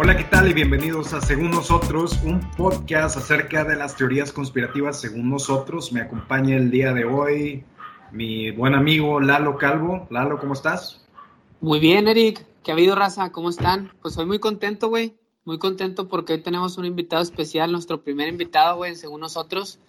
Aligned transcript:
Hola, 0.00 0.16
¿qué 0.16 0.22
tal? 0.22 0.48
Y 0.48 0.52
bienvenidos 0.52 1.12
a 1.12 1.20
Según 1.20 1.50
Nosotros, 1.50 2.20
un 2.22 2.38
podcast 2.52 3.16
acerca 3.16 3.64
de 3.64 3.74
las 3.74 3.96
teorías 3.96 4.32
conspirativas 4.32 5.00
según 5.00 5.28
nosotros. 5.28 5.92
Me 5.92 6.00
acompaña 6.00 6.54
el 6.54 6.70
día 6.70 6.92
de 6.92 7.04
hoy 7.04 7.64
mi 8.12 8.52
buen 8.52 8.76
amigo 8.76 9.18
Lalo 9.18 9.58
Calvo. 9.58 10.06
Lalo, 10.08 10.38
¿cómo 10.38 10.52
estás? 10.52 11.04
Muy 11.60 11.80
bien, 11.80 12.06
Eric. 12.06 12.46
¿Qué 12.62 12.70
ha 12.70 12.74
habido, 12.74 12.94
raza? 12.94 13.32
¿Cómo 13.32 13.50
están? 13.50 13.90
Pues 14.00 14.14
soy 14.14 14.24
muy 14.24 14.38
contento, 14.38 14.88
güey. 14.88 15.16
Muy 15.44 15.58
contento 15.58 16.06
porque 16.06 16.34
hoy 16.34 16.42
tenemos 16.42 16.78
un 16.78 16.84
invitado 16.84 17.20
especial, 17.20 17.72
nuestro 17.72 18.04
primer 18.04 18.28
invitado, 18.28 18.76
güey, 18.76 18.94
según 18.94 19.18
nosotros. 19.22 19.80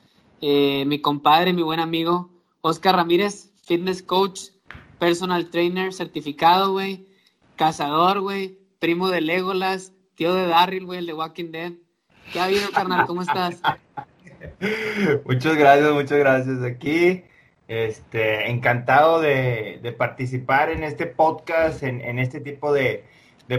Eh, 0.41 0.85
mi 0.87 1.01
compadre, 1.01 1.53
mi 1.53 1.61
buen 1.61 1.79
amigo, 1.79 2.31
Oscar 2.61 2.95
Ramírez, 2.95 3.51
fitness 3.61 4.01
coach, 4.01 4.45
personal 4.97 5.51
trainer 5.51 5.93
certificado, 5.93 6.71
güey, 6.71 7.05
cazador, 7.55 8.21
güey, 8.21 8.57
primo 8.79 9.09
de 9.09 9.21
Legolas, 9.21 9.93
tío 10.19 10.33
de 10.33 10.47
Darryl, 10.47 10.85
güey, 10.85 10.99
el 10.99 11.05
de 11.05 11.13
Walking 11.13 11.49
Dead. 11.49 11.71
¿Qué 12.33 12.41
ha 12.41 12.43
habido, 12.43 12.69
carnal? 12.71 13.07
¿Cómo 13.07 13.21
estás? 13.21 13.61
muchas 15.25 15.55
gracias, 15.55 15.91
muchas 15.93 16.19
gracias. 16.19 16.61
Aquí, 16.61 17.23
este, 17.69 18.49
encantado 18.49 19.21
de, 19.21 19.95
participar 19.97 20.71
en 20.71 20.83
este 20.83 21.05
podcast, 21.05 21.83
en, 21.83 22.19
este 22.19 22.41
tipo 22.41 22.73
de, 22.73 23.05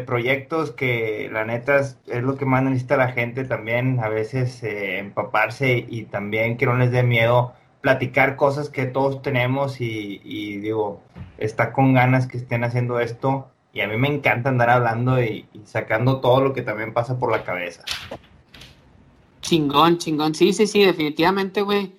proyectos 0.05 0.71
que 0.71 1.31
la 1.33 1.47
neta 1.47 1.79
es, 1.79 1.97
lo 2.07 2.37
que 2.37 2.45
más 2.45 2.63
necesita 2.63 2.99
la 2.99 3.13
gente 3.13 3.45
también, 3.45 3.99
a 3.99 4.11
veces 4.11 4.63
eh, 4.63 4.99
empaparse 4.99 5.87
y 5.89 6.03
también 6.05 6.59
que 6.59 6.67
no 6.67 6.77
les 6.77 6.93
dé 6.93 7.03
miedo 7.03 7.55
platicar 7.81 8.37
cosas 8.37 8.69
que 8.69 8.85
todos 8.85 9.23
tenemos 9.23 9.81
y, 9.81 10.21
y 10.23 10.59
digo, 10.59 11.01
está 11.39 11.73
con 11.73 11.95
ganas 11.95 12.27
que 12.27 12.37
estén 12.37 12.65
haciendo 12.65 13.01
esto 13.01 13.50
y 13.73 13.81
a 13.81 13.89
mí 13.89 13.97
me 13.97 14.09
encanta 14.09 14.49
andar 14.49 14.71
hablando 14.71 15.23
y, 15.23 15.47
sacando 15.65 16.21
todo 16.21 16.41
lo 16.41 16.53
que 16.53 16.63
también 16.63 16.93
pasa 16.93 17.19
por 17.19 17.31
la 17.31 17.45
cabeza. 17.45 17.85
Chingón, 19.41 19.99
chingón. 19.99 20.35
Sí, 20.35 20.53
sí, 20.53 20.67
sí, 20.67 20.83
definitivamente, 20.83 21.63
güey. 21.63 21.93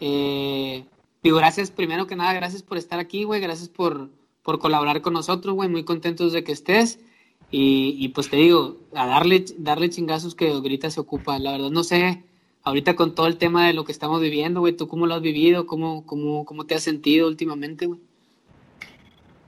Eh, 0.00 0.84
digo, 1.22 1.36
gracias, 1.36 1.70
primero 1.70 2.06
que 2.06 2.16
nada, 2.16 2.32
gracias 2.32 2.62
por 2.62 2.76
estar 2.76 2.98
aquí, 2.98 3.24
güey. 3.24 3.40
Gracias 3.40 3.68
por, 3.68 4.10
por 4.42 4.58
colaborar 4.58 5.00
con 5.00 5.12
nosotros, 5.12 5.54
güey. 5.54 5.68
Muy 5.68 5.84
contentos 5.84 6.32
de 6.32 6.42
que 6.42 6.52
estés. 6.52 6.98
Y, 7.50 7.96
y, 7.98 8.08
pues 8.08 8.28
te 8.28 8.36
digo, 8.36 8.78
a 8.94 9.06
darle, 9.06 9.44
darle 9.58 9.90
chingazos 9.90 10.34
que 10.34 10.50
ahorita 10.50 10.90
se 10.90 11.00
ocupa. 11.00 11.38
La 11.38 11.52
verdad, 11.52 11.70
no 11.70 11.84
sé, 11.84 12.24
ahorita 12.64 12.96
con 12.96 13.14
todo 13.14 13.26
el 13.26 13.36
tema 13.36 13.66
de 13.66 13.74
lo 13.74 13.84
que 13.84 13.92
estamos 13.92 14.20
viviendo, 14.20 14.60
güey, 14.60 14.76
¿tú 14.76 14.88
cómo 14.88 15.06
lo 15.06 15.14
has 15.14 15.22
vivido? 15.22 15.66
¿Cómo, 15.66 16.04
cómo, 16.06 16.44
cómo 16.44 16.64
te 16.64 16.74
has 16.74 16.82
sentido 16.82 17.28
últimamente, 17.28 17.86
güey? 17.86 18.00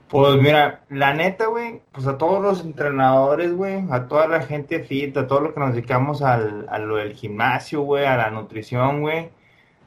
Pues 0.09 0.41
mira, 0.41 0.83
la 0.89 1.13
neta, 1.13 1.47
güey, 1.47 1.81
pues 1.91 2.05
a 2.07 2.17
todos 2.17 2.41
los 2.41 2.63
entrenadores, 2.63 3.53
güey, 3.53 3.83
a 3.89 4.07
toda 4.07 4.27
la 4.27 4.41
gente 4.41 4.83
fit, 4.83 5.17
a 5.17 5.27
todo 5.27 5.41
lo 5.41 5.53
que 5.53 5.59
nos 5.59 5.73
dedicamos 5.73 6.21
al, 6.21 6.67
a 6.69 6.77
lo 6.79 6.97
del 6.97 7.13
gimnasio, 7.13 7.81
güey, 7.81 8.05
a 8.05 8.15
la 8.15 8.29
nutrición, 8.29 9.01
güey, 9.01 9.29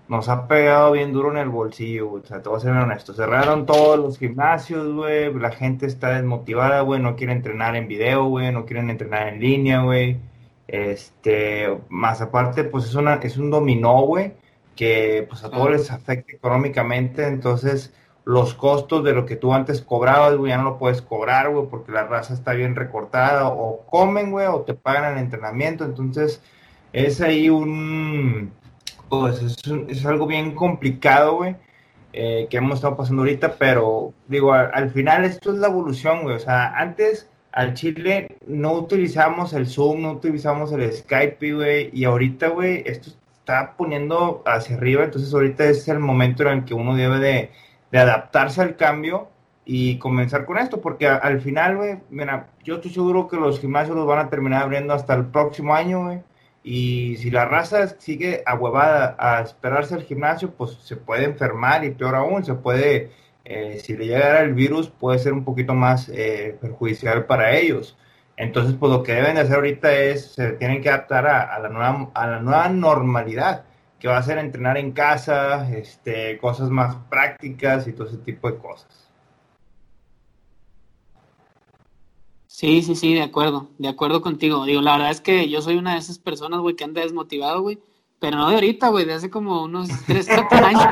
nos 0.08 0.28
ha 0.28 0.48
pegado 0.48 0.92
bien 0.92 1.12
duro 1.12 1.30
en 1.30 1.36
el 1.38 1.50
bolsillo, 1.50 2.08
güey. 2.08 2.22
O 2.22 2.27
sea, 2.27 2.42
te 2.42 2.48
voy 2.48 2.58
a 2.58 2.60
ser 2.60 2.72
honesto. 2.72 3.12
Cerraron 3.12 3.66
todos 3.66 3.98
los 3.98 4.19
gimnasios, 4.19 4.92
güey. 4.94 5.33
La 5.34 5.50
gente 5.50 5.86
está 5.86 6.10
desmotivada, 6.10 6.80
güey. 6.80 7.00
No 7.00 7.14
quiere 7.14 7.34
entrenar 7.34 7.77
en 7.77 7.88
video, 7.88 8.25
güey. 8.25 8.50
No 8.50 8.64
quieren 8.64 8.88
entrenar 8.91 9.28
en 9.28 9.41
línea, 9.41 9.82
güey. 9.82 10.19
Este, 10.66 11.78
más 11.88 12.20
aparte, 12.20 12.64
pues 12.64 12.86
es, 12.86 12.94
una, 12.94 13.14
es 13.16 13.36
un 13.38 13.50
dominó, 13.50 14.03
güey, 14.03 14.34
que 14.77 15.27
pues 15.28 15.44
a 15.44 15.50
todos 15.50 15.70
les 15.70 15.91
afecta 15.91 16.32
económicamente. 16.32 17.27
Entonces, 17.27 17.94
los 18.29 18.53
costos 18.53 19.03
de 19.05 19.15
lo 19.15 19.25
que 19.25 19.37
tú 19.37 19.55
antes 19.55 19.81
cobrabas, 19.81 20.37
güey, 20.37 20.51
ya 20.51 20.59
no 20.59 20.65
lo 20.65 20.79
puedes 20.79 21.01
cobrar, 21.01 21.48
güey, 21.48 21.67
porque 21.71 21.93
la 21.93 22.05
raza 22.05 22.34
está 22.34 22.53
bien 22.53 22.77
recortada, 22.77 23.48
o 23.48 23.87
comen, 23.87 24.31
güey, 24.31 24.47
o 24.48 24.61
te 24.61 24.75
pagan 24.75 25.15
el 25.15 25.19
entrenamiento, 25.19 25.87
entonces 25.87 26.43
es 26.93 27.22
ahí 27.22 27.49
un, 27.49 28.53
pues 29.09 29.41
es, 29.41 30.05
algo 30.05 30.27
bien 30.27 30.55
complicado, 30.55 31.37
güey, 31.37 31.56
eh, 32.12 32.49
que 32.50 32.59
hemos 32.59 32.75
estado 32.75 32.99
pasando 32.99 33.22
ahorita, 33.22 33.55
pero 33.55 34.12
digo, 34.27 34.53
al, 34.53 34.91
final 34.91 35.25
esto 35.25 35.50
es 35.50 35.56
la 35.56 35.69
evolución, 35.69 36.22
güey, 36.22 36.37
o 36.37 36.38
sea, 36.38 36.77
antes 36.77 37.31
al 37.53 37.72
Chile 37.72 38.37
no 38.47 38.75
utilizamos 38.75 39.55
el 39.55 39.67
Zoom, 39.67 40.03
no 40.03 40.12
utilizamos 40.12 40.71
el 40.72 40.93
Skype, 40.93 41.55
güey, 41.55 41.91
y 41.94 42.05
ahorita, 42.05 42.49
güey, 42.49 42.83
esto 42.84 43.09
está 43.38 43.75
poniendo 43.75 44.43
hacia 44.44 44.77
arriba, 44.77 45.05
entonces 45.05 45.33
ahorita 45.33 45.65
es 45.65 45.88
el 45.88 45.99
momento 45.99 46.43
en 46.43 46.49
el 46.59 46.65
que 46.67 46.75
uno 46.75 46.94
debe 46.94 47.21
de 47.21 47.68
de 47.91 47.99
adaptarse 47.99 48.60
al 48.60 48.76
cambio 48.76 49.28
y 49.65 49.99
comenzar 49.99 50.47
con 50.47 50.56
esto, 50.59 50.81
porque 50.81 51.06
al 51.06 51.41
final, 51.41 51.76
güey, 51.76 51.99
mira, 52.09 52.49
yo 52.65 52.76
estoy 52.76 52.91
seguro 52.91 53.28
que 53.28 53.37
los 53.37 53.60
gimnasios 53.60 53.97
los 53.97 54.06
van 54.06 54.19
a 54.26 54.31
terminar 54.31 54.62
abriendo 54.62 54.94
hasta 54.94 55.15
el 55.15 55.26
próximo 55.26 55.75
año. 55.75 56.22
Y 56.62 57.16
si 57.19 57.31
la 57.31 57.44
raza 57.44 57.87
sigue 57.99 58.43
ahuevada 58.47 59.15
a 59.19 59.43
esperarse 59.43 59.94
al 59.94 60.04
gimnasio, 60.04 60.53
pues 60.53 60.72
se 60.82 60.97
puede 60.97 61.25
enfermar 61.25 61.84
y 61.84 61.91
peor 61.91 62.15
aún, 62.15 62.44
se 62.44 62.54
puede, 62.54 63.10
eh, 63.44 63.78
si 63.82 63.97
le 63.97 64.06
llegara 64.06 64.41
el 64.41 64.55
virus, 64.55 64.88
puede 64.88 65.19
ser 65.19 65.34
un 65.34 65.44
poquito 65.44 65.75
más 65.75 66.09
eh, 66.09 66.56
perjudicial 66.60 67.26
para 67.26 67.55
ellos. 67.56 67.97
Entonces, 68.38 68.75
pues 68.78 68.91
lo 68.93 69.03
que 69.03 69.15
deben 69.15 69.34
de 69.34 69.43
hacer 69.43 69.56
ahorita 69.56 69.93
es, 69.93 70.32
se 70.32 70.53
tienen 70.53 70.81
que 70.81 70.88
adaptar 70.88 71.26
a, 71.26 71.59
la, 71.59 71.69
nueva, 71.69 72.10
a 72.15 72.26
la 72.26 72.41
nueva 72.41 72.69
normalidad 72.70 73.65
que 73.98 74.09
va 74.09 74.19
a 74.19 74.22
ser 74.22 74.38
entrenar 74.38 74.78
en 74.78 74.92
casa, 74.92 75.69
este, 75.76 76.38
cosas 76.38 76.70
más 76.70 76.97
prácticas 77.09 77.88
y 77.88 77.92
todo 77.92 78.06
ese 78.06 78.19
tipo 78.19 78.50
de 78.50 78.59
cosas. 78.59 79.09
Sí, 82.47 82.82
sí, 82.82 82.94
sí, 82.97 83.14
de 83.14 83.22
acuerdo, 83.22 83.70
de 83.78 83.88
acuerdo 83.88 84.20
contigo. 84.20 84.64
Digo, 84.64 84.81
la 84.81 84.92
verdad 84.92 85.10
es 85.10 85.20
que 85.20 85.48
yo 85.48 85.62
soy 85.62 85.76
una 85.76 85.92
de 85.92 85.98
esas 85.98 86.19
personas, 86.19 86.60
güey, 86.60 86.75
que 86.75 86.84
anda 86.84 87.03
desmotivado, 87.03 87.60
güey, 87.60 87.78
pero 88.20 88.37
no 88.37 88.48
de 88.48 88.56
ahorita, 88.56 88.88
güey, 88.88 89.04
de 89.04 89.14
hace 89.14 89.31
como 89.31 89.62
unos 89.62 89.88
3, 90.06 90.28
4 90.48 90.66
años. 90.66 90.82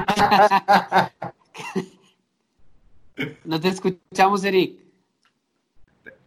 no 3.45 3.61
te 3.61 3.69
escuchamos, 3.69 4.45
Eric. 4.45 4.81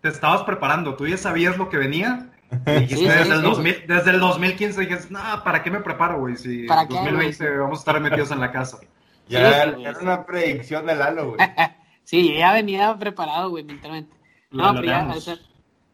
Te 0.01 0.09
estabas 0.09 0.43
preparando, 0.43 0.95
¿tú 0.95 1.07
ya 1.07 1.17
sabías 1.17 1.57
lo 1.57 1.69
que 1.69 1.77
venía? 1.77 2.28
Desde, 2.65 3.33
el 3.33 3.41
2000, 3.41 3.75
desde, 3.87 4.11
el 4.11 4.19
2015 4.19 4.81
dije, 4.81 4.97
no, 5.09 5.19
¿para 5.43 5.61
qué 5.61 5.69
me 5.69 5.81
preparo, 5.81 6.19
güey? 6.19 6.35
Si 6.35 6.61
en 6.61 6.87
2020 6.89 7.57
vamos 7.57 7.79
a 7.79 7.81
estar 7.81 7.99
metidos 8.01 8.31
en 8.31 8.39
la 8.39 8.51
casa. 8.51 8.79
Ya 9.27 9.63
era, 9.63 9.99
una 10.01 10.25
predicción 10.25 10.87
de 10.87 10.95
Lalo, 10.95 11.33
güey. 11.33 11.39
sí, 12.03 12.35
ya 12.35 12.53
venía 12.53 12.95
preparado, 12.97 13.51
güey, 13.51 13.63
mentalmente. 13.63 14.15
No, 14.49 14.73
pero 14.73 14.85
ya, 14.85 15.15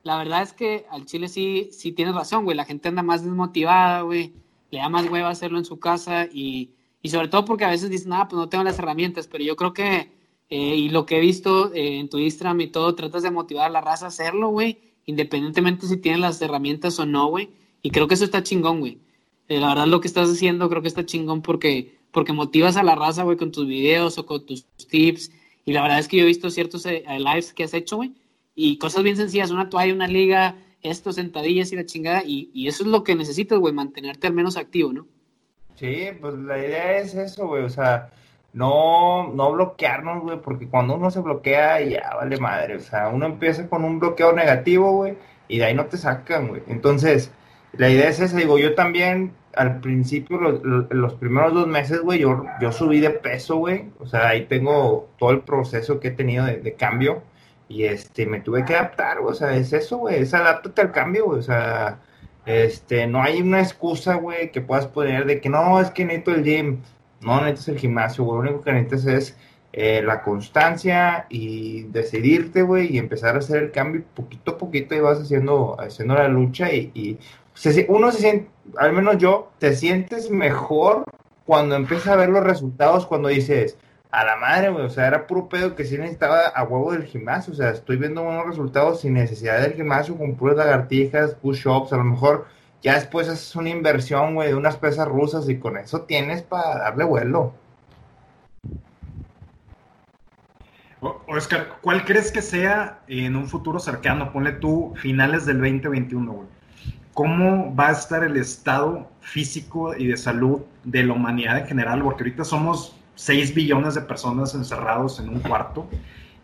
la 0.03 0.17
verdad 0.17 0.43
es 0.43 0.53
que 0.53 0.85
al 0.89 1.05
Chile 1.05 1.27
sí, 1.27 1.69
sí 1.73 1.91
tienes 1.91 2.15
razón, 2.15 2.45
güey. 2.45 2.55
La 2.55 2.63
gente 2.63 2.87
anda 2.87 3.03
más 3.03 3.23
desmotivada, 3.23 4.01
güey. 4.01 4.33
Le 4.71 4.79
da 4.79 4.87
más 4.87 5.09
hueva 5.09 5.29
hacerlo 5.29 5.57
en 5.57 5.65
su 5.65 5.79
casa 5.79 6.25
y, 6.31 6.71
y 7.01 7.09
sobre 7.09 7.27
todo 7.27 7.43
porque 7.43 7.65
a 7.65 7.69
veces 7.69 7.89
dicen, 7.89 8.13
ah, 8.13 8.27
pues 8.29 8.37
no 8.37 8.47
tengo 8.47 8.63
las 8.63 8.79
herramientas, 8.79 9.27
pero 9.27 9.43
yo 9.43 9.57
creo 9.57 9.73
que, 9.73 10.11
eh, 10.49 10.75
y 10.75 10.89
lo 10.89 11.05
que 11.05 11.17
he 11.17 11.19
visto 11.19 11.73
eh, 11.73 11.99
en 11.99 12.09
tu 12.09 12.17
Instagram 12.17 12.61
y 12.61 12.67
todo, 12.67 12.95
tratas 12.95 13.23
de 13.23 13.31
motivar 13.31 13.65
a 13.65 13.69
la 13.69 13.81
raza 13.81 14.05
a 14.05 14.07
hacerlo, 14.07 14.49
güey 14.49 14.94
independientemente 15.05 15.87
si 15.87 15.97
tienen 15.97 16.21
las 16.21 16.41
herramientas 16.41 16.99
o 16.99 17.05
no, 17.05 17.27
güey. 17.27 17.49
Y 17.81 17.91
creo 17.91 18.07
que 18.07 18.15
eso 18.15 18.25
está 18.25 18.43
chingón, 18.43 18.79
güey. 18.79 18.99
Eh, 19.47 19.59
la 19.59 19.69
verdad 19.69 19.87
lo 19.87 20.01
que 20.01 20.07
estás 20.07 20.29
haciendo 20.29 20.69
creo 20.69 20.81
que 20.81 20.87
está 20.87 21.05
chingón 21.05 21.41
porque, 21.41 21.97
porque 22.11 22.33
motivas 22.33 22.77
a 22.77 22.83
la 22.83 22.95
raza, 22.95 23.23
güey, 23.23 23.37
con 23.37 23.51
tus 23.51 23.67
videos 23.67 24.17
o 24.17 24.25
con 24.25 24.45
tus 24.45 24.65
tips. 24.89 25.31
Y 25.65 25.73
la 25.73 25.81
verdad 25.81 25.99
es 25.99 26.07
que 26.07 26.17
yo 26.17 26.23
he 26.23 26.27
visto 26.27 26.49
ciertos 26.49 26.85
eh, 26.85 27.03
lives 27.17 27.53
que 27.53 27.63
has 27.63 27.73
hecho, 27.73 27.97
güey. 27.97 28.13
Y 28.55 28.77
cosas 28.77 29.03
bien 29.03 29.17
sencillas, 29.17 29.51
una 29.51 29.69
toalla, 29.69 29.93
una 29.93 30.07
liga, 30.07 30.57
esto, 30.81 31.11
sentadillas 31.11 31.71
y 31.71 31.75
la 31.75 31.85
chingada. 31.85 32.23
Y, 32.25 32.49
y 32.53 32.67
eso 32.67 32.83
es 32.83 32.89
lo 32.89 33.03
que 33.03 33.15
necesitas, 33.15 33.59
güey, 33.59 33.73
mantenerte 33.73 34.27
al 34.27 34.33
menos 34.33 34.57
activo, 34.57 34.93
¿no? 34.93 35.07
Sí, 35.75 36.07
pues 36.21 36.35
la 36.35 36.57
idea 36.57 36.99
es 36.99 37.13
eso, 37.15 37.47
güey. 37.47 37.63
O 37.63 37.69
sea, 37.69 38.11
no, 38.55 39.31
no 39.33 39.51
bloquearnos, 39.51 40.23
güey, 40.23 40.41
porque 40.41 40.69
cuando 40.69 40.95
uno 40.95 41.11
se 41.11 41.19
bloquea, 41.19 41.81
ya 41.81 42.15
vale 42.15 42.37
madre. 42.37 42.77
O 42.77 42.79
sea, 42.79 43.09
uno 43.09 43.25
empieza 43.25 43.67
con 43.69 43.83
un 43.83 43.99
bloqueo 43.99 44.33
negativo, 44.33 44.91
güey, 44.93 45.17
y 45.49 45.59
de 45.59 45.65
ahí 45.65 45.75
no 45.75 45.85
te 45.87 45.97
sacan, 45.97 46.47
güey. 46.47 46.63
Entonces, 46.67 47.31
la 47.73 47.89
idea 47.89 48.09
es 48.09 48.21
esa, 48.21 48.37
digo, 48.37 48.57
yo 48.57 48.73
también 48.73 49.33
al 49.55 49.81
principio, 49.81 50.37
los, 50.39 51.13
primeros 51.15 51.53
dos 51.53 51.67
meses, 51.67 52.01
güey, 52.01 52.19
yo, 52.19 52.45
yo 52.61 52.71
subí 52.71 52.99
de 53.01 53.09
peso, 53.09 53.57
güey. 53.57 53.89
O 53.99 54.07
sea, 54.07 54.29
ahí 54.29 54.45
tengo 54.45 55.09
todo 55.17 55.31
el 55.31 55.41
proceso 55.41 55.99
que 55.99 56.09
he 56.09 56.11
tenido 56.11 56.45
de, 56.45 56.73
cambio. 56.75 57.23
Y 57.67 57.85
este, 57.85 58.25
me 58.25 58.41
tuve 58.41 58.63
que 58.65 58.75
adaptar, 58.75 59.19
güey. 59.19 59.33
O 59.33 59.35
sea, 59.35 59.55
es 59.55 59.73
eso, 59.73 59.97
güey. 59.97 60.21
Es 60.21 60.33
adáptate 60.33 60.81
al 60.81 60.91
cambio, 60.91 61.25
güey. 61.25 61.39
O 61.39 61.43
sea, 61.43 61.99
este, 62.45 63.07
no 63.07 63.21
hay 63.21 63.41
una 63.41 63.61
excusa, 63.61 64.15
güey, 64.15 64.51
que 64.51 64.61
puedas 64.61 64.87
poner 64.87 65.25
de 65.25 65.41
que 65.41 65.49
no, 65.49 65.79
es 65.81 65.89
que 65.91 66.05
necesito 66.05 66.31
el 66.31 66.43
gym. 66.43 66.81
No 67.21 67.41
necesitas 67.41 67.67
el 67.69 67.79
gimnasio. 67.79 68.25
Lo 68.25 68.33
único 68.33 68.61
que 68.61 68.73
necesitas 68.73 69.05
es 69.05 69.37
eh, 69.73 70.01
la 70.01 70.21
constancia 70.21 71.25
y 71.29 71.83
decidirte, 71.83 72.61
güey, 72.61 72.93
y 72.93 72.97
empezar 72.97 73.35
a 73.35 73.39
hacer 73.39 73.63
el 73.63 73.71
cambio 73.71 74.03
poquito 74.13 74.51
a 74.51 74.57
poquito 74.57 74.95
y 74.95 74.99
vas 74.99 75.19
haciendo, 75.19 75.75
haciendo 75.79 76.15
la 76.15 76.27
lucha 76.27 76.71
y, 76.71 77.19
uno 77.87 78.11
se 78.11 78.19
siente, 78.19 78.49
al 78.77 78.93
menos 78.93 79.17
yo, 79.17 79.51
te 79.59 79.75
sientes 79.75 80.29
mejor 80.29 81.05
cuando 81.45 81.75
empiezas 81.75 82.07
a 82.07 82.15
ver 82.15 82.29
los 82.29 82.43
resultados, 82.43 83.05
cuando 83.05 83.29
dices, 83.29 83.77
a 84.15 84.23
la 84.23 84.35
madre, 84.37 84.69
güey. 84.69 84.85
O 84.85 84.89
sea, 84.89 85.07
era 85.07 85.27
puro 85.27 85.49
pedo 85.49 85.75
que 85.75 85.83
sí 85.83 85.97
necesitaba 85.97 86.47
a 86.47 86.63
huevo 86.63 86.93
del 86.93 87.03
gimnasio. 87.03 87.53
O 87.53 87.55
sea, 87.55 87.71
estoy 87.71 87.97
viendo 87.97 88.23
buenos 88.23 88.47
resultados 88.47 89.01
sin 89.01 89.13
necesidad 89.13 89.61
del 89.61 89.73
gimnasio, 89.73 90.17
con 90.17 90.35
puras 90.35 90.57
lagartijas, 90.57 91.35
push-ups. 91.35 91.91
A 91.93 91.97
lo 91.97 92.05
mejor 92.05 92.45
ya 92.81 92.95
después 92.95 93.27
haces 93.27 93.55
una 93.55 93.69
inversión, 93.69 94.35
güey, 94.35 94.49
de 94.49 94.55
unas 94.55 94.77
pesas 94.77 95.07
rusas 95.07 95.49
y 95.49 95.57
con 95.57 95.77
eso 95.77 96.01
tienes 96.01 96.43
para 96.43 96.77
darle 96.79 97.03
vuelo. 97.03 97.53
Oscar, 101.27 101.77
¿cuál 101.81 102.05
crees 102.05 102.31
que 102.31 102.41
sea 102.41 102.99
en 103.07 103.35
un 103.35 103.47
futuro 103.47 103.79
cercano? 103.79 104.31
Ponle 104.31 104.53
tú 104.53 104.93
finales 104.97 105.45
del 105.45 105.57
2021, 105.57 106.31
güey. 106.31 106.47
¿Cómo 107.13 107.73
va 107.75 107.89
a 107.89 107.91
estar 107.91 108.23
el 108.23 108.37
estado 108.37 109.09
físico 109.21 109.95
y 109.95 110.07
de 110.07 110.17
salud 110.17 110.61
de 110.83 111.03
la 111.03 111.13
humanidad 111.13 111.59
en 111.59 111.67
general? 111.67 112.01
Porque 112.01 112.23
ahorita 112.23 112.43
somos 112.43 112.95
6 113.15 113.55
billones 113.55 113.95
de 113.95 114.01
personas 114.01 114.53
encerrados 114.53 115.19
en 115.19 115.29
un 115.29 115.39
cuarto. 115.39 115.87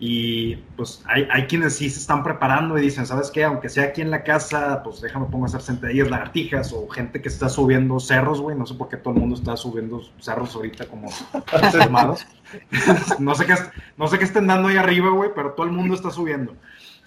Y 0.03 0.56
pues 0.75 1.03
hay, 1.06 1.27
hay, 1.31 1.45
quienes 1.45 1.75
sí 1.75 1.88
se 1.88 2.00
están 2.00 2.24
preparando 2.24 2.75
y 2.75 2.81
dicen, 2.81 3.06
¿sabes 3.06 3.30
qué? 3.30 3.44
Aunque 3.44 3.69
sea 3.69 3.83
aquí 3.83 4.01
en 4.01 4.09
la 4.09 4.24
casa, 4.24 4.81
pues 4.83 5.00
déjame 5.00 5.27
pongo 5.27 5.45
a 5.45 5.48
hacer 5.48 5.62
sentadillas, 5.62 6.09
lagartijas 6.09 6.74
o 6.74 6.88
gente 6.88 7.21
que 7.21 7.30
está 7.30 7.50
subiendo 7.50 8.00
cerros, 8.00 8.42
güey. 8.42 8.57
No 8.57 8.65
sé 8.65 8.74
por 8.74 8.89
qué 8.89 8.98
todo 8.98 9.13
el 9.13 9.19
mundo 9.19 9.36
está 9.36 9.56
subiendo 9.56 10.01
cerros 10.19 10.56
ahorita 10.56 10.88
como 10.88 11.07
armados. 11.80 12.25
no, 13.19 13.36
sé 13.36 13.45
qué, 13.45 13.53
no 13.95 14.07
sé 14.07 14.18
qué 14.18 14.24
estén 14.24 14.48
dando 14.48 14.69
ahí 14.69 14.77
arriba, 14.77 15.12
güey, 15.12 15.30
pero 15.36 15.51
todo 15.51 15.68
el 15.68 15.71
mundo 15.71 15.94
está 15.94 16.09
subiendo. 16.09 16.56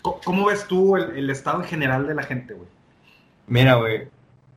¿Cómo, 0.00 0.46
ves 0.46 0.64
tú 0.68 0.96
el, 0.96 1.28
estado 1.30 1.62
en 1.62 1.64
general 1.66 2.06
de 2.06 2.14
la 2.14 2.22
gente, 2.22 2.54
güey? 2.54 2.68
Mira, 3.48 3.74
güey, 3.74 4.06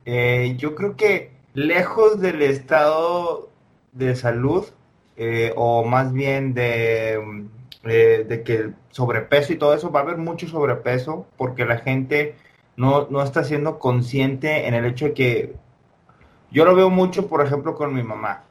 eh, 0.05 0.53
yo 0.59 0.75
creo 0.75 0.95
que 0.95 1.31
lejos 1.55 2.21
del 2.21 2.43
estado 2.43 3.49
de 3.93 4.15
salud, 4.15 4.67
eh, 5.15 5.53
o 5.55 5.83
más 5.85 6.13
bien 6.13 6.53
de, 6.53 7.47
eh, 7.89 8.25
de 8.27 8.43
que 8.43 8.53
el 8.55 8.75
sobrepeso 8.89 9.53
y 9.53 9.57
todo 9.57 9.73
eso, 9.73 9.91
va 9.91 10.01
a 10.01 10.03
haber 10.03 10.17
mucho 10.17 10.47
sobrepeso 10.47 11.27
porque 11.37 11.65
la 11.65 11.77
gente 11.77 12.35
no, 12.75 13.07
no 13.09 13.21
está 13.21 13.43
siendo 13.43 13.79
consciente 13.79 14.67
en 14.67 14.73
el 14.73 14.85
hecho 14.85 15.05
de 15.05 15.13
que 15.13 15.55
yo 16.51 16.65
lo 16.65 16.75
veo 16.75 16.89
mucho, 16.89 17.27
por 17.27 17.45
ejemplo, 17.45 17.75
con 17.75 17.93
mi 17.93 18.03
mamá. 18.03 18.43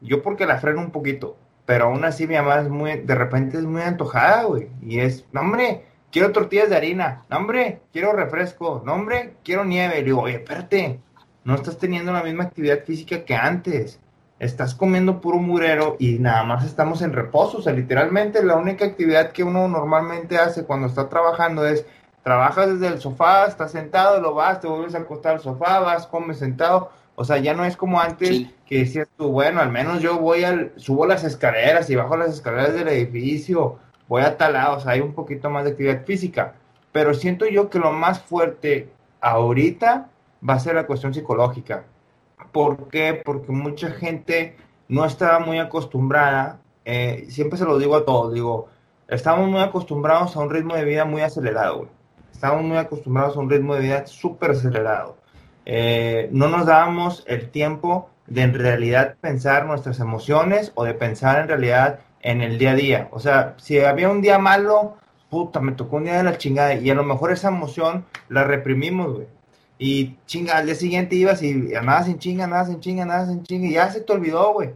Yo 0.00 0.22
porque 0.22 0.46
la 0.46 0.58
freno 0.58 0.80
un 0.80 0.90
poquito, 0.90 1.36
pero 1.66 1.86
aún 1.86 2.04
así 2.04 2.26
mi 2.26 2.34
mamá 2.34 2.60
es 2.60 2.68
muy, 2.68 2.98
de 2.98 3.14
repente 3.14 3.58
es 3.58 3.64
muy 3.64 3.82
antojada, 3.82 4.44
güey. 4.44 4.68
Y 4.82 4.98
es, 5.00 5.24
no, 5.32 5.42
hombre, 5.42 5.84
quiero 6.10 6.32
tortillas 6.32 6.68
de 6.68 6.76
harina. 6.76 7.24
No, 7.30 7.38
hombre, 7.38 7.80
quiero 7.92 8.12
refresco. 8.12 8.82
No, 8.84 8.94
hombre, 8.94 9.34
quiero 9.44 9.64
nieve. 9.64 9.96
Le 9.96 10.04
digo, 10.04 10.22
oye, 10.22 10.36
espérate, 10.36 11.00
no 11.44 11.54
estás 11.54 11.78
teniendo 11.78 12.12
la 12.12 12.22
misma 12.22 12.44
actividad 12.44 12.84
física 12.84 13.24
que 13.24 13.34
antes 13.34 14.00
estás 14.38 14.74
comiendo 14.74 15.20
puro 15.20 15.38
murero 15.38 15.96
y 15.98 16.18
nada 16.18 16.44
más 16.44 16.64
estamos 16.64 17.02
en 17.02 17.12
reposo. 17.12 17.58
O 17.58 17.62
sea, 17.62 17.72
literalmente 17.72 18.44
la 18.44 18.56
única 18.56 18.84
actividad 18.84 19.32
que 19.32 19.44
uno 19.44 19.68
normalmente 19.68 20.38
hace 20.38 20.64
cuando 20.64 20.86
está 20.86 21.08
trabajando 21.08 21.66
es 21.66 21.86
trabajas 22.22 22.72
desde 22.78 22.92
el 22.92 23.00
sofá, 23.00 23.46
estás 23.46 23.72
sentado, 23.72 24.20
lo 24.20 24.34
vas, 24.34 24.60
te 24.60 24.66
vuelves 24.66 24.94
a 24.94 24.98
acostar 24.98 25.34
al 25.34 25.40
sofá, 25.40 25.80
vas, 25.80 26.06
comes 26.06 26.38
sentado. 26.38 26.90
O 27.16 27.24
sea, 27.24 27.38
ya 27.38 27.54
no 27.54 27.64
es 27.64 27.76
como 27.76 28.00
antes 28.00 28.48
que 28.66 28.78
decías 28.78 29.08
tú, 29.16 29.28
bueno, 29.28 29.60
al 29.60 29.70
menos 29.70 30.00
yo 30.00 30.18
voy 30.18 30.42
al, 30.42 30.72
subo 30.76 31.06
las 31.06 31.22
escaleras 31.22 31.88
y 31.90 31.94
bajo 31.94 32.16
las 32.16 32.30
escaleras 32.30 32.74
del 32.74 32.88
edificio, 32.88 33.78
voy 34.08 34.22
a 34.22 34.36
tal 34.36 34.54
lado, 34.54 34.78
o 34.78 34.80
sea, 34.80 34.92
hay 34.92 35.00
un 35.00 35.14
poquito 35.14 35.48
más 35.48 35.64
de 35.64 35.70
actividad 35.70 36.04
física. 36.04 36.54
Pero 36.90 37.14
siento 37.14 37.46
yo 37.46 37.70
que 37.70 37.78
lo 37.78 37.92
más 37.92 38.20
fuerte 38.20 38.88
ahorita 39.20 40.08
va 40.48 40.54
a 40.54 40.58
ser 40.58 40.74
la 40.74 40.86
cuestión 40.86 41.14
psicológica 41.14 41.84
¿Por 42.52 42.88
qué? 42.88 43.20
Porque 43.24 43.52
mucha 43.52 43.90
gente 43.90 44.56
no 44.88 45.04
estaba 45.04 45.38
muy 45.40 45.58
acostumbrada, 45.58 46.60
eh, 46.84 47.26
siempre 47.28 47.58
se 47.58 47.64
lo 47.64 47.78
digo 47.78 47.96
a 47.96 48.04
todos, 48.04 48.34
digo, 48.34 48.68
estamos 49.08 49.48
muy 49.48 49.60
acostumbrados 49.60 50.36
a 50.36 50.40
un 50.40 50.50
ritmo 50.50 50.74
de 50.74 50.84
vida 50.84 51.04
muy 51.04 51.22
acelerado, 51.22 51.78
güey. 51.78 51.88
Estamos 52.32 52.62
muy 52.62 52.76
acostumbrados 52.76 53.36
a 53.36 53.40
un 53.40 53.48
ritmo 53.48 53.74
de 53.74 53.80
vida 53.80 54.06
súper 54.06 54.50
acelerado. 54.50 55.16
Eh, 55.66 56.28
no 56.32 56.48
nos 56.48 56.66
dábamos 56.66 57.24
el 57.26 57.48
tiempo 57.50 58.10
de 58.26 58.42
en 58.42 58.54
realidad 58.54 59.16
pensar 59.20 59.66
nuestras 59.66 60.00
emociones 60.00 60.72
o 60.74 60.84
de 60.84 60.94
pensar 60.94 61.40
en 61.40 61.48
realidad 61.48 62.00
en 62.20 62.40
el 62.42 62.58
día 62.58 62.72
a 62.72 62.74
día. 62.74 63.08
O 63.12 63.20
sea, 63.20 63.54
si 63.58 63.78
había 63.80 64.10
un 64.10 64.20
día 64.20 64.38
malo, 64.38 64.96
puta, 65.30 65.60
me 65.60 65.72
tocó 65.72 65.96
un 65.96 66.04
día 66.04 66.16
de 66.16 66.24
la 66.24 66.38
chingada 66.38 66.74
y 66.74 66.90
a 66.90 66.94
lo 66.94 67.04
mejor 67.04 67.32
esa 67.32 67.48
emoción 67.48 68.04
la 68.28 68.44
reprimimos, 68.44 69.14
güey. 69.14 69.26
Y 69.78 70.16
chinga, 70.26 70.58
al 70.58 70.66
día 70.66 70.74
siguiente 70.74 71.16
ibas 71.16 71.42
y 71.42 71.54
nada 71.54 72.04
sin 72.04 72.18
chinga, 72.18 72.46
nada 72.46 72.66
sin 72.66 72.80
chinga, 72.80 73.04
nada 73.04 73.26
sin 73.26 73.42
chinga. 73.42 73.66
Y 73.66 73.72
ya 73.72 73.90
se 73.90 74.00
te 74.00 74.12
olvidó, 74.12 74.52
güey. 74.52 74.70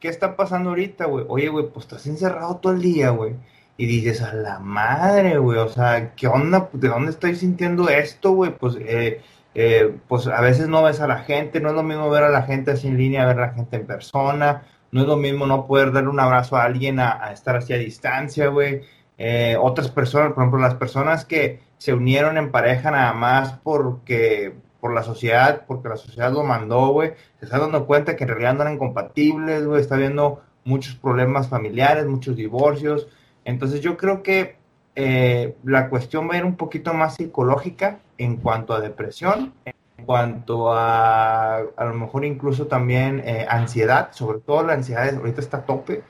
¿Qué 0.00 0.08
está 0.08 0.36
pasando 0.36 0.70
ahorita, 0.70 1.06
güey? 1.06 1.24
Oye, 1.28 1.48
güey, 1.48 1.68
pues 1.68 1.86
estás 1.86 2.06
encerrado 2.06 2.56
todo 2.56 2.72
el 2.72 2.82
día, 2.82 3.10
güey. 3.10 3.34
Y 3.76 3.86
dices, 3.86 4.20
a 4.20 4.34
la 4.34 4.58
madre, 4.58 5.38
güey. 5.38 5.58
O 5.58 5.68
sea, 5.68 6.14
¿qué 6.14 6.26
onda? 6.26 6.68
¿De 6.72 6.88
dónde 6.88 7.12
estoy 7.12 7.36
sintiendo 7.36 7.88
esto, 7.88 8.32
güey? 8.32 8.56
Pues, 8.56 8.76
eh, 8.80 9.22
eh, 9.54 9.96
pues 10.08 10.26
a 10.26 10.40
veces 10.40 10.68
no 10.68 10.82
ves 10.82 11.00
a 11.00 11.06
la 11.06 11.18
gente. 11.18 11.60
No 11.60 11.70
es 11.70 11.74
lo 11.74 11.82
mismo 11.82 12.10
ver 12.10 12.24
a 12.24 12.30
la 12.30 12.42
gente 12.42 12.72
así 12.72 12.88
en 12.88 12.98
línea, 12.98 13.26
ver 13.26 13.38
a 13.38 13.46
la 13.48 13.54
gente 13.54 13.76
en 13.76 13.86
persona. 13.86 14.64
No 14.90 15.02
es 15.02 15.06
lo 15.06 15.16
mismo 15.16 15.46
no 15.46 15.66
poder 15.66 15.92
darle 15.92 16.10
un 16.10 16.20
abrazo 16.20 16.56
a 16.56 16.64
alguien 16.64 17.00
a, 17.00 17.32
estar 17.32 17.56
así 17.56 17.72
a 17.72 17.78
distancia, 17.78 18.48
güey. 18.48 18.82
Eh, 19.18 19.56
otras 19.60 19.90
personas, 19.90 20.32
por 20.32 20.42
ejemplo, 20.42 20.60
las 20.60 20.74
personas 20.74 21.24
que 21.24 21.60
se 21.78 21.92
unieron 21.92 22.38
en 22.38 22.50
pareja 22.50 22.90
nada 22.90 23.12
más 23.12 23.58
porque 23.62 24.54
por 24.80 24.92
la 24.94 25.02
sociedad, 25.02 25.64
porque 25.66 25.88
la 25.88 25.96
sociedad 25.96 26.32
lo 26.32 26.42
mandó, 26.42 26.88
güey. 26.88 27.12
Se 27.38 27.44
está 27.44 27.58
dando 27.58 27.86
cuenta 27.86 28.16
que 28.16 28.24
en 28.24 28.30
realidad 28.30 28.54
no 28.54 28.62
eran 28.62 28.78
compatibles, 28.78 29.64
güey. 29.64 29.80
Está 29.80 29.96
viendo 29.96 30.42
muchos 30.64 30.96
problemas 30.96 31.48
familiares, 31.48 32.06
muchos 32.06 32.36
divorcios. 32.36 33.08
Entonces 33.44 33.80
yo 33.80 33.96
creo 33.96 34.22
que 34.22 34.56
eh, 34.94 35.56
la 35.64 35.88
cuestión 35.88 36.28
va 36.28 36.34
a 36.34 36.38
ir 36.38 36.44
un 36.44 36.56
poquito 36.56 36.94
más 36.94 37.14
psicológica 37.16 38.00
en 38.18 38.36
cuanto 38.36 38.74
a 38.74 38.80
depresión, 38.80 39.54
en 39.64 40.04
cuanto 40.04 40.72
a 40.72 41.58
a 41.58 41.84
lo 41.84 41.94
mejor 41.94 42.24
incluso 42.24 42.66
también 42.66 43.22
eh, 43.24 43.46
ansiedad, 43.48 44.12
sobre 44.12 44.40
todo 44.40 44.62
la 44.64 44.74
ansiedad 44.74 45.14
ahorita 45.14 45.40
está 45.40 45.62
tope 45.62 46.02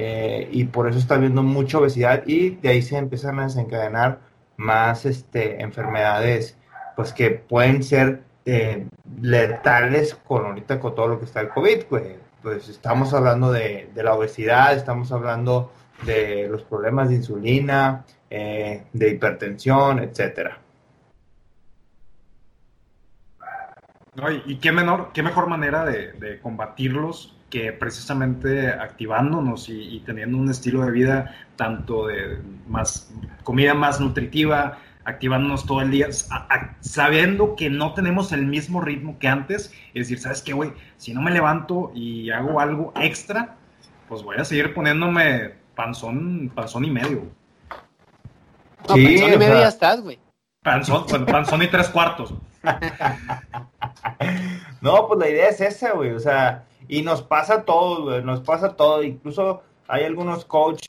eh, 0.00 0.48
y 0.52 0.62
por 0.66 0.88
eso 0.88 0.96
está 0.96 1.16
habiendo 1.16 1.42
mucha 1.42 1.78
obesidad 1.78 2.22
y 2.24 2.50
de 2.50 2.68
ahí 2.68 2.82
se 2.82 2.96
empiezan 2.96 3.40
a 3.40 3.44
desencadenar 3.44 4.20
más 4.56 5.04
este, 5.04 5.60
enfermedades 5.60 6.56
pues 6.94 7.12
que 7.12 7.30
pueden 7.32 7.82
ser 7.82 8.22
eh, 8.46 8.86
letales 9.20 10.14
con 10.14 10.60
con 10.60 10.94
todo 10.94 11.08
lo 11.08 11.18
que 11.18 11.24
está 11.24 11.40
el 11.40 11.48
COVID, 11.48 11.86
pues, 11.86 12.16
pues 12.42 12.68
estamos 12.68 13.12
hablando 13.12 13.50
de, 13.50 13.90
la 13.96 14.14
obesidad, 14.14 14.72
estamos 14.76 15.10
hablando 15.10 15.72
de 16.06 16.46
los 16.48 16.62
problemas 16.62 17.08
de 17.08 17.16
insulina, 17.16 18.04
eh, 18.30 18.84
de 18.92 19.10
hipertensión, 19.10 19.98
etcétera. 19.98 20.60
y 24.46 24.58
qué 24.58 24.70
menor, 24.70 25.10
qué 25.12 25.24
mejor 25.24 25.48
manera 25.48 25.84
de 25.84 26.38
combatirlos 26.40 27.34
que 27.50 27.72
precisamente 27.72 28.68
activándonos 28.68 29.68
y, 29.68 30.02
teniendo 30.04 30.38
un 30.38 30.50
estilo 30.50 30.84
de 30.84 30.90
vida 30.90 31.34
tanto 31.56 32.06
de 32.06 32.38
más 32.66 33.10
comida 33.42 33.74
más 33.74 34.00
nutritiva, 34.00 34.78
activándonos 35.04 35.64
todo 35.66 35.80
el 35.80 35.90
día, 35.90 36.08
sabiendo 36.80 37.56
que 37.56 37.70
no 37.70 37.94
tenemos 37.94 38.32
el 38.32 38.44
mismo 38.46 38.80
ritmo 38.80 39.18
que 39.18 39.28
antes, 39.28 39.72
es 39.94 40.08
decir, 40.08 40.18
¿sabes 40.18 40.42
qué, 40.42 40.52
güey? 40.52 40.72
Si 40.98 41.14
no 41.14 41.22
me 41.22 41.30
levanto 41.30 41.90
y 41.94 42.30
hago 42.30 42.60
algo 42.60 42.92
extra, 42.96 43.56
pues 44.08 44.22
voy 44.22 44.36
a 44.36 44.44
seguir 44.44 44.74
poniéndome 44.74 45.54
panzón, 45.74 46.52
panzón 46.54 46.84
y 46.84 46.90
medio. 46.90 47.26
No, 48.88 48.94
sí, 48.94 49.06
panzón 49.06 49.32
y 49.32 49.36
medio 49.38 49.60
ya 49.60 49.68
estás, 49.68 50.02
güey. 50.02 50.18
Panzón, 50.62 51.06
panzón 51.24 51.62
y 51.62 51.68
tres 51.68 51.88
cuartos. 51.88 52.34
no, 54.82 55.08
pues 55.08 55.20
la 55.20 55.28
idea 55.28 55.48
es 55.48 55.60
esa, 55.62 55.92
güey, 55.92 56.10
o 56.10 56.20
sea 56.20 56.67
y 56.88 57.02
nos 57.02 57.22
pasa 57.22 57.64
todo, 57.64 58.20
nos 58.22 58.40
pasa 58.40 58.74
todo. 58.74 59.02
Incluso 59.02 59.62
hay 59.86 60.04
algunos 60.04 60.44
coach 60.44 60.82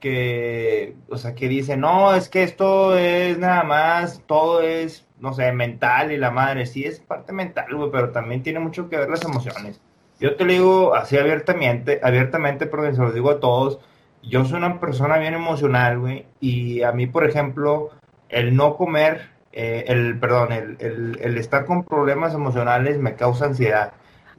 que, 0.00 0.96
o 1.08 1.16
sea, 1.16 1.34
que 1.34 1.48
dicen, 1.48 1.80
no, 1.80 2.14
es 2.14 2.28
que 2.28 2.42
esto 2.42 2.96
es 2.96 3.38
nada 3.38 3.62
más, 3.62 4.22
todo 4.26 4.62
es, 4.62 5.06
no 5.20 5.32
sé, 5.32 5.52
mental 5.52 6.10
y 6.10 6.16
la 6.16 6.30
madre. 6.30 6.66
Sí, 6.66 6.84
es 6.84 6.98
parte 7.00 7.32
mental, 7.32 7.66
güey, 7.74 7.90
pero 7.92 8.10
también 8.10 8.42
tiene 8.42 8.58
mucho 8.58 8.88
que 8.88 8.96
ver 8.96 9.08
las 9.08 9.24
emociones. 9.24 9.80
Yo 10.18 10.36
te 10.36 10.44
lo 10.44 10.52
digo 10.52 10.94
así 10.94 11.18
abiertamente, 11.18 12.00
abiertamente, 12.02 12.66
pero 12.66 12.92
se 12.92 13.00
lo 13.00 13.12
digo 13.12 13.30
a 13.30 13.40
todos. 13.40 13.78
Yo 14.22 14.44
soy 14.44 14.58
una 14.58 14.80
persona 14.80 15.18
bien 15.18 15.34
emocional, 15.34 15.98
güey, 15.98 16.26
y 16.40 16.82
a 16.82 16.92
mí, 16.92 17.06
por 17.06 17.24
ejemplo, 17.28 17.90
el 18.28 18.56
no 18.56 18.76
comer, 18.76 19.30
eh, 19.52 19.84
el, 19.88 20.18
perdón, 20.18 20.52
el, 20.52 20.76
el, 20.80 21.18
el 21.20 21.38
estar 21.38 21.64
con 21.64 21.84
problemas 21.84 22.34
emocionales 22.34 22.98
me 22.98 23.16
causa 23.16 23.46
ansiedad. 23.46 23.92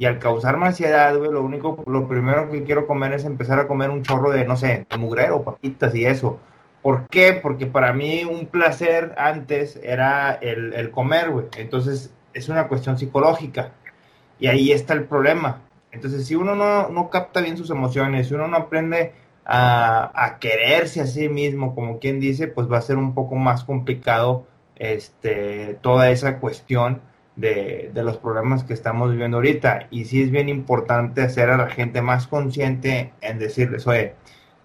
Y 0.03 0.05
al 0.05 0.19
causarme 0.19 0.65
ansiedad, 0.65 1.15
lo 1.15 1.41
único, 1.41 1.81
lo 1.87 2.09
primero 2.09 2.51
que 2.51 2.65
quiero 2.65 2.85
comer 2.85 3.13
es 3.13 3.23
empezar 3.23 3.57
a 3.61 3.67
comer 3.69 3.89
un 3.89 4.03
chorro 4.03 4.31
de, 4.31 4.43
no 4.43 4.57
sé, 4.57 4.85
de 4.89 4.97
mugrero, 4.97 5.43
papitas 5.43 5.95
y 5.95 6.05
eso. 6.05 6.41
¿Por 6.81 7.07
qué? 7.07 7.39
Porque 7.41 7.67
para 7.67 7.93
mí 7.93 8.25
un 8.25 8.47
placer 8.47 9.15
antes 9.17 9.79
era 9.81 10.33
el, 10.33 10.73
el 10.73 10.91
comer, 10.91 11.31
güey. 11.31 11.45
Entonces 11.55 12.13
es 12.33 12.49
una 12.49 12.67
cuestión 12.67 12.99
psicológica. 12.99 13.71
Y 14.39 14.47
ahí 14.47 14.73
está 14.73 14.93
el 14.93 15.05
problema. 15.05 15.61
Entonces, 15.93 16.27
si 16.27 16.35
uno 16.35 16.53
no, 16.53 16.89
no 16.89 17.09
capta 17.09 17.39
bien 17.39 17.55
sus 17.55 17.69
emociones, 17.69 18.27
si 18.27 18.33
uno 18.33 18.49
no 18.49 18.57
aprende 18.57 19.13
a, 19.45 20.35
quererse 20.41 20.99
a 20.99 21.07
sí 21.07 21.29
mismo, 21.29 21.73
como 21.73 21.99
quien 21.99 22.19
dice, 22.19 22.49
pues 22.49 22.69
va 22.69 22.77
a 22.77 22.81
ser 22.81 22.97
un 22.97 23.13
poco 23.13 23.35
más 23.35 23.63
complicado 23.63 24.47
este, 24.75 25.75
toda 25.81 26.09
esa 26.09 26.39
cuestión 26.41 26.99
de, 27.35 27.91
los 27.95 28.17
problemas 28.17 28.63
que 28.63 28.73
estamos 28.73 29.11
viviendo 29.11 29.37
ahorita. 29.37 29.87
Y 29.89 30.05
sí 30.05 30.21
es 30.23 30.31
bien 30.31 30.49
importante 30.49 31.21
hacer 31.21 31.49
a 31.49 31.57
la 31.57 31.67
gente 31.67 32.01
más 32.01 32.27
consciente 32.27 33.13
en 33.21 33.39
decirles, 33.39 33.87
oye, 33.87 34.15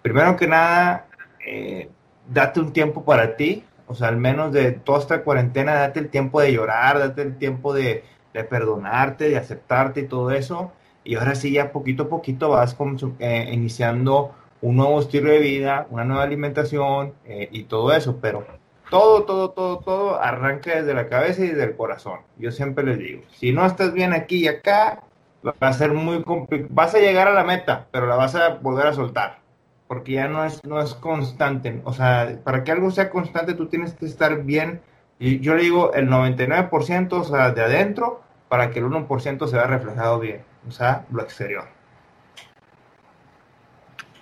primero 0.01 0.35
que 0.35 0.47
nada, 0.47 1.07
eh, 1.45 1.89
date 2.29 2.59
un 2.59 2.73
tiempo 2.73 3.03
para 3.03 3.35
ti, 3.35 3.63
o 3.87 3.95
sea, 3.95 4.09
al 4.09 4.17
menos 4.17 4.53
de 4.53 4.71
toda 4.71 4.99
esta 4.99 5.23
cuarentena, 5.23 5.73
date 5.73 5.99
el 5.99 6.09
tiempo 6.09 6.41
de 6.41 6.53
llorar, 6.53 6.99
date 6.99 7.21
el 7.23 7.37
tiempo 7.37 7.73
de, 7.73 8.03
perdonarte, 8.49 9.29
de 9.29 9.37
aceptarte 9.37 10.01
y 10.01 10.07
todo 10.07 10.31
eso. 10.31 10.71
Y 11.03 11.15
ahora 11.15 11.35
sí, 11.35 11.51
ya 11.51 11.71
poquito 11.71 12.03
a 12.03 12.09
poquito 12.09 12.49
vas 12.49 12.77
eh, 13.19 13.49
iniciando 13.51 14.33
un 14.61 14.75
nuevo 14.75 14.99
estilo 14.99 15.31
de 15.31 15.39
vida, 15.39 15.87
una 15.89 16.05
nueva 16.05 16.23
alimentación 16.23 17.13
eh, 17.25 17.49
y 17.51 17.63
todo 17.63 17.93
eso, 17.93 18.19
pero 18.21 18.45
todo, 18.89 19.23
todo, 19.23 19.51
todo, 19.51 19.79
todo 19.79 20.21
arranca 20.21 20.75
desde 20.75 20.93
la 20.93 21.07
cabeza 21.07 21.43
y 21.43 21.49
desde 21.49 21.63
el 21.63 21.75
corazón. 21.75 22.19
Yo 22.37 22.51
siempre 22.51 22.83
les 22.83 22.97
digo, 22.97 23.21
si 23.31 23.51
no 23.51 23.65
estás 23.65 23.93
bien 23.93 24.13
aquí 24.13 24.37
y 24.37 24.47
acá, 24.47 25.03
va 25.45 25.53
a 25.59 25.73
ser 25.73 25.93
muy 25.93 26.23
complicado. 26.23 26.69
Vas 26.73 26.95
a 26.95 26.99
llegar 26.99 27.27
a 27.27 27.33
la 27.33 27.43
meta, 27.43 27.87
pero 27.91 28.07
la 28.07 28.15
vas 28.15 28.35
a 28.35 28.55
volver 28.55 28.87
a 28.87 28.93
soltar, 28.93 29.39
porque 29.87 30.13
ya 30.13 30.27
no 30.27 30.43
es, 30.43 30.63
no 30.65 30.81
es 30.81 30.93
constante. 30.95 31.81
O 31.83 31.93
sea, 31.93 32.39
para 32.43 32.63
que 32.63 32.71
algo 32.71 32.91
sea 32.91 33.09
constante, 33.09 33.53
tú 33.53 33.67
tienes 33.67 33.93
que 33.93 34.05
estar 34.05 34.43
bien. 34.43 34.81
Y 35.19 35.39
yo 35.39 35.55
le 35.55 35.63
digo 35.63 35.93
el 35.93 36.09
99%, 36.09 37.11
o 37.11 37.23
sea, 37.23 37.51
de 37.51 37.61
adentro, 37.61 38.21
para 38.47 38.71
que 38.71 38.79
el 38.79 38.85
1% 38.85 39.47
se 39.47 39.55
vea 39.55 39.67
reflejado 39.67 40.19
bien, 40.19 40.43
o 40.67 40.71
sea, 40.71 41.05
lo 41.11 41.21
exterior. 41.21 41.65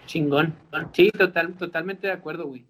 Chingón. 0.07 0.55
Sí, 0.93 1.12
total, 1.12 1.53
totalmente 1.53 2.07
de 2.07 2.13
acuerdo, 2.13 2.47
güey. 2.47 2.65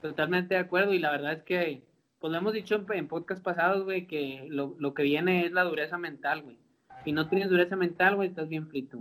Totalmente 0.00 0.54
de 0.54 0.60
acuerdo. 0.60 0.92
Y 0.92 0.98
la 0.98 1.10
verdad 1.10 1.32
es 1.32 1.42
que, 1.42 1.82
pues 2.20 2.32
lo 2.32 2.38
hemos 2.38 2.52
dicho 2.52 2.74
en, 2.74 2.86
en 2.92 3.08
podcast 3.08 3.42
pasados, 3.42 3.84
güey, 3.84 4.06
que 4.06 4.46
lo, 4.48 4.76
lo, 4.78 4.94
que 4.94 5.02
viene 5.02 5.46
es 5.46 5.52
la 5.52 5.64
dureza 5.64 5.98
mental, 5.98 6.42
güey. 6.42 6.58
Si 7.04 7.12
no 7.12 7.28
tienes 7.28 7.48
dureza 7.48 7.76
mental, 7.76 8.16
güey, 8.16 8.28
estás 8.28 8.48
bien 8.48 8.68
frito. 8.68 9.00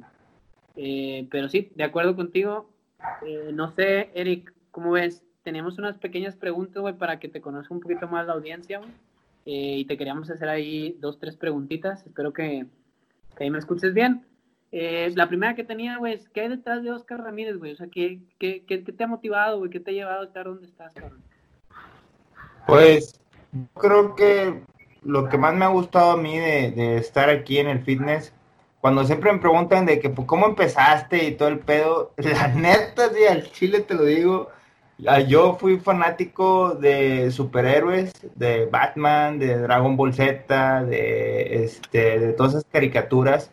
Eh, 0.75 1.27
pero 1.31 1.49
sí, 1.49 1.71
de 1.75 1.83
acuerdo 1.83 2.15
contigo. 2.15 2.69
Eh, 3.25 3.51
no 3.53 3.71
sé, 3.71 4.11
Eric, 4.13 4.53
¿cómo 4.71 4.91
ves? 4.91 5.23
Tenemos 5.43 5.77
unas 5.77 5.97
pequeñas 5.97 6.35
preguntas, 6.35 6.81
güey, 6.81 6.95
para 6.95 7.19
que 7.19 7.29
te 7.29 7.41
conozca 7.41 7.73
un 7.73 7.79
poquito 7.79 8.07
más 8.07 8.27
la 8.27 8.33
audiencia, 8.33 8.79
güey. 8.79 8.91
Eh, 9.45 9.77
y 9.79 9.85
te 9.85 9.97
queríamos 9.97 10.29
hacer 10.29 10.49
ahí 10.49 10.97
dos, 10.99 11.19
tres 11.19 11.37
preguntitas. 11.37 12.05
Espero 12.05 12.33
que, 12.33 12.65
que 13.35 13.43
ahí 13.43 13.49
me 13.49 13.59
escuches 13.59 13.93
bien. 13.93 14.25
Eh, 14.71 15.11
la 15.15 15.27
primera 15.27 15.55
que 15.55 15.63
tenía, 15.63 15.97
güey, 15.97 16.13
es 16.13 16.27
¿qué 16.29 16.41
hay 16.41 16.49
detrás 16.49 16.83
de 16.83 16.91
Oscar 16.91 17.21
Ramírez, 17.21 17.57
güey? 17.57 17.71
O 17.71 17.75
sea, 17.75 17.87
¿qué, 17.87 18.19
qué, 18.37 18.63
qué, 18.67 18.79
te 18.79 19.03
ha 19.03 19.07
motivado, 19.07 19.59
güey? 19.59 19.69
¿Qué 19.69 19.79
te 19.79 19.91
ha 19.91 19.93
llevado 19.93 20.21
a 20.21 20.25
estar 20.25 20.45
donde 20.45 20.67
estás, 20.67 20.93
cabrón? 20.93 21.23
Pues, 22.65 23.19
creo 23.75 24.13
que 24.15 24.61
lo 25.03 25.29
que 25.29 25.37
más 25.37 25.55
me 25.55 25.63
ha 25.63 25.69
gustado 25.69 26.11
a 26.11 26.17
mí 26.17 26.37
de, 26.37 26.97
estar 26.97 27.29
aquí 27.29 27.59
en 27.59 27.67
el 27.67 27.79
fitness, 27.79 28.33
cuando 28.81 29.05
siempre 29.05 29.31
me 29.31 29.39
preguntan 29.39 29.85
de 29.85 29.99
que, 29.99 30.09
pues, 30.09 30.27
¿cómo 30.27 30.45
empezaste 30.45 31.23
y 31.23 31.35
todo 31.35 31.47
el 31.47 31.59
pedo? 31.59 32.13
La 32.17 32.49
neta, 32.49 33.09
sí, 33.13 33.23
al 33.25 33.49
chile 33.51 33.79
te 33.79 33.93
lo 33.93 34.03
digo, 34.03 34.49
yo 35.27 35.55
fui 35.55 35.79
fanático 35.79 36.75
de 36.75 37.31
superhéroes, 37.31 38.11
de 38.35 38.65
Batman, 38.65 39.39
de 39.39 39.59
Dragon 39.59 39.95
Ball 39.95 40.13
Z, 40.13 40.83
de, 40.85 41.63
este, 41.63 42.19
de 42.19 42.33
todas 42.33 42.53
esas 42.53 42.65
caricaturas 42.65 43.51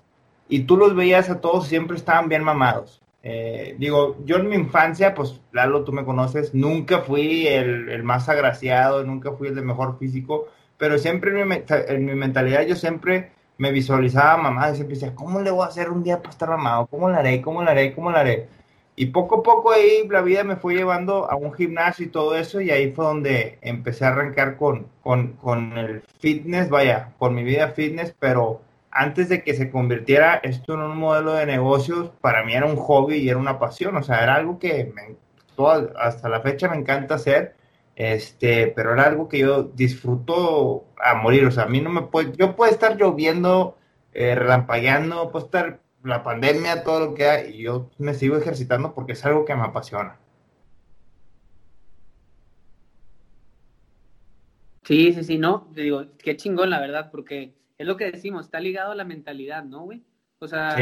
y 0.54 0.60
tú 0.60 0.76
los 0.76 0.94
veías 0.94 1.30
a 1.30 1.40
todos, 1.40 1.66
siempre 1.66 1.96
estaban 1.96 2.28
bien 2.28 2.44
mamados. 2.44 3.02
Eh, 3.24 3.74
digo, 3.76 4.18
yo 4.24 4.36
en 4.36 4.48
mi 4.48 4.54
infancia, 4.54 5.12
pues 5.12 5.40
Lalo, 5.50 5.82
tú 5.82 5.90
me 5.90 6.04
conoces, 6.04 6.54
nunca 6.54 7.00
fui 7.00 7.48
el, 7.48 8.04
más 8.04 8.28
agraciado, 8.28 9.02
nunca 9.02 9.32
fui 9.32 9.48
el 9.48 9.56
de 9.56 9.62
mejor 9.62 9.98
físico, 9.98 10.46
pero 10.78 10.96
siempre 10.96 11.32
en 11.40 11.48
mi, 11.48 11.56
en 11.66 12.04
mi 12.04 12.14
mentalidad 12.14 12.64
yo 12.64 12.76
siempre 12.76 13.32
me 13.58 13.72
visualizaba 13.72 14.40
mamado 14.40 14.74
y 14.74 14.76
siempre 14.76 14.94
decía, 14.94 15.16
¿cómo 15.16 15.40
le 15.40 15.50
voy 15.50 15.64
a 15.64 15.70
hacer 15.70 15.90
un 15.90 16.04
día 16.04 16.18
para 16.18 16.30
estar 16.30 16.48
mamado? 16.48 16.86
¿Cómo 16.86 17.08
lo 17.08 17.16
haré? 17.16 17.42
¿Cómo 17.42 17.60
lo 17.60 17.70
haré? 17.70 17.92
¿Cómo 17.92 18.12
lo 18.12 18.18
haré? 18.18 18.46
Y 18.94 19.06
poco 19.06 19.40
a 19.40 19.42
poco 19.42 19.72
ahí 19.72 20.06
la 20.08 20.22
vida 20.22 20.44
me 20.44 20.54
fue 20.54 20.76
llevando 20.76 21.28
a 21.28 21.34
un 21.34 21.52
gimnasio 21.52 22.06
y 22.06 22.10
todo 22.10 22.36
eso, 22.36 22.60
y 22.60 22.70
ahí 22.70 22.92
fue 22.92 23.06
donde 23.06 23.58
empecé 23.60 24.04
a 24.04 24.10
arrancar 24.10 24.56
con, 24.56 24.86
con, 25.02 25.32
con 25.32 25.76
el 25.76 26.02
fitness, 26.20 26.68
vaya, 26.68 27.12
con 27.18 27.34
mi 27.34 27.42
vida 27.42 27.72
fitness, 27.72 28.14
pero 28.20 28.60
antes 28.94 29.28
de 29.28 29.42
que 29.42 29.54
se 29.54 29.70
convirtiera 29.70 30.36
esto 30.36 30.74
en 30.74 30.80
un 30.80 30.96
modelo 30.96 31.34
de 31.34 31.46
negocios, 31.46 32.10
para 32.20 32.44
mí 32.44 32.54
era 32.54 32.66
un 32.66 32.76
hobby 32.76 33.16
y 33.16 33.28
era 33.28 33.38
una 33.38 33.58
pasión, 33.58 33.96
o 33.96 34.02
sea, 34.02 34.22
era 34.22 34.36
algo 34.36 34.58
que 34.60 34.92
me, 34.94 35.16
hasta 35.98 36.28
la 36.28 36.40
fecha 36.40 36.68
me 36.68 36.76
encanta 36.76 37.16
hacer, 37.16 37.56
este, 37.96 38.68
pero 38.68 38.92
era 38.92 39.04
algo 39.04 39.28
que 39.28 39.40
yo 39.40 39.64
disfruto 39.64 40.86
a 41.04 41.14
morir, 41.14 41.44
o 41.44 41.50
sea, 41.50 41.64
a 41.64 41.68
mí 41.68 41.80
no 41.80 41.90
me 41.90 42.02
puede, 42.02 42.32
yo 42.36 42.54
puedo 42.54 42.70
estar 42.70 42.96
lloviendo, 42.96 43.76
eh, 44.12 44.36
relampagueando, 44.36 45.30
puede 45.32 45.46
estar 45.46 45.80
la 46.04 46.22
pandemia, 46.22 46.84
todo 46.84 47.00
lo 47.06 47.14
que 47.14 47.26
hay, 47.28 47.54
y 47.56 47.62
yo 47.64 47.90
me 47.98 48.14
sigo 48.14 48.36
ejercitando 48.36 48.94
porque 48.94 49.12
es 49.12 49.24
algo 49.24 49.44
que 49.44 49.56
me 49.56 49.62
apasiona. 49.62 50.18
Sí, 54.84 55.12
sí, 55.14 55.24
sí, 55.24 55.38
no, 55.38 55.66
digo, 55.74 56.04
qué 56.18 56.36
chingón 56.36 56.70
la 56.70 56.78
verdad, 56.78 57.10
porque 57.10 57.54
es 57.78 57.86
lo 57.86 57.96
que 57.96 58.10
decimos, 58.10 58.46
está 58.46 58.60
ligado 58.60 58.92
a 58.92 58.94
la 58.94 59.04
mentalidad, 59.04 59.64
¿no, 59.64 59.82
güey? 59.82 60.02
O 60.38 60.48
sea, 60.48 60.76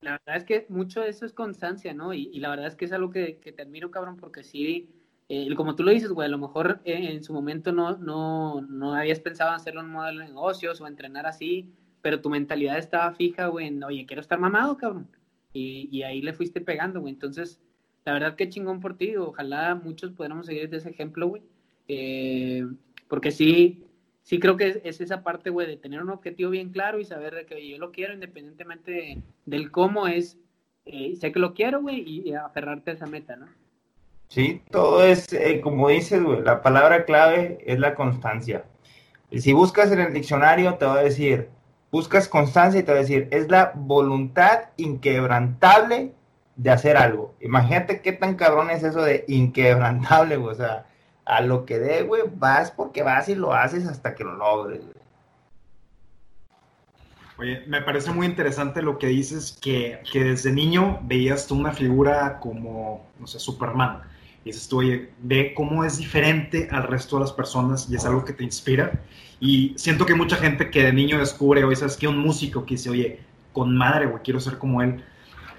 la 0.00 0.12
verdad 0.12 0.36
es 0.36 0.44
que 0.44 0.66
mucho 0.68 1.00
de 1.00 1.08
eso 1.08 1.26
es 1.26 1.32
constancia, 1.32 1.94
¿no? 1.94 2.14
Y, 2.14 2.38
la 2.38 2.50
verdad 2.50 2.66
es 2.66 2.76
que 2.76 2.84
es 2.84 2.92
algo 2.92 3.10
que, 3.10 3.34
te 3.34 3.62
admiro, 3.62 3.90
cabrón, 3.90 4.16
porque 4.16 4.42
sí, 4.42 4.90
eh, 5.28 5.54
como 5.54 5.74
tú 5.74 5.82
lo 5.82 5.90
dices, 5.90 6.10
güey, 6.10 6.26
a 6.26 6.30
lo 6.30 6.38
mejor 6.38 6.80
eh, 6.84 7.10
en 7.12 7.22
su 7.22 7.32
momento 7.32 7.72
no, 7.72 7.96
no, 7.96 8.60
no 8.62 8.94
habías 8.94 9.20
pensado 9.20 9.50
en 9.50 9.56
hacerlo 9.56 9.80
en 9.80 9.86
un 9.86 9.92
modelo 9.92 10.20
de 10.20 10.26
negocios 10.26 10.80
o 10.80 10.86
entrenar 10.86 11.26
así, 11.26 11.72
pero 12.00 12.20
tu 12.20 12.30
mentalidad 12.30 12.78
estaba 12.78 13.12
fija, 13.12 13.48
güey, 13.48 13.66
en, 13.66 13.82
oye, 13.82 14.06
quiero 14.06 14.20
estar 14.20 14.38
mamado, 14.38 14.76
cabrón. 14.76 15.08
Y, 15.52 15.88
y 15.90 16.02
ahí 16.02 16.22
le 16.22 16.32
fuiste 16.32 16.60
pegando, 16.60 17.00
güey. 17.00 17.12
Entonces, 17.12 17.60
la 18.08 18.14
verdad 18.14 18.36
que 18.36 18.48
chingón 18.48 18.80
por 18.80 18.96
ti. 18.96 19.16
Ojalá 19.16 19.74
muchos 19.74 20.12
pudiéramos 20.12 20.46
seguir 20.46 20.70
de 20.70 20.78
ese 20.78 20.88
ejemplo, 20.88 21.28
güey. 21.28 21.42
Eh, 21.88 22.66
porque 23.08 23.30
sí, 23.30 23.84
sí 24.28 24.38
creo 24.38 24.58
que 24.58 24.82
es, 24.84 25.00
esa 25.00 25.22
parte, 25.22 25.48
güey, 25.48 25.66
de 25.66 25.78
tener 25.78 26.02
un 26.02 26.10
objetivo 26.10 26.50
bien 26.50 26.68
claro 26.68 27.00
y 27.00 27.06
saber 27.06 27.46
que 27.46 27.66
yo 27.66 27.78
lo 27.78 27.92
quiero 27.92 28.12
independientemente 28.12 29.22
del 29.46 29.70
cómo 29.70 30.06
es, 30.06 30.36
eh, 30.84 31.16
sé 31.18 31.32
que 31.32 31.38
lo 31.38 31.54
quiero, 31.54 31.80
güey, 31.80 32.04
y, 32.06 32.34
aferrarte 32.34 32.90
a 32.90 32.94
esa 32.94 33.06
meta, 33.06 33.36
¿no? 33.36 33.46
Sí, 34.28 34.60
todo 34.70 35.02
es, 35.02 35.32
eh, 35.32 35.62
como 35.62 35.88
dices, 35.88 36.22
güey, 36.22 36.42
la 36.42 36.60
palabra 36.60 37.06
clave 37.06 37.64
es 37.64 37.78
la 37.78 37.94
constancia. 37.94 38.66
Si 39.32 39.54
buscas 39.54 39.90
en 39.92 40.00
el 40.00 40.12
diccionario, 40.12 40.74
te 40.74 40.84
va 40.84 40.98
a 40.98 41.02
decir, 41.02 41.48
buscas 41.90 42.28
constancia 42.28 42.80
y 42.80 42.82
te 42.82 42.92
va 42.92 42.98
a 42.98 43.00
decir, 43.00 43.28
es 43.30 43.50
la 43.50 43.72
voluntad 43.74 44.64
inquebrantable 44.76 46.12
de 46.54 46.70
hacer 46.70 46.98
algo. 46.98 47.34
Imagínate 47.40 48.02
qué 48.02 48.12
tan 48.12 48.34
cabrón 48.34 48.68
es 48.68 48.82
eso 48.82 49.00
de 49.00 49.24
inquebrantable, 49.26 50.36
güey, 50.36 50.52
o 50.52 50.54
sea, 50.54 50.84
a 51.28 51.42
lo 51.42 51.66
que 51.66 51.78
dé, 51.78 52.02
güey, 52.02 52.22
vas 52.36 52.70
porque 52.70 53.02
vas 53.02 53.28
y 53.28 53.34
lo 53.34 53.52
haces 53.52 53.86
hasta 53.86 54.14
que 54.14 54.24
lo 54.24 54.34
logres. 54.34 54.80
Oye, 57.36 57.62
me 57.66 57.82
parece 57.82 58.10
muy 58.10 58.26
interesante 58.26 58.80
lo 58.82 58.98
que 58.98 59.08
dices, 59.08 59.56
que, 59.60 60.00
que, 60.10 60.24
desde 60.24 60.50
niño 60.50 61.00
veías 61.02 61.46
tú 61.46 61.54
una 61.54 61.72
figura 61.72 62.40
como, 62.40 63.06
no 63.20 63.26
sé, 63.26 63.38
Superman. 63.38 64.00
Y 64.42 64.48
dices 64.48 64.68
tú, 64.68 64.78
oye, 64.78 65.10
ve 65.18 65.52
cómo 65.54 65.84
es 65.84 65.98
diferente 65.98 66.66
al 66.72 66.84
resto 66.84 67.16
de 67.16 67.20
las 67.20 67.32
personas 67.32 67.88
y 67.90 67.94
es 67.94 68.06
algo 68.06 68.24
que 68.24 68.32
te 68.32 68.42
inspira. 68.42 69.00
Y 69.38 69.74
siento 69.76 70.06
que 70.06 70.14
mucha 70.14 70.36
gente 70.36 70.70
que 70.70 70.82
de 70.82 70.92
niño 70.94 71.18
descubre, 71.18 71.62
oye, 71.62 71.76
¿sabes 71.76 71.98
qué? 71.98 72.08
Un 72.08 72.18
músico 72.18 72.64
que 72.64 72.74
dice, 72.74 72.88
oye, 72.88 73.20
con 73.52 73.76
madre, 73.76 74.06
güey, 74.06 74.22
quiero 74.22 74.40
ser 74.40 74.56
como 74.56 74.80
él. 74.80 75.04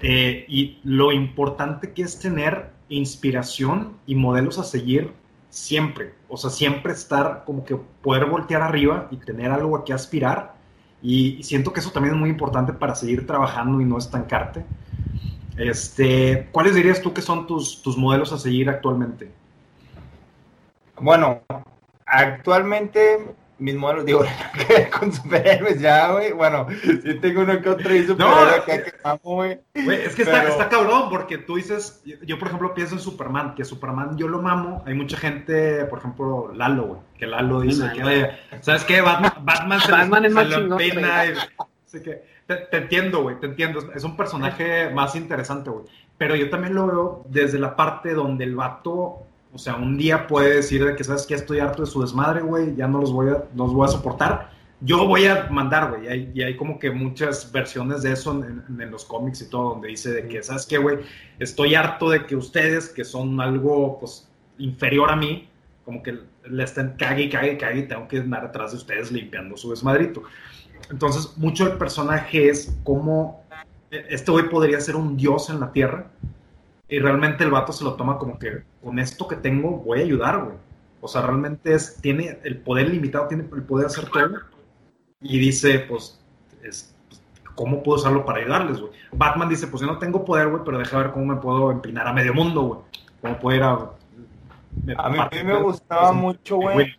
Eh, 0.02 0.44
y 0.48 0.80
lo 0.82 1.12
importante 1.12 1.92
que 1.92 2.02
es 2.02 2.18
tener 2.18 2.70
inspiración 2.88 3.96
y 4.06 4.16
modelos 4.16 4.58
a 4.58 4.64
seguir 4.64 5.19
siempre, 5.50 6.14
o 6.28 6.36
sea, 6.36 6.48
siempre 6.48 6.92
estar 6.92 7.44
como 7.44 7.64
que 7.64 7.76
poder 7.76 8.24
voltear 8.24 8.62
arriba 8.62 9.08
y 9.10 9.16
tener 9.18 9.50
algo 9.50 9.76
a 9.76 9.84
qué 9.84 9.92
aspirar. 9.92 10.54
Y, 11.02 11.42
siento 11.42 11.72
que 11.72 11.80
eso 11.80 11.90
también 11.90 12.14
es 12.14 12.20
muy 12.20 12.30
importante 12.30 12.72
para 12.72 12.94
seguir 12.94 13.26
trabajando 13.26 13.80
y 13.80 13.84
no 13.84 13.98
estancarte. 13.98 14.64
Este, 15.56 16.48
¿Cuáles 16.52 16.74
dirías 16.74 17.02
tú 17.02 17.12
que 17.12 17.20
son 17.20 17.46
tus, 17.46 17.82
tus 17.82 17.96
modelos 17.96 18.32
a 18.32 18.38
seguir 18.38 18.70
actualmente? 18.70 19.30
Bueno, 20.98 21.40
actualmente 22.06 23.34
mis 23.60 23.76
modelos, 23.76 24.04
digo, 24.06 24.24
con 24.98 25.12
superhéroes 25.12 25.80
ya, 25.80 26.10
güey. 26.12 26.32
Bueno, 26.32 26.66
sí 26.82 27.14
tengo 27.20 27.42
uno 27.42 27.60
que 27.60 27.68
otro 27.68 27.94
y 27.94 28.06
superhéroe 28.06 28.64
que, 28.64 28.82
que 28.82 28.92
amo, 29.04 29.20
güey. 29.22 29.60
Es 29.74 30.14
que 30.14 30.22
está, 30.22 30.48
está, 30.48 30.68
cabrón, 30.68 31.10
porque 31.10 31.38
tú 31.38 31.56
dices, 31.56 32.02
yo, 32.04 32.38
por 32.38 32.48
ejemplo 32.48 32.74
pienso 32.74 32.94
en 32.94 33.00
Superman, 33.00 33.54
que 33.54 33.64
Superman 33.64 34.16
yo 34.16 34.28
lo 34.28 34.40
mamo. 34.42 34.82
Hay 34.86 34.94
mucha 34.94 35.16
gente, 35.16 35.84
por 35.84 35.98
ejemplo, 35.98 36.52
Lalo, 36.54 36.84
güey, 36.84 37.00
que 37.18 37.26
Lalo 37.26 37.60
dice 37.60 37.90
que, 37.94 38.30
¿sabes 38.60 38.84
qué? 38.84 39.00
Batman, 39.00 39.32
Batman 39.42 39.80
se, 39.80 39.92
Batman 39.92 40.24
es 40.24 40.32
más 40.32 40.46
que, 41.98 42.22
te, 42.46 42.56
te, 42.56 42.76
entiendo, 42.76 43.22
güey, 43.22 43.38
te 43.38 43.46
entiendo. 43.46 43.92
Es 43.94 44.04
un 44.04 44.16
personaje 44.16 44.90
más 44.90 45.14
interesante, 45.16 45.70
güey. 45.70 45.84
pero 46.16 46.34
yo 46.34 46.48
también 46.50 46.74
lo 46.74 46.86
veo 46.86 47.24
desde 47.28 47.58
la 47.58 47.76
parte 47.76 48.14
donde 48.14 48.44
el 48.44 48.56
vato, 48.56 49.26
o 49.52 49.58
sea, 49.58 49.76
un 49.76 49.96
día 49.96 50.26
puede 50.26 50.56
decir 50.56 50.84
de 50.84 50.94
que, 50.94 51.04
¿sabes 51.04 51.26
que 51.26 51.34
Estoy 51.34 51.58
harto 51.58 51.82
de 51.82 51.90
su 51.90 52.00
desmadre, 52.00 52.40
güey, 52.40 52.74
ya 52.76 52.86
no 52.86 53.00
los 53.00 53.12
voy 53.12 53.30
a, 53.30 53.44
no 53.54 53.64
los 53.64 53.74
voy 53.74 53.88
a 53.88 53.90
soportar. 53.90 54.50
Yo 54.80 55.06
voy 55.06 55.26
a 55.26 55.48
mandar, 55.50 55.90
güey, 55.90 56.04
y 56.04 56.08
hay, 56.08 56.32
y 56.34 56.42
hay 56.42 56.56
como 56.56 56.78
que 56.78 56.90
muchas 56.90 57.52
versiones 57.52 58.02
de 58.02 58.12
eso 58.12 58.32
en, 58.32 58.62
en, 58.80 58.90
los 58.90 59.04
cómics 59.04 59.42
y 59.42 59.50
todo, 59.50 59.70
donde 59.70 59.88
dice 59.88 60.10
de 60.10 60.28
que, 60.28 60.42
¿sabes 60.42 60.64
qué, 60.66 60.78
güey? 60.78 60.98
Estoy 61.38 61.74
harto 61.74 62.08
de 62.08 62.24
que 62.24 62.36
ustedes, 62.36 62.88
que 62.88 63.04
son 63.04 63.40
algo, 63.40 63.98
pues, 63.98 64.28
inferior 64.58 65.10
a 65.10 65.16
mí, 65.16 65.48
como 65.84 66.02
que 66.02 66.18
le 66.48 66.64
estén 66.64 66.94
cague 66.96 67.24
y 67.24 67.28
cague 67.28 67.52
y 67.52 67.58
cague 67.58 67.80
y 67.80 67.88
tengo 67.88 68.08
que 68.08 68.18
andar 68.18 68.44
atrás 68.44 68.70
de 68.70 68.78
ustedes 68.78 69.12
limpiando 69.12 69.56
su 69.56 69.70
desmadrito. 69.70 70.22
Entonces, 70.90 71.36
mucho 71.36 71.66
del 71.66 71.76
personaje 71.76 72.48
es 72.48 72.74
como 72.84 73.44
este 73.90 74.30
güey 74.30 74.48
podría 74.48 74.80
ser 74.80 74.96
un 74.96 75.16
dios 75.16 75.50
en 75.50 75.60
la 75.60 75.72
tierra 75.72 76.06
y 76.90 76.98
realmente 76.98 77.44
el 77.44 77.50
vato 77.50 77.72
se 77.72 77.84
lo 77.84 77.94
toma 77.94 78.18
como 78.18 78.38
que 78.38 78.64
con 78.82 78.98
esto 78.98 79.26
que 79.28 79.36
tengo 79.36 79.78
voy 79.78 80.00
a 80.00 80.02
ayudar, 80.02 80.44
güey. 80.44 80.56
O 81.00 81.08
sea, 81.08 81.22
realmente 81.22 81.72
es, 81.72 81.96
tiene 82.02 82.38
el 82.44 82.58
poder 82.58 82.90
limitado, 82.90 83.28
tiene 83.28 83.44
el 83.44 83.62
poder 83.62 83.86
de 83.86 83.92
hacer 83.92 84.10
todo 84.10 84.38
y 85.22 85.38
dice, 85.38 85.80
pues, 85.88 86.22
es, 86.62 86.94
¿cómo 87.54 87.82
puedo 87.82 87.98
usarlo 87.98 88.24
para 88.24 88.40
ayudarles, 88.40 88.80
güey? 88.80 88.92
Batman 89.12 89.48
dice, 89.48 89.66
pues 89.66 89.80
yo 89.80 89.86
no 89.86 89.98
tengo 89.98 90.24
poder, 90.24 90.48
güey, 90.48 90.62
pero 90.64 90.78
deja 90.78 90.98
ver 90.98 91.12
cómo 91.12 91.26
me 91.26 91.40
puedo 91.40 91.70
empinar 91.70 92.06
a 92.06 92.12
medio 92.12 92.34
mundo, 92.34 92.62
güey. 92.62 92.80
Cómo 93.22 93.38
puedo 93.38 93.56
ir 93.56 93.62
a 93.62 93.90
a 94.96 95.08
mí, 95.08 95.18
me 95.44 95.56
gustaba 95.56 96.12
mucho, 96.12 96.56
güey. 96.56 96.94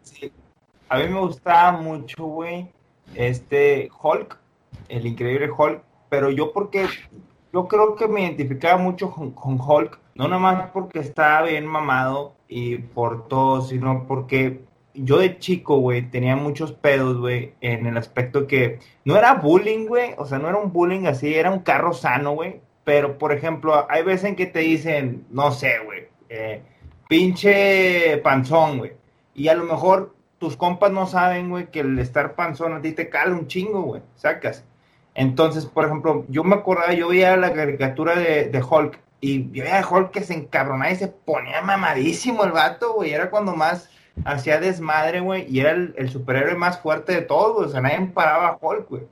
A 0.89 0.97
mí 0.97 1.07
me 1.07 1.19
gustaba 1.19 1.71
mucho, 1.77 2.25
güey, 2.25 2.69
este 3.15 3.89
Hulk, 4.01 4.37
el 4.89 5.05
increíble 5.05 5.49
Hulk, 5.49 5.81
pero 6.09 6.29
yo 6.29 6.51
porque, 6.51 6.87
yo 7.53 7.67
creo 7.67 7.95
que 7.95 8.07
me 8.07 8.21
identificaba 8.21 8.77
mucho 8.77 9.11
con, 9.11 9.59
Hulk, 9.59 9.99
no 10.15 10.27
nada 10.27 10.39
más 10.39 10.69
porque 10.71 10.99
estaba 10.99 11.43
bien 11.43 11.65
mamado 11.65 12.35
y 12.47 12.77
por 12.77 13.27
todo, 13.27 13.61
sino 13.61 14.05
porque 14.07 14.61
yo 14.93 15.19
de 15.19 15.39
chico, 15.39 15.77
güey, 15.77 16.09
tenía 16.09 16.35
muchos 16.35 16.73
pedos, 16.73 17.17
güey, 17.17 17.53
en 17.61 17.85
el 17.85 17.97
aspecto 17.97 18.47
que 18.47 18.79
no 19.05 19.15
era 19.15 19.35
bullying, 19.35 19.87
güey, 19.87 20.13
o 20.17 20.25
sea, 20.25 20.37
no 20.39 20.49
era 20.49 20.57
un 20.57 20.71
bullying 20.71 21.05
así, 21.05 21.33
era 21.33 21.51
un 21.51 21.59
carro 21.59 21.93
sano, 21.93 22.33
güey, 22.33 22.61
pero, 22.83 23.17
por 23.17 23.31
ejemplo, 23.31 23.85
hay 23.89 24.03
veces 24.03 24.29
en 24.29 24.35
que 24.35 24.47
te 24.47 24.59
dicen, 24.59 25.25
no 25.29 25.51
sé, 25.51 25.79
güey, 25.85 26.07
eh, 26.29 26.61
pinche 27.07 28.17
panzón, 28.23 28.79
güey. 28.79 28.93
Y 29.33 29.47
a 29.47 29.53
lo 29.53 29.65
mejor 29.65 30.15
tus 30.39 30.57
compas 30.57 30.91
no 30.91 31.05
saben, 31.05 31.49
güey, 31.49 31.69
que 31.69 31.81
el 31.81 31.99
estar 31.99 32.35
panzón 32.35 32.73
a 32.73 32.81
ti 32.81 32.93
te 32.93 33.09
cala 33.09 33.33
un 33.33 33.47
chingo, 33.47 33.81
güey, 33.83 34.01
sacas. 34.15 34.65
Entonces, 35.15 35.65
por 35.65 35.85
ejemplo, 35.85 36.25
yo 36.29 36.43
me 36.43 36.55
acordaba, 36.55 36.93
yo 36.93 37.09
veía 37.09 37.35
la 37.37 37.53
caricatura 37.53 38.15
de, 38.15 38.63
Hulk 38.69 38.99
y 39.19 39.51
yo 39.51 39.63
veía 39.63 39.79
a 39.79 39.87
Hulk 39.87 40.11
que 40.11 40.23
se 40.23 40.33
encabronaba 40.33 40.91
y 40.91 40.95
se 40.95 41.07
ponía 41.07 41.61
mamadísimo 41.61 42.43
el 42.43 42.51
vato, 42.51 42.93
güey. 42.93 43.11
Era 43.11 43.29
cuando 43.29 43.55
más 43.55 43.89
hacía 44.25 44.59
desmadre, 44.59 45.19
güey, 45.19 45.45
y 45.49 45.59
era 45.59 45.71
el, 45.71 46.09
superhéroe 46.09 46.55
más 46.55 46.79
fuerte 46.79 47.13
de 47.13 47.21
todos, 47.21 47.53
güey. 47.55 47.67
O 47.67 47.69
sea, 47.69 47.81
nadie 47.81 47.99
paraba 48.13 48.47
a 48.47 48.57
Hulk, 48.59 48.89
güey. 48.89 49.03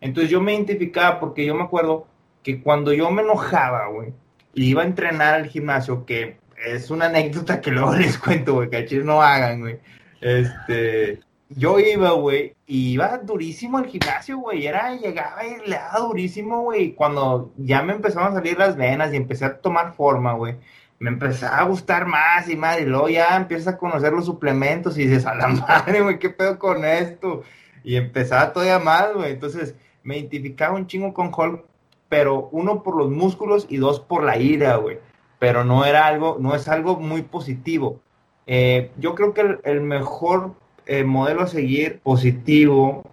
Entonces 0.00 0.30
yo 0.30 0.40
me 0.40 0.54
identificaba 0.54 1.20
porque 1.20 1.44
yo 1.44 1.54
me 1.54 1.64
acuerdo 1.64 2.06
que 2.42 2.62
cuando 2.62 2.92
yo 2.92 3.10
me 3.10 3.22
enojaba, 3.22 3.88
güey, 3.88 4.14
y 4.54 4.70
iba 4.70 4.82
a 4.82 4.86
entrenar 4.86 5.34
al 5.34 5.46
gimnasio, 5.46 6.06
que 6.06 6.38
es 6.64 6.90
una 6.90 7.06
anécdota 7.06 7.60
que 7.60 7.70
luego 7.70 7.94
les 7.96 8.18
cuento, 8.18 8.54
güey, 8.54 8.70
que 8.70 8.86
no 9.04 9.22
hagan, 9.22 9.60
güey. 9.60 9.78
Este, 10.20 11.20
yo 11.50 11.78
iba, 11.78 12.12
güey, 12.12 12.54
y 12.66 12.92
iba 12.92 13.18
durísimo 13.18 13.78
al 13.78 13.86
gimnasio, 13.86 14.38
güey. 14.38 14.66
Era, 14.66 14.94
llegaba 14.96 15.44
y 15.44 15.68
le 15.68 15.76
daba 15.76 16.00
durísimo, 16.00 16.62
güey. 16.62 16.94
Cuando 16.94 17.52
ya 17.56 17.82
me 17.82 17.92
empezaron 17.92 18.32
a 18.32 18.34
salir 18.34 18.58
las 18.58 18.76
venas 18.76 19.12
y 19.12 19.16
empecé 19.16 19.44
a 19.44 19.60
tomar 19.60 19.94
forma, 19.94 20.32
güey, 20.34 20.56
me 20.98 21.10
empezaba 21.10 21.58
a 21.58 21.64
gustar 21.64 22.06
más 22.06 22.48
y 22.48 22.56
más. 22.56 22.80
Y 22.80 22.86
luego 22.86 23.08
ya 23.08 23.36
empiezas 23.36 23.74
a 23.74 23.78
conocer 23.78 24.12
los 24.12 24.26
suplementos 24.26 24.96
y 24.98 25.06
dices, 25.06 25.26
a 25.26 25.34
la 25.34 25.48
madre, 25.68 26.00
güey, 26.02 26.18
¿qué 26.18 26.30
pedo 26.30 26.58
con 26.58 26.84
esto? 26.84 27.42
Y 27.84 27.96
empezaba 27.96 28.52
todavía 28.52 28.78
más, 28.78 29.12
güey. 29.14 29.32
Entonces, 29.32 29.74
me 30.02 30.18
identificaba 30.18 30.76
un 30.76 30.86
chingo 30.86 31.12
con 31.12 31.32
Hulk, 31.36 31.64
pero 32.08 32.48
uno 32.52 32.82
por 32.82 32.96
los 32.96 33.10
músculos 33.10 33.66
y 33.68 33.76
dos 33.78 34.00
por 34.00 34.24
la 34.24 34.38
ira, 34.38 34.76
güey 34.76 34.98
pero 35.40 35.64
no 35.64 35.84
era 35.86 36.06
algo, 36.06 36.36
no 36.38 36.54
es 36.54 36.68
algo 36.68 36.96
muy 37.00 37.22
positivo. 37.22 37.98
Eh, 38.46 38.92
yo 38.98 39.14
creo 39.14 39.32
que 39.32 39.58
el, 39.64 39.80
mejor 39.80 40.54
eh, 40.90 41.04
modelo 41.04 41.42
a 41.42 41.46
seguir 41.46 42.00
positivo 42.00 43.04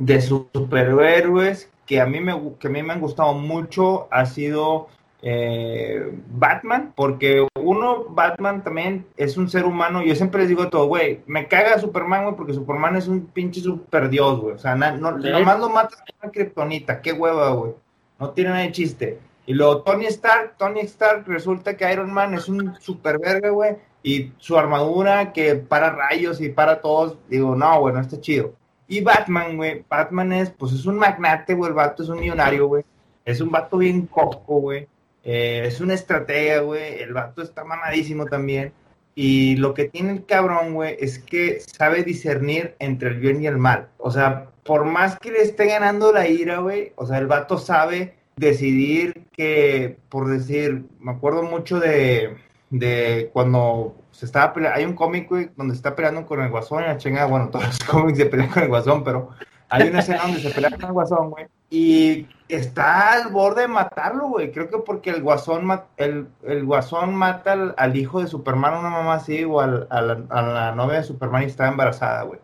de 0.00 0.20
superhéroes 0.20 1.70
que 1.86 2.00
a 2.00 2.06
mí 2.06 2.18
me, 2.18 2.34
que 2.58 2.66
a 2.66 2.70
mí 2.70 2.82
me 2.82 2.92
han 2.92 3.00
gustado 3.00 3.32
mucho 3.32 4.08
ha 4.10 4.26
sido 4.26 4.88
eh, 5.22 6.18
Batman, 6.32 6.92
porque 6.96 7.46
uno, 7.54 8.06
Batman 8.08 8.64
también 8.64 9.06
es 9.16 9.36
un 9.36 9.48
ser 9.48 9.66
humano. 9.66 10.02
Yo 10.02 10.16
siempre 10.16 10.40
les 10.40 10.48
digo 10.48 10.68
todo, 10.68 10.86
güey, 10.86 11.20
me 11.26 11.46
caga 11.46 11.78
Superman, 11.78 12.24
güey, 12.24 12.34
porque 12.34 12.54
Superman 12.54 12.96
es 12.96 13.06
un 13.06 13.26
pinche 13.26 13.60
super 13.60 14.08
dios, 14.08 14.40
güey. 14.40 14.56
O 14.56 14.58
sea, 14.58 14.74
no, 14.74 15.12
nomás 15.12 15.60
lo 15.60 15.68
matas 15.70 16.00
con 16.00 16.16
una 16.24 16.32
kriptonita, 16.32 17.00
qué 17.02 17.12
hueva, 17.12 17.50
güey. 17.50 17.72
No 18.18 18.30
tiene 18.30 18.50
nada 18.50 18.62
de 18.62 18.72
chiste. 18.72 19.20
Y 19.46 19.54
luego 19.54 19.82
Tony 19.82 20.06
Stark, 20.06 20.56
Tony 20.58 20.80
Stark, 20.80 21.22
resulta 21.28 21.76
que 21.76 21.92
Iron 21.92 22.12
Man 22.12 22.34
es 22.34 22.48
un 22.48 22.74
super 22.80 23.20
verga, 23.20 23.50
güey. 23.50 23.76
Y 24.02 24.32
su 24.38 24.58
armadura 24.58 25.32
que 25.32 25.54
para 25.54 25.90
rayos 25.90 26.40
y 26.40 26.48
para 26.48 26.80
todos, 26.80 27.18
digo, 27.28 27.54
no, 27.54 27.80
bueno, 27.80 28.00
está 28.00 28.20
chido. 28.20 28.54
Y 28.88 29.00
Batman, 29.00 29.56
güey, 29.56 29.84
Batman 29.88 30.32
es, 30.32 30.50
pues 30.50 30.72
es 30.72 30.86
un 30.86 30.96
magnate, 30.96 31.54
güey, 31.54 31.70
el 31.70 31.74
vato 31.74 32.02
es 32.02 32.08
un 32.08 32.20
millonario, 32.20 32.66
güey. 32.66 32.84
Es 33.24 33.40
un 33.40 33.50
vato 33.50 33.78
bien 33.78 34.06
coco, 34.06 34.60
güey. 34.60 34.88
Eh, 35.24 35.62
es 35.66 35.80
una 35.80 35.94
estratega, 35.94 36.60
güey. 36.60 37.00
El 37.00 37.12
vato 37.12 37.42
está 37.42 37.64
mamadísimo 37.64 38.26
también. 38.26 38.72
Y 39.14 39.56
lo 39.56 39.74
que 39.74 39.88
tiene 39.88 40.12
el 40.12 40.26
cabrón, 40.26 40.74
güey, 40.74 40.96
es 40.98 41.18
que 41.18 41.60
sabe 41.60 42.02
discernir 42.02 42.74
entre 42.78 43.10
el 43.10 43.20
bien 43.20 43.42
y 43.42 43.46
el 43.46 43.58
mal. 43.58 43.88
O 43.98 44.10
sea, 44.10 44.48
por 44.64 44.84
más 44.84 45.18
que 45.18 45.30
le 45.30 45.42
esté 45.42 45.66
ganando 45.66 46.12
la 46.12 46.28
ira, 46.28 46.58
güey, 46.58 46.92
o 46.96 47.06
sea, 47.06 47.18
el 47.18 47.26
vato 47.26 47.58
sabe 47.58 48.14
decidir 48.36 49.24
que, 49.32 49.98
por 50.08 50.28
decir, 50.28 50.84
me 50.98 51.12
acuerdo 51.12 51.42
mucho 51.42 51.78
de, 51.78 52.36
de 52.72 53.30
cuando 53.34 53.94
se 54.10 54.24
estaba 54.24 54.54
hay 54.74 54.84
un 54.84 54.94
cómic, 54.94 55.28
güey, 55.28 55.50
donde 55.56 55.74
se 55.74 55.78
está 55.78 55.94
peleando 55.94 56.24
con 56.24 56.40
el 56.40 56.50
guasón 56.50 56.82
y 56.82 56.86
la 56.86 56.96
chingada, 56.96 57.26
bueno, 57.26 57.50
todos 57.50 57.66
los 57.66 57.78
cómics 57.84 58.18
se 58.18 58.26
pelean 58.26 58.48
con 58.48 58.62
el 58.62 58.70
guasón, 58.70 59.04
pero 59.04 59.28
hay 59.68 59.88
una 59.88 60.00
escena 60.00 60.22
donde 60.22 60.40
se 60.40 60.50
pelea 60.50 60.70
con 60.70 60.84
el 60.84 60.92
guasón, 60.92 61.30
güey, 61.30 61.46
y 61.68 62.26
está 62.48 63.12
al 63.12 63.28
borde 63.28 63.62
de 63.62 63.68
matarlo, 63.68 64.28
güey, 64.28 64.52
creo 64.52 64.70
que 64.70 64.78
porque 64.78 65.10
el 65.10 65.22
guasón, 65.22 65.68
el, 65.98 66.28
el 66.44 66.64
guasón 66.64 67.14
mata 67.14 67.74
al, 67.76 67.96
hijo 67.96 68.22
de 68.22 68.26
Superman, 68.26 68.78
una 68.78 68.88
mamá 68.88 69.14
así, 69.14 69.44
o 69.44 69.60
al, 69.60 69.86
a, 69.90 70.00
la, 70.00 70.72
novia 70.74 70.98
de 70.98 71.04
Superman 71.04 71.42
y 71.42 71.46
está 71.46 71.68
embarazada, 71.68 72.22
güey. 72.22 72.40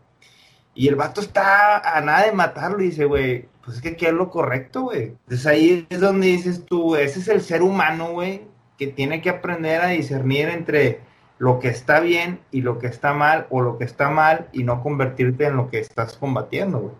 Y 0.75 0.89
el 0.89 0.95
vato 0.95 1.23
está 1.23 1.79
a 1.79 2.01
nada 2.03 2.25
de 2.27 2.33
matarlo 2.33 2.83
y 2.83 2.87
dice, 2.87 3.07
güey, 3.07 3.49
pues 3.65 3.77
es 3.77 3.83
que 3.83 3.91
aquí 3.91 4.07
es 4.07 4.13
lo 4.13 4.31
correcto, 4.31 4.83
güey. 4.83 5.09
Entonces 5.09 5.47
ahí 5.47 5.87
es 5.91 6.01
donde 6.01 6.29
dices 6.29 6.65
tú, 6.67 6.97
ese 6.97 7.19
es 7.19 7.29
el 7.29 7.41
ser 7.41 7.63
humano, 7.63 8.13
güey, 8.13 8.47
que 8.79 8.87
tiene 8.87 9.21
que 9.21 9.31
aprender 9.31 9.83
a 9.83 9.89
discernir 9.89 10.49
entre 10.49 11.01
lo 11.39 11.59
que 11.59 11.69
está 11.69 12.01
bien 12.01 12.41
y 12.51 12.63
lo 12.63 12.79
que 12.79 12.87
está 12.87 13.13
mal, 13.13 13.47
o 13.51 13.61
lo 13.61 13.79
que 13.79 13.85
está 13.85 14.11
mal 14.11 14.49
y 14.53 14.65
no 14.65 14.83
convertirte 14.83 15.47
en 15.47 15.57
lo 15.57 15.69
que 15.69 15.81
estás 15.81 16.17
combatiendo, 16.17 16.79
güey. 16.79 16.95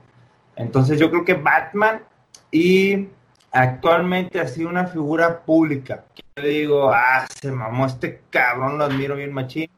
Entonces 0.57 0.99
yo 0.99 1.11
creo 1.11 1.25
que 1.25 1.35
Batman 1.35 2.03
y 2.51 3.09
actualmente 3.53 4.41
ha 4.41 4.69
una 4.69 4.87
figura 4.87 5.41
pública. 5.41 6.05
Yo 6.37 6.43
digo, 6.43 6.91
ah, 6.93 7.27
se 7.41 7.51
mamó 7.51 7.87
este 7.87 8.23
cabrón, 8.31 8.79
lo 8.79 8.85
admiro 8.85 9.17
bien 9.17 9.33
machín. 9.33 9.71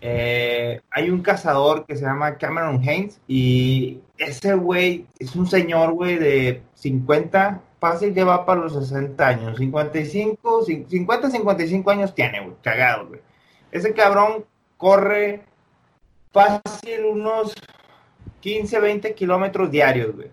Eh, 0.00 0.80
hay 0.90 1.08
un 1.08 1.22
cazador 1.22 1.86
que 1.86 1.96
se 1.96 2.04
llama 2.04 2.36
Cameron 2.36 2.82
Haynes 2.86 3.20
y 3.26 4.00
ese 4.18 4.54
güey 4.54 5.06
es 5.18 5.34
un 5.34 5.46
señor, 5.46 5.92
güey, 5.92 6.18
de 6.18 6.62
50, 6.74 7.60
fácil 7.84 8.14
que 8.14 8.24
va 8.24 8.46
para 8.46 8.62
los 8.62 8.72
60 8.72 9.28
años, 9.28 9.58
55, 9.58 10.64
50, 10.64 11.30
55 11.30 11.90
años 11.90 12.14
tiene, 12.14 12.40
güey, 12.40 12.56
cagado, 12.62 13.08
güey. 13.08 13.20
Ese 13.70 13.92
cabrón 13.92 14.46
corre 14.78 15.42
fácil 16.32 17.04
unos 17.04 17.52
15, 18.40 18.80
20 18.80 19.14
kilómetros 19.14 19.70
diarios, 19.70 20.16
güey. 20.16 20.30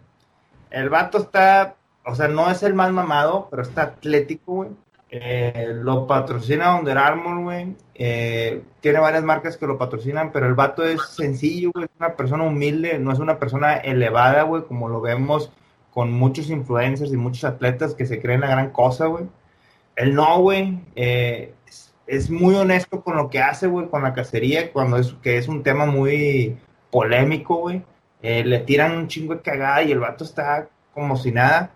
El 0.70 0.90
vato 0.90 1.18
está, 1.18 1.76
o 2.06 2.16
sea, 2.16 2.30
no 2.30 2.50
es 2.50 2.64
el 2.64 2.74
más 2.74 2.94
mamado, 2.94 3.50
pero 3.52 3.64
está 3.64 3.82
atlético, 3.82 4.54
güey. 4.54 4.70
Eh, 5.10 5.74
lo 5.74 6.08
patrocina 6.08 6.78
Under 6.78 6.98
Armour, 6.98 7.44
güey. 7.44 7.76
Eh, 7.96 8.64
tiene 8.80 9.00
varias 9.00 9.26
marcas 9.26 9.58
que 9.58 9.68
lo 9.68 9.78
patrocinan, 9.78 10.32
pero 10.32 10.48
el 10.48 10.54
vato 10.54 10.86
es 10.86 11.02
sencillo, 11.02 11.72
güey. 11.74 11.84
Es 11.84 11.92
una 12.00 12.16
persona 12.16 12.46
humilde, 12.46 12.98
no 12.98 13.12
es 13.12 13.20
una 13.20 13.40
persona 13.40 13.74
elevada, 13.76 14.44
güey, 14.44 14.64
como 14.64 14.88
lo 14.88 15.02
vemos 15.02 15.52
con 15.94 16.12
muchos 16.12 16.50
influencers 16.50 17.12
y 17.14 17.18
muchos 17.18 17.44
atletas 17.44 17.96
que 17.96 18.06
se 18.06 18.22
creen 18.22 18.42
la 18.42 18.48
gran 18.48 18.72
cosa, 18.72 19.08
güey. 19.08 19.26
Él 19.96 20.16
no, 20.16 20.40
güey. 20.42 20.80
Eh, 20.96 21.54
es, 22.08 22.30
muy 22.30 22.56
honesto 22.56 23.02
con 23.04 23.18
lo 23.18 23.30
que 23.30 23.40
hace, 23.40 23.68
güey, 23.68 23.88
con 23.90 24.04
la 24.04 24.14
cacería, 24.14 24.72
cuando 24.74 24.98
es 24.98 25.14
que 25.22 25.38
es 25.38 25.48
un 25.48 25.64
tema 25.64 25.86
muy 25.86 26.58
polémico, 26.92 27.58
güey. 27.58 27.84
le 28.22 28.60
tiran 28.60 28.98
un 28.98 29.08
chingo 29.08 29.36
de 29.36 29.42
cagada 29.42 29.84
y 29.84 29.92
el 29.92 30.00
vato 30.00 30.24
está 30.24 30.70
como 30.94 31.18
si 31.18 31.32
nada 31.32 31.72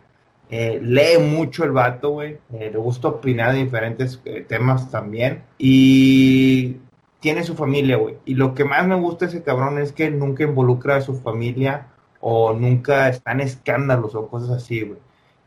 Eh, 0.52 0.80
lee 0.82 1.18
mucho 1.20 1.64
el 1.64 1.72
vato, 1.72 2.12
güey. 2.12 2.38
Eh, 2.54 2.70
le 2.72 2.78
gusta 2.78 3.08
opinar 3.08 3.54
de 3.54 3.64
diferentes 3.64 4.22
eh, 4.26 4.46
temas 4.48 4.92
también. 4.92 5.44
Y 5.58 6.78
tiene 7.20 7.44
su 7.44 7.56
familia, 7.56 7.98
güey. 7.98 8.18
Y 8.26 8.36
lo 8.36 8.54
que 8.54 8.64
más 8.64 8.86
me 8.88 8.96
gusta 8.96 9.26
ese 9.26 9.42
cabrón 9.44 9.80
es 9.80 9.92
que 9.92 10.12
nunca 10.12 10.44
involucra 10.44 10.98
a 10.98 11.02
su 11.02 11.16
familia 11.16 11.88
o 12.28 12.54
nunca 12.54 13.08
está 13.08 13.34
en 13.34 13.42
escándalos 13.42 14.16
o 14.16 14.28
cosas 14.28 14.50
así, 14.50 14.82
güey. 14.82 14.98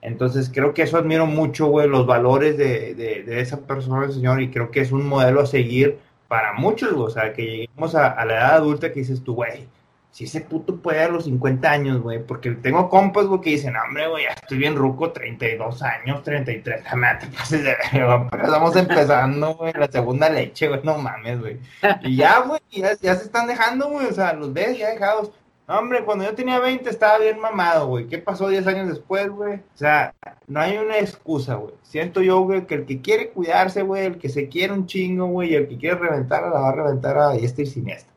Entonces 0.00 0.48
creo 0.54 0.74
que 0.74 0.82
eso 0.82 0.96
admiro 0.96 1.26
mucho, 1.26 1.66
güey, 1.66 1.88
los 1.88 2.06
valores 2.06 2.56
de, 2.56 2.94
de, 2.94 3.40
esa 3.40 3.62
persona, 3.62 4.08
señor, 4.12 4.40
y 4.40 4.52
creo 4.52 4.70
que 4.70 4.82
es 4.82 4.92
un 4.92 5.04
modelo 5.04 5.40
a 5.40 5.46
seguir 5.46 5.98
para 6.28 6.52
muchos, 6.52 6.92
güey. 6.92 7.06
O 7.06 7.10
sea, 7.10 7.32
que 7.32 7.42
lleguemos 7.42 7.96
a, 7.96 8.24
la 8.24 8.32
edad 8.32 8.54
adulta 8.54 8.92
que 8.92 9.00
dices 9.00 9.24
tú, 9.24 9.34
güey, 9.34 9.66
si 10.12 10.26
ese 10.26 10.40
puto 10.40 10.76
puede 10.76 11.02
a 11.02 11.08
los 11.08 11.24
50 11.24 11.68
años, 11.68 12.00
güey, 12.00 12.24
porque 12.24 12.52
tengo 12.52 12.88
compas, 12.88 13.26
güey, 13.26 13.40
que 13.40 13.50
dicen, 13.50 13.74
hombre, 13.74 14.06
güey, 14.06 14.26
ya 14.26 14.30
estoy 14.30 14.58
bien 14.58 14.76
ruco, 14.76 15.10
32 15.10 15.82
años, 15.82 16.22
33, 16.22 16.84
jamás 16.84 17.18
te 17.24 17.26
pases 17.26 17.64
de 17.64 17.74
estamos 17.90 18.76
empezando, 18.76 19.56
güey, 19.56 19.72
la 19.72 19.90
segunda 19.90 20.30
leche, 20.30 20.68
güey, 20.68 20.80
no 20.84 20.96
mames, 20.96 21.40
güey. 21.40 21.58
Y 22.02 22.14
ya, 22.14 22.38
güey, 22.38 22.60
ya, 22.70 22.92
ya, 23.00 23.16
se 23.16 23.24
están 23.24 23.48
dejando, 23.48 23.88
güey, 23.88 24.06
o 24.06 24.12
sea, 24.12 24.32
los 24.32 24.52
ves 24.52 24.78
ya 24.78 24.90
dejados. 24.90 25.32
Hombre, 25.68 26.04
cuando 26.04 26.24
yo 26.24 26.34
tenía 26.34 26.58
20 26.58 26.88
estaba 26.88 27.18
bien 27.18 27.38
mamado, 27.38 27.88
güey. 27.88 28.06
¿Qué 28.06 28.18
pasó 28.18 28.48
10 28.48 28.66
años 28.66 28.88
después, 28.88 29.28
güey? 29.28 29.56
O 29.56 29.76
sea, 29.76 30.14
no 30.46 30.60
hay 30.60 30.78
una 30.78 30.98
excusa, 30.98 31.56
güey. 31.56 31.74
Siento 31.82 32.22
yo, 32.22 32.40
güey, 32.40 32.66
que 32.66 32.76
el 32.76 32.86
que 32.86 33.02
quiere 33.02 33.30
cuidarse, 33.30 33.82
güey, 33.82 34.06
el 34.06 34.18
que 34.18 34.30
se 34.30 34.48
quiere 34.48 34.72
un 34.72 34.86
chingo, 34.86 35.26
güey, 35.26 35.52
y 35.52 35.56
el 35.56 35.68
que 35.68 35.76
quiere 35.76 35.96
reventar, 35.96 36.42
la 36.42 36.60
va 36.60 36.68
a 36.70 36.72
reventar 36.72 37.18
a 37.18 37.34
este 37.34 37.62
y 37.62 37.66
siniestra. 37.66 38.14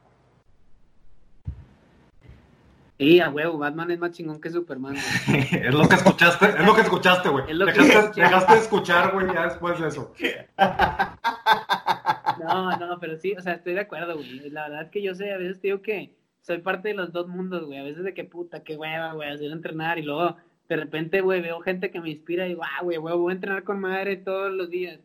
Sí, 2.98 3.20
a 3.20 3.32
huevo, 3.32 3.58
Batman 3.58 3.90
es 3.90 4.00
más 4.00 4.12
chingón 4.12 4.40
que 4.40 4.52
Superman. 4.52 4.96
es 5.28 5.74
lo 5.74 5.90
que 5.90 5.96
escuchaste, 5.96 6.46
es 6.46 6.66
lo 6.66 6.76
que 6.76 6.82
escuchaste, 6.82 7.30
güey. 7.30 7.46
Dejaste, 7.48 8.22
dejaste, 8.22 8.54
de 8.54 8.60
escuchar, 8.60 9.12
güey, 9.12 9.26
ya 9.34 9.46
después 9.46 9.80
de 9.80 9.88
eso. 9.88 10.14
no, 12.40 12.78
no, 12.78 13.00
pero 13.00 13.18
sí, 13.18 13.34
o 13.36 13.42
sea, 13.42 13.54
estoy 13.54 13.74
de 13.74 13.80
acuerdo, 13.80 14.18
güey. 14.18 14.52
La 14.52 14.70
verdad 14.70 14.84
es 14.84 14.92
que 14.92 15.02
yo 15.02 15.16
sé, 15.16 15.34
a 15.34 15.38
veces 15.38 15.60
digo 15.64 15.82
que 15.82 16.14
soy 16.42 16.60
parte 16.60 16.90
de 16.90 16.96
los 16.96 17.12
dos 17.12 17.28
mundos, 17.28 17.66
güey. 17.66 17.80
A 17.80 17.84
veces 17.84 18.04
de 18.04 18.14
que 18.14 18.24
puta, 18.24 18.64
qué 18.64 18.76
hueva, 18.76 19.14
güey, 19.14 19.30
hacer 19.30 19.52
entrenar 19.52 19.98
y 20.00 20.04
luego 20.04 20.38
de 20.70 20.76
repente, 20.76 21.22
güey, 21.22 21.42
veo 21.42 21.60
gente 21.62 21.92
que 21.92 22.00
me 22.00 22.10
inspira 22.10 22.46
y 22.46 22.50
digo, 22.50 22.64
ah, 22.64 22.84
güey, 22.84 22.98
güey, 22.98 23.16
voy 23.16 23.32
a 23.32 23.36
entrenar 23.36 23.64
con 23.64 23.80
madre 23.80 24.18
todos 24.18 24.52
los 24.52 24.70
días. 24.70 25.00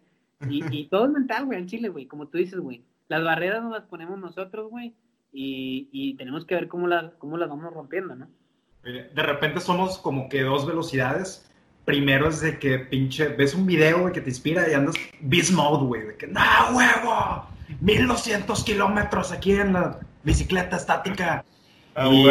Y, 0.48 0.62
y 0.70 0.86
todo 0.88 1.06
es 1.06 1.12
mental, 1.12 1.46
güey, 1.46 1.58
en 1.58 1.66
Chile, 1.66 1.88
güey, 1.88 2.06
como 2.06 2.28
tú 2.28 2.38
dices, 2.38 2.60
güey. 2.60 2.84
Las 3.08 3.22
barreras 3.22 3.62
nos 3.62 3.72
las 3.72 3.84
ponemos 3.84 4.18
nosotros, 4.18 4.70
güey 4.70 4.94
y, 5.38 6.16
tenemos 6.16 6.44
que 6.44 6.54
ver 6.54 6.68
cómo, 6.68 6.86
la, 6.86 7.12
cómo 7.18 7.36
las 7.36 7.48
vamos 7.48 7.72
rompiendo, 7.72 8.14
¿no? 8.14 8.28
De 8.82 9.22
repente 9.22 9.60
somos 9.60 9.98
como 9.98 10.28
que 10.28 10.42
dos 10.42 10.66
velocidades. 10.66 11.50
Primero 11.84 12.28
es 12.28 12.40
de 12.40 12.58
que 12.58 12.78
pinche, 12.78 13.28
ves 13.28 13.54
un 13.54 13.66
video, 13.66 14.10
que 14.12 14.20
te 14.20 14.30
inspira 14.30 14.68
y 14.68 14.74
andas 14.74 14.94
beast 15.20 15.52
mode, 15.52 15.86
güey, 15.86 16.06
de 16.06 16.16
que, 16.16 16.26
¡no, 16.26 16.40
huevo! 16.72 17.46
1200 17.80 18.64
kilómetros 18.64 19.32
aquí 19.32 19.52
en 19.52 19.72
la 19.72 19.98
bicicleta 20.26 20.76
estática. 20.76 21.44
Ah, 21.94 22.08
y, 22.10 22.28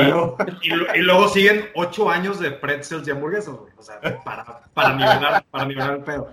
y, 0.67 1.01
luego 1.01 1.27
siguen 1.29 1.65
ocho 1.73 2.08
años 2.12 2.39
de 2.39 2.51
pretzels 2.51 3.08
y 3.08 3.12
hamburguesas, 3.12 3.55
güey. 3.55 3.73
O 3.77 3.81
sea, 3.81 3.99
para, 4.23 4.62
para, 4.73 4.93
nivelar, 4.93 5.43
para 5.49 5.65
nivelar 5.65 5.93
el 5.95 6.03
pedo. 6.03 6.29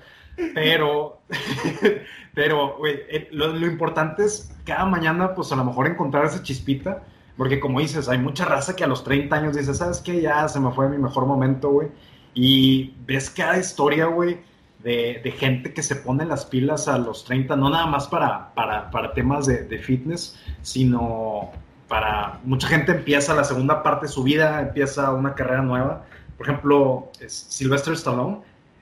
Pero, 0.55 1.23
pero, 2.35 2.77
güey, 2.77 3.01
eh, 3.09 3.29
lo, 3.31 3.57
importante 3.67 4.25
es 4.25 4.53
cada 4.67 4.85
mañana, 4.85 5.35
pues 5.35 5.51
a 5.53 5.57
lo 5.57 5.65
mejor 5.65 5.87
encontrar 5.87 6.27
esa 6.27 6.43
chispita, 6.43 7.05
porque 7.39 7.61
como 7.61 7.81
dices, 7.81 8.09
hay 8.09 8.19
mucha 8.19 8.45
raza 8.45 8.77
que 8.77 8.85
a 8.85 8.89
los 8.89 9.05
30 9.05 9.35
años 9.35 9.57
dice, 9.57 9.73
¿sabes 9.73 10.01
qué? 10.01 10.21
Ya 10.21 10.47
se 10.49 10.61
me 10.61 10.73
fue 10.73 10.91
mi 10.91 10.99
mejor 10.99 11.25
momento, 11.25 11.71
güey. 11.71 11.89
Y 12.35 12.95
ves 13.07 13.31
cada 13.31 13.57
historia, 13.57 14.07
güey, 14.07 14.41
de, 14.83 15.35
gente 15.39 15.73
que 15.73 15.83
se 15.83 15.97
pone 15.97 16.25
las 16.25 16.45
pilas 16.45 16.89
a 16.89 16.99
los 16.99 17.25
30, 17.25 17.57
no 17.57 17.71
nada 17.71 17.87
más 17.87 18.09
para, 18.09 18.53
para, 18.55 18.91
para 18.91 19.13
temas 19.13 19.47
de, 19.47 19.79
fitness, 19.79 20.39
sino 20.63 21.51
para 21.89 22.41
mucha 22.45 22.69
gente 22.69 22.93
empieza 22.93 23.35
la 23.35 23.45
segunda 23.45 23.83
parte 23.83 24.07
de 24.07 24.13
su 24.13 24.23
vida, 24.23 24.61
empieza 24.61 25.13
una 25.13 25.35
carrera 25.35 25.63
nueva. 25.63 26.05
Por 26.37 26.47
ejemplo, 26.47 27.11
Sylvester 27.27 27.95
Stallone 27.95 28.39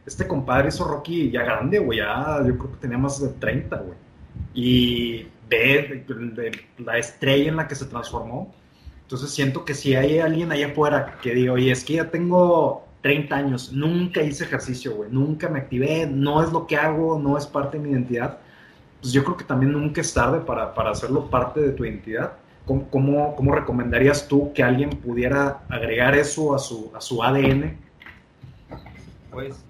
este 0.07 0.27
compadre 0.27 0.69
hizo 0.69 0.85
Rocky 0.85 1.31
ya 1.31 1.43
grande, 1.43 1.79
güey, 1.79 1.99
ya 1.99 2.43
yo 2.47 2.57
creo 2.59 2.73
que 2.73 2.79
tenía 2.79 2.99
más 2.99 3.21
de 3.21 3.29
30, 3.29 3.77
güey. 3.77 3.99
Y 4.55 5.27
ve 5.49 6.05
la 6.79 6.99
estrella 6.99 7.49
en 7.49 7.57
la 7.57 7.69
que 7.69 7.75
se 7.75 7.85
transformó. 7.85 8.53
Entonces 9.03 9.31
siento 9.31 9.65
que 9.65 9.75
si 9.75 9.95
hay 9.95 10.19
alguien 10.19 10.53
allá 10.53 10.69
afuera 10.69 11.19
que 11.23 11.35
diga, 11.35 11.53
oye, 11.53 11.71
es 11.71 11.85
que 11.85 11.95
ya 11.95 12.11
tengo 12.11 12.87
30 13.03 13.35
años, 13.35 13.73
nunca 13.73 14.23
hice 14.23 14.45
ejercicio, 14.45 14.95
güey, 14.95 15.11
nunca 15.11 15.49
me 15.49 15.61
activé, 15.61 16.07
no 16.07 16.43
es 16.43 16.53
lo 16.53 16.67
que 16.67 16.77
hago, 16.77 17.19
no 17.19 17.39
es 17.39 17.47
parte 17.47 17.79
de 17.79 17.85
mi 17.85 17.91
identidad, 17.91 18.39
pues 19.01 19.13
yo 19.13 19.25
creo 19.25 19.37
que 19.37 19.45
también 19.45 19.73
nunca 19.73 20.01
es 20.01 20.13
tarde 20.13 20.41
para, 20.41 20.75
para 20.75 20.91
hacerlo 20.91 21.31
parte 21.31 21.61
de 21.61 21.73
tu 21.73 21.85
identidad. 21.85 22.33
¿Cómo, 22.67 22.89
cómo, 22.91 23.35
cómo 23.35 23.55
recomendarías 23.55 24.29
tú 24.29 24.53
que 24.53 24.63
alguien 24.63 24.91
pudiera 24.91 25.63
agregar 25.69 26.15
eso 26.15 26.55
a 26.55 26.59
su, 26.59 26.93
a 26.95 27.01
su 27.01 27.23
ADN? 27.23 27.79
Pues 29.31 29.65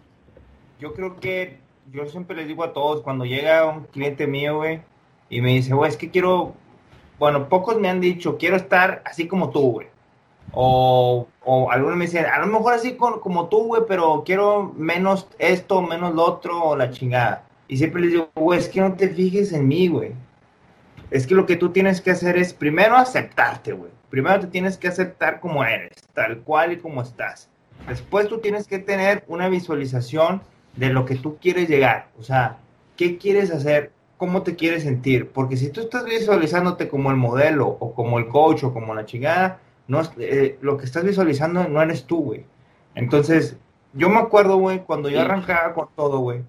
yo 0.80 0.92
creo 0.92 1.20
que 1.20 1.58
yo 1.92 2.06
siempre 2.06 2.36
les 2.36 2.48
digo 2.48 2.64
a 2.64 2.72
todos, 2.72 3.02
cuando 3.02 3.24
llega 3.24 3.66
un 3.66 3.84
cliente 3.84 4.26
mío, 4.26 4.58
güey, 4.58 4.80
y 5.28 5.40
me 5.40 5.50
dice, 5.50 5.74
güey, 5.74 5.90
es 5.90 5.96
que 5.96 6.10
quiero, 6.10 6.54
bueno, 7.18 7.48
pocos 7.48 7.78
me 7.78 7.88
han 7.88 8.00
dicho, 8.00 8.36
quiero 8.36 8.56
estar 8.56 9.02
así 9.04 9.28
como 9.28 9.50
tú, 9.50 9.72
güey. 9.72 9.86
O, 10.52 11.28
o 11.44 11.70
algunos 11.70 11.96
me 11.96 12.06
dicen, 12.06 12.26
a 12.26 12.38
lo 12.38 12.46
mejor 12.46 12.74
así 12.74 12.96
como 12.96 13.48
tú, 13.48 13.66
güey, 13.66 13.82
pero 13.86 14.22
quiero 14.24 14.72
menos 14.76 15.28
esto, 15.38 15.80
menos 15.82 16.14
lo 16.14 16.24
otro, 16.24 16.62
o 16.62 16.76
la 16.76 16.90
chingada. 16.90 17.44
Y 17.68 17.76
siempre 17.76 18.02
les 18.02 18.10
digo, 18.12 18.30
güey, 18.34 18.58
es 18.58 18.68
que 18.68 18.80
no 18.80 18.94
te 18.94 19.08
fijes 19.08 19.52
en 19.52 19.68
mí, 19.68 19.88
güey. 19.88 20.12
Es 21.10 21.26
que 21.26 21.34
lo 21.34 21.46
que 21.46 21.56
tú 21.56 21.70
tienes 21.70 22.00
que 22.00 22.10
hacer 22.10 22.36
es 22.36 22.52
primero 22.52 22.96
aceptarte, 22.96 23.72
güey. 23.72 23.90
Primero 24.10 24.40
te 24.40 24.48
tienes 24.48 24.76
que 24.76 24.88
aceptar 24.88 25.40
como 25.40 25.64
eres, 25.64 26.02
tal 26.14 26.40
cual 26.40 26.72
y 26.72 26.78
como 26.78 27.02
estás. 27.02 27.48
Después 27.88 28.28
tú 28.28 28.38
tienes 28.38 28.66
que 28.66 28.78
tener 28.78 29.24
una 29.28 29.48
visualización 29.48 30.42
de 30.76 30.90
lo 30.90 31.04
que 31.04 31.14
tú 31.14 31.38
quieres 31.40 31.68
llegar. 31.68 32.08
O 32.18 32.22
sea, 32.22 32.58
¿qué 32.96 33.18
quieres 33.18 33.50
hacer? 33.50 33.92
¿Cómo 34.16 34.42
te 34.42 34.56
quieres 34.56 34.82
sentir? 34.82 35.30
Porque 35.30 35.56
si 35.56 35.70
tú 35.70 35.80
estás 35.80 36.04
visualizándote 36.04 36.88
como 36.88 37.10
el 37.10 37.16
modelo 37.16 37.68
o 37.68 37.94
como 37.94 38.18
el 38.18 38.28
coach 38.28 38.64
o 38.64 38.72
como 38.72 38.94
la 38.94 39.06
chingada, 39.06 39.60
no, 39.90 40.00
eh, 40.18 40.58
lo 40.62 40.76
que 40.76 40.84
estás 40.84 41.04
visualizando 41.04 41.68
no 41.68 41.82
eres 41.82 42.04
tú, 42.04 42.22
güey. 42.22 42.44
Entonces, 42.94 43.56
yo 43.92 44.08
me 44.08 44.18
acuerdo, 44.18 44.56
güey, 44.56 44.80
cuando 44.80 45.08
yo 45.08 45.20
arrancaba 45.20 45.74
con 45.74 45.88
todo, 45.96 46.20
güey, 46.20 46.42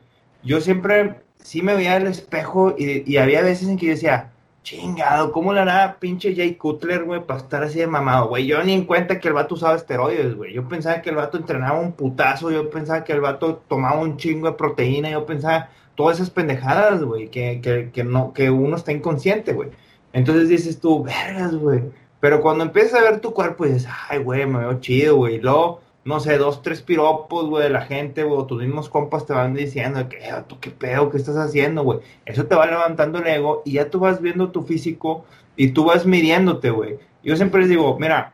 yo 0.44 0.62
siempre 0.62 1.22
sí 1.44 1.62
me 1.62 1.76
veía 1.76 1.96
al 1.96 2.08
espejo 2.08 2.76
y, 2.78 3.04
y 3.12 3.18
había 3.18 3.42
veces 3.42 3.68
en 3.68 3.78
que 3.78 3.88
yo 3.88 3.92
decía, 3.94 4.32
Chingado, 4.64 5.32
¿cómo 5.32 5.54
le 5.54 5.62
hará 5.62 5.98
pinche 6.00 6.36
Jay 6.36 6.54
Cutler, 6.56 7.04
güey, 7.04 7.26
para 7.26 7.40
estar 7.40 7.64
así 7.64 7.80
de 7.80 7.88
mamado, 7.88 8.28
güey? 8.28 8.46
Yo 8.46 8.62
ni 8.64 8.74
en 8.74 8.86
cuenta 8.86 9.20
que 9.20 9.28
el 9.28 9.34
vato 9.34 9.56
usaba 9.56 9.76
esteroides, 9.76 10.36
güey. 10.36 10.54
Yo 10.54 10.68
pensaba 10.68 11.02
que 11.02 11.10
el 11.10 11.16
vato 11.16 11.38
entrenaba 11.38 11.80
un 11.80 11.94
putazo, 11.94 12.52
yo 12.52 12.70
pensaba 12.70 13.04
que 13.04 13.12
el 13.14 13.22
vato 13.22 13.64
tomaba 13.68 14.00
un 14.00 14.18
chingo 14.18 14.48
de 14.48 14.54
proteína, 14.54 15.10
yo 15.10 15.26
pensaba 15.26 15.70
todas 15.96 16.18
esas 16.18 16.30
pendejadas, 16.30 17.04
güey, 17.04 17.30
que, 17.30 17.60
que, 17.62 17.90
que, 17.92 18.04
no, 18.04 18.34
que 18.34 18.52
uno 18.52 18.76
está 18.76 18.92
inconsciente, 18.92 19.54
güey. 19.54 19.72
Entonces 20.14 20.48
dices 20.50 20.80
tú, 20.80 21.04
vergas, 21.04 21.56
güey. 21.56 21.82
Pero 22.22 22.42
cuando 22.42 22.64
empiezas 22.64 23.02
a 23.02 23.04
ver 23.04 23.20
tu 23.20 23.34
cuerpo 23.34 23.66
dices, 23.66 23.88
ay, 24.08 24.20
güey, 24.20 24.46
me 24.46 24.60
veo 24.60 24.80
chido, 24.80 25.18
güey. 25.18 25.36
Y 25.36 25.40
luego 25.42 25.82
no 26.04 26.20
sé, 26.20 26.38
dos, 26.38 26.64
tres 26.64 26.82
piropos, 26.82 27.48
güey, 27.48 27.64
de 27.64 27.70
la 27.70 27.82
gente, 27.82 28.24
güey, 28.24 28.48
tus 28.48 28.62
mismos 28.62 28.90
compas 28.90 29.26
te 29.28 29.34
van 29.34 29.54
diciendo 29.54 30.10
que, 30.10 30.18
eh, 30.18 30.44
tú 30.48 30.60
qué 30.60 30.72
pedo, 30.72 31.12
qué 31.12 31.18
estás 31.18 31.38
haciendo, 31.38 31.84
güey. 31.84 32.00
Eso 32.26 32.46
te 32.48 32.56
va 32.56 32.66
levantando 32.66 33.20
el 33.20 33.28
ego 33.28 33.62
y 33.66 33.74
ya 33.74 33.90
tú 33.90 34.00
vas 34.00 34.20
viendo 34.22 34.50
tu 34.50 34.64
físico 34.64 35.26
y 35.56 35.72
tú 35.72 35.86
vas 35.86 36.06
midiéndote, 36.06 36.72
güey. 36.72 36.98
Yo 37.24 37.36
siempre 37.36 37.62
les 37.62 37.70
digo, 37.70 38.00
mira, 38.00 38.34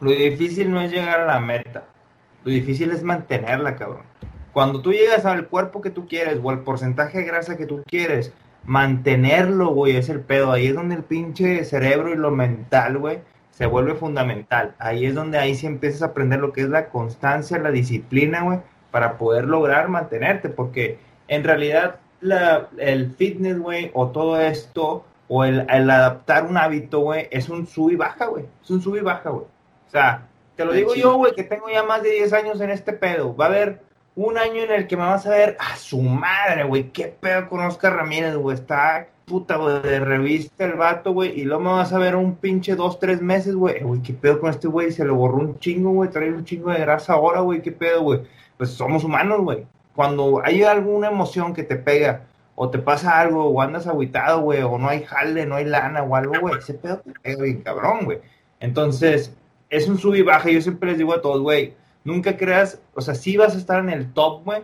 lo 0.00 0.10
difícil 0.10 0.70
no 0.70 0.80
es 0.80 0.90
llegar 0.90 1.20
a 1.20 1.26
la 1.26 1.40
meta, 1.40 1.84
lo 2.44 2.50
difícil 2.50 2.90
es 2.92 3.02
mantenerla, 3.02 3.76
cabrón. 3.76 4.04
Cuando 4.54 4.80
tú 4.80 4.92
llegas 4.92 5.26
al 5.26 5.48
cuerpo 5.48 5.82
que 5.82 5.90
tú 5.90 6.08
quieres 6.08 6.38
o 6.42 6.48
al 6.48 6.60
porcentaje 6.60 7.18
de 7.18 7.24
grasa 7.24 7.58
que 7.58 7.66
tú 7.66 7.82
quieres, 7.86 8.32
mantenerlo, 8.66 9.68
güey, 9.68 9.96
es 9.96 10.08
el 10.08 10.20
pedo. 10.20 10.52
Ahí 10.52 10.66
es 10.66 10.74
donde 10.74 10.96
el 10.96 11.04
pinche 11.04 11.64
cerebro 11.64 12.12
y 12.12 12.16
lo 12.16 12.30
mental, 12.30 12.98
güey, 12.98 13.20
se 13.50 13.66
vuelve 13.66 13.94
fundamental. 13.94 14.74
Ahí 14.78 15.06
es 15.06 15.14
donde 15.14 15.38
ahí 15.38 15.54
sí 15.54 15.66
empiezas 15.66 16.02
a 16.02 16.06
aprender 16.06 16.40
lo 16.40 16.52
que 16.52 16.62
es 16.62 16.68
la 16.68 16.88
constancia, 16.88 17.58
la 17.58 17.70
disciplina, 17.70 18.42
güey, 18.42 18.60
para 18.90 19.16
poder 19.18 19.46
lograr 19.46 19.88
mantenerte, 19.88 20.48
porque 20.48 20.98
en 21.28 21.44
realidad 21.44 21.96
la, 22.20 22.68
el 22.78 23.12
fitness, 23.12 23.58
güey, 23.58 23.90
o 23.94 24.08
todo 24.08 24.40
esto, 24.40 25.04
o 25.28 25.44
el, 25.44 25.68
adaptar 25.68 26.44
un 26.44 26.56
hábito, 26.56 27.00
güey, 27.00 27.28
es 27.30 27.48
un 27.48 27.66
sub 27.66 27.90
y 27.90 27.96
baja, 27.96 28.26
güey, 28.26 28.44
es 28.62 28.70
un 28.70 28.82
sub 28.82 28.96
y 28.96 29.00
baja, 29.00 29.30
güey. 29.30 29.44
O 29.44 29.90
sea, 29.90 30.26
te 30.56 30.64
lo 30.64 30.72
digo 30.72 30.94
yo, 30.94 31.14
güey, 31.16 31.34
que 31.34 31.44
tengo 31.44 31.68
ya 31.68 31.82
más 31.82 32.02
de 32.02 32.10
10 32.10 32.32
años 32.32 32.60
en 32.60 32.70
este 32.70 32.92
pedo. 32.92 33.36
Va 33.36 33.46
a 33.46 33.48
haber 33.48 33.85
un 34.16 34.38
año 34.38 34.62
en 34.62 34.72
el 34.72 34.86
que 34.86 34.96
me 34.96 35.04
vas 35.04 35.26
a 35.26 35.30
ver 35.30 35.56
a 35.60 35.76
su 35.76 36.00
madre, 36.00 36.64
güey, 36.64 36.90
qué 36.90 37.06
pedo 37.06 37.48
con 37.48 37.60
Oscar 37.60 37.94
Ramírez, 37.96 38.34
güey, 38.34 38.56
está 38.56 39.08
puta, 39.26 39.56
güey, 39.56 39.82
de 39.82 40.00
revista 40.00 40.64
el 40.64 40.72
vato, 40.74 41.12
güey, 41.12 41.38
y 41.38 41.44
luego 41.44 41.62
me 41.62 41.70
vas 41.70 41.92
a 41.92 41.98
ver 41.98 42.16
un 42.16 42.36
pinche 42.36 42.74
dos, 42.76 42.98
tres 42.98 43.20
meses, 43.20 43.54
güey, 43.54 43.82
güey, 43.82 44.00
qué 44.02 44.14
pedo 44.14 44.40
con 44.40 44.50
este 44.50 44.68
güey, 44.68 44.90
se 44.90 45.04
le 45.04 45.10
borró 45.10 45.38
un 45.38 45.58
chingo, 45.58 45.90
güey, 45.90 46.10
trae 46.10 46.32
un 46.32 46.44
chingo 46.44 46.70
de 46.70 46.78
grasa 46.80 47.12
ahora, 47.12 47.40
güey, 47.40 47.60
qué 47.60 47.72
pedo, 47.72 48.02
güey. 48.02 48.22
pues 48.56 48.70
somos 48.70 49.04
humanos, 49.04 49.42
güey. 49.42 49.66
Cuando 49.94 50.40
hay 50.44 50.62
alguna 50.62 51.08
emoción 51.08 51.54
que 51.54 51.62
te 51.62 51.76
pega, 51.76 52.22
o 52.54 52.70
te 52.70 52.78
pasa 52.78 53.20
algo, 53.20 53.44
o 53.44 53.60
andas 53.60 53.86
aguitado, 53.86 54.40
güey, 54.40 54.62
o 54.62 54.78
no 54.78 54.88
hay 54.88 55.02
jale, 55.04 55.44
no 55.46 55.56
hay 55.56 55.66
lana 55.66 56.02
o 56.02 56.16
algo, 56.16 56.34
güey, 56.40 56.58
ese 56.58 56.74
pedo 56.74 56.98
te 57.00 57.12
pega 57.20 57.42
bien 57.42 57.62
cabrón, 57.62 58.06
güey. 58.06 58.18
Entonces, 58.60 59.34
es 59.70 59.88
un 59.88 59.98
sub 59.98 60.14
y 60.14 60.22
baja. 60.22 60.50
Yo 60.50 60.60
siempre 60.62 60.90
les 60.90 60.98
digo 60.98 61.14
a 61.14 61.20
todos, 61.20 61.42
güey, 61.42 61.74
nunca 62.06 62.36
creas, 62.36 62.80
o 62.94 63.00
sea, 63.00 63.14
sí 63.14 63.36
vas 63.36 63.54
a 63.54 63.58
estar 63.58 63.80
en 63.80 63.90
el 63.90 64.12
top, 64.14 64.44
güey. 64.44 64.62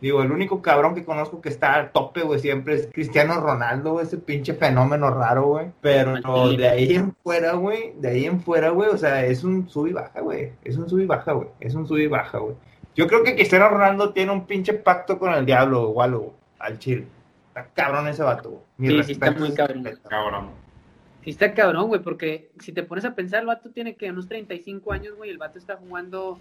Digo, 0.00 0.20
el 0.22 0.32
único 0.32 0.62
cabrón 0.62 0.94
que 0.96 1.04
conozco 1.04 1.40
que 1.40 1.48
está 1.48 1.74
al 1.74 1.92
tope, 1.92 2.22
güey, 2.22 2.40
siempre 2.40 2.74
es 2.74 2.88
Cristiano 2.92 3.40
Ronaldo, 3.40 4.00
ese 4.00 4.18
pinche 4.18 4.54
fenómeno 4.54 5.10
raro, 5.10 5.46
güey. 5.46 5.70
Pero 5.80 6.16
de 6.50 6.68
ahí 6.68 6.94
en 6.94 7.14
fuera, 7.22 7.52
güey, 7.52 7.94
de 7.98 8.08
ahí 8.08 8.24
en 8.26 8.40
fuera, 8.40 8.70
güey, 8.70 8.90
o 8.90 8.98
sea, 8.98 9.24
es 9.24 9.44
un 9.44 9.68
sub 9.68 9.86
y 9.86 9.92
baja, 9.92 10.20
güey. 10.20 10.52
Es 10.64 10.76
un 10.76 10.88
sub 10.88 10.98
y 10.98 11.06
baja, 11.06 11.32
güey. 11.32 11.48
Es 11.60 11.74
un 11.74 11.86
sub 11.86 11.98
y 11.98 12.08
baja, 12.08 12.38
güey. 12.38 12.56
Yo 12.96 13.06
creo 13.06 13.22
que 13.22 13.34
Cristiano 13.34 13.68
Ronaldo 13.68 14.12
tiene 14.12 14.32
un 14.32 14.44
pinche 14.46 14.74
pacto 14.74 15.18
con 15.18 15.32
el 15.32 15.46
diablo, 15.46 15.88
o 15.88 16.02
algo, 16.02 16.34
al 16.58 16.78
chile. 16.78 17.06
Está 17.48 17.68
cabrón 17.72 18.08
ese 18.08 18.24
vato, 18.24 18.50
güey. 18.78 18.90
Sí, 18.90 19.02
sí, 19.04 19.12
está 19.12 19.30
muy 19.30 19.54
cabrón. 19.54 19.88
cabrón. 20.08 20.50
Sí, 21.22 21.30
está 21.30 21.54
cabrón, 21.54 21.86
güey, 21.86 22.02
porque 22.02 22.50
si 22.58 22.72
te 22.72 22.82
pones 22.82 23.04
a 23.04 23.14
pensar, 23.14 23.40
el 23.40 23.46
vato 23.46 23.70
tiene 23.70 23.94
que 23.94 24.10
unos 24.10 24.26
35 24.26 24.92
años, 24.92 25.14
güey, 25.14 25.30
el 25.30 25.38
vato 25.38 25.58
está 25.58 25.76
jugando 25.76 26.40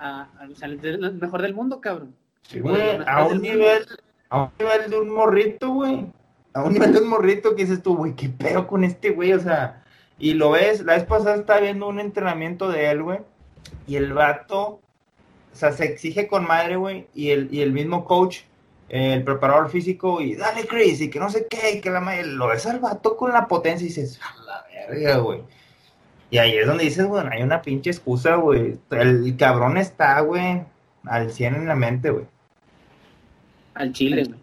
a, 0.00 0.28
o 0.50 0.54
sea, 0.54 0.68
el 0.68 1.18
mejor 1.20 1.42
del 1.42 1.54
mundo, 1.54 1.80
cabrón. 1.80 2.14
Sí, 2.42 2.60
güey, 2.60 2.98
a 3.06 3.24
un 3.26 3.40
nivel, 3.40 3.86
a 4.28 4.44
un 4.44 4.50
nivel 4.58 4.90
de 4.90 4.98
un 4.98 5.10
morrito, 5.10 5.70
güey. 5.70 6.06
A 6.52 6.64
un 6.64 6.72
nivel 6.72 6.92
de 6.92 7.00
un 7.00 7.08
morrito 7.08 7.54
que 7.54 7.62
dices 7.62 7.82
tú, 7.82 7.96
güey, 7.96 8.16
qué 8.16 8.28
pedo 8.28 8.66
con 8.66 8.82
este 8.82 9.10
güey, 9.10 9.32
o 9.32 9.40
sea, 9.40 9.84
y 10.18 10.34
lo 10.34 10.50
ves, 10.50 10.82
la 10.84 10.94
vez 10.94 11.04
pasada 11.04 11.36
estaba 11.36 11.60
viendo 11.60 11.86
un 11.86 12.00
entrenamiento 12.00 12.68
de 12.68 12.90
él, 12.90 13.02
güey, 13.02 13.20
y 13.86 13.96
el 13.96 14.12
vato, 14.12 14.60
o 14.62 14.80
sea, 15.52 15.72
se 15.72 15.84
exige 15.84 16.26
con 16.26 16.46
madre, 16.46 16.76
güey, 16.76 17.06
y 17.14 17.30
el, 17.30 17.52
y 17.54 17.60
el 17.60 17.72
mismo 17.72 18.04
coach 18.04 18.40
el 18.90 19.22
preparador 19.22 19.70
físico 19.70 20.20
y 20.20 20.34
dale 20.34 20.66
Chris 20.66 21.00
y 21.00 21.10
que 21.10 21.20
no 21.20 21.30
sé 21.30 21.46
qué, 21.48 21.76
y 21.76 21.80
que 21.80 21.90
la 21.90 22.00
madre, 22.00 22.26
lo 22.26 22.48
ves 22.48 22.66
al 22.66 22.80
vato 22.80 23.16
con 23.16 23.32
la 23.32 23.46
potencia 23.46 23.84
y 23.84 23.88
dices, 23.88 24.20
a 24.20 24.42
la 24.42 24.66
verga, 24.68 25.18
güey. 25.18 25.42
Y 26.30 26.38
ahí 26.38 26.52
es 26.52 26.66
donde 26.66 26.84
dices, 26.84 27.06
bueno, 27.06 27.30
hay 27.32 27.42
una 27.42 27.60
pinche 27.60 27.90
excusa, 27.90 28.36
güey. 28.36 28.78
El 28.90 29.36
cabrón 29.36 29.76
está, 29.76 30.20
güey, 30.20 30.62
al 31.04 31.30
100 31.30 31.54
en 31.54 31.66
la 31.66 31.74
mente, 31.74 32.10
güey. 32.10 32.26
Al 33.74 33.92
chile, 33.92 34.24
güey. 34.24 34.40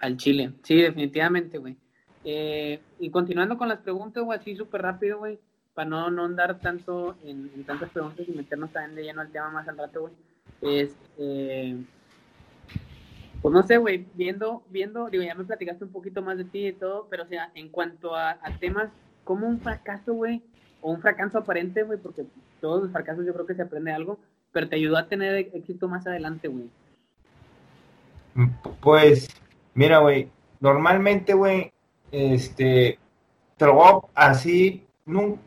Al 0.00 0.16
chile, 0.16 0.52
sí, 0.64 0.76
definitivamente, 0.76 1.58
güey. 1.58 1.76
Eh, 2.24 2.80
y 2.98 3.10
continuando 3.10 3.56
con 3.56 3.68
las 3.68 3.78
preguntas, 3.78 4.24
güey, 4.24 4.38
así 4.38 4.56
súper 4.56 4.82
rápido, 4.82 5.18
güey, 5.18 5.38
para 5.74 5.88
no, 5.88 6.10
no 6.10 6.24
andar 6.24 6.58
tanto 6.58 7.16
en, 7.24 7.64
tantas 7.64 7.90
preguntas 7.90 8.26
y 8.28 8.32
meternos 8.32 8.72
también 8.72 8.96
de 8.96 9.02
lleno 9.04 9.20
al 9.20 9.30
tema 9.30 9.50
más 9.50 9.68
al 9.68 9.78
rato, 9.78 10.00
güey 10.02 10.12
es, 10.62 10.96
eh, 11.18 11.76
pues 13.42 13.52
no 13.52 13.64
sé, 13.64 13.76
güey, 13.76 14.06
viendo, 14.14 14.62
viendo, 14.70 15.10
digo, 15.10 15.24
ya 15.24 15.34
me 15.34 15.44
platicaste 15.44 15.84
un 15.84 15.90
poquito 15.90 16.22
más 16.22 16.38
de 16.38 16.44
ti 16.44 16.68
y 16.68 16.72
todo, 16.72 17.08
pero 17.10 17.24
o 17.24 17.26
sea, 17.26 17.50
en 17.56 17.68
cuanto 17.70 18.14
a, 18.14 18.38
temas 18.60 18.88
como 19.24 19.48
un 19.48 19.60
fracaso, 19.60 20.14
güey, 20.14 20.42
o 20.80 20.92
un 20.92 21.00
fracaso 21.00 21.38
aparente, 21.38 21.82
güey, 21.82 21.98
porque 21.98 22.24
todos 22.60 22.84
los 22.84 22.92
fracasos 22.92 23.26
yo 23.26 23.34
creo 23.34 23.46
que 23.46 23.56
se 23.56 23.62
aprende 23.62 23.92
algo, 23.92 24.20
pero 24.52 24.68
te 24.68 24.76
ayudó 24.76 24.96
a 24.96 25.08
tener 25.08 25.50
éxito 25.54 25.88
más 25.88 26.06
adelante, 26.06 26.46
güey. 26.46 26.70
Pues, 28.80 29.28
mira, 29.74 29.98
güey, 29.98 30.30
normalmente, 30.60 31.34
güey, 31.34 31.72
este, 32.12 33.00
te 33.56 33.66
lo 33.66 34.08
así, 34.14 34.86
no, 35.04 35.38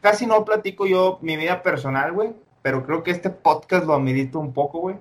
casi 0.00 0.26
no 0.26 0.44
platico 0.44 0.88
yo 0.88 1.20
mi 1.22 1.36
vida 1.36 1.62
personal, 1.62 2.12
güey, 2.12 2.30
pero 2.62 2.84
creo 2.84 3.04
que 3.04 3.12
este 3.12 3.30
podcast 3.30 3.86
lo 3.86 3.94
amerita 3.94 4.38
un 4.38 4.52
poco, 4.52 4.80
güey. 4.80 4.96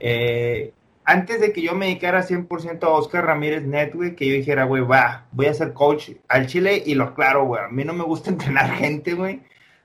Eh, 0.00 0.72
antes 1.06 1.40
de 1.40 1.52
que 1.52 1.62
yo 1.62 1.74
me 1.74 1.86
dedicara 1.86 2.24
100% 2.24 2.82
a 2.82 2.88
Oscar 2.88 3.24
Ramírez 3.24 3.62
Net, 3.62 3.94
güey, 3.94 4.16
que 4.16 4.26
yo 4.26 4.34
dijera, 4.34 4.64
güey, 4.64 4.82
va, 4.82 5.26
voy 5.30 5.46
a 5.46 5.54
ser 5.54 5.72
coach 5.72 6.10
al 6.28 6.48
Chile 6.48 6.82
y 6.84 6.96
lo 6.96 7.14
claro, 7.14 7.46
güey, 7.46 7.62
a 7.62 7.68
mí 7.68 7.84
no 7.84 7.94
me 7.94 8.04
gusta 8.04 8.30
entrenar 8.32 8.70
gente, 8.72 9.14
güey. 9.14 9.40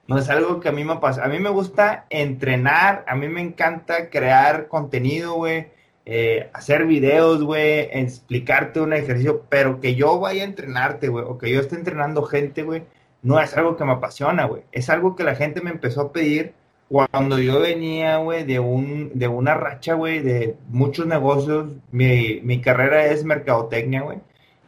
No 0.08 0.18
es 0.18 0.30
algo 0.30 0.60
que 0.60 0.70
a 0.70 0.72
mí 0.72 0.84
me 0.84 0.98
pasa. 0.98 1.24
A 1.24 1.28
mí 1.28 1.40
me 1.40 1.52
gusta 1.52 2.06
entrenar, 2.10 3.06
a 3.08 3.16
mí 3.16 3.30
me 3.30 3.40
encanta 3.40 4.10
crear 4.10 4.68
contenido, 4.68 5.36
güey, 5.36 5.68
eh, 6.06 6.50
hacer 6.54 6.86
videos, 6.86 7.44
güey, 7.44 7.88
explicarte 7.92 8.82
un 8.82 8.94
ejercicio, 8.94 9.46
pero 9.48 9.80
que 9.80 9.96
yo 9.96 10.20
vaya 10.20 10.42
a 10.42 10.48
entrenarte, 10.48 11.08
güey, 11.08 11.24
o 11.28 11.38
que 11.38 11.52
yo 11.52 11.60
esté 11.60 11.76
entrenando 11.76 12.24
gente, 12.24 12.64
güey, 12.64 12.84
no 13.22 13.40
es 13.40 13.56
algo 13.56 13.78
que 13.78 13.86
me 13.86 13.94
apasiona, 13.94 14.46
güey. 14.46 14.64
Es 14.72 14.90
algo 14.90 15.16
que 15.16 15.24
la 15.24 15.36
gente 15.36 15.62
me 15.62 15.70
empezó 15.70 16.02
a 16.02 16.12
pedir 16.12 16.54
cuando 16.92 17.40
yo 17.40 17.62
venía, 17.62 18.18
güey, 18.18 18.44
de, 18.44 18.60
un, 18.60 19.12
de 19.14 19.30
una 19.30 19.54
racha, 19.54 19.94
güey, 19.94 20.20
de 20.20 20.58
muchos 20.68 21.08
negocios, 21.08 21.72
mi, 21.92 22.42
mi 22.44 22.60
carrera 22.60 23.06
es 23.06 23.24
mercadotecnia, 23.24 24.02
güey, 24.02 24.20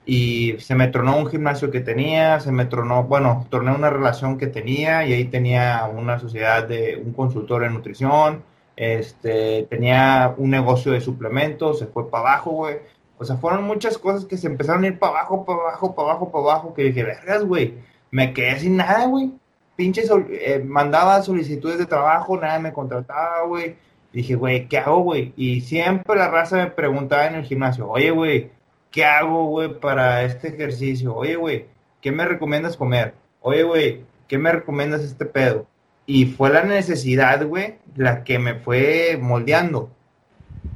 y 0.06 0.56
se 0.60 0.74
me 0.76 0.88
tronó 0.88 1.18
un 1.18 1.28
gimnasio 1.28 1.70
que 1.70 1.82
tenía, 1.82 2.40
se 2.40 2.54
me 2.54 2.66
tronó, 2.66 3.04
bueno, 3.04 3.46
torné 3.50 3.74
una 3.74 3.90
relación 3.90 4.38
que 4.38 4.48
tenía 4.48 5.06
y 5.06 5.12
ahí 5.12 5.26
tenía 5.26 5.84
una 5.94 6.18
sociedad 6.18 6.66
de 6.66 7.02
un 7.06 7.12
consultor 7.12 7.66
en 7.66 7.74
nutrición, 7.74 8.44
este, 8.78 9.64
tenía 9.70 10.34
un 10.38 10.50
negocio 10.50 10.94
de 10.94 11.02
suplementos, 11.02 11.80
se 11.80 11.88
fue 11.88 12.10
para 12.10 12.32
abajo, 12.32 12.52
güey. 12.52 12.78
O 13.18 13.26
sea, 13.26 13.36
fueron 13.38 13.66
muchas 13.66 13.98
cosas 13.98 14.26
que 14.26 14.38
se 14.38 14.48
empezaron 14.48 14.84
a 14.86 14.88
ir 14.88 15.00
para 15.00 15.20
abajo, 15.20 15.46
para 15.46 15.60
abajo, 15.60 15.96
para 15.96 16.10
abajo, 16.10 16.32
para 16.32 16.44
abajo, 16.46 16.74
que 16.74 16.84
dije, 16.84 17.04
vergas, 17.04 17.44
güey, 17.44 17.76
me 18.12 18.34
quedé 18.34 18.60
sin 18.60 18.78
nada, 18.78 19.06
güey 19.08 19.32
pinches, 19.76 20.10
eh, 20.30 20.64
mandaba 20.66 21.22
solicitudes 21.22 21.78
de 21.78 21.86
trabajo, 21.86 22.40
nada 22.40 22.60
me 22.60 22.74
contrataba, 22.74 23.44
güey. 23.46 23.76
Dije, 24.12 24.36
güey, 24.36 24.68
¿qué 24.68 24.78
hago, 24.78 25.00
güey? 25.02 25.34
Y 25.36 25.62
siempre 25.62 26.16
la 26.16 26.30
raza 26.30 26.58
me 26.58 26.68
preguntaba 26.68 27.28
en 27.28 27.36
el 27.36 27.46
gimnasio, 27.46 27.90
oye, 27.90 28.12
güey, 28.12 28.52
¿qué 28.92 29.06
hago, 29.06 29.48
güey, 29.48 29.80
para 29.80 30.24
este 30.24 30.50
ejercicio? 30.50 31.16
Oye, 31.16 31.36
güey, 31.36 31.66
¿qué 32.02 32.12
me 32.12 32.26
recomiendas 32.26 32.78
comer? 32.78 33.16
Oye, 33.42 33.64
güey, 33.64 34.06
¿qué 34.28 34.38
me 34.38 34.52
recomiendas 34.52 35.02
este 35.02 35.26
pedo? 35.26 35.66
Y 36.06 36.26
fue 36.28 36.52
la 36.52 36.64
necesidad, 36.64 37.46
güey, 37.46 37.78
la 37.96 38.24
que 38.24 38.38
me 38.40 38.56
fue 38.56 39.18
moldeando. 39.20 39.90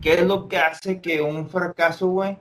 ¿Qué 0.01 0.15
es 0.15 0.25
lo 0.25 0.47
que 0.47 0.57
hace 0.57 1.01
que 1.01 1.21
un 1.21 1.47
fracaso, 1.47 2.07
güey, 2.07 2.38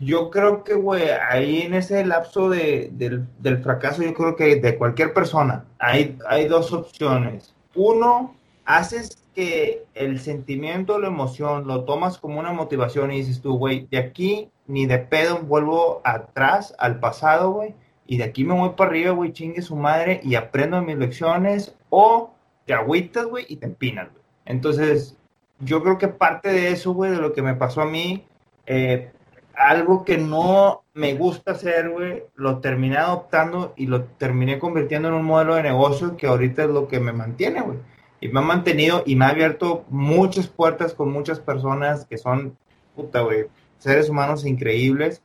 yo 0.00 0.30
creo 0.30 0.64
que, 0.64 0.74
güey, 0.74 1.08
ahí 1.10 1.62
en 1.62 1.74
ese 1.74 2.04
lapso 2.04 2.48
de, 2.48 2.90
del, 2.92 3.58
fracaso, 3.58 4.02
yo 4.02 4.14
creo 4.14 4.36
que 4.36 4.56
de 4.56 4.76
cualquier 4.76 5.12
persona, 5.12 5.64
hay, 5.78 6.18
hay 6.28 6.46
dos 6.46 6.72
opciones. 6.72 7.54
Uno, 7.74 8.34
haces 8.64 9.22
que 9.34 9.84
el 9.94 10.18
sentimiento, 10.20 10.98
la 10.98 11.08
emoción, 11.08 11.66
lo 11.66 11.84
tomas 11.84 12.18
como 12.18 12.40
una 12.40 12.52
motivación 12.52 13.12
y 13.12 13.18
dices 13.18 13.40
tú, 13.40 13.58
güey, 13.58 13.86
de 13.90 13.98
aquí 13.98 14.50
ni 14.66 14.86
de 14.86 14.98
pedo 14.98 15.38
vuelvo 15.38 16.00
atrás, 16.04 16.74
al 16.78 16.98
pasado, 16.98 17.52
güey, 17.52 17.74
y 18.06 18.18
de 18.18 18.24
aquí 18.24 18.44
me 18.44 18.54
voy 18.54 18.70
para 18.70 18.90
arriba, 18.90 19.12
güey, 19.12 19.32
chingue 19.32 19.62
su 19.62 19.76
madre 19.76 20.20
y 20.22 20.34
aprendo 20.34 20.80
mis 20.82 20.96
lecciones, 20.96 21.76
o 21.90 22.30
te 22.64 22.74
agüitas, 22.74 23.26
güey, 23.26 23.46
y 23.48 23.56
te 23.56 23.66
empinas, 23.66 24.10
güey. 24.10 24.24
Entonces, 24.44 25.16
yo 25.60 25.82
creo 25.82 25.98
que 25.98 26.08
parte 26.08 26.50
de 26.50 26.70
eso, 26.70 26.92
güey, 26.92 27.10
de 27.10 27.18
lo 27.18 27.32
que 27.32 27.42
me 27.42 27.54
pasó 27.54 27.82
a 27.82 27.86
mí, 27.86 28.24
eh, 28.66 29.10
algo 29.56 30.04
que 30.04 30.18
no 30.18 30.84
me 30.94 31.14
gusta 31.14 31.52
hacer, 31.52 31.90
güey, 31.90 32.24
lo 32.34 32.58
terminé 32.60 32.98
adoptando 32.98 33.72
y 33.76 33.86
lo 33.86 34.04
terminé 34.04 34.58
convirtiendo 34.58 35.08
en 35.08 35.14
un 35.14 35.24
modelo 35.24 35.54
de 35.54 35.62
negocio 35.62 36.16
que 36.16 36.26
ahorita 36.26 36.64
es 36.64 36.70
lo 36.70 36.88
que 36.88 37.00
me 37.00 37.12
mantiene, 37.12 37.62
güey. 37.62 37.78
Y 38.20 38.28
me 38.28 38.40
ha 38.40 38.42
mantenido 38.42 39.02
y 39.06 39.16
me 39.16 39.24
ha 39.24 39.28
abierto 39.28 39.84
muchas 39.88 40.46
puertas 40.46 40.94
con 40.94 41.10
muchas 41.10 41.40
personas 41.40 42.06
que 42.06 42.18
son, 42.18 42.56
puta, 42.94 43.20
güey, 43.22 43.46
seres 43.78 44.08
humanos 44.08 44.46
increíbles, 44.46 45.22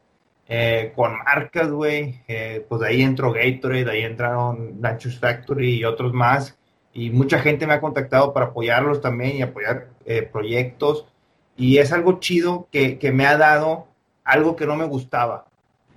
eh, 0.48 0.92
con 0.96 1.18
marcas, 1.20 1.70
güey. 1.70 2.22
Eh, 2.28 2.66
pues 2.68 2.82
de 2.82 2.88
ahí 2.88 3.02
entró 3.02 3.32
Gatorade, 3.32 3.86
de 3.86 3.92
ahí 3.92 4.02
entraron 4.04 4.80
Nachos 4.82 5.20
Factory 5.20 5.80
y 5.80 5.86
otros 5.86 6.14
más. 6.14 6.58
Y 6.94 7.10
mucha 7.10 7.40
gente 7.40 7.68
me 7.68 7.74
ha 7.74 7.82
contactado 7.82 8.34
para 8.34 8.48
apoyarlos 8.48 9.02
también 9.02 9.38
y 9.38 9.42
apoyar 9.42 9.90
eh, 10.06 10.24
proyectos. 10.24 11.06
Y 11.56 11.78
es 11.78 11.94
algo 11.94 12.20
chido 12.20 12.68
que, 12.72 12.98
que 13.00 13.12
me 13.12 13.26
ha 13.26 13.38
dado 13.38 13.88
algo 14.24 14.56
que 14.56 14.66
no 14.66 14.76
me 14.76 14.86
gustaba. 14.86 15.46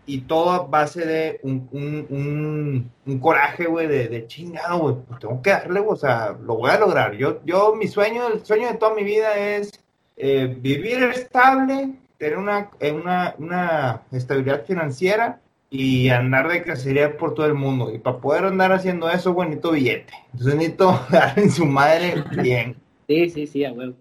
Y 0.06 0.22
todo 0.22 0.50
a 0.50 0.66
base 0.66 1.06
de 1.06 1.40
un, 1.42 1.66
un, 1.72 2.90
un, 3.06 3.18
coraje, 3.20 3.66
güey, 3.66 3.87
de, 3.87 4.08
de, 4.08 4.26
chingado, 4.26 4.78
güey, 4.78 4.96
pues 5.08 5.20
tengo 5.20 5.40
que 5.40 5.50
darle, 5.50 5.80
o 5.80 5.96
sea, 5.96 6.37
lo 6.42 6.56
voy 6.56 6.70
a 6.70 6.78
lograr. 6.78 7.14
Yo, 7.14 7.40
yo, 7.46 7.74
mi 7.74 7.88
sueño, 7.88 8.28
el 8.28 8.44
sueño 8.44 8.68
de 8.68 8.74
toda 8.74 8.94
mi 8.94 9.02
vida 9.02 9.34
es 9.37 9.72
eh, 10.16 10.54
vivir 10.60 11.02
estable, 11.04 11.94
tener 12.18 12.37
una, 12.37 12.70
una, 12.92 13.34
una 13.38 14.02
estabilidad 14.12 14.64
financiera 14.66 15.40
y 15.70 16.08
andar 16.10 16.48
de 16.48 16.62
cacería 16.62 17.16
por 17.16 17.34
todo 17.34 17.46
el 17.46 17.54
mundo. 17.54 17.92
Y 17.92 17.98
para 17.98 18.18
poder 18.18 18.44
andar 18.44 18.72
haciendo 18.72 19.10
eso, 19.10 19.32
güey, 19.32 19.48
necesito 19.48 19.72
billete. 19.72 20.12
Entonces 20.32 20.54
necesito 20.54 21.00
dar 21.10 21.38
en 21.38 21.50
su 21.50 21.66
madre 21.66 22.22
bien. 22.42 22.76
Sí, 23.08 23.30
sí, 23.30 23.46
sí, 23.46 23.64
a 23.64 23.72
huevo. 23.72 23.94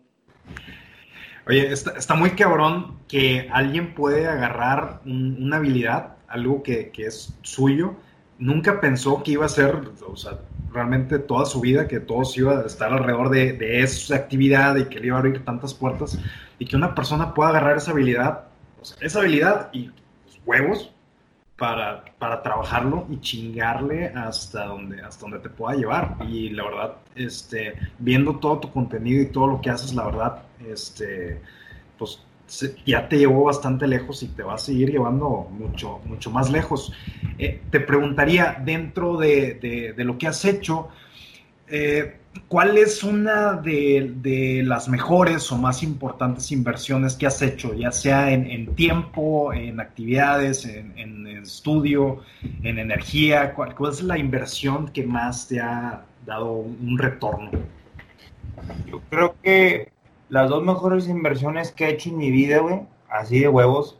Oye, 1.46 1.74
está, 1.74 2.16
muy 2.16 2.32
cabrón 2.32 3.00
que 3.10 3.50
alguien 3.52 3.94
puede 3.94 4.28
agarrar 4.28 5.02
una 5.06 5.58
habilidad, 5.58 6.16
algo 6.30 6.64
que, 6.64 6.92
es 6.96 7.38
suyo, 7.42 7.96
nunca 8.40 8.80
pensó 8.80 9.24
que 9.24 9.32
iba 9.32 9.46
a 9.46 9.50
ser, 9.50 9.76
o 10.08 10.16
sea, 10.16 10.40
realmente 10.72 11.20
toda 11.20 11.46
su 11.46 11.60
vida, 11.60 11.88
que 11.88 12.00
todos 12.00 12.38
iba 12.38 12.60
a 12.60 12.66
estar 12.66 12.94
alrededor 12.94 13.30
de, 13.30 13.82
esa 13.84 14.16
actividad 14.16 14.78
y 14.78 14.86
que 14.86 15.02
le 15.02 15.08
iba 15.08 15.18
a 15.18 15.20
abrir 15.20 15.44
tantas 15.44 15.74
puertas, 15.74 16.18
y 16.60 16.66
que 16.66 16.78
una 16.78 16.96
persona 16.96 17.34
pueda 17.34 17.50
agarrar 17.50 17.76
esa 17.76 17.92
habilidad, 17.92 18.46
esa 19.02 19.20
habilidad 19.20 19.70
y 19.74 19.92
huevos 20.46 20.93
para, 21.58 22.04
para, 22.18 22.42
trabajarlo 22.42 23.06
y 23.10 23.20
chingarle 23.20 24.08
hasta 24.08 24.66
donde, 24.66 25.02
hasta 25.02 25.22
donde 25.22 25.40
te 25.40 25.50
pueda 25.50 25.76
llevar. 25.76 26.18
Y 26.28 26.50
la 26.50 26.64
verdad, 26.64 26.96
este, 27.16 27.76
viendo 28.00 28.38
todo 28.40 28.60
tu 28.60 28.72
contenido 28.72 29.22
y 29.22 29.28
todo 29.28 29.48
lo 29.48 29.62
que 29.62 29.70
haces, 29.70 29.94
la 29.94 30.06
verdad, 30.06 30.44
este, 30.68 31.42
pues 31.98 32.20
ya 32.86 33.08
te 33.08 33.18
llevó 33.18 33.46
bastante 33.46 33.88
lejos 33.88 34.22
y 34.24 34.28
te 34.28 34.44
va 34.44 34.56
a 34.56 34.58
seguir 34.58 34.92
llevando 34.92 35.48
mucho, 35.52 36.00
mucho 36.06 36.32
más 36.32 36.52
lejos. 36.52 36.94
Eh, 37.38 37.62
te 37.70 37.80
preguntaría, 37.80 38.62
dentro 38.64 39.18
de, 39.18 39.94
de, 39.96 40.04
lo 40.04 40.18
que 40.18 40.28
has 40.28 40.44
hecho, 40.46 40.90
eh, 41.68 42.18
¿cuál 42.48 42.78
es 42.78 43.04
una 43.04 43.54
de, 43.54 44.62
las 44.66 44.88
mejores 44.90 45.52
o 45.52 45.58
más 45.58 45.84
importantes 45.84 46.52
inversiones 46.52 47.16
que 47.16 47.28
has 47.28 47.42
hecho, 47.42 47.74
ya 47.74 47.92
sea 47.92 48.32
en, 48.32 48.76
tiempo, 48.76 49.54
en 49.54 49.80
actividades, 49.80 50.66
en, 50.66 51.28
estudio, 51.28 52.22
en 52.64 52.80
energía? 52.80 53.54
¿Cuál, 53.54 53.76
¿Cuál, 53.76 53.92
es 53.92 54.04
la 54.04 54.18
inversión 54.18 54.90
que 54.90 55.04
más 55.04 55.48
te 55.48 55.60
ha 55.60 56.04
dado 56.26 56.52
un 56.54 56.98
retorno? 56.98 57.52
Yo 58.88 59.02
creo 59.10 59.36
que 59.42 59.92
las 60.30 60.50
dos 60.50 60.64
mejores 60.64 61.08
inversiones 61.08 61.72
que 61.72 61.86
he 61.86 61.90
hecho 61.90 62.10
en 62.10 62.18
mi 62.18 62.32
vida, 62.32 62.60
güey, 62.60 62.82
así 63.10 63.40
de 63.40 63.48
huevos. 63.48 63.98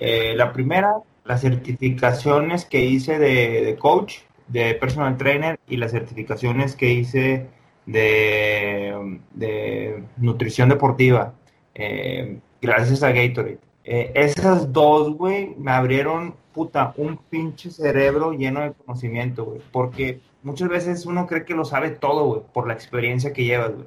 Eh, 0.00 0.34
la 0.36 0.52
primera, 0.52 0.96
las 1.24 1.40
certificaciones 1.40 2.64
que 2.64 2.84
hice 2.84 3.18
de, 3.18 3.76
coach, 3.78 4.18
de 4.48 4.74
personal 4.74 5.16
trainer 5.16 5.58
y 5.68 5.76
las 5.76 5.90
certificaciones 5.92 6.74
que 6.74 6.92
hice 6.92 7.46
de, 7.88 9.18
de 9.32 10.04
nutrición 10.18 10.68
deportiva, 10.68 11.32
eh, 11.74 12.38
gracias 12.60 13.02
a 13.02 13.12
Gatorade. 13.12 13.58
Eh, 13.84 14.12
esas 14.14 14.70
dos, 14.72 15.16
güey, 15.16 15.54
me 15.56 15.70
abrieron, 15.70 16.34
puta, 16.52 16.92
un 16.98 17.16
pinche 17.16 17.70
cerebro 17.70 18.32
lleno 18.32 18.60
de 18.60 18.74
conocimiento, 18.74 19.46
güey, 19.46 19.60
porque 19.72 20.20
muchas 20.42 20.68
veces 20.68 21.06
uno 21.06 21.26
cree 21.26 21.46
que 21.46 21.54
lo 21.54 21.64
sabe 21.64 21.90
todo, 21.90 22.26
güey, 22.26 22.42
por 22.52 22.66
la 22.68 22.74
experiencia 22.74 23.32
que 23.32 23.44
llevas, 23.44 23.74
güey. 23.74 23.86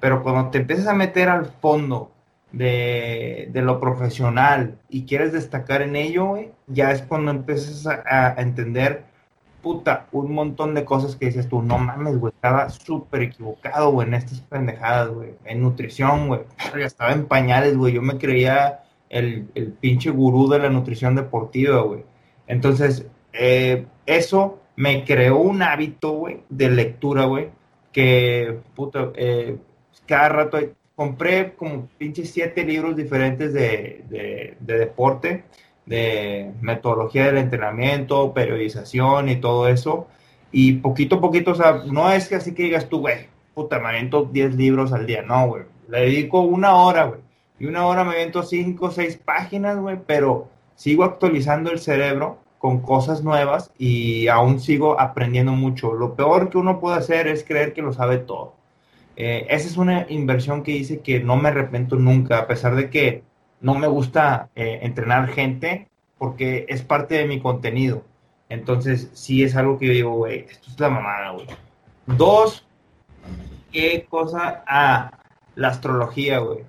Pero 0.00 0.22
cuando 0.22 0.50
te 0.50 0.58
empiezas 0.58 0.86
a 0.86 0.94
meter 0.94 1.28
al 1.28 1.46
fondo 1.46 2.10
de, 2.52 3.50
lo 3.52 3.80
profesional 3.80 4.78
y 4.88 5.04
quieres 5.04 5.32
destacar 5.32 5.82
en 5.82 5.96
ello, 5.96 6.36
ya 6.66 6.92
es 6.92 7.02
cuando 7.02 7.30
empiezas 7.30 7.86
a, 7.86 8.34
entender, 8.40 9.04
puta, 9.64 10.06
un 10.12 10.32
montón 10.32 10.74
de 10.74 10.84
cosas 10.84 11.16
que 11.16 11.26
dices 11.26 11.48
tú, 11.48 11.62
no 11.62 11.78
mames, 11.78 12.18
güey, 12.18 12.32
estaba 12.32 12.68
súper 12.70 13.22
equivocado, 13.22 13.90
güey, 13.90 14.06
en 14.06 14.14
estas 14.14 14.40
pendejadas, 14.42 15.08
güey, 15.08 15.30
en 15.44 15.62
nutrición, 15.62 16.28
güey, 16.28 16.42
estaba 16.76 17.12
en 17.12 17.26
pañales, 17.26 17.76
güey, 17.76 17.94
yo 17.94 18.02
me 18.02 18.18
creía 18.18 18.84
el, 19.08 19.48
el 19.54 19.72
pinche 19.72 20.10
gurú 20.10 20.48
de 20.48 20.58
la 20.60 20.68
nutrición 20.68 21.16
deportiva, 21.16 21.80
güey. 21.80 22.04
Entonces, 22.46 23.06
eh, 23.32 23.86
eso 24.06 24.60
me 24.76 25.04
creó 25.04 25.38
un 25.38 25.62
hábito, 25.62 26.12
güey, 26.12 26.42
de 26.48 26.70
lectura, 26.70 27.24
güey, 27.24 27.48
que, 27.92 28.58
puta, 28.74 29.12
eh, 29.16 29.56
cada 30.06 30.28
rato 30.28 30.58
compré 30.94 31.54
como 31.54 31.88
pinches 31.98 32.30
siete 32.30 32.64
libros 32.64 32.96
diferentes 32.96 33.52
de, 33.52 34.56
deporte, 34.60 35.44
de 35.86 36.52
metodología 36.60 37.26
del 37.26 37.38
entrenamiento, 37.38 38.32
periodización 38.32 39.28
y 39.28 39.36
todo 39.36 39.68
eso. 39.68 40.08
Y 40.52 40.74
poquito 40.74 41.16
a 41.16 41.20
poquito, 41.20 41.52
o 41.52 41.54
sea, 41.54 41.82
no 41.86 42.10
es 42.12 42.28
que 42.28 42.36
así 42.36 42.54
que 42.54 42.64
digas 42.64 42.88
tú, 42.88 43.00
güey, 43.00 43.26
puta, 43.54 43.78
me 43.78 43.88
aviento 43.88 44.24
10 44.24 44.54
libros 44.56 44.92
al 44.92 45.06
día. 45.06 45.22
No, 45.22 45.48
güey. 45.48 45.64
Le 45.88 46.00
dedico 46.00 46.40
una 46.40 46.74
hora, 46.76 47.04
güey. 47.04 47.20
Y 47.58 47.66
una 47.66 47.86
hora 47.86 48.04
me 48.04 48.12
aviento 48.12 48.42
5 48.42 48.86
o 48.86 48.90
6 48.90 49.20
páginas, 49.24 49.78
güey, 49.78 49.98
pero 50.06 50.48
sigo 50.74 51.04
actualizando 51.04 51.70
el 51.70 51.78
cerebro 51.78 52.38
con 52.58 52.80
cosas 52.80 53.22
nuevas 53.22 53.70
y 53.78 54.28
aún 54.28 54.58
sigo 54.58 54.98
aprendiendo 54.98 55.52
mucho. 55.52 55.92
Lo 55.92 56.14
peor 56.14 56.50
que 56.50 56.58
uno 56.58 56.80
puede 56.80 56.96
hacer 56.96 57.28
es 57.28 57.44
creer 57.44 57.72
que 57.74 57.82
lo 57.82 57.92
sabe 57.92 58.18
todo. 58.18 58.54
Eh, 59.16 59.46
esa 59.50 59.68
es 59.68 59.76
una 59.76 60.06
inversión 60.08 60.62
que 60.62 60.72
hice 60.72 61.00
que 61.00 61.20
no 61.20 61.36
me 61.36 61.50
arrepiento 61.50 61.96
nunca, 61.96 62.38
a 62.38 62.46
pesar 62.46 62.74
de 62.74 62.90
que 62.90 63.22
no 63.64 63.74
me 63.74 63.86
gusta 63.86 64.50
eh, 64.54 64.80
entrenar 64.82 65.28
gente, 65.28 65.88
porque 66.18 66.66
es 66.68 66.82
parte 66.82 67.14
de 67.16 67.26
mi 67.26 67.40
contenido. 67.40 68.04
Entonces, 68.50 69.10
sí 69.14 69.42
es 69.42 69.56
algo 69.56 69.78
que 69.78 69.86
yo 69.86 69.92
digo, 69.92 70.10
güey, 70.16 70.40
esto 70.50 70.70
es 70.70 70.78
la 70.78 70.90
mamada, 70.90 71.30
güey. 71.30 71.46
Dos, 72.06 72.66
¿qué 73.72 74.06
cosa? 74.08 74.62
Ah, 74.66 75.18
la 75.54 75.68
astrología, 75.68 76.40
güey. 76.40 76.60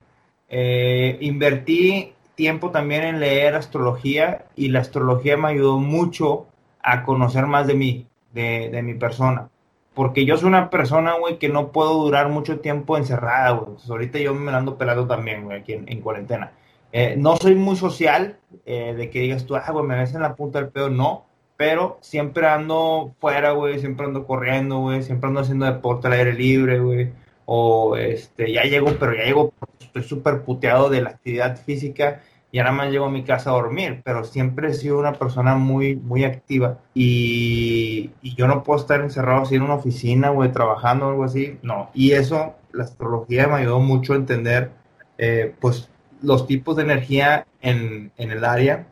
Eh, 0.47 1.17
invertí 1.19 2.13
tiempo 2.35 2.71
también 2.71 3.03
en 3.03 3.19
leer 3.19 3.55
astrología 3.55 4.45
y 4.55 4.69
la 4.69 4.79
astrología 4.79 5.35
me 5.35 5.49
ayudó 5.49 5.79
mucho 5.79 6.47
a 6.81 7.03
conocer 7.03 7.45
más 7.45 7.67
de 7.67 7.73
mí, 7.73 8.07
de, 8.33 8.69
de 8.69 8.81
mi 8.81 8.93
persona 8.93 9.49
porque 9.95 10.25
yo 10.25 10.37
soy 10.37 10.49
una 10.49 10.69
persona, 10.69 11.13
güey, 11.17 11.39
que 11.39 11.49
no 11.49 11.71
puedo 11.71 11.93
durar 11.93 12.29
mucho 12.29 12.59
tiempo 12.59 12.97
encerrada, 12.97 13.51
güey. 13.51 13.77
ahorita 13.89 14.19
yo 14.19 14.35
me 14.35 14.51
ando 14.51 14.77
pelando 14.77 15.07
también, 15.07 15.45
güey, 15.45 15.59
aquí 15.61 15.73
en, 15.73 16.01
cuarentena. 16.01 16.51
Eh, 16.97 17.15
no 17.17 17.35
soy 17.35 17.55
muy 17.55 17.75
social, 17.75 18.37
eh, 18.65 18.93
de 18.95 19.09
que 19.09 19.19
digas 19.19 19.45
tú, 19.45 19.57
ah, 19.57 19.69
güey, 19.69 19.85
me 19.85 19.97
ves 19.97 20.15
en 20.15 20.21
la 20.21 20.33
punta 20.33 20.59
del 20.61 20.69
pedo, 20.69 20.89
no. 20.89 21.25
Pero 21.57 21.97
siempre 21.99 22.47
ando 22.47 23.13
fuera, 23.19 23.51
güey, 23.51 23.79
siempre 23.79 24.05
ando 24.05 24.25
corriendo, 24.25 24.79
güey, 24.79 25.03
siempre 25.03 25.27
ando 25.27 25.41
haciendo 25.41 25.65
deporte 25.65 26.07
al 26.07 26.13
aire 26.13 26.31
libre, 26.31 26.79
güey. 26.79 27.11
O, 27.43 27.97
este, 27.97 28.49
ya 28.49 28.63
llego, 28.63 28.95
pero 28.97 29.13
ya 29.13 29.25
llego, 29.25 29.51
estoy 29.77 30.03
súper 30.03 30.43
puteado 30.43 30.89
de 30.89 31.01
la 31.01 31.09
actividad 31.09 31.57
física 31.57 32.21
y 32.49 32.59
ahora 32.59 32.71
más 32.71 32.89
llego 32.89 33.05
a 33.07 33.11
mi 33.11 33.25
casa 33.25 33.49
a 33.49 33.53
dormir, 33.55 34.01
pero 34.05 34.23
siempre 34.23 34.69
he 34.69 34.73
sido 34.73 34.97
una 34.97 35.11
persona 35.13 35.55
muy, 35.55 35.97
muy 35.97 36.23
activa 36.23 36.79
y, 36.93 38.11
yo 38.37 38.47
no 38.47 38.63
puedo 38.63 38.79
estar 38.79 39.01
encerrado 39.01 39.41
así 39.41 39.55
en 39.55 39.63
una 39.63 39.75
oficina, 39.75 40.29
güey, 40.29 40.49
trabajando 40.53 41.07
o 41.07 41.09
algo 41.09 41.25
así, 41.25 41.59
no. 41.61 41.89
Y 41.93 42.13
eso, 42.13 42.55
la 42.71 42.85
astrología 42.85 43.47
me 43.49 43.55
ayudó 43.55 43.81
mucho 43.81 44.13
a 44.13 44.15
entender, 44.15 44.71
eh, 45.17 45.53
pues, 45.59 45.89
los 46.25 46.47
tipos 46.47 46.75
de 46.75 46.83
energía 46.83 47.47
en, 47.61 48.11
en, 48.17 48.31
el 48.31 48.43
área 48.43 48.87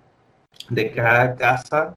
de 0.69 0.91
cada 0.91 1.36
casa 1.36 1.96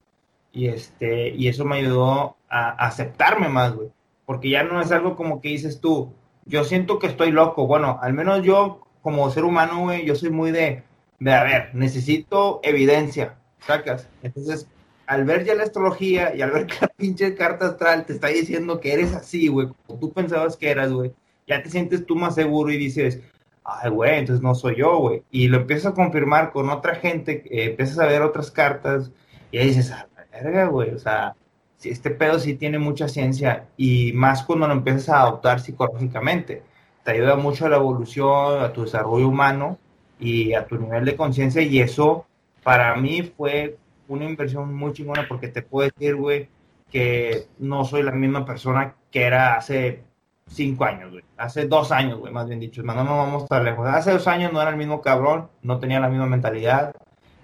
y, 0.53 0.68
este, 0.68 1.29
y 1.29 1.49
eso 1.49 1.64
me 1.64 1.77
ayudó 1.77 2.37
a, 2.49 2.70
aceptarme 2.87 3.49
más, 3.49 3.75
güey, 3.75 3.88
porque 4.25 4.51
ya 4.51 4.62
no 4.62 4.81
es 4.81 4.90
algo 4.92 5.16
como 5.16 5.40
que 5.40 5.49
dices 5.51 5.81
tú, 5.81 6.12
yo 6.44 6.64
siento 6.64 6.99
que 6.99 7.07
estoy 7.07 7.31
loco, 7.31 7.66
bueno, 7.66 7.99
al 8.03 8.12
menos 8.14 8.42
yo 8.42 8.81
como 9.03 9.31
ser 9.31 9.44
humano, 9.44 9.83
güey, 9.83 10.05
yo 10.05 10.14
soy 10.14 10.31
muy 10.31 10.51
de 10.51 10.83
de, 11.18 11.33
a 11.33 11.44
ver, 11.44 11.75
necesito 11.75 12.61
evidencia, 12.62 13.37
sacas. 13.61 14.09
Entonces, 14.22 14.66
al 15.07 15.25
ver 15.25 15.44
ya 15.44 15.55
la 15.55 15.62
astrología 15.62 16.35
y 16.35 16.42
al 16.42 16.51
ver 16.51 16.66
que 16.66 16.77
la 16.81 16.88
pinche 16.88 17.35
carta 17.35 17.66
astral 17.66 18.07
te 18.07 18.12
está 18.12 18.29
diciendo 18.29 18.81
que 18.81 18.92
eres 18.92 19.14
así, 19.14 19.49
güey, 19.49 19.68
como 19.87 19.99
tú 19.99 20.12
pensabas 20.12 20.57
que 20.57 20.70
eras, 20.70 20.92
güey, 20.92 21.12
ya 21.46 21.62
te 21.62 21.70
sientes 21.70 22.05
tú 22.07 22.16
más 22.16 22.35
seguro 22.35 22.70
y 22.70 22.77
dices, 22.77 23.20
ay, 23.66 23.90
güey, 23.90 24.18
entonces 24.18 24.42
no 24.42 24.55
soy 24.55 24.76
yo, 24.76 24.98
güey. 24.98 25.22
Y 25.31 25.48
lo 25.48 25.59
empiezas 25.59 25.92
a 25.92 25.94
confirmar 25.94 26.52
con 26.52 26.70
otra 26.70 26.94
gente, 26.96 27.42
eh, 27.50 27.70
empiezas 27.70 27.98
a 27.98 28.07
ver 28.07 28.22
otras 28.22 28.50
cartas 28.50 29.11
y 29.50 29.59
ahí 29.59 29.68
dices, 29.68 29.90
ah, 29.92 30.07
verga, 30.33 30.66
güey, 30.66 30.90
o 30.90 30.98
sea, 30.98 31.35
si 31.76 31.90
este 31.90 32.11
pedo 32.11 32.38
sí 32.38 32.55
tiene 32.55 32.79
mucha 32.79 33.09
ciencia 33.09 33.66
y 33.76 34.12
más 34.12 34.44
cuando 34.44 34.68
lo 34.68 34.74
empiezas 34.74 35.09
a 35.11 35.22
adoptar 35.22 35.61
psicológicamente. 35.61 36.62
Te 37.05 37.12
ayuda 37.12 37.37
mucho 37.37 37.66
a 37.66 37.68
la 37.68 37.76
evolución, 37.76 38.62
a 38.62 38.72
tu 38.72 38.83
desarrollo 38.83 39.29
humano 39.29 39.79
y 40.18 40.55
a 40.55 40.66
tu 40.66 40.79
nivel 40.79 41.05
de 41.05 41.16
conciencia 41.16 41.62
y 41.62 41.81
eso 41.81 42.26
para 42.62 42.96
mí 42.96 43.22
fue 43.37 43.79
una 44.09 44.24
inversión 44.24 44.74
muy 44.74 44.92
chingona 44.92 45.26
porque 45.29 45.48
te 45.48 45.62
puedo 45.62 45.88
decir, 45.88 46.16
güey, 46.16 46.48
que 46.90 47.46
no 47.59 47.85
soy 47.85 48.02
la 48.02 48.12
misma 48.12 48.44
persona 48.44 48.94
que 49.11 49.22
era 49.22 49.57
hace 49.57 50.02
cinco 50.46 50.85
años, 50.85 51.12
güey. 51.12 51.24
Hace 51.36 51.66
dos 51.66 51.92
años, 51.92 52.18
güey, 52.18 52.32
más 52.32 52.47
bien 52.49 52.61
dicho. 52.61 52.82
No 52.82 52.94
nos 52.94 53.07
vamos 53.07 53.47
tan 53.47 53.64
lejos. 53.64 53.86
Hace 53.88 54.12
dos 54.12 54.26
años 54.26 54.53
no 54.53 54.61
era 54.61 54.70
el 54.70 54.76
mismo 54.76 55.01
cabrón, 55.01 55.49
no 55.62 55.78
tenía 55.78 56.01
la 56.01 56.09
misma 56.09 56.26
mentalidad, 56.26 56.94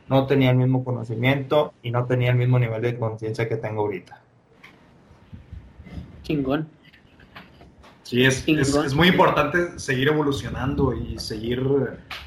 no 0.08 0.26
tenía 0.26 0.50
el 0.50 0.56
mismo 0.56 0.84
conocimiento 0.84 1.74
y 1.82 1.90
no 1.90 2.04
tenía 2.06 2.30
el 2.30 2.36
mismo 2.36 2.58
nivel 2.58 2.82
de 2.82 2.98
conciencia 2.98 3.48
que 3.48 3.56
tengo 3.56 3.82
ahorita. 3.82 4.20
Chingón. 6.22 6.68
Sí, 8.02 8.24
es, 8.24 8.46
es, 8.46 8.94
muy 8.94 9.08
importante 9.08 9.78
seguir 9.78 10.08
evolucionando 10.08 10.92
y 10.92 11.18
seguir 11.18 11.62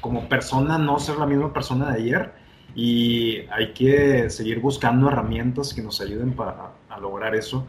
como 0.00 0.28
persona, 0.28 0.78
no 0.78 0.98
ser 0.98 1.16
la 1.16 1.26
misma 1.26 1.52
persona 1.52 1.92
de 1.92 2.02
ayer. 2.02 2.32
Y 2.74 3.38
hay 3.50 3.72
que 3.72 4.28
seguir 4.28 4.60
buscando 4.60 5.08
herramientas 5.08 5.72
que 5.72 5.82
nos 5.82 6.00
ayuden 6.00 6.32
para 6.34 6.72
a 6.88 6.98
lograr 6.98 7.34
eso. 7.34 7.66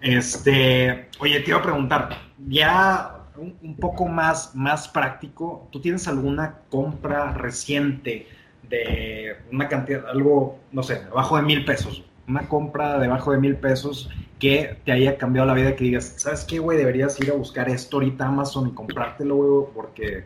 Este, 0.00 1.08
oye, 1.18 1.40
te 1.40 1.50
iba 1.50 1.58
a 1.58 1.62
preguntar, 1.62 2.10
ya 2.48 3.12
un, 3.36 3.76
poco 3.76 4.06
más, 4.06 4.54
más 4.54 4.88
práctico, 4.88 5.68
¿tú 5.70 5.80
tienes 5.80 6.08
alguna 6.08 6.60
compra 6.70 7.32
reciente 7.32 8.26
de 8.68 9.36
una 9.52 9.68
cantidad, 9.68 10.08
algo, 10.08 10.58
no 10.72 10.82
sé, 10.82 11.02
abajo 11.10 11.36
de 11.36 11.42
mil 11.42 11.64
pesos? 11.64 12.06
una 12.28 12.48
compra 12.48 12.98
debajo 12.98 13.32
de 13.32 13.38
mil 13.38 13.56
pesos 13.56 14.10
que 14.38 14.78
te 14.84 14.92
haya 14.92 15.16
cambiado 15.16 15.46
la 15.46 15.54
vida, 15.54 15.76
que 15.76 15.84
digas, 15.84 16.14
¿sabes 16.16 16.44
qué, 16.44 16.58
güey? 16.58 16.76
Deberías 16.76 17.18
ir 17.20 17.30
a 17.30 17.34
buscar 17.34 17.68
esto 17.68 17.96
ahorita 17.96 18.26
Amazon 18.26 18.68
y 18.68 18.72
comprártelo, 18.72 19.36
güey, 19.36 19.72
porque 19.74 20.24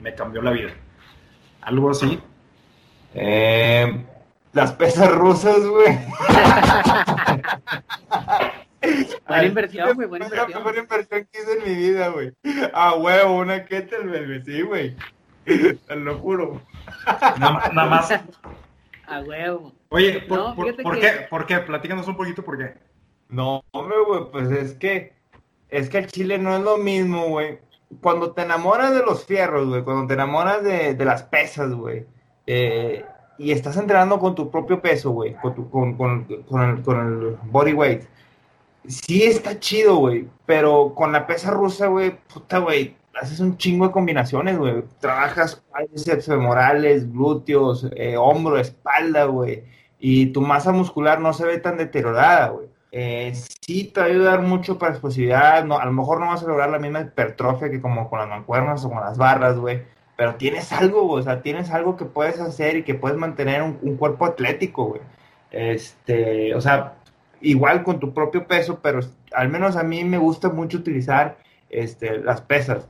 me, 0.00 0.14
cambió 0.14 0.40
la 0.40 0.52
vida. 0.52 0.70
¿Algo 1.60 1.90
así? 1.90 2.18
Eh, 3.14 4.04
las 4.52 4.72
pesas 4.72 5.12
rusas, 5.12 5.66
güey. 5.66 5.98
buena 9.26 9.44
inversión, 9.44 9.94
güey, 9.94 10.08
buena 10.08 10.26
inversión. 10.26 10.50
la 10.50 10.58
mejor 10.58 10.78
inversión 10.78 11.28
que 11.30 11.40
hice 11.40 11.52
en 11.52 11.64
mi 11.64 11.74
vida, 11.74 12.08
güey. 12.08 12.32
Ah, 12.72 12.94
huevo, 12.96 13.38
una 13.38 13.64
kettlebell, 13.64 14.44
sí, 14.44 14.62
güey. 14.62 14.96
Te 15.44 15.96
lo 15.96 16.18
juro. 16.18 16.60
Nada, 17.38 17.70
más. 17.70 18.10
A 19.06 19.20
huevo. 19.20 19.72
Oye, 19.90 20.20
¿por, 20.22 20.54
por, 20.56 20.98
qué? 20.98 21.26
¿Por 21.30 21.46
qué? 21.46 21.58
Platícanos 21.58 22.08
un 22.08 22.16
poquito 22.16 22.44
por 22.44 22.58
qué. 22.58 22.74
No, 23.28 23.64
hombre, 23.72 23.96
güey, 24.06 24.30
pues 24.30 24.50
es 24.50 24.74
que 24.74 25.16
es 25.68 25.88
que 25.88 25.98
el 25.98 26.06
chile 26.06 26.38
no 26.38 26.56
es 26.56 26.62
lo 26.62 26.78
mismo, 26.78 27.28
güey. 27.28 27.58
Cuando 28.00 28.32
te 28.32 28.42
enamoras 28.42 28.92
de 28.92 29.02
los 29.02 29.24
fierros, 29.24 29.68
güey, 29.68 29.82
cuando 29.82 30.06
te 30.06 30.14
enamoras 30.14 30.62
de, 30.62 30.94
de 30.94 31.04
las 31.04 31.22
pesas, 31.22 31.72
güey, 31.72 32.04
eh, 32.46 33.04
y 33.38 33.52
estás 33.52 33.76
entrenando 33.76 34.18
con 34.18 34.34
tu 34.34 34.50
propio 34.50 34.80
peso, 34.80 35.10
güey, 35.10 35.34
con, 35.34 35.54
tu, 35.54 35.70
con, 35.70 35.96
con, 35.96 36.24
con, 36.24 36.62
el, 36.62 36.82
con 36.82 37.06
el 37.06 37.36
body 37.44 37.72
weight, 37.72 38.02
sí 38.88 39.24
está 39.24 39.58
chido, 39.58 39.96
güey, 39.96 40.28
pero 40.46 40.94
con 40.94 41.12
la 41.12 41.26
pesa 41.26 41.50
rusa, 41.50 41.86
güey, 41.86 42.16
puta, 42.32 42.58
güey, 42.58 42.96
haces 43.20 43.40
un 43.40 43.56
chingo 43.56 43.86
de 43.86 43.92
combinaciones, 43.92 44.58
güey. 44.58 44.84
Trabajas 45.00 45.62
bíceps 45.92 46.26
femorales, 46.26 47.10
glúteos, 47.12 47.88
eh, 47.96 48.16
hombro, 48.16 48.58
espalda, 48.58 49.24
güey. 49.24 49.64
Y 49.98 50.26
tu 50.26 50.40
masa 50.40 50.72
muscular 50.72 51.20
no 51.20 51.32
se 51.32 51.46
ve 51.46 51.58
tan 51.58 51.76
deteriorada, 51.78 52.48
güey. 52.48 52.68
Eh, 52.92 53.32
sí 53.34 53.84
te 53.84 54.00
va 54.00 54.06
a 54.06 54.08
ayudar 54.10 54.42
mucho 54.42 54.78
para 54.78 54.92
explosividad. 54.92 55.64
No, 55.64 55.78
a 55.78 55.84
lo 55.84 55.92
mejor 55.92 56.20
no 56.20 56.28
vas 56.28 56.42
a 56.42 56.46
lograr 56.46 56.70
la 56.70 56.78
misma 56.78 57.00
hipertrofia 57.00 57.70
que 57.70 57.80
como 57.80 58.08
con 58.08 58.18
las 58.18 58.28
mancuernas 58.28 58.84
o 58.84 58.90
con 58.90 59.00
las 59.00 59.18
barras, 59.18 59.58
güey. 59.58 59.82
Pero 60.16 60.36
tienes 60.36 60.72
algo, 60.72 61.02
güey. 61.04 61.20
O 61.20 61.24
sea, 61.24 61.42
tienes 61.42 61.70
algo 61.70 61.96
que 61.96 62.04
puedes 62.04 62.40
hacer 62.40 62.76
y 62.76 62.84
que 62.84 62.94
puedes 62.94 63.18
mantener 63.18 63.62
un, 63.62 63.78
un 63.82 63.96
cuerpo 63.96 64.26
atlético, 64.26 64.86
güey. 64.86 65.00
Este, 65.50 66.54
o 66.54 66.60
sea, 66.60 66.96
igual 67.46 67.82
con 67.82 68.00
tu 68.00 68.12
propio 68.12 68.46
peso, 68.46 68.80
pero 68.82 69.00
al 69.32 69.48
menos 69.48 69.76
a 69.76 69.82
mí 69.82 70.04
me 70.04 70.18
gusta 70.18 70.48
mucho 70.50 70.78
utilizar 70.78 71.38
este, 71.70 72.18
las 72.18 72.40
pesas. 72.40 72.88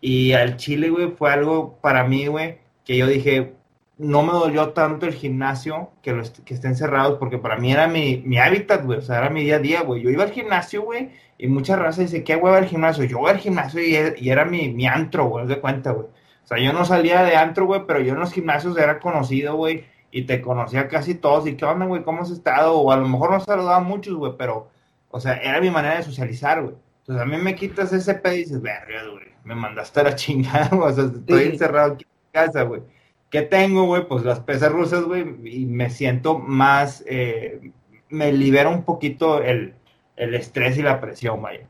Y 0.00 0.32
al 0.32 0.56
chile, 0.56 0.90
güey, 0.90 1.12
fue 1.12 1.32
algo 1.32 1.78
para 1.80 2.04
mí, 2.04 2.26
güey, 2.26 2.58
que 2.84 2.96
yo 2.96 3.06
dije, 3.06 3.54
no 3.98 4.22
me 4.22 4.32
dolió 4.32 4.70
tanto 4.70 5.06
el 5.06 5.14
gimnasio 5.14 5.90
que, 6.02 6.12
los, 6.12 6.30
que 6.30 6.54
estén 6.54 6.74
cerrados, 6.74 7.18
porque 7.18 7.38
para 7.38 7.56
mí 7.56 7.72
era 7.72 7.86
mi, 7.86 8.22
mi 8.26 8.38
hábitat, 8.38 8.84
güey, 8.84 8.98
o 8.98 9.02
sea, 9.02 9.18
era 9.18 9.30
mi 9.30 9.44
día 9.44 9.56
a 9.56 9.60
día, 9.60 9.82
güey. 9.82 10.02
Yo 10.02 10.10
iba 10.10 10.24
al 10.24 10.32
gimnasio, 10.32 10.82
güey, 10.82 11.10
y 11.38 11.46
mucha 11.46 11.76
raza 11.76 12.02
dice, 12.02 12.24
¿qué 12.24 12.34
hueva 12.36 12.58
al 12.58 12.66
gimnasio? 12.66 13.04
Yo 13.04 13.18
voy 13.18 13.30
al 13.30 13.38
gimnasio 13.38 13.80
y, 13.80 13.96
y 14.18 14.30
era 14.30 14.44
mi, 14.44 14.70
mi 14.70 14.86
antro, 14.86 15.26
güey, 15.26 15.46
de 15.46 15.60
cuenta, 15.60 15.92
güey. 15.92 16.06
O 16.06 16.46
sea, 16.46 16.58
yo 16.58 16.72
no 16.72 16.84
salía 16.84 17.22
de 17.22 17.36
antro, 17.36 17.66
güey, 17.66 17.82
pero 17.86 18.00
yo 18.00 18.14
en 18.14 18.20
los 18.20 18.32
gimnasios 18.32 18.76
era 18.76 18.98
conocido, 18.98 19.54
güey, 19.54 19.84
y 20.12 20.22
te 20.26 20.40
conocía 20.40 20.86
casi 20.86 21.16
todos, 21.16 21.46
y 21.48 21.56
qué 21.56 21.64
onda, 21.64 21.86
güey, 21.86 22.04
¿cómo 22.04 22.22
has 22.22 22.30
estado? 22.30 22.76
O 22.78 22.92
a 22.92 22.96
lo 22.96 23.08
mejor 23.08 23.32
no 23.32 23.40
saludaba 23.40 23.78
a 23.78 23.80
muchos, 23.80 24.14
güey, 24.14 24.34
pero, 24.38 24.68
o 25.10 25.18
sea, 25.18 25.34
era 25.38 25.60
mi 25.60 25.70
manera 25.70 25.96
de 25.96 26.04
socializar, 26.04 26.62
güey. 26.62 26.76
Entonces 27.00 27.22
a 27.22 27.26
mí 27.26 27.36
me 27.38 27.56
quitas 27.56 27.92
ese 27.92 28.14
pedo 28.14 28.34
y 28.34 28.38
dices, 28.38 28.62
verga, 28.62 29.08
güey 29.10 29.32
me 29.44 29.54
mandaste 29.54 30.00
a 30.00 30.04
la 30.04 30.14
chingada, 30.16 30.70
o 30.76 30.92
sea, 30.92 31.04
estoy 31.04 31.44
encerrado 31.44 31.94
aquí 31.94 32.04
en 32.04 32.32
casa, 32.46 32.62
güey. 32.62 32.82
¿Qué 33.30 33.42
tengo, 33.42 33.86
güey? 33.86 34.06
Pues 34.06 34.24
las 34.24 34.40
pesas 34.40 34.72
rusas, 34.72 35.04
güey, 35.04 35.22
y 35.44 35.64
me 35.64 35.88
siento 35.88 36.38
más, 36.38 37.02
eh, 37.06 37.72
me 38.10 38.30
libera 38.32 38.68
un 38.68 38.84
poquito 38.84 39.42
el, 39.42 39.74
el 40.16 40.34
estrés 40.34 40.76
y 40.76 40.82
la 40.82 41.00
presión, 41.00 41.40
vaya. 41.40 41.66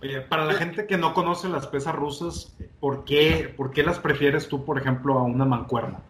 Oye, 0.00 0.22
para 0.22 0.46
la 0.46 0.54
gente 0.54 0.86
que 0.86 0.96
no 0.96 1.12
conoce 1.12 1.48
las 1.48 1.66
pesas 1.66 1.94
rusas, 1.94 2.56
¿por 2.80 3.04
qué, 3.04 3.52
por 3.56 3.72
qué 3.72 3.82
las 3.82 3.98
prefieres 3.98 4.48
tú, 4.48 4.64
por 4.64 4.78
ejemplo, 4.78 5.18
a 5.18 5.22
una 5.22 5.44
mancuerna? 5.44 6.00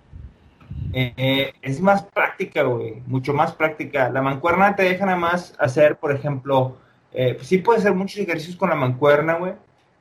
Eh, 0.93 1.53
es 1.63 1.81
más 1.81 2.03
práctica, 2.03 2.63
güey, 2.63 3.03
mucho 3.07 3.33
más 3.33 3.53
práctica. 3.53 4.11
La 4.11 4.23
mancuerna 4.23 4.77
te 4.77 4.83
deja 4.83 5.07
nada 5.07 5.19
más 5.19 5.55
hacer, 5.59 5.97
por 5.97 6.13
ejemplo, 6.13 6.77
eh, 7.13 7.39
sí 7.43 7.59
puedes 7.59 7.83
hacer 7.83 7.95
muchos 7.95 8.19
ejercicios 8.19 8.57
con 8.57 8.71
la 8.71 8.77
mancuerna, 8.77 9.35
güey, 9.35 9.53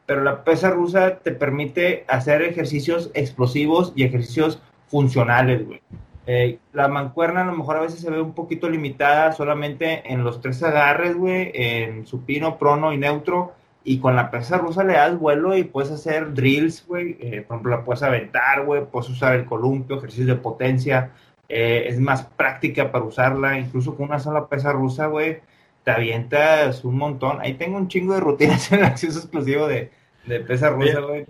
pero 0.06 0.24
la 0.24 0.44
pesa 0.44 0.70
rusa 0.70 1.20
te 1.20 1.32
permite 1.32 2.06
hacer 2.08 2.42
ejercicios 2.42 3.12
explosivos 3.14 3.94
y 3.96 4.04
ejercicios 4.04 4.62
funcionales, 4.88 5.66
güey. 5.66 5.82
Eh, 6.28 6.60
la 6.74 6.88
mancuerna 6.88 7.42
a 7.42 7.46
lo 7.46 7.54
mejor 7.54 7.78
a 7.78 7.82
veces 7.82 8.00
se 8.00 8.12
ve 8.12 8.22
un 8.22 8.34
poquito 8.34 8.70
limitada 8.70 9.32
solamente 9.32 10.04
en 10.12 10.24
los 10.24 10.40
tres 10.40 10.62
agarres, 10.62 11.18
güey, 11.18 11.52
en 11.54 12.06
supino, 12.06 12.58
prono 12.58 12.94
y 12.94 12.98
neutro. 12.98 13.54
Y 13.84 14.00
con 14.00 14.16
la 14.16 14.30
pesa 14.30 14.58
rusa 14.58 14.84
le 14.84 14.94
das 14.94 15.18
vuelo 15.18 15.58
y 15.58 15.64
puedes 15.64 15.92
hacer 15.92 16.34
drills, 16.34 16.86
güey. 16.86 17.18
Eh, 17.20 17.42
por 17.48 17.56
ejemplo, 17.56 17.78
la 17.78 17.84
puedes 17.84 18.04
aventar, 18.04 18.64
güey. 18.64 18.86
Puedes 18.86 19.10
usar 19.10 19.36
el 19.36 19.46
columpio, 19.46 19.98
ejercicios 19.98 20.28
de 20.28 20.36
potencia. 20.36 21.12
Eh, 21.50 21.86
es 21.88 22.00
más 22.00 22.24
práctica 22.24 22.92
para 22.92 23.06
usarla. 23.06 23.58
Incluso 23.58 23.96
con 23.96 24.08
una 24.08 24.20
sola 24.20 24.48
pesa 24.48 24.72
rusa, 24.72 25.08
güey, 25.08 25.40
te 25.84 25.92
avientas 25.92 26.86
un 26.86 26.98
montón. 26.98 27.40
Ahí 27.42 27.56
tengo 27.56 27.78
un 27.78 27.88
chingo 27.88 28.14
de 28.14 28.20
rutinas 28.20 28.72
en 28.72 28.80
el 28.80 28.86
acceso 28.86 29.20
exclusivo 29.20 29.68
de, 29.68 29.92
de 30.26 30.40
pesas 30.42 30.74
rusas, 30.74 31.04
güey. 31.04 31.26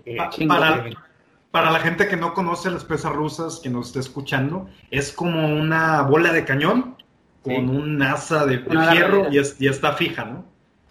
Para, 1.50 1.70
la 1.70 1.80
gente 1.80 2.08
que 2.08 2.16
no 2.16 2.32
conoce 2.32 2.70
las 2.70 2.84
pesas 2.84 3.12
rusas, 3.12 3.60
que 3.62 3.68
nos 3.68 3.88
está 3.88 4.00
escuchando, 4.00 4.68
es 4.90 5.12
como 5.12 5.54
una 5.54 6.00
bola 6.00 6.32
de 6.32 6.46
cañón 6.46 6.96
con 7.42 7.68
un 7.68 8.00
asa 8.00 8.46
de, 8.46 8.60
fierro 8.60 9.26
y, 9.30 9.38
está 9.66 9.92
fija, 9.92 10.24
¿no? 10.24 10.44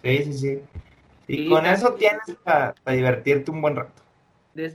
Sí, 0.04 0.24
sí, 0.24 0.32
sí. 0.34 0.60
Y 1.36 1.48
con 1.48 1.64
eso 1.66 1.94
tienes 1.94 2.36
para, 2.44 2.74
divertirte 2.86 3.50
un 3.50 3.62
buen 3.62 3.76
rato. 3.76 4.02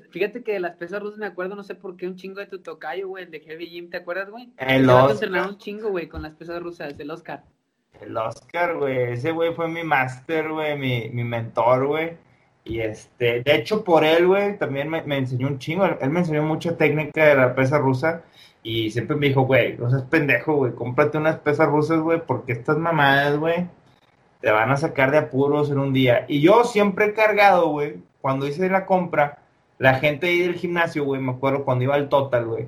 Fíjate 0.10 0.43
que 0.43 0.53
de 0.53 0.60
las 0.60 0.76
pesas 0.76 1.01
rusas 1.01 1.20
me 1.20 1.28
acuerdo, 1.28 1.55
no 1.55 1.64
sé 1.64 1.76
por 1.76 1.95
qué, 1.95 2.08
un 2.08 2.16
chingo 2.16 2.39
de 2.39 2.47
tu 2.47 2.60
tocayo, 2.60 3.08
güey, 3.10 3.26
el 3.26 3.32
de 3.32 3.41
Heavy 3.41 3.68
Gym, 3.68 3.89
¿te 3.91 3.97
acuerdas, 3.97 4.32
güey? 4.32 4.49
El 4.58 4.89
Oscar. 4.89 5.49
un 5.49 5.58
chingo, 5.60 5.89
güey, 5.89 6.08
con 6.08 6.24
las 6.24 6.34
pesas 6.34 6.62
rusas, 6.62 6.99
el 6.99 7.12
Oscar. 7.12 7.43
El 8.01 8.18
Oscar, 8.18 8.76
güey, 8.76 9.14
ese 9.14 9.32
güey 9.32 9.53
fue 9.53 9.68
mi 9.68 9.84
máster, 9.84 10.49
güey, 10.49 10.76
mi, 10.78 11.10
mi 11.10 11.24
mentor, 11.24 11.86
güey. 11.86 12.18
Y 12.64 12.80
este, 12.80 13.43
de 13.43 13.55
hecho, 13.55 13.84
por 13.84 14.03
él, 14.03 14.28
güey, 14.28 14.58
también 14.58 14.89
me, 14.89 15.18
enseñó 15.18 15.47
un 15.47 15.60
chingo. 15.60 15.86
Él 15.86 16.10
me 16.10 16.20
enseñó 16.20 16.43
mucha 16.43 16.76
técnica 16.76 17.24
de 17.24 17.36
la 17.36 17.55
pesa 17.55 17.78
rusa. 17.78 18.24
Y 18.64 18.89
siempre 18.91 19.16
me 19.16 19.28
dijo, 19.28 19.43
güey, 19.43 19.78
no 19.78 19.89
seas 19.89 20.03
pendejo, 20.03 20.55
güey, 20.55 20.74
cómprate 20.74 21.18
unas 21.18 21.38
pesas 21.38 21.70
rusas, 21.70 21.99
güey, 21.99 22.20
porque 22.26 22.51
estas 22.51 22.78
mamadas, 22.78 23.38
güey, 23.38 23.68
te 24.42 24.52
van 24.52 24.72
a 24.72 24.78
sacar 24.78 25.12
de 25.12 25.18
apuros 25.18 25.70
en 25.72 25.80
un 25.80 25.94
día. 25.94 26.26
Y 26.28 26.42
yo 26.42 26.64
siempre 26.64 27.06
he 27.06 27.14
cargado, 27.14 27.70
güey, 27.70 27.98
cuando 28.22 28.48
hice 28.48 28.70
la 28.70 28.86
compra, 28.86 29.40
la 29.78 29.96
gente 29.96 30.28
ahí 30.28 30.40
del 30.40 30.56
gimnasio, 30.56 31.04
güey, 31.04 31.22
me 31.22 31.32
acuerdo 31.32 31.64
cuando 31.64 31.84
iba 31.84 31.96
al 31.96 32.10
total, 32.10 32.46
güey, 32.46 32.68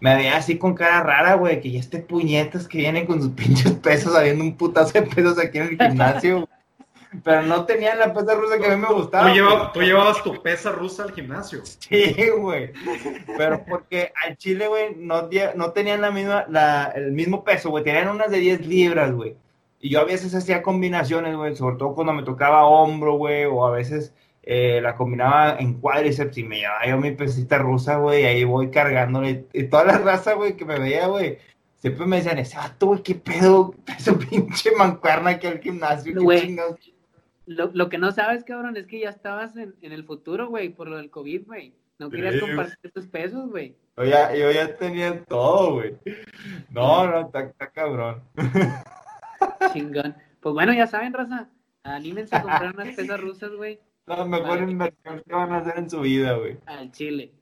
me 0.00 0.14
veía 0.14 0.36
así 0.36 0.58
con 0.58 0.74
cara 0.74 1.02
rara, 1.02 1.34
güey, 1.34 1.60
que 1.60 1.70
ya 1.70 1.80
este 1.80 1.98
puñetas 1.98 2.68
que 2.68 2.78
vienen 2.78 3.06
con 3.06 3.20
sus 3.20 3.30
pinches 3.36 3.72
pesos, 3.72 4.14
habiendo 4.14 4.44
un 4.44 4.56
putazo 4.56 4.92
de 4.92 5.02
pesos 5.02 5.38
aquí 5.38 5.58
en 5.58 5.64
el 5.64 5.76
gimnasio 5.76 6.48
pero 7.24 7.42
no 7.42 7.64
tenían 7.64 7.98
la 7.98 8.12
pesa 8.12 8.34
rusa 8.34 8.58
que 8.58 8.66
a 8.66 8.76
mí 8.76 8.82
me 8.82 8.92
gustaba. 8.92 9.32
Tú, 9.72 9.80
llevabas 9.80 10.22
tu 10.22 10.42
pesa 10.42 10.72
rusa 10.72 11.04
al 11.04 11.12
gimnasio. 11.12 11.62
Sí, 11.64 12.14
güey. 12.38 12.72
Pero 13.36 13.64
porque 13.64 14.12
al 14.24 14.36
Chile, 14.36 14.68
güey, 14.68 14.94
no, 14.96 15.28
no 15.54 15.70
tenían 15.72 16.02
la 16.02 16.10
misma, 16.10 16.44
la, 16.48 16.92
el 16.94 17.12
mismo 17.12 17.44
peso, 17.44 17.70
güey. 17.70 17.84
Tenían 17.84 18.08
unas 18.08 18.30
de 18.30 18.38
10 18.38 18.66
libras, 18.66 19.12
güey. 19.12 19.36
Y 19.80 19.90
yo 19.90 20.00
a 20.00 20.04
veces 20.04 20.34
hacía 20.34 20.62
combinaciones, 20.62 21.36
güey, 21.36 21.54
sobre 21.54 21.76
todo 21.76 21.94
cuando 21.94 22.12
me 22.12 22.22
tocaba 22.22 22.64
hombro, 22.64 23.14
güey, 23.14 23.44
o 23.44 23.64
a 23.64 23.70
veces 23.70 24.14
eh, 24.42 24.80
la 24.82 24.96
combinaba 24.96 25.56
en 25.58 25.74
cuádriceps 25.74 26.38
y 26.38 26.44
me 26.44 26.58
llevaba 26.58 26.86
yo 26.86 26.98
mi 26.98 27.12
pesita 27.12 27.58
rusa, 27.58 27.98
güey, 27.98 28.22
y 28.22 28.26
ahí 28.26 28.44
voy 28.44 28.70
cargándole. 28.70 29.46
Y 29.52 29.64
toda 29.64 29.84
la 29.84 29.98
raza, 29.98 30.34
güey, 30.34 30.56
que 30.56 30.64
me 30.64 30.78
veía, 30.78 31.06
güey, 31.06 31.38
siempre 31.76 32.06
me 32.06 32.16
decían, 32.16 32.38
ese 32.38 32.56
vato, 32.56 32.86
güey, 32.86 33.02
qué 33.02 33.14
pedo, 33.14 33.74
esa 33.98 34.18
pinche 34.18 34.72
mancuerna 34.76 35.30
aquí 35.30 35.46
al 35.46 35.60
gimnasio, 35.60 36.14
qué 36.14 36.40
chingados. 36.40 36.92
Lo, 37.46 37.70
lo, 37.72 37.88
que 37.88 37.98
no 37.98 38.12
sabes, 38.12 38.44
cabrón, 38.44 38.76
es 38.76 38.86
que 38.86 39.00
ya 39.00 39.08
estabas 39.08 39.56
en, 39.56 39.74
en 39.80 39.92
el 39.92 40.04
futuro, 40.04 40.48
güey, 40.48 40.68
por 40.68 40.88
lo 40.88 40.98
del 40.98 41.10
COVID, 41.10 41.46
güey. 41.46 41.72
No 41.98 42.10
querías 42.10 42.40
compartir 42.40 42.92
tus 42.92 43.06
pesos, 43.06 43.50
güey. 43.50 43.74
Yo 43.96 44.04
ya, 44.04 44.32
yo 44.32 44.52
ya 44.52 44.76
tenía 44.76 45.24
todo, 45.24 45.74
güey. 45.74 45.96
No, 46.70 47.10
no, 47.10 47.20
está, 47.22 47.70
cabrón. 47.70 48.22
Chingón. 49.72 50.14
Pues 50.40 50.54
bueno, 50.54 50.72
ya 50.72 50.86
saben, 50.86 51.12
raza. 51.12 51.48
Anímense 51.82 52.36
a 52.36 52.42
comprar 52.42 52.74
unas 52.74 52.94
pesas 52.94 53.20
rusas, 53.20 53.52
güey. 53.52 53.80
La 54.06 54.24
mejor 54.24 54.68
inversión 54.68 55.22
que 55.26 55.34
van 55.34 55.52
a 55.52 55.58
hacer 55.58 55.78
en 55.78 55.90
su 55.90 56.00
vida, 56.00 56.34
güey. 56.34 56.58
Al 56.66 56.90
chile. 56.92 57.32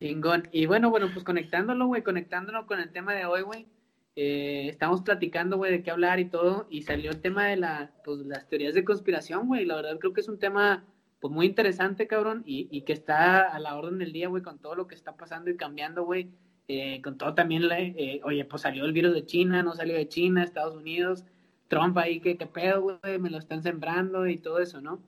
Chingón. 0.00 0.48
Y 0.52 0.66
bueno, 0.66 0.90
bueno, 0.90 1.08
pues 1.12 1.24
conectándolo, 1.24 1.86
güey, 1.86 2.02
conectándolo 2.02 2.66
con 2.66 2.80
el 2.80 2.90
tema 2.90 3.14
de 3.14 3.26
hoy, 3.26 3.42
güey. 3.42 3.66
Eh, 4.14 4.68
estamos 4.68 5.00
platicando, 5.02 5.56
güey, 5.56 5.72
de 5.72 5.82
qué 5.82 5.90
hablar 5.90 6.20
y 6.20 6.26
todo, 6.26 6.66
y 6.68 6.82
salió 6.82 7.10
el 7.10 7.20
tema 7.20 7.46
de 7.46 7.56
la, 7.56 7.92
pues, 8.04 8.18
las 8.20 8.46
teorías 8.48 8.74
de 8.74 8.84
conspiración, 8.84 9.46
güey. 9.46 9.64
La 9.64 9.76
verdad 9.76 9.98
creo 9.98 10.12
que 10.12 10.20
es 10.20 10.28
un 10.28 10.38
tema, 10.38 10.84
pues, 11.20 11.32
muy 11.32 11.46
interesante, 11.46 12.06
cabrón, 12.06 12.42
y, 12.44 12.68
y 12.70 12.82
que 12.82 12.92
está 12.92 13.42
a 13.42 13.58
la 13.58 13.76
orden 13.76 13.98
del 13.98 14.12
día, 14.12 14.28
güey, 14.28 14.42
con 14.42 14.58
todo 14.58 14.74
lo 14.74 14.86
que 14.86 14.94
está 14.94 15.16
pasando 15.16 15.50
y 15.50 15.56
cambiando, 15.56 16.04
güey, 16.04 16.30
eh, 16.72 17.02
con 17.02 17.18
todo 17.18 17.34
también, 17.34 17.64
eh, 17.70 18.20
oye, 18.24 18.44
pues 18.44 18.62
salió 18.62 18.84
el 18.84 18.92
virus 18.92 19.14
de 19.14 19.26
China, 19.26 19.62
no 19.62 19.74
salió 19.74 19.94
de 19.94 20.08
China, 20.08 20.42
Estados 20.42 20.74
Unidos, 20.74 21.24
Trump 21.68 21.96
ahí, 21.98 22.20
que 22.20 22.36
qué 22.36 22.46
pedo, 22.46 22.82
güey, 22.82 23.18
me 23.18 23.30
lo 23.30 23.38
están 23.38 23.62
sembrando 23.62 24.26
y 24.26 24.38
todo 24.38 24.58
eso, 24.58 24.80
¿no? 24.80 24.98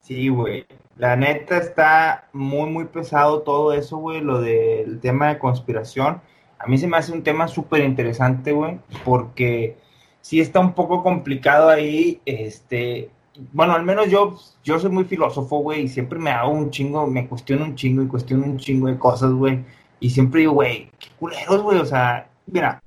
Sí, 0.00 0.28
güey. 0.28 0.64
La 0.96 1.16
neta 1.16 1.58
está 1.58 2.28
muy, 2.32 2.70
muy 2.70 2.86
pesado 2.86 3.42
todo 3.42 3.72
eso, 3.72 3.98
güey, 3.98 4.22
lo 4.22 4.40
del 4.40 5.00
tema 5.00 5.28
de 5.28 5.38
conspiración. 5.38 6.20
A 6.58 6.66
mí 6.66 6.78
se 6.78 6.86
me 6.86 6.96
hace 6.96 7.12
un 7.12 7.22
tema 7.22 7.48
súper 7.48 7.84
interesante, 7.84 8.52
güey, 8.52 8.78
porque 9.04 9.76
sí 10.20 10.40
está 10.40 10.60
un 10.60 10.74
poco 10.74 11.02
complicado 11.02 11.68
ahí, 11.68 12.20
este, 12.24 13.10
bueno, 13.52 13.74
al 13.74 13.84
menos 13.84 14.08
yo, 14.10 14.36
yo 14.64 14.78
soy 14.78 14.90
muy 14.90 15.04
filósofo, 15.04 15.58
güey, 15.58 15.82
y 15.82 15.88
siempre 15.88 16.18
me 16.18 16.30
hago 16.30 16.50
un 16.50 16.70
chingo, 16.70 17.06
me 17.06 17.26
cuestiono 17.28 17.64
un 17.64 17.74
chingo 17.74 18.02
y 18.02 18.08
cuestiono 18.08 18.44
un 18.44 18.58
chingo 18.58 18.88
de 18.88 18.98
cosas, 18.98 19.32
güey, 19.32 19.64
y 20.00 20.10
siempre 20.10 20.40
digo, 20.40 20.54
güey, 20.54 20.90
qué 20.98 21.08
culeros, 21.18 21.62
güey, 21.62 21.78
o 21.78 21.86
sea, 21.86 22.28
mira, 22.46 22.82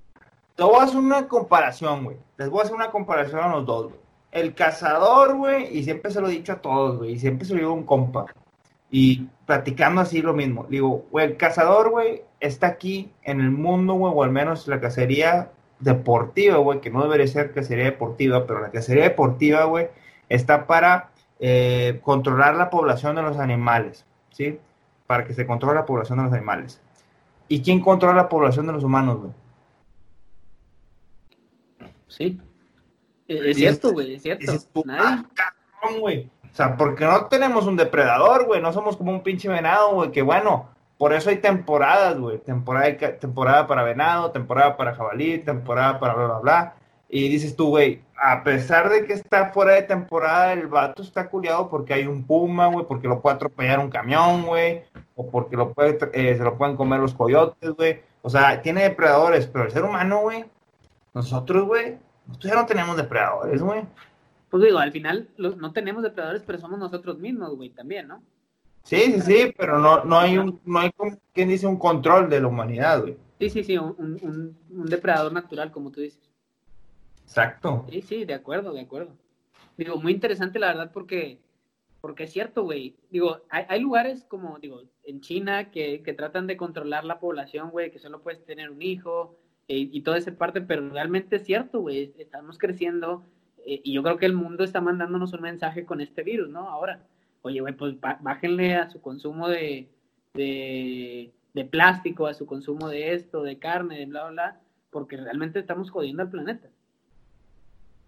te 0.55 0.64
voy 0.64 0.78
a 0.80 0.84
hacer 0.84 0.97
una 0.97 1.28
comparación, 1.28 2.03
güey, 2.03 2.18
les 2.38 2.49
voy 2.49 2.59
a 2.59 2.64
hacer 2.64 2.76
una 2.76 2.91
comparación 2.91 3.39
a 3.39 3.47
los 3.49 3.66
dos, 3.66 3.86
güey. 3.86 3.99
El 4.32 4.55
cazador, 4.55 5.36
güey, 5.36 5.78
y 5.78 5.84
siempre 5.84 6.11
se 6.11 6.20
lo 6.20 6.28
he 6.28 6.32
dicho 6.32 6.53
a 6.53 6.61
todos, 6.61 6.97
güey, 6.97 7.14
y 7.14 7.20
siempre 7.20 7.45
se 7.45 7.53
lo 7.53 7.59
digo 7.59 7.72
a 7.72 7.76
un 7.76 7.84
compa, 7.84 8.26
y 8.89 9.28
platicando 9.45 10.01
así 10.01 10.22
lo 10.22 10.34
mismo, 10.34 10.66
digo, 10.70 11.05
güey, 11.11 11.26
el 11.28 11.38
cazador, 11.38 11.91
güey, 11.91 12.24
está 12.39 12.68
aquí 12.68 13.11
en 13.24 13.39
el 13.39 13.51
mundo, 13.51 13.93
güey, 13.93 14.11
o 14.16 14.24
al 14.24 14.32
menos 14.32 14.68
la 14.68 14.80
cacería 14.80 15.51
deportiva, 15.80 16.57
güey, 16.57 16.82
que 16.82 16.89
no 16.89 17.03
debería 17.03 17.28
ser 17.28 17.53
cacería 17.53 17.86
deportiva, 17.86 18.45
pero 18.47 18.61
la 18.61 18.72
cacería 18.72 19.03
deportiva, 19.03 19.66
güey, 19.66 19.88
está 20.30 20.66
para 20.68 21.09
eh, 21.39 21.99
controlar 22.03 22.55
la 22.55 22.70
población 22.70 23.16
de 23.16 23.22
los 23.22 23.38
animales, 23.38 24.05
¿sí? 24.32 24.59
Para 25.07 25.26
que 25.26 25.34
se 25.34 25.45
controle 25.45 25.76
la 25.76 25.86
población 25.86 26.20
de 26.20 26.26
los 26.26 26.34
animales. 26.34 26.82
¿Y 27.48 27.62
quién 27.62 27.80
controla 27.82 28.16
la 28.16 28.30
población 28.30 28.68
de 28.68 28.74
los 28.74 28.84
humanos, 28.84 29.20
güey? 29.20 29.34
Sí. 32.08 32.39
Es, 33.28 33.58
cierto, 33.58 33.91
güey, 33.91 34.16
es 34.16 34.22
cierto. 34.22 34.54
Ah, 34.89 35.24
güey. 36.00 36.30
O 36.44 36.56
sea, 36.56 36.78
porque 36.78 37.06
no 37.06 37.26
tenemos 37.26 37.66
un 37.66 37.76
depredador, 37.76 38.46
güey. 38.46 38.62
No 38.62 38.72
somos 38.72 38.96
como 38.96 39.12
un 39.12 39.24
pinche 39.24 39.50
venado, 39.50 39.96
güey. 39.96 40.12
Que 40.12 40.22
bueno, 40.22 40.70
por 40.98 41.14
eso 41.14 41.30
hay 41.30 41.38
temporadas, 41.38 42.18
güey. 42.20 42.38
Temporada, 42.38 42.96
temporada 43.20 43.66
para 43.66 43.84
venado, 43.84 44.32
temporada 44.32 44.78
para 44.78 44.94
jabalí, 44.94 45.39
temporada 45.39 46.00
para 46.00 46.14
bla, 46.14 46.26
bla, 46.26 46.39
bla. 46.39 46.76
Y 47.16 47.30
dices 47.30 47.55
tú, 47.55 47.68
güey, 47.68 48.01
a 48.20 48.43
pesar 48.43 48.89
de 48.89 49.05
que 49.05 49.14
está 49.14 49.51
fuera 49.51 49.74
de 49.74 49.84
temporada, 49.84 50.51
el 50.51 50.66
vato 50.66 51.03
está 51.03 51.30
culiado 51.30 51.70
porque 51.70 51.93
hay 51.93 52.07
un 52.07 52.26
puma, 52.26 52.66
güey, 52.70 52.88
porque 52.88 53.07
lo 53.07 53.22
puede 53.22 53.36
atropellar 53.36 53.78
un 53.78 53.91
camión, 53.91 54.47
güey, 54.47 54.82
o 55.14 55.30
porque 55.30 55.55
lo 55.55 55.74
puede, 55.74 55.99
eh, 56.14 56.36
se 56.36 56.43
lo 56.43 56.57
pueden 56.57 56.76
comer 56.76 56.99
los 57.01 57.14
coyotes, 57.14 57.70
güey. 57.74 57.99
O 58.24 58.32
sea, 58.32 58.59
tiene 58.64 58.82
depredadores, 58.82 59.45
pero 59.45 59.66
el 59.66 59.72
ser 59.72 59.84
humano, 59.84 60.22
güey, 60.22 60.45
nosotros, 61.14 61.68
güey, 61.68 61.99
nosotros 62.26 62.51
ya 62.51 62.59
no 62.59 62.66
tenemos 62.66 62.97
depredadores, 62.97 63.61
güey. 63.61 63.84
Pues 64.49 64.64
digo, 64.64 64.80
al 64.80 64.91
final 64.91 65.30
no 65.38 65.72
tenemos 65.72 66.01
depredadores, 66.01 66.41
pero 66.41 66.57
somos 66.57 66.80
nosotros 66.80 67.20
mismos, 67.20 67.55
güey, 67.55 67.70
también, 67.70 68.07
¿no? 68.07 68.24
Sí, 68.82 68.97
sí, 68.97 69.22
sí, 69.22 69.53
pero 69.55 69.78
no, 69.78 70.03
no 70.03 70.18
hay 70.18 70.39
un, 70.39 70.59
no 70.66 70.80
hay 70.80 70.89
como 70.93 71.16
quien 71.32 71.49
dice 71.49 71.68
un 71.68 71.78
control 71.78 72.28
de 72.28 72.41
la 72.41 72.47
humanidad, 72.47 73.01
güey. 73.01 73.18
Sí, 73.39 73.51
sí, 73.51 73.64
sí, 73.64 73.78
un, 73.78 74.55
un, 74.70 74.86
depredador 74.86 75.32
natural, 75.32 75.72
como 75.72 75.91
tú 75.91 76.01
dices. 76.01 76.32
Exacto. 77.24 77.86
Sí, 77.89 78.01
sí, 78.01 78.26
de 78.26 78.34
acuerdo, 78.34 78.74
de 78.74 78.82
acuerdo. 78.82 79.15
Digo, 79.78 79.97
muy 79.97 80.13
interesante 80.13 80.59
la 80.59 80.67
verdad 80.67 80.91
porque, 80.93 81.39
porque 82.01 82.26
es 82.26 82.32
cierto, 82.32 82.63
güey. 82.63 82.95
Digo, 83.09 83.41
hay, 83.49 83.65
hay, 83.67 83.82
lugares 83.82 84.24
como, 84.26 84.59
digo, 84.59 84.84
en 85.03 85.21
China 85.21 85.71
que, 85.71 86.03
que, 86.03 86.13
tratan 86.13 86.47
de 86.47 86.57
controlar 86.57 87.05
la 87.05 87.19
población, 87.19 87.71
güey, 87.71 87.91
que 87.91 87.99
solo 87.99 88.21
puedes 88.21 88.45
tener 88.45 88.69
un 88.69 88.82
hijo 88.82 89.36
eh, 89.67 89.89
y 89.91 90.01
toda 90.01 90.17
esa 90.17 90.36
parte, 90.36 90.61
pero 90.61 90.88
realmente 90.89 91.38
es 91.38 91.45
cierto, 91.45 91.82
güey. 91.82 92.13
Estamos 92.17 92.57
creciendo 92.57 93.26
eh, 93.65 93.82
y 93.84 93.93
yo 93.93 94.03
creo 94.03 94.17
que 94.17 94.26
el 94.26 94.34
mundo 94.34 94.63
está 94.63 94.82
mandándonos 94.82 95.34
un 95.34 95.41
mensaje 95.41 95.86
con 95.86 96.01
este 96.01 96.24
virus, 96.24 96.49
¿no? 96.49 96.69
Ahora 96.69 97.01
oye, 97.43 97.59
güey, 97.59 97.74
pues 97.74 97.95
bájenle 97.99 98.76
a 98.76 98.89
su 98.89 98.99
consumo 98.99 99.47
de, 99.47 99.89
de, 100.34 101.65
plástico, 101.69 102.26
a 102.26 102.34
su 102.34 102.45
consumo 102.45 102.89
de 102.89 103.13
esto, 103.13 103.43
de 103.43 103.59
carne, 103.59 103.99
de 103.99 104.05
bla, 104.07 104.30
bla, 104.30 104.61
porque 104.89 105.17
realmente 105.17 105.59
estamos 105.59 105.91
jodiendo 105.91 106.24
al 106.24 106.30
planeta. 106.30 106.69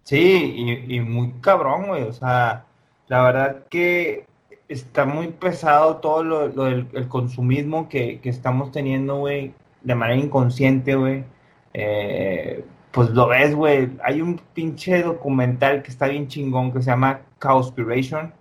Sí, 0.05 0.85
y, 0.87 0.99
muy 1.01 1.33
cabrón, 1.41 1.87
güey, 1.87 2.03
o 2.03 2.13
sea, 2.13 2.65
la 3.07 3.23
verdad 3.23 3.65
que 3.69 4.25
está 4.69 5.05
muy 5.05 5.29
pesado 5.29 5.97
todo 5.97 6.23
lo, 6.23 6.49
del 6.49 6.87
el 6.93 7.07
consumismo 7.07 7.89
que, 7.89 8.19
que, 8.21 8.29
estamos 8.29 8.71
teniendo, 8.71 9.17
güey, 9.17 9.53
de 9.81 9.95
manera 9.95 10.19
inconsciente, 10.19 10.95
güey. 10.95 11.23
Eh, 11.73 12.63
pues 12.91 13.09
lo 13.11 13.27
ves, 13.27 13.55
güey. 13.55 13.89
Hay 14.03 14.21
un 14.21 14.39
pinche 14.53 15.01
documental 15.03 15.83
que 15.83 15.91
está 15.91 16.07
bien 16.07 16.27
chingón 16.27 16.71
que 16.71 16.81
se 16.81 16.91
llama 16.91 17.21
Cowspiration 17.39 18.33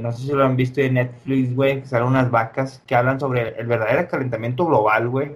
no 0.00 0.12
sé 0.12 0.26
si 0.26 0.32
lo 0.32 0.44
han 0.44 0.56
visto 0.56 0.80
en 0.80 0.94
Netflix, 0.94 1.54
güey, 1.54 1.80
que 1.80 1.86
salen 1.86 2.08
unas 2.08 2.30
vacas 2.30 2.82
que 2.86 2.94
hablan 2.94 3.18
sobre 3.18 3.48
el 3.58 3.66
verdadero 3.66 4.08
calentamiento 4.08 4.66
global, 4.66 5.08
güey. 5.08 5.32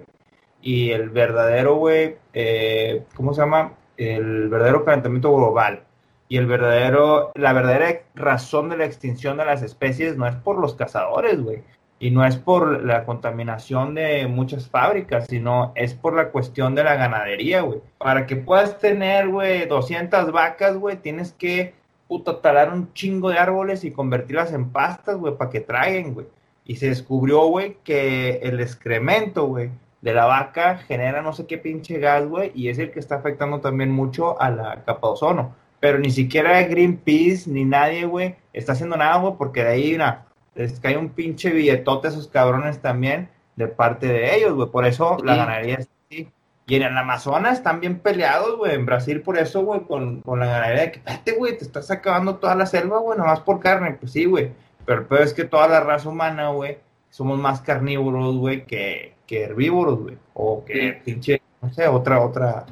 Y 0.61 0.91
el 0.91 1.09
verdadero, 1.09 1.75
güey, 1.75 2.17
eh, 2.33 3.03
¿cómo 3.15 3.33
se 3.33 3.41
llama? 3.41 3.73
El 3.99 4.49
verdadero 4.49 4.85
calentamiento 4.85 5.35
global. 5.35 5.83
Y 6.27 6.37
el 6.37 6.45
verdadero, 6.45 7.31
la 7.35 7.53
verdadera 7.53 8.01
razón 8.15 8.69
de 8.69 8.77
la 8.77 8.85
extinción 8.85 9.37
de 9.37 9.45
las 9.45 9.61
especies 9.61 10.15
no 10.15 10.27
es 10.27 10.35
por 10.35 10.59
los 10.59 10.75
cazadores, 10.75 11.41
güey. 11.41 11.63
Y 11.99 12.11
no 12.11 12.25
es 12.25 12.37
por 12.37 12.85
la 12.85 13.03
contaminación 13.03 13.95
de 13.95 14.25
muchas 14.27 14.69
fábricas, 14.69 15.25
sino 15.27 15.73
es 15.75 15.93
por 15.93 16.15
la 16.15 16.29
cuestión 16.29 16.75
de 16.75 16.83
la 16.83 16.95
ganadería, 16.95 17.61
güey. 17.61 17.81
Para 17.97 18.25
que 18.25 18.37
puedas 18.37 18.79
tener, 18.79 19.27
güey, 19.27 19.67
200 19.67 20.31
vacas, 20.31 20.77
güey, 20.77 20.97
tienes 20.97 21.33
que 21.33 21.73
puta, 22.09 22.41
talar 22.41 22.73
un 22.73 22.91
chingo 22.93 23.29
de 23.29 23.37
árboles 23.37 23.83
y 23.83 23.91
convertirlas 23.91 24.51
en 24.51 24.71
pastas, 24.71 25.15
güey, 25.17 25.37
para 25.37 25.51
que 25.51 25.61
traigan, 25.61 26.15
güey. 26.15 26.25
Y 26.65 26.75
se 26.77 26.89
descubrió, 26.89 27.45
güey, 27.45 27.77
que 27.83 28.39
el 28.41 28.59
excremento, 28.59 29.45
güey, 29.45 29.69
de 30.01 30.13
la 30.13 30.25
vaca 30.25 30.77
genera 30.77 31.21
no 31.21 31.33
sé 31.33 31.45
qué 31.45 31.57
pinche 31.57 31.99
gas, 31.99 32.25
güey, 32.25 32.51
y 32.55 32.69
es 32.69 32.79
el 32.79 32.91
que 32.91 32.99
está 32.99 33.15
afectando 33.15 33.59
también 33.59 33.91
mucho 33.91 34.41
a 34.41 34.49
la 34.49 34.83
capa 34.85 35.07
de 35.07 35.13
ozono. 35.13 35.55
Pero 35.79 35.99
ni 35.99 36.11
siquiera 36.11 36.61
Greenpeace 36.63 37.49
ni 37.49 37.65
nadie, 37.65 38.05
güey, 38.05 38.35
está 38.53 38.73
haciendo 38.73 38.97
nada, 38.97 39.17
güey, 39.17 39.33
porque 39.37 39.63
de 39.63 39.69
ahí, 39.69 39.95
una, 39.95 40.25
les 40.55 40.79
cae 40.79 40.97
un 40.97 41.09
pinche 41.09 41.51
billetote 41.51 42.07
a 42.07 42.11
esos 42.11 42.27
cabrones 42.27 42.81
también 42.81 43.29
de 43.55 43.67
parte 43.67 44.07
de 44.07 44.35
ellos, 44.35 44.53
güey. 44.53 44.69
Por 44.69 44.85
eso 44.85 45.17
la 45.23 45.35
ganadería 45.35 45.75
es 45.75 45.89
así. 46.07 46.31
Y 46.65 46.75
en 46.75 46.83
el 46.83 46.97
Amazonas 46.97 47.57
están 47.57 47.79
bien 47.79 47.99
peleados, 47.99 48.57
güey. 48.57 48.75
En 48.75 48.85
Brasil, 48.85 49.21
por 49.21 49.37
eso, 49.37 49.63
güey, 49.63 49.81
con, 49.81 50.21
la 50.25 50.45
ganadería 50.45 50.81
de 50.83 50.91
que, 50.91 50.99
espérate, 50.99 51.31
güey, 51.33 51.57
te 51.57 51.63
estás 51.63 51.89
acabando 51.91 52.35
toda 52.35 52.55
la 52.55 52.65
selva, 52.65 52.99
güey, 52.99 53.17
nomás 53.17 53.39
por 53.39 53.59
carne. 53.59 53.97
Pues 53.99 54.11
sí, 54.11 54.25
güey. 54.25 54.51
Pero 54.85 55.01
el 55.01 55.07
peor 55.07 55.21
es 55.21 55.33
que 55.33 55.45
toda 55.45 55.67
la 55.67 55.79
raza 55.79 56.09
humana, 56.09 56.49
güey, 56.49 56.77
somos 57.09 57.39
más 57.39 57.61
carnívoros, 57.61 58.37
güey, 58.37 58.65
que, 58.65 59.13
que 59.29 59.43
herbívoros, 59.43 59.99
güey. 59.99 60.17
O 60.33 60.65
que 60.65 61.01
pinche, 61.05 61.39
no 61.61 61.71
sé, 61.71 61.87
otra, 61.87 62.25
otra, 62.25 62.65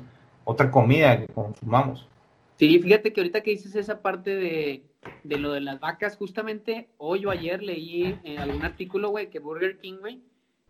otra 0.44 0.72
comida 0.72 1.20
que 1.20 1.28
consumamos. 1.28 2.08
Sí, 2.56 2.80
fíjate 2.80 3.14
que 3.14 3.22
ahorita 3.22 3.42
que 3.42 3.52
dices 3.52 3.76
esa 3.76 4.02
parte 4.02 4.36
de, 4.36 4.82
de 5.24 5.38
lo 5.38 5.52
de 5.52 5.62
las 5.62 5.80
vacas, 5.80 6.18
justamente 6.18 6.90
hoy 6.98 7.28
o 7.28 7.30
ayer 7.30 7.62
leí 7.62 8.20
en 8.24 8.40
algún 8.40 8.64
artículo, 8.64 9.10
güey, 9.12 9.30
que 9.30 9.38
Burger 9.38 9.78
King, 9.78 10.00
güey, 10.00 10.24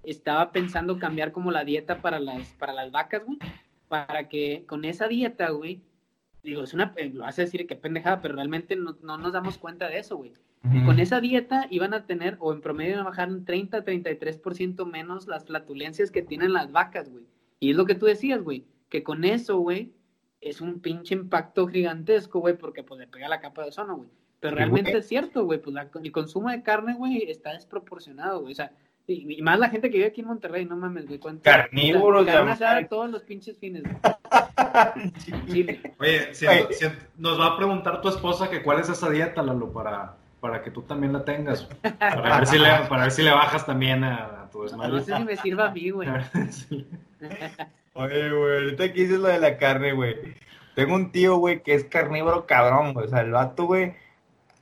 estaba 0.04 0.52
pensando 0.52 1.00
cambiar 1.00 1.32
como 1.32 1.52
la 1.52 1.64
dieta 1.64 2.02
para 2.02 2.20
las, 2.20 2.50
para 2.60 2.74
las 2.74 2.92
vacas, 2.92 3.24
güey, 3.26 3.40
para 3.88 4.28
que 4.28 4.66
con 4.68 4.84
esa 4.84 5.08
dieta, 5.08 5.52
güey, 5.52 5.80
digo, 6.48 6.64
es 6.64 6.74
una, 6.74 6.94
lo 7.14 7.26
hace 7.26 7.44
decir 7.44 7.68
que 7.68 7.76
pendejada, 7.76 8.22
pero 8.22 8.36
realmente 8.36 8.76
no, 8.76 8.96
nos 9.02 9.34
damos 9.34 9.58
cuenta 9.58 9.88
de 9.90 10.00
eso, 10.00 10.18
güey. 10.18 10.34
Con 10.86 11.00
esa 11.00 11.22
dieta 11.22 11.68
iban 11.70 11.94
a 11.94 12.06
tener, 12.06 12.36
o 12.40 12.52
en 12.52 12.62
promedio 12.62 12.92
iban 12.92 13.06
a 13.06 13.10
bajar 13.10 13.30
un 13.30 13.46
30-33% 13.46 14.86
menos 14.86 15.28
las 15.28 15.46
flatulencias 15.46 16.12
que 16.12 16.22
tienen 16.22 16.52
las 16.52 16.72
vacas, 16.72 17.10
güey. 17.10 17.26
Y 17.60 17.72
es 17.72 17.78
lo 17.78 17.86
que 17.86 17.96
tú 17.96 18.06
decías, 18.06 18.42
güey, 18.42 18.66
que 18.90 19.04
con 19.04 19.24
eso, 19.24 19.60
güey, 19.60 19.94
es 20.42 20.60
un 20.62 20.80
pinche 20.80 21.16
impacto 21.16 21.68
gigantesco, 21.68 22.40
güey, 22.40 22.58
porque 22.58 22.84
pues 22.84 23.00
le 23.00 23.08
pega 23.08 23.30
la 23.30 23.40
capa 23.40 23.64
de 23.64 23.70
ozono, 23.70 23.98
güey. 23.98 24.10
Pero 24.40 24.56
realmente 24.56 24.98
es 24.98 25.08
cierto, 25.08 25.46
güey, 25.46 25.62
pues 25.62 25.76
el 26.04 26.12
consumo 26.12 26.50
de 26.50 26.64
carne, 26.64 26.96
güey, 26.96 27.30
está 27.30 27.54
desproporcionado, 27.54 28.42
güey. 28.42 28.54
O 28.54 28.56
sea, 28.56 28.72
y, 29.10 29.42
más 29.42 29.58
la 29.58 29.70
gente 29.70 29.90
que 29.90 29.98
vive 29.98 30.10
aquí 30.10 30.20
en 30.20 30.28
Monterrey, 30.28 30.66
no 30.66 30.76
mames, 30.76 31.08
güey. 31.08 31.20
Carnívoros, 31.42 32.26
de 32.26 32.88
todos 32.90 33.10
los 33.10 33.24
pinches 33.24 33.58
fines, 33.58 33.84
Oye, 36.00 36.32
nos 37.18 37.40
va 37.40 37.48
a 37.48 37.58
preguntar 37.58 38.02
tu 38.02 38.10
esposa 38.10 38.50
que 38.50 38.62
cuál 38.62 38.82
es 38.82 38.90
esa 38.90 39.10
dieta, 39.10 39.42
Lalo, 39.42 39.72
para, 39.72 40.16
para 40.42 40.62
que 40.62 40.72
tú 40.72 40.82
también 40.82 41.14
la 41.14 41.24
tengas. 41.24 41.70
Para 41.82 42.40
ver 42.40 42.48
si 42.48 42.60
le, 42.60 42.70
para 42.90 43.04
ver 43.04 43.12
si 43.12 43.24
le 43.24 43.32
bajas 43.32 43.66
también 43.66 44.04
a, 44.04 44.50
tu 44.52 44.64
desmadre. 44.64 44.92
No, 44.92 45.00
sé 45.00 45.16
si 45.16 45.24
me 45.24 45.38
sirva 45.38 45.68
a 45.68 45.72
mí, 45.72 45.90
güey. 45.90 46.10
Oye, 47.94 48.30
güey, 48.30 48.56
ahorita 48.56 48.92
que 48.92 49.02
dices 49.02 49.20
lo 49.20 49.30
de 49.30 49.40
la 49.40 49.58
carne, 49.58 49.94
güey. 49.94 50.16
Tengo 50.76 50.96
un 50.96 51.14
tío, 51.14 51.38
güey, 51.38 51.64
que 51.64 51.76
es 51.76 51.86
carnívoro 51.86 52.46
cabrón, 52.46 52.94
güey. 52.94 53.08
O 53.08 53.10
sea, 53.10 53.22
el 53.22 53.32
vato, 53.32 53.66
güey 53.66 53.96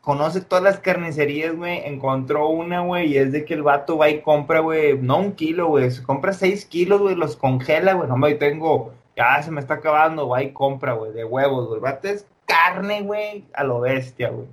conoce 0.06 0.40
todas 0.40 0.64
las 0.64 0.80
carnicerías, 0.80 1.56
güey, 1.56 1.82
encontró 1.84 2.48
una, 2.48 2.82
güey, 2.82 3.12
y 3.12 3.18
es 3.18 3.32
de 3.32 3.44
que 3.44 3.56
el 3.56 3.64
vato 3.64 3.98
va 3.98 4.08
y 4.08 4.22
compra, 4.22 4.60
güey, 4.60 4.98
no 5.00 5.18
un 5.18 5.32
kilo, 5.34 5.68
güey, 5.68 5.90
compra 6.04 6.32
seis 6.32 6.64
kilos, 6.64 7.02
güey, 7.02 7.16
los 7.16 7.36
congela, 7.36 7.94
güey, 7.94 8.08
no, 8.08 8.16
me 8.16 8.36
tengo, 8.36 8.94
ya 9.18 9.42
se 9.42 9.50
me 9.50 9.60
está 9.60 9.74
acabando, 9.74 10.30
va 10.30 10.44
y 10.44 10.52
compra, 10.52 10.94
güey, 10.94 11.12
de 11.12 11.26
huevos, 11.26 11.68
güey, 11.68 11.82
vato 11.82 12.08
es 12.08 12.28
carne, 12.46 13.02
güey, 13.02 13.46
a 13.56 13.64
lo 13.64 13.80
bestia, 13.80 14.30
güey. 14.30 14.48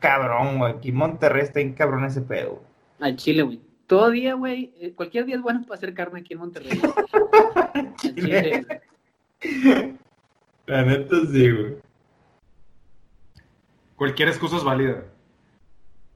Cabrón, 0.00 0.58
güey, 0.58 0.72
aquí 0.72 0.88
en 0.88 0.96
Monterrey 0.96 1.42
está 1.42 1.60
en 1.60 1.74
cabrón 1.74 2.04
ese 2.04 2.20
pedo. 2.20 2.60
Al 2.98 3.14
chile, 3.14 3.42
güey. 3.42 3.60
Todavía, 3.86 4.34
güey, 4.34 4.72
eh, 4.80 4.92
cualquier 4.92 5.24
día 5.24 5.36
es 5.36 5.42
bueno 5.42 5.62
para 5.62 5.76
hacer 5.76 5.94
carne 5.94 6.20
aquí 6.20 6.32
en 6.32 6.40
Monterrey. 6.40 6.80
chile. 7.96 8.66
La 10.66 10.82
neta 10.82 11.16
sí, 11.30 11.50
güey. 11.50 11.83
Cualquier 13.96 14.28
excusa 14.28 14.56
es 14.56 14.64
válida. 14.64 15.04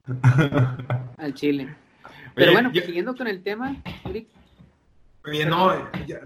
Al 1.17 1.33
chile. 1.33 1.75
Pero 2.35 2.53
bueno, 2.53 2.71
siguiendo 2.73 3.15
con 3.15 3.27
el 3.27 3.43
tema, 3.43 3.75
Eric. 4.05 4.27
Oye, 5.25 5.45
no, 5.45 5.73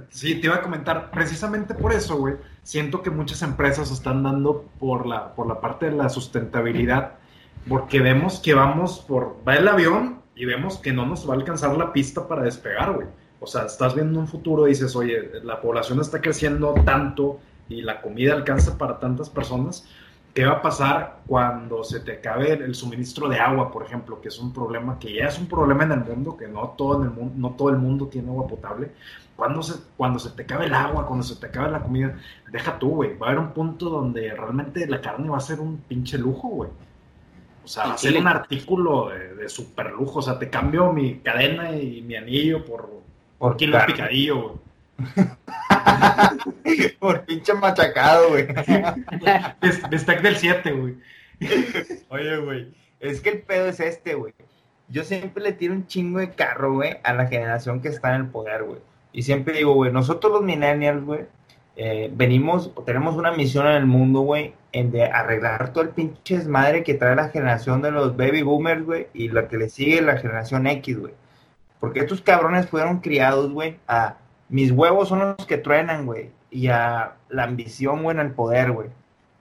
sí, 0.10 0.36
te 0.36 0.47
iba 0.47 0.58
a 0.58 0.62
comentar, 0.62 1.10
precisamente 1.10 1.74
por 1.74 1.93
eso, 1.93 2.16
güey, 2.18 2.36
siento 2.62 3.01
que 3.01 3.10
muchas 3.10 3.41
empresas 3.41 3.91
están 3.91 4.22
dando 4.22 4.70
por 4.80 5.08
la, 5.08 5.34
por 5.34 5.47
la 5.47 5.60
parte 5.60 5.88
de 5.88 5.93
la 5.97 6.10
sustentabilidad, 6.10 7.16
porque 7.68 7.99
vemos 8.01 8.39
que 8.39 8.54
vamos 8.54 8.99
por, 8.99 9.38
va 9.47 9.56
el 9.56 9.68
avión 9.68 10.22
y 10.36 10.45
vemos 10.45 10.78
que 10.78 10.93
no 10.93 11.06
nos 11.08 11.28
va 11.28 11.34
a 11.34 11.38
alcanzar 11.38 11.76
la 11.76 11.91
pista 11.91 12.28
para 12.28 12.43
despegar, 12.43 12.93
güey. 12.93 13.08
O 13.39 13.47
sea, 13.47 13.66
estás 13.66 13.95
viendo 13.95 14.20
un 14.20 14.28
futuro 14.28 14.68
y 14.68 14.70
dices, 14.70 14.95
oye, 14.95 15.41
la 15.43 15.60
población 15.60 15.99
está 15.99 16.22
creciendo 16.22 16.74
tanto 16.86 17.39
y 17.68 17.82
la 17.82 17.99
comida 18.01 18.34
alcanza 18.34 18.78
para 18.78 18.99
tantas 18.99 19.30
personas, 19.30 19.88
¿Qué 20.34 20.45
va 20.45 20.53
a 20.53 20.61
pasar 20.63 21.19
cuando 21.27 21.84
se 21.84 21.99
te 21.99 22.13
acabe 22.13 22.53
el 22.53 22.73
suministro 22.73 23.29
de 23.29 23.39
agua, 23.39 23.71
por 23.71 23.84
ejemplo, 23.84 24.19
que 24.19 24.29
es 24.29 24.39
un 24.39 24.51
problema 24.51 24.97
que 24.97 25.13
ya 25.13 25.27
es 25.27 25.38
un 25.38 25.45
problema 25.47 25.84
en 25.84 25.91
el 25.91 25.99
mundo, 25.99 26.36
que 26.36 26.47
no 26.47 26.73
todo, 26.75 27.01
en 27.01 27.09
el 27.09 27.13
mundo, 27.13 27.34
no 27.38 27.51
todo 27.55 27.69
el 27.69 27.77
mundo 27.77 28.07
tiene 28.07 28.29
agua 28.29 28.47
potable? 28.47 28.91
Cuando 29.36 29.61
se, 29.61 29.75
cuando 29.95 30.17
se 30.17 30.31
te 30.31 30.43
acabe 30.43 30.65
el 30.65 30.73
agua, 30.73 31.05
cuando 31.05 31.23
se 31.23 31.36
te 31.36 31.45
acabe 31.45 31.69
la 31.69 31.84
comida, 31.84 32.17
deja 32.51 32.79
tú, 32.79 32.89
güey. 32.95 33.15
Va 33.15 33.27
a 33.27 33.29
haber 33.29 33.43
un 33.43 33.51
punto 33.51 33.89
donde 33.89 34.34
realmente 34.34 34.88
la 34.88 35.01
carne 35.01 35.29
va 35.29 35.38
a 35.38 35.41
ser 35.41 35.59
un 35.59 35.77
pinche 35.77 36.17
lujo, 36.17 36.47
güey. 36.47 36.69
O 37.63 37.67
sea, 37.67 37.88
va 37.88 37.93
a 37.93 37.97
ser 37.97 38.17
un 38.17 38.27
artículo 38.27 39.09
de, 39.09 39.47
super 39.49 39.91
lujo. 39.91 40.19
O 40.19 40.21
sea, 40.21 40.39
te 40.39 40.49
cambio 40.49 40.91
mi 40.91 41.19
cadena 41.19 41.75
y 41.75 42.01
mi 42.01 42.15
anillo 42.15 42.65
por, 42.65 42.89
por 43.38 43.55
kilo 43.55 43.77
de 43.77 43.86
picadillo, 43.86 44.41
güey. 44.41 44.55
Por 46.99 47.26
pinche 47.26 47.54
machacado, 47.54 48.30
güey. 48.30 48.47
Bistec 49.89 50.22
del 50.22 50.36
7, 50.38 50.72
güey. 50.72 50.95
Oye, 52.10 52.38
güey. 52.38 52.74
Es 52.99 53.22
que 53.22 53.30
el 53.30 53.41
pedo 53.41 53.68
es 53.68 53.80
este, 53.80 54.16
güey. 54.16 54.34
Yo 54.89 55.04
siempre 55.04 55.43
le 55.43 55.54
tiro 55.54 55.74
un 55.74 55.88
chingo 55.88 56.20
de 56.20 56.32
carro, 56.32 56.74
güey, 56.74 56.97
a 57.04 57.14
la 57.14 57.28
generación 57.28 57.82
que 57.82 57.89
está 57.89 58.16
en 58.16 58.22
el 58.22 58.28
poder, 58.28 58.64
güey. 58.64 58.80
Y 59.12 59.24
siempre 59.24 59.58
digo, 59.58 59.74
güey, 59.74 59.91
nosotros 59.91 60.32
los 60.32 60.41
millennials, 60.41 61.04
güey, 61.04 61.26
eh, 61.76 62.12
venimos, 62.14 62.72
tenemos 62.86 63.16
una 63.16 63.32
misión 63.32 63.68
en 63.68 63.74
el 63.74 63.86
mundo, 63.86 64.22
güey, 64.22 64.54
en 64.72 64.91
de 64.91 65.06
arreglar 65.06 65.74
todo 65.74 65.84
el 65.84 65.89
pinche 65.89 66.38
desmadre 66.38 66.84
que 66.84 66.93
trae 66.93 67.16
la 67.16 67.30
generación 67.30 67.82
de 67.82 67.91
los 67.91 68.16
baby 68.16 68.43
boomers, 68.43 68.86
güey, 68.86 69.08
y 69.14 69.30
la 69.30 69.47
que 69.47 69.58
le 69.58 69.70
sigue 69.70 70.01
la 70.01 70.18
generación 70.18 70.68
X, 70.68 70.99
güey. 70.99 71.14
Porque 71.80 72.01
estos 72.01 72.22
cabrones 72.22 72.68
fueron 72.70 72.99
criados, 72.99 73.51
güey, 73.51 73.78
a 73.88 74.18
mis 74.49 74.71
huevos 74.71 75.09
son 75.09 75.19
los 75.19 75.47
que 75.47 75.57
truenan, 75.57 76.05
güey. 76.05 76.31
Y 76.51 76.67
a 76.67 77.15
la 77.29 77.43
ambición, 77.43 78.03
güey, 78.03 78.15
en 78.15 78.25
el 78.25 78.31
poder, 78.31 78.71
güey. 78.71 78.89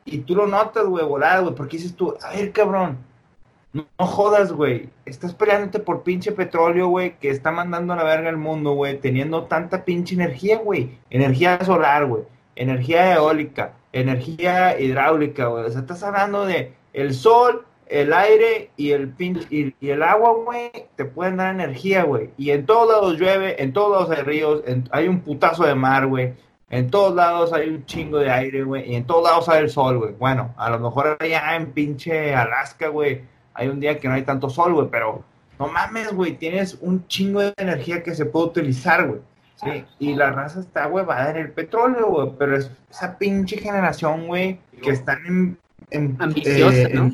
Y 0.04 0.18
tú 0.18 0.34
lo 0.34 0.46
notas, 0.46 0.86
güey, 0.86 1.04
volado, 1.04 1.44
güey, 1.44 1.54
porque 1.54 1.76
dices 1.76 1.94
tú, 1.94 2.16
a 2.22 2.30
ver, 2.32 2.52
cabrón, 2.52 2.98
no, 3.72 3.86
jodas, 3.98 4.52
güey. 4.52 4.90
Estás 5.06 5.34
peleándote 5.34 5.78
por 5.78 6.02
pinche 6.02 6.32
petróleo, 6.32 6.88
güey, 6.88 7.18
que 7.18 7.30
está 7.30 7.50
mandando 7.50 7.94
a 7.94 7.96
la 7.96 8.04
verga 8.04 8.28
al 8.28 8.36
mundo, 8.36 8.72
güey, 8.72 9.00
teniendo 9.00 9.44
tanta 9.44 9.84
pinche 9.84 10.14
energía, 10.14 10.58
güey. 10.58 10.98
Energía 11.10 11.64
solar, 11.64 12.06
güey. 12.06 12.24
Energía 12.54 13.14
eólica, 13.14 13.72
energía 13.92 14.78
hidráulica, 14.78 15.46
güey. 15.46 15.64
O 15.64 15.70
sea, 15.70 15.80
estás 15.80 16.02
hablando 16.02 16.44
de 16.44 16.74
el 16.92 17.14
sol, 17.14 17.64
el 17.92 18.12
aire 18.14 18.70
y 18.76 18.92
el, 18.92 19.14
y, 19.18 19.74
el 19.86 20.02
agua, 20.02 20.32
güey, 20.32 20.70
te 20.96 21.04
pueden 21.04 21.36
dar 21.36 21.54
energía, 21.54 22.04
güey. 22.04 22.30
Y 22.38 22.50
en 22.50 22.64
todos 22.64 22.88
lados 22.88 23.18
llueve, 23.18 23.62
en 23.62 23.74
todos 23.74 23.92
lados 23.92 24.18
hay 24.18 24.24
ríos, 24.24 24.62
hay 24.90 25.08
un 25.08 25.20
putazo 25.20 25.64
de 25.64 25.74
mar, 25.74 26.06
güey. 26.06 26.32
En 26.70 26.90
todos 26.90 27.14
lados 27.14 27.52
hay 27.52 27.68
un 27.68 27.84
chingo 27.84 28.18
de 28.18 28.30
aire, 28.30 28.62
güey. 28.62 28.90
Y 28.90 28.94
en 28.94 29.04
todos 29.04 29.24
lados 29.24 29.46
hay 29.50 29.64
el 29.64 29.68
sol, 29.68 29.98
güey. 29.98 30.14
Bueno, 30.18 30.54
a 30.56 30.70
lo 30.70 30.78
mejor 30.78 31.18
allá 31.20 31.54
en 31.54 31.72
pinche 31.72 32.34
Alaska, 32.34 32.88
güey, 32.88 33.20
hay 33.52 33.68
un 33.68 33.78
día 33.78 34.00
que 34.00 34.08
no 34.08 34.14
hay 34.14 34.22
tanto 34.22 34.48
sol, 34.48 34.72
güey. 34.72 34.88
Pero 34.90 35.22
no 35.58 35.68
mames, 35.68 36.14
güey, 36.14 36.38
tienes 36.38 36.78
un 36.80 37.06
chingo 37.08 37.40
de 37.40 37.52
energía 37.58 38.02
que 38.02 38.14
se 38.14 38.24
puede 38.24 38.46
utilizar, 38.46 39.06
güey. 39.06 39.20
Sí, 39.56 39.84
y 39.98 40.14
la 40.14 40.30
raza 40.30 40.60
está, 40.60 40.86
güey, 40.86 41.04
va 41.04 41.20
a 41.20 41.26
dar 41.26 41.36
el 41.36 41.52
petróleo, 41.52 42.06
güey. 42.06 42.30
Pero 42.38 42.56
es 42.56 42.70
esa 42.90 43.18
pinche 43.18 43.58
generación, 43.58 44.26
güey, 44.28 44.60
que 44.82 44.90
están 44.90 45.26
en... 45.26 45.58
en 45.90 46.16
Ambiciosa, 46.18 46.88
eh, 46.88 46.94
¿no? 46.94 47.10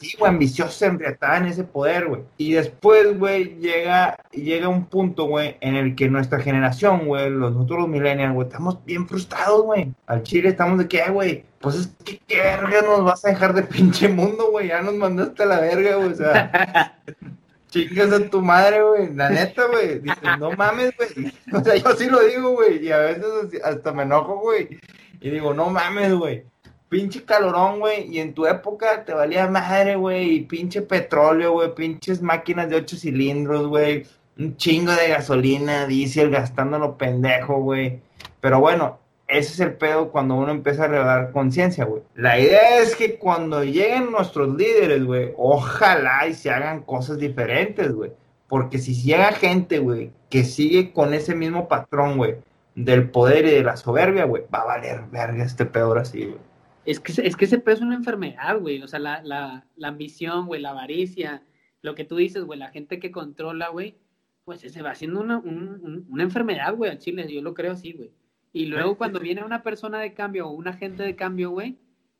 Sí, 0.00 0.14
güey, 0.16 0.30
ambiciosa, 0.30 0.86
embriatada 0.86 1.38
en 1.38 1.46
ese 1.46 1.64
poder, 1.64 2.06
güey. 2.06 2.22
Y 2.36 2.52
después, 2.52 3.18
güey, 3.18 3.56
llega, 3.56 4.16
llega 4.30 4.68
un 4.68 4.86
punto, 4.86 5.24
güey, 5.24 5.56
en 5.60 5.74
el 5.74 5.96
que 5.96 6.08
nuestra 6.08 6.38
generación, 6.38 7.06
güey, 7.06 7.30
los, 7.30 7.52
nosotros 7.52 7.80
los 7.80 7.88
millennials, 7.88 8.32
güey, 8.32 8.46
estamos 8.46 8.84
bien 8.84 9.08
frustrados, 9.08 9.62
güey. 9.62 9.92
Al 10.06 10.22
chile 10.22 10.50
estamos 10.50 10.78
de 10.78 10.86
qué, 10.86 11.10
güey. 11.10 11.44
Pues 11.58 11.74
es 11.74 11.88
que 12.04 12.18
qué 12.28 12.36
verga 12.36 12.82
nos 12.82 13.04
vas 13.04 13.24
a 13.24 13.30
dejar 13.30 13.52
de 13.54 13.64
pinche 13.64 14.08
mundo, 14.08 14.52
güey. 14.52 14.68
Ya 14.68 14.82
nos 14.82 14.94
mandaste 14.94 15.42
a 15.42 15.46
la 15.46 15.60
verga, 15.60 15.96
güey. 15.96 16.12
O 16.12 16.14
sea, 16.14 17.00
chingas 17.68 18.12
a 18.12 18.30
tu 18.30 18.40
madre, 18.40 18.80
güey. 18.82 19.12
La 19.14 19.30
neta, 19.30 19.66
güey. 19.66 19.98
Dices, 19.98 20.38
no 20.38 20.52
mames, 20.52 20.92
güey. 20.96 21.32
O 21.52 21.64
sea, 21.64 21.74
yo 21.74 21.96
sí 21.96 22.06
lo 22.08 22.20
digo, 22.20 22.50
güey. 22.50 22.86
Y 22.86 22.92
a 22.92 22.98
veces 22.98 23.26
hasta 23.64 23.92
me 23.92 24.04
enojo, 24.04 24.38
güey. 24.38 24.78
Y 25.20 25.30
digo, 25.30 25.52
no 25.52 25.70
mames, 25.70 26.12
güey 26.14 26.44
pinche 26.88 27.24
calorón, 27.24 27.80
güey, 27.80 28.08
y 28.14 28.20
en 28.20 28.34
tu 28.34 28.46
época 28.46 29.04
te 29.04 29.12
valía 29.12 29.46
madre, 29.48 29.96
güey, 29.96 30.36
y 30.36 30.40
pinche 30.42 30.82
petróleo, 30.82 31.52
güey, 31.52 31.74
pinches 31.74 32.22
máquinas 32.22 32.68
de 32.70 32.76
ocho 32.76 32.96
cilindros, 32.96 33.66
güey, 33.66 34.06
un 34.38 34.56
chingo 34.56 34.92
de 34.92 35.08
gasolina, 35.08 35.86
diésel, 35.86 36.30
gastándolo 36.30 36.96
pendejo, 36.96 37.60
güey. 37.60 38.00
Pero 38.40 38.60
bueno, 38.60 38.98
ese 39.26 39.52
es 39.52 39.60
el 39.60 39.74
pedo 39.74 40.10
cuando 40.10 40.36
uno 40.36 40.50
empieza 40.50 40.84
a 40.84 40.88
dar 40.88 41.32
conciencia, 41.32 41.84
güey. 41.84 42.02
La 42.14 42.38
idea 42.38 42.78
es 42.80 42.96
que 42.96 43.18
cuando 43.18 43.62
lleguen 43.62 44.10
nuestros 44.10 44.56
líderes, 44.56 45.04
güey, 45.04 45.32
ojalá 45.36 46.26
y 46.26 46.34
se 46.34 46.50
hagan 46.50 46.82
cosas 46.82 47.18
diferentes, 47.18 47.92
güey. 47.92 48.12
Porque 48.48 48.78
si 48.78 48.94
llega 48.94 49.32
gente, 49.32 49.78
güey, 49.80 50.12
que 50.30 50.44
sigue 50.44 50.92
con 50.92 51.12
ese 51.12 51.34
mismo 51.34 51.68
patrón, 51.68 52.16
güey, 52.16 52.36
del 52.74 53.10
poder 53.10 53.44
y 53.44 53.50
de 53.50 53.62
la 53.62 53.76
soberbia, 53.76 54.24
güey, 54.24 54.44
va 54.52 54.60
a 54.60 54.66
valer 54.66 55.02
verga 55.10 55.44
este 55.44 55.66
peor 55.66 55.98
así, 55.98 56.24
güey. 56.24 56.47
Es 56.88 57.00
que, 57.00 57.12
es 57.20 57.36
que 57.36 57.44
ese 57.44 57.58
pedo 57.58 57.76
es 57.76 57.82
una 57.82 57.96
enfermedad, 57.96 58.58
güey. 58.58 58.82
O 58.82 58.88
sea, 58.88 58.98
la, 58.98 59.22
la, 59.22 59.66
la 59.76 59.88
ambición, 59.88 60.46
güey, 60.46 60.62
la 60.62 60.70
avaricia, 60.70 61.42
lo 61.82 61.94
que 61.94 62.04
tú 62.04 62.16
dices, 62.16 62.44
güey, 62.44 62.58
la 62.58 62.70
gente 62.70 62.98
que 62.98 63.10
controla, 63.10 63.68
güey, 63.68 63.98
pues 64.46 64.62
se 64.62 64.80
va 64.80 64.92
haciendo 64.92 65.20
una, 65.20 65.36
una 65.36 66.22
enfermedad, 66.22 66.74
güey, 66.74 66.90
a 66.90 66.96
Chile. 66.96 67.30
Yo 67.30 67.42
lo 67.42 67.52
creo 67.52 67.72
así, 67.72 67.92
güey. 67.92 68.10
Y 68.54 68.64
luego 68.64 68.96
cuando 68.96 69.20
viene 69.20 69.44
una 69.44 69.62
persona 69.62 70.00
de 70.00 70.14
cambio 70.14 70.48
o 70.48 70.52
un 70.52 70.66
agente 70.66 71.02
de 71.02 71.14
cambio, 71.14 71.50
güey, 71.50 71.78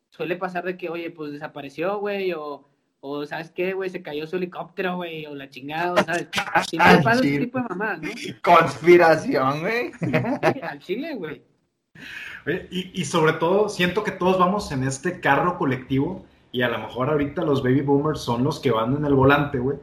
suele 0.09 0.35
pasar 0.35 0.63
de 0.65 0.77
que, 0.77 0.89
oye, 0.89 1.09
pues 1.09 1.31
desapareció, 1.31 1.97
güey, 1.97 2.33
o, 2.33 2.69
o 2.99 3.25
¿sabes 3.25 3.49
qué, 3.49 3.73
güey? 3.73 3.89
Se 3.89 4.03
cayó 4.03 4.27
su 4.27 4.35
helicóptero, 4.35 4.97
güey, 4.97 5.25
o 5.25 5.33
la 5.33 5.49
chingada, 5.49 6.03
¿sabes? 6.03 6.27
Así 6.53 6.77
no 6.77 6.83
pasa 7.03 7.25
ese 7.25 7.39
tipo 7.39 7.57
de 7.57 7.69
mamadas, 7.69 8.01
¿no? 8.03 8.09
Conspiración, 8.43 9.61
güey. 9.61 9.91
al 10.61 10.77
Chile, 10.77 11.15
güey. 11.15 11.41
Y, 12.71 13.05
sobre 13.05 13.33
todo, 13.33 13.69
siento 13.69 14.03
que 14.03 14.11
todos 14.11 14.39
vamos 14.39 14.71
en 14.71 14.83
este 14.83 15.19
carro 15.19 15.57
colectivo 15.57 16.25
y 16.51 16.61
a 16.61 16.69
lo 16.69 16.79
mejor 16.79 17.09
ahorita 17.09 17.43
los 17.43 17.61
baby 17.61 17.81
boomers 17.81 18.21
son 18.21 18.43
los 18.43 18.59
que 18.59 18.71
van 18.71 18.95
en 18.95 19.05
el 19.05 19.13
volante, 19.13 19.59
güey. 19.59 19.77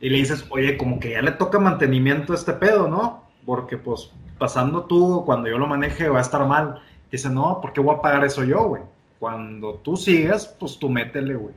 Y 0.00 0.10
le 0.10 0.18
dices, 0.18 0.44
oye, 0.50 0.76
como 0.76 1.00
que 1.00 1.10
ya 1.12 1.22
le 1.22 1.32
toca 1.32 1.58
mantenimiento 1.58 2.32
a 2.32 2.36
este 2.36 2.52
pedo, 2.52 2.88
¿no? 2.88 3.24
Porque 3.46 3.78
pues 3.78 4.10
pasando 4.38 4.84
tú, 4.84 5.24
cuando 5.24 5.48
yo 5.48 5.58
lo 5.58 5.66
maneje, 5.66 6.08
va 6.08 6.18
a 6.18 6.22
estar 6.22 6.46
mal. 6.46 6.82
Dice, 7.10 7.30
no, 7.30 7.60
¿por 7.60 7.72
qué 7.72 7.80
voy 7.80 7.96
a 7.96 8.02
pagar 8.02 8.24
eso 8.24 8.44
yo, 8.44 8.64
güey? 8.64 8.82
Cuando 9.18 9.74
tú 9.76 9.96
sigas, 9.96 10.46
pues 10.46 10.78
tú 10.78 10.88
métele, 10.88 11.34
güey. 11.34 11.54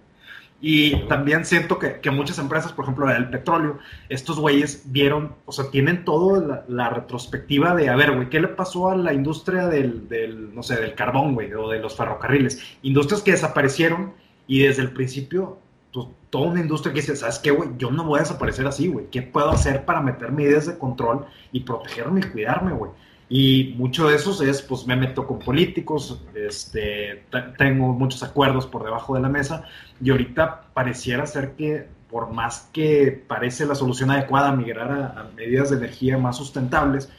Y 0.59 1.07
también 1.07 1.45
siento 1.45 1.77
que, 1.77 1.99
que, 1.99 2.09
muchas 2.09 2.39
empresas, 2.39 2.71
por 2.73 2.85
ejemplo, 2.85 3.09
el 3.09 3.29
petróleo, 3.29 3.77
estos 4.09 4.39
güeyes 4.39 4.83
vieron, 4.85 5.35
o 5.45 5.51
sea, 5.51 5.69
tienen 5.69 6.03
toda 6.03 6.65
la, 6.67 6.89
retrospectiva 6.89 7.75
de, 7.75 7.89
a 7.89 7.95
ver, 7.95 8.15
güey, 8.15 8.29
¿qué 8.29 8.39
le 8.39 8.47
pasó 8.47 8.89
a 8.89 8.95
la 8.95 9.13
industria 9.13 9.67
del, 9.67 10.09
del, 10.09 10.55
no 10.55 10.63
sé, 10.63 10.77
del 10.77 10.95
carbón, 10.95 11.35
güey, 11.35 11.53
o 11.53 11.69
de 11.69 11.79
los 11.79 11.95
ferrocarriles? 11.95 12.59
Industrias 12.81 13.21
que 13.21 13.31
desaparecieron 13.31 14.13
y 14.47 14.63
desde 14.63 14.81
el 14.81 14.91
principio, 14.91 15.59
pues, 15.93 16.07
toda 16.31 16.47
una 16.47 16.61
industria 16.61 16.91
que 16.91 17.01
dice, 17.01 17.15
¿sabes 17.15 17.37
qué, 17.37 17.51
güey? 17.51 17.69
Yo 17.77 17.91
no 17.91 18.03
voy 18.03 18.17
a 18.17 18.23
desaparecer 18.23 18.65
así, 18.65 18.87
güey. 18.87 19.11
¿Qué 19.11 19.21
puedo 19.21 19.51
hacer 19.51 19.85
para 19.85 20.01
meter 20.01 20.31
medidas 20.31 20.65
de 20.65 20.77
control 20.79 21.25
y 21.51 21.59
protegerme 21.59 22.21
y 22.21 22.29
cuidarme, 22.31 22.71
güey? 22.73 22.91
Y 23.29 23.75
mucho 23.77 24.07
de 24.07 24.15
eso 24.15 24.41
es, 24.41 24.61
pues 24.61 24.87
me 24.87 24.95
meto 24.95 25.27
con 25.27 25.39
políticos, 25.39 26.21
este, 26.33 27.25
tengo 27.57 27.91
muchos 27.93 28.23
acuerdos 28.23 28.65
por 28.65 28.85
debajo 28.85 29.15
de 29.15 29.21
la 29.21 29.27
mesa 29.27 29.63
y 30.01 30.11
ahorita 30.11 30.67
pareciera 30.73 31.25
ser 31.25 31.53
que 31.55 31.89
por 32.09 32.31
más 32.31 32.69
que 32.71 33.25
parece 33.27 33.65
la 33.65 33.75
solución 33.75 34.11
adecuada 34.11 34.53
migrar 34.53 34.91
a, 34.91 35.29
medidas 35.35 35.69
de 35.69 35.77
energía 35.77 36.17
más 36.17 36.37
sustentables, 36.37 37.11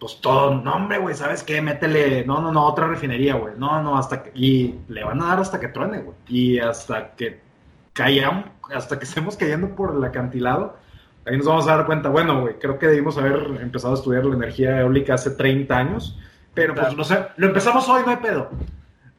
pues 0.00 0.20
todo, 0.20 0.56
no 0.56 0.74
hombre, 0.74 0.98
güey, 0.98 1.14
¿sabes 1.14 1.44
qué? 1.44 1.62
Métele, 1.62 2.26
no, 2.26 2.40
no, 2.40 2.52
no, 2.52 2.66
otra 2.66 2.88
refinería, 2.88 3.36
güey, 3.36 3.54
no, 3.56 3.80
no, 3.80 3.96
hasta 3.96 4.24
que, 4.24 4.32
y 4.34 4.74
le 4.88 5.04
van 5.04 5.22
a 5.22 5.26
dar 5.26 5.40
hasta 5.40 5.60
que 5.60 5.68
truene, 5.68 5.98
güey, 5.98 6.16
y 6.28 6.58
hasta 6.58 7.14
que 7.14 7.40
caigamos, 7.92 8.46
hasta 8.74 8.98
que 8.98 9.04
estemos 9.06 9.36
cayendo 9.36 9.74
por 9.76 9.94
el 9.94 10.02
acantilado, 10.04 10.76
ahí 11.26 11.36
nos 11.36 11.46
vamos 11.46 11.68
a 11.68 11.76
dar 11.76 11.86
cuenta, 11.86 12.08
bueno, 12.08 12.42
güey, 12.42 12.58
creo 12.58 12.78
que 12.78 12.86
debimos 12.86 13.16
haber 13.18 13.60
empezado 13.60 13.94
a 13.94 13.96
estudiar 13.96 14.24
la 14.24 14.36
energía 14.36 14.80
eólica 14.80 15.14
hace 15.14 15.30
30 15.30 15.76
años, 15.76 16.18
pero 16.52 16.74
pues 16.74 16.96
no 16.96 17.04
sé, 17.04 17.18
lo 17.36 17.46
empezamos 17.48 17.88
hoy, 17.88 18.02
no 18.04 18.10
hay 18.10 18.16
pedo. 18.16 18.50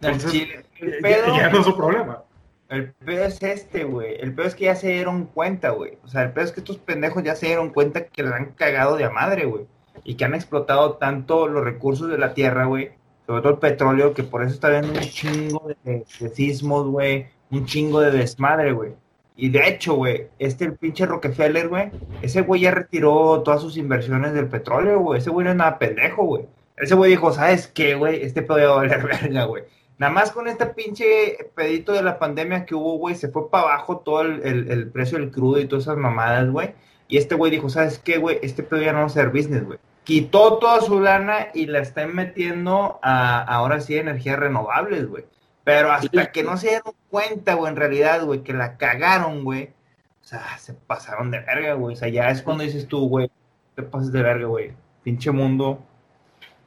Entonces, 0.01 0.47
el 0.79 0.97
pedo, 1.01 1.35
ya, 1.35 1.49
no 1.49 1.59
es 1.59 1.65
su 1.65 1.75
problema. 1.75 2.23
El 2.69 2.93
pedo 2.93 3.25
es 3.25 3.41
este, 3.41 3.83
güey. 3.83 4.15
El 4.19 4.33
pedo 4.33 4.47
es 4.47 4.55
que 4.55 4.65
ya 4.65 4.75
se 4.75 4.91
dieron 4.91 5.25
cuenta, 5.25 5.69
güey. 5.69 5.97
O 6.03 6.07
sea, 6.07 6.23
el 6.23 6.31
pedo 6.31 6.45
es 6.45 6.51
que 6.51 6.61
estos 6.61 6.77
pendejos 6.77 7.23
ya 7.23 7.35
se 7.35 7.47
dieron 7.47 7.69
cuenta 7.69 8.05
que 8.07 8.23
les 8.23 8.31
han 8.31 8.53
cagado 8.53 8.97
de 8.97 9.05
a 9.05 9.09
madre, 9.09 9.45
güey. 9.45 9.65
Y 10.03 10.15
que 10.15 10.25
han 10.25 10.33
explotado 10.33 10.93
tanto 10.93 11.47
los 11.47 11.63
recursos 11.63 12.09
de 12.09 12.17
la 12.17 12.33
tierra, 12.33 12.65
güey. 12.65 12.91
Sobre 13.27 13.41
todo 13.41 13.53
el 13.53 13.59
petróleo, 13.59 14.13
que 14.13 14.23
por 14.23 14.43
eso 14.43 14.53
está 14.53 14.67
habiendo 14.67 14.93
un 14.93 14.99
chingo 14.99 15.67
de, 15.83 16.05
de 16.19 16.29
sismos, 16.29 16.87
güey. 16.87 17.27
Un 17.51 17.65
chingo 17.65 18.01
de 18.01 18.11
desmadre, 18.11 18.71
güey. 18.71 18.93
Y 19.37 19.49
de 19.49 19.67
hecho, 19.67 19.95
güey, 19.95 20.27
este 20.39 20.65
el 20.65 20.75
pinche 20.75 21.05
Rockefeller, 21.05 21.67
güey, 21.67 21.91
ese 22.21 22.41
güey 22.41 22.61
ya 22.61 22.71
retiró 22.71 23.41
todas 23.43 23.61
sus 23.61 23.75
inversiones 23.77 24.33
del 24.33 24.47
petróleo, 24.47 24.99
güey. 24.99 25.19
Ese 25.19 25.29
güey 25.29 25.43
no 25.43 25.51
es 25.51 25.57
nada 25.57 25.77
pendejo, 25.77 26.23
güey. 26.23 26.45
Ese 26.77 26.95
güey 26.95 27.11
dijo, 27.11 27.31
¿sabes 27.31 27.67
qué, 27.67 27.95
güey? 27.95 28.23
Este 28.23 28.41
pedo 28.41 28.69
va 28.69 28.73
a 28.73 28.77
valer 28.77 29.03
verga, 29.21 29.45
güey. 29.45 29.63
Nada 29.97 30.11
más 30.11 30.31
con 30.31 30.47
este 30.47 30.65
pinche 30.67 31.37
pedito 31.55 31.93
de 31.93 32.03
la 32.03 32.19
pandemia 32.19 32.65
que 32.65 32.75
hubo, 32.75 32.97
güey, 32.97 33.15
se 33.15 33.29
fue 33.29 33.49
para 33.49 33.63
abajo 33.63 33.99
todo 33.99 34.21
el, 34.21 34.89
precio 34.91 35.17
del 35.17 35.31
crudo 35.31 35.59
y 35.59 35.67
todas 35.67 35.85
esas 35.85 35.97
mamadas, 35.97 36.49
güey. 36.49 36.73
Y 37.07 37.17
este 37.17 37.35
güey 37.35 37.51
dijo, 37.51 37.69
¿sabes 37.69 37.99
qué, 37.99 38.17
güey? 38.17 38.39
Este 38.41 38.63
pedo 38.63 38.81
ya 38.81 38.91
no 38.91 38.99
va 38.99 39.05
a 39.05 39.09
ser 39.09 39.29
business, 39.29 39.63
güey. 39.63 39.79
Quitó 40.03 40.57
toda 40.57 40.81
su 40.81 40.99
lana 40.99 41.47
y 41.53 41.65
la 41.67 41.79
está 41.79 42.05
metiendo 42.07 42.99
a, 43.01 43.41
ahora 43.41 43.79
sí, 43.79 43.97
energías 43.97 44.37
renovables, 44.37 45.07
güey. 45.07 45.25
Pero 45.65 45.91
hasta 45.91 46.31
que 46.31 46.43
no 46.43 46.57
se 46.57 46.69
dieron 46.69 46.93
cuenta, 47.09 47.55
güey, 47.55 47.71
en 47.71 47.75
realidad, 47.75 48.23
güey, 48.23 48.43
que 48.43 48.53
la 48.53 48.77
cagaron, 48.77 49.43
güey. 49.43 49.73
O 50.21 50.23
sea, 50.27 50.59
se 50.59 50.75
pasaron 50.75 51.31
de 51.31 51.39
verga, 51.39 51.73
güey. 51.73 51.95
O 51.95 51.97
sea, 51.97 52.07
ya 52.07 52.29
es 52.29 52.43
cuando 52.43 52.63
dices 52.63 52.87
tú, 52.87 53.09
güey, 53.09 53.31
te 53.73 53.81
pases 53.81 54.11
de 54.11 54.21
verga, 54.21 54.45
güey. 54.45 54.73
Pinche 55.03 55.31
mundo, 55.31 55.83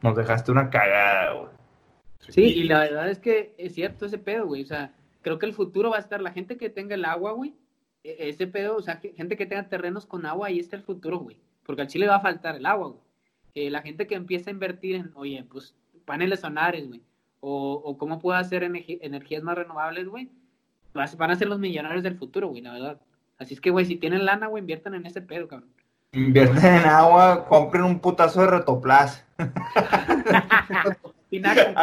nos 0.02 0.16
dejaste 0.16 0.50
una 0.50 0.68
cagada, 0.68 1.32
güey. 1.32 1.48
Sí, 2.28 2.42
y 2.42 2.64
la 2.64 2.80
verdad 2.80 3.08
es 3.08 3.20
que 3.20 3.54
es 3.56 3.72
cierto 3.74 4.04
ese 4.04 4.18
pedo, 4.18 4.46
güey. 4.46 4.64
O 4.64 4.66
sea, 4.66 4.92
creo 5.22 5.38
que 5.38 5.46
el 5.46 5.54
futuro 5.54 5.90
va 5.90 5.98
a 5.98 6.00
estar 6.00 6.20
la 6.20 6.32
gente 6.32 6.56
que 6.56 6.68
tenga 6.68 6.96
el 6.96 7.04
agua, 7.04 7.32
güey. 7.32 7.54
E, 8.02 8.28
ese 8.28 8.48
pedo, 8.48 8.74
o 8.76 8.82
sea, 8.82 8.96
gente 8.96 9.36
que 9.36 9.46
tenga 9.46 9.68
terrenos 9.68 10.06
con 10.06 10.26
agua, 10.26 10.48
ahí 10.48 10.58
está 10.58 10.74
el 10.74 10.82
futuro, 10.82 11.18
güey. 11.18 11.40
Porque 11.62 11.82
al 11.82 11.88
Chile 11.88 12.08
va 12.08 12.16
a 12.16 12.20
faltar 12.20 12.56
el 12.56 12.66
agua, 12.66 12.88
güey. 12.88 13.02
Eh, 13.54 13.70
la 13.70 13.80
gente 13.80 14.08
que 14.08 14.16
empieza 14.16 14.50
a 14.50 14.52
invertir 14.52 14.96
en, 14.96 15.12
oye, 15.14 15.46
pues 15.48 15.76
paneles 16.04 16.40
solares, 16.40 16.88
güey 16.88 17.00
o, 17.40 17.96
cómo 17.98 18.18
puedo 18.18 18.38
hacer 18.38 18.62
energías 18.62 19.42
más 19.42 19.56
renovables, 19.56 20.08
güey, 20.08 20.28
van 20.92 21.30
a 21.30 21.36
ser 21.36 21.48
los 21.48 21.58
millonarios 21.58 22.02
del 22.02 22.16
futuro, 22.16 22.48
güey, 22.48 22.62
la 22.62 22.72
verdad. 22.72 23.00
Así 23.38 23.54
es 23.54 23.60
que, 23.60 23.70
güey, 23.70 23.84
si 23.84 23.96
tienen 23.96 24.24
lana, 24.24 24.48
güey, 24.48 24.62
inviertan 24.62 24.94
en 24.94 25.06
ese 25.06 25.22
pedo, 25.22 25.46
cabrón. 25.46 25.68
Invierten 26.12 26.74
en 26.74 26.86
agua, 26.86 27.46
compren 27.46 27.84
un 27.84 28.00
putazo 28.00 28.40
de 28.40 28.48
retoplas. 28.48 29.24
a 29.38 29.52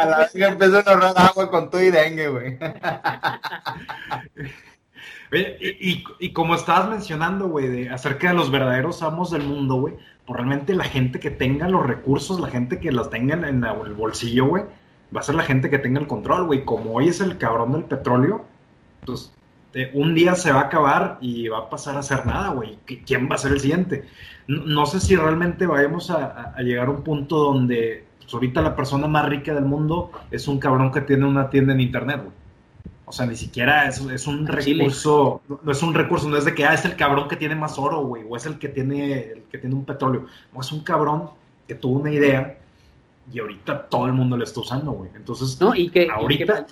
la 0.06 0.18
vez 0.18 0.32
que 0.32 0.44
empezó 0.44 0.78
a 0.78 0.80
ahorrar 0.80 1.14
agua 1.16 1.50
con 1.50 1.70
tu 1.70 1.78
y 1.78 1.90
dengue, 1.90 2.28
güey. 2.28 2.58
y, 5.32 6.04
y, 6.18 6.32
como 6.32 6.56
estabas 6.56 6.90
mencionando, 6.90 7.48
güey, 7.48 7.68
de 7.68 7.90
acerca 7.90 8.28
de 8.28 8.34
los 8.34 8.50
verdaderos 8.50 9.02
amos 9.02 9.30
del 9.30 9.44
mundo, 9.44 9.76
güey, 9.76 9.94
pues 10.26 10.36
realmente 10.36 10.74
la 10.74 10.84
gente 10.84 11.20
que 11.20 11.30
tenga 11.30 11.68
los 11.68 11.86
recursos, 11.86 12.40
la 12.40 12.48
gente 12.48 12.80
que 12.80 12.92
los 12.92 13.08
tenga 13.08 13.34
en 13.34 13.64
el 13.64 13.94
bolsillo, 13.94 14.46
güey, 14.46 14.64
va 15.14 15.20
a 15.20 15.24
ser 15.24 15.34
la 15.34 15.42
gente 15.42 15.70
que 15.70 15.78
tenga 15.78 16.00
el 16.00 16.06
control, 16.06 16.46
güey. 16.46 16.64
Como 16.64 16.92
hoy 16.92 17.08
es 17.08 17.20
el 17.20 17.38
cabrón 17.38 17.72
del 17.72 17.84
petróleo, 17.84 18.44
pues 19.04 19.32
un 19.92 20.14
día 20.14 20.34
se 20.34 20.52
va 20.52 20.60
a 20.60 20.64
acabar 20.64 21.18
y 21.20 21.48
va 21.48 21.58
a 21.58 21.70
pasar 21.70 21.96
a 21.96 22.02
ser 22.02 22.26
nada, 22.26 22.48
güey. 22.48 22.78
¿Quién 23.04 23.28
va 23.30 23.34
a 23.34 23.38
ser 23.38 23.52
el 23.52 23.60
siguiente? 23.60 24.04
No, 24.46 24.86
sé 24.86 25.00
si 25.00 25.16
realmente 25.16 25.66
vayamos 25.66 26.10
a, 26.10 26.54
llegar 26.58 26.88
a 26.88 26.90
un 26.90 27.02
punto 27.02 27.36
donde 27.36 28.04
pues, 28.20 28.32
ahorita 28.32 28.62
la 28.62 28.74
persona 28.74 29.06
más 29.06 29.28
rica 29.28 29.54
del 29.54 29.64
mundo 29.64 30.10
es 30.30 30.48
un 30.48 30.58
cabrón 30.58 30.92
que 30.92 31.02
tiene 31.02 31.26
una 31.26 31.50
tienda 31.50 31.74
en 31.74 31.80
internet, 31.80 32.20
güey. 32.22 32.46
O 33.08 33.12
sea, 33.12 33.24
ni 33.26 33.36
siquiera 33.36 33.86
es, 33.86 34.00
es 34.00 34.26
un 34.26 34.48
recurso, 34.48 35.40
no, 35.62 35.70
es 35.70 35.80
un 35.80 35.94
recurso, 35.94 36.28
no 36.28 36.36
es 36.36 36.44
de 36.44 36.56
que 36.56 36.64
ah, 36.64 36.74
es 36.74 36.84
el 36.84 36.96
cabrón 36.96 37.28
que 37.28 37.36
tiene 37.36 37.54
más 37.54 37.78
oro, 37.78 38.04
güey, 38.04 38.24
o 38.28 38.36
es 38.36 38.46
el 38.46 38.58
que 38.58 38.68
tiene, 38.68 39.30
el 39.30 39.42
que 39.44 39.58
tiene 39.58 39.76
un 39.76 39.84
petróleo. 39.84 40.26
No, 40.52 40.60
es 40.60 40.72
un 40.72 40.80
cabrón 40.80 41.30
que 41.68 41.76
tuvo 41.76 42.00
una 42.00 42.10
idea 42.10 42.55
y 43.32 43.40
ahorita 43.40 43.88
todo 43.88 44.06
el 44.06 44.12
mundo 44.12 44.36
lo 44.36 44.44
está 44.44 44.60
usando, 44.60 44.92
güey. 44.92 45.10
Entonces, 45.14 45.60
no, 45.60 45.74
y 45.74 45.88
que 45.88 46.08
ahorita. 46.08 46.66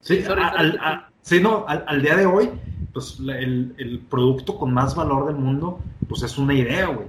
sí, 0.00 0.24
al, 0.26 1.10
no, 1.42 1.64
al, 1.66 2.02
día 2.02 2.16
de 2.16 2.26
hoy, 2.26 2.50
pues 2.92 3.18
el, 3.20 4.04
producto 4.08 4.56
con 4.56 4.72
más 4.72 4.94
valor 4.94 5.26
del 5.26 5.36
mundo, 5.36 5.80
pues 6.08 6.22
es 6.22 6.38
una 6.38 6.54
idea, 6.54 6.86
güey. 6.86 7.08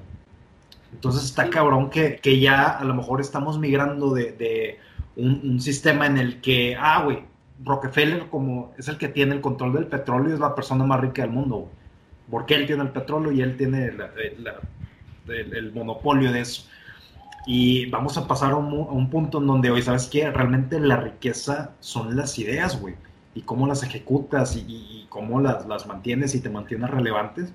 Entonces 0.92 1.24
está 1.24 1.50
cabrón 1.50 1.90
que, 1.90 2.40
ya 2.40 2.70
a 2.70 2.84
lo 2.84 2.96
mejor 2.96 3.22
estamos 3.22 3.60
migrando 3.60 4.14
de, 4.14 4.80
un, 5.16 5.60
sistema 5.60 6.08
en 6.08 6.18
el 6.18 6.42
que, 6.42 6.76
ah, 6.76 7.04
güey, 7.04 7.24
Rockefeller 7.64 8.30
como 8.30 8.74
es 8.78 8.88
el 8.88 8.98
que 8.98 9.10
tiene 9.10 9.36
el 9.36 9.42
control 9.42 9.74
del 9.74 9.88
petróleo, 9.88 10.34
es 10.34 10.40
la 10.40 10.56
persona 10.56 10.84
más 10.86 11.00
rica 11.00 11.22
del 11.22 11.32
mundo, 11.32 11.58
güey. 11.58 11.72
Porque 12.32 12.56
él 12.56 12.68
tiene 12.68 12.84
el 12.84 12.90
petróleo 12.90 13.32
y 13.32 13.42
él 13.42 13.58
tiene 13.58 13.92
el 15.28 15.72
monopolio 15.74 16.32
de 16.32 16.42
eso. 16.42 16.70
Y 17.46 17.86
vamos 17.88 18.18
a 18.18 18.28
pasar 18.28 18.52
a 18.52 18.56
un, 18.58 19.10
punto 19.10 19.40
en 19.40 19.48
donde 19.48 19.72
hoy, 19.72 19.82
¿sabes 19.82 20.08
qué? 20.08 20.30
Realmente 20.30 20.80
la 20.80 20.98
riqueza 20.98 21.72
son 21.80 22.16
las 22.16 22.38
ideas, 22.38 22.80
güey. 22.80 22.96
Y 23.36 23.42
cómo 23.42 23.68
las 23.68 23.84
ejecutas 23.84 24.56
y, 24.56 25.06
cómo 25.10 25.40
las, 25.40 25.66
las, 25.68 25.88
mantienes 25.88 26.36
y 26.36 26.42
te 26.42 26.50
mantienes 26.50 26.90
relevantes. 26.90 27.54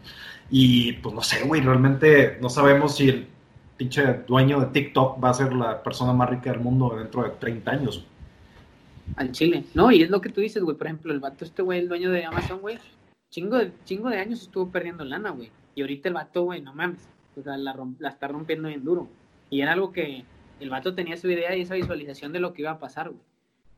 Y 0.51 0.95
pues 0.95 1.14
no 1.14 1.20
sé, 1.20 1.45
güey, 1.45 1.61
realmente 1.61 2.39
no 2.41 2.49
sabemos 2.49 2.97
si 2.97 3.09
el 3.09 3.26
pinche 3.76 4.20
dueño 4.26 4.61
de 4.61 4.66
TikTok 4.66 5.22
va 5.22 5.30
a 5.30 5.35
ser 5.35 5.53
la 5.53 5.82
persona 5.82 6.12
más 6.12 6.30
rica 6.30 6.51
del 6.51 6.61
mundo 6.61 6.95
dentro 6.97 7.22
de 7.24 7.30
30 7.30 7.70
años. 7.70 8.07
Al 9.16 9.32
Chile. 9.32 9.64
No, 9.74 9.91
y 9.91 10.03
es 10.03 10.11
lo 10.11 10.20
que 10.20 10.30
tú 10.30 10.41
dices, 10.41 10.62
güey. 10.62 10.76
Por 10.76 10.87
ejemplo, 10.87 11.12
el 11.12 11.20
vato 11.20 11.45
este, 11.45 11.62
güey, 11.62 11.80
el 11.80 11.89
dueño 11.89 12.11
de 12.11 12.24
Amazon, 12.24 12.61
güey, 12.61 12.78
chingo 13.30 13.59
de, 13.59 13.72
chingo 13.85 14.09
de 14.09 14.18
años 14.18 14.43
estuvo 14.43 14.70
perdiendo 14.70 15.05
lana, 15.05 15.30
güey. 15.30 15.51
Y 15.74 15.82
ahorita 15.82 16.09
el 16.09 16.14
vato, 16.14 16.43
güey, 16.45 16.61
no 16.61 16.74
mames. 16.74 17.07
O 17.37 17.43
sea, 17.43 17.57
la, 17.57 17.76
la 17.99 18.09
está 18.09 18.28
rompiendo 18.28 18.68
bien 18.68 18.85
duro. 18.85 19.09
Y 19.55 19.61
era 19.61 19.74
algo 19.74 19.92
que 19.92 20.24
el 20.59 20.68
vato 20.68 20.96
tenía 20.96 21.16
su 21.16 21.30
idea 21.30 21.55
y 21.55 21.61
esa 21.61 21.76
visualización 21.76 22.32
de 22.32 22.40
lo 22.40 22.52
que 22.52 22.62
iba 22.62 22.72
a 22.72 22.80
pasar, 22.80 23.11
güey. 23.11 23.20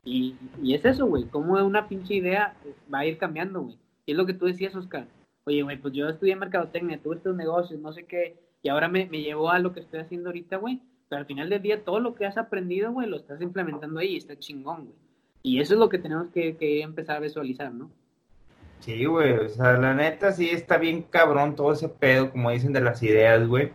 Y, 0.03 0.35
y 0.63 0.73
es 0.73 0.83
eso, 0.85 1.05
güey, 1.05 1.25
cómo 1.25 1.63
una 1.63 1.87
pinche 1.87 2.15
idea 2.15 2.55
va 2.91 3.01
a 3.01 3.05
ir 3.05 3.19
cambiando, 3.19 3.61
güey. 3.61 3.77
Y 4.07 4.13
es 4.13 4.17
lo 4.17 4.25
que 4.25 4.33
tú 4.33 4.47
decías, 4.47 4.75
Oscar. 4.75 5.05
Oye, 5.43 5.61
güey, 5.61 5.77
pues 5.77 5.93
yo 5.93 6.09
estudié 6.09 6.35
mercadotecnia, 6.35 6.99
tuve 6.99 7.17
estos 7.17 7.35
negocios, 7.35 7.79
no 7.79 7.93
sé 7.93 8.05
qué, 8.05 8.39
y 8.63 8.69
ahora 8.69 8.87
me, 8.87 9.05
me 9.05 9.21
llevó 9.21 9.51
a 9.51 9.59
lo 9.59 9.71
que 9.71 9.81
estoy 9.81 9.99
haciendo 9.99 10.29
ahorita, 10.29 10.57
güey. 10.57 10.81
Pero 11.09 11.19
al 11.19 11.27
final 11.27 11.47
del 11.47 11.61
día, 11.61 11.83
todo 11.83 11.99
lo 11.99 12.15
que 12.15 12.25
has 12.25 12.39
aprendido, 12.39 12.91
güey, 12.91 13.07
lo 13.07 13.17
estás 13.17 13.39
implementando 13.39 13.99
ahí 13.99 14.15
y 14.15 14.17
está 14.17 14.35
chingón, 14.35 14.85
güey. 14.85 14.95
Y 15.43 15.59
eso 15.59 15.75
es 15.75 15.79
lo 15.79 15.89
que 15.89 15.99
tenemos 15.99 16.29
que, 16.29 16.57
que 16.57 16.81
empezar 16.81 17.17
a 17.17 17.19
visualizar, 17.19 17.71
¿no? 17.71 17.91
Sí, 18.79 19.05
güey, 19.05 19.33
o 19.33 19.49
sea, 19.49 19.73
la 19.77 19.93
neta 19.93 20.31
sí 20.31 20.49
está 20.49 20.79
bien 20.79 21.03
cabrón 21.03 21.55
todo 21.55 21.73
ese 21.73 21.87
pedo, 21.87 22.31
como 22.31 22.49
dicen, 22.49 22.73
de 22.73 22.81
las 22.81 23.03
ideas, 23.03 23.47
güey. 23.47 23.71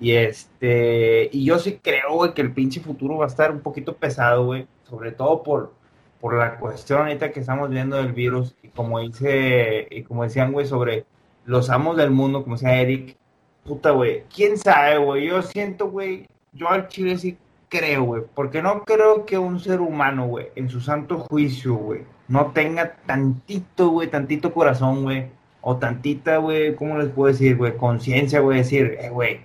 Y 0.00 0.12
este, 0.12 1.28
y 1.32 1.44
yo 1.44 1.58
sí 1.58 1.80
creo, 1.82 2.14
güey, 2.14 2.34
que 2.34 2.42
el 2.42 2.52
pinche 2.52 2.80
futuro 2.80 3.18
va 3.18 3.24
a 3.24 3.28
estar 3.28 3.50
un 3.50 3.60
poquito 3.60 3.96
pesado, 3.96 4.46
güey, 4.46 4.66
sobre 4.84 5.12
todo 5.12 5.42
por, 5.42 5.72
por 6.20 6.34
la 6.34 6.58
cuestión 6.58 7.00
ahorita 7.00 7.32
que 7.32 7.40
estamos 7.40 7.68
viendo 7.70 7.96
del 7.96 8.12
virus, 8.12 8.54
y 8.62 8.68
como 8.68 9.00
dice, 9.00 9.88
y 9.90 10.02
como 10.04 10.22
decían, 10.22 10.52
güey, 10.52 10.66
sobre 10.66 11.04
los 11.46 11.68
amos 11.70 11.96
del 11.96 12.10
mundo, 12.10 12.42
como 12.44 12.56
decía 12.56 12.80
Eric, 12.80 13.16
puta, 13.64 13.90
güey, 13.90 14.24
quién 14.34 14.56
sabe, 14.56 14.98
güey, 14.98 15.26
yo 15.26 15.42
siento, 15.42 15.90
güey, 15.90 16.26
yo 16.52 16.68
al 16.68 16.88
chile 16.88 17.18
sí 17.18 17.36
creo, 17.68 18.04
güey, 18.04 18.22
porque 18.34 18.62
no 18.62 18.84
creo 18.84 19.26
que 19.26 19.36
un 19.36 19.58
ser 19.58 19.80
humano, 19.80 20.26
güey, 20.28 20.48
en 20.54 20.68
su 20.68 20.80
santo 20.80 21.18
juicio, 21.18 21.74
güey, 21.74 22.02
no 22.28 22.52
tenga 22.52 22.94
tantito, 23.06 23.88
güey, 23.88 24.08
tantito 24.08 24.52
corazón, 24.54 25.02
güey, 25.02 25.26
o 25.60 25.76
tantita, 25.76 26.38
güey, 26.38 26.76
¿cómo 26.76 26.98
les 26.98 27.08
puedo 27.08 27.32
decir, 27.32 27.56
güey? 27.56 27.76
Conciencia, 27.76 28.40
güey, 28.40 28.58
decir, 28.58 28.96
eh, 29.00 29.10
güey, 29.10 29.40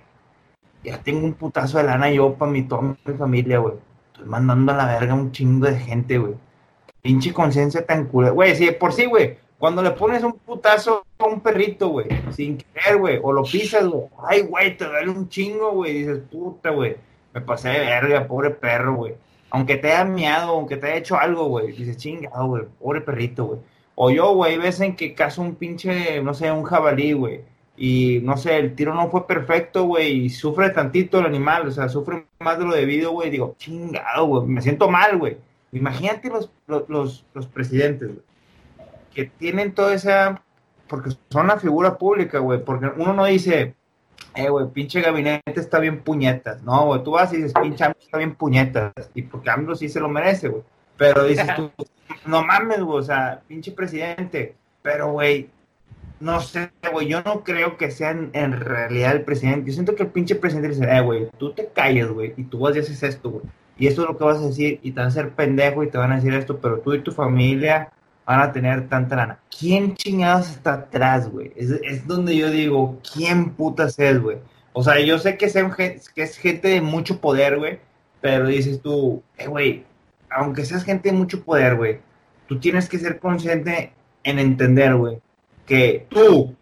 ya 0.84 1.02
tengo 1.02 1.24
un 1.24 1.32
putazo 1.32 1.78
de 1.78 1.84
lana 1.84 2.10
yo 2.10 2.34
para 2.34 2.50
mi, 2.50 2.62
toda 2.62 2.82
mi 2.82 3.14
familia, 3.18 3.58
güey. 3.58 3.74
Estoy 4.12 4.26
mandando 4.26 4.72
a 4.72 4.76
la 4.76 4.86
verga 4.86 5.14
un 5.14 5.32
chingo 5.32 5.66
de 5.66 5.76
gente, 5.76 6.18
güey. 6.18 6.34
Pinche 7.02 7.32
conciencia 7.32 7.84
tan 7.84 8.06
cura. 8.06 8.30
Güey, 8.30 8.54
sí, 8.54 8.70
por 8.78 8.92
sí, 8.92 9.06
güey. 9.06 9.36
Cuando 9.58 9.82
le 9.82 9.92
pones 9.92 10.22
un 10.22 10.34
putazo 10.34 11.06
a 11.18 11.24
un 11.24 11.40
perrito, 11.40 11.88
güey, 11.88 12.06
sin 12.32 12.58
querer, 12.58 12.98
güey, 12.98 13.18
o 13.22 13.32
lo 13.32 13.42
pisas, 13.44 13.86
güey. 13.86 14.04
Ay, 14.26 14.42
güey, 14.42 14.76
te 14.76 14.84
duele 14.84 15.10
un 15.10 15.28
chingo, 15.28 15.72
güey. 15.72 15.94
Dices, 15.94 16.18
puta, 16.30 16.70
güey. 16.70 16.96
me 17.32 17.40
pasé 17.40 17.70
de 17.70 17.78
verga, 17.80 18.26
pobre 18.26 18.50
perro, 18.50 18.94
güey. 18.94 19.14
Aunque 19.50 19.76
te 19.76 19.92
haya 19.92 20.04
miado, 20.04 20.52
aunque 20.52 20.76
te 20.76 20.86
haya 20.86 20.96
hecho 20.96 21.16
algo, 21.16 21.46
güey, 21.46 21.72
dices, 21.72 21.96
chingado, 21.96 22.46
güey, 22.46 22.64
pobre 22.80 23.00
perrito, 23.00 23.46
güey. 23.46 23.60
O 23.94 24.10
yo, 24.10 24.34
güey, 24.34 24.58
ves 24.58 24.80
en 24.80 24.96
que 24.96 25.14
caso 25.14 25.40
un 25.40 25.54
pinche, 25.54 26.20
no 26.22 26.34
sé, 26.34 26.50
un 26.50 26.64
jabalí, 26.64 27.12
güey. 27.12 27.42
Y 27.76 28.20
no 28.22 28.36
sé, 28.36 28.56
el 28.58 28.74
tiro 28.74 28.94
no 28.94 29.10
fue 29.10 29.26
perfecto, 29.26 29.84
güey, 29.84 30.26
y 30.26 30.30
sufre 30.30 30.70
tantito 30.70 31.18
el 31.18 31.26
animal, 31.26 31.66
o 31.66 31.72
sea, 31.72 31.88
sufre 31.88 32.26
más 32.38 32.58
de 32.58 32.64
lo 32.64 32.74
debido, 32.74 33.10
güey. 33.10 33.30
Digo, 33.30 33.56
chingado, 33.58 34.26
güey, 34.26 34.46
me 34.46 34.62
siento 34.62 34.88
mal, 34.88 35.18
güey. 35.18 35.38
Imagínate 35.72 36.28
los, 36.28 36.50
los, 36.68 37.24
los, 37.34 37.46
presidentes, 37.46 38.08
güey, 38.08 38.22
que 39.12 39.24
tienen 39.24 39.74
toda 39.74 39.94
esa. 39.94 40.40
Porque 40.86 41.10
son 41.30 41.46
una 41.46 41.58
figura 41.58 41.98
pública, 41.98 42.38
güey, 42.38 42.62
porque 42.62 42.92
uno 42.96 43.12
no 43.12 43.24
dice, 43.24 43.74
eh, 44.34 44.48
güey, 44.48 44.68
pinche 44.68 45.00
gabinete 45.00 45.42
está 45.56 45.80
bien 45.80 46.02
puñetas. 46.02 46.62
No, 46.62 46.86
güey, 46.86 47.02
tú 47.02 47.12
vas 47.12 47.32
y 47.32 47.36
dices, 47.36 47.54
pinche 47.60 47.84
AMLO 47.84 47.98
está 48.00 48.18
bien 48.18 48.34
puñetas. 48.34 48.92
Y 49.14 49.22
porque 49.22 49.50
AMLO 49.50 49.74
sí 49.74 49.88
se 49.88 50.00
lo 50.00 50.08
merece, 50.08 50.48
güey. 50.48 50.62
Pero 50.96 51.24
dices 51.24 51.46
tú, 51.56 51.70
no 52.26 52.44
mames, 52.44 52.80
güey, 52.82 52.98
o 52.98 53.02
sea, 53.02 53.42
pinche 53.48 53.72
presidente. 53.72 54.54
Pero, 54.82 55.12
güey, 55.12 55.50
no 56.20 56.40
sé, 56.40 56.70
güey, 56.92 57.08
yo 57.08 57.22
no 57.22 57.44
creo 57.44 57.76
que 57.76 57.90
sea 57.90 58.10
en, 58.10 58.52
realidad 58.52 59.12
el 59.12 59.22
presidente. 59.22 59.70
Yo 59.70 59.74
siento 59.74 59.94
que 59.94 60.04
el 60.04 60.10
pinche 60.10 60.34
presidente 60.34 60.68
dice, 60.68 60.84
eh, 60.84 61.00
güey, 61.00 61.28
tú 61.38 61.52
te 61.52 61.68
calles, 61.68 62.08
güey, 62.08 62.34
y 62.36 62.44
tú 62.44 62.60
vas 62.60 62.76
y 62.76 62.80
haces 62.80 63.02
esto, 63.02 63.30
güey. 63.30 63.44
Y 63.76 63.88
esto 63.88 64.02
es 64.02 64.08
lo 64.08 64.16
que 64.16 64.24
vas 64.24 64.38
a 64.38 64.46
decir, 64.46 64.78
y 64.82 64.92
te 64.92 65.00
van 65.00 65.06
a 65.06 65.08
hacer 65.08 65.30
pendejo 65.30 65.82
y 65.82 65.90
te 65.90 65.98
van 65.98 66.12
a 66.12 66.16
decir 66.16 66.32
esto, 66.34 66.58
pero 66.60 66.78
tú 66.78 66.94
y 66.94 67.02
tu 67.02 67.12
familia 67.12 67.90
van 68.24 68.40
a 68.40 68.52
tener 68.52 68.88
tanta 68.88 69.16
lana. 69.16 69.38
¿Quién 69.56 69.94
chingados 69.94 70.50
está 70.50 70.74
atrás, 70.74 71.28
güey? 71.28 71.52
Es, 71.56 72.06
donde 72.06 72.36
yo 72.36 72.50
digo, 72.50 73.00
¿quién 73.12 73.50
putas 73.50 73.98
es, 73.98 74.20
güey? 74.20 74.38
O 74.72 74.82
sea, 74.82 75.00
yo 75.00 75.18
sé 75.18 75.36
que, 75.36 75.48
que 76.14 76.22
es 76.22 76.38
gente 76.38 76.68
de 76.68 76.80
mucho 76.80 77.20
poder, 77.20 77.58
güey, 77.58 77.80
pero 78.20 78.46
dices 78.46 78.80
tú, 78.80 79.22
eh, 79.36 79.46
güey, 79.46 79.84
aunque 80.30 80.64
seas 80.64 80.84
gente 80.84 81.10
de 81.10 81.16
mucho 81.16 81.44
poder, 81.44 81.76
güey, 81.76 82.00
tú 82.46 82.58
tienes 82.58 82.88
que 82.88 82.98
ser 82.98 83.18
consciente 83.18 83.92
en 84.24 84.38
entender, 84.38 84.94
güey, 84.96 85.18
que 85.66 86.06
tú, 86.08 86.54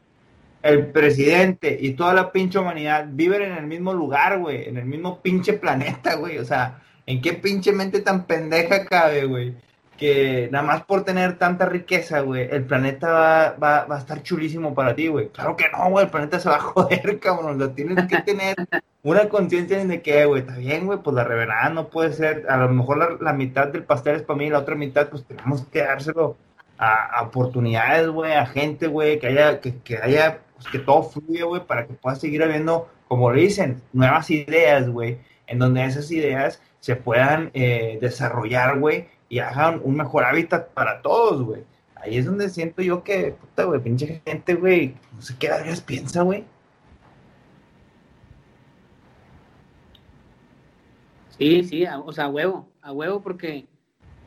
el 0.63 0.87
presidente 0.87 1.77
y 1.81 1.95
toda 1.95 2.15
la 2.15 2.33
pinche 2.33 2.59
humanidad 2.59 3.07
viven 3.11 3.43
en 3.43 3.53
el 3.53 3.67
mismo 3.67 3.93
lugar, 3.93 4.39
güey, 4.39 4.69
en 4.69 4.77
el 4.77 4.87
mismo 4.87 5.21
pinche 5.21 5.55
planeta, 5.55 6.15
güey. 6.15 6.39
O 6.39 6.45
sea, 6.45 6.81
¿en 7.07 7.21
qué 7.21 7.35
pinche 7.35 7.73
mente 7.73 8.01
tan 8.01 8.27
pendeja 8.27 8.85
cabe, 8.85 9.27
güey? 9.27 9.55
Que 9.97 10.49
nada 10.51 10.65
más 10.65 10.85
por 10.85 11.05
tener 11.05 11.39
tanta 11.39 11.67
riqueza, 11.67 12.21
güey, 12.21 12.49
el 12.51 12.65
planeta 12.65 13.11
va, 13.13 13.51
va, 13.53 13.85
va 13.85 13.97
a 13.97 13.99
estar 13.99 14.23
chulísimo 14.23 14.75
para 14.75 14.95
ti, 14.95 15.09
güey. 15.09 15.29
Claro 15.29 15.57
que 15.57 15.69
no, 15.69 15.91
güey, 15.91 16.05
el 16.05 16.11
planeta 16.11 16.41
se 16.41 16.49
va 16.49 16.57
a 16.57 16.61
joder, 16.61 17.19
cabrón. 17.21 17.59
Lo 17.59 17.71
tienes 17.71 18.07
que 18.07 18.23
tener 18.23 18.57
una 19.03 19.29
conciencia 19.29 19.85
de 19.85 20.03
que, 20.03 20.25
güey, 20.27 20.43
está 20.43 20.57
bien, 20.57 20.87
güey, 20.87 20.99
pues 21.01 21.15
la 21.15 21.25
reverada 21.25 21.71
no 21.71 21.89
puede 21.89 22.13
ser, 22.13 22.47
a 22.49 22.57
lo 22.57 22.69
mejor 22.69 22.99
la, 22.99 23.09
la 23.21 23.33
mitad 23.33 23.69
del 23.69 23.85
pastel 23.85 24.17
es 24.17 24.23
para 24.23 24.39
mí 24.39 24.47
y 24.47 24.51
la 24.51 24.61
otra 24.61 24.75
mitad, 24.75 25.09
pues 25.09 25.25
tenemos 25.25 25.67
que 25.67 25.81
dárselo 25.81 26.37
a, 26.83 27.23
oportunidades, 27.23 28.09
güey, 28.09 28.33
a 28.33 28.47
gente, 28.47 28.89
güey, 28.89 29.19
que 29.19 29.29
haya, 29.29 29.61
que, 29.61 29.77
que 29.79 29.99
haya, 29.99 30.41
pues, 30.55 30.67
que 30.69 30.79
todo 30.81 31.05
fluya, 31.05 31.45
güey, 31.45 31.65
para 31.65 31.87
que 31.87 31.95
pueda 31.95 32.17
seguir 32.17 32.43
habiendo, 32.43 32.89
como 33.09 33.31
le 33.31 33.43
dicen, 33.43 33.81
nuevas 33.93 34.31
ideas, 34.31 34.89
güey, 34.89 35.19
en 35.47 35.59
donde 35.59 35.85
esas 35.85 36.11
ideas 36.11 36.61
se 36.81 36.97
puedan 36.97 37.51
eh, 37.55 37.99
desarrollar, 38.01 38.81
güey, 38.81 39.07
y 39.29 39.39
hagan 39.39 39.81
un 39.85 39.97
mejor 39.97 40.25
hábitat 40.25 40.71
para 40.71 41.03
todos, 41.03 41.43
güey. 41.43 41.63
Ahí 41.95 42.19
es 42.19 42.27
donde 42.27 42.51
siento 42.51 42.83
yo 42.83 43.05
que, 43.05 43.33
puta, 43.41 43.65
güey, 43.65 43.81
pinche 43.81 44.21
gente, 44.27 44.55
güey, 44.55 44.97
no 45.15 45.23
sé 45.23 45.37
qué 45.39 45.49
vergas 45.49 45.81
piensa, 45.81 46.23
güey. 46.23 46.45
Sí, 51.39 51.65
sí, 51.65 51.85
o 52.05 52.13
sea, 52.13 52.25
a 52.25 52.29
huevo, 52.29 52.69
a 52.83 52.93
huevo, 52.93 53.23
porque 53.23 53.67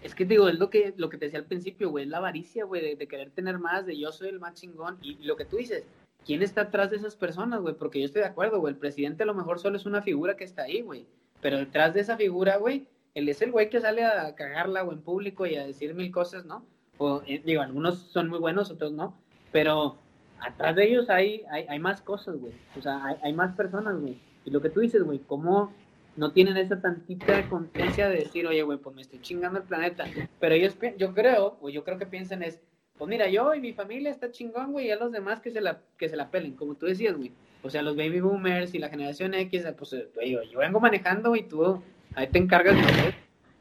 es 0.06 0.14
que 0.14 0.24
digo, 0.24 0.48
es 0.48 0.60
lo 0.60 0.70
que, 0.70 0.94
lo 0.98 1.10
que 1.10 1.18
te 1.18 1.26
decía 1.26 1.40
al 1.40 1.48
principio, 1.48 1.90
güey, 1.90 2.04
es 2.04 2.12
la 2.12 2.18
avaricia, 2.18 2.64
güey, 2.64 2.96
de, 2.96 3.08
querer 3.08 3.32
tener 3.32 3.58
más, 3.58 3.88
de 3.88 3.98
yo 3.98 4.12
soy 4.12 4.30
el 4.30 4.40
más 4.40 4.54
chingón. 4.54 5.00
Y, 5.02 5.16
lo 5.26 5.36
que 5.36 5.46
tú 5.46 5.58
dices, 5.58 5.84
¿quién 6.24 6.44
está 6.44 6.62
atrás 6.62 6.92
de 6.92 6.98
esas 6.98 7.16
personas, 7.16 7.60
güey? 7.62 7.74
Porque 7.74 8.00
yo 8.00 8.06
estoy 8.06 8.22
de 8.22 8.28
acuerdo, 8.28 8.60
güey, 8.60 8.76
el 8.76 8.80
presidente 8.80 9.24
a 9.24 9.26
lo 9.26 9.34
mejor 9.34 9.60
solo 9.60 9.78
es 9.78 9.88
una 9.88 10.04
figura 10.04 10.38
que 10.38 10.44
está 10.44 10.64
ahí, 10.64 10.82
güey. 10.82 11.08
Pero 11.42 11.58
detrás 11.58 11.96
de 11.96 12.02
esa 12.02 12.18
figura, 12.18 12.58
güey, 12.58 12.88
él 13.16 13.28
es 13.30 13.42
el 13.42 13.52
güey 13.52 13.72
que 13.72 13.82
sale 13.82 14.06
a 14.06 14.36
cagarla, 14.36 14.84
o 14.84 14.92
en 14.92 15.02
público 15.02 15.48
y 15.48 15.56
a 15.56 15.66
decir 15.66 15.96
mil 15.96 16.12
cosas, 16.12 16.46
¿no? 16.46 16.64
O, 17.00 17.24
eh, 17.26 17.42
digo, 17.44 17.64
algunos 17.64 17.98
son 17.98 18.30
muy 18.30 18.38
buenos, 18.38 18.70
otros 18.70 18.92
no. 18.92 19.18
Pero 19.52 19.98
atrás 20.40 20.76
de 20.76 20.86
ellos 20.86 21.10
hay, 21.10 21.42
hay, 21.50 21.66
hay 21.68 21.80
más 21.80 22.04
cosas, 22.04 22.38
güey. 22.38 22.54
O 22.78 22.82
sea, 22.82 23.04
hay, 23.04 23.16
hay 23.24 23.34
más 23.34 23.56
personas, 23.56 24.00
güey. 24.00 24.20
Y 24.46 24.52
lo 24.52 24.62
que 24.62 24.70
tú 24.70 24.82
dices, 24.82 25.02
güey, 25.02 25.18
¿cómo 25.18 25.74
no 26.16 26.32
tienen 26.32 26.58
esa 26.58 26.82
tantita 26.82 27.48
conciencia 27.50 28.08
de 28.10 28.18
decir, 28.18 28.48
oye, 28.48 28.62
güey, 28.64 28.78
pues 28.78 28.96
me 28.96 29.02
estoy 29.02 29.20
chingando 29.20 29.60
el 29.60 29.66
planeta. 29.66 30.06
Pero 30.40 30.56
ellos, 30.56 30.78
yo 30.98 31.14
creo, 31.14 31.58
o 31.62 31.70
yo 31.70 31.84
creo 31.84 31.98
que 31.98 32.06
piensan 32.06 32.44
es, 32.44 32.62
pues 32.98 33.10
mira, 33.10 33.28
yo 33.28 33.54
y 33.54 33.60
mi 33.60 33.74
familia 33.74 34.12
está 34.12 34.32
chingón, 34.32 34.72
güey, 34.72 34.88
y 34.88 34.92
a 34.92 34.96
los 34.96 35.12
demás 35.12 35.42
que 35.42 35.52
se 35.52 35.60
la, 35.60 35.82
que 35.98 36.08
se 36.08 36.16
la 36.16 36.32
pelen, 36.32 36.56
como 36.56 36.76
tú 36.76 36.86
decías, 36.86 37.16
güey. 37.18 37.32
O 37.64 37.70
sea, 37.70 37.82
los 37.82 37.98
baby 37.98 38.22
boomers 38.22 38.74
y 38.74 38.80
la 38.80 38.90
generación 38.90 39.34
X, 39.34 39.66
pues, 39.78 39.96
güey, 40.14 40.32
yo 40.32 40.60
vengo 40.60 40.80
manejando 40.80 41.36
y 41.36 41.44
tú 41.44 41.82
ahí 42.16 42.28
te 42.28 42.38
encargas 42.38 42.76
de 42.76 43.14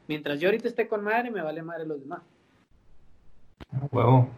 Mientras 0.07 0.39
yo 0.39 0.47
ahorita 0.47 0.67
esté 0.67 0.87
con 0.87 1.03
madre, 1.03 1.31
me 1.31 1.41
vale 1.41 1.63
madre 1.63 1.85
los 1.85 1.99
demás. 1.99 2.21
Huevo. 3.91 4.29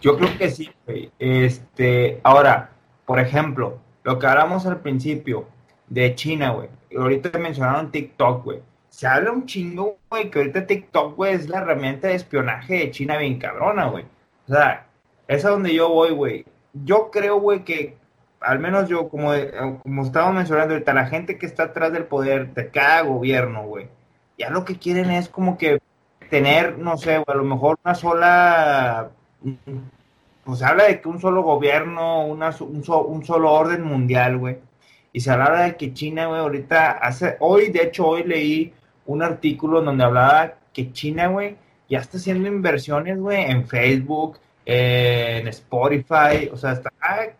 Yo 0.00 0.16
creo 0.18 0.38
que 0.38 0.50
sí, 0.50 0.70
güey. 0.86 1.10
Este, 1.18 2.20
ahora, 2.22 2.72
por 3.06 3.18
ejemplo, 3.18 3.80
lo 4.04 4.18
que 4.18 4.26
hablamos 4.26 4.66
al 4.66 4.80
principio 4.80 5.48
de 5.88 6.14
China, 6.14 6.50
güey 6.50 6.68
ahorita 6.96 7.38
mencionaron 7.38 7.90
TikTok, 7.90 8.44
güey. 8.44 8.62
Se 8.88 9.06
habla 9.06 9.32
un 9.32 9.46
chingo, 9.46 9.98
güey, 10.08 10.30
que 10.30 10.38
ahorita 10.38 10.66
TikTok, 10.66 11.16
güey, 11.16 11.34
es 11.34 11.48
la 11.48 11.58
herramienta 11.58 12.08
de 12.08 12.14
espionaje 12.14 12.74
de 12.74 12.90
China 12.90 13.18
bien 13.18 13.38
cabrona, 13.38 13.86
güey. 13.86 14.04
O 14.48 14.52
sea, 14.52 14.86
es 15.26 15.44
a 15.44 15.50
donde 15.50 15.74
yo 15.74 15.88
voy, 15.88 16.10
güey. 16.10 16.44
Yo 16.72 17.10
creo, 17.10 17.40
güey, 17.40 17.64
que 17.64 17.96
al 18.40 18.58
menos 18.58 18.88
yo, 18.88 19.08
como, 19.08 19.32
como 19.82 20.02
estaba 20.02 20.30
mencionando 20.32 20.74
ahorita, 20.74 20.92
la 20.94 21.06
gente 21.06 21.38
que 21.38 21.46
está 21.46 21.64
atrás 21.64 21.92
del 21.92 22.04
poder 22.04 22.54
de 22.54 22.70
cada 22.70 23.02
gobierno, 23.02 23.66
güey, 23.66 23.88
ya 24.38 24.50
lo 24.50 24.64
que 24.64 24.78
quieren 24.78 25.10
es 25.10 25.28
como 25.28 25.56
que 25.58 25.80
tener, 26.30 26.78
no 26.78 26.96
sé, 26.96 27.22
a 27.26 27.34
lo 27.34 27.44
mejor 27.44 27.78
una 27.84 27.94
sola, 27.94 29.10
pues 30.44 30.62
habla 30.62 30.84
de 30.84 31.00
que 31.00 31.08
un 31.08 31.20
solo 31.20 31.42
gobierno, 31.42 32.26
una, 32.26 32.50
un, 32.60 32.84
un 32.86 33.24
solo 33.24 33.52
orden 33.52 33.82
mundial, 33.82 34.38
güey 34.38 34.58
y 35.14 35.20
se 35.20 35.30
hablaba 35.30 35.62
de 35.62 35.76
que 35.76 35.94
China, 35.94 36.26
güey, 36.26 36.40
ahorita 36.40 36.90
hace, 36.90 37.36
hoy, 37.38 37.70
de 37.70 37.84
hecho, 37.84 38.04
hoy 38.04 38.24
leí 38.24 38.74
un 39.06 39.22
artículo 39.22 39.80
donde 39.80 40.02
hablaba 40.02 40.54
que 40.72 40.90
China, 40.90 41.28
güey, 41.28 41.56
ya 41.88 42.00
está 42.00 42.18
haciendo 42.18 42.48
inversiones, 42.48 43.20
güey, 43.20 43.44
en 43.44 43.64
Facebook, 43.68 44.40
en 44.66 45.46
Spotify, 45.46 46.50
o 46.52 46.56
sea, 46.56 46.72
está, 46.72 46.90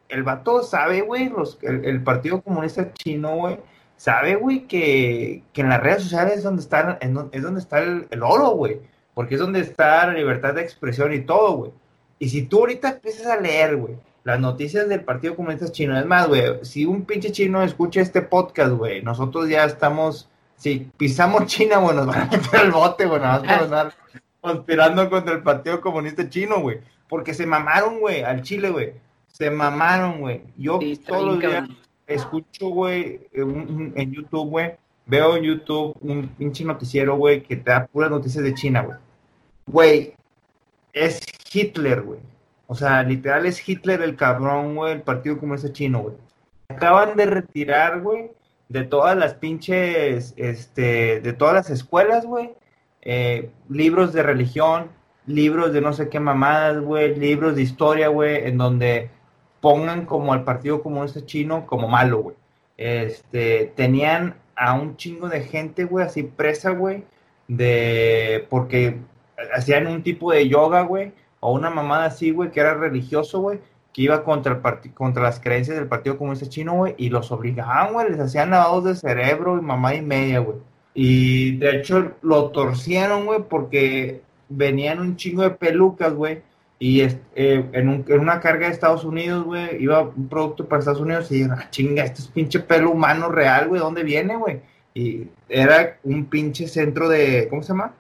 el 0.09 0.23
vato 0.23 0.63
sabe, 0.63 1.01
güey, 1.01 1.33
el, 1.63 2.01
Partido 2.05 2.43
Comunista 2.43 2.93
Chino, 2.93 3.39
güey, 3.39 3.59
sabe, 3.97 4.37
güey, 4.37 4.69
que, 4.69 5.43
en 5.53 5.69
las 5.69 5.83
redes 5.83 6.05
sociales 6.05 6.39
es 6.39 6.45
donde 6.45 6.63
está, 6.63 6.97
es 7.01 7.43
donde 7.43 7.61
está 7.61 7.81
el, 7.81 8.07
el 8.09 8.23
oro, 8.23 8.51
güey, 8.51 8.83
porque 9.15 9.35
es 9.35 9.41
donde 9.41 9.59
está 9.59 10.07
la 10.07 10.13
libertad 10.13 10.55
de 10.55 10.63
expresión 10.63 11.13
y 11.13 11.23
todo, 11.23 11.57
güey. 11.57 11.73
Y 12.21 12.29
si 12.29 12.43
tú 12.43 12.61
ahorita 12.61 12.91
empiezas 12.91 13.27
a 13.27 13.41
leer, 13.41 13.77
güey, 13.77 13.97
las 14.25 14.41
noticias 14.41 14.89
del 14.89 15.05
Partido 15.05 15.37
Comunista 15.37 15.71
Chino. 15.71 15.99
Es 15.99 16.07
más, 16.07 16.27
güey, 16.27 16.65
si 16.65 16.87
un 16.87 17.05
pinche 17.05 17.31
chino 17.31 17.63
escucha 17.63 18.01
este 18.01 18.23
podcast, 18.23 18.73
güey, 18.73 19.03
nosotros 19.03 19.49
ya 19.49 19.65
estamos, 19.65 20.29
si 20.57 20.91
pisamos 20.97 21.47
China, 21.47 21.77
güey, 21.77 21.95
nos 21.95 22.07
van 22.07 22.23
a 22.23 22.25
meter 22.25 22.61
al 22.61 22.73
bote, 22.73 23.07
güey, 23.07 23.21
nos 23.21 23.43
van 23.43 23.51
a 23.51 23.63
estar 23.63 23.95
conspirando 24.41 25.09
contra 25.09 25.35
el 25.35 25.43
Partido 25.43 25.81
Comunista 25.81 26.29
Chino, 26.29 26.61
güey. 26.61 26.81
Porque 27.09 27.35
se 27.35 27.47
mamaron, 27.47 28.01
güey, 28.01 28.23
al 28.23 28.43
Chile, 28.43 28.71
güey. 28.71 28.95
Se 29.29 29.51
mamaron, 29.51 30.21
güey. 30.21 30.43
Yo 30.57 30.81
todos 31.07 31.27
los 31.27 31.39
días 31.39 31.69
escucho, 32.07 32.69
güey, 32.69 33.29
en, 33.33 34.13
YouTube, 34.13 34.49
güey, 34.49 34.73
veo 35.07 35.37
en 35.37 35.43
YouTube 35.43 35.97
un 36.01 36.29
pinche 36.29 36.65
noticiero, 36.65 37.17
güey, 37.17 37.43
que 37.43 37.57
te 37.57 37.71
da 37.71 37.87
puras 37.87 38.11
noticias 38.11 38.43
de 38.43 38.55
China, 38.55 38.83
güey. 38.83 38.99
Güey, 39.67 40.15
es 40.93 41.21
Hitler, 41.53 42.03
güey 42.03 42.34
o 42.67 42.75
sea, 42.75 43.03
literal 43.03 43.47
es 43.47 43.67
Hitler 43.67 44.03
el 44.03 44.17
cabrón, 44.17 44.77
güey, 44.77 44.93
el 44.93 45.03
Partido 45.03 45.39
Comunista 45.39 45.73
Chino, 45.73 46.03
güey. 46.03 46.15
Acaban 46.69 47.17
de 47.17 47.27
retirar, 47.27 48.01
güey, 48.01 48.31
de 48.69 48.85
todas 48.85 49.17
las 49.17 49.35
pinches, 49.35 50.35
este, 50.37 51.21
de 51.21 51.33
todas 51.35 51.55
las 51.55 51.71
escuelas, 51.71 52.25
güey, 52.25 52.55
eh, 53.03 53.51
libros 53.69 54.13
de 54.13 54.23
religión, 54.23 54.91
libros 55.27 55.73
de 55.73 55.81
no 55.81 55.93
sé 55.93 56.09
qué 56.09 56.21
mamadas, 56.21 56.81
güey, 56.81 57.15
libros 57.17 57.57
de 57.57 57.63
historia, 57.63 58.09
güey, 58.09 58.47
en 58.47 58.59
donde 58.59 59.11
pongan 59.61 60.07
como 60.07 60.33
al 60.33 60.45
Partido 60.45 60.83
Comunista 60.83 61.25
Chino 61.25 61.67
como 61.67 61.89
malo, 61.89 62.19
güey. 62.23 62.37
Este, 62.77 63.73
tenían 63.77 64.37
a 64.57 64.75
un 64.75 64.97
chingo 64.97 65.29
de 65.29 65.43
gente, 65.43 65.85
güey, 65.85 66.07
así 66.07 66.23
presa, 66.23 66.71
güey, 66.71 67.05
de, 67.49 68.47
porque 68.51 68.99
hacían 69.55 69.87
un 69.87 70.03
tipo 70.03 70.33
de 70.33 70.49
yoga, 70.49 70.83
güey, 70.83 71.13
o 71.45 71.53
una 71.53 71.69
mamada 71.69 72.07
así, 72.07 72.31
güey, 72.31 72.51
que 72.51 72.61
era 72.61 72.73
religioso, 72.73 73.39
güey, 73.39 73.61
que 73.93 74.01
iba 74.01 74.25
contra, 74.25 74.55
el 74.55 74.95
contra 74.95 75.23
las 75.23 75.41
creencias 75.41 75.77
del 75.77 75.89
Partido 75.89 76.17
Comunista 76.17 76.49
Chino, 76.49 76.73
güey, 76.73 76.95
y 76.97 77.11
los 77.11 77.31
obligaban, 77.33 77.93
güey, 77.93 78.09
les 78.09 78.19
hacían 78.19 78.49
lavados 78.49 78.85
de 78.85 78.95
cerebro 78.97 79.59
y 79.59 79.61
mamá 79.61 79.95
y 79.95 80.01
media, 80.01 80.39
güey. 80.39 80.57
Y 80.95 81.59
de 81.59 81.77
hecho 81.77 82.13
lo 82.23 82.49
torcieron, 82.49 83.27
güey, 83.27 83.41
porque 83.47 84.23
venían 84.49 85.01
un 85.01 85.17
chingo 85.17 85.43
de 85.43 85.51
pelucas, 85.51 86.15
güey, 86.15 86.41
y 86.79 87.03
eh, 87.03 87.13
en, 87.35 88.05
una 88.19 88.41
carga 88.41 88.69
de 88.69 88.73
Estados 88.73 89.05
Unidos, 89.05 89.45
güey, 89.45 89.83
iba 89.83 90.01
un 90.01 90.29
producto 90.31 90.67
para 90.67 90.79
Estados 90.79 91.03
Unidos 91.03 91.31
y 91.31 91.35
dijeron, 91.35 91.59
ah, 91.61 91.69
chinga, 91.69 92.05
este 92.05 92.23
es 92.23 92.29
pinche 92.29 92.61
pelo 92.61 92.91
humano 92.91 93.29
real, 93.29 93.69
güey, 93.69 93.83
¿dónde 93.83 94.03
viene, 94.03 94.35
güey? 94.37 94.63
Y 94.95 95.29
era 95.51 95.99
un 96.05 96.25
pinche 96.25 96.69
centro 96.69 97.11
de, 97.11 97.49
¿cómo 97.51 97.63
se 97.63 97.69
llama? 97.69 97.93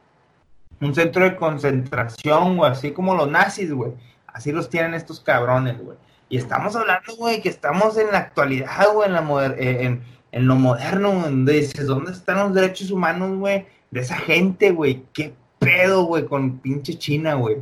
Un 0.80 0.94
centro 0.94 1.24
de 1.24 1.36
concentración, 1.36 2.56
güey, 2.56 2.70
así 2.70 2.92
como 2.92 3.14
los 3.14 3.30
nazis, 3.30 3.72
güey 3.72 3.92
Así 4.34 4.50
los 4.50 4.68
tienen 4.68 4.94
estos 4.94 5.20
cabrones, 5.20 5.80
güey. 5.80 5.96
Y 6.28 6.38
estamos 6.38 6.74
hablando, 6.74 7.14
güey, 7.16 7.40
que 7.40 7.48
estamos 7.48 7.96
en 7.96 8.08
la 8.08 8.18
actualidad, 8.18 8.92
güey, 8.92 9.08
en, 9.08 9.54
eh, 9.56 10.00
en, 10.32 10.46
lo 10.48 10.56
moderno, 10.56 11.12
donde 11.12 11.52
dices, 11.52 11.86
¿dónde 11.86 12.10
están 12.10 12.38
los 12.38 12.52
derechos 12.52 12.90
humanos, 12.90 13.38
güey? 13.38 13.64
De 13.92 14.00
esa 14.00 14.16
gente, 14.16 14.72
güey. 14.72 15.04
¿Qué 15.12 15.32
pedo, 15.60 16.06
güey, 16.06 16.26
con 16.26 16.58
pinche 16.58 16.98
China, 16.98 17.34
güey? 17.34 17.58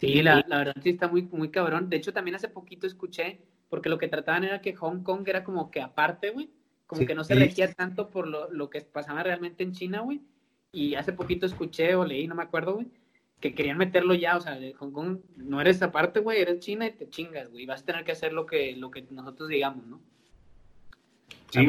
Sí, 0.00 0.22
la, 0.22 0.42
la, 0.48 0.58
verdad 0.58 0.76
sí 0.82 0.88
está 0.88 1.06
muy, 1.06 1.28
muy 1.30 1.50
cabrón. 1.50 1.90
De 1.90 1.98
hecho, 1.98 2.14
también 2.14 2.36
hace 2.36 2.48
poquito 2.48 2.86
escuché, 2.86 3.42
porque 3.68 3.90
lo 3.90 3.98
que 3.98 4.08
trataban 4.08 4.44
era 4.44 4.62
que 4.62 4.74
Hong 4.74 5.02
Kong 5.02 5.28
era 5.28 5.44
como 5.44 5.70
que 5.70 5.82
aparte, 5.82 6.30
güey. 6.30 6.48
Como 6.94 7.06
que 7.06 7.14
no 7.14 7.24
se 7.24 7.34
regía 7.34 7.72
tanto 7.72 8.08
por 8.08 8.26
lo, 8.26 8.50
lo 8.50 8.70
que 8.70 8.80
pasaba 8.80 9.22
realmente 9.22 9.62
en 9.62 9.72
China, 9.72 10.00
güey. 10.00 10.20
Y 10.72 10.94
hace 10.94 11.12
poquito 11.12 11.46
escuché 11.46 11.94
o 11.94 12.04
leí, 12.04 12.26
no 12.26 12.34
me 12.34 12.42
acuerdo, 12.42 12.74
güey, 12.74 12.88
que 13.40 13.54
querían 13.54 13.78
meterlo 13.78 14.14
ya, 14.14 14.36
o 14.36 14.40
sea, 14.40 14.58
Hong 14.78 14.90
Kong 14.90 15.18
no 15.36 15.60
eres 15.60 15.82
aparte, 15.82 16.20
güey, 16.20 16.40
eres 16.40 16.60
China 16.60 16.86
y 16.86 16.92
te 16.92 17.08
chingas, 17.08 17.50
güey, 17.50 17.66
vas 17.66 17.82
a 17.82 17.84
tener 17.84 18.04
que 18.04 18.12
hacer 18.12 18.32
lo 18.32 18.46
que, 18.46 18.74
lo 18.74 18.90
que 18.90 19.04
nosotros 19.10 19.48
digamos, 19.48 19.86
¿no? 19.86 20.00
Sí, 21.50 21.68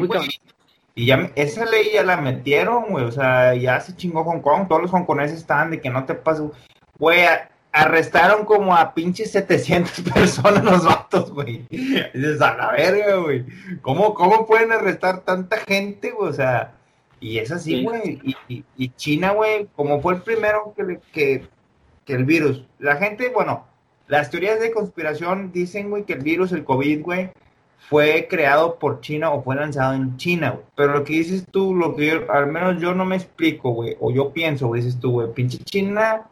y 0.98 1.04
ya 1.04 1.30
esa 1.36 1.66
ley 1.66 1.90
ya 1.92 2.02
la 2.02 2.16
metieron, 2.16 2.86
güey, 2.88 3.04
o 3.04 3.12
sea, 3.12 3.54
ya 3.54 3.78
se 3.80 3.94
chingó 3.94 4.24
Hong 4.24 4.40
Kong, 4.40 4.66
todos 4.66 4.80
los 4.80 4.90
hongkoneses 4.90 5.38
están 5.38 5.70
de 5.70 5.80
que 5.80 5.90
no 5.90 6.06
te 6.06 6.14
pases, 6.14 6.50
güey, 6.98 7.20
arrestaron 7.76 8.44
como 8.44 8.74
a 8.74 8.94
pinches 8.94 9.32
700 9.32 10.00
personas 10.14 10.64
los 10.64 10.84
vatos, 10.84 11.32
güey. 11.32 11.66
Dices, 11.70 12.40
a 12.40 12.56
la 12.56 12.72
verga, 12.72 13.16
güey. 13.16 13.44
¿Cómo, 13.82 14.14
¿Cómo 14.14 14.46
pueden 14.46 14.72
arrestar 14.72 15.20
tanta 15.20 15.58
gente, 15.58 16.10
güey? 16.10 16.30
O 16.30 16.32
sea, 16.32 16.74
y 17.20 17.38
es 17.38 17.50
así, 17.50 17.84
güey. 17.84 18.20
Y, 18.48 18.64
y, 18.76 18.88
China, 18.90 19.32
güey, 19.32 19.68
como 19.76 20.00
fue 20.00 20.14
el 20.14 20.22
primero 20.22 20.74
que, 20.76 21.00
que 21.12 21.56
que 22.06 22.14
el 22.14 22.24
virus. 22.24 22.62
La 22.78 22.96
gente, 22.96 23.28
bueno, 23.28 23.66
las 24.08 24.30
teorías 24.30 24.60
de 24.60 24.70
conspiración 24.70 25.52
dicen, 25.52 25.90
güey, 25.90 26.04
que 26.04 26.14
el 26.14 26.20
virus, 26.20 26.52
el 26.52 26.64
COVID, 26.64 27.02
güey, 27.02 27.30
fue 27.90 28.26
creado 28.30 28.78
por 28.78 29.00
China 29.00 29.32
o 29.32 29.42
fue 29.42 29.56
lanzado 29.56 29.94
en 29.94 30.16
China, 30.16 30.50
güey. 30.50 30.64
Pero 30.76 30.92
lo 30.94 31.04
que 31.04 31.14
dices 31.14 31.44
tú, 31.50 31.74
lo 31.74 31.94
que 31.94 32.06
yo, 32.06 32.32
al 32.32 32.46
menos 32.46 32.80
yo 32.80 32.94
no 32.94 33.04
me 33.04 33.16
explico, 33.16 33.72
güey, 33.72 33.96
o 34.00 34.10
yo 34.12 34.32
pienso, 34.32 34.68
güey, 34.68 34.82
dices 34.82 34.98
tú, 35.00 35.12
güey, 35.12 35.32
pinche 35.34 35.58
China, 35.58 36.22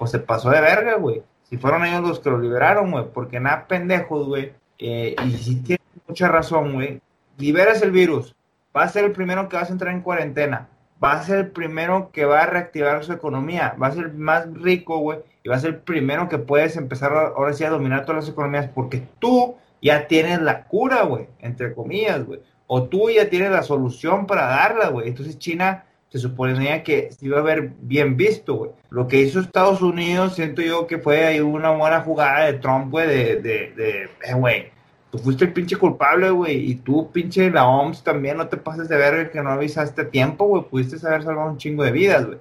pues 0.00 0.10
se 0.10 0.18
pasó 0.18 0.50
de 0.50 0.60
verga, 0.60 0.96
güey. 0.96 1.22
Si 1.48 1.56
fueron 1.56 1.84
ellos 1.84 2.02
los 2.02 2.18
que 2.18 2.30
lo 2.30 2.40
liberaron, 2.40 2.90
güey, 2.90 3.04
porque 3.14 3.38
nada 3.38 3.68
pendejos, 3.68 4.26
güey. 4.26 4.52
Eh, 4.80 5.14
y 5.24 5.30
si 5.32 5.62
tienes 5.62 5.86
mucha 6.08 6.26
razón, 6.26 6.72
güey, 6.72 7.00
liberas 7.38 7.82
el 7.82 7.92
virus, 7.92 8.34
va 8.76 8.82
a 8.82 8.88
ser 8.88 9.04
el 9.04 9.12
primero 9.12 9.48
que 9.48 9.56
vas 9.56 9.70
a 9.70 9.72
entrar 9.72 9.94
en 9.94 10.00
cuarentena 10.00 10.68
va 11.02 11.12
a 11.12 11.22
ser 11.22 11.38
el 11.38 11.50
primero 11.50 12.10
que 12.12 12.24
va 12.24 12.42
a 12.42 12.46
reactivar 12.46 13.02
su 13.04 13.12
economía, 13.12 13.74
va 13.82 13.88
a 13.88 13.92
ser 13.92 14.12
más 14.12 14.52
rico, 14.54 14.98
güey, 14.98 15.20
y 15.42 15.48
va 15.48 15.56
a 15.56 15.60
ser 15.60 15.70
el 15.70 15.78
primero 15.78 16.28
que 16.28 16.38
puedes 16.38 16.76
empezar 16.76 17.12
ahora 17.12 17.52
sí 17.54 17.64
a 17.64 17.70
dominar 17.70 18.04
todas 18.04 18.24
las 18.24 18.32
economías, 18.32 18.68
porque 18.74 19.06
tú 19.18 19.56
ya 19.80 20.06
tienes 20.06 20.40
la 20.42 20.64
cura, 20.64 21.02
güey, 21.02 21.28
entre 21.38 21.74
comillas, 21.74 22.24
güey, 22.26 22.40
o 22.66 22.84
tú 22.84 23.08
ya 23.10 23.30
tienes 23.30 23.50
la 23.50 23.62
solución 23.62 24.26
para 24.26 24.46
darla, 24.46 24.88
güey. 24.88 25.08
Entonces 25.08 25.38
China 25.38 25.86
se 26.10 26.18
suponía 26.18 26.82
que 26.82 27.12
se 27.12 27.26
iba 27.26 27.38
a 27.38 27.42
ver 27.42 27.72
bien 27.80 28.16
visto, 28.16 28.56
güey. 28.56 28.70
Lo 28.90 29.06
que 29.06 29.20
hizo 29.20 29.40
Estados 29.40 29.80
Unidos, 29.80 30.34
siento 30.34 30.60
yo 30.60 30.86
que 30.86 30.98
fue 30.98 31.24
ahí 31.24 31.40
una 31.40 31.70
buena 31.70 32.00
jugada 32.00 32.46
de 32.46 32.54
Trump, 32.54 32.90
güey, 32.90 33.06
de, 33.06 33.36
de, 33.36 33.72
de, 33.76 34.02
eh, 34.24 34.34
güey, 34.34 34.70
tú 35.10 35.18
fuiste 35.18 35.44
el 35.44 35.52
pinche 35.52 35.76
culpable, 35.76 36.30
güey, 36.30 36.70
y 36.70 36.74
tú, 36.74 37.10
pinche 37.12 37.50
la 37.50 37.66
OMS, 37.68 38.02
también 38.02 38.36
no 38.36 38.48
te 38.48 38.56
pases 38.56 38.88
de 38.88 38.96
verga 38.96 39.30
que 39.30 39.40
no 39.40 39.50
avisaste 39.50 40.02
a 40.02 40.10
tiempo, 40.10 40.46
güey, 40.46 40.64
pudiste 40.64 41.06
haber 41.06 41.22
salvado 41.22 41.50
un 41.50 41.58
chingo 41.58 41.84
de 41.84 41.92
vidas, 41.92 42.26
güey. 42.26 42.38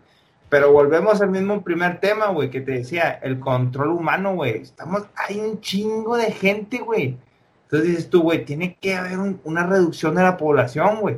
Pero 0.50 0.74
volvemos 0.74 1.22
al 1.22 1.30
mismo 1.30 1.62
primer 1.62 2.00
tema, 2.00 2.30
güey, 2.30 2.50
que 2.50 2.62
te 2.62 2.72
decía, 2.72 3.20
el 3.22 3.40
control 3.40 3.90
humano, 3.90 4.34
güey. 4.34 4.58
Estamos, 4.58 5.04
hay 5.16 5.40
un 5.40 5.62
chingo 5.62 6.18
de 6.18 6.32
gente, 6.32 6.80
güey. 6.80 7.18
Entonces 7.66 7.88
dices 7.88 8.10
tú, 8.10 8.24
güey, 8.24 8.46
tiene 8.46 8.76
que 8.82 8.96
haber 8.96 9.20
una 9.44 9.68
reducción 9.68 10.16
de 10.16 10.24
la 10.24 10.38
población, 10.38 11.02
güey. 11.02 11.18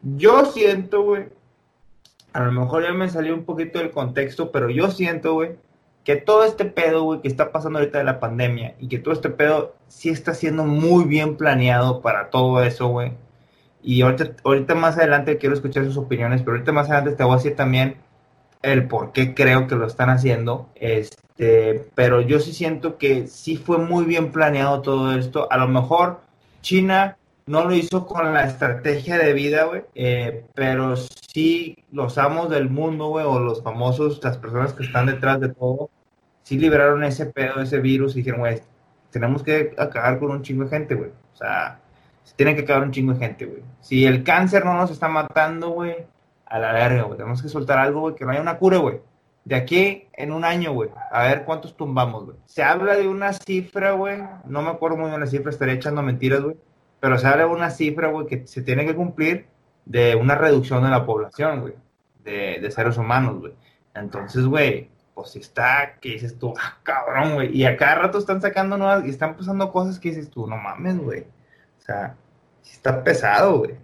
Yo 0.00 0.46
siento, 0.46 1.02
güey, 1.02 1.26
a 2.32 2.40
lo 2.40 2.52
mejor 2.52 2.84
ya 2.84 2.92
me 2.92 3.08
salió 3.08 3.34
un 3.34 3.44
poquito 3.44 3.78
del 3.78 3.90
contexto, 3.90 4.52
pero 4.52 4.70
yo 4.70 4.90
siento, 4.90 5.34
güey, 5.34 5.56
que 6.04 6.16
todo 6.16 6.44
este 6.44 6.64
pedo, 6.64 7.04
güey, 7.04 7.20
que 7.20 7.28
está 7.28 7.52
pasando 7.52 7.78
ahorita 7.78 7.98
de 7.98 8.04
la 8.04 8.20
pandemia 8.20 8.74
y 8.80 8.88
que 8.88 8.98
todo 8.98 9.14
este 9.14 9.30
pedo 9.30 9.74
sí 9.88 10.08
está 10.08 10.34
siendo 10.34 10.64
muy 10.64 11.04
bien 11.04 11.36
planeado 11.36 12.00
para 12.00 12.30
todo 12.30 12.62
eso, 12.62 12.88
güey. 12.88 13.12
Y 13.82 14.02
ahorita, 14.02 14.36
ahorita 14.44 14.74
más 14.74 14.96
adelante 14.96 15.38
quiero 15.38 15.54
escuchar 15.54 15.84
sus 15.84 15.96
opiniones, 15.96 16.42
pero 16.42 16.52
ahorita 16.52 16.72
más 16.72 16.88
adelante 16.88 17.16
te 17.16 17.24
voy 17.24 17.34
a 17.34 17.36
decir 17.36 17.56
también 17.56 17.96
el 18.62 18.86
por 18.86 19.12
qué 19.12 19.34
creo 19.34 19.66
que 19.66 19.74
lo 19.74 19.86
están 19.86 20.10
haciendo. 20.10 20.68
Este, 20.76 21.88
pero 21.94 22.20
yo 22.20 22.40
sí 22.40 22.52
siento 22.52 22.98
que 22.98 23.26
sí 23.26 23.56
fue 23.56 23.78
muy 23.78 24.04
bien 24.04 24.32
planeado 24.32 24.82
todo 24.82 25.16
esto. 25.16 25.48
A 25.50 25.56
lo 25.58 25.68
mejor 25.68 26.20
China 26.62 27.16
no 27.46 27.64
lo 27.64 27.74
hizo 27.74 28.06
con 28.06 28.32
la 28.32 28.44
estrategia 28.44 29.18
de 29.18 29.32
vida, 29.32 29.64
güey, 29.64 29.82
eh, 29.94 30.44
pero 30.54 30.96
sí 30.96 31.76
los 31.90 32.18
amos 32.18 32.50
del 32.50 32.70
mundo, 32.70 33.08
güey, 33.08 33.24
o 33.26 33.38
los 33.40 33.62
famosos, 33.62 34.20
las 34.22 34.38
personas 34.38 34.72
que 34.72 34.84
están 34.84 35.06
detrás 35.06 35.40
de 35.40 35.48
todo, 35.48 35.90
sí 36.42 36.58
liberaron 36.58 37.04
ese 37.04 37.26
pedo, 37.26 37.60
ese 37.60 37.80
virus 37.80 38.14
y 38.14 38.18
dijeron, 38.18 38.40
güey, 38.40 38.60
tenemos 39.10 39.42
que 39.42 39.74
acabar 39.76 40.18
con 40.18 40.30
un 40.30 40.42
chingo 40.42 40.64
de 40.64 40.70
gente, 40.70 40.94
güey. 40.94 41.10
O 41.10 41.36
sea, 41.36 41.80
se 42.24 42.34
tiene 42.34 42.54
que 42.54 42.62
acabar 42.62 42.84
un 42.84 42.92
chingo 42.92 43.12
de 43.12 43.18
gente, 43.18 43.46
güey. 43.46 43.62
Si 43.80 44.04
el 44.06 44.22
cáncer 44.24 44.64
no 44.64 44.74
nos 44.74 44.90
está 44.90 45.08
matando, 45.08 45.70
güey, 45.70 45.96
a 46.46 46.58
la 46.58 46.72
verga, 46.72 47.02
güey. 47.02 47.18
Tenemos 47.18 47.42
que 47.42 47.48
soltar 47.48 47.78
algo, 47.78 48.00
güey, 48.00 48.14
que 48.14 48.24
no 48.24 48.40
una 48.40 48.58
cura, 48.58 48.78
güey. 48.78 49.00
De 49.44 49.56
aquí 49.56 50.06
en 50.12 50.32
un 50.32 50.44
año, 50.44 50.72
güey, 50.72 50.90
a 51.10 51.24
ver 51.24 51.44
cuántos 51.44 51.76
tumbamos, 51.76 52.24
güey. 52.26 52.36
Se 52.46 52.62
habla 52.62 52.94
de 52.94 53.08
una 53.08 53.32
cifra, 53.32 53.92
güey, 53.92 54.22
no 54.46 54.62
me 54.62 54.70
acuerdo 54.70 54.96
muy 54.96 55.08
bien 55.08 55.20
la 55.20 55.26
cifra, 55.26 55.50
estaría 55.50 55.74
echando 55.74 56.00
mentiras, 56.02 56.42
güey 56.42 56.56
pero 57.02 57.18
se 57.18 57.26
habla 57.26 57.46
de 57.46 57.50
una 57.50 57.70
cifra, 57.70 58.10
güey, 58.10 58.28
que 58.28 58.46
se 58.46 58.62
tiene 58.62 58.86
que 58.86 58.94
cumplir 58.94 59.46
de 59.84 60.14
una 60.14 60.36
reducción 60.36 60.84
de 60.84 60.90
la 60.90 61.04
población, 61.04 61.62
güey, 61.62 61.74
de, 62.22 62.70
seres 62.70 62.96
humanos, 62.96 63.40
güey. 63.40 63.54
Entonces, 63.92 64.46
güey, 64.46 64.88
pues 65.12 65.32
si 65.32 65.40
está, 65.40 65.98
que 66.00 66.10
dices 66.10 66.38
tú, 66.38 66.54
ah, 66.56 66.78
cabrón, 66.84 67.34
güey, 67.34 67.56
y 67.58 67.64
a 67.64 67.76
cada 67.76 67.96
rato 67.96 68.18
están 68.18 68.40
sacando 68.40 68.78
nuevas, 68.78 69.04
y 69.04 69.10
están 69.10 69.36
pasando 69.36 69.72
cosas 69.72 69.98
que 69.98 70.10
dices 70.10 70.30
tú, 70.30 70.46
no 70.46 70.56
mames, 70.56 70.96
güey. 70.98 71.22
O 71.22 71.82
sea, 71.82 72.14
está 72.62 73.02
pesado, 73.02 73.58
güey. 73.58 73.74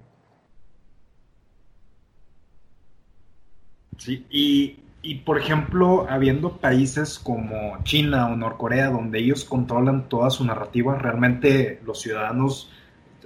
Sí, 3.97 4.25
y, 4.31 4.79
y 5.03 5.17
por 5.17 5.39
ejemplo, 5.41 6.07
habiendo 6.09 6.59
países 6.59 7.19
como 7.19 7.83
China 7.83 8.29
o 8.29 8.37
Norcorea, 8.37 8.91
donde 8.91 9.19
ellos 9.19 9.45
controlan 9.45 10.09
toda 10.09 10.31
su 10.31 10.45
narrativa, 10.45 10.95
realmente 10.95 11.81
los 11.85 12.01
ciudadanos 12.01 12.71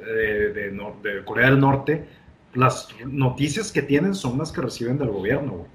de, 0.05 1.23
Corea 1.25 1.51
del 1.51 1.61
Norte, 1.61 2.07
las 2.55 2.89
noticias 3.07 3.73
que 3.73 3.83
tienen 3.83 4.15
son 4.15 4.39
las 4.39 4.53
que 4.53 4.61
reciben 4.61 4.99
del 4.99 5.09
gobierno. 5.09 5.67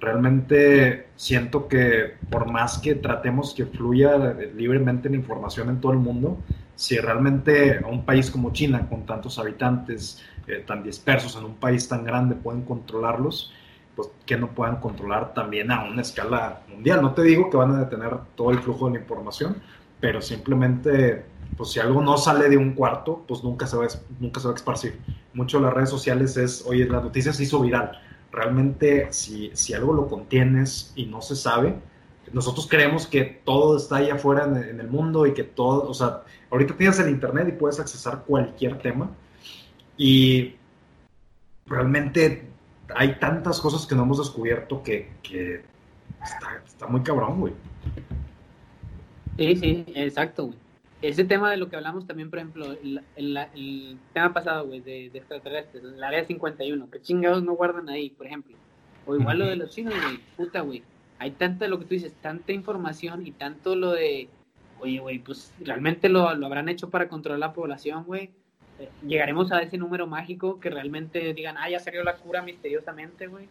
Realmente 0.00 1.08
siento 1.16 1.68
que 1.68 2.14
por 2.30 2.50
más 2.50 2.78
que 2.78 2.94
tratemos 2.94 3.54
que 3.54 3.66
fluya 3.66 4.34
libremente 4.54 5.08
la 5.08 5.16
información 5.16 5.68
en 5.70 5.80
todo 5.80 5.92
el 5.92 5.98
mundo, 5.98 6.38
si 6.74 6.98
realmente 6.98 7.78
a 7.78 7.86
un 7.86 8.04
país 8.04 8.30
como 8.30 8.52
China, 8.52 8.86
con 8.88 9.06
tantos 9.06 9.38
habitantes 9.38 10.22
eh, 10.46 10.62
tan 10.66 10.82
dispersos 10.82 11.34
en 11.36 11.44
un 11.44 11.54
país 11.54 11.88
tan 11.88 12.04
grande, 12.04 12.34
pueden 12.34 12.62
controlarlos, 12.62 13.52
pues 13.96 14.10
que 14.26 14.36
no 14.36 14.48
puedan 14.48 14.76
controlar 14.76 15.32
también 15.32 15.70
a 15.70 15.84
una 15.84 16.02
escala 16.02 16.60
mundial. 16.68 17.00
No 17.00 17.14
te 17.14 17.22
digo 17.22 17.48
que 17.48 17.56
van 17.56 17.74
a 17.74 17.80
detener 17.80 18.10
todo 18.34 18.50
el 18.50 18.58
flujo 18.58 18.86
de 18.86 18.94
la 18.94 19.00
información, 19.00 19.56
pero 20.00 20.20
simplemente 20.20 21.24
pues 21.56 21.70
si 21.70 21.80
algo 21.80 22.02
no 22.02 22.18
sale 22.18 22.48
de 22.48 22.56
un 22.56 22.72
cuarto, 22.74 23.24
pues 23.26 23.42
nunca 23.42 23.66
se 23.66 23.76
va, 23.76 23.86
nunca 24.20 24.40
se 24.40 24.48
va 24.48 24.52
a 24.52 24.56
esparcir. 24.56 24.98
Mucho 25.32 25.58
de 25.58 25.64
las 25.64 25.72
redes 25.72 25.90
sociales 25.90 26.36
es, 26.36 26.64
oye, 26.66 26.86
la 26.86 27.00
noticia 27.00 27.32
se 27.32 27.44
hizo 27.44 27.60
viral. 27.60 27.98
Realmente, 28.30 29.08
si, 29.12 29.50
si 29.54 29.72
algo 29.72 29.94
lo 29.94 30.08
contienes 30.08 30.92
y 30.96 31.06
no 31.06 31.22
se 31.22 31.34
sabe, 31.34 31.76
nosotros 32.32 32.66
creemos 32.68 33.06
que 33.06 33.40
todo 33.44 33.76
está 33.76 33.96
ahí 33.96 34.10
afuera 34.10 34.44
en, 34.44 34.80
el 34.80 34.88
mundo 34.88 35.26
y 35.26 35.32
que 35.32 35.44
todo, 35.44 35.88
o 35.88 35.94
sea, 35.94 36.22
ahorita 36.50 36.76
tienes 36.76 36.98
el 36.98 37.08
internet 37.08 37.48
y 37.48 37.52
puedes 37.52 37.80
accesar 37.80 38.24
cualquier 38.26 38.78
tema 38.78 39.10
y 39.96 40.56
realmente 41.66 42.48
hay 42.94 43.18
tantas 43.18 43.60
cosas 43.60 43.86
que 43.86 43.94
no 43.94 44.02
hemos 44.02 44.18
descubierto 44.18 44.82
que, 44.82 45.12
que 45.22 45.62
está, 46.22 46.62
está 46.66 46.86
muy 46.88 47.02
cabrón, 47.02 47.40
güey. 47.40 47.54
Sí, 49.36 49.56
sí, 49.56 49.84
exacto, 49.94 50.46
güey. 50.46 50.58
Ese 51.02 51.24
tema 51.24 51.50
de 51.50 51.58
lo 51.58 51.68
que 51.68 51.76
hablamos 51.76 52.06
también, 52.06 52.30
por 52.30 52.38
ejemplo, 52.38 52.72
el, 52.72 53.02
el, 53.16 53.98
tema 54.14 54.32
pasado, 54.32 54.66
güey, 54.66 54.80
de, 54.80 55.10
de, 55.10 55.18
extraterrestres, 55.18 55.84
el 55.84 56.02
área 56.02 56.24
51, 56.24 56.90
que 56.90 57.02
chingados 57.02 57.44
no 57.44 57.52
guardan 57.52 57.88
ahí, 57.90 58.10
por 58.10 58.26
ejemplo. 58.26 58.56
O 59.04 59.14
igual 59.14 59.38
lo 59.38 59.46
de 59.46 59.56
los 59.56 59.70
chinos, 59.70 59.94
güey, 59.94 60.18
puta, 60.36 60.62
güey. 60.62 60.82
Hay 61.18 61.32
tanta, 61.32 61.68
lo 61.68 61.78
que 61.78 61.84
tú 61.84 61.94
dices, 61.94 62.14
tanta 62.14 62.52
información 62.52 63.26
y 63.26 63.32
tanto 63.32 63.76
lo 63.76 63.92
de, 63.92 64.28
oye, 64.80 64.98
güey, 64.98 65.18
pues 65.18 65.52
realmente 65.60 66.08
lo, 66.08 66.34
lo 66.34 66.46
habrán 66.46 66.68
hecho 66.68 66.88
para 66.88 67.08
controlar 67.08 67.40
la 67.40 67.52
población, 67.52 68.04
güey. 68.04 68.30
Eh, 68.78 68.88
llegaremos 69.06 69.52
a 69.52 69.60
ese 69.60 69.78
número 69.78 70.06
mágico 70.06 70.60
que 70.60 70.70
realmente 70.70 71.34
digan, 71.34 71.56
ah, 71.58 71.68
ya 71.68 71.78
salió 71.78 72.02
la 72.04 72.16
cura 72.16 72.42
misteriosamente, 72.42 73.26
güey. 73.26 73.48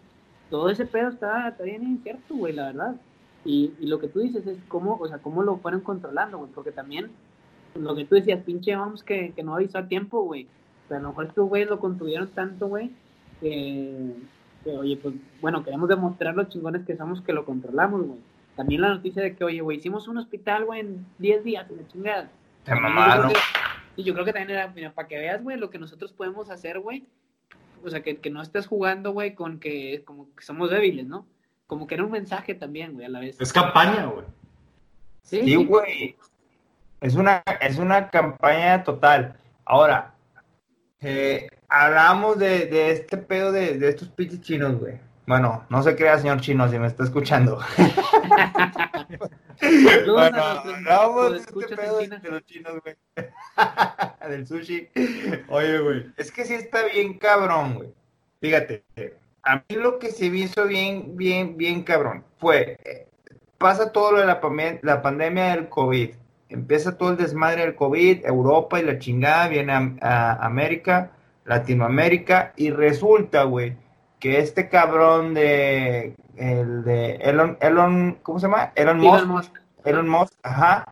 Todo 0.49 0.69
ese 0.69 0.85
pedo 0.85 1.09
está, 1.09 1.47
está 1.47 1.63
bien 1.63 1.83
incierto, 1.83 2.35
güey, 2.35 2.53
la 2.53 2.65
verdad. 2.65 2.95
Y, 3.45 3.73
y, 3.79 3.85
lo 3.85 3.99
que 3.99 4.07
tú 4.07 4.19
dices 4.19 4.45
es 4.47 4.57
cómo, 4.67 4.97
o 4.99 5.07
sea, 5.07 5.19
cómo 5.19 5.43
lo 5.43 5.57
fueron 5.57 5.81
controlando, 5.81 6.39
güey, 6.39 6.51
porque 6.51 6.71
también 6.71 7.11
lo 7.75 7.95
que 7.95 8.05
tú 8.05 8.15
decías, 8.15 8.43
pinche 8.43 8.75
vamos 8.75 9.03
que, 9.03 9.33
que 9.33 9.43
no 9.43 9.55
avisó 9.55 9.77
a 9.77 9.87
tiempo, 9.87 10.23
güey. 10.23 10.47
Pero 10.87 10.99
a 10.99 11.03
lo 11.03 11.09
mejor 11.09 11.25
estos 11.25 11.47
güeyes 11.47 11.69
lo 11.69 11.79
construyeron 11.79 12.27
tanto, 12.29 12.67
güey, 12.67 12.91
que, 13.39 14.15
oye, 14.65 14.97
pues, 14.97 15.15
bueno, 15.41 15.63
queremos 15.63 15.89
demostrar 15.89 16.35
los 16.35 16.49
chingones 16.49 16.85
que 16.85 16.95
somos 16.95 17.21
que 17.21 17.33
lo 17.33 17.45
controlamos, 17.45 18.05
güey. 18.05 18.19
También 18.55 18.81
la 18.81 18.89
noticia 18.89 19.21
de 19.21 19.35
que, 19.35 19.43
oye, 19.43 19.61
güey, 19.61 19.77
hicimos 19.77 20.07
un 20.07 20.17
hospital, 20.17 20.65
güey, 20.65 20.79
en 20.81 21.05
10 21.19 21.43
días, 21.43 21.69
en 21.69 21.77
la 21.77 21.87
chingada. 21.87 22.31
Te 22.63 22.73
mamaron. 22.73 23.31
Y 23.97 24.03
yo 24.03 24.13
creo 24.13 24.25
que 24.25 24.33
también 24.33 24.57
era, 24.57 24.67
mira, 24.69 24.93
para 24.93 25.07
que 25.07 25.17
veas, 25.17 25.43
güey, 25.43 25.57
lo 25.57 25.69
que 25.69 25.79
nosotros 25.79 26.13
podemos 26.13 26.49
hacer, 26.49 26.79
güey. 26.79 27.05
O 27.83 27.89
sea, 27.89 28.01
que, 28.01 28.17
que 28.17 28.29
no 28.29 28.41
estés 28.41 28.65
jugando, 28.65 29.11
güey, 29.11 29.35
con 29.35 29.59
que 29.59 30.03
como 30.05 30.33
que 30.35 30.43
somos 30.43 30.69
débiles, 30.71 31.05
¿no? 31.05 31.25
Como 31.67 31.87
que 31.87 31.95
era 31.95 32.03
un 32.03 32.11
mensaje 32.11 32.55
también, 32.55 32.93
güey, 32.93 33.05
a 33.05 33.09
la 33.09 33.19
vez. 33.19 33.39
Es 33.39 33.51
campaña, 33.51 34.05
güey. 34.05 34.25
Sí, 35.23 35.55
güey. 35.55 36.15
Es 37.01 37.15
una, 37.15 37.43
es 37.61 37.77
una 37.77 38.09
campaña 38.09 38.83
total. 38.83 39.37
Ahora, 39.65 40.13
eh, 41.01 41.47
hablamos 41.67 42.37
de, 42.37 42.67
de, 42.67 42.91
este 42.91 43.17
pedo 43.17 43.51
de, 43.51 43.77
de 43.77 43.89
estos 43.89 44.09
pinches 44.09 44.41
chinos, 44.41 44.79
güey. 44.79 44.99
Bueno, 45.27 45.65
no 45.69 45.81
se 45.81 45.95
crea, 45.95 46.19
señor 46.19 46.39
chino, 46.41 46.69
si 46.69 46.77
me 46.77 46.87
está 46.87 47.03
escuchando. 47.03 47.59
bueno, 50.05 50.43
hablamos 50.43 51.31
de 51.31 51.37
este 51.39 51.75
pedo 51.75 51.97
de 51.99 52.29
los 52.29 52.45
chinos, 52.45 52.73
güey. 52.83 52.95
Del 54.29 54.47
sushi. 54.47 54.89
Oye, 55.49 55.79
güey, 55.79 56.05
es 56.17 56.31
que 56.31 56.45
sí 56.45 56.53
está 56.53 56.83
bien 56.85 57.17
cabrón, 57.17 57.75
güey. 57.75 57.89
Fíjate, 58.41 58.83
a 59.45 59.57
mí 59.57 59.75
lo 59.75 59.99
que 59.99 60.11
se 60.11 60.29
me 60.29 60.39
hizo 60.39 60.65
bien, 60.65 61.15
bien, 61.15 61.55
bien 61.55 61.83
cabrón 61.83 62.25
fue, 62.37 62.77
pasa 63.57 63.91
todo 63.91 64.13
lo 64.13 64.19
de 64.19 64.25
la, 64.25 64.41
la 64.81 65.01
pandemia 65.01 65.55
del 65.55 65.69
COVID 65.69 66.09
empieza 66.49 66.97
todo 66.97 67.11
el 67.11 67.17
desmadre 67.17 67.61
del 67.61 67.75
COVID, 67.75 68.25
Europa 68.25 68.79
y 68.79 68.83
la 68.83 68.99
chingada, 68.99 69.47
viene 69.47 69.97
a, 70.01 70.45
América, 70.45 71.11
Latinoamérica, 71.45 72.53
y 72.55 72.71
resulta, 72.71 73.43
güey, 73.43 73.77
que 74.19 74.39
este 74.39 74.69
cabrón 74.69 75.33
de, 75.33 76.15
el 76.35 76.83
de 76.83 77.15
Elon, 77.15 77.57
Elon, 77.61 78.19
¿cómo 78.23 78.39
se 78.39 78.47
llama? 78.47 78.71
Elon 78.75 78.99
Musk, 78.99 79.51
Elon 79.83 80.07
Musk, 80.07 80.33
ajá, 80.43 80.85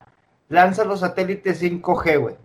lanza 0.50 0.84
los 0.84 1.00
satélites 1.00 1.62
5G, 1.62 2.20
güey, 2.20 2.36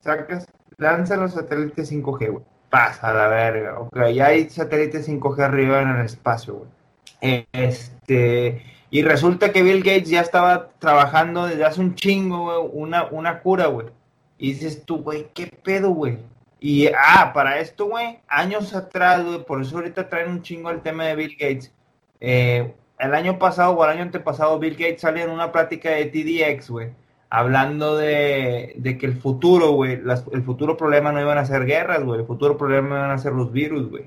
¿sacas? 0.00 0.46
Lanza 0.76 1.16
los 1.16 1.32
satélites 1.32 1.92
5G, 1.92 2.30
güey. 2.30 2.44
Pasa 2.70 3.12
la 3.12 3.28
verga, 3.28 3.80
ok, 3.80 4.10
ya 4.14 4.26
hay 4.26 4.48
satélites 4.48 5.08
5G 5.08 5.42
arriba 5.42 5.82
en 5.82 5.88
el 5.88 6.06
espacio, 6.06 6.54
güey. 6.54 7.46
Este, 7.52 8.62
y 8.90 9.02
resulta 9.02 9.52
que 9.52 9.62
Bill 9.62 9.82
Gates 9.82 10.08
ya 10.08 10.20
estaba 10.20 10.70
trabajando 10.78 11.46
desde 11.46 11.64
hace 11.64 11.80
un 11.80 11.94
chingo, 11.94 12.44
güey, 12.44 12.70
una, 12.72 13.04
una 13.10 13.40
cura, 13.40 13.66
güey. 13.66 13.88
Y 14.38 14.52
dices 14.52 14.84
tú, 14.84 15.02
güey, 15.02 15.28
¿qué 15.34 15.46
pedo, 15.46 15.90
güey? 15.90 16.18
Y, 16.60 16.88
ah, 16.88 17.32
para 17.32 17.58
esto, 17.58 17.86
güey, 17.86 18.20
años 18.28 18.74
atrás, 18.74 19.24
güey, 19.24 19.44
por 19.44 19.62
eso 19.62 19.76
ahorita 19.76 20.08
traen 20.08 20.30
un 20.30 20.42
chingo 20.42 20.70
el 20.70 20.82
tema 20.82 21.04
de 21.06 21.16
Bill 21.16 21.36
Gates. 21.38 21.72
Eh, 22.20 22.74
el 22.98 23.14
año 23.14 23.38
pasado 23.38 23.72
o 23.72 23.84
el 23.84 23.90
año 23.90 24.02
antepasado, 24.02 24.58
Bill 24.58 24.74
Gates 24.74 25.00
salió 25.00 25.24
en 25.24 25.30
una 25.30 25.52
plática 25.52 25.90
de 25.90 26.06
TDX, 26.06 26.70
güey, 26.70 26.90
hablando 27.30 27.96
de, 27.96 28.74
de, 28.76 28.98
que 28.98 29.06
el 29.06 29.14
futuro, 29.14 29.70
güey, 29.72 30.00
el 30.32 30.42
futuro 30.42 30.76
problema 30.76 31.12
no 31.12 31.20
iban 31.20 31.38
a 31.38 31.46
ser 31.46 31.64
guerras, 31.64 32.02
güey, 32.02 32.20
el 32.20 32.26
futuro 32.26 32.58
problema 32.58 32.98
iban 32.98 33.10
a 33.12 33.18
ser 33.18 33.32
los 33.32 33.52
virus, 33.52 33.88
güey. 33.88 34.04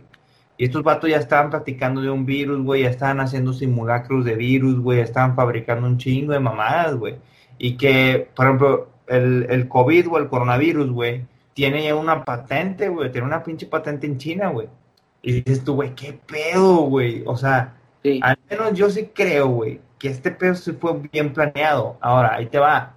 Y 0.57 0.65
estos 0.65 0.83
vatos 0.83 1.09
ya 1.09 1.17
estaban 1.17 1.49
platicando 1.49 2.01
de 2.01 2.09
un 2.09 2.25
virus, 2.25 2.61
güey, 2.63 2.83
ya 2.83 2.89
estaban 2.89 3.21
haciendo 3.21 3.53
simulacros 3.53 4.25
de 4.25 4.35
virus, 4.35 4.79
güey, 4.79 4.99
estaban 4.99 5.35
fabricando 5.35 5.87
un 5.87 5.97
chingo 5.97 6.33
de 6.33 6.39
mamadas, 6.39 6.95
güey. 6.95 7.15
Y 7.57 7.77
que, 7.77 8.29
por 8.35 8.45
ejemplo, 8.45 8.89
el, 9.07 9.47
el 9.49 9.67
COVID 9.67 10.09
o 10.11 10.17
el 10.17 10.27
coronavirus, 10.27 10.91
güey, 10.91 11.25
tiene 11.53 11.83
ya 11.83 11.95
una 11.95 12.25
patente, 12.25 12.89
güey, 12.89 13.11
tiene 13.11 13.27
una 13.27 13.43
pinche 13.43 13.65
patente 13.67 14.05
en 14.05 14.17
China, 14.17 14.49
güey. 14.49 14.67
Y 15.21 15.41
dices 15.41 15.63
tú, 15.63 15.75
güey, 15.75 15.95
qué 15.95 16.13
pedo, 16.13 16.75
güey. 16.81 17.23
O 17.25 17.37
sea, 17.37 17.75
al 18.21 18.37
menos 18.49 18.73
yo 18.73 18.89
sí 18.89 19.09
creo, 19.13 19.47
güey, 19.47 19.79
que 19.97 20.09
este 20.09 20.31
pedo 20.31 20.55
sí 20.55 20.73
fue 20.73 20.99
bien 21.11 21.33
planeado. 21.33 21.97
Ahora, 22.01 22.35
ahí 22.35 22.47
te 22.47 22.59
va. 22.59 22.95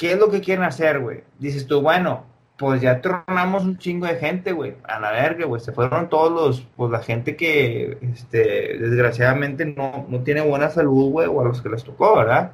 ¿Qué 0.00 0.12
es 0.12 0.18
lo 0.18 0.30
que 0.30 0.40
quieren 0.40 0.64
hacer, 0.64 0.98
güey? 0.98 1.24
Dices 1.38 1.66
tú, 1.66 1.82
bueno, 1.82 2.24
pues 2.56 2.80
ya 2.80 3.02
tronamos 3.02 3.64
un 3.64 3.76
chingo 3.76 4.06
de 4.06 4.14
gente, 4.16 4.52
güey, 4.52 4.76
a 4.84 4.98
la 4.98 5.10
verga, 5.12 5.44
güey, 5.44 5.60
se 5.60 5.72
fueron 5.72 6.08
todos 6.08 6.32
los, 6.32 6.62
pues 6.74 6.90
la 6.90 7.00
gente 7.00 7.36
que, 7.36 7.98
este, 8.00 8.78
desgraciadamente 8.78 9.66
no, 9.66 10.06
no 10.08 10.22
tiene 10.22 10.40
buena 10.40 10.70
salud, 10.70 11.10
güey, 11.10 11.26
o 11.28 11.42
a 11.42 11.44
los 11.44 11.60
que 11.60 11.68
les 11.68 11.84
tocó, 11.84 12.16
¿verdad? 12.16 12.52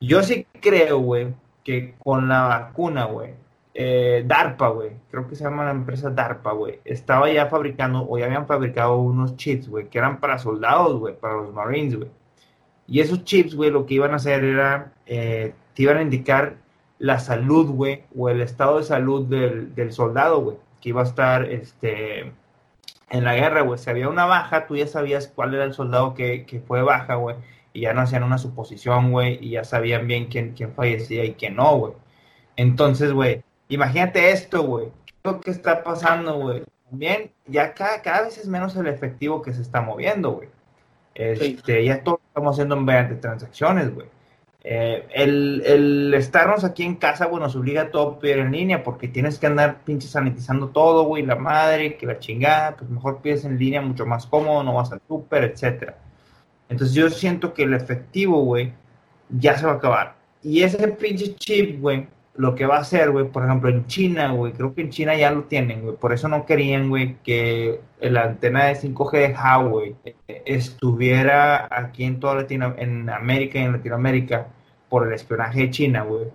Yo 0.00 0.22
sí 0.22 0.46
creo, 0.60 1.00
güey, 1.00 1.34
que 1.64 1.96
con 1.98 2.28
la 2.28 2.42
vacuna, 2.42 3.06
güey, 3.06 3.34
eh, 3.74 4.22
DARPA, 4.24 4.68
güey, 4.68 4.90
creo 5.10 5.26
que 5.26 5.34
se 5.34 5.42
llama 5.42 5.64
la 5.64 5.72
empresa 5.72 6.10
DARPA, 6.10 6.52
güey, 6.52 6.78
estaba 6.84 7.28
ya 7.28 7.46
fabricando, 7.46 8.06
o 8.08 8.18
ya 8.18 8.26
habían 8.26 8.46
fabricado 8.46 8.98
unos 8.98 9.34
chips, 9.36 9.68
güey, 9.68 9.88
que 9.88 9.98
eran 9.98 10.20
para 10.20 10.38
soldados, 10.38 10.96
güey, 11.00 11.18
para 11.18 11.38
los 11.38 11.52
Marines, 11.52 11.96
güey. 11.96 12.10
Y 12.86 13.00
esos 13.00 13.24
chips, 13.24 13.56
güey, 13.56 13.70
lo 13.70 13.84
que 13.84 13.94
iban 13.94 14.12
a 14.12 14.16
hacer 14.16 14.44
era, 14.44 14.92
eh, 15.06 15.54
te 15.74 15.82
iban 15.82 15.96
a 15.98 16.02
indicar 16.02 16.56
la 16.98 17.18
salud, 17.18 17.70
güey, 17.70 18.04
o 18.16 18.28
el 18.28 18.40
estado 18.40 18.78
de 18.78 18.84
salud 18.84 19.26
del, 19.26 19.92
soldado, 19.92 20.40
güey, 20.40 20.56
que 20.80 20.90
iba 20.90 21.00
a 21.02 21.04
estar 21.04 21.44
este, 21.44 22.32
en 23.10 23.24
la 23.24 23.34
guerra, 23.34 23.62
güey. 23.62 23.78
Si 23.78 23.90
había 23.90 24.08
una 24.08 24.26
baja, 24.26 24.66
tú 24.66 24.76
ya 24.76 24.86
sabías 24.86 25.26
cuál 25.28 25.54
era 25.54 25.64
el 25.64 25.74
soldado 25.74 26.14
que, 26.14 26.62
fue 26.66 26.82
baja, 26.82 27.16
güey, 27.16 27.36
y 27.72 27.82
ya 27.82 27.94
no 27.94 28.02
hacían 28.02 28.22
una 28.22 28.38
suposición, 28.38 29.10
güey, 29.10 29.38
y 29.40 29.50
ya 29.50 29.64
sabían 29.64 30.06
bien 30.06 30.26
quién, 30.26 30.52
quién 30.52 30.72
fallecía 30.74 31.24
y 31.24 31.34
quién 31.34 31.56
no, 31.56 31.76
güey. 31.76 31.92
Entonces, 32.56 33.12
güey, 33.12 33.42
imagínate 33.68 34.30
esto, 34.30 34.62
güey. 34.62 34.86
¿Qué 35.06 35.12
es 35.12 35.32
lo 35.32 35.40
que 35.40 35.50
está 35.50 35.82
pasando, 35.82 36.38
güey? 36.38 36.62
También, 36.88 37.32
ya 37.46 37.74
cada, 37.74 38.02
cada 38.02 38.22
vez 38.22 38.38
es 38.38 38.46
menos 38.46 38.76
el 38.76 38.86
efectivo 38.86 39.42
que 39.42 39.52
se 39.52 39.62
está 39.62 39.80
moviendo, 39.80 40.32
güey. 40.32 40.48
Este, 41.14 41.84
Ya 41.84 42.02
todo 42.02 42.20
estamos 42.28 42.54
haciendo 42.54 42.76
mediante 42.76 43.16
transacciones, 43.16 43.94
güey. 43.94 44.06
Eh, 44.64 45.08
el, 45.12 45.62
el, 45.66 46.14
estarnos 46.14 46.62
aquí 46.62 46.84
en 46.84 46.94
casa, 46.94 47.26
bueno, 47.26 47.46
nos 47.46 47.56
obliga 47.56 47.82
a 47.82 47.90
todo 47.90 48.20
pedir 48.20 48.38
en 48.38 48.52
línea 48.52 48.84
porque 48.84 49.08
tienes 49.08 49.38
que 49.38 49.48
andar 49.48 49.82
pinche 49.84 50.06
sanitizando 50.06 50.68
todo, 50.68 51.04
güey, 51.04 51.26
la 51.26 51.34
madre, 51.34 51.96
que 51.96 52.06
la 52.06 52.20
chingada, 52.20 52.76
pues 52.76 52.88
mejor 52.88 53.20
pides 53.22 53.44
en 53.44 53.58
línea 53.58 53.82
mucho 53.82 54.06
más 54.06 54.26
cómodo, 54.26 54.62
no 54.62 54.74
vas 54.74 54.92
al 54.92 55.00
súper, 55.08 55.44
etcétera. 55.44 55.98
Entonces 56.68 56.94
yo 56.94 57.10
siento 57.10 57.52
que 57.54 57.64
el 57.64 57.74
efectivo, 57.74 58.42
güey, 58.44 58.72
ya 59.28 59.58
se 59.58 59.66
va 59.66 59.72
a 59.72 59.76
acabar. 59.76 60.14
Y 60.42 60.62
ese 60.62 60.88
pinche 60.88 61.34
chip, 61.34 61.80
güey, 61.80 62.06
lo 62.34 62.54
que 62.54 62.66
va 62.66 62.76
a 62.76 62.80
hacer, 62.80 63.10
güey, 63.10 63.28
por 63.28 63.44
ejemplo, 63.44 63.68
en 63.68 63.86
China, 63.86 64.32
güey, 64.32 64.52
creo 64.52 64.74
que 64.74 64.82
en 64.82 64.90
China 64.90 65.14
ya 65.14 65.30
lo 65.30 65.44
tienen, 65.44 65.82
güey, 65.82 65.96
por 65.96 66.12
eso 66.12 66.28
no 66.28 66.46
querían, 66.46 66.88
güey, 66.88 67.16
que 67.22 67.80
la 68.00 68.24
antena 68.24 68.64
de 68.66 68.76
5G 68.76 69.10
de 69.12 69.34
Huawei 69.34 69.96
estuviera 70.46 71.68
aquí 71.70 72.04
en 72.04 72.20
toda 72.20 72.36
Latino, 72.36 72.74
en 72.78 73.10
América 73.10 73.58
y 73.58 73.62
en 73.62 73.72
Latinoamérica 73.72 74.46
por 74.88 75.06
el 75.06 75.12
espionaje 75.12 75.60
de 75.60 75.70
China, 75.70 76.02
güey. 76.02 76.26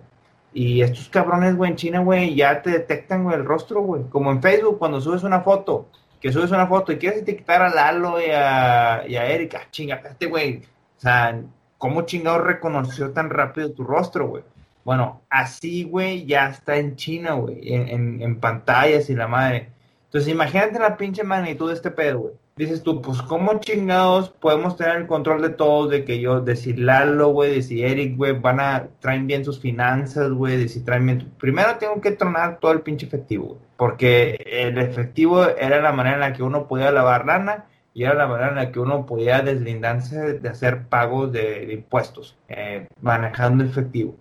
Y 0.52 0.82
estos 0.82 1.08
cabrones, 1.08 1.56
güey, 1.56 1.70
en 1.70 1.76
China, 1.76 2.00
güey, 2.00 2.34
ya 2.34 2.62
te 2.62 2.70
detectan, 2.70 3.30
el 3.30 3.44
rostro, 3.44 3.82
güey. 3.82 4.04
Como 4.08 4.32
en 4.32 4.42
Facebook, 4.42 4.78
cuando 4.78 5.00
subes 5.00 5.22
una 5.22 5.40
foto, 5.42 5.88
que 6.20 6.32
subes 6.32 6.50
una 6.50 6.66
foto 6.66 6.92
y 6.92 6.98
quieres 6.98 7.22
etiquetar 7.22 7.62
a 7.62 7.68
Lalo 7.68 8.20
y 8.20 8.30
a, 8.30 9.04
y 9.06 9.16
a 9.16 9.26
Erika, 9.26 9.68
chinga, 9.70 9.96
este 10.04 10.26
güey. 10.26 10.62
O 10.96 11.00
sea, 11.00 11.40
¿cómo 11.76 12.02
chingado 12.02 12.38
reconoció 12.40 13.12
tan 13.12 13.30
rápido 13.30 13.72
tu 13.72 13.84
rostro, 13.84 14.28
güey? 14.28 14.42
Bueno, 14.88 15.20
así, 15.28 15.84
güey, 15.84 16.24
ya 16.24 16.48
está 16.48 16.78
en 16.78 16.96
China, 16.96 17.34
güey, 17.34 17.74
en, 17.74 18.22
en, 18.22 18.40
pantallas 18.40 19.10
y 19.10 19.14
la 19.14 19.28
madre. 19.28 19.68
Entonces, 20.06 20.32
imagínate 20.32 20.78
la 20.78 20.96
pinche 20.96 21.24
magnitud 21.24 21.68
de 21.68 21.74
este 21.74 21.90
pedo, 21.90 22.20
güey. 22.20 22.34
Dices 22.56 22.82
tú, 22.82 23.02
pues, 23.02 23.20
¿cómo 23.20 23.60
chingados 23.60 24.30
podemos 24.30 24.78
tener 24.78 24.96
el 24.96 25.06
control 25.06 25.42
de 25.42 25.50
todos? 25.50 25.90
De 25.90 26.06
que 26.06 26.20
yo, 26.20 26.40
de 26.40 26.56
si 26.56 26.72
Lalo, 26.72 27.28
güey, 27.28 27.54
de 27.54 27.60
si 27.60 27.82
Eric, 27.84 28.16
güey, 28.16 28.32
van 28.40 28.60
a, 28.60 28.88
traen 29.00 29.26
bien 29.26 29.44
sus 29.44 29.60
finanzas, 29.60 30.30
güey, 30.30 30.56
de 30.56 30.68
si 30.68 30.82
traen 30.82 31.04
bien. 31.04 31.32
Primero 31.38 31.76
tengo 31.76 32.00
que 32.00 32.12
tronar 32.12 32.58
todo 32.58 32.72
el 32.72 32.80
pinche 32.80 33.04
efectivo, 33.04 33.44
güey. 33.44 33.60
Porque 33.76 34.42
el 34.46 34.78
efectivo 34.78 35.46
era 35.50 35.82
la 35.82 35.92
manera 35.92 36.14
en 36.14 36.20
la 36.20 36.32
que 36.32 36.42
uno 36.42 36.66
podía 36.66 36.90
lavar 36.92 37.26
lana 37.26 37.66
y 37.92 38.04
era 38.04 38.14
la 38.14 38.26
manera 38.26 38.48
en 38.48 38.56
la 38.56 38.72
que 38.72 38.80
uno 38.80 39.04
podía 39.04 39.42
deslindarse 39.42 40.38
de 40.38 40.48
hacer 40.48 40.84
pagos 40.84 41.30
de, 41.30 41.74
impuestos, 41.74 42.38
eh, 42.48 42.88
manejando 43.02 43.64
efectivo. 43.64 44.16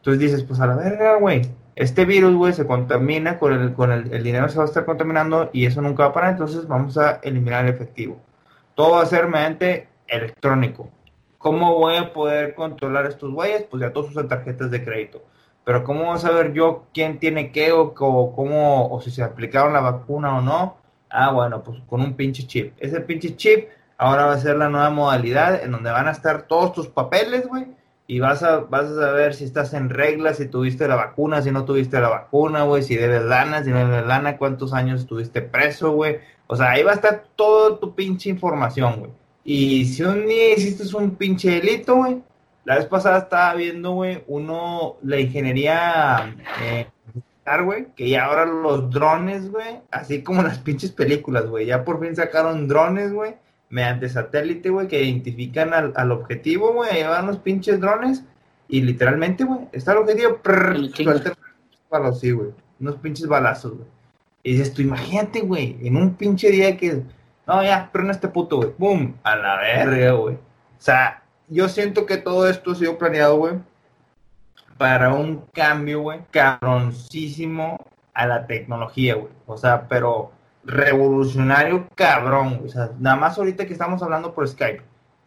Entonces 0.00 0.18
dices, 0.18 0.44
pues 0.44 0.58
a 0.60 0.66
la 0.66 0.76
verga, 0.76 1.16
güey, 1.16 1.42
este 1.76 2.06
virus, 2.06 2.34
güey, 2.34 2.54
se 2.54 2.66
contamina 2.66 3.38
con 3.38 3.52
el, 3.52 3.74
con 3.74 3.92
el, 3.92 4.22
dinero 4.22 4.48
se 4.48 4.56
va 4.56 4.64
a 4.64 4.66
estar 4.66 4.86
contaminando 4.86 5.50
y 5.52 5.66
eso 5.66 5.82
nunca 5.82 6.04
va 6.04 6.08
a 6.08 6.12
parar, 6.14 6.30
entonces 6.32 6.66
vamos 6.66 6.96
a 6.96 7.20
eliminar 7.22 7.66
el 7.66 7.74
efectivo. 7.74 8.18
Todo 8.74 8.92
va 8.92 9.02
a 9.02 9.06
ser 9.06 9.28
mediante 9.28 9.88
electrónico. 10.06 10.88
¿Cómo 11.36 11.74
voy 11.74 11.96
a 11.96 12.12
poder 12.14 12.54
controlar 12.54 13.06
estos 13.06 13.30
güeyes? 13.32 13.64
Pues 13.64 13.82
ya 13.82 13.92
todos 13.92 14.10
usan 14.10 14.28
tarjetas 14.28 14.70
de 14.70 14.82
crédito. 14.82 15.22
Pero 15.64 15.84
¿cómo 15.84 16.04
voy 16.04 16.14
a 16.14 16.18
saber 16.18 16.52
yo 16.52 16.86
quién 16.94 17.18
tiene 17.18 17.52
qué 17.52 17.72
o, 17.72 17.94
cómo, 17.94 18.88
o 18.90 19.00
si 19.00 19.10
se 19.10 19.22
aplicaron 19.22 19.74
la 19.74 19.80
vacuna 19.80 20.38
o 20.38 20.40
no? 20.40 20.76
Ah, 21.10 21.30
bueno, 21.32 21.62
pues 21.62 21.78
con 21.86 22.00
un 22.00 22.14
pinche 22.14 22.46
chip. 22.46 22.74
Ese 22.78 23.00
pinche 23.00 23.36
chip 23.36 23.68
ahora 23.98 24.26
va 24.26 24.32
a 24.32 24.38
ser 24.38 24.56
la 24.56 24.68
nueva 24.68 24.90
modalidad 24.90 25.62
en 25.62 25.72
donde 25.72 25.90
van 25.90 26.08
a 26.08 26.12
estar 26.12 26.42
todos 26.42 26.72
tus 26.72 26.88
papeles, 26.88 27.46
güey. 27.46 27.66
Y 28.10 28.18
vas 28.18 28.42
a, 28.42 28.58
vas 28.58 28.86
a 28.86 28.94
saber 28.96 29.34
si 29.34 29.44
estás 29.44 29.72
en 29.72 29.88
regla, 29.88 30.34
si 30.34 30.48
tuviste 30.48 30.88
la 30.88 30.96
vacuna, 30.96 31.42
si 31.42 31.52
no 31.52 31.64
tuviste 31.64 32.00
la 32.00 32.08
vacuna, 32.08 32.64
güey, 32.64 32.82
si 32.82 32.96
debes 32.96 33.22
lana, 33.22 33.62
si 33.62 33.70
no 33.70 33.78
debes 33.78 34.04
lana, 34.04 34.36
cuántos 34.36 34.72
años 34.72 35.02
estuviste 35.02 35.42
preso, 35.42 35.92
güey. 35.92 36.18
O 36.48 36.56
sea, 36.56 36.72
ahí 36.72 36.82
va 36.82 36.90
a 36.90 36.94
estar 36.96 37.22
toda 37.36 37.78
tu 37.78 37.94
pinche 37.94 38.28
información, 38.28 38.98
güey. 38.98 39.10
Y 39.44 39.84
si 39.84 40.02
un 40.02 40.26
día 40.26 40.54
hiciste 40.54 40.96
un 40.96 41.14
pinche 41.14 41.50
delito, 41.50 41.94
güey, 41.98 42.20
la 42.64 42.78
vez 42.78 42.86
pasada 42.86 43.18
estaba 43.18 43.54
viendo, 43.54 43.92
güey, 43.92 44.24
uno, 44.26 44.96
la 45.04 45.20
ingeniería 45.20 46.34
eh, 46.64 46.88
que 47.94 48.08
ya 48.08 48.24
ahora 48.24 48.44
los 48.44 48.90
drones, 48.90 49.52
güey, 49.52 49.82
así 49.92 50.24
como 50.24 50.42
las 50.42 50.58
pinches 50.58 50.90
películas, 50.90 51.46
güey, 51.46 51.66
ya 51.66 51.84
por 51.84 52.00
fin 52.00 52.16
sacaron 52.16 52.66
drones, 52.66 53.12
güey, 53.12 53.36
mediante 53.70 54.08
satélite, 54.08 54.68
güey, 54.68 54.88
que 54.88 55.02
identifican 55.02 55.72
al, 55.72 55.92
al 55.96 56.12
objetivo, 56.12 56.72
güey, 56.72 56.90
ahí 56.90 57.02
van 57.04 57.28
los 57.28 57.38
pinches 57.38 57.80
drones 57.80 58.24
y 58.68 58.82
literalmente, 58.82 59.44
güey, 59.44 59.60
está 59.72 59.92
el 59.92 59.98
objetivo, 59.98 60.36
prrr, 60.38 60.90
suelta 60.90 61.32
sí, 62.14 62.32
güey, 62.32 62.50
unos 62.78 62.96
pinches 62.96 63.26
balazos, 63.26 63.72
güey. 63.72 63.86
Y 64.42 64.52
dices 64.52 64.72
tú, 64.74 64.82
imagínate, 64.82 65.40
güey, 65.40 65.76
en 65.82 65.96
un 65.96 66.14
pinche 66.14 66.50
día 66.50 66.76
que, 66.76 67.02
no, 67.46 67.62
ya, 67.62 67.90
pero 67.92 68.10
este 68.10 68.28
puto, 68.28 68.56
güey, 68.56 68.70
¡pum! 68.70 69.14
A 69.22 69.36
la 69.36 69.56
verga, 69.56 70.12
güey. 70.12 70.34
O 70.34 70.38
sea, 70.78 71.22
yo 71.48 71.68
siento 71.68 72.06
que 72.06 72.16
todo 72.16 72.48
esto 72.48 72.72
ha 72.72 72.74
sido 72.74 72.96
planeado, 72.98 73.36
güey, 73.36 73.54
para 74.78 75.12
un 75.12 75.44
cambio, 75.52 76.00
güey, 76.00 76.20
cabroncísimo 76.30 77.76
a 78.14 78.26
la 78.26 78.46
tecnología, 78.46 79.14
güey. 79.14 79.32
O 79.46 79.56
sea, 79.58 79.86
pero 79.88 80.32
revolucionario 80.64 81.88
cabrón, 81.94 82.60
O 82.64 82.68
sea, 82.68 82.90
nada 82.98 83.16
más 83.16 83.38
ahorita 83.38 83.66
que 83.66 83.72
estamos 83.72 84.02
hablando 84.02 84.34
por 84.34 84.46
Skype. 84.48 84.82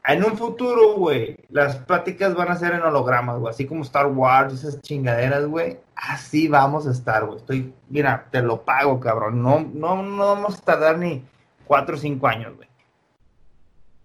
En 0.05 0.23
un 0.23 0.37
futuro, 0.37 0.95
güey, 0.95 1.37
las 1.49 1.77
pláticas 1.77 2.35
van 2.35 2.49
a 2.49 2.57
ser 2.57 2.73
en 2.73 2.81
hologramas, 2.81 3.39
güey. 3.39 3.51
Así 3.51 3.65
como 3.65 3.83
Star 3.83 4.07
Wars, 4.07 4.53
esas 4.53 4.81
chingaderas, 4.81 5.45
güey. 5.45 5.77
Así 5.95 6.49
vamos 6.49 6.85
a 6.87 6.91
estar, 6.91 7.25
güey. 7.25 7.37
Estoy, 7.37 7.73
mira, 7.89 8.27
te 8.29 8.41
lo 8.41 8.63
pago, 8.63 8.99
cabrón. 8.99 9.41
No, 9.41 9.61
no, 9.61 10.03
no 10.03 10.27
vamos 10.27 10.59
a 10.59 10.61
tardar 10.61 10.97
ni 10.97 11.23
cuatro 11.65 11.95
o 11.95 11.99
cinco 11.99 12.27
años, 12.27 12.53
güey. 12.57 12.67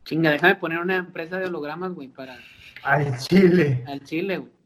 Chinga, 0.05 0.31
déjame 0.31 0.55
poner 0.55 0.79
una 0.79 0.97
empresa 0.97 1.37
de 1.39 1.47
hologramas, 1.47 1.93
güey, 1.93 2.09
para... 2.09 2.37
Al 2.85 3.19
Chile. 3.19 3.85
Al 3.89 4.03
Chile, 4.05 4.39
güey. 4.39 4.58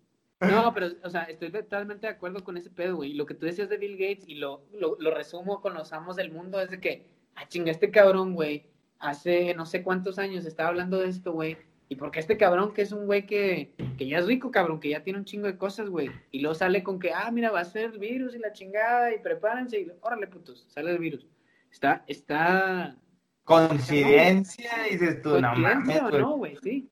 No, 0.50 0.72
pero, 0.74 0.88
o 1.02 1.10
sea, 1.10 1.22
estoy 1.24 1.50
totalmente 1.50 2.06
de 2.06 2.12
acuerdo 2.12 2.42
con 2.42 2.56
ese 2.56 2.70
pedo, 2.70 2.96
güey. 2.96 3.14
Lo 3.14 3.26
que 3.26 3.34
tú 3.34 3.46
decías 3.46 3.68
de 3.68 3.76
Bill 3.76 3.96
Gates, 3.96 4.28
y 4.28 4.36
lo, 4.36 4.64
lo, 4.72 4.96
lo 4.98 5.14
resumo 5.14 5.60
con 5.60 5.74
los 5.74 5.92
amos 5.92 6.16
del 6.16 6.32
mundo, 6.32 6.60
es 6.60 6.70
de 6.70 6.80
que, 6.80 7.06
ah, 7.36 7.46
chinga, 7.48 7.70
este 7.70 7.90
cabrón, 7.90 8.34
güey, 8.34 8.66
hace 8.98 9.54
no 9.54 9.66
sé 9.66 9.82
cuántos 9.82 10.18
años 10.18 10.44
estaba 10.44 10.70
hablando 10.70 10.98
de 10.98 11.08
esto, 11.08 11.32
güey. 11.32 11.56
Y 11.88 11.96
porque 11.96 12.20
este 12.20 12.38
cabrón, 12.38 12.72
que 12.72 12.82
es 12.82 12.92
un 12.92 13.06
güey 13.06 13.26
que, 13.26 13.74
que 13.98 14.06
ya 14.06 14.18
es 14.18 14.26
rico, 14.26 14.50
cabrón, 14.50 14.80
que 14.80 14.88
ya 14.88 15.02
tiene 15.02 15.18
un 15.18 15.26
chingo 15.26 15.46
de 15.46 15.58
cosas, 15.58 15.90
güey. 15.90 16.10
Y 16.30 16.40
luego 16.40 16.54
sale 16.54 16.82
con 16.82 16.98
que, 16.98 17.12
ah, 17.12 17.30
mira, 17.30 17.50
va 17.50 17.60
a 17.60 17.64
ser 17.64 17.92
el 17.92 17.98
virus 17.98 18.34
y 18.34 18.38
la 18.38 18.52
chingada, 18.52 19.14
y 19.14 19.18
prepárense, 19.18 19.80
y 19.80 19.92
órale, 20.00 20.26
putos, 20.26 20.64
sale 20.68 20.90
el 20.92 20.98
virus. 20.98 21.26
Está, 21.70 22.04
está, 22.06 22.96
Coincidencia, 23.44 24.70
dices 24.88 25.20
tú, 25.20 25.40
no 25.40 25.54
mames. 25.56 26.00
o 26.00 26.10
no, 26.10 26.36
güey, 26.36 26.56
sí. 26.62 26.88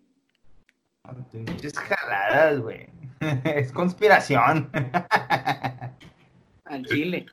Pinches 1.32 1.78
jaladas, 1.78 2.60
güey. 2.60 2.88
es 3.44 3.72
conspiración. 3.72 4.70
Al 6.64 6.84
Chile. 6.86 7.26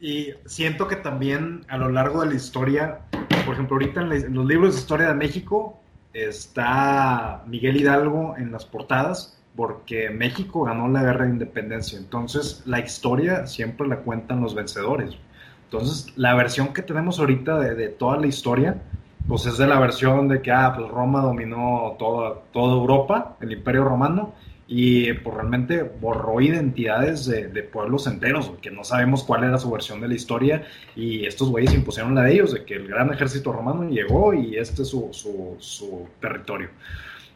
Y 0.00 0.28
siento 0.46 0.88
que 0.88 0.96
también 0.96 1.66
a 1.68 1.76
lo 1.76 1.90
largo 1.90 2.22
de 2.22 2.28
la 2.28 2.34
historia, 2.34 3.00
por 3.44 3.54
ejemplo, 3.54 3.76
ahorita 3.76 4.00
en 4.00 4.34
los 4.34 4.46
libros 4.46 4.74
de 4.74 4.80
historia 4.80 5.08
de 5.08 5.14
México 5.14 5.78
está 6.14 7.42
Miguel 7.46 7.76
Hidalgo 7.76 8.36
en 8.38 8.52
las 8.52 8.64
portadas 8.64 9.38
porque 9.54 10.08
México 10.10 10.64
ganó 10.64 10.88
la 10.88 11.02
guerra 11.02 11.26
de 11.26 11.32
independencia. 11.32 11.98
Entonces, 11.98 12.62
la 12.64 12.80
historia 12.80 13.46
siempre 13.46 13.86
la 13.86 13.98
cuentan 13.98 14.40
los 14.40 14.54
vencedores. 14.54 15.16
Entonces, 15.64 16.16
la 16.16 16.34
versión 16.34 16.72
que 16.72 16.82
tenemos 16.82 17.18
ahorita 17.18 17.58
de, 17.58 17.88
toda 17.88 18.16
la 18.16 18.26
historia, 18.26 18.80
pues 19.28 19.44
es 19.46 19.58
de 19.58 19.66
la 19.66 19.78
versión 19.78 20.28
de 20.28 20.40
que, 20.40 20.50
ah, 20.50 20.72
pues 20.74 20.88
Roma 20.88 21.20
dominó 21.20 21.96
toda, 21.98 22.36
toda 22.52 22.74
Europa, 22.74 23.36
el 23.40 23.52
imperio 23.52 23.84
romano, 23.84 24.32
y 24.72 25.12
pues 25.14 25.34
realmente 25.34 25.82
borró 25.82 26.40
identidades 26.40 27.26
de, 27.26 27.62
pueblos 27.64 28.06
enteros, 28.06 28.52
que 28.62 28.70
no 28.70 28.84
sabemos 28.84 29.24
cuál 29.24 29.42
era 29.42 29.58
su 29.58 29.68
versión 29.68 30.00
de 30.00 30.06
la 30.06 30.14
historia, 30.14 30.64
y 30.94 31.26
estos 31.26 31.50
güeyes 31.50 31.74
impusieron 31.74 32.14
la 32.14 32.22
de 32.22 32.34
ellos, 32.34 32.54
de 32.54 32.64
que 32.64 32.76
el 32.76 32.86
gran 32.86 33.12
ejército 33.12 33.52
romano 33.52 33.88
llegó 33.90 34.32
y 34.32 34.56
este 34.56 34.82
es 34.82 34.88
su, 34.88 35.08
su, 35.58 36.08
territorio. 36.20 36.68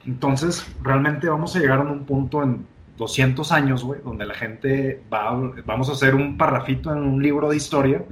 Entonces, 0.07 0.65
realmente 0.81 1.29
vamos 1.29 1.57
a 1.57 1.59
llegar 1.59 1.81
a 1.81 1.83
un 1.83 2.05
punto 2.05 2.41
en 2.41 2.69
200 2.99 3.51
años, 3.51 3.83
güey, 3.83 4.01
donde 4.05 4.27
la 4.27 4.35
gente 4.35 5.03
va, 5.13 5.33
vamos 5.67 5.89
a 5.89 5.93
hacer 5.93 6.15
un 6.15 6.39
parrafito 6.39 6.93
en 6.93 6.99
un 6.99 7.21
libro 7.21 7.51
de 7.51 7.57
historia, 7.57 8.05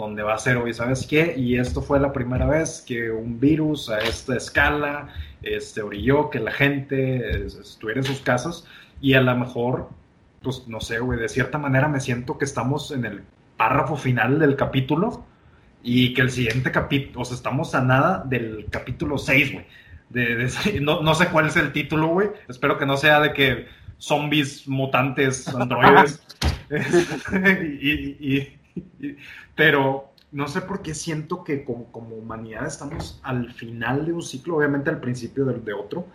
donde 0.00 0.22
va 0.22 0.34
a 0.34 0.38
ser, 0.38 0.56
oye, 0.56 0.72
¿sabes 0.72 1.06
qué? 1.06 1.34
Y 1.36 1.58
esto 1.58 1.82
fue 1.82 2.00
la 2.00 2.12
primera 2.12 2.46
vez 2.46 2.82
que 2.86 3.10
un 3.10 3.38
virus 3.38 3.90
a 3.90 3.98
esta 3.98 4.36
escala 4.36 5.08
este, 5.42 5.82
orilló 5.82 6.30
que 6.30 6.40
la 6.40 6.50
gente 6.52 7.46
estuviera 7.46 8.00
en 8.00 8.06
sus 8.06 8.20
casas 8.20 8.66
y 9.00 9.14
a 9.14 9.20
lo 9.20 9.36
mejor, 9.36 9.90
pues 10.42 10.66
no 10.66 10.80
sé, 10.80 10.98
güey, 10.98 11.18
de 11.18 11.28
cierta 11.28 11.58
manera 11.58 11.88
me 11.88 12.00
siento 12.00 12.38
que 12.38 12.44
estamos 12.44 12.90
en 12.90 13.04
el 13.04 13.22
párrafo 13.56 13.96
final 13.96 14.38
del 14.38 14.56
capítulo 14.56 15.24
y 15.82 16.14
que 16.14 16.22
el 16.22 16.30
siguiente 16.30 16.72
capítulo, 16.72 17.20
o 17.20 17.24
sea, 17.24 17.36
estamos 17.36 17.74
a 17.74 17.82
nada 17.82 18.22
del 18.26 18.66
capítulo 18.70 19.18
6, 19.18 19.52
güey. 19.52 19.66
De, 20.08 20.50
no, 20.80 21.02
no 21.02 21.14
sé 21.14 21.28
cuál 21.28 21.46
es 21.46 21.56
el 21.56 21.72
título, 21.72 22.08
güey. 22.08 22.28
Espero 22.48 22.78
que 22.78 22.86
no 22.86 22.96
sea 22.96 23.20
de 23.20 23.32
que 23.32 23.66
zombies, 23.98 24.66
mutantes, 24.66 25.46
androides. 25.48 26.22
y, 27.80 28.59
pero 29.56 30.10
no 30.32 30.48
sé 30.48 30.60
por 30.62 30.82
qué 30.82 30.94
siento 30.94 31.42
que 31.44 31.64
como, 31.64 31.88
humanidad 31.92 32.66
estamos 32.66 33.20
al 33.22 33.52
final 33.52 34.06
de 34.06 34.12
un 34.12 34.22
ciclo, 34.22 34.56
obviamente 34.56 34.90
al 34.90 35.00
principio 35.00 35.44
de, 35.44 35.72
otro, 35.72 36.06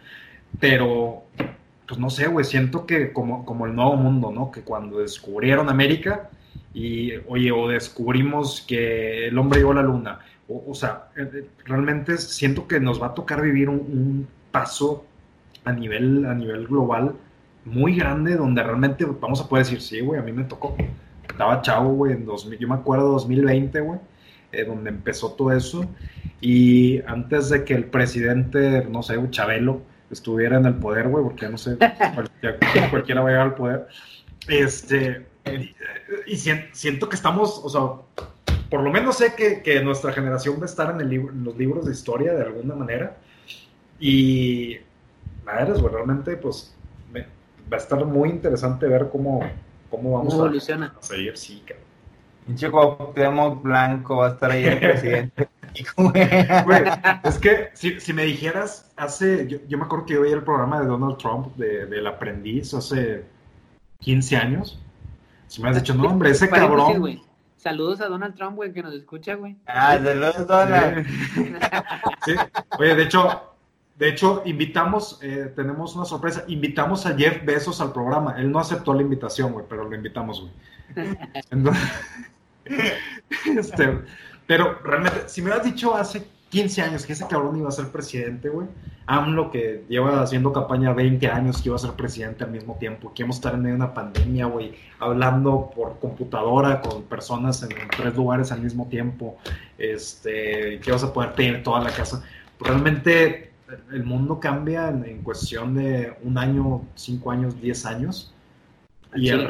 pero 0.59 1.23
pues 1.87 1.99
no 1.99 2.09
sé, 2.09 2.27
güey, 2.27 2.45
siento 2.45 2.85
que 2.85 3.11
como, 3.11 3.45
como 3.45 3.65
el 3.65 3.75
nuevo 3.75 3.95
mundo, 3.95 4.31
¿no? 4.31 4.51
Que 4.51 4.61
cuando 4.61 4.99
descubrieron 4.99 5.69
América 5.69 6.29
y, 6.73 7.11
oye, 7.27 7.51
o 7.51 7.67
descubrimos 7.67 8.61
que 8.67 9.27
el 9.27 9.37
hombre 9.37 9.59
llegó 9.59 9.71
a 9.71 9.75
la 9.75 9.83
luna, 9.83 10.19
o, 10.47 10.73
sea, 10.75 11.09
eh, 11.15 11.29
eh, 11.33 11.47
realmente 11.65 12.17
siento 12.17 12.67
que 12.67 12.79
nos 12.79 13.01
va 13.01 13.07
a 13.07 13.13
tocar 13.13 13.41
vivir 13.41 13.67
un, 13.67 13.77
un 13.77 14.27
paso 14.51 15.05
a 15.65 15.73
nivel, 15.73 16.25
a 16.25 16.35
nivel 16.35 16.67
global 16.67 17.15
muy 17.65 17.95
grande 17.95 18.35
donde 18.35 18.63
realmente 18.63 19.05
vamos 19.05 19.41
a 19.41 19.49
poder 19.49 19.65
decir, 19.65 19.81
sí, 19.81 19.99
güey, 19.99 20.19
a 20.19 20.23
mí 20.23 20.31
me 20.31 20.43
tocó 20.43 20.75
estaba 21.30 21.61
chavo, 21.61 21.93
güey, 21.93 22.14
en 22.14 22.26
2000, 22.26 22.60
yo 22.60 22.68
me 22.68 22.76
acuerdo 22.76 23.10
2020, 23.11 23.80
güey, 23.81 23.99
eh, 24.52 24.65
donde 24.65 24.89
empezó 24.89 25.31
todo 25.34 25.52
eso. 25.52 25.85
Y 26.41 27.02
antes 27.07 27.49
de 27.49 27.64
que 27.64 27.73
el 27.73 27.85
presidente, 27.85 28.85
no 28.89 29.03
sé, 29.03 29.15
Chabelo, 29.30 29.81
estuviera 30.11 30.57
en 30.57 30.65
el 30.65 30.76
poder, 30.76 31.07
güey, 31.07 31.23
porque 31.23 31.49
no 31.49 31.57
sé, 31.57 31.77
cualquiera, 32.91 33.22
va 33.22 33.30
a 33.30 33.31
llegar 33.31 33.47
al 33.47 33.56
poder. 33.56 33.88
Este, 34.47 35.26
y, 36.27 36.38
siento 36.38 37.10
que 37.10 37.15
estamos, 37.15 37.61
o 37.64 37.69
sea, 37.69 38.57
por 38.69 38.81
lo 38.81 38.91
menos 38.91 39.18
sé 39.18 39.34
que, 39.35 39.61
que 39.61 39.81
nuestra 39.81 40.11
generación 40.11 40.57
va 40.60 40.64
a 40.64 40.65
estar 40.65 40.93
en, 40.93 41.02
el 41.02 41.14
en 41.14 41.43
los 41.43 41.57
libros 41.57 41.85
de 41.85 41.91
historia 41.91 42.34
de 42.34 42.43
alguna 42.43 42.76
manera. 42.76 43.18
Y, 43.99 44.77
madre, 45.45 45.73
güey, 45.80 45.93
realmente, 45.93 46.38
pues, 46.38 46.76
va 47.72 47.77
a 47.77 47.80
estar 47.80 48.03
muy 48.06 48.30
interesante 48.30 48.88
ver 48.88 49.10
cómo, 49.11 49.41
cómo 49.95 50.17
vamos 50.17 50.34
evoluciona? 50.34 50.93
a, 50.97 51.03
seguir, 51.03 51.38
sí, 51.38 51.63
cabrón. 51.65 51.85
Pinche 52.45 52.69
Blanco 52.69 54.17
va 54.17 54.27
a 54.27 54.31
estar 54.31 54.51
ahí 54.51 54.65
el 54.65 54.80
presidente. 54.80 55.49
es 57.23 57.38
que 57.39 57.69
si, 57.73 57.99
si, 57.99 58.13
me 58.13 58.23
dijeras, 58.23 58.91
hace, 58.95 59.47
yo, 59.47 59.77
me 59.77 59.85
acuerdo 59.85 60.05
que 60.05 60.13
yo 60.13 60.22
veía 60.22 60.35
el 60.35 60.43
programa 60.43 60.80
de 60.80 60.88
Donald 60.88 61.17
Trump, 61.17 61.55
de, 61.55 61.88
del 61.88 62.05
aprendiz, 62.07 62.73
hace 62.73 63.26
15 63.99 64.38
años. 64.38 64.80
Si 65.47 65.61
me 65.61 65.69
has 65.69 65.76
dicho, 65.76 65.93
no, 65.95 66.07
hombre, 66.07 66.31
ese 66.31 66.49
cabrón. 66.49 67.22
Saludos 67.57 67.99
a 68.01 68.07
Donald 68.07 68.35
Trump, 68.35 68.55
güey, 68.57 68.72
que 68.72 68.84
nos 68.84 68.93
escucha, 68.93 69.34
güey. 69.34 69.57
Ah, 69.65 69.97
saludos, 69.97 70.47
Donald. 70.47 71.07
sí. 72.26 72.35
Oye, 72.77 72.95
de 72.95 73.03
hecho, 73.03 73.55
De 73.97 74.09
hecho, 74.09 74.41
invitamos, 74.45 75.19
eh, 75.22 75.53
tenemos 75.55 75.95
una 75.95 76.05
sorpresa, 76.05 76.43
invitamos 76.47 77.05
a 77.05 77.15
Jeff 77.15 77.45
Bezos 77.45 77.80
al 77.80 77.93
programa. 77.93 78.35
Él 78.38 78.51
no 78.51 78.59
aceptó 78.59 78.93
la 78.93 79.01
invitación, 79.01 79.53
güey, 79.53 79.65
pero 79.69 79.85
lo 79.85 79.95
invitamos, 79.95 80.41
güey. 80.41 80.51
este, 83.57 83.99
pero 84.47 84.80
realmente, 84.84 85.30
si 85.30 85.41
me 85.41 85.47
hubieras 85.47 85.65
dicho 85.65 85.95
hace 85.95 86.27
15 86.49 86.81
años 86.81 87.05
que 87.05 87.13
ese 87.13 87.27
cabrón 87.27 87.57
iba 87.57 87.69
a 87.69 87.72
ser 87.72 87.89
presidente, 87.89 88.49
güey, 88.49 88.67
AMLO 89.07 89.51
que 89.51 89.84
lleva 89.89 90.22
haciendo 90.22 90.53
campaña 90.53 90.93
20 90.93 91.27
años 91.27 91.61
que 91.61 91.69
iba 91.69 91.76
a 91.76 91.80
ser 91.80 91.91
presidente 91.91 92.43
al 92.43 92.51
mismo 92.51 92.77
tiempo, 92.77 93.13
que 93.13 93.23
íbamos 93.23 93.38
a 93.38 93.39
estar 93.39 93.53
en 93.53 93.61
medio 93.61 93.76
de 93.76 93.84
una 93.84 93.93
pandemia, 93.93 94.45
güey, 94.45 94.73
hablando 94.99 95.72
por 95.76 95.99
computadora 95.99 96.81
con 96.81 97.03
personas 97.03 97.61
en, 97.63 97.69
tres 97.95 98.15
lugares 98.15 98.51
al 98.51 98.61
mismo 98.61 98.88
tiempo, 98.88 99.38
este, 99.77 100.80
que 100.80 100.84
ibas 100.88 101.03
a 101.03 101.13
poder 101.13 101.34
tener 101.34 101.63
toda 101.63 101.81
la 101.81 101.91
casa. 101.91 102.23
Realmente 102.59 103.51
el 103.91 104.03
mundo 104.03 104.39
cambia 104.39 104.89
en, 104.89 105.21
cuestión 105.23 105.73
de 105.73 106.15
un 106.23 106.37
año, 106.37 106.81
cinco 106.95 107.31
años, 107.31 107.59
diez 107.59 107.85
años. 107.85 108.33
Y 109.15 109.29
al, 109.29 109.47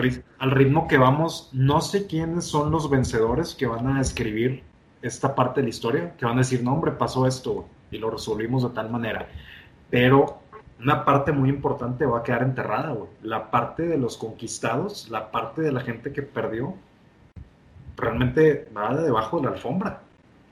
ritmo 0.52 0.88
que 0.88 0.98
vamos, 0.98 1.50
no 1.52 1.82
sé 1.82 2.06
quiénes 2.06 2.46
son 2.46 2.72
los 2.72 2.90
vencedores 2.90 3.56
que 3.56 3.66
van 3.66 3.88
a 3.88 4.00
escribir 4.00 4.64
esta 5.02 5.34
parte 5.34 5.62
de 5.62 5.66
la 5.66 5.70
historia, 5.70 6.16
que 6.18 6.26
van 6.26 6.36
a 6.36 6.40
decir, 6.40 6.64
no, 6.64 6.74
hombre, 6.74 6.92
pasó 6.92 7.26
esto 7.26 7.66
y 7.90 7.98
lo 7.98 8.12
resolvimos 8.12 8.64
de 8.64 8.70
tal 8.70 8.92
manera. 8.92 9.28
Pero 9.90 10.40
una 10.80 11.04
parte 11.04 11.32
muy 11.32 11.50
importante 11.50 12.06
va 12.06 12.20
a 12.20 12.24
quedar 12.24 12.44
enterrada, 12.44 12.92
güey. 12.92 13.10
La 13.24 13.50
parte 13.50 13.88
de 13.88 13.98
los 13.98 14.18
conquistados, 14.18 15.10
la 15.10 15.32
parte 15.32 15.62
de 15.64 15.72
la 15.72 15.82
gente 15.82 16.14
que 16.14 16.22
perdió, 16.22 16.76
realmente 17.98 18.70
va 18.76 18.96
debajo 18.96 19.38
de 19.38 19.44
la 19.46 19.50
alfombra. 19.52 20.02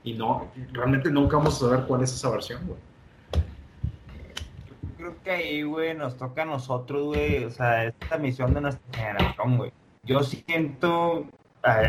Y 0.02 0.14
no, 0.14 0.48
realmente 0.72 1.10
nunca 1.10 1.36
vamos 1.36 1.56
a 1.56 1.68
saber 1.68 1.86
cuál 1.86 2.02
es 2.02 2.12
esa 2.12 2.30
versión, 2.30 2.66
güey 2.66 2.78
creo 5.04 5.22
que 5.22 5.30
ahí, 5.30 5.62
güey, 5.62 5.94
nos 5.94 6.16
toca 6.16 6.42
a 6.42 6.46
nosotros, 6.46 7.04
güey, 7.04 7.44
o 7.44 7.50
sea, 7.50 7.84
esta 7.84 8.16
misión 8.16 8.54
de 8.54 8.62
nuestra 8.62 8.98
generación, 8.98 9.58
güey. 9.58 9.70
Yo 10.02 10.20
siento 10.20 11.26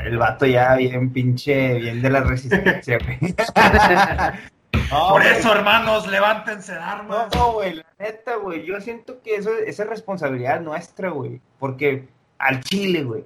el 0.04 0.18
vato 0.18 0.46
ya 0.46 0.76
bien 0.76 1.14
pinche, 1.14 1.76
bien 1.76 2.02
de 2.02 2.10
la 2.10 2.22
resistencia, 2.22 2.98
güey. 2.98 3.18
Por 4.90 5.26
eso, 5.26 5.54
hermanos, 5.54 6.08
levántense 6.08 6.74
armas. 6.74 7.34
No, 7.34 7.54
güey, 7.54 7.76
la 7.76 7.86
neta, 8.00 8.36
güey, 8.36 8.66
yo 8.66 8.82
siento 8.82 9.22
que 9.22 9.36
eso, 9.36 9.50
esa 9.66 9.84
es 9.84 9.90
responsabilidad 9.90 10.60
nuestra, 10.60 11.10
güey. 11.10 11.40
Porque 11.58 12.10
al 12.38 12.60
Chile, 12.60 13.04
güey, 13.04 13.24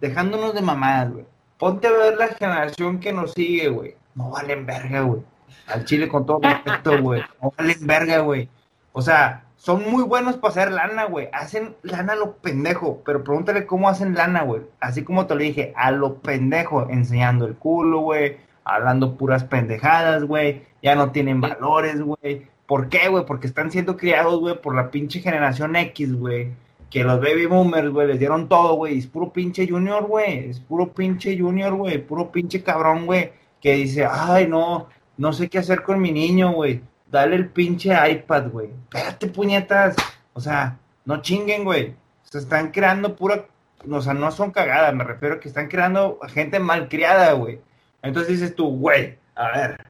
dejándonos 0.00 0.54
de 0.54 0.62
mamadas, 0.62 1.12
güey. 1.14 1.24
Ponte 1.58 1.88
a 1.88 1.92
ver 1.92 2.16
la 2.16 2.28
generación 2.28 3.00
que 3.00 3.12
nos 3.12 3.32
sigue, 3.32 3.68
güey. 3.70 3.96
No 4.14 4.30
valen 4.30 4.66
verga, 4.66 5.00
güey. 5.00 5.22
Al 5.66 5.84
Chile 5.84 6.06
con 6.06 6.26
todo 6.26 6.38
respeto, 6.40 7.02
güey. 7.02 7.22
No 7.42 7.52
valen 7.56 7.86
verga, 7.86 8.18
güey. 8.20 8.48
O 8.92 9.02
sea, 9.02 9.44
son 9.56 9.88
muy 9.90 10.02
buenos 10.02 10.36
para 10.36 10.50
hacer 10.50 10.72
lana, 10.72 11.04
güey. 11.04 11.28
Hacen 11.32 11.76
lana 11.82 12.14
a 12.14 12.16
lo 12.16 12.36
pendejo, 12.38 13.00
pero 13.04 13.24
pregúntale 13.24 13.64
cómo 13.64 13.88
hacen 13.88 14.14
lana, 14.14 14.42
güey. 14.42 14.62
Así 14.80 15.04
como 15.04 15.26
te 15.26 15.34
lo 15.34 15.40
dije, 15.40 15.72
a 15.76 15.92
lo 15.92 16.16
pendejo, 16.16 16.88
enseñando 16.90 17.46
el 17.46 17.54
culo, 17.54 18.00
güey, 18.00 18.38
hablando 18.64 19.16
puras 19.16 19.44
pendejadas, 19.44 20.24
güey. 20.24 20.62
Ya 20.82 20.94
no 20.94 21.12
tienen 21.12 21.40
valores, 21.40 22.02
güey. 22.02 22.48
¿Por 22.66 22.88
qué, 22.88 23.08
güey? 23.08 23.24
Porque 23.24 23.46
están 23.46 23.70
siendo 23.70 23.96
criados, 23.96 24.40
güey, 24.40 24.60
por 24.60 24.74
la 24.74 24.90
pinche 24.90 25.20
generación 25.20 25.76
X, 25.76 26.14
güey. 26.18 26.50
Que 26.90 27.04
los 27.04 27.20
baby 27.20 27.46
boomers, 27.46 27.90
güey, 27.90 28.08
les 28.08 28.18
dieron 28.18 28.48
todo, 28.48 28.74
güey. 28.74 28.98
Es 28.98 29.06
puro 29.06 29.32
pinche 29.32 29.68
junior, 29.68 30.06
güey. 30.06 30.50
Es 30.50 30.60
puro 30.60 30.92
pinche 30.92 31.38
junior, 31.38 31.74
güey. 31.74 31.98
Puro 31.98 32.32
pinche 32.32 32.62
cabrón, 32.62 33.06
güey. 33.06 33.32
Que 33.60 33.74
dice, 33.74 34.06
ay, 34.10 34.48
no, 34.48 34.88
no 35.16 35.32
sé 35.32 35.48
qué 35.48 35.58
hacer 35.58 35.82
con 35.82 36.00
mi 36.00 36.10
niño, 36.12 36.52
güey 36.52 36.82
dale 37.12 37.36
el 37.36 37.48
pinche 37.50 37.92
iPad, 38.10 38.48
güey. 38.48 38.70
Espérate, 38.84 39.28
puñetas. 39.28 39.94
O 40.32 40.40
sea, 40.40 40.78
no 41.04 41.22
chinguen, 41.22 41.62
güey. 41.62 41.94
Se 42.24 42.38
están 42.38 42.72
creando 42.72 43.14
pura. 43.14 43.46
O 43.88 44.00
sea, 44.00 44.14
no 44.14 44.30
son 44.30 44.50
cagadas, 44.52 44.94
me 44.94 45.04
refiero 45.04 45.36
a 45.36 45.40
que 45.40 45.48
están 45.48 45.68
creando 45.68 46.18
gente 46.28 46.58
malcriada, 46.58 47.32
güey. 47.32 47.60
Entonces 48.00 48.32
dices 48.32 48.54
tú, 48.54 48.78
güey, 48.78 49.18
a 49.34 49.50
ver, 49.50 49.86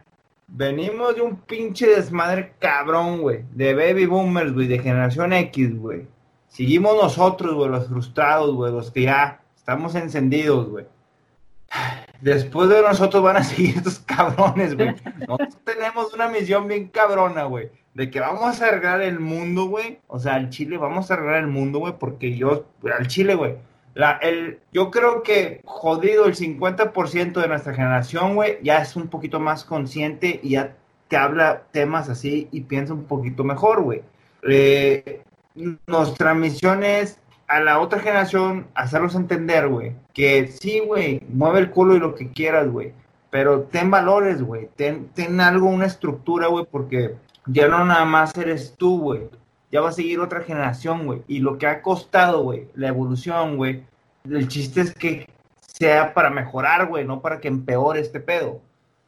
venimos 0.48 1.14
de 1.14 1.20
un 1.20 1.36
pinche 1.36 1.86
desmadre 1.86 2.54
cabrón, 2.58 3.20
güey. 3.20 3.44
De 3.52 3.74
baby 3.74 4.06
boomers, 4.06 4.52
güey, 4.52 4.66
de 4.66 4.78
generación 4.78 5.32
X, 5.34 5.78
güey. 5.78 6.06
Seguimos 6.48 6.96
nosotros, 7.00 7.54
güey, 7.54 7.70
los 7.70 7.88
frustrados, 7.88 8.54
güey, 8.54 8.72
los 8.72 8.90
que 8.90 9.02
ya 9.02 9.42
estamos 9.56 9.94
encendidos, 9.94 10.68
güey. 10.68 10.86
Después 12.22 12.68
de 12.68 12.80
nosotros 12.80 13.20
van 13.20 13.36
a 13.36 13.42
seguir 13.44 13.76
estos 13.76 13.98
cabrones, 13.98 14.76
güey. 14.76 14.94
Nosotros 15.28 15.58
tenemos 15.64 16.14
una 16.14 16.28
misión 16.28 16.68
bien 16.68 16.88
cabrona, 16.88 17.44
güey. 17.44 17.70
De 17.94 18.10
que 18.10 18.20
vamos 18.20 18.62
a 18.62 18.68
arreglar 18.68 19.02
el 19.02 19.18
mundo, 19.20 19.66
güey. 19.66 19.98
O 20.06 20.18
sea, 20.18 20.34
al 20.34 20.48
Chile 20.48 20.78
vamos 20.78 21.10
a 21.10 21.14
arreglar 21.14 21.40
el 21.40 21.48
mundo, 21.48 21.80
güey. 21.80 21.94
Porque 21.98 22.36
yo, 22.36 22.66
al 22.96 23.08
Chile, 23.08 23.34
güey. 23.34 23.56
La, 23.94 24.12
el, 24.22 24.60
yo 24.72 24.90
creo 24.90 25.22
que 25.22 25.60
jodido 25.64 26.24
el 26.26 26.34
50% 26.34 27.40
de 27.40 27.48
nuestra 27.48 27.74
generación, 27.74 28.36
güey, 28.36 28.58
ya 28.62 28.78
es 28.78 28.96
un 28.96 29.08
poquito 29.08 29.38
más 29.38 29.64
consciente 29.64 30.40
y 30.42 30.50
ya 30.50 30.74
te 31.08 31.18
habla 31.18 31.64
temas 31.72 32.08
así 32.08 32.48
y 32.52 32.62
piensa 32.62 32.94
un 32.94 33.04
poquito 33.04 33.44
mejor, 33.44 33.82
güey. 33.82 34.02
Eh, 34.48 35.22
nuestra 35.86 36.32
misión 36.32 36.84
es 36.84 37.18
a 37.52 37.60
la 37.60 37.80
otra 37.80 38.00
generación 38.00 38.66
hacerlos 38.74 39.14
entender, 39.14 39.68
güey, 39.68 39.94
que 40.14 40.46
sí, 40.46 40.80
güey, 40.80 41.20
mueve 41.28 41.58
el 41.60 41.70
culo 41.70 41.94
y 41.94 41.98
lo 41.98 42.14
que 42.14 42.32
quieras, 42.32 42.70
güey, 42.70 42.94
pero 43.28 43.64
ten 43.64 43.90
valores, 43.90 44.42
güey, 44.42 44.70
ten, 44.74 45.10
ten 45.14 45.38
algo, 45.38 45.68
una 45.68 45.84
estructura, 45.84 46.46
güey, 46.46 46.64
porque 46.70 47.14
ya 47.44 47.68
no 47.68 47.84
nada 47.84 48.06
más 48.06 48.34
eres 48.38 48.74
tú, 48.78 48.98
güey, 49.02 49.28
ya 49.70 49.82
va 49.82 49.90
a 49.90 49.92
seguir 49.92 50.20
otra 50.20 50.40
generación, 50.40 51.04
güey, 51.04 51.24
y 51.28 51.40
lo 51.40 51.58
que 51.58 51.66
ha 51.66 51.82
costado, 51.82 52.42
güey, 52.42 52.68
la 52.74 52.88
evolución, 52.88 53.58
güey, 53.58 53.84
el 54.24 54.48
chiste 54.48 54.80
es 54.80 54.94
que 54.94 55.28
sea 55.60 56.14
para 56.14 56.30
mejorar, 56.30 56.88
güey, 56.88 57.04
no 57.04 57.20
para 57.20 57.38
que 57.38 57.48
empeore 57.48 58.00
este 58.00 58.20
pedo. 58.20 58.62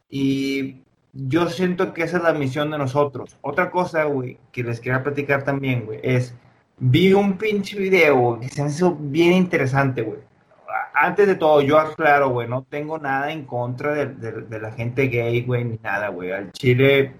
Y 0.07 0.81
yo 1.13 1.49
siento 1.49 1.93
que 1.93 2.03
esa 2.03 2.17
es 2.17 2.23
la 2.23 2.33
misión 2.33 2.69
de 2.69 2.77
nosotros. 2.77 3.37
Otra 3.41 3.71
cosa, 3.71 4.03
güey, 4.03 4.37
que 4.51 4.63
les 4.63 4.79
quería 4.79 5.01
platicar 5.01 5.43
también, 5.43 5.85
güey, 5.85 5.99
es 6.03 6.35
vi 6.77 7.13
un 7.13 7.37
pinche 7.37 7.77
video 7.79 8.39
que 8.39 8.49
se 8.49 8.63
me 8.63 8.69
hizo 8.69 8.95
bien 8.99 9.33
interesante, 9.33 10.01
güey. 10.01 10.19
Antes 10.93 11.27
de 11.27 11.35
todo, 11.35 11.61
yo 11.61 11.77
aclaro, 11.77 12.29
güey, 12.29 12.47
no 12.47 12.63
tengo 12.63 12.97
nada 12.97 13.31
en 13.31 13.45
contra 13.45 13.93
de, 13.93 14.59
la 14.59 14.71
gente 14.71 15.07
gay, 15.07 15.43
güey, 15.43 15.65
ni 15.65 15.77
nada, 15.83 16.09
güey. 16.09 16.31
Al 16.31 16.51
Chile 16.53 17.13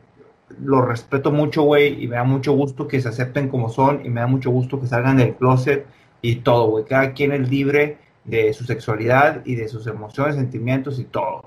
lo 0.61 0.81
respeto 0.81 1.31
mucho, 1.31 1.63
güey, 1.63 2.01
y 2.03 2.07
me 2.07 2.15
da 2.15 2.23
mucho 2.23 2.53
gusto 2.53 2.87
que 2.87 3.01
se 3.01 3.09
acepten 3.09 3.49
como 3.49 3.69
son, 3.69 4.05
y 4.05 4.09
me 4.09 4.21
da 4.21 4.27
mucho 4.27 4.49
gusto 4.51 4.79
que 4.79 4.87
salgan 4.87 5.17
del 5.17 5.35
closet 5.35 5.85
y 6.21 6.37
todo, 6.37 6.69
güey. 6.69 6.85
Cada 6.85 7.13
quien 7.13 7.33
es 7.33 7.49
libre 7.49 7.97
de 8.23 8.53
su 8.53 8.63
sexualidad 8.65 9.41
y 9.45 9.55
de 9.55 9.67
sus 9.67 9.87
emociones, 9.87 10.35
sentimientos 10.35 10.99
y 10.99 11.05
todo. 11.05 11.43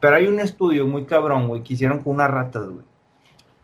Pero 0.00 0.16
hay 0.16 0.26
un 0.26 0.40
estudio 0.40 0.86
muy 0.86 1.04
cabrón, 1.04 1.48
güey, 1.48 1.62
que 1.62 1.74
hicieron 1.74 2.00
con 2.02 2.14
unas 2.14 2.30
ratas, 2.30 2.68
güey 2.68 2.84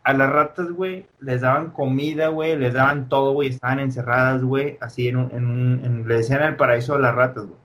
a 0.02 0.12
las 0.12 0.30
ratas, 0.30 0.70
güey, 0.70 1.06
les 1.20 1.42
daban 1.42 1.70
comida, 1.70 2.28
güey, 2.28 2.56
les 2.56 2.74
daban 2.74 3.08
todo, 3.08 3.32
güey, 3.32 3.50
estaban 3.50 3.80
encerradas, 3.80 4.42
güey, 4.42 4.78
así 4.80 5.08
en 5.08 5.16
un, 5.16 5.30
en 5.32 5.46
un 5.46 6.08
le 6.08 6.16
decían 6.16 6.42
el 6.42 6.56
paraíso 6.56 6.94
de 6.96 7.02
las 7.02 7.14
ratas, 7.14 7.46
güey. 7.46 7.58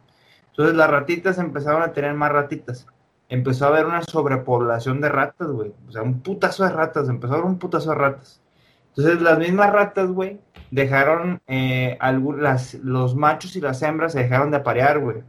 Entonces 0.50 0.76
las 0.76 0.90
ratitas 0.90 1.38
empezaron 1.38 1.82
a 1.82 1.92
tener 1.92 2.14
más 2.14 2.32
ratitas. 2.32 2.88
Empezó 3.28 3.66
a 3.66 3.70
haber 3.70 3.86
una 3.86 4.04
sobrepoblación 4.04 5.02
de 5.02 5.10
ratas, 5.10 5.50
güey. 5.50 5.74
O 5.88 5.92
sea, 5.92 6.02
un 6.04 6.22
putazo 6.22 6.64
de 6.64 6.70
ratas, 6.70 7.10
empezó 7.10 7.34
a 7.34 7.38
haber 7.38 7.50
un 7.50 7.60
putazo 7.60 7.90
de 7.90 7.96
ratas. 7.96 8.42
Entonces 8.90 9.22
las 9.22 9.38
mismas 9.38 9.74
ratas, 9.74 10.10
güey, 10.10 10.40
dejaron, 10.72 11.42
eh, 11.48 11.98
las, 12.38 12.76
los 12.76 13.16
machos 13.16 13.56
y 13.56 13.62
las 13.62 13.82
hembras 13.82 14.14
se 14.14 14.20
dejaron 14.20 14.52
de 14.52 14.58
aparear, 14.58 15.00
güey. 15.00 15.24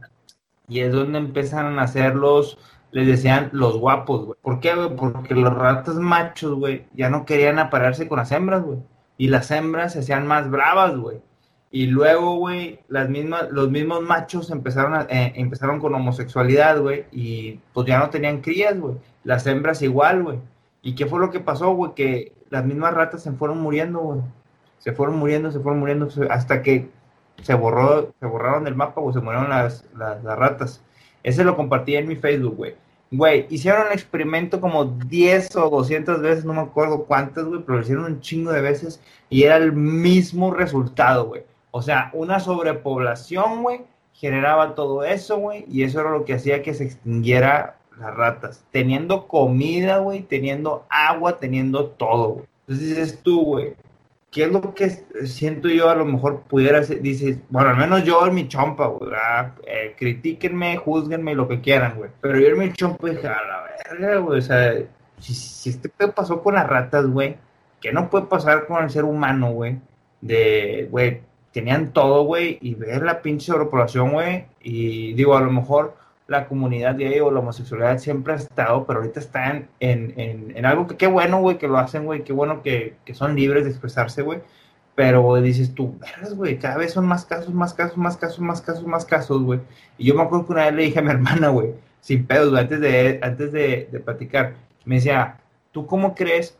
Y 0.69 0.81
es 0.81 0.93
donde 0.93 1.17
empezaron 1.17 1.79
a 1.79 1.83
hacer 1.83 2.15
los 2.15 2.57
les 2.91 3.07
decían 3.07 3.49
los 3.51 3.77
guapos, 3.77 4.25
güey. 4.25 4.39
¿Por 4.41 4.59
qué? 4.59 4.73
Porque 4.97 5.35
los 5.35 5.53
ratas 5.53 5.95
machos, 5.95 6.55
güey, 6.55 6.85
ya 6.93 7.09
no 7.09 7.25
querían 7.25 7.59
aparearse 7.59 8.07
con 8.07 8.17
las 8.17 8.31
hembras, 8.31 8.63
güey. 8.63 8.79
Y 9.17 9.29
las 9.29 9.51
hembras 9.51 9.93
se 9.93 9.99
hacían 9.99 10.27
más 10.27 10.49
bravas, 10.49 10.95
güey. 10.95 11.21
Y 11.69 11.87
luego, 11.87 12.37
güey, 12.37 12.79
las 12.87 13.09
mismas, 13.09 13.49
los 13.51 13.69
mismos 13.69 14.01
machos 14.01 14.51
empezaron, 14.51 14.93
a, 14.95 15.01
eh, 15.09 15.33
empezaron 15.35 15.79
con 15.79 15.93
homosexualidad, 15.93 16.79
güey, 16.79 17.05
y 17.11 17.59
pues 17.73 17.87
ya 17.87 17.99
no 17.99 18.09
tenían 18.09 18.41
crías, 18.41 18.79
güey. 18.79 18.95
Las 19.23 19.45
hembras 19.47 19.81
igual, 19.81 20.23
güey. 20.23 20.39
¿Y 20.81 20.95
qué 20.95 21.05
fue 21.05 21.19
lo 21.19 21.29
que 21.29 21.41
pasó, 21.41 21.71
güey? 21.71 21.93
Que 21.93 22.33
las 22.49 22.63
mismas 22.65 22.93
ratas 22.93 23.23
se 23.23 23.31
fueron 23.33 23.59
muriendo, 23.61 23.99
güey. 23.99 24.21
Se 24.79 24.93
fueron 24.93 25.17
muriendo, 25.17 25.51
se 25.51 25.59
fueron 25.59 25.79
muriendo, 25.79 26.07
hasta 26.29 26.61
que 26.61 26.89
se 27.41 27.53
borró, 27.53 28.13
se 28.19 28.25
borraron 28.25 28.63
del 28.63 28.75
mapa, 28.75 29.01
güey, 29.01 29.13
se 29.13 29.19
murieron 29.19 29.49
las, 29.49 29.85
las 29.93 30.23
ratas. 30.23 30.83
Ese 31.27 31.43
lo 31.43 31.57
compartí 31.57 31.93
en 31.97 32.07
mi 32.07 32.15
Facebook, 32.15 32.55
güey. 32.55 32.75
Güey, 33.11 33.47
hicieron 33.49 33.87
el 33.87 33.91
experimento 33.91 34.61
como 34.61 34.85
10 34.85 35.57
o 35.57 35.69
200 35.69 36.21
veces, 36.21 36.45
no 36.45 36.53
me 36.53 36.61
acuerdo 36.61 37.03
cuántas, 37.03 37.43
güey, 37.43 37.61
pero 37.63 37.79
lo 37.79 37.83
hicieron 37.83 38.05
un 38.05 38.21
chingo 38.21 38.53
de 38.53 38.61
veces 38.61 39.01
y 39.29 39.43
era 39.43 39.57
el 39.57 39.73
mismo 39.73 40.53
resultado, 40.53 41.25
güey. 41.25 41.43
O 41.71 41.81
sea, 41.81 42.11
una 42.13 42.39
sobrepoblación, 42.39 43.61
güey, 43.61 43.81
generaba 44.13 44.73
todo 44.73 45.03
eso, 45.03 45.37
güey, 45.37 45.65
y 45.69 45.83
eso 45.83 45.99
era 45.99 46.11
lo 46.11 46.23
que 46.23 46.35
hacía 46.35 46.63
que 46.63 46.73
se 46.73 46.85
extinguiera 46.85 47.75
las 47.99 48.15
ratas. 48.15 48.63
Teniendo 48.71 49.27
comida, 49.27 49.97
güey, 49.97 50.21
teniendo 50.21 50.85
agua, 50.89 51.39
teniendo 51.39 51.87
todo, 51.87 52.29
güey. 52.29 52.45
Entonces 52.61 52.87
dices 52.87 53.19
tú, 53.21 53.43
güey, 53.43 53.73
¿qué 54.37 54.43
es 54.43 54.51
lo 54.51 54.75
que 54.75 54.89
siento 55.25 55.67
yo 55.67 55.89
a 55.89 55.95
lo 55.95 56.05
mejor 56.05 56.41
pudiera 56.41 56.83
ser? 56.83 57.01
Dices, 57.01 57.39
bueno, 57.49 57.71
al 57.71 57.77
menos 57.77 58.03
yo 58.03 58.23
en 58.27 58.35
mi 58.35 58.47
chompa, 58.47 58.85
güey, 58.85 59.09
eh, 59.65 59.95
critíquenme, 59.97 60.77
juzguenme, 60.77 61.33
lo 61.33 61.47
que 61.47 61.59
quieran, 61.59 61.95
güey. 61.95 62.11
Pero 62.21 62.37
yo 62.39 62.49
en 62.49 62.59
mi 62.59 62.71
chompa 62.71 63.09
dije, 63.09 63.27
a 63.27 63.31
la 63.31 63.63
verga, 63.89 64.17
güey, 64.17 64.37
o 64.37 64.41
sea, 64.43 64.75
si, 65.19 65.33
si 65.33 65.71
este 65.71 65.89
pasó 65.89 66.43
con 66.43 66.53
las 66.53 66.67
ratas, 66.67 67.07
güey, 67.07 67.35
¿qué 67.81 67.91
no 67.91 68.11
puede 68.11 68.27
pasar 68.27 68.67
con 68.67 68.83
el 68.83 68.91
ser 68.91 69.05
humano, 69.05 69.53
güey? 69.53 69.79
De, 70.21 70.87
güey, 70.91 71.21
tenían 71.51 71.91
todo, 71.91 72.21
güey, 72.25 72.59
y 72.61 72.75
ver 72.75 73.01
la 73.01 73.23
pinche 73.23 73.47
sobrepoblación, 73.47 74.11
güey, 74.11 74.45
y 74.61 75.13
digo, 75.13 75.35
a 75.35 75.41
lo 75.41 75.49
mejor 75.49 75.96
la 76.27 76.47
comunidad 76.47 76.97
gay 76.97 77.19
o 77.19 77.31
la 77.31 77.39
homosexualidad 77.39 77.99
siempre 77.99 78.33
ha 78.33 78.35
estado, 78.35 78.85
pero 78.85 78.99
ahorita 78.99 79.19
están 79.19 79.69
en, 79.79 80.13
en, 80.17 80.55
en 80.55 80.65
algo 80.65 80.87
que 80.87 80.97
qué 80.97 81.07
bueno, 81.07 81.39
güey, 81.39 81.57
que 81.57 81.67
lo 81.67 81.77
hacen, 81.77 82.05
güey, 82.05 82.23
qué 82.23 82.33
bueno 82.33 82.61
que, 82.61 82.95
que, 83.05 83.13
son 83.13 83.35
libres 83.35 83.63
de 83.63 83.71
expresarse, 83.71 84.21
güey, 84.21 84.41
pero 84.95 85.35
dices 85.35 85.73
tú, 85.73 85.97
verás, 85.99 86.35
güey, 86.35 86.59
cada 86.59 86.77
vez 86.77 86.93
son 86.93 87.07
más 87.07 87.25
casos, 87.25 87.53
más 87.53 87.73
casos, 87.73 87.97
más 87.97 88.17
casos, 88.17 88.39
más 88.39 88.61
casos, 88.61 88.85
más 88.85 89.05
casos, 89.05 89.41
güey, 89.41 89.61
y 89.97 90.05
yo 90.05 90.15
me 90.15 90.23
acuerdo 90.23 90.45
que 90.45 90.53
una 90.53 90.65
vez 90.65 90.73
le 90.73 90.83
dije 90.83 90.99
a 90.99 91.01
mi 91.01 91.09
hermana, 91.11 91.49
güey, 91.49 91.73
sin 92.01 92.27
pedos, 92.27 92.49
güey, 92.49 92.61
antes 92.61 92.81
de, 92.81 93.19
antes 93.23 93.51
de, 93.53 93.89
de 93.91 93.99
platicar, 93.99 94.55
me 94.85 94.95
decía, 94.95 95.39
¿tú 95.71 95.85
cómo 95.85 96.15
crees 96.15 96.57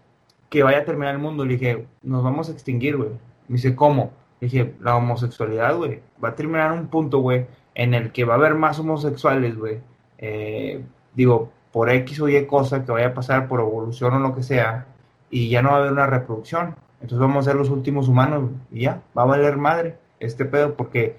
que 0.50 0.64
vaya 0.64 0.80
a 0.80 0.86
terminar 0.86 1.16
el 1.16 1.22
mundo? 1.22 1.46
Le 1.46 1.54
dije, 1.54 1.88
nos 2.04 2.24
vamos 2.24 2.50
a 2.50 2.52
extinguir, 2.52 2.98
güey. 2.98 3.10
Me 3.48 3.56
dice, 3.56 3.76
¿cómo? 3.76 4.12
Dije, 4.42 4.76
la 4.82 4.96
homosexualidad, 4.96 5.76
güey, 5.76 6.02
va 6.24 6.30
a 6.30 6.36
terminar 6.36 6.72
un 6.72 6.88
punto, 6.88 7.20
güey, 7.20 7.48
en 7.78 7.94
el 7.94 8.12
que 8.12 8.26
va 8.26 8.34
a 8.34 8.38
haber 8.38 8.56
más 8.56 8.80
homosexuales, 8.80 9.56
güey. 9.56 9.80
Eh, 10.18 10.84
digo, 11.14 11.52
por 11.72 11.92
X 11.92 12.20
o 12.22 12.28
Y 12.28 12.46
cosa 12.48 12.84
que 12.84 12.92
vaya 12.92 13.10
a 13.10 13.14
pasar 13.14 13.48
por 13.48 13.60
evolución 13.60 14.16
o 14.16 14.20
lo 14.20 14.36
que 14.36 14.42
sea, 14.42 14.88
y 15.30 15.50
ya 15.50 15.62
no 15.62 15.70
va 15.70 15.76
a 15.76 15.80
haber 15.82 15.92
una 15.92 16.08
reproducción. 16.08 16.76
Entonces 17.02 17.20
vamos 17.20 17.46
a 17.46 17.52
ser 17.52 17.56
los 17.56 17.70
últimos 17.70 18.08
humanos, 18.08 18.50
y 18.72 18.82
ya, 18.82 19.04
va 19.16 19.24
a 19.24 19.26
valer 19.26 19.58
madre 19.58 19.98
este 20.20 20.44
pedo, 20.46 20.76
porque, 20.76 21.18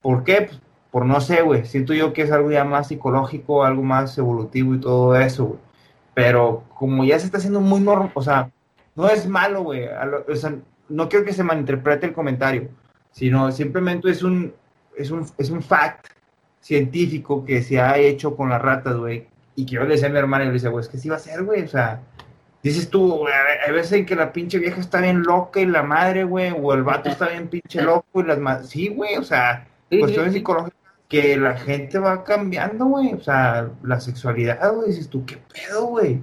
¿por 0.00 0.24
qué? 0.24 0.46
Pues, 0.48 0.60
por 0.90 1.04
no 1.04 1.20
sé, 1.20 1.42
güey, 1.42 1.66
siento 1.66 1.92
yo 1.92 2.14
que 2.14 2.22
es 2.22 2.32
algo 2.32 2.50
ya 2.50 2.64
más 2.64 2.88
psicológico, 2.88 3.64
algo 3.64 3.82
más 3.82 4.16
evolutivo 4.16 4.74
y 4.74 4.80
todo 4.80 5.14
eso, 5.14 5.44
güey. 5.44 5.60
Pero 6.14 6.64
como 6.74 7.04
ya 7.04 7.18
se 7.18 7.26
está 7.26 7.36
haciendo 7.36 7.60
muy 7.60 7.80
normal, 7.80 8.10
o 8.14 8.22
sea, 8.22 8.50
no 8.96 9.08
es 9.08 9.28
malo, 9.28 9.62
güey. 9.62 9.84
O 10.28 10.36
sea, 10.36 10.54
no 10.88 11.08
quiero 11.10 11.26
que 11.26 11.34
se 11.34 11.44
malinterprete 11.44 12.06
el 12.06 12.14
comentario, 12.14 12.70
sino 13.12 13.52
simplemente 13.52 14.10
es 14.10 14.22
un, 14.22 14.54
es 14.98 15.10
un, 15.10 15.26
es 15.38 15.50
un 15.50 15.62
fact 15.62 16.08
científico 16.60 17.44
que 17.44 17.62
se 17.62 17.80
ha 17.80 17.96
hecho 17.98 18.36
con 18.36 18.50
las 18.50 18.60
ratas, 18.60 18.96
güey. 18.96 19.26
Y 19.54 19.64
que 19.64 19.76
yo 19.76 19.82
le 19.82 19.94
decía 19.94 20.08
a 20.08 20.10
mi 20.10 20.18
hermana 20.18 20.44
y 20.44 20.48
le 20.48 20.54
decía, 20.54 20.70
güey, 20.70 20.82
es 20.84 20.88
que 20.88 20.98
sí 20.98 21.08
va 21.08 21.16
a 21.16 21.20
ser, 21.20 21.42
güey. 21.42 21.62
O 21.62 21.68
sea, 21.68 22.00
dices 22.62 22.90
tú, 22.90 23.16
güey, 23.18 23.32
hay 23.66 23.72
veces 23.72 23.92
en 23.92 24.06
que 24.06 24.14
la 24.14 24.32
pinche 24.32 24.58
vieja 24.58 24.80
está 24.80 25.00
bien 25.00 25.22
loca 25.22 25.60
y 25.60 25.66
la 25.66 25.82
madre, 25.82 26.24
güey, 26.24 26.52
o 26.60 26.74
el 26.74 26.82
vato 26.82 27.08
está 27.08 27.28
bien 27.28 27.48
pinche 27.48 27.82
loco 27.82 28.20
y 28.20 28.24
las 28.24 28.38
madres. 28.38 28.68
Sí, 28.68 28.88
güey, 28.88 29.16
o 29.16 29.24
sea, 29.24 29.66
cuestiones 29.88 30.34
psicológicas 30.34 30.78
que 31.08 31.36
la 31.38 31.56
gente 31.56 31.98
va 31.98 32.22
cambiando, 32.22 32.84
güey. 32.84 33.14
O 33.14 33.20
sea, 33.20 33.70
la 33.82 33.98
sexualidad, 34.00 34.72
güey, 34.74 34.88
dices 34.88 35.08
tú, 35.08 35.24
¿qué 35.24 35.38
pedo, 35.52 35.86
güey? 35.86 36.20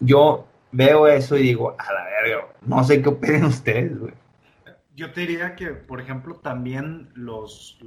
Yo 0.00 0.46
veo 0.72 1.06
eso 1.06 1.36
y 1.36 1.42
digo, 1.42 1.74
a 1.78 1.92
la 1.92 2.04
verga, 2.04 2.46
no 2.62 2.84
sé 2.84 3.00
qué 3.00 3.08
opinen 3.08 3.44
ustedes, 3.44 3.98
güey. 3.98 4.12
Yo 4.94 5.12
te 5.12 5.22
diría 5.22 5.56
que, 5.56 5.68
por 5.68 6.02
ejemplo, 6.02 6.36
también 6.36 7.08
los, 7.14 7.78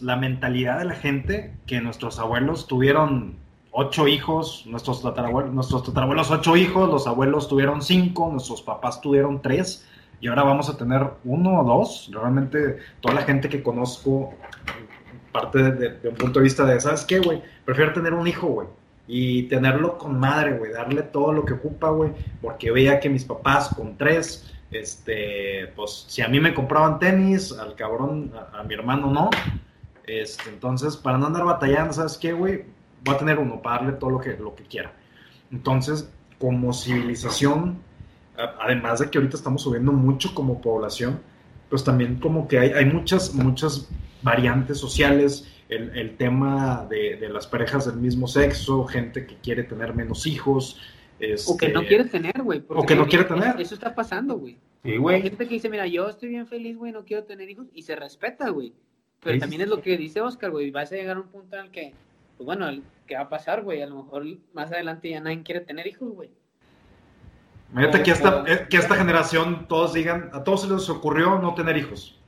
la 0.00 0.16
mentalidad 0.16 0.80
de 0.80 0.86
la 0.86 0.94
gente, 0.94 1.54
que 1.66 1.80
nuestros 1.80 2.18
abuelos 2.18 2.66
tuvieron 2.66 3.36
ocho 3.70 4.08
hijos, 4.08 4.64
nuestros 4.66 5.00
tatarabuelos, 5.02 5.54
nuestros 5.54 5.84
tatarabuelos 5.84 6.32
ocho 6.32 6.56
hijos, 6.56 6.90
los 6.90 7.06
abuelos 7.06 7.48
tuvieron 7.48 7.80
cinco, 7.80 8.28
nuestros 8.32 8.60
papás 8.62 9.00
tuvieron 9.00 9.40
tres, 9.40 9.86
y 10.20 10.26
ahora 10.26 10.42
vamos 10.42 10.68
a 10.68 10.76
tener 10.76 11.06
uno 11.24 11.60
o 11.60 11.64
dos. 11.64 12.10
Realmente 12.12 12.78
toda 13.00 13.14
la 13.14 13.22
gente 13.22 13.48
que 13.48 13.62
conozco, 13.62 14.34
parte 15.30 15.62
de, 15.62 15.98
de 15.98 16.08
un 16.08 16.16
punto 16.16 16.40
de 16.40 16.44
vista 16.44 16.64
de, 16.64 16.80
¿sabes 16.80 17.04
qué, 17.04 17.20
güey? 17.20 17.40
Prefiero 17.64 17.92
tener 17.92 18.14
un 18.14 18.26
hijo, 18.26 18.48
güey 18.48 18.68
y 19.10 19.44
tenerlo 19.44 19.96
con 19.96 20.20
madre, 20.20 20.58
güey, 20.58 20.70
darle 20.70 21.02
todo 21.02 21.32
lo 21.32 21.46
que 21.46 21.54
ocupa, 21.54 21.88
güey, 21.88 22.12
porque 22.42 22.70
veía 22.70 23.00
que 23.00 23.08
mis 23.08 23.24
papás 23.24 23.70
con 23.74 23.96
tres, 23.96 24.54
este, 24.70 25.72
pues 25.74 26.04
si 26.08 26.22
a 26.22 26.28
mí 26.28 26.40
me 26.40 26.54
compraban 26.54 26.98
tenis, 26.98 27.52
al 27.52 27.74
cabrón, 27.74 28.32
a, 28.52 28.62
mi 28.62 28.74
hermano 28.74 29.10
no, 29.10 29.30
este, 30.06 30.50
entonces 30.50 30.96
para 30.96 31.18
no 31.18 31.26
andar 31.26 31.44
batallando, 31.44 31.92
¿sabes 31.92 32.16
qué, 32.16 32.32
güey? 32.32 32.64
Voy 33.04 33.14
a 33.14 33.18
tener 33.18 33.38
uno 33.38 33.62
para 33.62 33.82
darle 33.82 33.92
todo 33.92 34.10
lo 34.10 34.20
que, 34.20 34.36
lo 34.36 34.54
que 34.54 34.64
quiera. 34.64 34.92
Entonces, 35.50 36.10
como 36.38 36.72
civilización, 36.72 37.78
además 38.60 39.00
de 39.00 39.10
que 39.10 39.18
ahorita 39.18 39.36
estamos 39.36 39.62
subiendo 39.62 39.92
mucho 39.92 40.34
como 40.34 40.60
población, 40.60 41.20
pues 41.70 41.84
también 41.84 42.16
como 42.16 42.48
que 42.48 42.58
hay, 42.58 42.70
hay 42.70 42.84
muchas, 42.86 43.34
muchas 43.34 43.88
variantes 44.22 44.78
sociales, 44.78 45.46
el, 45.68 46.16
tema 46.16 46.86
de, 46.88 47.28
las 47.30 47.46
parejas 47.46 47.86
del 47.86 47.96
mismo 47.96 48.26
sexo, 48.26 48.84
gente 48.84 49.26
que 49.26 49.36
quiere 49.36 49.64
tener 49.64 49.94
menos 49.94 50.26
hijos. 50.26 50.80
O 51.46 51.56
que 51.56 51.68
no 51.68 51.80
este, 51.80 51.88
quiere 51.88 52.04
tener, 52.04 52.42
güey. 52.42 52.62
O 52.68 52.84
que 52.84 52.94
no 52.94 53.06
quiere 53.06 53.24
tener. 53.24 53.60
Eso 53.60 53.74
está 53.74 53.94
pasando, 53.94 54.38
güey. 54.38 54.58
Sí, 54.82 54.96
güey. 54.96 55.16
Hay 55.16 55.22
gente 55.22 55.46
que 55.46 55.54
dice, 55.54 55.68
mira, 55.68 55.86
yo 55.86 56.08
estoy 56.08 56.28
bien 56.28 56.46
feliz, 56.46 56.76
güey, 56.76 56.92
no 56.92 57.04
quiero 57.04 57.24
tener 57.24 57.50
hijos, 57.50 57.66
y 57.74 57.82
se 57.82 57.96
respeta, 57.96 58.48
güey. 58.50 58.72
Pero 59.20 59.38
también 59.40 59.62
es 59.62 59.68
lo 59.68 59.80
que 59.80 59.96
dice 59.96 60.20
Oscar, 60.20 60.50
güey, 60.50 60.70
vas 60.70 60.92
a 60.92 60.94
llegar 60.94 61.16
a 61.16 61.20
un 61.20 61.28
punto 61.28 61.56
en 61.56 61.64
el 61.66 61.70
que, 61.70 61.92
pues 62.36 62.46
bueno, 62.46 62.68
¿qué 63.06 63.16
va 63.16 63.22
a 63.22 63.28
pasar, 63.28 63.64
güey? 63.64 63.82
A 63.82 63.86
lo 63.86 64.04
mejor 64.04 64.24
más 64.52 64.70
adelante 64.70 65.10
ya 65.10 65.20
nadie 65.20 65.42
quiere 65.42 65.60
tener 65.60 65.86
hijos, 65.88 66.12
güey. 66.12 66.30
Imagínate 67.72 68.02
que 68.02 68.10
esta, 68.12 68.44
que 68.68 68.76
esta 68.76 68.94
generación 68.94 69.66
todos 69.68 69.92
digan, 69.92 70.30
a 70.32 70.44
todos 70.44 70.62
se 70.62 70.68
les 70.68 70.88
ocurrió 70.88 71.38
no 71.38 71.54
tener 71.54 71.76
hijos. 71.76 72.18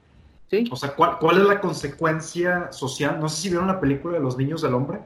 O 0.70 0.76
sea, 0.76 0.94
¿cuál, 0.96 1.18
¿cuál, 1.18 1.38
es 1.38 1.44
la 1.44 1.60
consecuencia 1.60 2.72
social? 2.72 3.20
No 3.20 3.28
sé 3.28 3.42
si 3.42 3.48
vieron 3.50 3.68
la 3.68 3.78
película 3.78 4.18
de 4.18 4.24
los 4.24 4.36
niños 4.36 4.62
del 4.62 4.74
hombre. 4.74 4.98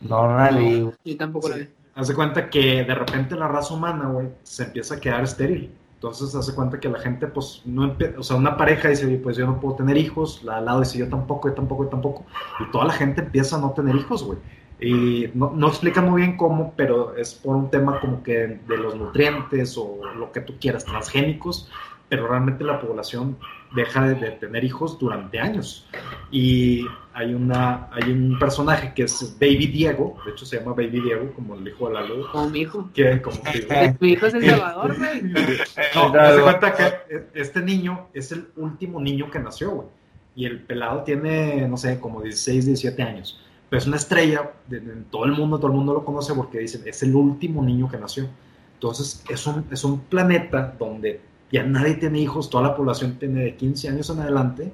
No, 0.00 0.26
no 0.26 0.38
la 0.38 0.50
vi. 0.50 0.90
Yo 1.04 1.16
tampoco 1.18 1.50
la 1.50 1.56
vi. 1.56 1.68
Haz 1.94 2.08
de 2.08 2.14
cuenta 2.14 2.50
que 2.50 2.84
de 2.84 2.94
repente 2.94 3.36
la 3.36 3.48
raza 3.48 3.74
humana, 3.74 4.08
güey, 4.08 4.28
se 4.42 4.64
empieza 4.64 4.96
a 4.96 5.00
quedar 5.00 5.22
estéril. 5.22 5.70
Entonces 5.94 6.34
hace 6.34 6.54
cuenta 6.54 6.78
que 6.78 6.88
la 6.88 6.98
gente, 6.98 7.26
pues, 7.26 7.62
no 7.64 7.96
o 8.18 8.22
sea, 8.22 8.36
una 8.36 8.56
pareja 8.56 8.88
dice, 8.88 9.06
pues 9.22 9.36
yo 9.36 9.46
no 9.46 9.58
puedo 9.60 9.76
tener 9.76 9.96
hijos, 9.96 10.42
la 10.42 10.58
al 10.58 10.66
lado 10.66 10.80
dice 10.80 10.98
yo 10.98 11.08
tampoco, 11.08 11.48
yo 11.48 11.54
tampoco, 11.54 11.84
yo 11.84 11.90
tampoco. 11.90 12.26
Y 12.60 12.70
toda 12.70 12.84
la 12.84 12.92
gente 12.92 13.22
empieza 13.22 13.56
a 13.56 13.60
no 13.60 13.70
tener 13.70 13.96
hijos, 13.96 14.22
güey. 14.22 14.38
Y 14.80 15.30
no, 15.34 15.52
no 15.54 15.68
explica 15.68 16.02
muy 16.02 16.22
bien 16.22 16.36
cómo, 16.36 16.74
pero 16.76 17.16
es 17.16 17.32
por 17.34 17.56
un 17.56 17.70
tema 17.70 18.00
como 18.00 18.22
que 18.22 18.60
de 18.68 18.76
los 18.76 18.94
nutrientes 18.96 19.78
o 19.78 20.00
lo 20.18 20.30
que 20.32 20.40
tú 20.40 20.54
quieras, 20.60 20.84
transgénicos, 20.84 21.70
pero 22.08 22.28
realmente 22.28 22.64
la 22.64 22.80
población 22.80 23.38
deja 23.74 24.08
de, 24.08 24.30
tener 24.32 24.64
hijos 24.64 24.98
durante 24.98 25.40
años. 25.40 25.86
Y 26.30 26.86
hay, 27.14 27.32
una, 27.32 27.88
hay 27.92 28.10
un 28.10 28.38
personaje 28.38 28.92
que 28.92 29.04
es 29.04 29.36
Baby 29.40 29.68
Diego, 29.68 30.16
de 30.26 30.32
hecho 30.32 30.44
se 30.44 30.58
llama 30.58 30.72
Baby 30.72 31.00
Diego, 31.00 31.32
como 31.34 31.54
el 31.54 31.66
hijo 31.66 31.88
de 31.88 31.94
la 31.94 32.02
luz. 32.02 32.28
Como 32.30 32.50
mi 32.50 32.60
hijo. 32.60 32.90
Que, 32.92 33.22
como 33.22 33.38
mi 34.00 34.08
hijo 34.10 34.26
es 34.26 34.34
el 34.34 34.44
Salvador, 34.44 34.98
güey. 34.98 35.22
No, 35.22 36.34
se 36.34 36.42
cuenta 36.42 36.74
que 36.74 37.26
este 37.34 37.62
niño 37.62 38.08
es 38.12 38.32
el 38.32 38.48
último 38.56 39.00
niño 39.00 39.30
que 39.30 39.38
nació, 39.38 39.70
güey. 39.70 39.88
Y 40.34 40.46
el 40.46 40.60
pelado 40.60 41.04
tiene, 41.04 41.68
no 41.68 41.76
sé, 41.76 42.00
como 42.00 42.20
16, 42.20 42.66
17 42.66 43.02
años. 43.04 43.40
Pero 43.70 43.78
es 43.78 43.86
una 43.86 43.96
estrella 43.96 44.50
en 44.70 45.04
todo 45.04 45.24
el 45.24 45.32
mundo, 45.32 45.58
todo 45.58 45.68
el 45.68 45.76
mundo 45.76 45.94
lo 45.94 46.04
conoce 46.04 46.34
porque 46.34 46.58
dicen, 46.58 46.82
es 46.84 47.02
el 47.04 47.14
último 47.14 47.62
niño 47.62 47.88
que 47.88 47.96
nació. 47.96 48.28
Entonces, 48.74 49.24
es 49.28 49.46
un, 49.46 49.64
es 49.70 49.84
un 49.84 50.00
planeta 50.00 50.74
donde 50.76 51.20
ya 51.52 51.62
nadie 51.62 51.94
tiene 51.94 52.18
hijos, 52.18 52.50
toda 52.50 52.64
la 52.64 52.76
población 52.76 53.16
tiene 53.20 53.44
de 53.44 53.54
15 53.54 53.88
años 53.88 54.10
en 54.10 54.18
adelante 54.18 54.72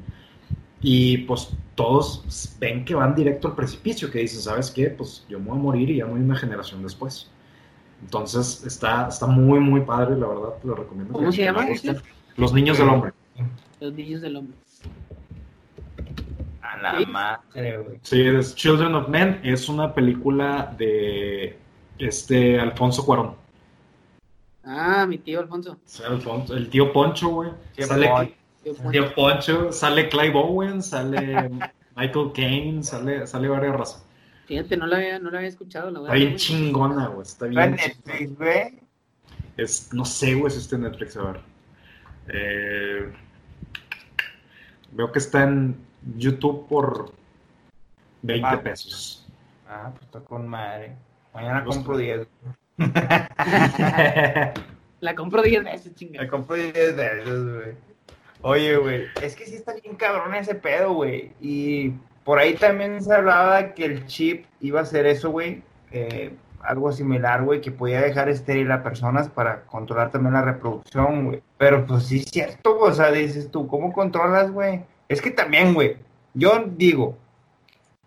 y 0.80 1.18
pues 1.18 1.50
todos 1.80 2.58
ven 2.60 2.84
que 2.84 2.94
van 2.94 3.14
directo 3.14 3.48
al 3.48 3.54
precipicio, 3.54 4.10
que 4.10 4.18
dicen, 4.18 4.42
¿sabes 4.42 4.70
qué? 4.70 4.90
Pues 4.90 5.24
yo 5.30 5.38
me 5.38 5.46
voy 5.46 5.58
a 5.58 5.62
morir 5.62 5.88
y 5.88 5.96
ya 5.96 6.04
no 6.04 6.16
hay 6.16 6.20
una 6.20 6.36
generación 6.36 6.82
después. 6.82 7.30
Entonces 8.02 8.62
está, 8.66 9.08
está 9.08 9.26
muy, 9.26 9.60
muy 9.60 9.80
padre, 9.80 10.14
la 10.18 10.26
verdad, 10.26 10.50
te 10.60 10.68
lo 10.68 10.74
recomiendo. 10.74 11.14
¿Cómo 11.14 11.32
se 11.32 11.42
llama? 11.42 11.66
Los 12.36 12.52
niños 12.52 12.76
del 12.76 12.88
hombre. 12.90 13.12
Los 13.80 13.94
niños 13.94 14.20
del 14.20 14.36
hombre. 14.36 14.58
A 16.60 16.76
la 16.82 17.06
madre, 17.06 17.78
güey. 17.78 17.98
Sí, 18.02 18.20
es 18.20 18.54
Children 18.54 18.94
of 18.96 19.08
Men, 19.08 19.40
es 19.42 19.66
una 19.70 19.94
película 19.94 20.74
de 20.76 21.56
este 21.98 22.60
Alfonso 22.60 23.06
Cuarón. 23.06 23.36
Ah, 24.64 25.06
mi 25.08 25.16
tío 25.16 25.40
Alfonso. 25.40 25.78
Alfonso 26.06 26.54
el 26.54 26.68
tío 26.68 26.92
Poncho, 26.92 27.28
güey. 27.28 27.50
Sale, 27.78 28.36
tío 28.62 29.14
Poncho. 29.14 29.72
sale 29.72 30.08
Clive 30.08 30.34
Owen, 30.34 30.82
sale 30.82 31.50
Michael 31.96 32.32
Caine, 32.34 32.82
sale, 32.82 33.26
sale 33.26 33.48
varias 33.48 33.76
razas. 33.76 34.04
Fíjate, 34.46 34.76
no 34.76 34.86
la 34.86 34.96
había, 34.96 35.18
no 35.18 35.30
la 35.30 35.38
había 35.38 35.48
escuchado. 35.48 35.90
La 35.90 36.00
está 36.00 36.14
bien 36.14 36.36
chingona, 36.36 37.06
güey. 37.08 37.22
Está 37.22 37.46
bien. 37.46 37.72
Netflix, 37.72 38.36
güey? 38.36 38.80
Es, 39.56 39.92
no 39.92 40.04
sé, 40.04 40.34
güey, 40.34 40.50
si 40.50 40.58
está 40.58 40.76
en 40.76 40.82
Netflix, 40.82 41.16
a 41.16 41.22
ver. 41.22 41.40
Eh, 42.28 43.12
veo 44.92 45.12
que 45.12 45.18
está 45.20 45.44
en 45.44 45.76
YouTube 46.16 46.66
por 46.68 47.12
20 48.22 48.46
ah. 48.48 48.62
pesos. 48.62 49.28
Ah, 49.68 49.90
pues 49.92 50.04
está 50.04 50.20
con 50.20 50.48
madre. 50.48 50.96
Mañana 51.32 51.64
compro 51.64 51.96
10. 51.96 52.26
La 55.00 55.14
compro 55.14 55.42
10 55.42 55.64
veces, 55.64 55.94
chingada. 55.94 56.24
La 56.24 56.30
compro 56.30 56.56
10 56.56 56.74
veces, 56.74 57.24
güey. 57.26 57.89
Oye, 58.42 58.76
güey, 58.76 59.04
es 59.22 59.36
que 59.36 59.44
sí 59.44 59.54
está 59.54 59.74
bien 59.74 59.96
cabrón 59.96 60.34
ese 60.34 60.54
pedo, 60.54 60.94
güey. 60.94 61.32
Y 61.40 61.90
por 62.24 62.38
ahí 62.38 62.54
también 62.54 63.02
se 63.02 63.14
hablaba 63.14 63.74
que 63.74 63.84
el 63.84 64.06
chip 64.06 64.46
iba 64.60 64.80
a 64.80 64.84
hacer 64.84 65.06
eso, 65.06 65.30
güey. 65.30 65.62
Eh, 65.92 66.32
algo 66.62 66.92
similar, 66.92 67.44
güey, 67.44 67.60
que 67.60 67.70
podía 67.70 68.00
dejar 68.00 68.28
estéril 68.28 68.70
a 68.72 68.82
personas 68.82 69.28
para 69.28 69.64
controlar 69.66 70.10
también 70.10 70.34
la 70.34 70.42
reproducción, 70.42 71.26
güey. 71.26 71.42
Pero 71.58 71.86
pues 71.86 72.04
sí 72.06 72.18
es 72.18 72.30
cierto, 72.30 72.78
o 72.78 72.92
sea, 72.92 73.10
dices 73.10 73.50
tú, 73.50 73.66
¿cómo 73.66 73.92
controlas, 73.92 74.50
güey? 74.50 74.84
Es 75.08 75.20
que 75.20 75.30
también, 75.30 75.74
güey, 75.74 75.96
yo 76.34 76.64
digo, 76.76 77.16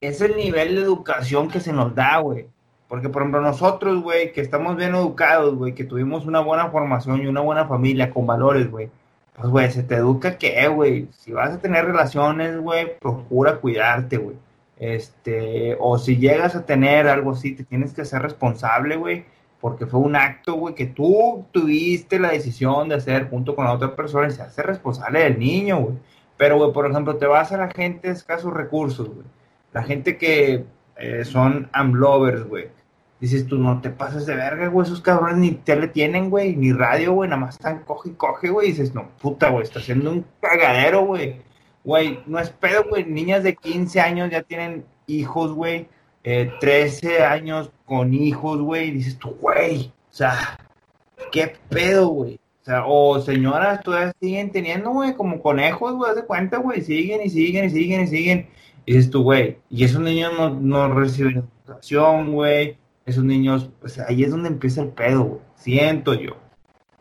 es 0.01 0.21
el 0.21 0.35
nivel 0.35 0.75
de 0.75 0.81
educación 0.81 1.49
que 1.49 1.59
se 1.59 1.73
nos 1.73 1.93
da, 1.95 2.17
güey. 2.19 2.47
Porque, 2.87 3.09
por 3.09 3.23
ejemplo, 3.23 3.41
nosotros, 3.41 4.01
güey, 4.03 4.31
que 4.33 4.41
estamos 4.41 4.75
bien 4.75 4.93
educados, 4.93 5.55
güey, 5.55 5.73
que 5.73 5.83
tuvimos 5.83 6.25
una 6.25 6.41
buena 6.41 6.69
formación 6.69 7.21
y 7.21 7.27
una 7.27 7.41
buena 7.41 7.67
familia 7.67 8.11
con 8.11 8.27
valores, 8.27 8.69
güey. 8.69 8.89
Pues, 9.35 9.49
güey, 9.49 9.71
se 9.71 9.83
te 9.83 9.95
educa 9.95 10.37
que, 10.37 10.67
güey, 10.67 11.07
si 11.11 11.31
vas 11.31 11.51
a 11.51 11.59
tener 11.59 11.85
relaciones, 11.85 12.59
güey, 12.59 12.97
procura 12.99 13.57
cuidarte, 13.57 14.17
güey. 14.17 14.37
Este, 14.77 15.75
o 15.79 15.97
si 15.97 16.17
llegas 16.17 16.55
a 16.55 16.65
tener 16.65 17.07
algo 17.07 17.31
así, 17.31 17.55
te 17.55 17.63
tienes 17.63 17.93
que 17.93 18.01
hacer 18.01 18.21
responsable, 18.21 18.95
güey, 18.97 19.25
porque 19.61 19.85
fue 19.85 20.01
un 20.01 20.15
acto, 20.15 20.55
güey, 20.55 20.75
que 20.75 20.87
tú 20.87 21.45
tuviste 21.51 22.19
la 22.19 22.31
decisión 22.31 22.89
de 22.89 22.95
hacer 22.95 23.29
junto 23.29 23.55
con 23.55 23.65
la 23.65 23.73
otra 23.73 23.95
persona 23.95 24.27
y 24.27 24.31
se 24.31 24.41
hace 24.41 24.61
responsable 24.61 25.23
del 25.23 25.39
niño, 25.39 25.79
güey. 25.79 25.95
Pero, 26.37 26.57
güey, 26.57 26.73
por 26.73 26.89
ejemplo, 26.89 27.15
te 27.17 27.25
vas 27.25 27.51
a 27.51 27.57
la 27.57 27.69
gente 27.71 28.09
de 28.09 28.13
escasos 28.13 28.53
recursos, 28.53 29.07
güey. 29.07 29.25
La 29.71 29.83
gente 29.83 30.17
que 30.17 30.65
eh, 30.97 31.25
son 31.25 31.69
amlovers, 31.73 32.43
güey. 32.47 32.67
Dices 33.23 33.47
tú, 33.47 33.57
no 33.57 33.79
te 33.79 33.89
pases 33.89 34.25
de 34.25 34.35
verga, 34.35 34.67
güey, 34.67 34.85
esos 34.85 34.99
cabrones 34.99 35.37
ni 35.37 35.51
tele 35.51 35.87
tienen, 35.87 36.29
güey, 36.29 36.57
ni 36.57 36.73
radio, 36.73 37.13
güey, 37.13 37.29
nada 37.29 37.39
más 37.39 37.55
están 37.55 37.79
coge 37.85 38.09
y 38.09 38.13
coge, 38.15 38.49
güey. 38.49 38.67
dices, 38.67 38.93
no, 38.93 39.07
puta, 39.21 39.49
güey, 39.49 39.63
está 39.63 39.79
haciendo 39.79 40.11
un 40.11 40.25
cagadero, 40.41 41.05
güey 41.05 41.41
Güey, 41.85 42.19
no 42.25 42.37
es 42.37 42.49
pedo, 42.49 42.83
güey. 42.89 43.05
Niñas 43.05 43.43
de 43.43 43.55
15 43.55 44.01
años 44.01 44.29
ya 44.29 44.43
tienen 44.43 44.85
hijos, 45.07 45.53
güey. 45.53 45.87
Eh, 46.25 46.51
13 46.59 47.23
años 47.23 47.71
con 47.85 48.13
hijos, 48.13 48.59
güey. 48.61 48.91
Dices 48.91 49.17
tú, 49.17 49.37
güey. 49.41 49.93
O 50.11 50.13
sea, 50.13 50.59
¿qué 51.31 51.53
pedo, 51.69 52.07
güey? 52.07 52.41
O 52.61 52.65
sea, 52.65 52.83
o 52.85 53.21
señoras 53.21 53.81
todavía 53.83 54.13
siguen 54.19 54.51
teniendo, 54.51 54.91
güey, 54.91 55.13
como 55.13 55.41
conejos, 55.41 55.95
güey, 55.95 56.13
de 56.13 56.25
cuenta, 56.25 56.57
güey. 56.57 56.81
Siguen 56.81 57.21
y 57.23 57.29
siguen 57.29 57.65
y 57.65 57.69
siguen 57.69 58.01
y 58.01 58.07
siguen. 58.07 58.49
Y 58.85 58.95
dices 58.95 59.09
tú, 59.09 59.23
güey. 59.23 59.59
Y 59.69 59.85
esos 59.85 60.01
niños 60.01 60.33
no, 60.37 60.49
no 60.49 60.93
reciben 60.93 61.49
educación, 61.65 62.33
güey. 62.33 62.77
Esos 63.05 63.23
niños, 63.23 63.69
sea, 63.85 64.05
ahí 64.07 64.23
es 64.23 64.31
donde 64.31 64.49
empieza 64.49 64.81
el 64.81 64.89
pedo. 64.89 65.41
Siento 65.55 66.13
yo. 66.13 66.37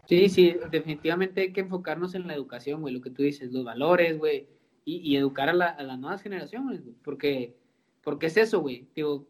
Sí, 0.06 0.28
sí, 0.28 0.56
definitivamente 0.70 1.42
hay 1.42 1.52
que 1.52 1.60
enfocarnos 1.60 2.14
en 2.14 2.26
la 2.26 2.34
educación, 2.34 2.80
güey, 2.80 2.92
lo 2.92 3.00
que 3.00 3.10
tú 3.10 3.22
dices, 3.22 3.52
los 3.52 3.64
valores, 3.64 4.18
güey, 4.18 4.46
y, 4.84 5.16
educar 5.16 5.48
a, 5.48 5.52
las 5.52 5.98
nuevas 5.98 6.22
generaciones, 6.22 6.80
porque, 7.04 7.54
porque 8.02 8.26
es 8.26 8.36
eso, 8.36 8.60
güey. 8.60 8.88
Digo, 8.96 9.26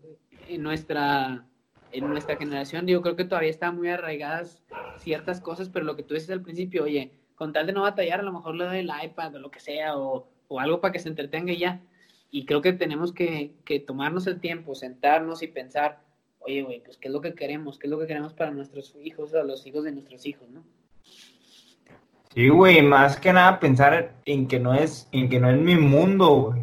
en 0.48 0.62
nuestra, 0.62 1.46
en 1.92 2.08
nuestra 2.08 2.36
generación, 2.36 2.86
digo, 2.86 3.02
creo 3.02 3.16
que 3.16 3.26
todavía 3.26 3.50
están 3.50 3.76
muy 3.76 3.88
arraigadas 3.90 4.62
ciertas 4.96 5.40
cosas, 5.40 5.68
pero 5.68 5.84
lo 5.84 5.94
que 5.94 6.02
tú 6.02 6.14
dices 6.14 6.30
al 6.30 6.42
principio, 6.42 6.84
oye, 6.84 7.12
con 7.34 7.52
tal 7.52 7.66
de 7.66 7.74
no 7.74 7.82
batallar, 7.82 8.20
a 8.20 8.24
lo 8.24 8.32
mejor 8.32 8.54
le 8.54 8.64
doy 8.64 8.78
el 8.78 8.90
iPad 9.04 9.34
o 9.34 9.38
lo 9.38 9.50
que 9.50 9.60
sea, 9.60 9.98
o, 9.98 10.26
o 10.48 10.60
algo 10.60 10.80
para 10.80 10.92
que 10.92 11.00
se 11.00 11.10
entretenga 11.10 11.52
y 11.52 11.58
ya. 11.58 11.82
Y 12.30 12.46
creo 12.46 12.62
que 12.62 12.72
tenemos 12.72 13.12
que, 13.12 13.52
que 13.64 13.78
tomarnos 13.78 14.26
el 14.26 14.40
tiempo, 14.40 14.74
sentarnos 14.74 15.42
y 15.42 15.48
pensar, 15.48 16.00
oye, 16.46 16.62
güey, 16.62 16.80
pues 16.80 16.96
qué 16.98 17.08
es 17.08 17.14
lo 17.14 17.20
que 17.20 17.34
queremos, 17.34 17.78
qué 17.78 17.86
es 17.86 17.90
lo 17.90 17.98
que 17.98 18.06
queremos 18.06 18.32
para 18.34 18.50
nuestros 18.50 18.94
hijos 19.02 19.32
o 19.34 19.42
los 19.42 19.66
hijos 19.66 19.84
de 19.84 19.92
nuestros 19.92 20.26
hijos, 20.26 20.48
¿no? 20.50 20.62
Sí, 22.34 22.48
güey, 22.48 22.80
más 22.82 23.18
que 23.18 23.32
nada 23.32 23.60
pensar 23.60 24.14
en 24.24 24.48
que 24.48 24.58
no 24.58 24.72
es, 24.72 25.08
en 25.12 25.28
que 25.28 25.38
no 25.38 25.50
es 25.50 25.58
mi 25.58 25.76
mundo, 25.76 26.28
güey. 26.28 26.62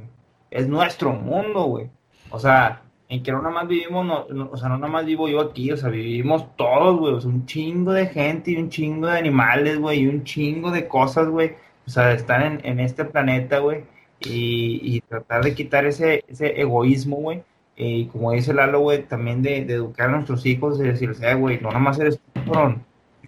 Es 0.50 0.68
nuestro 0.68 1.14
mundo, 1.14 1.66
güey. 1.66 1.90
O 2.32 2.40
sea, 2.40 2.82
en 3.08 3.22
que 3.22 3.32
no 3.32 3.40
nada 3.42 3.54
más 3.54 3.68
vivimos, 3.68 4.06
no, 4.06 4.50
o 4.52 4.58
sea, 4.58 4.70
no 4.70 4.78
nada 4.78 4.92
más 4.92 5.06
vivo 5.06 5.28
yo 5.28 5.42
aquí, 5.42 5.72
o 5.72 5.78
sea, 5.78 5.90
vivimos 5.90 6.56
todos, 6.56 7.00
güey. 7.00 7.14
O 7.14 7.22
sea, 7.22 7.30
un 7.30 7.46
chingo 7.46 7.92
de 7.94 8.08
gente 8.08 8.52
y 8.52 8.58
un 8.58 8.70
chingo 8.70 9.08
de 9.08 9.18
animales, 9.20 9.80
güey, 9.80 10.02
y 10.02 10.08
un 10.08 10.24
chingo 10.24 10.72
de 10.72 10.88
cosas, 10.88 11.28
güey. 11.30 11.56
O 11.86 11.90
sea, 11.92 12.14
están 12.14 12.42
en, 12.44 12.66
en 12.66 12.80
este 12.80 13.06
planeta, 13.06 13.60
güey. 13.60 13.84
Y, 14.22 14.80
y, 14.84 15.02
tratar 15.02 15.44
de 15.44 15.56
quitar 15.56 15.86
ese, 15.86 16.24
ese 16.28 16.60
egoísmo, 16.60 17.18
güey. 17.18 17.44
Y 17.82 18.08
como 18.08 18.34
dice 18.34 18.54
Lalo, 18.54 18.82
güey, 18.82 19.04
también 19.04 19.42
de, 19.42 19.64
de, 19.64 19.76
educar 19.76 20.10
a 20.10 20.12
nuestros 20.12 20.46
hijos 20.46 20.78
y 20.80 20.84
decirles, 20.84 21.22
eh, 21.22 21.34
güey, 21.34 21.62
no 21.62 21.70
nada 21.70 21.80
más 21.80 21.98
eres 21.98 22.20
tú, 22.34 22.52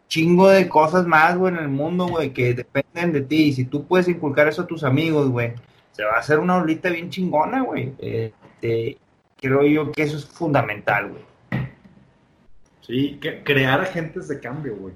chingo 0.10 0.50
de 0.50 0.68
cosas 0.68 1.08
más, 1.08 1.38
güey, 1.38 1.54
en 1.54 1.60
el 1.62 1.70
mundo, 1.70 2.06
güey, 2.06 2.34
que 2.34 2.54
dependen 2.54 3.14
de 3.14 3.22
ti. 3.22 3.44
Y 3.44 3.54
si 3.54 3.64
tú 3.64 3.88
puedes 3.88 4.10
inculcar 4.10 4.50
eso 4.50 4.64
a 4.64 4.68
tus 4.68 4.84
amigos, 4.84 5.30
güey, 5.30 5.54
se 5.94 6.04
va 6.04 6.16
a 6.16 6.20
hacer 6.20 6.40
una 6.40 6.58
olita 6.58 6.90
bien 6.90 7.10
chingona, 7.10 7.62
güey. 7.62 7.94
Este, 7.98 8.98
creo 9.38 9.64
yo 9.64 9.90
que 9.94 10.04
eso 10.04 10.18
es 10.18 10.26
fundamental, 10.26 11.12
güey. 11.12 11.24
Sí, 12.82 13.20
que 13.22 13.44
crear 13.44 13.80
agentes 13.80 14.28
de 14.28 14.42
cambio, 14.42 14.76
güey. 14.76 14.94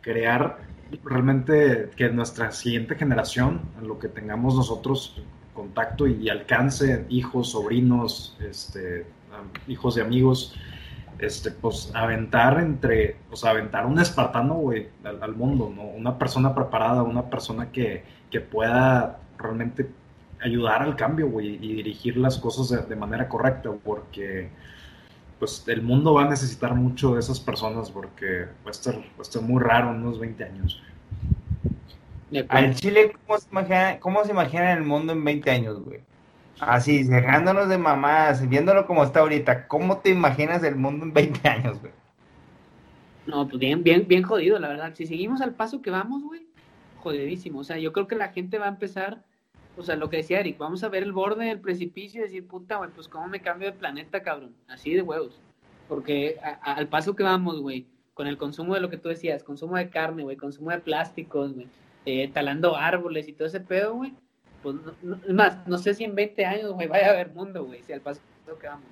Crear 0.00 0.58
realmente 1.04 1.90
que 1.96 2.08
nuestra 2.08 2.50
siguiente 2.50 2.96
generación, 2.96 3.60
en 3.80 3.86
lo 3.86 4.00
que 4.00 4.08
tengamos 4.08 4.56
nosotros 4.56 5.22
contacto 5.56 6.06
y 6.06 6.28
alcance, 6.28 7.06
hijos, 7.08 7.50
sobrinos, 7.50 8.36
este, 8.40 9.06
hijos 9.66 9.96
de 9.96 10.02
amigos, 10.02 10.54
este, 11.18 11.50
pues 11.50 11.90
aventar 11.94 12.60
entre, 12.60 13.16
pues 13.28 13.42
aventar 13.44 13.86
un 13.86 13.98
espartano, 13.98 14.54
güey, 14.54 14.88
al, 15.02 15.34
mundo, 15.34 15.72
¿no? 15.74 15.82
Una 15.82 16.18
persona 16.18 16.54
preparada, 16.54 17.02
una 17.02 17.28
persona 17.28 17.72
que, 17.72 18.04
que 18.30 18.40
pueda 18.40 19.18
realmente 19.38 19.88
ayudar 20.42 20.82
al 20.82 20.96
cambio, 20.96 21.28
güey, 21.28 21.54
y 21.54 21.74
dirigir 21.74 22.16
las 22.16 22.38
cosas 22.38 22.88
de, 22.88 22.96
manera 22.96 23.28
correcta, 23.28 23.70
porque 23.84 24.50
pues 25.38 25.64
el 25.66 25.82
mundo 25.82 26.14
va 26.14 26.24
a 26.24 26.28
necesitar 26.28 26.74
mucho 26.74 27.14
de 27.14 27.20
esas 27.20 27.40
personas, 27.40 27.90
porque 27.90 28.46
va 28.64 28.68
a 28.68 28.70
estar, 28.70 28.94
va 28.94 29.18
a 29.18 29.22
estar 29.22 29.42
muy 29.42 29.62
raro 29.62 29.90
en 29.90 29.96
unos 29.96 30.18
20 30.18 30.44
años. 30.44 30.82
En 32.30 32.74
Chile, 32.74 33.12
¿cómo 33.26 33.38
se, 33.38 33.48
imagina, 33.50 34.00
¿cómo 34.00 34.24
se 34.24 34.32
imagina 34.32 34.72
el 34.72 34.82
mundo 34.82 35.12
en 35.12 35.24
20 35.24 35.50
años, 35.50 35.80
güey? 35.80 36.00
Así, 36.58 37.04
cerrándonos 37.04 37.68
de 37.68 37.78
mamás, 37.78 38.48
viéndolo 38.48 38.86
como 38.86 39.04
está 39.04 39.20
ahorita, 39.20 39.68
¿cómo 39.68 39.98
te 39.98 40.10
imaginas 40.10 40.62
el 40.64 40.76
mundo 40.76 41.04
en 41.04 41.12
20 41.12 41.48
años, 41.48 41.80
güey? 41.80 41.92
No, 43.26 43.46
pues 43.46 43.58
bien, 43.58 43.82
bien, 43.82 44.06
bien 44.08 44.22
jodido, 44.22 44.58
la 44.58 44.68
verdad. 44.68 44.94
Si 44.94 45.06
seguimos 45.06 45.40
al 45.40 45.54
paso 45.54 45.82
que 45.82 45.90
vamos, 45.90 46.22
güey, 46.22 46.46
jodidísimo. 46.98 47.60
O 47.60 47.64
sea, 47.64 47.78
yo 47.78 47.92
creo 47.92 48.06
que 48.06 48.16
la 48.16 48.28
gente 48.28 48.58
va 48.58 48.66
a 48.66 48.70
empezar, 48.70 49.22
o 49.76 49.82
sea, 49.82 49.96
lo 49.96 50.08
que 50.08 50.18
decía 50.18 50.40
Eric, 50.40 50.58
vamos 50.58 50.82
a 50.82 50.88
ver 50.88 51.02
el 51.02 51.12
borde 51.12 51.44
del 51.44 51.60
precipicio 51.60 52.20
y 52.20 52.24
decir, 52.24 52.46
puta, 52.46 52.76
güey, 52.76 52.90
pues 52.90 53.08
cómo 53.08 53.26
me 53.28 53.40
cambio 53.40 53.70
de 53.70 53.78
planeta, 53.78 54.22
cabrón. 54.22 54.54
Así 54.68 54.94
de 54.94 55.02
huevos. 55.02 55.40
Porque 55.88 56.38
al 56.62 56.88
paso 56.88 57.14
que 57.14 57.22
vamos, 57.22 57.60
güey, 57.60 57.86
con 58.14 58.26
el 58.26 58.38
consumo 58.38 58.74
de 58.74 58.80
lo 58.80 58.90
que 58.90 58.96
tú 58.96 59.08
decías, 59.08 59.44
consumo 59.44 59.76
de 59.76 59.90
carne, 59.90 60.22
güey, 60.22 60.36
consumo 60.36 60.70
de 60.70 60.78
plásticos, 60.78 61.52
güey, 61.52 61.66
eh, 62.06 62.30
talando 62.32 62.76
árboles 62.76 63.28
y 63.28 63.32
todo 63.34 63.48
ese 63.48 63.60
pedo, 63.60 63.94
güey 63.94 64.14
pues, 64.66 64.76
es 65.28 65.32
más, 65.32 65.58
no 65.68 65.78
sé 65.78 65.94
si 65.94 66.02
en 66.02 66.16
20 66.16 66.44
años, 66.44 66.72
güey, 66.72 66.88
vaya 66.88 67.08
a 67.08 67.10
haber 67.10 67.30
mundo, 67.30 67.64
güey, 67.64 67.82
si 67.84 67.92
al 67.92 68.00
paso 68.00 68.20
que 68.60 68.66
vamos. 68.66 68.84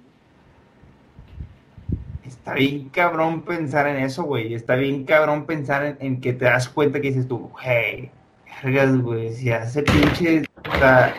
Está 2.25 2.55
bien 2.55 2.89
cabrón 2.91 3.43
pensar 3.43 3.89
en 3.89 3.97
eso, 3.97 4.23
güey. 4.23 4.55
Está 4.55 4.77
bien 4.77 5.05
cabrón 5.05 5.47
pensar 5.47 5.97
en, 5.99 6.21
que 6.21 6.33
te 6.33 6.45
das 6.45 6.69
cuenta 6.69 7.01
que 7.01 7.09
dices 7.09 7.27
tú, 7.27 7.51
hey, 7.61 8.11
güey, 9.03 9.33
si 9.35 9.51
hace 9.51 9.83
pinche, 9.83 10.45
o 10.73 10.79
sea, 10.79 11.13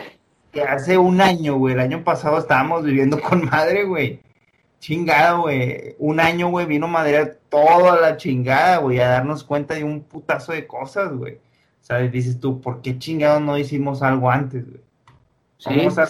que 0.52 0.62
hace 0.62 0.96
un 0.96 1.20
año, 1.20 1.56
güey, 1.58 1.74
el 1.74 1.80
año 1.80 2.02
pasado 2.02 2.38
estábamos 2.38 2.84
viviendo 2.84 3.20
con 3.20 3.44
madre, 3.44 3.84
güey. 3.84 4.20
Chingado, 4.80 5.42
güey. 5.42 5.96
Un 5.98 6.18
año, 6.18 6.48
güey, 6.48 6.64
vino 6.64 6.88
madre 6.88 7.36
toda 7.50 8.00
la 8.00 8.16
chingada, 8.16 8.78
güey, 8.78 9.00
a 9.00 9.08
darnos 9.08 9.44
cuenta 9.44 9.74
de 9.74 9.84
un 9.84 10.02
putazo 10.02 10.52
de 10.52 10.66
cosas, 10.66 11.12
güey. 11.12 11.40
¿Sabes? 11.86 12.10
Dices 12.10 12.40
tú, 12.40 12.60
¿por 12.60 12.82
qué 12.82 12.98
chingados 12.98 13.40
no 13.40 13.56
hicimos 13.56 14.02
algo 14.02 14.28
antes, 14.28 14.68
güey? 14.68 14.80
Vamos 15.64 15.98
a 15.98 16.08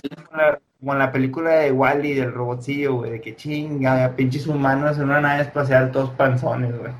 como 0.80 0.92
en 0.92 0.98
la 0.98 1.12
película 1.12 1.50
de 1.50 1.72
Wally 1.72 2.14
del 2.14 2.32
robotcillo, 2.32 2.94
güey, 2.96 3.12
de 3.12 3.20
que 3.20 3.36
chinga, 3.36 4.14
pinches 4.16 4.46
humanos 4.46 4.96
en 4.96 5.04
una 5.04 5.20
nave 5.20 5.42
espacial, 5.42 5.90
todos 5.90 6.10
panzones, 6.10 6.74
güey. 6.78 6.92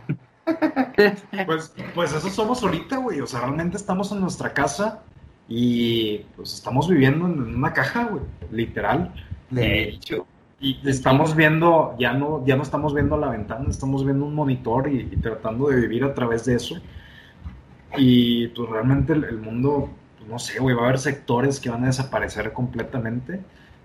Pues, 1.45 1.75
pues 1.95 2.13
eso 2.15 2.31
somos 2.31 2.63
ahorita, 2.63 2.99
güey. 2.99 3.21
O 3.21 3.27
sea, 3.27 3.41
realmente 3.41 3.77
estamos 3.77 4.13
en 4.13 4.21
nuestra 4.21 4.55
casa 4.55 5.03
y 5.49 6.19
pues 6.37 6.55
estamos 6.55 6.89
viviendo 6.89 7.27
en 7.27 7.57
una 7.57 7.73
caja, 7.73 8.05
güey. 8.05 8.23
Literal. 8.51 9.13
De 9.51 9.89
hecho. 9.89 10.25
Y 10.61 10.89
estamos 10.89 11.35
viendo, 11.35 11.97
ya 11.99 12.13
no, 12.13 12.47
ya 12.47 12.57
no 12.57 12.63
estamos 12.63 12.95
viendo 12.95 13.17
la 13.17 13.29
ventana, 13.29 13.67
estamos 13.69 14.05
viendo 14.05 14.25
un 14.25 14.35
monitor 14.35 14.89
y 14.89 15.05
tratando 15.17 15.69
de 15.69 15.81
vivir 15.81 16.05
a 16.05 16.15
través 16.15 16.45
de 16.45 16.55
eso. 16.55 16.77
Y 17.97 18.49
pues 18.49 18.69
realmente 18.69 19.13
el, 19.13 19.39
mundo, 19.39 19.91
pues, 20.19 20.29
no 20.29 20.39
sé, 20.39 20.59
güey, 20.59 20.75
va 20.75 20.83
a 20.83 20.85
haber 20.87 20.99
sectores 20.99 21.61
que 21.61 21.71
van 21.71 21.85
a 21.85 21.87
desaparecer 21.87 22.53
completamente. 22.53 23.41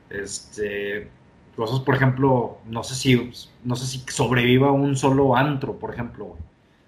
Este, 0.10 1.10
cosas, 1.56 1.80
por 1.82 1.96
ejemplo, 1.96 2.58
no 2.68 2.84
sé 2.84 2.96
si, 2.96 3.32
no 3.64 3.76
sé 3.76 3.86
si 3.86 4.00
sobreviva 4.12 4.72
un 4.72 4.96
solo 4.96 5.36
antro, 5.36 5.78
por 5.78 5.94
ejemplo, 5.94 6.36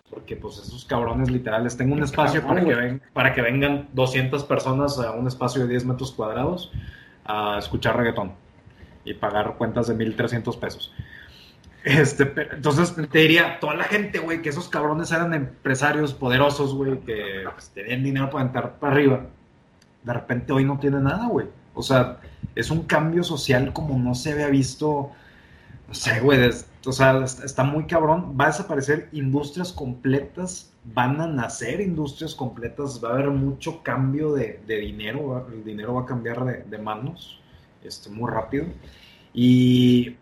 porque 0.09 0.35
pues 0.35 0.57
esos 0.57 0.85
cabrones 0.85 1.29
literales, 1.31 1.75
tengo 1.77 1.93
un 1.93 2.03
espacio 2.03 2.45
para 2.45 2.63
que, 2.63 2.75
ven, 2.75 3.01
para 3.13 3.33
que 3.33 3.41
vengan 3.41 3.87
200 3.93 4.43
personas 4.43 4.99
a 4.99 5.11
un 5.11 5.27
espacio 5.27 5.61
de 5.61 5.67
10 5.69 5.85
metros 5.85 6.11
cuadrados 6.11 6.71
a 7.25 7.57
escuchar 7.57 7.97
reggaetón 7.97 8.33
y 9.05 9.13
pagar 9.13 9.55
cuentas 9.57 9.87
de 9.87 9.95
1.300 9.95 10.59
pesos. 10.59 10.93
Este, 11.83 12.31
entonces 12.51 12.95
te 13.11 13.19
diría, 13.19 13.59
toda 13.59 13.75
la 13.75 13.83
gente, 13.83 14.19
güey, 14.19 14.41
que 14.41 14.49
esos 14.49 14.69
cabrones 14.69 15.11
eran 15.11 15.33
empresarios 15.33 16.13
poderosos, 16.13 16.73
güey, 16.73 16.99
que 17.01 17.43
pues, 17.53 17.69
tenían 17.71 18.03
dinero 18.03 18.29
para 18.29 18.45
entrar 18.45 18.79
para 18.79 18.93
arriba, 18.93 19.25
de 20.03 20.13
repente 20.13 20.53
hoy 20.53 20.63
no 20.63 20.79
tiene 20.79 20.99
nada, 21.01 21.27
güey. 21.27 21.47
O 21.73 21.81
sea, 21.81 22.19
es 22.55 22.71
un 22.71 22.83
cambio 22.83 23.23
social 23.23 23.73
como 23.73 23.97
no 23.99 24.15
se 24.15 24.31
había 24.31 24.47
visto, 24.47 25.11
no 25.87 25.93
sé, 25.93 26.21
güey, 26.21 26.49
o 26.85 26.91
sea, 26.91 27.23
está 27.23 27.63
muy 27.63 27.85
cabrón. 27.85 28.37
Va 28.39 28.45
a 28.45 28.47
desaparecer 28.47 29.09
industrias 29.11 29.73
completas, 29.73 30.71
van 30.85 31.19
a 31.19 31.27
nacer 31.27 31.81
industrias 31.81 32.35
completas, 32.35 33.01
va 33.03 33.09
a 33.09 33.13
haber 33.13 33.29
mucho 33.29 33.83
cambio 33.83 34.33
de, 34.33 34.59
dinero, 34.67 35.47
el 35.51 35.63
dinero 35.63 35.95
va 35.95 36.01
a 36.01 36.05
cambiar 36.05 36.65
de, 36.65 36.77
manos 36.77 37.39
este, 37.83 38.09
muy 38.09 38.29
rápido. 38.31 38.67
Y, 39.33 40.15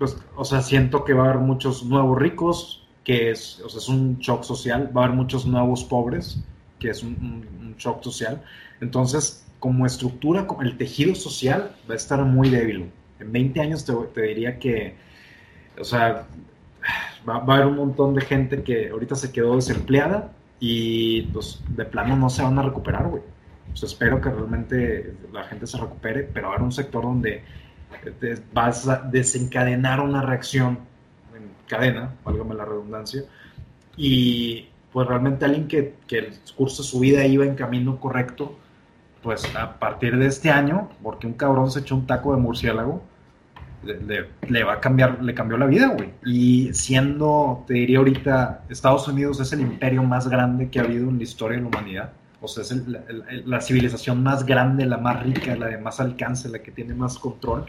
pues, 0.00 0.16
o 0.34 0.44
sea, 0.44 0.62
siento 0.62 1.04
que 1.04 1.14
va 1.14 1.26
a 1.26 1.30
haber 1.30 1.42
muchos 1.42 1.84
nuevos 1.84 2.18
ricos, 2.18 2.88
que 3.04 3.30
es, 3.30 3.60
o 3.60 3.68
sea, 3.68 3.78
es 3.78 3.88
un 3.88 4.18
shock 4.18 4.42
social, 4.42 4.90
va 4.96 5.02
a 5.02 5.04
haber 5.04 5.16
muchos 5.16 5.46
nuevos 5.46 5.84
pobres, 5.84 6.42
que 6.80 6.90
es 6.90 7.04
un, 7.04 7.76
shock 7.78 8.02
social. 8.02 8.42
Entonces, 8.80 9.46
como 9.58 9.86
estructura, 9.86 10.46
como 10.46 10.62
el 10.62 10.76
tejido 10.76 11.14
social 11.14 11.76
va 11.88 11.94
a 11.94 11.96
estar 11.96 12.22
muy 12.24 12.50
débil. 12.50 12.90
En 13.20 13.32
20 13.32 13.60
años 13.60 13.84
te, 13.84 13.92
te 14.12 14.22
diría 14.22 14.58
que 14.58 14.96
o 15.78 15.84
sea, 15.84 16.26
va, 17.28 17.36
a 17.36 17.56
haber 17.56 17.66
un 17.66 17.76
montón 17.76 18.14
de 18.14 18.20
gente 18.20 18.62
que 18.62 18.90
ahorita 18.90 19.14
se 19.14 19.32
quedó 19.32 19.56
desempleada 19.56 20.32
y 20.58 21.22
pues 21.22 21.62
de 21.68 21.84
plano 21.84 22.16
no 22.16 22.28
se 22.28 22.42
van 22.42 22.58
a 22.58 22.62
recuperar, 22.62 23.08
güey. 23.08 23.22
Pues 23.68 23.84
espero 23.84 24.20
que 24.20 24.30
realmente 24.30 25.14
la 25.32 25.44
gente 25.44 25.66
se 25.66 25.78
recupere, 25.78 26.24
pero 26.24 26.48
va 26.48 26.54
a 26.54 26.56
haber 26.56 26.64
un 26.64 26.72
sector 26.72 27.02
donde 27.02 27.42
vas 28.52 28.88
a 28.88 28.96
desencadenar 28.96 30.00
una 30.00 30.22
reacción 30.22 30.78
en 31.34 31.50
cadena, 31.66 32.14
válgame 32.24 32.54
la 32.54 32.64
redundancia, 32.64 33.22
y 33.96 34.68
pues 34.92 35.06
realmente 35.06 35.44
alguien 35.44 35.68
que, 35.68 35.94
que 36.06 36.18
el 36.18 36.32
curso 36.56 36.82
de 36.82 36.88
su 36.88 37.00
vida 37.00 37.24
iba 37.24 37.44
en 37.44 37.54
camino 37.54 37.98
correcto, 38.00 38.56
pues 39.22 39.54
a 39.54 39.78
partir 39.78 40.16
de 40.16 40.26
este 40.26 40.50
año, 40.50 40.90
porque 41.02 41.26
un 41.26 41.34
cabrón 41.34 41.70
se 41.70 41.80
echó 41.80 41.94
un 41.94 42.06
taco 42.06 42.34
de 42.34 42.40
murciélago, 42.40 43.02
le, 43.82 44.64
va 44.64 44.74
a 44.74 44.80
cambiar, 44.80 45.22
le 45.22 45.34
cambió 45.34 45.56
la 45.56 45.66
vida, 45.66 45.88
güey. 45.88 46.10
Y 46.24 46.72
siendo, 46.74 47.64
te 47.66 47.74
diría 47.74 47.98
ahorita, 47.98 48.64
Estados 48.68 49.08
Unidos 49.08 49.40
es 49.40 49.52
el 49.52 49.60
imperio 49.60 50.02
más 50.02 50.28
grande 50.28 50.68
que 50.68 50.80
ha 50.80 50.82
habido 50.82 51.08
en 51.08 51.18
la 51.18 51.22
historia 51.22 51.56
de 51.56 51.62
la 51.62 51.68
humanidad. 51.68 52.12
O 52.40 52.48
sea, 52.48 52.62
es 52.62 52.74
la, 53.46 53.60
civilización 53.60 54.22
más 54.22 54.46
grande, 54.46 54.86
la 54.86 54.96
más 54.96 55.22
rica, 55.22 55.54
la 55.56 55.66
de 55.66 55.78
más 55.78 56.00
alcance, 56.00 56.48
la 56.48 56.60
que 56.60 56.70
tiene 56.70 56.94
más 56.94 57.18
control. 57.18 57.66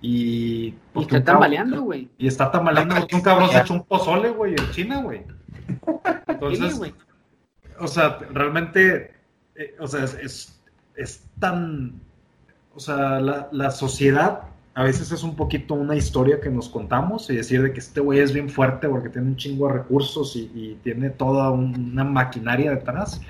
Y, 0.00 0.72
pues, 0.92 1.06
está 1.06 1.24
tambaleando, 1.24 1.82
güey. 1.82 2.08
Y 2.16 2.28
está 2.28 2.50
tambaleando. 2.50 2.94
un 3.12 3.20
cabrón 3.20 3.50
se 3.50 3.56
ha 3.56 3.62
hecho 3.62 3.74
un 3.74 3.84
pozole, 3.84 4.30
güey, 4.30 4.52
en 4.52 4.70
China, 4.70 5.02
güey. 5.02 5.22
Entonces, 6.28 6.80
o 7.80 7.88
sea, 7.88 8.18
realmente, 8.32 9.14
eh, 9.56 9.74
o 9.80 9.86
sea, 9.88 10.04
es, 10.04 10.60
es, 10.94 11.24
tan, 11.40 12.00
o 12.74 12.80
sea, 12.80 13.20
la, 13.20 13.48
la 13.50 13.70
sociedad 13.70 14.42
a 14.78 14.84
veces 14.84 15.10
es 15.10 15.24
un 15.24 15.34
poquito 15.34 15.74
una 15.74 15.96
historia 15.96 16.40
que 16.40 16.50
nos 16.50 16.68
contamos 16.68 17.28
y 17.30 17.34
decir 17.34 17.60
de 17.62 17.72
que 17.72 17.80
este 17.80 18.00
güey 18.00 18.20
es 18.20 18.32
bien 18.32 18.48
fuerte 18.48 18.88
porque 18.88 19.08
tiene 19.08 19.26
un 19.26 19.36
chingo 19.36 19.66
de 19.66 19.72
recursos 19.72 20.36
y, 20.36 20.78
tiene 20.84 21.10
toda 21.10 21.50
una 21.50 22.04
maquinaria 22.04 22.70
detrás, 22.70 23.20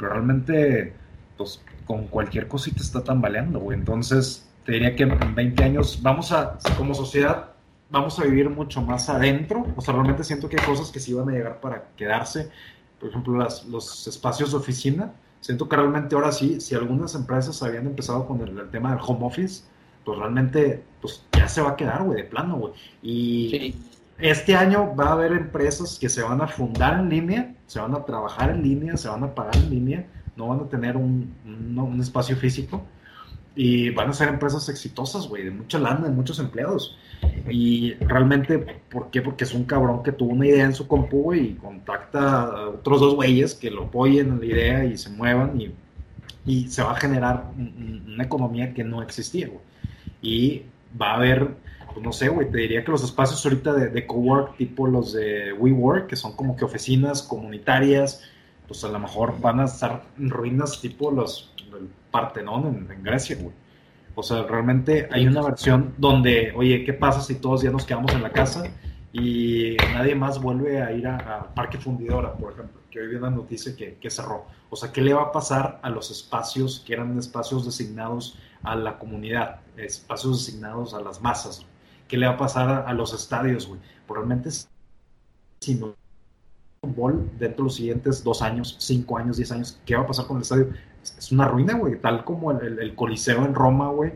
pero 0.00 0.14
realmente, 0.14 0.94
pues 1.36 1.62
con 1.84 2.06
cualquier 2.06 2.48
cosita 2.48 2.80
está 2.80 3.04
tambaleando, 3.04 3.60
güey. 3.60 3.78
Entonces, 3.78 4.48
te 4.64 4.72
diría 4.72 4.96
que 4.96 5.02
en 5.02 5.34
20 5.34 5.62
años 5.62 6.00
vamos 6.00 6.32
a, 6.32 6.58
como 6.78 6.94
sociedad, 6.94 7.50
vamos 7.90 8.18
a 8.18 8.24
vivir 8.24 8.48
mucho 8.48 8.80
más 8.80 9.10
adentro. 9.10 9.66
O 9.76 9.82
sea, 9.82 9.92
realmente 9.92 10.24
siento 10.24 10.48
que 10.48 10.58
hay 10.58 10.64
cosas 10.64 10.90
que 10.90 11.00
sí 11.00 11.12
van 11.12 11.28
a 11.28 11.32
llegar 11.32 11.60
para 11.60 11.88
quedarse. 11.98 12.50
Por 12.98 13.10
ejemplo, 13.10 13.36
las, 13.36 13.66
los 13.66 14.06
espacios 14.06 14.52
de 14.52 14.56
oficina. 14.56 15.12
Siento 15.42 15.68
que 15.68 15.76
realmente 15.76 16.14
ahora 16.14 16.32
sí, 16.32 16.60
si 16.60 16.74
algunas 16.74 17.14
empresas 17.14 17.62
habían 17.62 17.86
empezado 17.86 18.26
con 18.26 18.40
el 18.40 18.70
tema 18.70 18.90
del 18.90 19.00
home 19.06 19.26
office, 19.26 19.64
pues 20.04 20.18
realmente 20.18 20.82
pues 21.00 21.24
ya 21.36 21.46
se 21.46 21.60
va 21.60 21.70
a 21.70 21.76
quedar, 21.76 22.02
güey, 22.04 22.22
de 22.22 22.28
plano, 22.28 22.56
güey. 22.56 22.72
Y 23.02 23.74
este 24.22 24.54
año 24.54 24.94
va 24.94 25.08
a 25.08 25.12
haber 25.12 25.32
empresas 25.32 25.98
que 26.00 26.08
se 26.08 26.22
van 26.22 26.40
a 26.40 26.46
fundar 26.46 27.00
en 27.00 27.08
línea, 27.08 27.54
se 27.66 27.80
van 27.80 27.94
a 27.94 28.04
trabajar 28.04 28.50
en 28.50 28.62
línea, 28.62 28.96
se 28.96 29.08
van 29.08 29.24
a 29.24 29.34
pagar 29.34 29.56
en 29.56 29.70
línea, 29.70 30.06
no 30.36 30.48
van 30.48 30.60
a 30.60 30.68
tener 30.68 30.96
un, 30.96 31.34
un, 31.44 32.00
espacio 32.00 32.36
físico 32.36 32.82
y 33.54 33.90
van 33.90 34.10
a 34.10 34.12
ser 34.12 34.28
empresas 34.28 34.68
exitosas, 34.68 35.28
güey, 35.28 35.44
de 35.44 35.50
mucha 35.50 35.78
lana, 35.78 36.06
de 36.06 36.10
muchos 36.10 36.38
empleados. 36.38 36.96
Y 37.48 37.94
realmente, 37.94 38.58
¿por 38.90 39.10
qué? 39.10 39.22
Porque 39.22 39.44
es 39.44 39.54
un 39.54 39.64
cabrón 39.64 40.02
que 40.02 40.12
tuvo 40.12 40.30
una 40.30 40.46
idea 40.46 40.64
en 40.64 40.74
su 40.74 40.86
compu, 40.86 41.34
y 41.34 41.54
contacta 41.54 42.42
a 42.42 42.68
otros 42.68 43.00
dos 43.00 43.14
güeyes 43.14 43.54
que 43.54 43.70
lo 43.70 43.84
apoyen 43.84 44.28
en 44.28 44.40
la 44.40 44.46
idea 44.46 44.84
y 44.84 44.96
se 44.96 45.10
muevan 45.10 45.60
y, 45.60 45.72
y 46.46 46.68
se 46.68 46.82
va 46.82 46.92
a 46.92 46.96
generar 46.96 47.50
una 47.56 48.24
economía 48.24 48.72
que 48.72 48.84
no 48.84 49.02
existía, 49.02 49.48
güey 49.48 49.70
y 50.22 50.62
va 51.00 51.12
a 51.12 51.14
haber, 51.16 51.48
pues 51.92 52.04
no 52.04 52.12
sé, 52.12 52.28
güey, 52.28 52.50
te 52.50 52.58
diría 52.58 52.84
que 52.84 52.90
los 52.90 53.02
espacios 53.04 53.44
ahorita 53.44 53.72
de, 53.72 53.88
de 53.88 54.06
cowork, 54.06 54.56
tipo 54.56 54.86
los 54.86 55.12
de 55.12 55.52
WeWork, 55.52 56.06
que 56.06 56.16
son 56.16 56.34
como 56.36 56.56
que 56.56 56.64
oficinas 56.64 57.22
comunitarias, 57.22 58.22
pues 58.66 58.84
a 58.84 58.88
lo 58.88 58.98
mejor 58.98 59.40
van 59.40 59.60
a 59.60 59.64
estar 59.64 60.04
en 60.18 60.30
ruinas 60.30 60.80
tipo 60.80 61.10
los 61.10 61.52
el 61.78 61.88
Partenón 62.10 62.86
en, 62.90 63.02
Grecia, 63.02 63.36
güey. 63.40 63.54
O 64.14 64.22
sea, 64.22 64.42
realmente 64.42 65.08
hay 65.10 65.26
una 65.26 65.42
versión 65.42 65.94
donde, 65.98 66.52
oye, 66.56 66.84
¿qué 66.84 66.92
pasa 66.92 67.20
si 67.20 67.36
todos 67.36 67.62
ya 67.62 67.70
nos 67.70 67.84
quedamos 67.84 68.12
en 68.12 68.22
la 68.22 68.30
casa 68.30 68.64
y 69.12 69.76
nadie 69.94 70.14
más 70.14 70.40
vuelve 70.40 70.82
a 70.82 70.92
ir 70.92 71.06
a, 71.06 71.52
Parque 71.54 71.78
Fundidora, 71.78 72.34
por 72.34 72.52
ejemplo? 72.52 72.80
Que 72.90 73.00
hoy 73.00 73.08
vi 73.08 73.16
una 73.16 73.30
noticia 73.30 73.74
que, 73.76 74.10
cerró. 74.10 74.46
O 74.68 74.76
sea, 74.76 74.92
¿qué 74.92 75.00
le 75.00 75.14
va 75.14 75.22
a 75.22 75.32
pasar 75.32 75.78
a 75.82 75.90
los 75.90 76.10
espacios 76.10 76.82
que 76.84 76.92
eran 76.92 77.16
espacios 77.18 77.64
designados 77.64 78.36
a 78.62 78.76
la 78.76 78.98
comunidad, 78.98 79.60
espacios 79.76 80.42
asignados 80.42 80.94
a 80.94 81.00
las 81.00 81.20
masas. 81.20 81.64
¿Qué 82.10 82.18
le 82.18 82.26
va 82.26 82.32
a 82.32 82.36
pasar 82.36 82.84
a, 82.88 82.92
los 82.92 83.14
estadios, 83.14 83.68
güey? 83.68 83.80
Probablemente 84.04 84.50
si 85.60 85.76
no 85.76 85.94
fútbol 86.82 87.30
dentro 87.38 87.58
de 87.58 87.62
los 87.64 87.74
siguientes 87.76 88.24
dos 88.24 88.42
años, 88.42 88.74
cinco 88.80 89.16
años, 89.16 89.36
diez 89.36 89.52
años, 89.52 89.80
¿qué 89.86 89.94
va 89.94 90.02
a 90.02 90.06
pasar 90.08 90.26
con 90.26 90.38
el 90.38 90.42
estadio? 90.42 90.70
Es, 91.02 91.30
una 91.30 91.46
ruina, 91.46 91.74
güey, 91.74 92.00
tal 92.00 92.24
como 92.24 92.50
el, 92.50 92.94
Coliseo 92.96 93.44
en 93.44 93.54
Roma, 93.54 93.90
güey, 93.90 94.14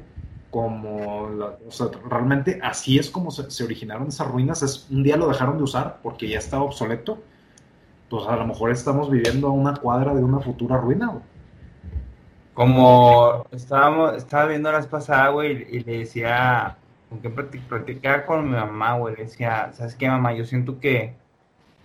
como, 0.51 1.23
o 1.23 1.71
sea, 1.71 1.87
realmente 2.11 2.59
así 2.65 2.99
es 2.99 3.11
como 3.11 3.31
se, 3.31 3.49
se, 3.51 3.63
originaron 3.63 4.09
esas 4.09 4.27
ruinas, 4.29 4.63
es, 4.65 4.89
un 4.91 5.05
día 5.05 5.17
lo 5.17 5.29
dejaron 5.29 5.57
de 5.59 5.63
usar 5.63 6.01
porque 6.03 6.29
ya 6.29 6.39
estaba 6.39 6.65
obsoleto, 6.65 7.23
pues 8.11 8.27
a 8.27 8.35
lo 8.35 8.47
mejor 8.47 8.73
estamos 8.73 9.09
viviendo 9.09 9.47
a 9.47 9.53
una 9.53 9.75
cuadra 9.77 10.15
de 10.15 10.25
una 10.25 10.41
futura 10.41 10.79
ruina, 10.79 11.09
güey. 11.09 11.23
Como 12.55 13.47
estábamos, 13.53 14.15
estaba 14.17 14.47
viendo 14.47 14.73
las 14.73 14.87
pasadas, 14.89 15.33
güey, 15.33 15.67
y 15.71 15.81
le 15.81 15.99
decía, 15.99 16.79
con 17.21 17.51
que 17.51 17.61
practicaba 17.69 18.27
con 18.27 18.47
mi 18.47 18.57
mamá, 18.57 18.95
güey, 18.95 19.17
le 19.17 19.25
decía, 19.25 19.71
¿sabes 19.73 19.95
qué, 19.95 20.09
mamá? 20.09 20.33
Yo 20.35 20.45
siento 20.45 20.81
que 20.81 21.15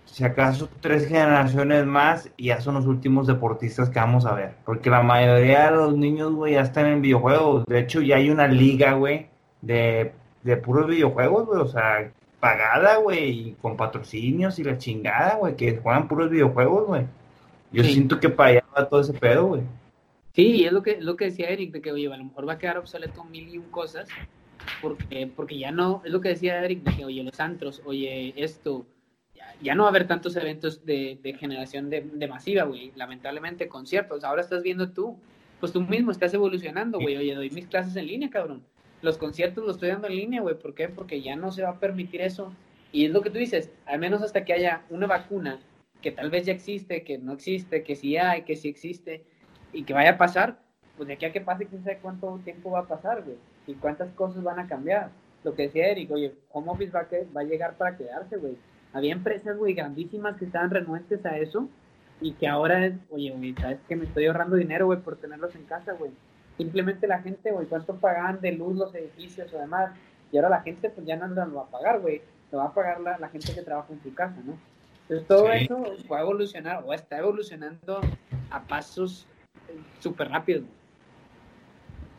si 0.04 0.24
acaso 0.24 0.68
tres 0.80 1.06
generaciones 1.06 1.86
más 1.86 2.30
y 2.36 2.46
ya 2.46 2.60
son 2.60 2.74
los 2.74 2.86
últimos 2.86 3.26
deportistas 3.26 3.90
que 3.90 4.00
vamos 4.00 4.26
a 4.26 4.34
ver. 4.34 4.54
Porque 4.64 4.90
la 4.90 5.02
mayoría 5.02 5.70
de 5.70 5.76
los 5.76 5.96
niños, 5.96 6.32
güey, 6.32 6.54
ya 6.54 6.62
están 6.62 6.86
en 6.86 7.02
videojuegos. 7.02 7.64
De 7.66 7.78
hecho, 7.78 8.00
ya 8.00 8.16
hay 8.16 8.30
una 8.30 8.48
liga, 8.48 8.94
güey, 8.94 9.28
de, 9.62 10.12
de 10.42 10.56
puros 10.56 10.88
videojuegos, 10.88 11.46
güey, 11.46 11.60
o 11.60 11.66
sea, 11.66 12.10
pagada, 12.40 12.96
güey, 12.96 13.54
con 13.62 13.76
patrocinios 13.76 14.58
y 14.58 14.64
la 14.64 14.78
chingada, 14.78 15.36
güey, 15.36 15.56
que 15.56 15.76
juegan 15.76 16.08
puros 16.08 16.30
videojuegos, 16.30 16.86
güey. 16.86 17.06
Yo 17.72 17.84
siento 17.84 18.18
que 18.18 18.28
para 18.28 18.50
allá 18.50 18.64
va 18.76 18.88
todo 18.88 19.00
ese 19.00 19.12
pedo, 19.12 19.46
güey. 19.46 19.62
Sí, 20.32 20.64
es 20.64 20.72
lo 20.72 20.82
que, 20.82 21.00
lo 21.00 21.16
que 21.16 21.26
decía 21.26 21.50
Eric, 21.50 21.72
de 21.72 21.80
que, 21.80 21.92
oye, 21.92 22.12
a 22.12 22.16
lo 22.16 22.24
mejor 22.24 22.48
va 22.48 22.54
a 22.54 22.58
quedar 22.58 22.78
obsoleto 22.78 23.24
mil 23.24 23.48
y 23.48 23.58
un 23.58 23.70
cosas, 23.70 24.08
porque, 24.80 25.30
porque 25.34 25.58
ya 25.58 25.70
no, 25.70 26.02
es 26.04 26.12
lo 26.12 26.20
que 26.20 26.30
decía 26.30 26.64
Eric, 26.64 26.82
de 26.82 26.96
que, 26.96 27.04
oye, 27.04 27.22
los 27.22 27.38
antros, 27.40 27.82
oye, 27.84 28.32
esto, 28.36 28.86
ya, 29.60 29.74
no 29.74 29.82
va 29.84 29.88
a 29.88 29.90
haber 29.90 30.06
tantos 30.06 30.36
eventos 30.36 30.84
de, 30.84 31.18
de 31.22 31.34
generación 31.34 31.90
de, 31.90 32.02
de 32.02 32.28
masiva, 32.28 32.64
güey, 32.64 32.92
lamentablemente, 32.96 33.68
conciertos, 33.68 34.24
ahora 34.24 34.42
estás 34.42 34.62
viendo 34.62 34.90
tú, 34.90 35.18
pues 35.60 35.72
tú 35.72 35.82
mismo 35.82 36.10
estás 36.10 36.32
evolucionando, 36.34 36.98
güey, 36.98 37.16
oye, 37.16 37.34
doy 37.34 37.50
mis 37.50 37.66
clases 37.66 37.96
en 37.96 38.06
línea, 38.06 38.30
cabrón, 38.30 38.62
los 39.02 39.18
conciertos 39.18 39.64
los 39.64 39.76
estoy 39.76 39.90
dando 39.90 40.08
en 40.08 40.16
línea, 40.16 40.40
güey, 40.40 40.58
¿por 40.58 40.74
qué? 40.74 40.88
Porque 40.88 41.22
ya 41.22 41.36
no 41.36 41.52
se 41.52 41.62
va 41.62 41.70
a 41.70 41.80
permitir 41.80 42.20
eso, 42.20 42.52
y 42.92 43.04
es 43.04 43.10
lo 43.10 43.22
que 43.22 43.30
tú 43.30 43.38
dices, 43.38 43.70
al 43.86 43.98
menos 43.98 44.22
hasta 44.22 44.44
que 44.44 44.52
haya 44.52 44.84
una 44.90 45.06
vacuna, 45.06 45.60
que 46.00 46.10
tal 46.10 46.30
vez 46.30 46.46
ya 46.46 46.52
existe, 46.52 47.04
que 47.04 47.18
no 47.18 47.32
existe, 47.32 47.82
que 47.82 47.94
sí 47.94 48.16
hay, 48.16 48.42
que 48.42 48.56
sí 48.56 48.68
existe, 48.68 49.24
y 49.72 49.84
que 49.84 49.92
vaya 49.92 50.12
a 50.12 50.18
pasar, 50.18 50.62
pues 50.96 51.06
de 51.06 51.14
aquí 51.14 51.26
a 51.26 51.32
que 51.32 51.40
pase, 51.40 51.66
quién 51.66 51.82
sabe 51.84 51.98
cuánto 52.00 52.40
tiempo 52.44 52.70
va 52.70 52.80
a 52.80 52.88
pasar, 52.88 53.22
güey, 53.22 53.36
y 53.66 53.74
cuántas 53.74 54.10
cosas 54.12 54.42
van 54.42 54.58
a 54.58 54.66
cambiar. 54.66 55.10
Lo 55.44 55.54
que 55.54 55.62
decía 55.62 55.88
Eric, 55.88 56.10
oye, 56.10 56.34
home 56.52 56.70
office 56.70 56.92
va 56.92 57.00
a, 57.00 57.34
va 57.34 57.40
a 57.40 57.44
llegar 57.44 57.74
para 57.74 57.96
quedarse, 57.96 58.36
güey. 58.36 58.56
había 58.92 59.12
empresas, 59.12 59.56
güey, 59.56 59.74
grandísimas 59.74 60.36
que 60.36 60.44
estaban 60.44 60.70
renuentes 60.70 61.24
a 61.24 61.38
eso 61.38 61.68
y 62.20 62.32
que 62.32 62.46
ahora 62.46 62.86
es, 62.86 62.94
oye, 63.10 63.30
güey, 63.30 63.54
sabes 63.54 63.78
que 63.88 63.96
me 63.96 64.04
estoy 64.04 64.26
ahorrando 64.26 64.56
dinero, 64.56 64.86
güey, 64.86 65.00
por 65.00 65.16
tenerlos 65.16 65.54
en 65.54 65.64
casa, 65.64 65.92
güey. 65.92 66.10
Simplemente 66.58 67.06
la 67.06 67.22
gente, 67.22 67.52
güey, 67.52 67.66
cuánto 67.66 67.94
pagaban 67.94 68.40
de 68.40 68.52
luz 68.52 68.76
los 68.76 68.94
edificios 68.94 69.52
o 69.54 69.58
demás, 69.58 69.92
y 70.30 70.36
ahora 70.36 70.50
la 70.50 70.60
gente, 70.60 70.90
pues 70.90 71.06
ya 71.06 71.16
no 71.16 71.26
lo 71.28 71.54
va 71.54 71.62
a 71.62 71.70
pagar, 71.70 72.00
güey, 72.00 72.20
lo 72.52 72.58
va 72.58 72.66
a 72.66 72.74
pagar 72.74 73.00
la, 73.00 73.28
gente 73.28 73.54
que 73.54 73.62
trabaja 73.62 73.92
en 73.92 74.02
su 74.02 74.12
casa, 74.14 74.36
¿no? 74.44 74.58
Entonces 75.02 75.26
todo 75.26 75.50
eso 75.50 75.82
va 76.10 76.18
a 76.18 76.20
evolucionar 76.20 76.84
o 76.86 76.92
está 76.92 77.18
evolucionando 77.18 78.00
a 78.50 78.62
pasos 78.62 79.26
eh, 79.68 79.76
súper 79.98 80.28
rápidos. 80.28 80.64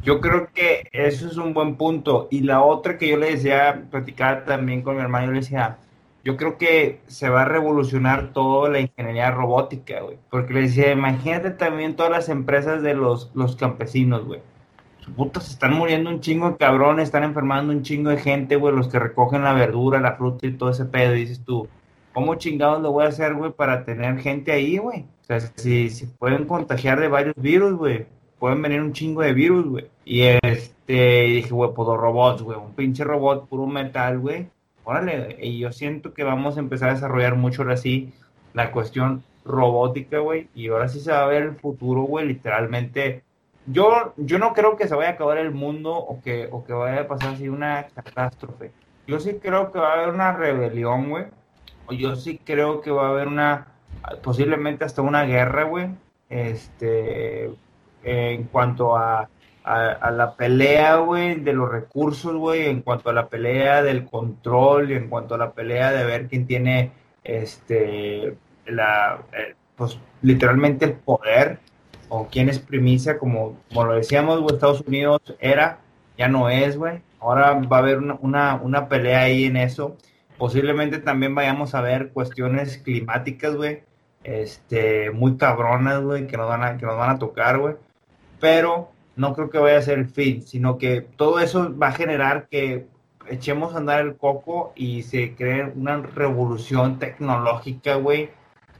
Yo 0.04 0.20
creo 0.20 0.50
que 0.52 0.90
eso 0.92 1.28
es 1.28 1.38
un 1.38 1.54
buen 1.54 1.76
punto. 1.76 2.28
Y 2.32 2.42
la 2.42 2.64
otra 2.64 2.98
que 2.98 3.08
yo 3.08 3.18
le 3.18 3.32
decía, 3.32 3.86
platicar 3.92 4.46
también 4.46 4.82
con 4.82 4.96
mi 4.96 5.02
hermano, 5.02 5.28
yo 5.28 5.32
le 5.34 5.40
decía, 5.42 5.78
yo 6.24 6.38
creo 6.38 6.58
que 6.58 7.02
se 7.08 7.30
va 7.30 7.44
a 7.44 7.46
revolucionar 7.46 8.34
toda 8.34 8.70
la 8.70 8.80
ingeniería 8.80 9.30
robótica, 9.32 10.02
güey. 10.02 10.18
Porque 10.30 10.54
le 10.54 10.62
decía, 10.62 10.92
imagínate 10.92 11.52
también 11.52 11.96
todas 11.96 12.12
las 12.12 12.30
empresas 12.30 12.82
de 12.82 12.96
los, 12.96 13.32
los 13.36 13.56
campesinos, 13.56 14.26
güey. 14.26 14.42
Puta, 15.16 15.40
se 15.40 15.54
están 15.54 15.74
muriendo 15.74 16.10
un 16.10 16.22
chingo 16.22 16.50
de 16.50 16.58
cabrones, 16.58 17.06
están 17.06 17.24
enfermando 17.24 17.74
un 17.74 17.84
chingo 17.84 18.10
de 18.10 18.18
gente, 18.18 18.56
güey, 18.56 18.76
los 18.76 18.88
que 18.88 19.00
recogen 19.00 19.44
la 19.44 19.54
verdura, 19.54 20.00
la 20.00 20.16
fruta 20.16 20.48
y 20.48 20.54
todo 20.54 20.72
ese 20.72 20.86
pedo. 20.86 21.16
Y 21.16 21.22
dices 21.22 21.44
tú, 21.44 21.68
¿cómo 22.14 22.36
chingados 22.36 22.82
lo 22.82 22.92
voy 22.92 23.06
a 23.06 23.10
hacer, 23.10 23.34
güey, 23.36 23.52
para 23.52 23.84
tener 23.84 24.20
gente 24.20 24.52
ahí, 24.52 24.78
güey? 24.78 25.06
O 25.22 25.26
sea, 25.26 25.40
si, 25.40 25.90
si 25.90 26.08
pueden 26.08 26.46
contagiar 26.46 27.00
de 27.00 27.08
varios 27.08 27.36
virus, 27.36 27.74
güey, 27.74 28.06
pueden 28.42 28.62
venir 28.62 28.82
un 28.82 28.92
chingo 28.92 29.22
de 29.22 29.32
virus, 29.32 29.66
güey. 29.68 29.88
Y 30.04 30.24
este, 30.24 31.22
dije, 31.22 31.52
güey, 31.52 31.72
pues 31.74 31.88
los 31.88 31.98
robots, 31.98 32.42
güey, 32.42 32.60
un 32.60 32.74
pinche 32.74 33.06
robot 33.06 33.48
puro 33.48 33.66
metal, 33.66 34.20
güey 34.20 34.50
órale, 34.84 35.38
y 35.40 35.60
yo 35.60 35.72
siento 35.72 36.14
que 36.14 36.24
vamos 36.24 36.58
a 36.58 36.60
empezar 36.60 36.90
a 36.90 36.94
desarrollar 36.94 37.36
mucho 37.36 37.62
ahora 37.62 37.78
sí 37.78 38.14
la 38.54 38.72
cuestión 38.72 39.24
robótica, 39.46 40.20
güey, 40.20 40.50
y 40.54 40.68
ahora 40.68 40.88
sí 40.88 41.00
se 41.00 41.12
va 41.12 41.24
a 41.24 41.28
ver 41.28 41.44
el 41.44 41.56
futuro, 41.56 42.02
güey, 42.02 42.28
literalmente. 42.28 43.24
Yo, 43.66 44.14
yo 44.18 44.40
no 44.40 44.54
creo 44.54 44.76
que 44.76 44.88
se 44.88 44.96
vaya 44.96 45.12
a 45.12 45.14
acabar 45.14 45.38
el 45.38 45.52
mundo 45.52 45.94
o 45.94 46.22
que, 46.22 46.50
o 46.52 46.64
que 46.66 46.74
vaya 46.74 47.02
a 47.02 47.08
pasar 47.08 47.36
así 47.36 47.48
una 47.48 47.88
catástrofe. 47.94 48.72
Yo 49.08 49.20
sí 49.20 49.40
creo 49.42 49.72
que 49.72 49.80
va 49.80 49.92
a 49.92 49.94
haber 49.94 50.10
una 50.10 50.34
rebelión, 50.34 51.10
güey. 51.10 51.26
O 51.88 51.94
yo 51.94 52.16
sí 52.16 52.40
creo 52.44 52.82
que 52.82 52.92
va 52.92 53.08
a 53.08 53.10
haber 53.12 53.28
una, 53.28 53.68
posiblemente 54.24 54.84
hasta 54.84 55.02
una 55.02 55.24
guerra, 55.24 55.64
güey. 55.64 55.90
Este, 56.30 57.52
en 58.04 58.46
cuanto 58.46 58.96
a 58.96 59.30
a, 59.64 60.12
la 60.12 60.36
pelea, 60.36 60.98
güey, 60.98 61.36
de 61.36 61.54
los 61.54 61.70
recursos, 61.70 62.36
güey, 62.36 62.68
en 62.68 62.82
cuanto 62.82 63.10
a 63.10 63.14
la 63.14 63.28
pelea 63.30 63.84
del 63.84 64.06
control 64.06 64.92
y 64.92 64.96
en 64.96 65.10
cuanto 65.10 65.36
a 65.36 65.38
la 65.38 65.52
pelea 65.52 65.92
de 65.92 66.06
ver 66.06 66.28
quién 66.28 66.48
tiene, 66.48 66.92
este, 67.24 68.36
la, 68.66 69.22
eh, 69.34 69.56
pues 69.76 70.00
literalmente 70.22 70.86
el 70.86 70.94
poder 70.94 71.60
o 72.10 72.28
quién 72.28 72.50
es 72.50 72.60
primicia, 72.60 73.18
como, 73.20 73.58
como 73.70 73.86
lo 73.86 73.94
decíamos, 73.96 74.42
Estados 74.52 74.82
Unidos 74.82 75.22
era, 75.40 75.80
ya 76.18 76.28
no 76.28 76.50
es, 76.50 76.78
güey. 76.78 77.02
Ahora 77.20 77.54
va 77.54 77.78
a 77.78 77.80
haber 77.80 78.00
una, 78.00 78.18
una, 78.22 78.56
una 78.56 78.90
pelea 78.90 79.22
ahí 79.22 79.46
en 79.46 79.58
eso. 79.58 79.96
Posiblemente 80.38 80.98
también 80.98 81.36
vayamos 81.36 81.76
a 81.76 81.82
ver 81.82 82.12
cuestiones 82.12 82.80
climáticas, 82.80 83.56
güey, 83.56 83.84
este, 84.24 85.12
muy 85.12 85.38
cabronas, 85.38 86.02
güey, 86.02 86.28
que 86.28 86.38
nos 86.38 86.48
van 86.50 86.64
a, 86.64 86.78
que 86.78 86.86
nos 86.86 86.98
van 86.98 87.12
a 87.12 87.20
tocar, 87.20 87.60
güey. 87.60 87.76
Pero 88.42 88.92
no 89.16 89.34
creo 89.34 89.50
que 89.50 89.60
vaya 89.60 89.78
a 89.78 89.82
ser 89.82 90.00
el 90.00 90.08
fin, 90.08 90.42
sino 90.42 90.78
que 90.78 91.02
todo 91.02 91.40
eso 91.40 91.74
va 91.78 91.88
a 91.88 91.94
generar 91.94 92.50
que 92.50 92.88
echemos 93.30 93.74
a 93.74 93.78
andar 93.78 94.02
el 94.02 94.18
coco 94.18 94.74
y 94.76 95.04
se 95.04 95.36
cree 95.36 95.72
una 95.76 95.98
revolución 95.98 97.00
tecnológica, 97.00 97.96
güey, 97.96 98.32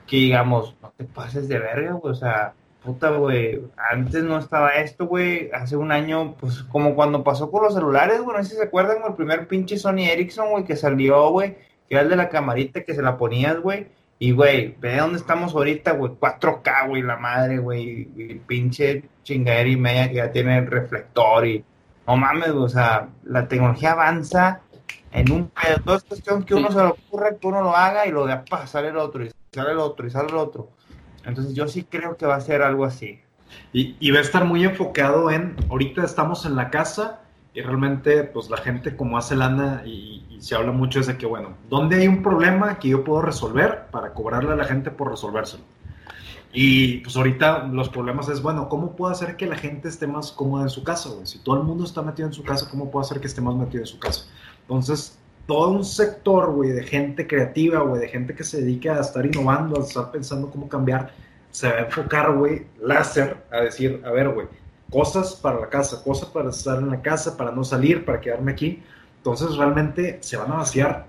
que 0.08 0.18
digamos, 0.18 0.76
no 0.82 0.92
te 0.98 1.06
pases 1.06 1.48
de 1.48 1.60
verga, 1.60 1.94
güey, 1.94 2.12
o 2.12 2.16
sea, 2.16 2.54
puta, 2.84 3.12
güey, 3.12 3.62
antes 3.92 4.24
no 4.24 4.38
estaba 4.40 4.72
esto, 4.72 5.06
güey, 5.06 5.52
hace 5.54 5.78
un 5.78 5.92
año, 5.92 6.36
pues 6.40 6.64
como 6.64 6.96
cuando 6.96 7.24
pasó 7.24 7.52
con 7.52 7.64
los 7.64 7.74
celulares, 7.74 8.22
güey, 8.22 8.36
no 8.36 8.44
sé 8.44 8.52
si 8.52 8.56
se 8.56 8.64
acuerdan, 8.64 8.98
el 9.08 9.14
primer 9.14 9.48
pinche 9.48 9.78
Sony 9.78 10.10
Ericsson, 10.12 10.50
güey, 10.50 10.64
que 10.64 10.76
salió, 10.76 11.30
güey, 11.30 11.56
que 11.88 11.96
era 11.96 12.02
el 12.02 12.10
de 12.10 12.16
la 12.16 12.30
camarita 12.30 12.84
que 12.84 12.96
se 12.96 13.02
la 13.02 13.18
ponías, 13.18 13.60
güey, 13.60 13.88
y, 14.22 14.34
güey, 14.34 14.76
ve 14.80 14.98
dónde 14.98 15.18
estamos 15.18 15.56
ahorita, 15.56 15.94
güey. 15.94 16.12
4K, 16.12 16.88
güey, 16.90 17.02
la 17.02 17.18
madre, 17.18 17.58
güey. 17.58 18.08
Y 18.16 18.36
pinche 18.36 19.04
chingadera 19.24 19.68
y 19.68 19.76
media 19.76 20.10
que 20.10 20.16
ya 20.18 20.32
tiene 20.32 20.60
el 20.60 20.68
reflector 20.68 21.48
y... 21.48 21.66
No 22.06 22.18
mames, 22.18 22.50
o 22.50 22.70
sea, 22.70 23.10
la 23.24 23.48
tecnología 23.48 23.94
avanza 23.94 24.62
en 25.12 25.32
un 25.32 25.50
pedo. 25.50 25.96
Es 25.96 26.04
cuestión 26.04 26.44
que 26.44 26.54
uno 26.54 26.70
se 26.70 26.78
lo 26.78 26.90
ocurre, 26.92 27.38
que 27.42 27.48
uno 27.48 27.64
lo 27.64 27.76
haga 27.76 28.06
y 28.06 28.12
lo 28.12 28.28
de 28.28 28.38
pasar 28.38 28.68
sale 28.68 28.90
el 28.90 28.98
otro, 28.98 29.26
y 29.26 29.32
sale 29.52 29.72
el 29.72 29.80
otro, 29.80 30.06
y 30.06 30.12
sale 30.12 30.30
el 30.30 30.36
otro. 30.36 30.70
Entonces 31.26 31.56
yo 31.56 31.68
sí 31.68 31.84
creo 31.86 32.16
que 32.16 32.28
va 32.28 32.36
a 32.36 32.42
ser 32.42 32.62
algo 32.62 32.86
así. 32.86 33.22
Y, 33.74 33.96
y 34.00 34.12
va 34.12 34.20
a 34.20 34.22
estar 34.22 34.46
muy 34.46 34.64
enfocado 34.64 35.32
en, 35.32 35.56
ahorita 35.68 36.06
estamos 36.06 36.46
en 36.46 36.56
la 36.56 36.70
casa 36.70 37.22
y 37.56 37.62
realmente 37.62 38.24
pues 38.24 38.52
la 38.52 38.58
gente 38.58 38.96
como 38.96 39.18
hace 39.18 39.36
lana 39.36 39.82
y, 39.84 40.31
se 40.42 40.56
habla 40.56 40.72
mucho 40.72 41.02
de 41.02 41.18
que 41.18 41.28
bueno, 41.28 41.56
¿dónde 41.70 41.98
hay 41.98 42.08
un 42.08 42.24
problema 42.24 42.80
que 42.80 42.90
yo 42.90 43.04
puedo 43.04 43.22
resolver 43.22 43.86
para 43.92 44.12
cobrarle 44.14 44.52
a 44.52 44.56
la 44.56 44.66
gente 44.66 44.90
por 44.90 45.12
resolvérselo? 45.12 45.64
Y 46.52 46.98
pues 46.98 47.16
ahorita 47.16 47.68
los 47.68 47.90
problemas 47.90 48.28
es, 48.28 48.42
bueno, 48.42 48.68
¿cómo 48.68 48.96
puedo 48.96 49.12
hacer 49.12 49.38
que 49.38 49.46
la 49.46 49.56
gente 49.56 49.88
esté 49.88 50.08
más 50.08 50.32
cómoda 50.32 50.64
en 50.64 50.70
su 50.70 50.84
casa? 50.84 51.10
Si 51.26 51.40
todo 51.44 51.58
el 51.58 51.64
mundo 51.64 51.86
está 51.86 52.02
metido 52.02 52.28
en 52.28 52.34
su 52.34 52.44
casa, 52.44 52.68
¿cómo 52.70 52.90
puedo 52.90 53.06
hacer 53.06 53.22
que 53.22 53.28
esté 53.28 53.40
más 53.40 53.56
metido 53.56 53.84
en 53.84 53.88
su 53.88 54.00
casa? 54.00 54.26
Entonces, 54.64 55.20
todo 55.46 55.70
un 55.70 55.86
sector, 55.86 56.52
güey, 56.52 56.72
de 56.72 56.84
gente 56.84 57.28
creativa, 57.28 57.80
güey, 57.82 58.02
de 58.02 58.08
gente 58.10 58.34
que 58.34 58.44
se 58.44 58.62
dedica 58.62 58.98
a 58.98 59.02
estar 59.02 59.24
innovando, 59.24 59.80
a 59.80 59.86
estar 59.86 60.12
pensando 60.12 60.50
cómo 60.50 60.68
cambiar, 60.68 61.14
se 61.52 61.70
va 61.70 61.76
a 61.76 61.80
enfocar, 61.82 62.36
güey, 62.36 62.66
láser, 62.82 63.38
a 63.52 63.62
decir, 63.62 64.02
a 64.04 64.10
ver, 64.12 64.30
güey, 64.30 64.48
cosas 64.90 65.36
para 65.36 65.60
la 65.60 65.70
casa, 65.70 66.04
cosas 66.04 66.30
para 66.30 66.50
estar 66.50 66.80
en 66.80 66.90
la 66.90 67.02
casa, 67.02 67.38
para 67.38 67.52
no 67.52 67.64
salir, 67.64 68.04
para 68.04 68.20
quedarme 68.20 68.52
aquí. 68.52 68.84
Entonces 69.22 69.56
realmente 69.56 70.18
se 70.22 70.36
van 70.36 70.52
a 70.52 70.56
vaciar 70.56 71.06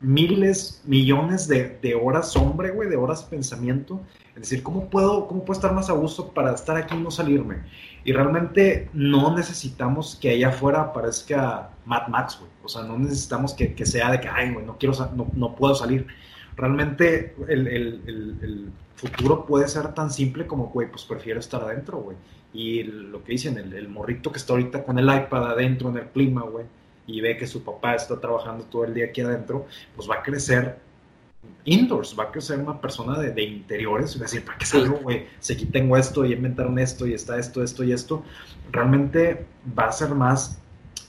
miles, 0.00 0.80
millones 0.86 1.48
de, 1.48 1.98
horas 2.00 2.36
hombre, 2.36 2.70
güey, 2.70 2.88
de 2.88 2.96
horas 2.96 3.24
pensamiento. 3.24 4.00
Es 4.36 4.42
decir, 4.42 4.62
¿cómo 4.62 4.88
puedo, 4.88 5.26
¿cómo 5.26 5.44
puedo 5.44 5.58
estar 5.58 5.74
más 5.74 5.90
a 5.90 5.94
gusto 5.94 6.28
para 6.28 6.54
estar 6.54 6.76
aquí 6.76 6.94
y 6.94 7.00
no 7.00 7.10
salirme? 7.10 7.62
Y 8.04 8.12
realmente 8.12 8.88
no 8.92 9.34
necesitamos 9.34 10.16
que 10.20 10.30
allá 10.30 10.50
afuera 10.50 10.82
aparezca 10.82 11.70
Mad 11.84 12.06
Max, 12.06 12.38
güey. 12.38 12.50
O 12.62 12.68
sea, 12.68 12.84
no 12.84 12.96
necesitamos 12.96 13.54
que, 13.54 13.74
sea 13.84 14.12
de 14.12 14.20
que, 14.20 14.28
ay, 14.28 14.52
güey, 14.52 14.64
no, 14.64 14.78
quiero, 14.78 14.94
no, 15.16 15.26
no 15.34 15.56
puedo 15.56 15.74
salir. 15.74 16.06
Realmente 16.56 17.34
el 17.48 18.70
futuro 18.94 19.46
puede 19.46 19.66
ser 19.66 19.94
tan 19.94 20.12
simple 20.12 20.46
como, 20.46 20.66
güey, 20.66 20.88
pues 20.88 21.04
prefiero 21.04 21.40
estar 21.40 21.62
adentro, 21.62 21.98
güey 21.98 22.16
y 22.52 22.82
lo 22.82 23.22
que 23.22 23.32
dicen, 23.32 23.58
el, 23.58 23.88
morrito 23.88 24.32
que 24.32 24.38
está 24.38 24.54
ahorita 24.54 24.84
con 24.84 24.98
el 24.98 25.04
iPad 25.04 25.52
adentro 25.52 25.90
en 25.90 25.98
el 25.98 26.06
clima, 26.06 26.42
güey, 26.42 26.66
y 27.08 27.22
ve 27.22 27.36
que 27.36 27.46
su 27.46 27.64
papá 27.64 27.94
está 27.94 28.20
trabajando 28.20 28.64
todo 28.64 28.84
el 28.84 28.94
día 28.94 29.06
aquí 29.06 29.22
adentro, 29.22 29.66
pues 29.96 30.08
va 30.08 30.16
a 30.16 30.22
crecer 30.22 30.78
indoors, 31.64 32.14
va 32.16 32.24
a 32.24 32.30
crecer 32.30 32.58
una 32.58 32.78
persona 32.80 33.18
de, 33.18 33.42
interiores, 33.42 34.14
y 34.14 34.18
va 34.18 34.26
a 34.26 34.28
decir, 34.28 34.44
¿para 34.44 34.58
qué 34.58 34.66
salgo, 34.66 34.98
güey? 34.98 35.26
Si 35.40 35.54
aquí 35.54 35.64
tengo 35.64 35.96
esto 35.96 36.24
y 36.24 36.34
inventaron 36.34 36.78
esto 36.78 37.06
y 37.06 37.14
está 37.14 37.38
esto, 37.38 37.62
esto 37.62 37.82
y 37.82 37.92
esto, 37.92 38.22
realmente 38.70 39.46
va 39.76 39.86
a 39.86 39.92
ser 39.92 40.10
más 40.14 40.60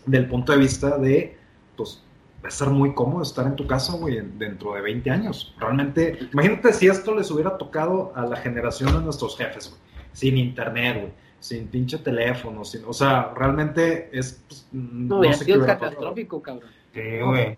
del 0.06 0.28
punto 0.28 0.54
de 0.54 0.60
vista 0.60 0.98
de, 0.98 1.38
pues, 1.76 2.02
va 2.42 2.46
a 2.46 2.48
estar 2.48 2.70
muy 2.70 2.94
cómodo 2.94 3.22
estar 3.22 3.46
en 3.46 3.58
tu 3.58 3.68
casa, 3.68 3.94
güey, 3.94 4.22
dentro 4.38 4.76
de 4.76 4.82
20 4.82 5.12
años. 5.12 5.54
Realmente, 5.60 6.18
imagínate 6.32 6.72
si 6.72 6.88
esto 6.88 7.14
les 7.14 7.30
hubiera 7.30 7.58
tocado 7.58 8.14
a 8.16 8.26
la 8.26 8.38
generación 8.38 8.94
de 8.94 9.02
nuestros 9.02 9.38
jefes, 9.38 9.70
güey, 9.70 9.82
sin 10.14 10.38
internet, 10.38 10.98
güey 10.98 11.29
sin 11.40 11.68
pinche 11.68 11.98
teléfono, 11.98 12.64
sin, 12.66 12.84
o 12.86 12.94
sea, 12.94 13.34
realmente 13.36 14.10
es... 14.12 14.42
Pues, 14.48 14.68
no, 14.72 15.22
no 15.22 15.34
sido 15.34 15.66
catastrófico, 15.66 16.42
cabrón. 16.42 16.70
Sí, 16.94 17.20
güey. 17.24 17.58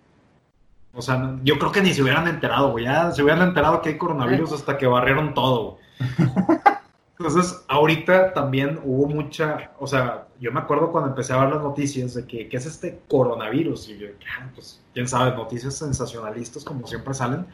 O 0.94 1.02
sea, 1.02 1.38
yo 1.44 1.58
creo 1.58 1.72
que 1.72 1.82
ni 1.82 1.94
se 1.94 2.02
hubieran 2.02 2.28
enterado, 2.28 2.72
güey. 2.72 2.86
Ya 2.86 3.12
se 3.12 3.24
hubieran 3.24 3.48
enterado 3.48 3.82
que 3.82 3.90
hay 3.90 3.98
coronavirus 3.98 4.54
hasta 4.54 4.78
que 4.78 4.88
barrieron 4.88 5.34
todo, 5.34 5.78
Entonces, 7.20 7.64
ahorita 7.68 8.34
también 8.34 8.80
hubo 8.84 9.08
mucha, 9.08 9.72
o 9.78 9.86
sea, 9.86 10.26
yo 10.40 10.52
me 10.52 10.60
acuerdo 10.60 10.92
cuando 10.92 11.12
empecé 11.12 11.34
a 11.34 11.42
ver 11.42 11.54
las 11.54 11.62
noticias 11.62 12.16
de 12.16 12.26
que, 12.26 12.50
¿qué 12.50 12.58
es 12.58 12.66
este 12.66 13.00
coronavirus? 13.08 13.90
Y 13.90 14.00
yo, 14.00 14.08
ah, 14.40 14.50
pues, 14.56 14.82
quién 14.92 15.08
sabe, 15.08 15.36
noticias 15.36 15.76
sensacionalistas 15.76 16.64
como 16.64 16.88
siempre 16.88 17.14
salen, 17.14 17.46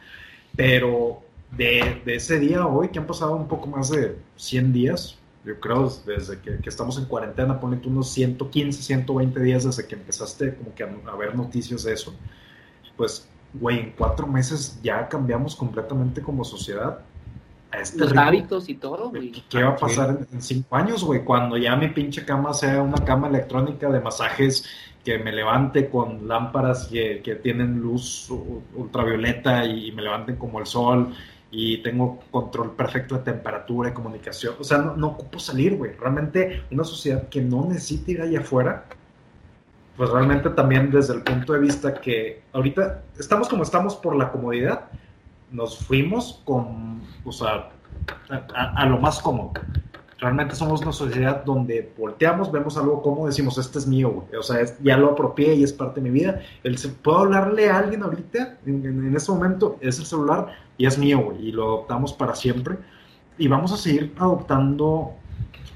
pero 0.56 1.20
de, 1.50 2.00
de 2.02 2.14
ese 2.14 2.38
día 2.38 2.60
a 2.60 2.66
hoy, 2.66 2.88
que 2.88 2.98
han 2.98 3.06
pasado 3.06 3.36
un 3.36 3.46
poco 3.46 3.66
más 3.66 3.90
de 3.90 4.16
100 4.36 4.72
días, 4.72 5.17
yo 5.44 5.58
creo 5.60 5.90
desde 6.04 6.40
que, 6.40 6.58
estamos 6.68 6.98
en 6.98 7.06
cuarentena, 7.06 7.58
ponete 7.58 7.88
unos 7.88 8.10
115, 8.10 8.82
120 8.82 9.40
días 9.40 9.64
desde 9.64 9.86
que 9.86 9.94
empezaste 9.94 10.54
como 10.54 10.74
que 10.74 10.82
a, 10.82 11.16
ver 11.16 11.34
noticias 11.34 11.84
de 11.84 11.92
eso, 11.92 12.14
pues, 12.96 13.28
güey, 13.54 13.78
en 13.78 13.94
cuatro 13.96 14.26
meses 14.26 14.78
ya 14.82 15.08
cambiamos 15.08 15.56
completamente 15.56 16.20
como 16.20 16.44
sociedad. 16.44 17.00
este 17.72 17.98
Los 17.98 18.16
hábitos 18.16 18.68
y 18.68 18.74
todo, 18.74 19.10
güey. 19.10 19.32
¿Qué 19.48 19.62
va 19.62 19.70
a 19.70 19.76
pasar 19.76 20.26
en, 20.30 20.42
cinco 20.42 20.76
años, 20.76 21.04
güey? 21.04 21.24
Cuando 21.24 21.56
ya 21.56 21.76
mi 21.76 21.88
pinche 21.88 22.24
cama 22.24 22.52
sea 22.52 22.82
una 22.82 23.04
cama 23.04 23.28
electrónica 23.28 23.88
de 23.88 24.00
masajes 24.00 24.64
que 25.04 25.18
me 25.18 25.32
levante 25.32 25.88
con 25.88 26.28
lámparas 26.28 26.88
que, 26.88 27.22
que 27.22 27.36
tienen 27.36 27.78
luz 27.80 28.28
ultravioleta 28.74 29.64
y 29.64 29.92
me 29.92 30.02
levanten 30.02 30.36
como 30.36 30.58
el 30.58 30.66
sol 30.66 31.14
y 31.50 31.82
tengo 31.82 32.20
control 32.30 32.72
perfecto 32.72 33.16
de 33.16 33.22
temperatura 33.22 33.90
y 33.90 33.92
comunicación. 33.92 34.54
O 34.58 34.64
sea, 34.64 34.78
no, 34.78 34.96
no 34.96 35.08
ocupo 35.08 35.38
salir, 35.38 35.76
güey. 35.76 35.92
Realmente 35.96 36.64
una 36.70 36.84
sociedad 36.84 37.28
que 37.28 37.40
no 37.40 37.64
necesita 37.66 38.10
ir 38.10 38.22
allá 38.22 38.40
afuera, 38.40 38.84
pues 39.96 40.10
realmente 40.10 40.50
también 40.50 40.90
desde 40.90 41.14
el 41.14 41.22
punto 41.22 41.54
de 41.54 41.60
vista 41.60 41.94
que 41.94 42.42
ahorita 42.52 43.02
estamos 43.18 43.48
como 43.48 43.62
estamos 43.62 43.96
por 43.96 44.14
la 44.14 44.30
comodidad, 44.30 44.84
nos 45.50 45.78
fuimos 45.78 46.40
con, 46.44 47.02
o 47.24 47.32
sea, 47.32 47.70
a, 48.54 48.86
lo 48.86 48.98
más 48.98 49.20
cómodo. 49.20 49.52
Realmente 50.18 50.56
somos 50.56 50.82
una 50.82 50.92
sociedad 50.92 51.44
donde 51.44 51.92
volteamos, 51.96 52.50
vemos 52.50 52.76
algo 52.76 53.02
cómodo, 53.02 53.26
decimos, 53.28 53.56
este 53.56 53.78
es 53.78 53.86
mío, 53.86 54.10
güey. 54.10 54.38
O 54.38 54.42
sea, 54.42 54.64
ya 54.82 54.96
lo 54.96 55.12
apropié 55.12 55.54
y 55.54 55.62
es 55.62 55.72
parte 55.72 56.00
de 56.00 56.10
mi 56.10 56.18
vida. 56.18 56.40
El, 56.64 56.76
¿Puedo 57.02 57.18
hablarle 57.18 57.70
a 57.70 57.78
alguien 57.78 58.02
ahorita? 58.02 58.58
En, 58.66 58.84
en, 58.84 59.06
en 59.06 59.16
este 59.16 59.30
momento 59.30 59.76
es 59.80 59.98
el 59.98 60.06
celular 60.06 60.48
y 60.76 60.86
es 60.86 60.98
mío, 60.98 61.20
güey, 61.20 61.48
y 61.48 61.52
lo 61.52 61.64
adoptamos 61.64 62.12
para 62.12 62.34
siempre. 62.34 62.76
Y 63.38 63.46
vamos 63.46 63.72
a 63.72 63.76
seguir 63.76 64.12
adoptando 64.18 65.14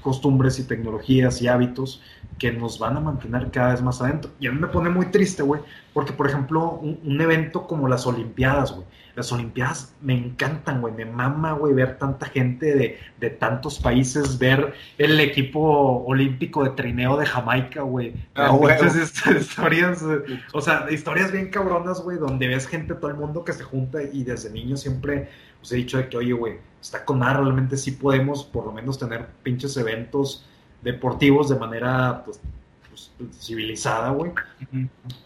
costumbres 0.03 0.59
y 0.59 0.65
tecnologías 0.65 1.41
y 1.41 1.47
hábitos 1.47 2.01
que 2.37 2.51
nos 2.51 2.77
van 2.77 2.97
a 2.97 2.99
mantener 2.99 3.49
cada 3.49 3.71
vez 3.71 3.81
más 3.81 4.01
adentro. 4.01 4.31
Y 4.39 4.47
a 4.47 4.51
mí 4.51 4.59
me 4.59 4.67
pone 4.67 4.89
muy 4.89 5.07
triste, 5.07 5.41
güey, 5.41 5.61
porque, 5.93 6.13
por 6.13 6.27
ejemplo, 6.27 6.79
un, 6.81 7.21
evento 7.21 7.65
como 7.65 7.87
las 7.87 8.05
Olimpiadas, 8.05 8.73
güey. 8.73 8.85
Las 9.15 9.31
Olimpiadas 9.31 9.93
me 10.01 10.15
encantan, 10.17 10.81
güey. 10.81 10.93
Me 10.93 11.05
mama, 11.05 11.53
güey, 11.53 11.73
ver 11.73 11.97
tanta 11.97 12.25
gente 12.27 12.73
de, 12.75 12.99
de, 13.19 13.29
tantos 13.29 13.79
países, 13.79 14.39
ver 14.39 14.73
el 14.97 15.19
equipo 15.19 16.03
olímpico 16.05 16.63
de 16.63 16.71
trineo 16.71 17.17
de 17.17 17.25
Jamaica, 17.25 17.81
güey. 17.83 18.13
Ah, 18.35 18.57
historias, 19.39 20.03
o 20.51 20.61
sea, 20.61 20.87
historias 20.89 21.31
bien 21.31 21.49
cabronas, 21.49 22.01
güey, 22.01 22.17
donde 22.17 22.47
ves 22.47 22.67
gente, 22.67 22.95
todo 22.95 23.11
el 23.11 23.17
mundo 23.17 23.43
que 23.43 23.53
se 23.53 23.63
junta 23.63 24.01
y 24.01 24.23
desde 24.23 24.49
niño 24.49 24.77
siempre 24.77 25.29
os 25.61 25.71
he 25.71 25.77
dicho 25.77 25.97
de 25.97 26.09
que, 26.09 26.17
oye, 26.17 26.33
güey, 26.33 26.57
está 26.81 27.05
con 27.05 27.19
nada, 27.19 27.35
realmente 27.35 27.77
sí 27.77 27.91
podemos 27.91 28.43
por 28.43 28.65
lo 28.65 28.71
menos 28.71 28.99
tener 28.99 29.27
pinches 29.43 29.77
eventos 29.77 30.45
deportivos 30.81 31.49
de 31.49 31.55
manera 31.55 32.23
pues, 32.25 32.41
pues, 32.89 33.11
civilizada, 33.39 34.09
güey. 34.09 34.31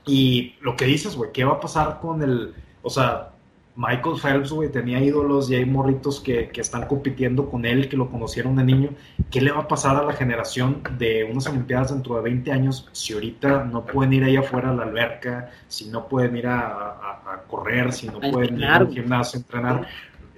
Y 0.05 0.55
lo 0.61 0.75
que 0.75 0.85
dices, 0.85 1.15
güey, 1.15 1.31
¿qué 1.31 1.43
va 1.43 1.53
a 1.53 1.59
pasar 1.59 1.99
con 1.99 2.21
el, 2.21 2.53
o 2.83 2.89
sea, 2.89 3.31
Michael 3.77 4.15
Phelps, 4.19 4.51
güey, 4.51 4.71
tenía 4.71 4.99
ídolos 4.99 5.51
y 5.51 5.55
hay 5.55 5.65
morritos 5.65 6.19
que, 6.19 6.49
que, 6.49 6.61
están 6.61 6.87
compitiendo 6.87 7.47
con 7.47 7.63
él, 7.63 7.87
que 7.87 7.95
lo 7.95 8.09
conocieron 8.09 8.55
de 8.55 8.63
niño. 8.63 8.89
¿Qué 9.29 9.39
le 9.39 9.51
va 9.51 9.59
a 9.59 9.67
pasar 9.67 9.95
a 9.95 10.03
la 10.03 10.13
generación 10.13 10.81
de 10.97 11.23
unas 11.23 11.45
Olimpiadas 11.45 11.93
dentro 11.93 12.15
de 12.15 12.23
20 12.23 12.51
años 12.51 12.89
si 12.91 13.13
ahorita 13.13 13.65
no 13.65 13.85
pueden 13.85 14.13
ir 14.13 14.23
ahí 14.23 14.35
afuera 14.35 14.71
a 14.71 14.73
la 14.73 14.81
alberca, 14.81 15.51
si 15.67 15.89
no 15.89 16.07
pueden 16.07 16.35
ir 16.35 16.47
a, 16.47 16.65
a, 16.65 17.43
correr, 17.47 17.93
si 17.93 18.07
no 18.07 18.19
pueden 18.19 18.57
ir 18.57 18.65
al 18.65 18.91
gimnasio 18.91 19.37
a 19.37 19.41
entrenar? 19.41 19.87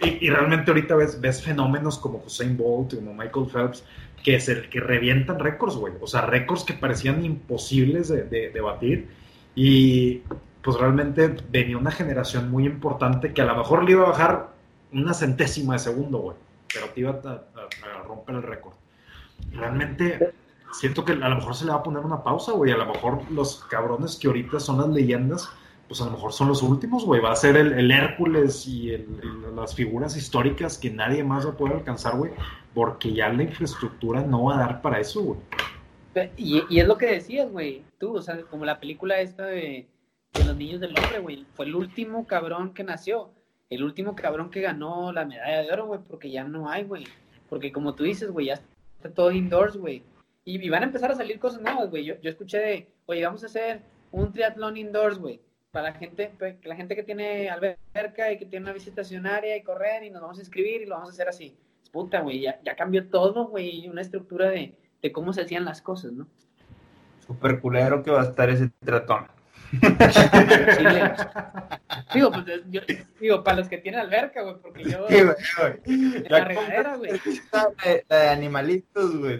Y, 0.01 0.25
y, 0.25 0.29
realmente 0.29 0.71
ahorita 0.71 0.95
ves, 0.95 1.21
ves 1.21 1.41
fenómenos 1.41 1.97
como 1.97 2.21
Usain 2.25 2.57
Bolt, 2.57 2.95
como 2.95 3.13
Michael 3.13 3.45
Phelps, 3.51 3.85
que 4.21 4.35
es 4.35 4.49
el 4.49 4.69
que 4.69 4.81
revientan 4.81 5.39
récords, 5.39 5.77
güey. 5.77 5.93
O 6.01 6.07
sea, 6.07 6.21
récords 6.21 6.65
que 6.65 6.73
parecían 6.73 7.23
imposibles 7.23 8.09
de, 8.09 8.23
de, 8.23 8.61
batir. 8.61 9.07
Y 9.55 10.23
pues 10.61 10.77
realmente 10.77 11.37
venía 11.49 11.77
una 11.77 11.91
generación 11.91 12.51
muy 12.51 12.65
importante 12.65 13.33
que 13.33 13.41
a 13.41 13.45
lo 13.45 13.55
mejor 13.55 13.83
le 13.83 13.91
iba 13.91 14.03
a 14.03 14.09
bajar 14.09 14.49
una 14.91 15.13
centésima 15.13 15.73
de 15.73 15.79
segundo, 15.79 16.17
güey. 16.19 16.37
Pero 16.73 16.89
te 16.89 16.99
iba 17.01 17.11
a, 17.11 18.03
romper 18.05 18.35
el 18.35 18.43
récord. 18.43 18.73
Realmente 19.51 20.33
siento 20.73 21.03
que 21.03 21.13
a 21.13 21.29
lo 21.29 21.35
mejor 21.35 21.55
se 21.55 21.65
le 21.65 21.71
va 21.71 21.77
a 21.77 21.83
poner 21.83 22.03
una 22.03 22.23
pausa, 22.23 22.51
güey. 22.51 22.71
A 22.71 22.77
lo 22.77 22.85
mejor 22.85 23.19
los 23.31 23.63
cabrones 23.65 24.17
que 24.17 24.27
ahorita 24.27 24.59
son 24.59 24.77
las 24.77 24.89
leyendas 24.89 25.49
pues 25.89 26.01
a 26.01 26.05
lo 26.05 26.11
mejor 26.11 26.31
son 26.31 26.47
los 26.47 26.61
últimos, 26.61 27.03
güey. 27.03 27.19
Va 27.19 27.31
a 27.31 27.35
ser 27.35 27.57
el, 27.57 27.91
Hércules 27.91 28.67
y 28.67 28.95
las 29.55 29.73
figuras 29.73 30.15
históricas 30.15 30.77
que 30.77 30.91
nadie 30.91 31.23
más 31.23 31.47
va 31.47 31.49
a 31.49 31.57
poder 31.57 31.77
alcanzar, 31.77 32.15
güey, 32.15 32.31
porque 32.75 33.11
ya 33.11 33.27
la 33.29 33.41
infraestructura 33.41 34.21
no 34.21 34.43
va 34.43 34.55
a 34.55 34.59
dar 34.59 34.81
para 34.83 34.99
eso, 34.99 35.23
güey. 35.23 35.39
Y, 36.37 36.79
es 36.79 36.87
lo 36.87 36.97
que 36.97 37.07
decías, 37.07 37.51
güey, 37.51 37.83
tú, 37.97 38.15
o 38.15 38.21
sea, 38.21 38.39
como 38.43 38.65
la 38.65 38.79
película 38.79 39.19
esta 39.19 39.45
de, 39.45 39.87
los 40.33 40.55
niños 40.55 40.79
del 40.79 40.97
hombre, 40.97 41.19
güey, 41.19 41.45
fue 41.53 41.65
el 41.65 41.75
último 41.75 42.25
cabrón 42.27 42.73
que 42.73 42.83
nació, 42.83 43.31
el 43.69 43.83
último 43.83 44.15
cabrón 44.15 44.49
que 44.49 44.61
ganó 44.61 45.11
la 45.11 45.25
medalla 45.25 45.61
de 45.61 45.71
oro, 45.71 45.87
güey, 45.87 45.99
porque 46.07 46.31
ya 46.31 46.43
no 46.43 46.69
hay, 46.69 46.83
güey. 46.83 47.05
Porque 47.49 47.71
como 47.71 47.95
tú 47.95 48.03
dices, 48.03 48.31
güey, 48.31 48.47
ya 48.47 48.53
está 48.53 49.09
todo 49.13 49.31
indoors, 49.31 49.77
güey. 49.77 50.03
Y, 50.45 50.69
van 50.69 50.83
a 50.83 50.87
empezar 50.87 51.11
a 51.11 51.15
salir 51.15 51.39
cosas 51.39 51.61
nuevas, 51.61 51.89
güey. 51.89 52.05
Yo, 52.05 52.15
yo 52.21 52.29
escuché 52.29 52.57
de, 52.57 52.87
oye, 53.05 53.25
vamos 53.25 53.43
a 53.43 53.47
hacer 53.47 53.81
un 54.11 54.31
triatlón 54.31 54.77
indoors, 54.77 55.19
güey 55.19 55.39
para 55.71 55.91
la 55.91 55.93
gente, 55.93 56.31
la 56.63 56.75
gente 56.75 56.95
que 56.95 57.03
tiene 57.03 57.49
alberca 57.49 58.31
y 58.31 58.37
que 58.37 58.45
tiene 58.45 58.65
una 58.65 58.73
visitacionaria 58.73 59.55
y 59.55 59.63
correr 59.63 60.03
y 60.03 60.09
nos 60.09 60.21
vamos 60.21 60.37
a 60.37 60.41
inscribir 60.41 60.81
y 60.81 60.85
lo 60.85 60.95
vamos 60.95 61.09
a 61.09 61.13
hacer 61.13 61.29
así. 61.29 61.55
Puta, 61.91 62.21
güey, 62.21 62.41
ya, 62.41 62.59
ya 62.63 62.75
cambió 62.75 63.07
todo, 63.07 63.47
güey, 63.47 63.87
una 63.87 64.01
estructura 64.01 64.49
de, 64.49 64.75
de 65.01 65.11
cómo 65.11 65.33
se 65.33 65.41
hacían 65.41 65.65
las 65.65 65.81
cosas, 65.81 66.11
¿no? 66.11 66.27
Super 67.25 67.59
culero 67.59 68.03
que 68.03 68.11
va 68.11 68.21
a 68.21 68.25
estar 68.25 68.49
ese 68.49 68.69
tratón. 68.79 69.27
digo, 72.13 72.31
pues, 72.31 72.45
yo, 72.69 72.81
digo, 73.19 73.43
para 73.43 73.57
los 73.57 73.67
que 73.67 73.77
tienen 73.77 73.99
alberca, 73.99 74.41
güey, 74.41 74.55
porque 74.61 74.83
yo. 74.83 75.07
Sí, 75.07 75.21
güey, 75.21 76.23
La 76.27 76.45
regadera, 76.45 76.95
güey. 76.95 77.11
La 77.51 78.17
de 78.17 78.29
animalitos, 78.29 79.17
güey. 79.17 79.39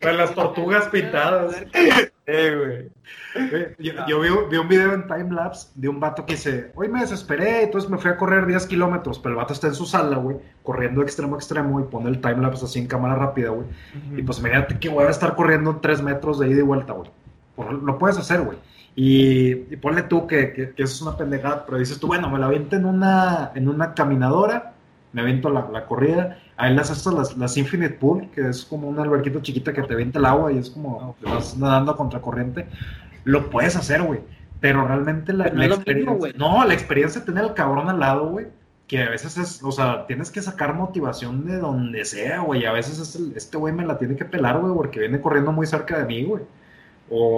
Para 0.00 0.12
las 0.14 0.34
tortugas 0.34 0.88
pintadas. 0.92 1.56
Eh, 2.26 2.56
güey. 2.56 2.88
Yo, 3.78 3.92
yo 4.08 4.20
vi, 4.20 4.28
vi, 4.50 4.56
un 4.56 4.68
video 4.68 4.94
en 4.94 5.06
timelapse 5.06 5.68
de 5.74 5.88
un 5.88 6.00
vato 6.00 6.24
que 6.24 6.34
dice: 6.34 6.72
Hoy 6.74 6.88
me 6.88 7.00
desesperé, 7.00 7.64
entonces 7.64 7.90
me 7.90 7.98
fui 7.98 8.10
a 8.10 8.16
correr 8.16 8.46
10 8.46 8.66
kilómetros. 8.66 9.18
Pero 9.18 9.34
el 9.34 9.36
vato 9.36 9.52
está 9.52 9.66
en 9.66 9.74
su 9.74 9.84
sala, 9.84 10.16
güey, 10.16 10.38
corriendo 10.62 11.02
extremo 11.02 11.34
a 11.34 11.38
extremo 11.38 11.80
y 11.80 11.84
pone 11.84 12.08
el 12.08 12.20
timelapse 12.20 12.64
así 12.64 12.78
en 12.78 12.86
cámara 12.86 13.14
rápida, 13.14 13.50
güey. 13.50 13.66
Y 14.16 14.22
pues 14.22 14.38
imagínate 14.38 14.78
que 14.78 14.88
voy 14.88 15.04
a 15.04 15.10
estar 15.10 15.34
corriendo 15.34 15.76
3 15.76 16.00
metros 16.02 16.38
de 16.38 16.48
ida 16.48 16.60
y 16.60 16.62
vuelta, 16.62 16.94
güey. 16.94 17.10
Lo 17.56 17.98
puedes 17.98 18.18
hacer, 18.18 18.42
güey. 18.42 18.58
Y, 18.98 19.54
ponle 19.76 20.02
tú 20.04 20.26
que, 20.26 20.54
que, 20.54 20.82
eso 20.82 20.94
es 20.94 21.02
una 21.02 21.18
pendejada, 21.18 21.66
pero 21.66 21.78
dices 21.78 22.00
tú, 22.00 22.06
bueno, 22.06 22.30
me 22.30 22.38
la 22.38 22.46
aviento 22.46 22.76
en 22.76 22.86
una, 22.86 23.52
en 23.54 23.68
una 23.68 23.92
caminadora, 23.92 24.72
me 25.12 25.20
aviento 25.20 25.50
la, 25.50 25.68
la 25.70 25.84
corrida. 25.84 26.38
Ahí 26.56 26.74
las 26.74 26.90
estas, 26.90 27.12
las, 27.12 27.36
las, 27.36 27.56
Infinite 27.58 27.94
Pool, 27.94 28.30
que 28.30 28.48
es 28.48 28.64
como 28.64 28.88
una 28.88 29.02
alberquita 29.02 29.42
chiquita 29.42 29.74
que 29.74 29.82
te 29.82 29.92
avienta 29.92 30.18
el 30.18 30.24
agua 30.24 30.50
y 30.50 30.58
es 30.58 30.70
como 30.70 31.14
te 31.20 31.30
vas 31.30 31.58
nadando 31.58 31.92
a 31.92 31.96
contracorriente. 31.96 32.66
Lo 33.24 33.50
puedes 33.50 33.76
hacer, 33.76 34.02
güey. 34.02 34.20
Pero 34.60 34.86
realmente 34.86 35.34
la, 35.34 35.48
la 35.48 35.66
experiencia. 35.66 36.32
no, 36.38 36.64
la 36.64 36.72
experiencia 36.72 37.20
de 37.20 37.26
tener 37.26 37.44
al 37.44 37.52
cabrón 37.52 37.90
al 37.90 38.00
lado, 38.00 38.30
güey. 38.30 38.46
Que 38.86 39.02
a 39.02 39.10
veces 39.10 39.36
es, 39.36 39.62
o 39.62 39.72
sea, 39.72 40.06
tienes 40.06 40.30
que 40.30 40.40
sacar 40.40 40.72
motivación 40.72 41.44
de 41.44 41.58
donde 41.58 42.04
sea, 42.06 42.40
güey. 42.40 42.64
A 42.64 42.72
veces 42.72 42.98
es 42.98 43.16
este 43.36 43.58
güey 43.58 43.74
me 43.74 43.84
la 43.84 43.98
tiene 43.98 44.16
que 44.16 44.24
pelar, 44.24 44.58
güey, 44.58 44.72
porque 44.72 45.00
viene 45.00 45.20
corriendo 45.20 45.52
muy 45.52 45.66
cerca 45.66 45.98
de 45.98 46.06
mí, 46.06 46.24
güey. 46.24 46.44
O 47.08 47.36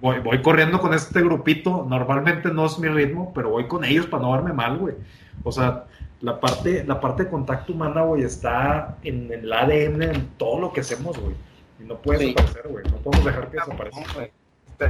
pues, 0.00 0.22
voy, 0.22 0.42
corriendo 0.42 0.78
con 0.80 0.94
este 0.94 1.20
grupito, 1.20 1.84
normalmente 1.88 2.50
no 2.52 2.66
es 2.66 2.78
mi 2.78 2.88
ritmo, 2.88 3.32
pero 3.34 3.50
voy 3.50 3.66
con 3.66 3.84
ellos 3.84 4.06
para 4.06 4.22
no 4.22 4.32
verme 4.32 4.52
mal, 4.52 4.78
güey. 4.78 4.94
O 5.42 5.50
sea, 5.50 5.86
la 6.20 6.38
parte, 6.38 6.84
la 6.84 7.00
parte 7.00 7.24
de 7.24 7.30
contacto 7.30 7.72
humana, 7.72 8.02
güey, 8.02 8.22
está 8.22 8.98
en 9.02 9.32
el 9.32 9.52
ADN, 9.52 10.02
en 10.02 10.28
todo 10.36 10.60
lo 10.60 10.72
que 10.72 10.80
hacemos, 10.80 11.18
güey. 11.18 11.34
Y 11.80 11.84
no 11.84 11.96
puede 11.98 12.26
desaparecer, 12.26 12.68
güey. 12.68 12.84
No 12.84 12.98
podemos 12.98 13.24
dejar 13.24 13.50
que 13.50 13.56
desaparezca. 13.56 14.30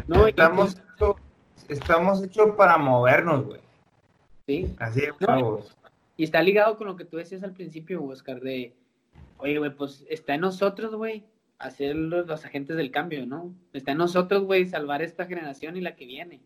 No, 0.06 0.26
estamos, 0.26 0.76
estamos 1.68 2.22
hechos 2.22 2.50
para 2.56 2.76
movernos, 2.76 3.46
güey. 3.46 3.60
Sí. 4.46 4.74
Así 4.78 5.00
es, 5.00 5.14
Y 6.16 6.24
está 6.24 6.42
ligado 6.42 6.76
con 6.76 6.88
lo 6.88 6.96
que 6.96 7.04
tú 7.04 7.16
decías 7.16 7.42
al 7.42 7.52
principio, 7.52 8.04
Oscar, 8.04 8.40
de, 8.40 8.74
oye, 9.38 9.58
güey, 9.58 9.74
pues 9.74 10.04
está 10.10 10.34
en 10.34 10.42
nosotros, 10.42 10.94
güey, 10.94 11.24
hacer 11.60 11.94
los, 11.94 12.44
agentes 12.44 12.76
del 12.76 12.90
cambio, 12.90 13.26
¿no? 13.26 13.54
Está 13.72 13.92
en 13.92 13.98
nosotros, 13.98 14.44
güey, 14.44 14.66
salvar 14.66 15.02
esta 15.02 15.26
generación 15.26 15.76
y 15.76 15.82
la 15.82 15.94
que 15.94 16.06
viene. 16.06 16.40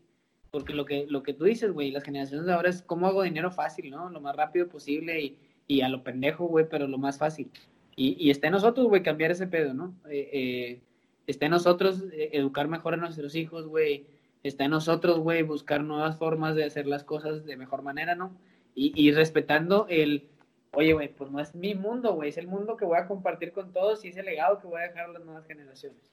Porque 0.51 0.73
lo 0.73 0.85
que, 0.85 1.07
lo 1.09 1.23
que 1.23 1.33
tú 1.33 1.45
dices, 1.45 1.71
güey, 1.71 1.91
las 1.91 2.03
generaciones 2.03 2.45
de 2.45 2.53
ahora 2.53 2.69
es 2.69 2.81
cómo 2.81 3.07
hago 3.07 3.23
dinero 3.23 3.49
fácil, 3.49 3.89
¿no? 3.89 4.09
Lo 4.09 4.19
más 4.21 4.35
rápido 4.35 4.67
posible 4.67 5.21
y, 5.21 5.37
y 5.67 5.81
a 5.81 5.89
lo 5.89 6.03
pendejo, 6.03 6.45
güey, 6.45 6.67
pero 6.69 6.87
lo 6.87 6.97
más 6.97 7.17
fácil. 7.17 7.49
Y, 7.95 8.29
está 8.29 8.47
en 8.47 8.53
nosotros, 8.53 8.87
güey, 8.87 9.03
cambiar 9.03 9.31
ese 9.31 9.47
pedo, 9.47 9.73
¿no? 9.73 9.95
Eh, 10.09 10.29
eh, 10.33 10.81
está 11.27 11.45
en 11.45 11.51
nosotros 11.51 12.03
eh, 12.11 12.31
educar 12.33 12.67
mejor 12.67 12.93
a 12.93 12.97
nuestros 12.97 13.35
hijos, 13.35 13.67
güey. 13.67 14.05
Está 14.43 14.65
en 14.65 14.71
nosotros, 14.71 15.19
güey, 15.19 15.43
buscar 15.43 15.81
nuevas 15.81 16.17
formas 16.17 16.55
de 16.55 16.65
hacer 16.65 16.87
las 16.87 17.05
cosas 17.05 17.45
de 17.45 17.55
mejor 17.55 17.83
manera, 17.83 18.15
¿no? 18.15 18.37
Y, 18.75 18.91
y 19.01 19.11
respetando 19.13 19.87
el, 19.89 20.27
oye, 20.75 20.93
güey, 20.93 21.07
pues 21.09 21.31
no 21.31 21.39
es 21.39 21.55
mi 21.55 21.75
mundo, 21.75 22.13
güey, 22.13 22.29
es 22.29 22.37
el 22.37 22.47
mundo 22.47 22.77
que 22.77 22.85
voy 22.85 22.97
a 22.97 23.07
compartir 23.07 23.51
con 23.51 23.71
todos 23.71 24.03
y 24.05 24.09
es 24.09 24.17
el 24.17 24.25
legado 24.25 24.59
que 24.59 24.67
voy 24.67 24.81
a 24.81 24.87
dejar 24.87 25.05
a 25.05 25.13
las 25.13 25.25
nuevas 25.25 25.45
generaciones. 25.47 26.11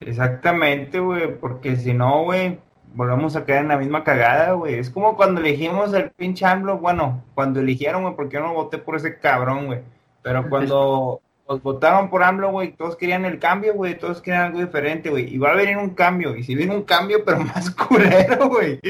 Exactamente, 0.00 1.00
güey, 1.00 1.38
porque 1.38 1.76
si 1.76 1.92
no, 1.92 2.24
güey, 2.24 2.58
volvemos 2.94 3.36
a 3.36 3.44
quedar 3.44 3.62
en 3.62 3.68
la 3.68 3.78
misma 3.78 4.04
cagada, 4.04 4.52
güey. 4.52 4.74
Es 4.74 4.90
como 4.90 5.16
cuando 5.16 5.40
elegimos 5.40 5.92
el 5.92 6.10
pinche 6.10 6.46
AMLO, 6.46 6.78
bueno, 6.78 7.24
cuando 7.34 7.60
eligieron, 7.60 8.02
güey, 8.02 8.14
porque 8.14 8.34
yo 8.34 8.40
no 8.40 8.54
voté 8.54 8.78
por 8.78 8.96
ese 8.96 9.18
cabrón, 9.18 9.66
güey. 9.66 9.80
Pero 10.22 10.48
cuando, 10.50 11.20
Pues 11.46 11.62
votaron 11.62 12.10
por 12.10 12.22
AMLO, 12.22 12.52
güey, 12.52 12.72
todos 12.72 12.96
querían 12.96 13.24
el 13.24 13.38
cambio, 13.38 13.74
güey, 13.74 13.98
todos 13.98 14.20
querían 14.22 14.46
algo 14.46 14.60
diferente, 14.60 15.10
güey. 15.10 15.34
Y 15.34 15.38
va 15.38 15.50
a 15.50 15.56
venir 15.56 15.76
un 15.76 15.90
cambio, 15.90 16.36
y 16.36 16.44
si 16.44 16.54
viene 16.54 16.74
un 16.74 16.84
cambio, 16.84 17.24
pero 17.24 17.40
más 17.44 17.70
culero, 17.70 18.48
güey. 18.48 18.80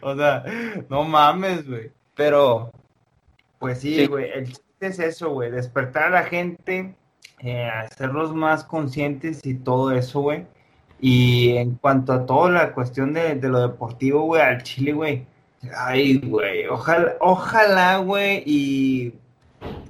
O 0.00 0.16
sea, 0.16 0.44
no 0.88 1.04
mames, 1.04 1.66
güey. 1.66 1.90
Pero, 2.14 2.72
pues 3.62 3.78
sí, 3.78 4.06
güey, 4.08 4.28
el 4.28 4.48
chiste 4.48 4.64
es 4.80 4.98
eso, 4.98 5.30
güey, 5.30 5.48
despertar 5.52 6.08
a 6.08 6.10
la 6.10 6.24
gente, 6.24 6.96
eh, 7.38 7.68
hacerlos 7.68 8.34
más 8.34 8.64
conscientes 8.64 9.46
y 9.46 9.54
todo 9.54 9.92
eso, 9.92 10.20
güey. 10.20 10.48
Y 11.00 11.56
en 11.58 11.76
cuanto 11.76 12.12
a 12.12 12.26
toda 12.26 12.50
la 12.50 12.72
cuestión 12.72 13.12
de, 13.14 13.36
de 13.36 13.48
lo 13.48 13.62
deportivo, 13.62 14.22
güey, 14.22 14.42
al 14.42 14.64
Chile, 14.64 14.92
güey. 14.92 15.26
Ay, 15.76 16.18
güey, 16.18 16.66
ojalá, 16.66 17.14
ojalá, 17.20 17.98
güey, 17.98 18.42
y 18.44 19.14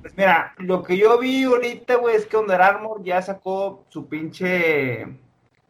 pues 0.03 0.15
mira, 0.19 0.53
lo 0.59 0.83
que 0.83 0.99
yo 0.99 1.19
vi 1.19 1.45
ahorita, 1.45 1.95
güey, 1.97 2.17
es 2.17 2.27
que 2.27 2.37
Under 2.37 2.61
Armour 2.61 3.03
ya 3.03 3.23
sacó 3.23 3.87
su 3.89 4.07
pinche. 4.07 5.07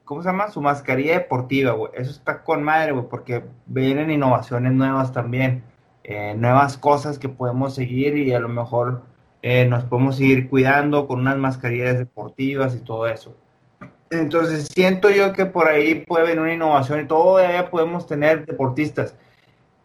¿Cómo 0.05 0.25
se 0.25 0.29
llama? 0.29 0.51
Su 0.51 0.61
mascarilla 0.61 1.21
deportiva, 1.21 1.71
güey. 1.71 1.93
Eso 1.95 2.11
está 2.11 2.43
con 2.43 2.65
madre, 2.65 2.91
güey, 2.91 3.07
porque 3.09 3.45
vienen 3.67 4.11
innovaciones 4.11 4.73
nuevas 4.73 5.13
también. 5.13 5.63
Eh, 6.05 6.35
nuevas 6.37 6.77
cosas 6.77 7.19
que 7.19 7.29
podemos 7.29 7.75
seguir 7.75 8.17
y 8.17 8.33
a 8.33 8.41
lo 8.41 8.49
mejor 8.49 9.03
eh, 9.43 9.67
nos 9.67 9.85
podemos 9.85 10.17
seguir 10.17 10.49
cuidando 10.49 11.07
con 11.07 11.21
unas 11.21 11.37
mascarillas 11.37 11.99
deportivas 11.99 12.75
y 12.75 12.81
todo 12.81 13.07
eso. 13.07 13.37
Entonces 14.11 14.69
siento 14.73 15.11
yo 15.11 15.33
que 15.33 15.47
por 15.47 15.69
ahí 15.69 16.05
puede 16.07 16.25
venir 16.25 16.41
una 16.41 16.55
innovación 16.55 17.01
y 17.01 17.07
todavía 17.07 17.71
podemos 17.71 18.07
tener 18.07 18.45
deportistas. 18.45 19.17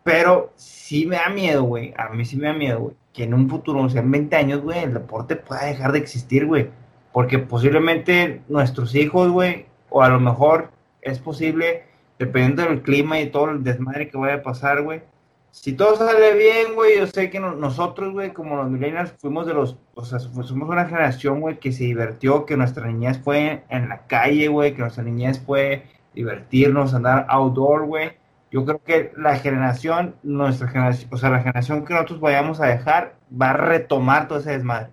Pero 0.03 0.53
sí 0.56 1.06
me 1.06 1.18
da 1.18 1.30
miedo, 1.30 1.64
güey. 1.64 1.94
A 1.98 2.10
mí 2.10 2.26
sí 2.26 2.38
me 2.38 2.48
da 2.48 2.53
miedo, 2.53 2.80
güey 2.80 2.95
que 3.18 3.23
en 3.23 3.34
un 3.34 3.49
futuro, 3.49 3.81
o 3.81 3.89
sea, 3.89 4.02
en 4.02 4.11
20 4.11 4.35
años, 4.35 4.61
güey, 4.61 4.84
el 4.84 4.94
deporte 4.94 5.35
pueda 5.35 5.65
dejar 5.65 5.91
de 5.91 5.98
existir, 5.98 6.45
güey. 6.45 6.69
Porque 7.11 7.39
posiblemente 7.39 8.44
nuestros 8.48 8.94
hijos, 8.94 9.31
güey, 9.31 9.65
o 9.89 10.03
a 10.03 10.10
lo 10.10 10.19
mejor 10.19 10.69
es 11.02 11.18
posible, 11.18 11.85
dependiendo 12.19 12.61
del 12.65 12.84
clima 12.84 13.19
y 13.19 13.31
todo 13.31 13.49
el 13.49 13.64
desmadre 13.64 14.10
que 14.10 14.19
vaya 14.19 14.35
a 14.35 14.44
pasar, 14.44 14.84
güey. 14.84 15.02
Si 15.52 15.74
todo 15.74 15.95
sale 15.95 16.36
bien, 16.36 16.76
güey, 16.76 16.98
yo 16.98 17.07
sé 17.07 17.30
que 17.30 17.40
nosotros, 17.40 18.14
güey, 18.14 18.32
como 18.32 18.56
los 18.57 18.69
millennials, 18.69 19.14
fuimos 19.19 19.48
de 19.48 19.53
los, 19.53 19.78
o 19.95 20.06
sea, 20.06 20.19
somos 20.19 20.52
una 20.52 20.86
generación, 20.86 21.41
güey, 21.41 21.60
que 21.60 21.72
se 21.72 21.86
divirtió, 21.86 22.45
que 22.45 22.57
nuestra 22.57 22.86
niñez 22.86 23.19
fue 23.24 23.64
en 23.69 23.90
la 23.90 24.06
calle, 24.06 24.48
güey, 24.49 24.74
que 24.74 24.82
nuestra 24.82 25.03
niñez 25.03 25.40
fue 25.44 25.84
divertirnos, 26.14 26.94
andar 26.94 27.26
outdoor, 27.30 27.86
güey 27.86 28.11
yo 28.52 28.65
creo 28.65 28.82
que 28.84 29.11
la 29.18 29.36
generación, 29.38 30.15
nuestra 30.24 30.68
generación, 30.69 31.10
o 31.11 31.18
sea, 31.18 31.30
la 31.30 31.40
generación 31.40 31.86
que 31.86 31.94
nosotros 31.94 32.19
vayamos 32.19 32.61
a 32.61 32.68
dejar, 32.68 33.15
va 33.30 33.49
a 33.49 33.53
retomar 33.53 34.28
todo 34.28 34.40
ese 34.40 34.52
desmadre. 34.52 34.90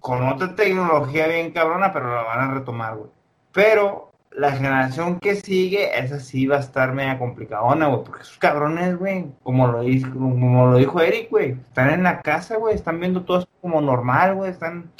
Con 0.00 0.26
otra 0.28 0.54
tecnología 0.54 1.26
bien 1.28 1.52
cabrona, 1.52 1.92
pero 1.92 2.14
la 2.14 2.22
van 2.22 2.50
a 2.50 2.54
retomar, 2.54 2.96
güey. 2.96 3.10
Pero 3.52 4.12
la 4.34 4.52
generación 4.52 5.20
que 5.20 5.36
sigue, 5.36 5.96
esa 5.98 6.18
sí 6.18 6.46
va 6.46 6.56
a 6.56 6.60
estar 6.60 6.92
media 6.92 7.18
complicadona, 7.18 7.86
güey, 7.86 8.04
porque 8.04 8.22
esos 8.22 8.38
cabrones, 8.38 8.98
güey, 8.98 9.26
como 9.42 9.68
lo 9.68 9.82
dijo, 9.82 10.10
como 10.12 10.66
lo 10.66 10.76
dijo 10.76 11.00
Eric, 11.00 11.30
güey, 11.30 11.52
están 11.52 11.90
en 11.90 12.02
la 12.02 12.20
casa, 12.20 12.56
güey, 12.56 12.74
están 12.74 12.98
viendo 12.98 13.22
todo 13.22 13.46
como 13.60 13.80
normal, 13.80 14.34
güey, 14.34 14.50
están, 14.50 14.90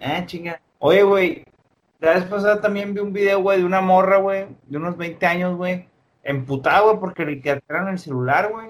eh, 0.00 0.24
chinga. 0.26 0.60
Oye, 0.80 1.04
güey, 1.04 1.44
la 2.00 2.14
vez 2.14 2.24
pasada 2.24 2.60
también 2.60 2.92
vi 2.92 3.00
un 3.00 3.12
video, 3.12 3.40
güey, 3.40 3.60
de 3.60 3.64
una 3.64 3.80
morra, 3.80 4.16
güey, 4.16 4.48
de 4.66 4.76
unos 4.76 4.96
20 4.96 5.24
años, 5.26 5.56
güey, 5.56 5.86
emputado, 6.24 6.86
güey, 6.88 6.98
porque 6.98 7.24
le 7.24 7.40
quitaron 7.40 7.88
el 7.88 7.98
celular, 7.98 8.50
güey. 8.50 8.68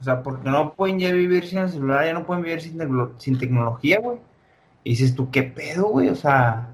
O 0.00 0.04
sea, 0.04 0.22
porque 0.22 0.48
no 0.48 0.72
pueden 0.74 0.98
ya 0.98 1.12
vivir 1.12 1.46
sin 1.46 1.58
el 1.58 1.68
celular, 1.68 2.06
ya 2.06 2.14
no 2.14 2.24
pueden 2.24 2.44
vivir 2.44 2.62
sin, 2.62 2.78
sin 3.18 3.38
tecnología, 3.38 4.00
güey. 4.00 4.18
Y 4.84 4.90
dices 4.90 5.14
tú, 5.14 5.30
¿qué 5.30 5.42
pedo, 5.42 5.88
güey? 5.88 6.08
O 6.08 6.14
sea, 6.14 6.68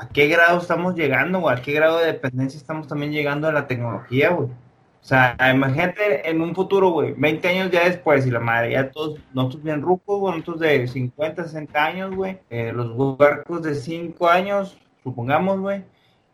¿a 0.00 0.08
qué 0.08 0.28
grado 0.28 0.58
estamos 0.58 0.94
llegando, 0.94 1.40
güey? 1.40 1.56
¿A 1.56 1.60
qué 1.60 1.72
grado 1.72 1.98
de 1.98 2.06
dependencia 2.06 2.56
estamos 2.56 2.88
también 2.88 3.12
llegando 3.12 3.46
de 3.48 3.52
la 3.52 3.66
tecnología, 3.66 4.30
güey? 4.30 4.48
O 4.48 5.04
sea, 5.04 5.36
imagínate 5.54 6.28
en 6.28 6.40
un 6.40 6.54
futuro, 6.54 6.90
güey, 6.90 7.12
20 7.12 7.48
años 7.48 7.70
ya 7.70 7.84
después, 7.84 8.26
y 8.26 8.30
la 8.30 8.40
madre, 8.40 8.72
ya 8.72 8.90
todos, 8.90 9.18
nosotros 9.34 9.62
bien 9.62 9.82
rucos, 9.82 10.18
güey, 10.18 10.32
nosotros 10.38 10.60
de 10.60 10.88
50, 10.88 11.44
60 11.44 11.84
años, 11.84 12.14
güey, 12.14 12.38
eh, 12.48 12.72
los 12.72 12.92
huercos 12.96 13.62
de 13.62 13.74
5 13.74 14.28
años, 14.28 14.78
supongamos, 15.02 15.60
güey, 15.60 15.84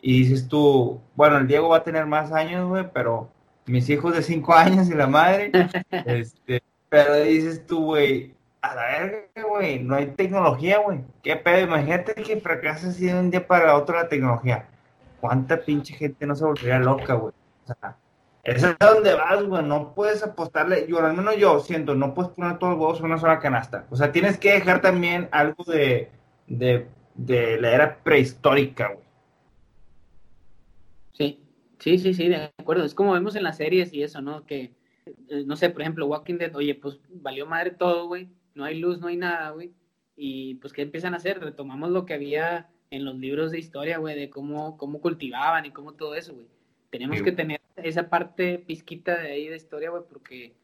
y 0.01 0.21
dices 0.21 0.47
tú, 0.47 1.01
bueno, 1.17 1.39
el 1.39 1.49
Diego 1.49 1.69
va 1.69 1.79
a 1.79 1.85
tener 1.85 2.07
más 2.07 2.31
años, 2.31 2.69
güey, 2.69 2.87
pero 2.93 3.31
mis 3.67 3.89
hijos 3.91 4.15
de 4.15 4.23
cinco 4.23 4.55
años 4.55 4.89
y 4.89 4.95
la 4.95 5.09
madre, 5.09 5.51
este, 6.07 6.63
pero 6.89 7.17
dices 7.17 7.67
tú, 7.67 7.85
güey, 7.87 8.36
a 8.73 8.75
la 8.75 8.83
verga, 8.85 9.49
güey, 9.49 9.79
no 9.83 9.95
hay 9.95 10.07
tecnología, 10.09 10.79
güey. 10.79 11.01
¿Qué 11.23 11.37
pedo? 11.37 11.61
Imagínate 11.61 12.15
que 12.15 12.41
fracasa 12.41 12.89
así 12.89 13.07
de 13.07 13.19
un 13.19 13.31
día 13.31 13.47
para 13.47 13.77
otro 13.77 13.97
la 13.97 14.09
tecnología. 14.09 14.69
¿Cuánta 15.21 15.61
pinche 15.61 15.95
gente 15.95 16.27
no 16.27 16.35
se 16.35 16.45
volvería 16.45 16.79
loca, 16.79 17.15
güey? 17.15 17.33
O 17.65 17.67
sea, 17.67 17.97
eso 18.45 18.69
es 18.69 18.77
donde 18.79 19.15
vas, 19.15 19.43
güey. 19.43 19.65
No 19.65 19.93
puedes 19.95 20.23
apostarle. 20.23 20.87
Yo, 20.89 20.99
al 20.99 21.17
menos 21.17 21.37
yo 21.37 21.59
siento, 21.59 21.95
no 21.95 22.15
puedes 22.15 22.33
poner 22.33 22.59
todos 22.59 22.75
los 22.75 22.81
huevos 22.81 23.01
en 23.01 23.07
una 23.07 23.19
sola 23.19 23.41
canasta. 23.41 23.87
O 23.91 23.97
sea, 23.97 24.13
tienes 24.13 24.39
que 24.39 24.53
dejar 24.53 24.81
también 24.81 25.29
algo 25.33 25.65
de, 25.65 26.11
de, 26.47 26.87
de 27.15 27.61
la 27.61 27.73
era 27.73 27.99
prehistórica, 28.05 28.93
güey. 28.93 29.07
Sí, 31.13 31.41
sí, 31.81 31.99
sí, 31.99 32.15
sí, 32.15 32.29
de 32.29 32.53
acuerdo. 32.59 32.85
Es 32.85 32.95
como 32.95 33.15
vemos 33.15 33.35
en 33.35 33.43
las 33.43 33.57
series 33.57 33.93
y 33.93 34.05
eso, 34.05 34.21
¿no? 34.21 34.47
Que, 34.47 34.75
eh, 35.07 35.45
no 35.45 35.57
sé, 35.57 35.71
por 35.71 35.83
ejemplo, 35.83 36.07
Walking 36.07 36.39
Dead, 36.39 36.55
oye, 36.55 36.75
pues 36.75 37.01
valió 37.11 37.47
madre 37.47 37.73
todo, 37.73 38.07
güey. 38.07 38.29
No 38.57 38.65
hay 38.65 38.81
luz, 38.81 39.01
no 39.01 39.07
hay 39.07 39.17
nada, 39.17 39.51
güey. 39.51 39.73
Y 40.17 40.57
pues, 40.57 40.73
¿qué 40.73 40.83
empiezan 40.83 41.15
a 41.15 41.19
hacer? 41.19 41.41
Retomamos 41.41 41.91
lo 41.91 42.05
que 42.05 42.15
había 42.15 42.69
en 42.91 43.05
los 43.05 43.17
libros 43.17 43.53
de 43.53 43.59
historia, 43.59 43.99
güey, 43.99 44.19
de 44.19 44.31
cómo, 44.31 44.77
cómo 44.77 45.01
cultivaban 45.01 45.67
y 45.67 45.71
cómo 45.71 45.93
todo 45.93 46.15
eso, 46.15 46.35
güey. 46.35 46.47
Tenemos 46.91 47.23
que 47.23 47.33
tener 47.33 47.61
esa 47.77 48.09
parte 48.09 48.59
pizquita 48.59 49.19
de 49.19 49.33
ahí 49.33 49.49
de 49.49 49.57
historia, 49.57 49.91
güey, 49.91 50.03
porque 50.09 50.55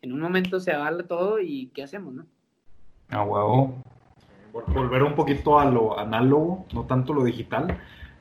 en 0.00 0.12
un 0.12 0.20
momento 0.20 0.60
se 0.60 0.72
avala 0.72 1.02
todo 1.02 1.40
y 1.40 1.66
¿qué 1.74 1.82
hacemos, 1.82 2.14
no? 2.14 2.26
Ah, 3.08 3.24
huevo. 3.24 3.74
Volver 4.52 5.02
un 5.02 5.14
poquito 5.14 5.58
a 5.58 5.64
lo 5.64 5.98
análogo, 5.98 6.66
no 6.72 6.86
tanto 6.86 7.12
lo 7.12 7.24
digital 7.24 7.78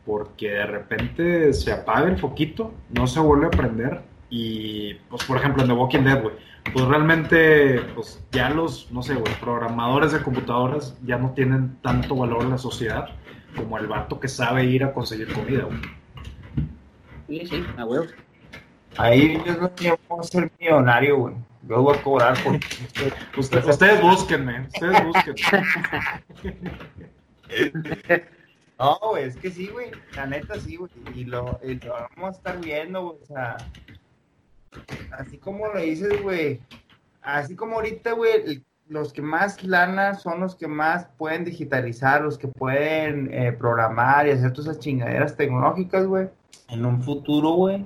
porque 0.09 0.49
de 0.49 0.65
repente 0.65 1.53
se 1.53 1.71
apaga 1.71 2.09
el 2.09 2.17
foquito, 2.17 2.73
no 2.89 3.05
se 3.05 3.19
vuelve 3.19 3.45
a 3.45 3.51
prender 3.51 4.01
y, 4.29 4.93
pues, 5.09 5.23
por 5.23 5.37
ejemplo, 5.37 5.63
en 5.63 5.69
The 5.69 5.73
Walking 5.73 6.03
Dead, 6.03 6.21
güey, 6.21 6.35
pues 6.71 6.85
realmente, 6.85 7.81
pues, 7.95 8.23
ya 8.31 8.49
los, 8.49 8.91
no 8.91 9.01
sé, 9.01 9.15
güey, 9.15 9.33
programadores 9.39 10.11
de 10.11 10.21
computadoras 10.21 10.95
ya 11.03 11.17
no 11.17 11.31
tienen 11.31 11.77
tanto 11.81 12.15
valor 12.15 12.43
en 12.43 12.51
la 12.51 12.57
sociedad 12.57 13.09
como 13.55 13.77
el 13.77 13.87
vato 13.87 14.19
que 14.19 14.27
sabe 14.27 14.65
ir 14.65 14.83
a 14.83 14.93
conseguir 14.93 15.33
comida, 15.33 15.63
güey. 15.63 15.79
Sí, 17.27 17.47
sí, 17.47 17.65
a 17.77 17.85
huevo. 17.85 18.05
Ahí 18.97 19.41
yo 19.45 19.55
no 19.57 19.71
quiero 19.75 19.97
ser 20.21 20.51
millonario, 20.59 21.17
güey. 21.17 21.35
Yo 21.67 21.81
voy 21.81 21.95
a 21.95 22.01
cobrar 22.01 22.43
por... 22.43 22.55
ustedes, 23.37 23.67
ustedes 23.67 24.01
búsquenme, 24.01 24.61
ustedes 24.61 25.03
búsquenme. 25.05 25.39
No, 28.79 28.97
güey, 29.09 29.25
es 29.25 29.35
que 29.35 29.51
sí, 29.51 29.67
güey. 29.67 29.91
La 30.15 30.25
neta 30.25 30.57
sí, 30.57 30.77
güey. 30.77 30.89
Y 31.13 31.25
lo, 31.25 31.59
vamos 32.15 32.35
a 32.35 32.37
estar 32.37 32.61
viendo, 32.61 33.01
güey. 33.03 33.17
O 33.21 33.25
sea, 33.25 33.57
así 35.11 35.37
como 35.37 35.67
lo 35.67 35.79
dices, 35.79 36.21
güey. 36.21 36.61
Así 37.21 37.55
como 37.55 37.75
ahorita, 37.75 38.13
güey, 38.13 38.63
los 38.87 39.13
que 39.13 39.21
más 39.21 39.63
lana 39.63 40.15
son 40.15 40.39
los 40.39 40.55
que 40.55 40.67
más 40.67 41.07
pueden 41.17 41.45
digitalizar, 41.45 42.21
los 42.21 42.37
que 42.37 42.47
pueden 42.47 43.31
eh, 43.31 43.51
programar 43.51 44.27
y 44.27 44.31
hacer 44.31 44.51
todas 44.51 44.71
esas 44.71 44.79
chingaderas 44.79 45.37
tecnológicas, 45.37 46.05
güey. 46.05 46.27
En 46.69 46.85
un 46.85 47.01
futuro, 47.01 47.51
güey. 47.51 47.85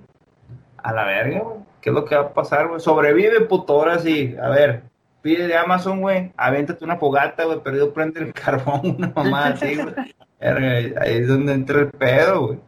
A 0.78 0.94
la 0.94 1.06
verga, 1.06 1.40
güey. 1.42 1.58
¿Qué 1.82 1.90
es 1.90 1.94
lo 1.94 2.06
que 2.06 2.16
va 2.16 2.22
a 2.22 2.34
pasar, 2.34 2.70
güey? 2.70 2.80
Sobrevive, 2.80 3.42
puto, 3.42 3.74
ahora 3.74 4.00
sí. 4.00 4.36
A 4.42 4.50
ver, 4.50 4.84
pide 5.22 5.48
de 5.48 5.58
Amazon, 5.58 6.00
güey. 6.00 6.32
Avéntate 6.38 6.86
una 6.86 6.96
fogata, 6.96 7.44
güey. 7.44 7.62
Perdido 7.62 7.94
prende 7.94 8.22
el 8.22 8.34
carbón, 8.34 8.96
una 8.98 9.12
mamá 9.14 9.48
así, 9.48 9.76
güey. 9.76 9.94
Ahí 10.40 11.18
es 11.18 11.28
donde 11.28 11.54
entra 11.54 11.82
el 11.82 11.90
pedo, 11.90 12.48
güey. 12.48 12.60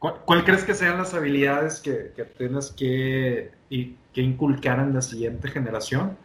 ¿Cuál, 0.00 0.44
crees 0.44 0.64
que 0.64 0.72
sean 0.72 0.96
las 0.96 1.12
habilidades 1.12 1.78
que, 1.78 2.12
que 2.16 2.24
tengas 2.24 2.70
que, 2.72 3.50
que 3.68 4.20
inculcar 4.22 4.80
en 4.80 4.94
la 4.94 5.02
siguiente 5.02 5.48
generación 5.48 6.16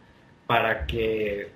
para 0.46 0.86
que 0.86 1.50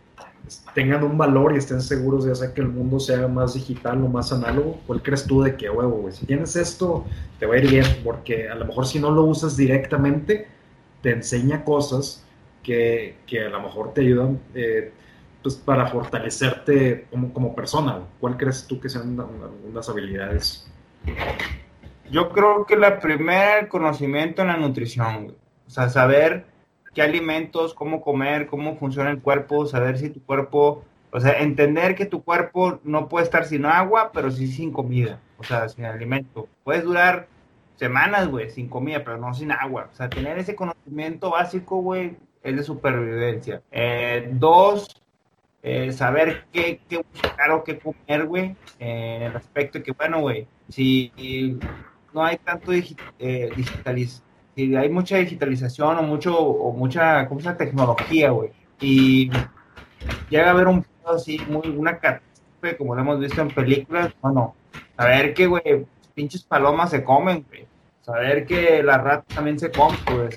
tengan 0.74 1.02
un 1.02 1.16
valor 1.16 1.54
y 1.54 1.56
estén 1.56 1.80
seguros 1.80 2.26
de 2.26 2.32
hacer 2.32 2.52
que 2.52 2.60
el 2.60 2.68
mundo 2.68 3.00
sea 3.00 3.26
más 3.26 3.54
digital 3.54 4.04
o 4.04 4.08
más 4.08 4.32
análogo? 4.32 4.78
¿Cuál 4.86 5.02
crees 5.02 5.24
tú 5.24 5.42
de 5.42 5.56
que, 5.56 5.70
huevo, 5.70 5.96
güey? 6.02 6.12
Si 6.12 6.26
tienes 6.26 6.56
esto, 6.56 7.06
te 7.38 7.46
va 7.46 7.54
a 7.54 7.58
ir 7.58 7.70
bien, 7.70 7.86
porque 8.04 8.50
a 8.50 8.54
lo 8.54 8.66
mejor 8.66 8.86
si 8.86 8.98
no 8.98 9.10
lo 9.10 9.24
usas 9.24 9.56
directamente, 9.56 10.46
te 11.00 11.12
enseña 11.12 11.64
cosas 11.64 12.22
que, 12.62 13.16
que 13.26 13.46
a 13.46 13.48
lo 13.48 13.62
mejor 13.62 13.94
te 13.94 14.02
ayudan 14.02 14.38
eh, 14.54 14.92
pues, 15.42 15.54
para 15.54 15.86
fortalecerte 15.86 17.06
como, 17.10 17.32
como 17.32 17.54
persona? 17.54 18.00
¿Cuál 18.20 18.36
crees 18.36 18.66
tú 18.66 18.78
que 18.78 18.90
sean 18.90 19.18
unas 19.66 19.88
habilidades? 19.88 20.70
Yo 22.10 22.30
creo 22.30 22.66
que 22.66 22.76
la 22.76 22.98
primera, 22.98 23.60
el 23.60 23.68
conocimiento 23.68 24.42
en 24.42 24.48
la 24.48 24.56
nutrición, 24.56 25.36
O 25.66 25.70
sea, 25.70 25.88
saber 25.88 26.44
qué 26.92 27.02
alimentos, 27.02 27.72
cómo 27.72 28.00
comer, 28.00 28.48
cómo 28.48 28.76
funciona 28.76 29.10
el 29.10 29.20
cuerpo, 29.22 29.66
saber 29.66 29.96
si 29.98 30.10
tu 30.10 30.20
cuerpo 30.24 30.84
O 31.12 31.20
sea, 31.20 31.40
entender 31.40 31.94
que 31.94 32.06
tu 32.06 32.22
cuerpo 32.22 32.80
no 32.84 33.08
puede 33.08 33.24
estar 33.24 33.44
sin 33.44 33.64
agua, 33.64 34.10
pero 34.12 34.30
sí 34.30 34.48
sin 34.48 34.72
comida, 34.72 35.20
o 35.38 35.44
sea, 35.44 35.68
sin 35.68 35.84
alimento. 35.84 36.48
Puedes 36.64 36.84
durar 36.84 37.28
semanas, 37.76 38.28
güey, 38.28 38.50
sin 38.50 38.68
comida, 38.68 39.02
pero 39.04 39.18
no 39.18 39.32
sin 39.34 39.52
agua. 39.52 39.88
O 39.92 39.94
sea, 39.94 40.08
tener 40.08 40.38
ese 40.38 40.54
conocimiento 40.54 41.30
básico, 41.30 41.80
güey, 41.80 42.16
es 42.42 42.56
de 42.56 42.62
supervivencia. 42.62 43.62
Eh, 43.70 44.28
dos, 44.32 45.02
eh, 45.62 45.92
saber 45.92 46.44
qué, 46.52 46.80
qué, 46.88 46.98
buscar 46.98 47.50
o 47.52 47.64
qué 47.64 47.78
comer, 47.78 48.26
güey, 48.26 48.56
en 48.78 49.22
el 49.22 49.36
aspecto 49.36 49.78
de 49.78 49.84
que, 49.84 49.92
bueno, 49.92 50.20
güey, 50.20 50.46
si 50.68 51.12
no 52.12 52.24
hay 52.24 52.36
tanto 52.38 52.72
eh, 52.72 53.50
digitaliz 53.56 54.22
hay 54.56 54.88
mucha 54.90 55.16
digitalización 55.16 55.98
o 55.98 56.02
mucho 56.02 56.38
o 56.38 56.72
mucha 56.72 57.26
¿cómo 57.28 57.40
se 57.40 57.52
tecnología, 57.54 58.30
güey, 58.30 58.50
y 58.80 59.30
llega 60.28 60.48
a 60.48 60.50
haber 60.50 60.68
un 60.68 60.84
así 61.06 61.40
muy 61.48 61.68
una 61.68 61.98
catástrofe 61.98 62.76
como 62.76 62.94
lo 62.94 63.00
hemos 63.00 63.20
visto 63.20 63.40
en 63.40 63.48
películas, 63.48 64.12
bueno, 64.20 64.54
saber 64.96 65.34
que, 65.34 65.46
güey, 65.46 65.86
pinches 66.14 66.42
palomas 66.42 66.90
se 66.90 67.02
comen, 67.02 67.44
güey, 67.48 67.66
saber 68.02 68.44
que 68.46 68.82
la 68.82 68.98
rata 68.98 69.24
también 69.34 69.58
se 69.58 69.70
come, 69.70 69.96
güey, 70.12 70.28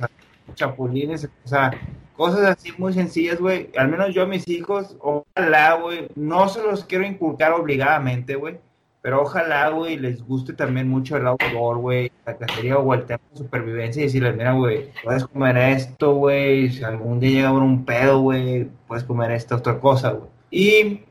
chapulines, 0.56 1.26
o 1.26 1.48
sea, 1.48 1.72
cosas 2.16 2.46
así 2.46 2.72
muy 2.78 2.94
sencillas, 2.94 3.40
güey. 3.40 3.70
Al 3.78 3.90
menos 3.90 4.14
yo 4.14 4.24
a 4.24 4.28
mis 4.28 4.48
hijos, 4.48 4.96
ojalá, 5.00 5.74
güey, 5.76 6.08
no 6.16 6.48
se 6.48 6.62
los 6.62 6.86
quiero 6.86 7.06
inculcar 7.06 7.54
obligadamente, 7.54 8.36
güey, 8.36 8.60
pero 9.04 9.22
ojalá, 9.22 9.68
güey, 9.68 9.98
les 9.98 10.26
guste 10.26 10.54
también 10.54 10.88
mucho 10.88 11.18
el 11.18 11.28
outdoor, 11.28 11.78
güey, 11.78 12.10
la 12.26 12.38
cacería 12.38 12.78
o 12.78 12.94
el 12.94 13.06
tema 13.06 13.20
de 13.32 13.38
supervivencia 13.38 14.00
y 14.00 14.06
decirles, 14.06 14.38
mira, 14.38 14.54
güey, 14.54 14.92
puedes 15.04 15.28
comer 15.28 15.58
esto, 15.58 16.14
güey, 16.14 16.70
si 16.72 16.86
algún 16.86 17.20
día 17.20 17.32
llega 17.32 17.52
un 17.52 17.84
pedo, 17.84 18.22
güey, 18.22 18.70
puedes 18.88 19.04
comer 19.04 19.32
esta 19.32 19.58
otra 19.58 19.78
cosa, 19.78 20.12
güey. 20.12 20.30
Y 20.52 21.02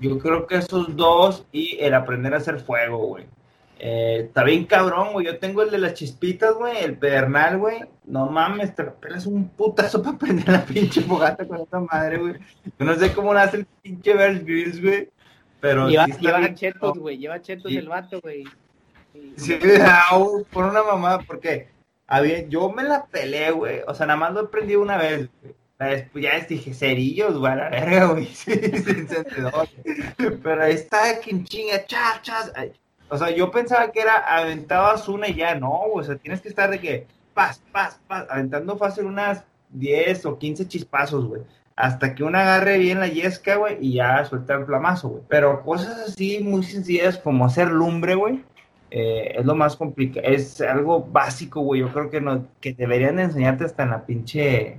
yo 0.00 0.18
creo 0.18 0.46
que 0.46 0.56
esos 0.56 0.96
dos 0.96 1.44
y 1.52 1.76
el 1.80 1.92
aprender 1.92 2.32
a 2.32 2.38
hacer 2.38 2.58
fuego, 2.58 2.96
güey. 3.08 3.26
Eh, 3.78 4.24
está 4.28 4.42
bien 4.42 4.64
cabrón, 4.64 5.12
güey. 5.12 5.26
Yo 5.26 5.38
tengo 5.38 5.62
el 5.62 5.70
de 5.70 5.76
las 5.76 5.92
chispitas, 5.92 6.54
güey, 6.54 6.82
el 6.82 6.96
pedernal, 6.96 7.58
güey. 7.58 7.80
No 8.06 8.30
mames, 8.30 8.74
te 8.74 8.84
pelas 8.84 9.26
un 9.26 9.46
putazo 9.50 10.02
para 10.02 10.16
prender 10.18 10.48
la 10.48 10.64
pinche 10.64 11.02
fogata 11.02 11.46
con 11.46 11.60
esta 11.60 11.80
madre, 11.80 12.16
güey. 12.16 12.34
Yo 12.78 12.86
no 12.86 12.94
sé 12.94 13.12
cómo 13.12 13.34
nace 13.34 13.58
el 13.58 13.66
pinche 13.82 14.14
Bears 14.14 14.42
Grylls, 14.42 14.80
güey. 14.80 15.10
Pero 15.60 15.88
lleva, 15.88 16.06
lleva 16.06 16.54
chetos, 16.54 16.98
güey. 16.98 17.18
Lleva 17.18 17.40
chetos 17.42 17.72
el 17.72 17.88
vato, 17.88 18.20
güey. 18.20 18.44
Sí, 19.36 19.58
por 20.52 20.64
una 20.64 20.82
mamá, 20.82 21.20
porque 21.26 21.68
había, 22.06 22.46
yo 22.48 22.70
me 22.70 22.82
la 22.82 23.04
pelé, 23.06 23.50
güey. 23.50 23.80
O 23.86 23.94
sea, 23.94 24.06
nada 24.06 24.18
más 24.18 24.32
lo 24.32 24.40
aprendí 24.40 24.76
una 24.76 24.96
vez, 24.96 25.28
güey. 25.42 25.54
Después 25.78 26.22
ya 26.22 26.38
dije, 26.40 26.74
cerillos, 26.74 27.38
güey, 27.38 27.52
a 27.52 27.56
la 27.56 27.70
verga, 27.70 28.04
güey. 28.12 28.26
Sí, 28.26 28.52
Pero 30.42 30.62
ahí 30.62 30.74
está, 30.74 31.18
quien 31.20 31.44
chinga, 31.44 31.86
chas, 31.86 32.20
chas. 32.22 32.52
O 33.08 33.16
sea, 33.16 33.30
yo 33.30 33.50
pensaba 33.50 33.90
que 33.90 34.00
era 34.00 34.16
aventabas 34.16 35.08
una 35.08 35.28
y 35.28 35.34
ya, 35.34 35.54
no, 35.54 35.72
o 35.94 36.02
sea, 36.02 36.16
tienes 36.16 36.42
que 36.42 36.48
estar 36.48 36.70
de 36.70 36.78
que, 36.78 37.06
paz, 37.32 37.62
paz, 37.72 37.98
paz, 38.06 38.26
aventando 38.28 38.76
fácil 38.76 39.06
unas 39.06 39.42
10 39.70 40.26
o 40.26 40.38
15 40.38 40.68
chispazos, 40.68 41.24
güey. 41.24 41.42
Hasta 41.80 42.14
que 42.14 42.24
una 42.24 42.42
agarre 42.42 42.78
bien 42.78 43.00
la 43.00 43.08
yesca, 43.08 43.56
güey, 43.56 43.78
y 43.80 43.94
ya 43.94 44.24
suelta 44.24 44.54
el 44.54 44.66
flamazo, 44.66 45.08
güey. 45.08 45.22
Pero 45.28 45.62
cosas 45.62 46.08
así 46.08 46.40
muy 46.42 46.62
sencillas 46.62 47.18
como 47.18 47.46
hacer 47.46 47.68
lumbre, 47.68 48.14
güey, 48.14 48.44
eh, 48.90 49.34
es 49.38 49.46
lo 49.46 49.54
más 49.54 49.76
complicado. 49.76 50.26
Es 50.26 50.60
algo 50.60 51.02
básico, 51.04 51.60
güey. 51.60 51.80
Yo 51.80 51.92
creo 51.92 52.10
que, 52.10 52.20
no, 52.20 52.46
que 52.60 52.74
deberían 52.74 53.18
enseñarte 53.18 53.64
hasta 53.64 53.84
en 53.84 53.90
la 53.90 54.04
pinche, 54.04 54.78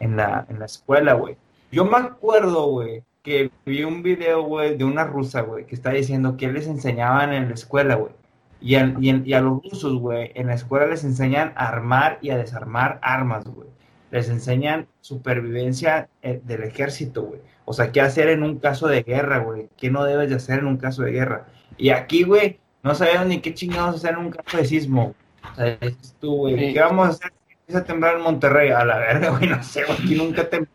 en 0.00 0.16
la, 0.16 0.46
en 0.48 0.58
la 0.58 0.66
escuela, 0.66 1.14
güey. 1.14 1.36
Yo 1.72 1.84
me 1.84 1.96
acuerdo, 1.96 2.66
güey, 2.66 3.02
que 3.22 3.50
vi 3.64 3.84
un 3.84 4.02
video, 4.02 4.42
güey, 4.44 4.76
de 4.76 4.84
una 4.84 5.04
rusa, 5.04 5.42
güey, 5.42 5.66
que 5.66 5.74
está 5.74 5.90
diciendo 5.90 6.36
que 6.36 6.50
les 6.52 6.66
enseñaban 6.66 7.32
en 7.32 7.48
la 7.48 7.54
escuela, 7.54 7.96
güey. 7.96 8.12
Y, 8.60 8.76
y, 8.76 9.34
a 9.34 9.40
los 9.40 9.62
rusos, 9.62 9.98
güey, 9.98 10.32
en 10.34 10.48
la 10.48 10.54
escuela 10.54 10.86
les 10.86 11.04
enseñan 11.04 11.52
a 11.56 11.68
armar 11.68 12.18
y 12.22 12.30
a 12.30 12.38
desarmar 12.38 12.98
armas, 13.02 13.44
güey. 13.44 13.68
Les 14.10 14.28
enseñan 14.28 14.86
supervivencia 15.00 16.08
eh, 16.22 16.40
del 16.44 16.62
ejército, 16.62 17.22
güey. 17.22 17.40
O 17.64 17.72
sea, 17.72 17.90
qué 17.90 18.00
hacer 18.00 18.28
en 18.28 18.42
un 18.42 18.58
caso 18.58 18.86
de 18.86 19.02
guerra, 19.02 19.38
güey. 19.38 19.68
¿Qué 19.76 19.90
no 19.90 20.04
debes 20.04 20.30
de 20.30 20.36
hacer 20.36 20.60
en 20.60 20.66
un 20.66 20.76
caso 20.76 21.02
de 21.02 21.12
guerra? 21.12 21.46
Y 21.76 21.90
aquí, 21.90 22.22
güey, 22.22 22.58
no 22.82 22.94
sabemos 22.94 23.26
ni 23.26 23.40
qué 23.40 23.52
chingados 23.54 23.96
hacer 23.96 24.12
en 24.12 24.18
un 24.18 24.30
caso 24.30 24.56
de 24.56 24.64
sismo. 24.64 25.14
O 25.52 25.54
sea, 25.56 25.78
tú, 26.20 26.36
güey, 26.36 26.72
¿qué 26.72 26.80
vamos 26.80 27.06
a 27.06 27.10
hacer 27.10 27.32
si 27.46 27.54
empieza 27.54 27.80
a 27.80 27.84
temblar 27.84 28.16
en 28.16 28.22
Monterrey? 28.22 28.70
A 28.70 28.84
la 28.84 28.98
verga, 28.98 29.30
güey, 29.30 29.48
no 29.48 29.62
sé, 29.62 29.82
aquí 29.82 30.14
nunca 30.14 30.48
tembló. 30.48 30.70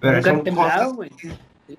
Pero 0.00 0.16
nunca 0.16 0.42
temblado, 0.42 0.94
güey. 0.94 1.10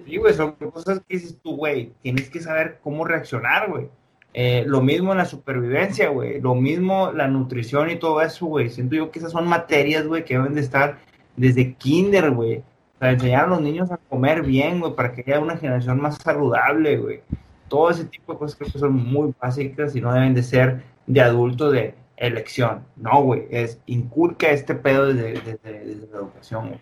Sí, 0.05 0.17
güey, 0.17 0.33
son 0.33 0.53
cosas 0.53 0.99
que 1.07 1.17
dices 1.17 1.37
tú, 1.43 1.57
güey, 1.57 1.91
tienes 2.01 2.29
que 2.29 2.39
saber 2.39 2.79
cómo 2.81 3.05
reaccionar, 3.05 3.69
güey. 3.69 3.89
Eh, 4.37 4.65
lo 4.67 4.81
mismo 4.81 5.13
en 5.13 5.19
la 5.19 5.25
supervivencia, 5.25 6.09
güey. 6.09 6.41
Lo 6.41 6.55
mismo 6.55 7.13
la 7.13 7.25
nutrición 7.29 7.89
y 7.89 7.95
todo 7.95 8.21
eso, 8.21 8.47
güey. 8.47 8.69
Siento 8.69 8.93
yo 8.93 9.09
que 9.09 9.19
esas 9.19 9.31
son 9.31 9.47
materias, 9.47 10.05
güey, 10.05 10.25
que 10.25 10.33
deben 10.33 10.55
de 10.55 10.59
estar 10.59 10.97
desde 11.37 11.75
kinder, 11.75 12.31
güey. 12.31 12.61
Para 12.99 13.13
enseñar 13.13 13.45
a 13.45 13.47
los 13.47 13.61
niños 13.61 13.91
a 13.91 13.97
comer 13.97 14.43
bien, 14.43 14.81
güey, 14.81 14.93
para 14.93 15.13
que 15.13 15.21
haya 15.21 15.39
una 15.39 15.55
generación 15.55 16.01
más 16.01 16.17
saludable, 16.17 16.97
güey. 16.97 17.21
Todo 17.69 17.89
ese 17.89 18.03
tipo 18.03 18.33
de 18.33 18.39
cosas 18.39 18.57
creo 18.57 18.71
que 18.73 18.77
son 18.77 18.93
muy 18.93 19.33
básicas 19.39 19.95
y 19.95 20.01
no 20.01 20.13
deben 20.13 20.33
de 20.33 20.43
ser 20.43 20.83
de 21.07 21.21
adulto 21.21 21.71
de 21.71 21.95
elección. 22.17 22.83
No, 22.97 23.23
güey, 23.23 23.47
es 23.49 23.79
inculca 23.85 24.49
este 24.49 24.75
pedo 24.75 25.13
desde, 25.13 25.39
desde, 25.39 25.85
la 26.11 26.17
educación, 26.17 26.67
güey. 26.67 26.79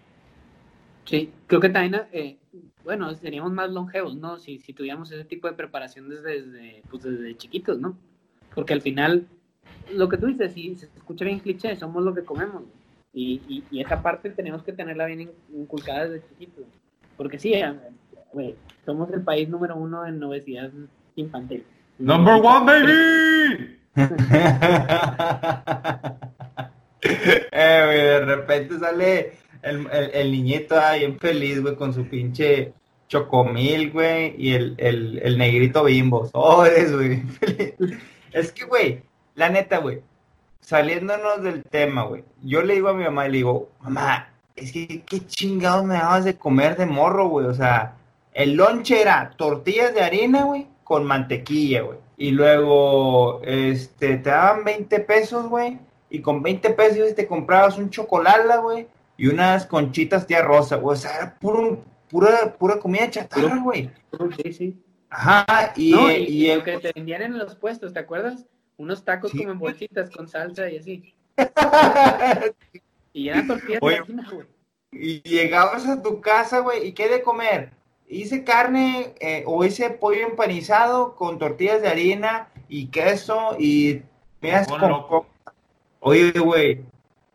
Sí, 1.05 1.31
creo 1.45 1.61
que 1.61 1.69
también 1.69 2.01
eh, 2.13 2.37
bueno, 2.83 3.13
seríamos 3.15 3.51
más 3.51 3.71
longevos, 3.71 4.15
¿no? 4.15 4.37
Si, 4.37 4.59
si 4.59 4.73
tuviéramos 4.73 5.11
ese 5.11 5.25
tipo 5.25 5.47
de 5.47 5.53
preparación 5.53 6.09
desde, 6.09 6.83
pues 6.89 7.03
desde 7.03 7.37
chiquitos, 7.37 7.79
¿no? 7.79 7.97
Porque 8.53 8.73
al 8.73 8.81
final, 8.81 9.27
lo 9.93 10.09
que 10.09 10.17
tú 10.17 10.27
dices, 10.27 10.53
si 10.53 10.75
se 10.75 10.85
escucha 10.85 11.25
bien 11.25 11.39
cliché, 11.39 11.75
somos 11.75 12.03
lo 12.03 12.13
que 12.13 12.23
comemos. 12.23 12.63
Y, 13.13 13.63
y, 13.69 13.79
esa 13.79 14.01
parte 14.01 14.31
tenemos 14.31 14.63
que 14.63 14.73
tenerla 14.73 15.05
bien 15.05 15.31
inculcada 15.53 16.07
desde 16.07 16.27
chiquitos. 16.29 16.65
Porque 17.15 17.39
sí, 17.39 17.53
güey, 18.33 18.55
somos 18.85 19.11
el 19.11 19.21
país 19.21 19.47
número 19.47 19.75
uno 19.75 20.05
en 20.05 20.21
obesidad 20.23 20.71
infantil. 21.15 21.63
¡Number 21.99 22.41
one, 22.43 22.65
baby! 22.65 23.79
eh, 27.51 27.81
güey, 27.85 28.01
de 28.01 28.25
repente 28.25 28.79
sale 28.79 29.33
el, 29.63 29.87
el, 29.91 30.11
el 30.13 30.31
niñito 30.31 30.79
ahí 30.79 31.05
en 31.05 31.19
feliz, 31.19 31.61
güey, 31.61 31.75
con 31.75 31.93
su 31.93 32.07
pinche 32.07 32.73
chocomil, 33.07 33.91
güey, 33.91 34.35
y 34.37 34.53
el, 34.53 34.75
el, 34.77 35.19
el 35.23 35.37
negrito 35.37 35.83
bimbo. 35.83 36.29
Oh, 36.33 36.65
güey. 36.91 37.23
es 38.31 38.51
que, 38.51 38.65
güey, 38.65 39.01
la 39.35 39.49
neta, 39.49 39.77
güey, 39.77 40.01
saliéndonos 40.59 41.41
del 41.41 41.63
tema, 41.63 42.03
güey, 42.03 42.23
yo 42.41 42.61
le 42.61 42.75
digo 42.75 42.89
a 42.89 42.93
mi 42.93 43.03
mamá 43.03 43.27
le 43.27 43.37
digo, 43.37 43.69
mamá, 43.81 44.29
es 44.55 44.71
que 44.71 45.03
qué 45.05 45.25
chingados 45.25 45.85
me 45.85 45.95
dabas 45.95 46.25
de 46.25 46.37
comer 46.37 46.77
de 46.77 46.85
morro, 46.85 47.27
güey. 47.27 47.47
O 47.47 47.53
sea, 47.53 47.95
el 48.33 48.53
lonche 48.53 49.01
era 49.01 49.31
tortillas 49.35 49.93
de 49.95 50.01
harina, 50.01 50.43
güey, 50.43 50.67
con 50.83 51.05
mantequilla, 51.05 51.81
güey. 51.81 51.97
Y 52.17 52.31
luego, 52.31 53.41
este, 53.43 54.17
te 54.17 54.29
daban 54.29 54.63
20 54.63 54.99
pesos, 54.99 55.47
güey. 55.47 55.79
Y 56.11 56.21
con 56.21 56.43
20 56.43 56.69
pesos 56.71 57.15
te 57.15 57.25
comprabas 57.25 57.79
un 57.79 57.89
chocolate, 57.89 58.57
güey 58.61 58.87
y 59.17 59.27
unas 59.27 59.65
conchitas 59.65 60.27
tía 60.27 60.41
rosa, 60.41 60.77
güey. 60.77 60.97
O 60.97 60.99
sea, 60.99 61.15
era 61.15 61.39
puro, 61.39 61.83
pura, 62.09 62.53
pura 62.57 62.79
comida 62.79 63.09
chatarra, 63.09 63.59
güey. 63.59 63.89
Sí, 64.43 64.53
sí. 64.53 64.83
Ajá, 65.09 65.73
y, 65.75 65.95
y, 65.95 66.49
el 66.49 66.63
que 66.63 66.79
te 66.79 66.91
vendían 66.93 67.21
en 67.21 67.37
los 67.37 67.55
puestos, 67.55 67.93
¿te 67.93 67.99
acuerdas? 67.99 68.45
Unos 68.77 69.05
tacos 69.05 69.31
como 69.31 69.51
en 69.51 69.59
bolsitas 69.59 70.09
con 70.09 70.27
salsa 70.27 70.69
y 70.69 70.77
así. 70.77 71.13
y 73.13 73.29
eran 73.29 73.47
tortillas 73.47 73.79
de 73.79 74.01
güey. 74.31 74.47
Y 74.91 75.21
llegabas 75.21 75.87
a 75.87 76.01
tu 76.01 76.19
casa, 76.19 76.59
güey, 76.59 76.87
¿y 76.87 76.93
qué 76.93 77.09
de 77.09 77.21
comer? 77.21 77.71
Hice 78.07 78.43
carne 78.43 79.13
eh, 79.19 79.43
o 79.45 79.63
hice 79.63 79.91
pollo 79.91 80.25
empanizado 80.27 81.15
con 81.15 81.37
tortillas 81.37 81.81
de 81.81 81.87
harina 81.87 82.49
y 82.67 82.87
queso 82.87 83.55
y 83.59 84.01
me 84.41 84.65
con... 84.65 85.25
Oye, 85.99 86.31
güey, 86.31 86.83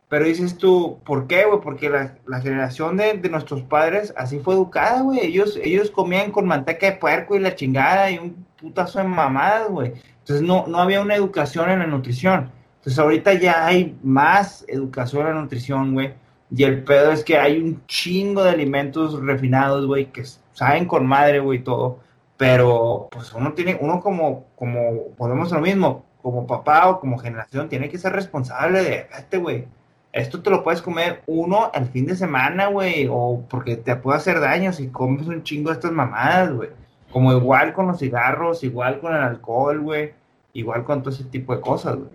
pero 0.09 0.25
dices 0.25 0.57
tú, 0.57 1.01
¿por 1.05 1.27
qué, 1.27 1.45
güey? 1.45 1.61
Porque 1.61 1.91
la, 1.91 2.41
generación 2.41 2.97
de, 2.97 3.17
nuestros 3.29 3.63
padres 3.63 4.15
así 4.17 4.39
fue 4.39 4.55
educada, 4.55 5.03
güey. 5.03 5.21
Ellos, 5.21 5.59
ellos 5.63 5.91
comían 5.91 6.31
con 6.31 6.47
manteca 6.47 6.87
de 6.87 6.97
puerco 6.97 7.37
y 7.37 7.41
la 7.41 7.55
chingada 7.55 8.11
y 8.11 8.19
un 8.19 8.47
putazo 8.59 8.99
de 9.01 9.05
mamadas, 9.05 9.69
güey. 9.69 9.93
Entonces 10.21 10.47
no, 10.47 10.67
no 10.67 10.79
había 10.79 11.03
una 11.03 11.15
educación 11.15 11.69
en 11.71 11.81
la 11.81 11.87
nutrición. 11.87 12.51
Entonces 12.79 12.99
ahorita 12.99 13.35
ya 13.35 13.67
hay 13.67 13.99
más 14.03 14.65
educación 14.69 15.27
en 15.27 15.35
la 15.35 15.43
nutrición, 15.43 15.93
güey. 15.93 16.15
Y 16.51 16.65
el 16.65 16.83
pedo 16.85 17.13
es 17.13 17.23
que 17.23 17.37
hay 17.37 17.59
un 17.61 17.85
chingo 17.87 18.43
de 18.43 18.51
alimentos 18.51 19.21
refinados, 19.23 19.87
güey, 19.87 20.07
que 20.11 20.25
saben 20.55 20.87
con 20.87 21.07
madre, 21.07 21.41
güey, 21.41 21.63
todo. 21.63 21.99
Pero 22.39 23.09
pues 23.11 23.33
uno 23.35 23.53
tiene, 23.53 23.77
uno 23.79 24.01
como, 24.01 24.47
como, 24.57 25.09
podemos 25.19 25.53
lo 25.53 25.61
mismo, 25.61 26.07
como 26.23 26.47
papá 26.47 26.89
o 26.89 27.01
como 27.01 27.19
generación, 27.19 27.69
tiene 27.69 27.91
que 27.91 27.99
ser 27.99 28.13
responsable 28.15 28.83
de, 28.83 29.07
este, 29.19 29.37
güey 29.37 29.67
esto 30.13 30.43
te 30.43 30.51
lo 30.51 30.65
puedes 30.65 30.83
comer 30.83 31.23
uno 31.27 31.71
al 31.73 31.89
fin 31.89 32.07
de 32.07 32.17
semana, 32.17 32.67
güey, 32.69 33.09
o 33.11 33.45
porque 33.49 33.77
te 33.77 33.97
puede 33.97 34.19
hacer 34.19 34.41
daño 34.41 34.73
si 34.73 34.89
comes 34.89 35.27
un 35.27 35.43
chingo 35.43 35.71
de 35.71 35.75
estas 35.75 35.93
mamadas, 35.93 36.53
güey. 36.53 36.71
Como 37.11 37.33
igual 37.33 37.73
con 37.73 37.87
los 37.87 37.99
cigarros, 37.99 38.65
igual 38.65 39.01
con 39.01 39.15
el 39.15 39.23
alcohol, 39.23 39.81
güey, 39.81 40.15
igual 40.53 40.85
con 40.85 41.03
todo 41.03 41.15
ese 41.15 41.25
tipo 41.25 41.55
de 41.55 41.61
cosas, 41.61 41.97
güey. 41.97 42.11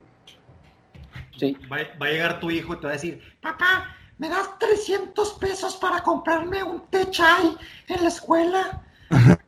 Sí. 1.38 1.58
Va, 1.72 1.78
a 1.78 2.10
llegar 2.10 2.40
tu 2.40 2.52
hijo 2.52 2.74
y 2.74 2.78
te 2.78 2.84
va 2.84 2.90
a 2.90 2.94
decir, 2.94 3.22
papá, 3.42 3.96
¿me 4.18 4.30
das 4.30 4.58
300 4.60 5.34
pesos 5.34 5.76
para 5.78 6.02
comprarme 6.02 6.64
un 6.64 6.82
té 6.88 7.10
chai 7.10 7.58
en 7.88 8.04
la 8.04 8.10
escuela? 8.10 8.82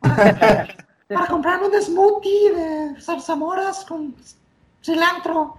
Para, 1.08 1.26
comprarme 1.28 1.68
un 1.68 1.80
smoothie 1.80 2.52
de 2.52 3.00
zarzamoras 3.00 3.84
con 3.84 4.14
cilantro. 4.82 5.56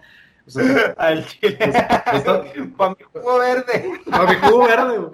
Al 0.98 1.26
chile. 1.26 1.57
Para 2.78 2.91
mi 2.91 3.03
jugo 3.03 3.40
verde. 3.40 3.99
Para 4.10 4.30
mi 4.30 4.36
jugo 4.36 4.68
verde, 4.68 4.98
güey. 4.98 5.11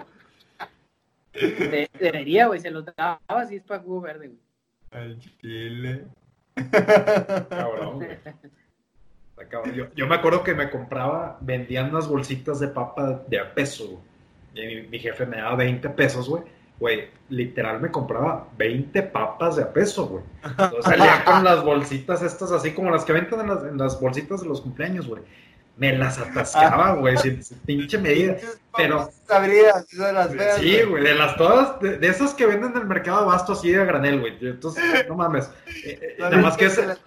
debería, 1.98 2.46
güey, 2.46 2.60
se 2.60 2.70
lo 2.70 2.82
daba 2.82 3.20
así 3.26 3.56
es 3.56 3.64
para 3.64 3.82
jugo 3.82 4.00
verde, 4.00 4.28
güey. 4.28 4.38
Al 4.90 5.18
chile. 5.18 6.04
Cabrón, 7.50 7.96
güey. 7.96 8.16
Yo, 9.74 9.92
yo, 9.94 10.06
me 10.06 10.14
acuerdo 10.14 10.44
que 10.44 10.54
me 10.54 10.70
compraba, 10.70 11.36
vendían 11.40 11.90
unas 11.90 12.08
bolsitas 12.08 12.60
de 12.60 12.68
papa 12.68 13.24
de 13.26 13.40
a 13.40 13.52
peso, 13.52 14.00
Y 14.54 14.82
mi, 14.88 14.98
jefe 14.98 15.26
me 15.26 15.38
daba 15.38 15.56
20 15.56 15.90
pesos, 15.90 16.28
güey. 16.28 16.44
Güey, 16.78 17.08
literal 17.28 17.80
me 17.80 17.90
compraba 17.90 18.48
20 18.58 19.02
papas 19.04 19.56
de 19.56 19.62
a 19.62 19.72
peso, 19.72 20.06
güey. 20.06 20.24
Entonces 20.44 20.84
salía 20.84 21.24
con 21.24 21.44
las 21.44 21.62
bolsitas 21.62 22.22
estas, 22.22 22.50
así 22.52 22.72
como 22.72 22.90
las 22.90 23.04
que 23.04 23.12
venden 23.12 23.40
en 23.40 23.48
las, 23.48 23.64
en 23.64 23.78
las 23.78 24.00
bolsitas 24.00 24.42
de 24.42 24.48
los 24.48 24.60
cumpleaños, 24.60 25.06
güey 25.06 25.22
me 25.76 25.96
las 25.96 26.18
atascaba, 26.18 26.94
güey, 26.94 27.16
sin, 27.16 27.40
pinche 27.66 27.98
medida. 27.98 28.36
Pero. 28.76 29.10
Sabrías, 29.26 29.88
de 29.88 30.12
las 30.12 30.34
feas. 30.34 30.58
Sí, 30.58 30.82
güey, 30.82 31.02
de 31.02 31.14
las 31.14 31.36
todas, 31.36 31.80
de, 31.80 32.06
esas 32.06 32.34
que 32.34 32.46
venden 32.46 32.72
en 32.72 32.82
el 32.82 32.86
mercado 32.86 33.18
de 33.18 33.24
abasto 33.24 33.52
así 33.52 33.70
de 33.70 33.84
granel, 33.84 34.20
güey. 34.20 34.36
Entonces, 34.40 34.82
no 35.08 35.16
mames. 35.16 35.50
Eh, 35.84 35.98
eh, 36.00 36.16
nada 36.18 36.36
más 36.38 36.56
que, 36.56 36.70
se, 36.70 36.86
las, 36.86 37.00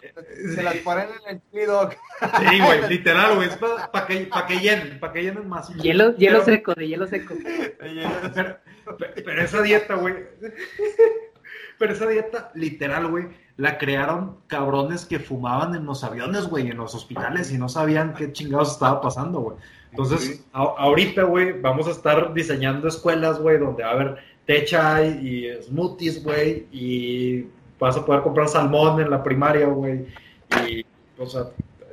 se 0.54 0.64
las 0.64 0.76
ponen 0.78 1.08
en 1.26 1.36
el 1.36 1.42
chido. 1.52 1.90
Sí, 1.90 2.60
güey, 2.60 2.82
literal, 2.90 3.36
güey. 3.36 3.48
Es 3.48 3.58
para 3.58 4.06
que, 4.06 4.18
pa 4.26 4.46
que 4.46 4.60
llenen, 4.60 5.00
para 5.00 5.14
que 5.14 5.24
llenen 5.24 5.48
más. 5.48 5.70
Hielo, 5.76 6.16
hielo 6.16 6.44
seco, 6.44 6.74
de 6.74 6.88
hielo 6.88 7.08
seco. 7.08 7.36
pero, 7.80 8.58
pero 8.98 9.42
esa 9.42 9.62
dieta, 9.62 9.96
güey. 9.96 10.16
Pero 11.80 11.94
esa 11.94 12.08
dieta, 12.08 12.52
literal, 12.56 13.08
güey 13.08 13.28
la 13.58 13.80
crearon 13.80 14.38
cabrones 14.46 15.06
que 15.06 15.20
fumaban 15.20 15.74
en 15.74 15.86
los 15.86 16.04
aviones, 16.04 16.46
güey, 16.48 16.70
en 16.70 16.78
los 16.78 16.94
hospitales 16.94 17.52
y 17.52 17.58
no 17.58 17.68
sabían 17.68 18.14
qué 18.14 18.32
chingados 18.32 18.74
estaba 18.74 19.02
pasando, 19.02 19.40
güey. 19.40 19.58
Entonces, 19.90 20.46
ahorita, 20.54 21.24
güey, 21.24 21.60
vamos 21.60 21.88
a 21.88 21.92
estar 21.92 22.34
diseñando 22.36 22.88
escuelas, 22.88 23.40
güey, 23.40 23.58
donde 23.58 23.84
va 23.84 23.90
a 23.90 23.94
haber 23.94 24.18
techa 24.46 25.04
y 25.04 25.50
smoothies, 25.64 26.24
güey, 26.24 26.68
y 26.72 27.48
vas 27.80 27.98
a 27.98 28.06
poder 28.06 28.22
comprar 28.22 28.48
salmón 28.48 29.02
en 29.02 29.10
la 29.10 29.24
primaria, 29.24 29.66
güey. 29.66 30.06
Y, 30.68 30.86
o 31.18 31.26
sea, 31.26 31.46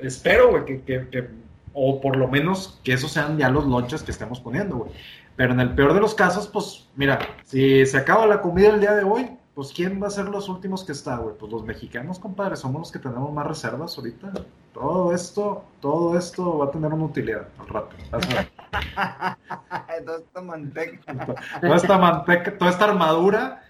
espero, 0.02 0.50
güey, 0.50 0.66
que, 0.66 0.82
que, 0.82 1.08
que, 1.08 1.28
o 1.72 1.98
por 1.98 2.16
lo 2.16 2.28
menos 2.28 2.78
que 2.84 2.92
esos 2.92 3.10
sean 3.10 3.38
ya 3.38 3.48
los 3.48 3.64
lonches 3.64 4.02
que 4.02 4.10
estemos 4.10 4.38
poniendo, 4.38 4.76
güey. 4.76 4.90
Pero 5.36 5.52
en 5.52 5.60
el 5.60 5.74
peor 5.74 5.94
de 5.94 6.00
los 6.00 6.14
casos, 6.14 6.46
pues, 6.46 6.88
mira, 6.94 7.18
si 7.44 7.84
se 7.86 7.98
acaba 7.98 8.26
la 8.26 8.40
comida 8.40 8.68
el 8.68 8.80
día 8.80 8.94
de 8.94 9.04
hoy, 9.04 9.30
pues 9.54 9.72
¿quién 9.72 10.02
va 10.02 10.08
a 10.08 10.10
ser 10.10 10.26
los 10.26 10.48
últimos 10.48 10.84
que 10.84 10.92
está, 10.92 11.16
güey? 11.16 11.36
Pues 11.36 11.50
los 11.52 11.64
mexicanos, 11.64 12.18
compadre, 12.18 12.56
somos 12.56 12.80
los 12.80 12.92
que 12.92 12.98
tenemos 12.98 13.32
más 13.32 13.46
reservas 13.46 13.96
ahorita. 13.96 14.32
Todo 14.72 15.14
esto, 15.14 15.64
todo 15.80 16.18
esto 16.18 16.58
va 16.58 16.66
a 16.66 16.70
tener 16.70 16.92
una 16.92 17.04
utilidad 17.04 17.48
al 17.58 17.68
rato. 17.68 17.96
toda 20.04 20.18
esta 20.18 20.40
manteca. 20.40 21.36
Toda 21.60 21.76
esta 21.76 21.98
manteca, 21.98 22.58
toda 22.58 22.70
esta 22.70 22.84
armadura. 22.86 23.63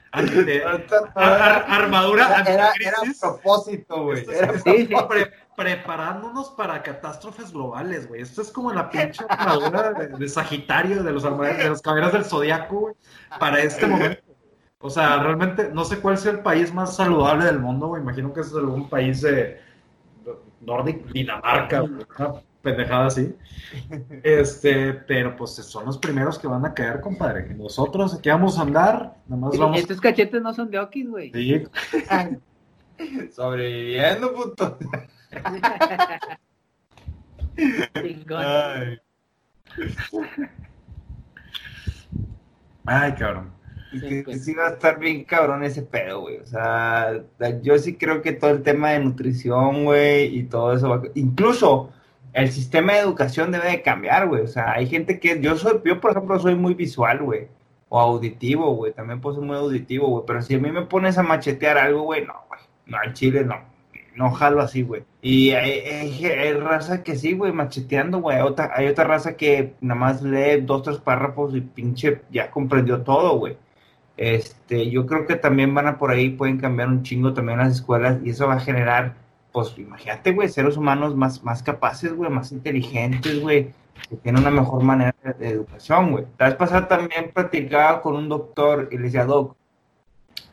Armadura 1.15 2.45
era, 2.47 2.73
era, 2.81 2.97
a 2.99 3.03
propósito, 3.21 4.05
güey. 4.05 4.25
Sí, 4.65 4.89
preparándonos 5.57 6.51
para 6.51 6.83
catástrofes 6.83 7.53
globales, 7.53 8.09
güey. 8.09 8.23
Esto 8.23 8.43
es 8.43 8.51
como 8.51 8.73
la 8.73 8.91
pinche 8.91 9.25
armadura 9.29 9.93
de, 9.93 10.29
Sagitario, 10.29 11.03
de 11.03 11.13
los, 11.13 11.23
de 11.23 11.69
los 11.69 11.83
caballeros 11.83 12.13
del 12.13 12.25
Zodiaco, 12.25 12.81
güey, 12.81 12.95
para 13.39 13.61
este 13.61 13.87
momento. 13.87 14.23
O 14.81 14.91
sea, 14.91 15.23
realmente 15.23 15.71
no 15.73 15.85
sé 15.85 15.99
cuál 15.99 16.19
sea 16.19 16.33
el 16.33 16.41
país 16.41 16.73
más 16.73 16.97
saludable 16.97 17.47
del 17.47 17.59
mundo, 17.59 17.89
güey. 17.89 18.03
Imagino 18.03 18.33
que 18.33 18.41
es 18.41 18.53
algún 18.55 18.89
país 18.89 19.23
de 19.23 19.61
Nordic, 20.61 21.07
Dinamarca, 21.07 21.83
una 21.83 22.07
pendejada 22.65 23.07
así. 23.07 23.37
Este, 24.25 24.95
pero 24.95 25.37
pues 25.37 25.53
son 25.53 25.85
los 25.85 25.99
primeros 25.99 26.39
que 26.39 26.49
van 26.49 26.65
a 26.65 26.75
caer, 26.75 27.01
compadre. 27.01 27.47
Y 27.51 27.55
nosotros 27.55 28.15
aquí 28.15 28.31
vamos 28.31 28.59
a 28.59 28.63
andar, 28.63 29.17
nada 29.29 29.41
más 29.41 29.57
vamos. 29.57 29.79
Estos 29.79 30.01
cachetes 30.01 30.43
no 30.43 30.53
son 30.53 30.71
de 30.71 30.79
Okis, 30.81 31.09
güey. 31.09 31.31
Sí. 31.33 31.63
Sobreviviendo, 33.33 34.35
puto. 34.35 34.79
Ay. 38.37 39.01
Ay, 42.87 43.15
cabrón. 43.15 43.53
Que, 44.01 44.39
sí 44.39 44.55
va 44.55 44.69
a 44.69 44.71
estar 44.71 44.99
bien 44.99 45.25
cabrón 45.25 45.63
ese 45.63 45.83
pedo, 45.83 46.23
güey. 46.23 46.39
O 46.39 46.47
sea, 46.47 47.23
yo 47.63 47.79
sí 47.79 47.97
creo 47.97 48.23
que 48.23 48.33
todo 48.33 48.51
el 48.51 48.63
tema 48.63 48.91
de 48.91 49.01
nutrición, 49.01 49.85
güey, 49.85 50.37
y 50.37 50.45
todo 50.45 50.73
eso 50.75 50.89
va 50.89 51.03
Incluso 51.15 51.93
el 52.35 52.51
sistema 52.51 52.93
de 52.93 52.99
educación 53.01 53.51
debe 53.51 53.71
de 53.71 53.83
cambiar, 53.83 54.29
güey. 54.29 54.43
O 54.43 54.47
sea, 54.47 54.73
hay 54.73 54.87
gente 54.87 55.19
que... 55.19 55.41
Yo, 55.41 55.57
soy, 55.57 55.81
yo 55.85 56.01
por 56.01 56.11
ejemplo, 56.11 56.39
soy 56.39 56.55
muy 56.55 56.75
visual, 56.75 57.23
güey. 57.23 57.49
O 57.89 57.99
auditivo, 57.99 58.75
güey. 58.75 58.93
También 58.93 59.21
puedo 59.21 59.37
ser 59.37 59.45
muy 59.45 59.57
auditivo, 59.57 60.09
güey. 60.09 60.25
Pero 60.27 60.43
si 60.43 60.55
a 60.55 60.59
mí 60.59 60.71
me 60.71 60.83
pones 60.83 61.17
a 61.17 61.23
machetear 61.23 61.79
algo, 61.79 62.03
güey, 62.03 62.27
no, 62.27 62.35
güey. 62.49 62.61
No, 62.87 62.99
al 62.99 63.15
chile 63.15 63.45
no. 63.45 63.57
No 64.17 64.31
jalo 64.31 64.61
así, 64.61 64.83
güey. 64.83 65.05
Y 65.23 65.51
hay, 65.53 66.53
raza 66.55 67.03
que 67.03 67.17
sí, 67.17 67.33
güey, 67.33 67.53
macheteando, 67.53 68.21
güey. 68.21 68.37
Hay 68.37 68.43
otra, 68.43 68.71
hay 68.75 68.87
otra 68.89 69.05
raza 69.05 69.37
que 69.37 69.75
nada 69.81 69.99
más 69.99 70.23
lee 70.23 70.61
dos, 70.61 70.83
tres 70.83 70.99
párrafos 70.99 71.55
y 71.55 71.61
pinche 71.61 72.23
ya 72.31 72.51
comprendió 72.51 73.03
todo, 73.03 73.39
güey. 73.39 73.57
Este, 74.17 74.91
yo 74.91 75.07
creo 75.07 75.27
que 75.27 75.37
también 75.37 75.75
van 75.75 75.87
a 75.89 75.99
por 75.99 76.11
ahí, 76.11 76.31
pueden 76.31 76.59
cambiar 76.59 76.89
un 76.89 77.03
chingo 77.03 77.35
también 77.35 77.59
las 77.59 77.73
escuelas 77.75 78.19
y 78.25 78.31
eso 78.31 78.47
va 78.47 78.55
a 78.55 78.61
generar, 78.61 79.17
pues 79.55 79.73
imagínate, 79.79 80.33
güey, 80.33 80.49
seres 80.49 80.77
humanos 80.77 81.15
más, 81.15 81.45
más 81.45 81.63
capaces, 81.63 82.13
güey, 82.13 82.29
más 82.29 82.51
inteligentes, 82.51 83.41
güey, 83.41 83.73
que 84.11 84.17
tienen 84.17 84.43
una 84.43 84.51
mejor 84.51 84.83
manera 84.83 85.15
de, 85.39 85.49
educación, 85.49 86.11
güey. 86.11 86.25
La 86.39 86.47
vez 86.47 86.57
pasada 86.57 86.89
también 86.89 87.31
platicaba 87.33 88.03
con 88.03 88.17
un 88.17 88.29
doctor 88.29 88.89
y 88.91 88.97
le 88.97 89.05
decía, 89.05 89.25
doc, 89.25 89.57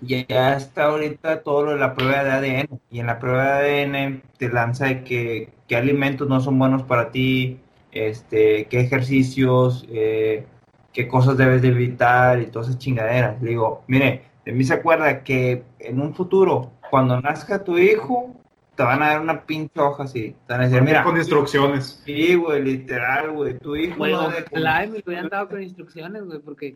ya 0.02 0.56
está 0.56 0.86
ahorita 0.86 1.41
todo 1.41 1.64
lo 1.65 1.72
de 1.72 1.80
la 1.80 1.95
prueba 1.95 2.23
de 2.23 2.32
ADN 2.32 2.80
y 2.91 2.99
en 2.99 3.07
la 3.07 3.18
prueba 3.18 3.61
de 3.61 3.86
ADN 3.86 4.22
te 4.38 4.49
lanza 4.49 4.86
de 4.86 5.03
que, 5.03 5.49
qué 5.68 5.76
alimentos 5.76 6.30
no 6.30 6.40
son 6.40 6.60
buenos 6.60 6.84
para 6.84 7.10
ti, 7.10 7.60
este, 7.91 8.65
qué 8.65 8.82
ejercicios, 8.82 9.84
eh, 9.90 10.45
qué 10.94 11.07
cosas 11.07 11.38
debes 11.38 11.64
de 11.64 11.69
evitar 11.69 12.40
y 12.40 12.45
todas 12.45 12.68
esas 12.68 12.80
chingaderas. 12.80 13.41
Le 13.41 13.49
digo, 13.49 13.84
mire, 13.88 14.26
de 14.45 14.52
mí 14.52 14.64
se 14.64 14.76
acuerda 14.76 15.23
que 15.23 15.64
en 15.80 15.99
un 15.99 16.14
futuro, 16.14 16.72
cuando 16.91 17.19
nazca 17.19 17.64
tu 17.64 17.80
hijo, 17.80 18.36
te 18.76 18.84
van 18.84 19.02
a 19.03 19.07
dar 19.07 19.22
una 19.22 19.41
pinche 19.41 19.80
hoja 19.80 20.03
así. 20.03 20.35
Te 20.48 20.53
van 20.53 20.61
a 20.61 20.65
decir, 20.65 20.81
mira. 20.81 21.03
Con 21.03 21.18
instrucciones. 21.18 22.02
Sí, 22.06 22.35
güey, 22.35 22.64
literal, 22.64 23.31
güey. 23.31 23.57
Tu 23.60 23.76
hijo. 23.76 23.98
Güey, 23.98 24.14
no 24.14 24.27
ojalá 24.27 24.88
me 24.88 25.03
hubieran 25.06 25.30
dado 25.30 25.49
con 25.49 25.61
instrucciones, 25.61 26.23
güey, 26.23 26.39
porque. 26.39 26.76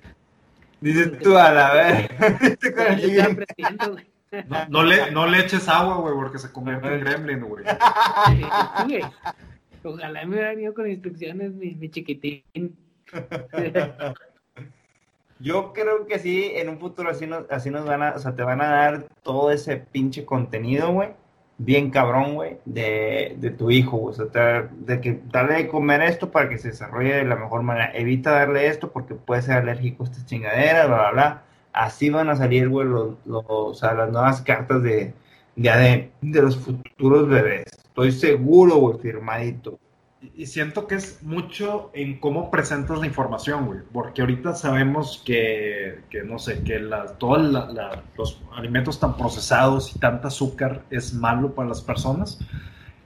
Dices 0.81 1.17
tú 1.19 1.38
a 1.38 1.51
la 1.51 1.73
vez. 1.73 2.09
no, 4.49 4.67
no, 4.69 4.84
le, 4.84 5.11
no 5.11 5.27
le 5.27 5.39
eches 5.39 5.69
agua, 5.69 5.97
güey, 5.97 6.13
porque 6.13 6.38
se 6.38 6.51
convierte 6.51 6.93
en 6.93 6.99
gremlin, 6.99 7.39
güey. 7.41 7.63
Ojalá 9.84 10.26
me 10.26 10.35
hubieran 10.35 10.59
ido 10.59 10.73
con 10.73 10.89
instrucciones, 10.89 11.53
mi, 11.53 11.76
mi 11.76 11.89
chiquitín. 11.89 12.43
Yo 15.39 15.73
creo 15.73 16.05
que 16.07 16.19
sí, 16.19 16.51
en 16.55 16.69
un 16.69 16.80
futuro 16.80 17.09
así 17.09 17.27
nos, 17.27 17.49
así 17.51 17.69
nos 17.69 17.85
van 17.85 18.01
a, 18.01 18.11
o 18.11 18.19
sea, 18.19 18.35
te 18.35 18.43
van 18.43 18.61
a 18.61 18.69
dar 18.69 19.05
todo 19.22 19.51
ese 19.51 19.77
pinche 19.77 20.26
contenido, 20.26 20.91
güey, 20.91 21.09
bien 21.57 21.90
cabrón, 21.91 22.36
güey, 22.36 22.57
de, 22.65 23.36
de, 23.40 23.52
tu 23.52 23.72
hijo, 23.72 24.02
O 24.02 24.14
sea, 24.14 24.69
de 24.72 25.02
que 25.02 25.22
darle 25.32 25.56
de 25.56 25.68
comer 25.68 26.02
esto 26.02 26.32
para 26.32 26.49
que 26.49 26.57
se 26.57 26.69
desarrolle 26.69 27.14
de 27.15 27.26
la 27.26 27.36
mejor 27.36 27.64
manera. 27.64 27.91
Evita 27.94 28.32
darle 28.32 28.68
esto 28.68 28.91
porque 28.91 29.15
puede 29.15 29.41
ser 29.41 29.57
alérgico 29.57 30.03
a 30.03 30.07
estas 30.07 30.26
chingaderas, 30.26 30.88
bla, 30.88 30.98
bla, 30.98 31.11
bla. 31.11 31.44
Así 31.73 32.10
van 32.10 32.30
a 32.30 32.36
salir, 32.36 32.69
güey, 32.69 32.88
los, 32.88 33.77
sea, 33.77 33.94
las 33.94 34.11
nuevas 34.11 34.41
cartas 34.41 34.82
de, 34.84 35.14
de, 35.56 36.11
de 36.22 36.41
los 36.41 36.57
futuros 36.57 37.27
bebés. 37.30 37.65
Estoy 37.86 38.11
seguro, 38.11 38.76
güey, 38.77 38.99
firmadito 38.99 39.80
y 40.35 40.45
siento 40.45 40.88
que 40.88 40.95
es 40.95 41.22
mucho 41.23 41.91
en 41.93 42.19
cómo 42.19 42.49
presentas 42.52 42.99
la 42.99 43.07
información, 43.07 43.65
güey. 43.65 43.80
Porque 43.91 44.22
ahorita 44.22 44.56
sabemos 44.56 45.22
que, 45.26 46.02
que 46.10 46.23
no 46.23 46.39
sé, 46.39 46.64
que 46.64 46.80
todos 47.19 47.41
los 48.18 48.41
alimentos 48.56 48.99
tan 48.99 49.18
procesados 49.18 49.95
y 49.95 49.99
tanta 49.99 50.30
azúcar 50.30 50.84
es 50.89 51.14
malo 51.14 51.53
para 51.53 51.69
las 51.69 51.81
personas. 51.81 52.39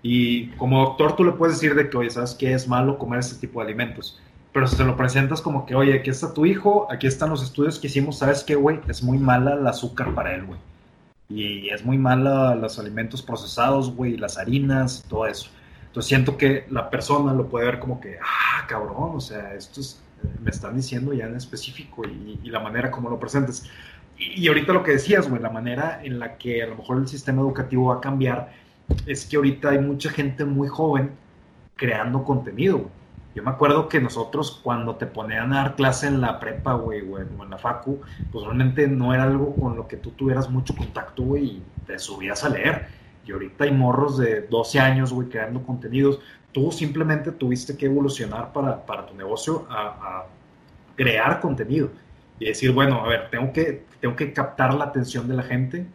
Y 0.01 0.47
como 0.51 0.81
doctor 0.81 1.15
tú 1.15 1.23
le 1.23 1.33
puedes 1.33 1.55
decir 1.55 1.75
de 1.75 1.89
que, 1.89 1.97
oye, 1.97 2.09
¿sabes 2.09 2.35
qué 2.35 2.53
es 2.53 2.67
malo 2.67 2.97
comer 2.97 3.19
ese 3.19 3.35
tipo 3.35 3.59
de 3.59 3.67
alimentos? 3.67 4.21
pero 4.51 4.67
se 4.67 4.83
lo 4.83 4.97
presentas 4.97 5.41
como 5.41 5.65
que, 5.65 5.75
oye, 5.75 5.93
aquí 5.93 6.09
está 6.09 6.33
tu 6.33 6.45
hijo, 6.45 6.87
aquí 6.91 7.07
están 7.07 7.29
los 7.29 7.43
estudios 7.43 7.77
que 7.77 7.87
hicimos, 7.87 8.17
¿sabes 8.17 8.43
qué, 8.43 8.55
güey? 8.55 8.79
Es 8.87 9.03
muy 9.03 9.17
mala 9.17 9.53
el 9.53 9.65
azúcar 9.67 10.15
para 10.15 10.33
él, 10.33 10.45
güey. 10.45 10.59
Y 11.29 11.69
es 11.69 11.85
muy 11.85 11.99
mala 11.99 12.55
los 12.55 12.79
alimentos 12.79 13.21
procesados, 13.21 13.95
güey, 13.95 14.17
las 14.17 14.37
harinas, 14.39 15.05
todo 15.07 15.27
eso. 15.27 15.51
Entonces 15.89 16.07
siento 16.07 16.37
que 16.37 16.65
la 16.69 16.89
persona 16.89 17.33
lo 17.33 17.47
puede 17.47 17.65
ver 17.65 17.79
como 17.79 17.99
que, 17.99 18.17
ah, 18.21 18.65
cabrón, 18.67 19.15
o 19.15 19.19
sea, 19.19 19.53
esto 19.53 19.81
es, 19.81 20.01
me 20.41 20.51
están 20.51 20.75
diciendo 20.75 21.13
ya 21.13 21.25
en 21.25 21.35
específico 21.35 22.03
y, 22.05 22.49
la 22.49 22.59
manera 22.59 22.91
como 22.91 23.09
lo 23.09 23.19
presentes. 23.19 23.69
Y, 24.17 24.43
y 24.43 24.47
ahorita 24.47 24.73
lo 24.73 24.83
que 24.83 24.91
decías, 24.91 25.29
güey, 25.29 25.41
la 25.41 25.49
manera 25.49 26.01
en 26.03 26.19
la 26.19 26.37
que 26.37 26.63
a 26.63 26.67
lo 26.67 26.75
mejor 26.75 26.97
el 26.97 27.07
sistema 27.07 27.41
educativo 27.41 27.89
va 27.89 27.95
a 27.95 28.01
cambiar 28.01 28.51
es 29.05 29.25
que 29.25 29.37
ahorita 29.37 29.69
hay 29.69 29.79
mucha 29.79 30.09
gente 30.09 30.45
muy 30.45 30.67
joven 30.67 31.11
creando 31.75 32.23
contenido, 32.23 32.77
güey 32.77 32.99
yo 33.35 33.43
me 33.43 33.51
acuerdo 33.51 33.87
que 33.87 34.01
nosotros 34.01 34.59
cuando 34.63 34.95
te 34.95 35.05
ponían 35.05 35.53
a 35.53 35.63
dar 35.63 35.75
clase 35.75 36.07
en 36.07 36.19
la 36.19 36.39
prepa, 36.39 36.73
güey, 36.73 37.01
o 37.01 37.19
en 37.19 37.49
la 37.49 37.57
facu, 37.57 38.01
pues 38.31 38.43
realmente 38.43 38.87
no 38.87 39.13
era 39.13 39.23
algo 39.23 39.55
con 39.55 39.75
lo 39.75 39.87
que 39.87 39.97
tú 39.97 40.11
tuvieras 40.11 40.49
mucho 40.49 40.75
contacto, 40.75 41.23
güey, 41.23 41.45
y 41.45 41.63
te 41.85 41.99
subías 41.99 42.43
a 42.43 42.49
leer. 42.49 42.87
Y 43.29 43.31
ahorita 43.31 43.65
hay 43.65 43.71
morros 43.71 44.17
de 44.17 44.41
12 44.41 44.79
años, 44.79 45.13
güey, 45.13 45.29
creando 45.29 45.61
contenidos. 45.61 46.19
Tú 46.51 46.71
simplemente 46.71 47.31
tuviste 47.31 47.77
que 47.77 47.85
evolucionar 47.85 48.51
para, 48.51 48.83
para 48.83 49.05
tu 49.05 49.13
negocio 49.13 49.67
a, 49.69 50.25
crear 50.95 51.39
contenido. 51.39 51.91
Y 52.39 52.45
decir, 52.45 52.71
bueno, 52.71 53.05
a 53.05 53.07
ver, 53.07 53.29
tengo 53.29 53.53
que, 53.53 53.85
tengo 54.01 54.15
que 54.15 54.33
captar 54.33 54.73
la 54.73 54.85
atención 54.85 55.27
de 55.27 55.35
la 55.35 55.43
gente, 55.43 55.85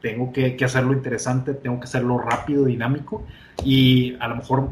tengo 0.00 0.32
que, 0.32 0.56
que 0.56 0.64
hacerlo 0.64 0.92
interesante, 0.92 1.52
tengo 1.52 1.80
que 1.80 1.84
hacerlo 1.84 2.16
rápido, 2.18 2.64
dinámico. 2.64 3.24
Y 3.64 4.16
a 4.20 4.28
lo 4.28 4.36
mejor 4.36 4.68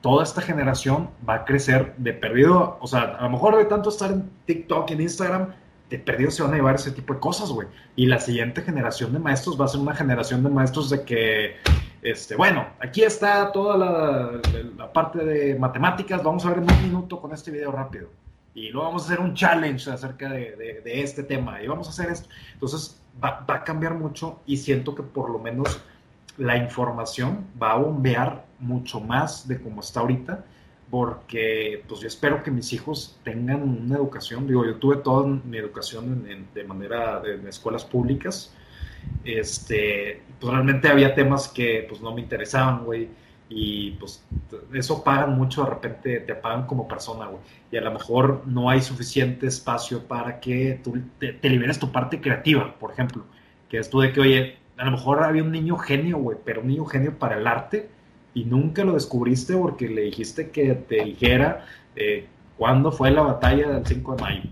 toda 0.00 0.24
esta 0.24 0.40
generación 0.40 1.10
va 1.28 1.34
a 1.34 1.44
crecer 1.44 1.94
de 1.98 2.14
perdido, 2.14 2.78
o 2.80 2.86
sea, 2.86 3.02
a 3.02 3.24
lo 3.24 3.30
mejor 3.30 3.58
de 3.58 3.66
tanto 3.66 3.90
estar 3.90 4.10
en 4.10 4.30
TikTok, 4.46 4.90
en 4.92 5.02
Instagram, 5.02 5.48
de 5.90 5.98
perdido 5.98 6.30
se 6.30 6.42
van 6.42 6.52
a 6.52 6.56
llevar 6.56 6.76
ese 6.76 6.90
tipo 6.90 7.14
de 7.14 7.20
cosas, 7.20 7.50
güey. 7.50 7.68
Y 7.96 8.06
la 8.06 8.18
siguiente 8.18 8.62
generación 8.62 9.12
de 9.12 9.18
maestros 9.18 9.60
va 9.60 9.66
a 9.66 9.68
ser 9.68 9.80
una 9.80 9.94
generación 9.94 10.42
de 10.42 10.50
maestros 10.50 10.90
de 10.90 11.04
que, 11.04 11.56
este, 12.02 12.36
bueno, 12.36 12.66
aquí 12.80 13.02
está 13.02 13.52
toda 13.52 13.76
la, 13.76 14.92
parte 14.92 15.24
de 15.24 15.54
matemáticas, 15.56 16.22
vamos 16.22 16.44
a 16.46 16.50
ver 16.50 16.58
en 16.58 16.70
un 16.70 16.82
minuto 16.82 17.20
con 17.20 17.32
este 17.32 17.50
video 17.50 17.70
rápido. 17.70 18.08
Y 18.54 18.70
luego 18.70 18.88
vamos 18.88 19.02
a 19.02 19.06
hacer 19.06 19.20
un 19.20 19.34
challenge 19.34 19.90
acerca 19.90 20.30
de, 20.30 20.82
este 20.84 21.24
tema 21.24 21.60
y 21.60 21.66
vamos 21.66 21.88
a 21.88 21.90
hacer 21.90 22.10
esto. 22.10 22.28
Entonces 22.52 23.02
va, 23.22 23.44
a 23.46 23.64
cambiar 23.64 23.94
mucho 23.94 24.40
y 24.46 24.56
siento 24.56 24.94
que 24.94 25.02
por 25.02 25.28
lo 25.28 25.38
menos 25.38 25.80
la 26.38 26.56
información 26.56 27.46
va 27.60 27.72
a 27.72 27.76
bombear 27.76 28.44
mucho 28.60 29.00
más 29.00 29.46
de 29.48 29.60
como 29.60 29.80
está 29.80 30.00
ahorita, 30.00 30.44
porque 30.90 31.82
pues 31.88 32.00
yo 32.00 32.08
espero 32.08 32.42
que 32.42 32.50
mis 32.50 32.72
hijos 32.72 33.18
tengan 33.24 33.62
una 33.62 33.96
educación, 33.96 34.46
digo, 34.46 34.64
yo 34.64 34.76
tuve 34.76 34.96
toda 34.96 35.26
mi 35.26 35.56
educación 35.58 36.26
de 36.54 36.64
manera 36.64 37.22
en 37.24 37.46
escuelas 37.48 37.84
públicas, 37.84 38.54
este, 39.24 40.22
pues 40.40 40.52
realmente 40.52 40.88
había 40.88 41.14
temas 41.14 41.48
que 41.48 41.86
pues 41.88 42.00
no 42.00 42.14
me 42.14 42.20
interesaban, 42.20 42.84
güey, 42.84 43.08
y 43.48 43.92
pues 43.92 44.24
eso 44.72 45.04
pagan 45.04 45.36
mucho, 45.36 45.64
de 45.64 45.70
repente 45.70 46.20
te 46.20 46.34
pagan 46.34 46.66
como 46.66 46.88
persona, 46.88 47.26
güey, 47.26 47.42
y 47.70 47.76
a 47.76 47.80
lo 47.80 47.92
mejor 47.92 48.42
no 48.46 48.70
hay 48.70 48.80
suficiente 48.80 49.46
espacio 49.46 50.06
para 50.06 50.40
que 50.40 50.80
tú 50.82 50.98
te, 51.18 51.32
te 51.32 51.48
liberes 51.48 51.78
tu 51.78 51.90
parte 51.92 52.20
creativa, 52.20 52.74
por 52.78 52.92
ejemplo, 52.92 53.24
que 53.68 53.78
es 53.78 53.90
tú 53.90 54.00
de 54.00 54.12
que, 54.12 54.20
oye, 54.20 54.58
a 54.76 54.84
lo 54.84 54.92
mejor 54.92 55.22
había 55.22 55.42
un 55.42 55.52
niño 55.52 55.76
genio, 55.76 56.18
güey, 56.18 56.38
pero 56.44 56.60
un 56.60 56.68
niño 56.68 56.84
genio 56.84 57.18
para 57.18 57.36
el 57.36 57.46
arte 57.46 57.90
y 58.34 58.44
nunca 58.44 58.84
lo 58.84 58.92
descubriste 58.94 59.56
porque 59.56 59.88
le 59.88 60.02
dijiste 60.02 60.50
que 60.50 60.74
te 60.74 61.04
dijera 61.04 61.64
eh, 61.94 62.26
cuándo 62.58 62.90
fue 62.92 63.10
la 63.10 63.22
batalla 63.22 63.70
del 63.70 63.86
5 63.86 64.16
de 64.16 64.22
mayo. 64.22 64.42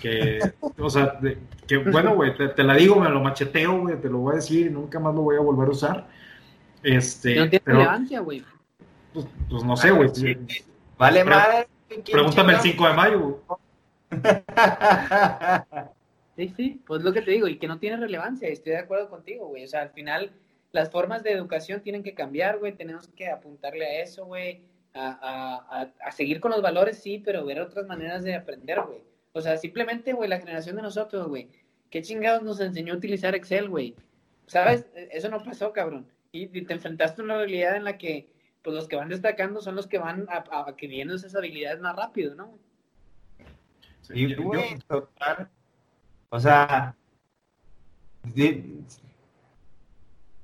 Que, 0.00 0.40
o 0.78 0.90
sea, 0.90 1.20
que 1.66 1.76
bueno, 1.76 2.14
güey, 2.14 2.32
te, 2.36 2.64
la 2.64 2.74
digo, 2.74 2.96
me 2.96 3.08
lo 3.10 3.20
macheteo, 3.20 3.80
güey, 3.80 4.00
te 4.00 4.08
lo 4.08 4.18
voy 4.18 4.32
a 4.32 4.36
decir 4.36 4.66
y 4.66 4.70
nunca 4.70 4.98
más 4.98 5.14
lo 5.14 5.22
voy 5.22 5.36
a 5.36 5.40
volver 5.40 5.68
a 5.68 5.70
usar. 5.70 6.06
Este, 6.82 7.36
no 7.36 7.48
tiene 7.48 7.62
relevancia, 7.64 8.20
güey. 8.20 8.42
Pues, 9.12 9.26
pues, 9.48 9.62
no 9.62 9.76
sé, 9.76 9.90
güey. 9.90 10.10
Vale, 10.98 11.24
madre. 11.24 11.68
Pregúntame 12.10 12.54
el 12.54 12.60
5 12.60 12.88
de 12.88 12.94
mayo, 12.94 13.20
güey. 13.20 13.36
Sí, 16.36 16.52
sí, 16.56 16.82
pues 16.84 17.02
lo 17.04 17.12
que 17.12 17.22
te 17.22 17.30
digo, 17.30 17.46
y 17.46 17.58
que 17.58 17.68
no 17.68 17.78
tiene 17.78 17.96
relevancia, 17.96 18.48
estoy 18.48 18.72
de 18.72 18.78
acuerdo 18.78 19.08
contigo, 19.08 19.46
güey. 19.46 19.62
O 19.62 19.68
sea, 19.68 19.82
al 19.82 19.90
final 19.90 20.32
las 20.74 20.90
formas 20.90 21.22
de 21.22 21.32
educación 21.32 21.80
tienen 21.80 22.02
que 22.02 22.14
cambiar, 22.14 22.58
güey, 22.58 22.74
tenemos 22.74 23.08
que 23.08 23.28
apuntarle 23.28 23.86
a 23.86 24.02
eso, 24.02 24.26
güey, 24.26 24.62
a, 24.92 25.88
a, 26.04 26.12
seguir 26.12 26.40
con 26.40 26.50
los 26.50 26.62
valores, 26.62 26.98
sí, 26.98 27.22
pero 27.24 27.44
ver 27.44 27.60
otras 27.60 27.86
maneras 27.86 28.22
de 28.22 28.34
aprender, 28.34 28.80
güey. 28.82 29.02
O 29.32 29.40
sea, 29.40 29.56
simplemente, 29.56 30.12
güey, 30.12 30.28
la 30.28 30.38
generación 30.38 30.76
de 30.76 30.82
nosotros, 30.82 31.28
güey, 31.28 31.48
¿qué 31.90 32.02
chingados 32.02 32.42
nos 32.42 32.60
enseñó 32.60 32.94
a 32.94 32.96
utilizar 32.96 33.34
Excel, 33.34 33.68
güey? 33.68 33.94
¿Sabes? 34.46 34.86
Eso 34.94 35.28
no 35.30 35.42
pasó, 35.42 35.72
cabrón. 35.72 36.06
Y, 36.32 36.46
te 36.48 36.74
enfrentaste 36.74 37.22
a 37.22 37.24
una 37.24 37.36
realidad 37.38 37.76
en 37.76 37.84
la 37.84 37.96
que, 37.96 38.28
pues, 38.62 38.74
los 38.76 38.88
que 38.88 38.96
van 38.96 39.08
destacando 39.08 39.60
son 39.60 39.76
los 39.76 39.86
que 39.86 39.98
van 39.98 40.26
a, 40.28 40.44
adquiriendo 40.66 41.14
esas 41.14 41.34
habilidades 41.34 41.80
más 41.80 41.96
rápido, 41.96 42.34
¿no? 42.34 42.58
Sí, 44.02 44.34
güey, 44.34 44.78
total 44.86 45.48
o 46.34 46.40
sea. 46.40 46.96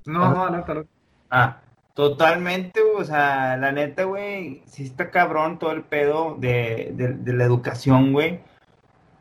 No, 0.07 0.35
no, 0.35 0.51
no, 0.51 0.85
Ah, 1.31 1.61
totalmente, 1.95 2.81
o 2.97 3.05
sea, 3.05 3.57
la 3.57 3.73
neta, 3.73 4.05
güey, 4.05 4.63
sí 4.67 4.85
está 4.85 5.11
cabrón 5.11 5.59
todo 5.59 5.73
el 5.73 5.83
pedo 5.83 6.37
de, 6.39 6.93
de, 6.95 7.33
la 7.33 7.45
educación, 7.45 8.13
güey. 8.13 8.41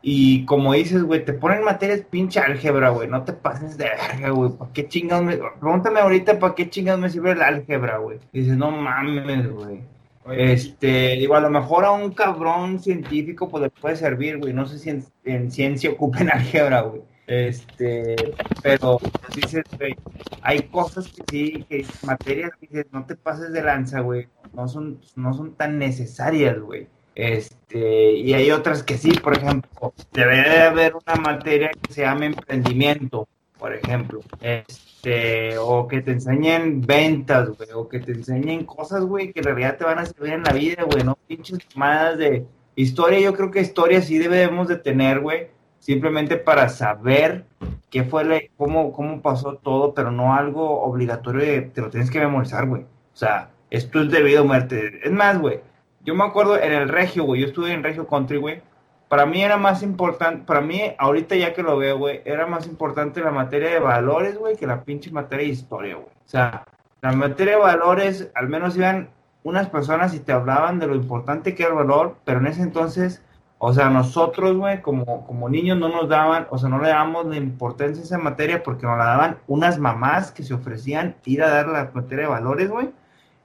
Y 0.02 0.44
como 0.46 0.72
dices, 0.72 1.02
güey, 1.02 1.24
te 1.24 1.34
ponen 1.34 1.62
materias 1.62 2.00
pinche 2.00 2.40
álgebra, 2.40 2.88
güey. 2.88 3.06
No 3.06 3.22
te 3.24 3.34
pases 3.34 3.76
de 3.76 3.84
verga, 3.84 4.30
güey. 4.30 4.50
¿Para 4.50 4.72
qué 4.72 4.88
chingados 4.88 5.24
me... 5.24 5.36
Pregúntame 5.36 6.00
ahorita 6.00 6.38
para 6.38 6.54
qué 6.54 6.70
chingados 6.70 7.00
me 7.00 7.10
sirve 7.10 7.32
el 7.32 7.42
álgebra, 7.42 7.98
güey. 7.98 8.18
Dices, 8.32 8.56
no 8.56 8.70
mames, 8.70 9.50
güey. 9.52 9.82
Este, 10.28 11.16
digo, 11.16 11.34
a 11.34 11.40
lo 11.40 11.50
mejor 11.50 11.84
a 11.84 11.92
un 11.92 12.12
cabrón 12.12 12.78
científico 12.78 13.48
pues 13.48 13.62
le 13.64 13.70
puede 13.70 13.96
servir, 13.96 14.38
güey. 14.38 14.52
No 14.52 14.66
sé 14.66 14.78
si 14.78 14.90
en, 15.24 15.50
ciencia 15.50 15.90
ocupen 15.90 16.30
álgebra, 16.32 16.82
güey. 16.82 17.02
Este, 17.30 18.16
pero 18.60 18.98
dices, 19.32 19.62
güey, 19.78 19.94
hay 20.42 20.62
cosas 20.62 21.06
que 21.06 21.22
sí, 21.30 21.64
que 21.68 21.86
materias 22.02 22.50
que 22.58 22.66
dices, 22.66 22.86
no 22.90 23.06
te 23.06 23.14
pases 23.14 23.52
de 23.52 23.62
lanza, 23.62 24.00
güey. 24.00 24.26
No 24.52 24.66
son, 24.66 25.00
no 25.14 25.32
son 25.32 25.54
tan 25.54 25.78
necesarias, 25.78 26.58
güey. 26.58 26.88
Este, 27.14 28.14
y 28.14 28.34
hay 28.34 28.50
otras 28.50 28.82
que 28.82 28.98
sí, 28.98 29.12
por 29.12 29.36
ejemplo, 29.36 29.94
debe 30.12 30.38
de 30.38 30.58
haber 30.62 30.94
una 30.96 31.14
materia 31.22 31.70
que 31.70 31.94
se 31.94 32.00
llama 32.00 32.26
emprendimiento, 32.26 33.28
por 33.60 33.74
ejemplo. 33.74 34.22
Este, 34.40 35.56
o 35.56 35.86
que 35.86 36.00
te 36.00 36.10
enseñen 36.10 36.80
ventas, 36.80 37.48
güey, 37.50 37.68
o 37.74 37.88
que 37.88 38.00
te 38.00 38.10
enseñen 38.10 38.64
cosas, 38.64 39.04
güey, 39.04 39.32
que 39.32 39.38
en 39.38 39.44
realidad 39.44 39.76
te 39.78 39.84
van 39.84 40.00
a 40.00 40.06
servir 40.06 40.32
en 40.32 40.42
la 40.42 40.52
vida, 40.52 40.82
güey, 40.82 41.04
no 41.04 41.16
pinches 41.28 41.64
tomadas 41.68 42.18
de 42.18 42.44
historia. 42.74 43.20
Yo 43.20 43.34
creo 43.34 43.52
que 43.52 43.60
historia 43.60 44.02
sí 44.02 44.18
debemos 44.18 44.66
de 44.66 44.78
tener, 44.78 45.20
güey, 45.20 45.59
simplemente 45.80 46.36
para 46.36 46.68
saber 46.68 47.44
qué 47.90 48.04
fue, 48.04 48.50
cómo, 48.56 48.92
cómo 48.92 49.20
pasó 49.20 49.56
todo, 49.56 49.92
pero 49.92 50.12
no 50.12 50.34
algo 50.34 50.82
obligatorio 50.82 51.44
de 51.44 51.62
te 51.62 51.80
lo 51.80 51.90
tienes 51.90 52.10
que 52.10 52.20
memorizar, 52.20 52.66
güey. 52.66 52.82
O 52.82 53.16
sea, 53.16 53.50
esto 53.70 54.00
es 54.00 54.10
debido 54.10 54.42
a 54.42 54.44
muerte. 54.44 55.00
Es 55.02 55.10
más, 55.10 55.40
güey, 55.40 55.60
yo 56.04 56.14
me 56.14 56.24
acuerdo 56.24 56.56
en 56.60 56.72
el 56.72 56.88
Regio, 56.88 57.24
güey, 57.24 57.40
yo 57.40 57.48
estuve 57.48 57.72
en 57.72 57.82
Regio 57.82 58.06
Country, 58.06 58.38
güey, 58.38 58.62
para 59.08 59.26
mí 59.26 59.42
era 59.42 59.56
más 59.56 59.82
importante, 59.82 60.44
para 60.46 60.60
mí, 60.60 60.94
ahorita 60.96 61.34
ya 61.34 61.52
que 61.52 61.64
lo 61.64 61.76
veo, 61.76 61.98
güey, 61.98 62.22
era 62.24 62.46
más 62.46 62.68
importante 62.68 63.20
la 63.20 63.32
materia 63.32 63.70
de 63.70 63.80
valores, 63.80 64.38
güey, 64.38 64.56
que 64.56 64.68
la 64.68 64.84
pinche 64.84 65.10
materia 65.10 65.44
de 65.44 65.52
historia, 65.52 65.96
güey. 65.96 66.06
O 66.06 66.28
sea, 66.28 66.64
la 67.02 67.12
materia 67.12 67.54
de 67.54 67.60
valores, 67.60 68.30
al 68.36 68.48
menos 68.48 68.76
iban 68.76 69.10
unas 69.42 69.68
personas 69.68 70.14
y 70.14 70.20
te 70.20 70.32
hablaban 70.32 70.78
de 70.78 70.86
lo 70.86 70.94
importante 70.94 71.56
que 71.56 71.64
era 71.64 71.72
el 71.72 71.78
valor, 71.78 72.18
pero 72.24 72.38
en 72.38 72.46
ese 72.46 72.62
entonces, 72.62 73.22
o 73.62 73.74
sea, 73.74 73.90
nosotros, 73.90 74.56
güey, 74.56 74.80
como, 74.80 75.26
como 75.26 75.50
niños 75.50 75.76
no 75.76 75.90
nos 75.90 76.08
daban, 76.08 76.46
o 76.48 76.56
sea, 76.56 76.70
no 76.70 76.80
le 76.80 76.88
dábamos 76.88 77.26
la 77.26 77.36
importancia 77.36 78.00
a 78.00 78.06
esa 78.06 78.16
materia 78.16 78.62
porque 78.62 78.86
nos 78.86 78.96
la 78.96 79.04
daban 79.04 79.38
unas 79.48 79.78
mamás 79.78 80.32
que 80.32 80.42
se 80.42 80.54
ofrecían 80.54 81.16
ir 81.26 81.42
a 81.42 81.50
dar 81.50 81.68
la 81.68 81.90
materia 81.92 82.24
de 82.24 82.30
valores, 82.30 82.70
güey. 82.70 82.88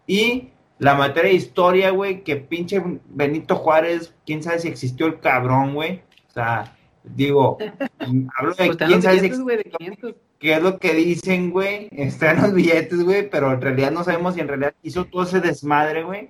Y 0.08 0.52
la 0.80 0.96
materia 0.96 1.32
de 1.32 1.36
historia, 1.36 1.90
güey, 1.90 2.24
que 2.24 2.38
pinche 2.38 2.82
Benito 3.10 3.58
Juárez, 3.58 4.16
quién 4.26 4.42
sabe 4.42 4.60
si 4.60 4.70
existió 4.70 5.06
el 5.08 5.20
cabrón, 5.20 5.74
güey. 5.74 6.02
O 6.30 6.32
sea, 6.32 6.78
digo, 7.04 7.58
hablo 8.38 8.54
de 8.54 8.68
pues 8.68 8.78
quién 8.78 9.02
sabe 9.02 9.20
si 9.20 9.26
existió, 9.26 10.16
qué 10.40 10.54
es 10.54 10.64
lo 10.64 10.80
que 10.80 10.94
dicen, 10.94 11.52
güey. 11.52 11.90
Está 11.92 12.32
en 12.32 12.42
los 12.42 12.54
billetes, 12.54 13.04
güey, 13.04 13.30
pero 13.30 13.52
en 13.52 13.60
realidad 13.60 13.92
no 13.92 14.06
sabemos 14.06 14.36
si 14.36 14.40
en 14.40 14.48
realidad 14.48 14.76
hizo 14.82 15.04
todo 15.04 15.24
ese 15.24 15.42
desmadre, 15.42 16.04
güey. 16.04 16.30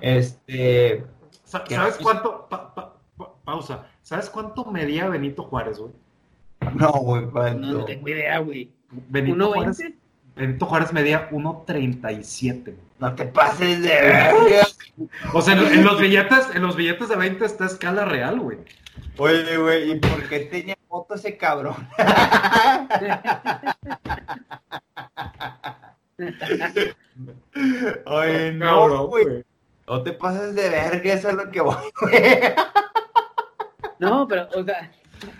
Este. 0.00 1.04
¿Sabes 1.42 1.98
cuánto? 2.00 2.46
Pausa. 3.44 3.86
¿Sabes 4.02 4.30
cuánto 4.30 4.64
medía 4.66 5.08
Benito 5.08 5.42
Juárez, 5.44 5.78
güey? 5.78 5.92
No, 6.74 6.92
güey, 6.92 7.26
no, 7.56 7.84
tengo 7.84 8.08
idea, 8.08 8.38
güey. 8.38 8.70
Benito 8.90 9.52
Juárez 9.52 9.78
Benito 10.36 10.66
Juárez 10.66 10.92
medía 10.92 11.30
1.37. 11.30 12.74
No 12.98 13.14
te 13.14 13.24
pases 13.26 13.82
de 13.82 13.88
verga. 13.88 14.66
O 15.32 15.40
sea, 15.40 15.54
en, 15.54 15.84
los 15.84 16.00
billetes, 16.00 16.48
en 16.54 16.62
los 16.62 16.74
billetes 16.76 17.08
de 17.08 17.16
20 17.16 17.44
está 17.44 17.64
a 17.64 17.68
escala 17.68 18.04
real, 18.04 18.40
güey. 18.40 18.58
Oye, 19.16 19.56
güey, 19.56 19.92
¿y 19.92 19.94
por 19.96 20.28
qué 20.28 20.40
tenía 20.40 20.76
foto 20.88 21.14
ese 21.14 21.36
cabrón? 21.36 21.76
Oye, 28.06 28.52
no, 28.52 29.06
güey. 29.06 29.44
No 29.86 30.02
te 30.02 30.12
pases 30.12 30.54
de 30.54 30.68
verga, 30.68 31.12
eso 31.12 31.28
es 31.28 31.34
lo 31.34 31.50
que 31.50 31.60
voy, 31.60 31.76
güey. 32.00 32.14
No, 34.04 34.28
pero, 34.28 34.48
o 34.54 34.62
sea, 34.62 34.90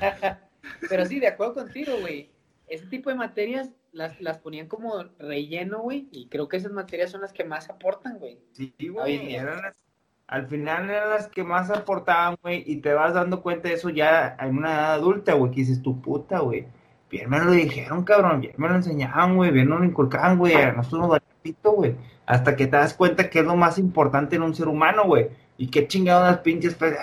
pero 0.88 1.04
sí, 1.06 1.20
de 1.20 1.28
acuerdo 1.28 1.54
contigo, 1.54 1.92
güey. 2.00 2.30
Ese 2.66 2.86
tipo 2.86 3.10
de 3.10 3.16
materias 3.16 3.70
las, 3.92 4.20
las 4.20 4.38
ponían 4.38 4.68
como 4.68 5.04
relleno, 5.18 5.80
güey, 5.80 6.08
y 6.10 6.28
creo 6.28 6.48
que 6.48 6.56
esas 6.56 6.72
materias 6.72 7.10
son 7.10 7.20
las 7.20 7.32
que 7.32 7.44
más 7.44 7.68
aportan, 7.68 8.18
güey. 8.18 8.38
Sí, 8.52 8.74
güey, 8.88 9.36
al 10.26 10.46
final 10.46 10.88
eran 10.88 11.10
las 11.10 11.28
que 11.28 11.44
más 11.44 11.70
aportaban, 11.70 12.36
güey, 12.42 12.64
y 12.66 12.76
te 12.76 12.94
vas 12.94 13.14
dando 13.14 13.42
cuenta 13.42 13.68
de 13.68 13.74
eso 13.74 13.90
ya 13.90 14.36
en 14.40 14.56
una 14.56 14.72
edad 14.72 14.94
adulta, 14.94 15.34
güey, 15.34 15.52
que 15.52 15.60
dices, 15.60 15.82
tu 15.82 16.00
puta, 16.00 16.40
güey. 16.40 16.66
Bien 17.10 17.28
me 17.28 17.38
lo 17.38 17.52
dijeron, 17.52 18.02
cabrón, 18.04 18.40
bien 18.40 18.54
me 18.56 18.68
lo 18.68 18.76
enseñaban, 18.76 19.36
güey, 19.36 19.50
bien 19.50 19.68
me 19.68 19.78
lo 19.78 19.84
inculcaban, 19.84 20.38
güey, 20.38 20.54
a 20.54 20.72
nosotros 20.72 21.08
nos 21.08 21.20
pito, 21.42 21.72
güey. 21.72 21.94
Hasta 22.26 22.56
que 22.56 22.66
te 22.66 22.76
das 22.76 22.94
cuenta 22.94 23.28
que 23.28 23.40
es 23.40 23.44
lo 23.44 23.54
más 23.54 23.78
importante 23.78 24.36
en 24.36 24.42
un 24.42 24.54
ser 24.54 24.66
humano, 24.66 25.04
güey. 25.04 25.28
Y 25.58 25.68
qué 25.68 25.86
chingados 25.86 26.26
las 26.26 26.38
pinches, 26.38 26.74
pues, 26.74 26.96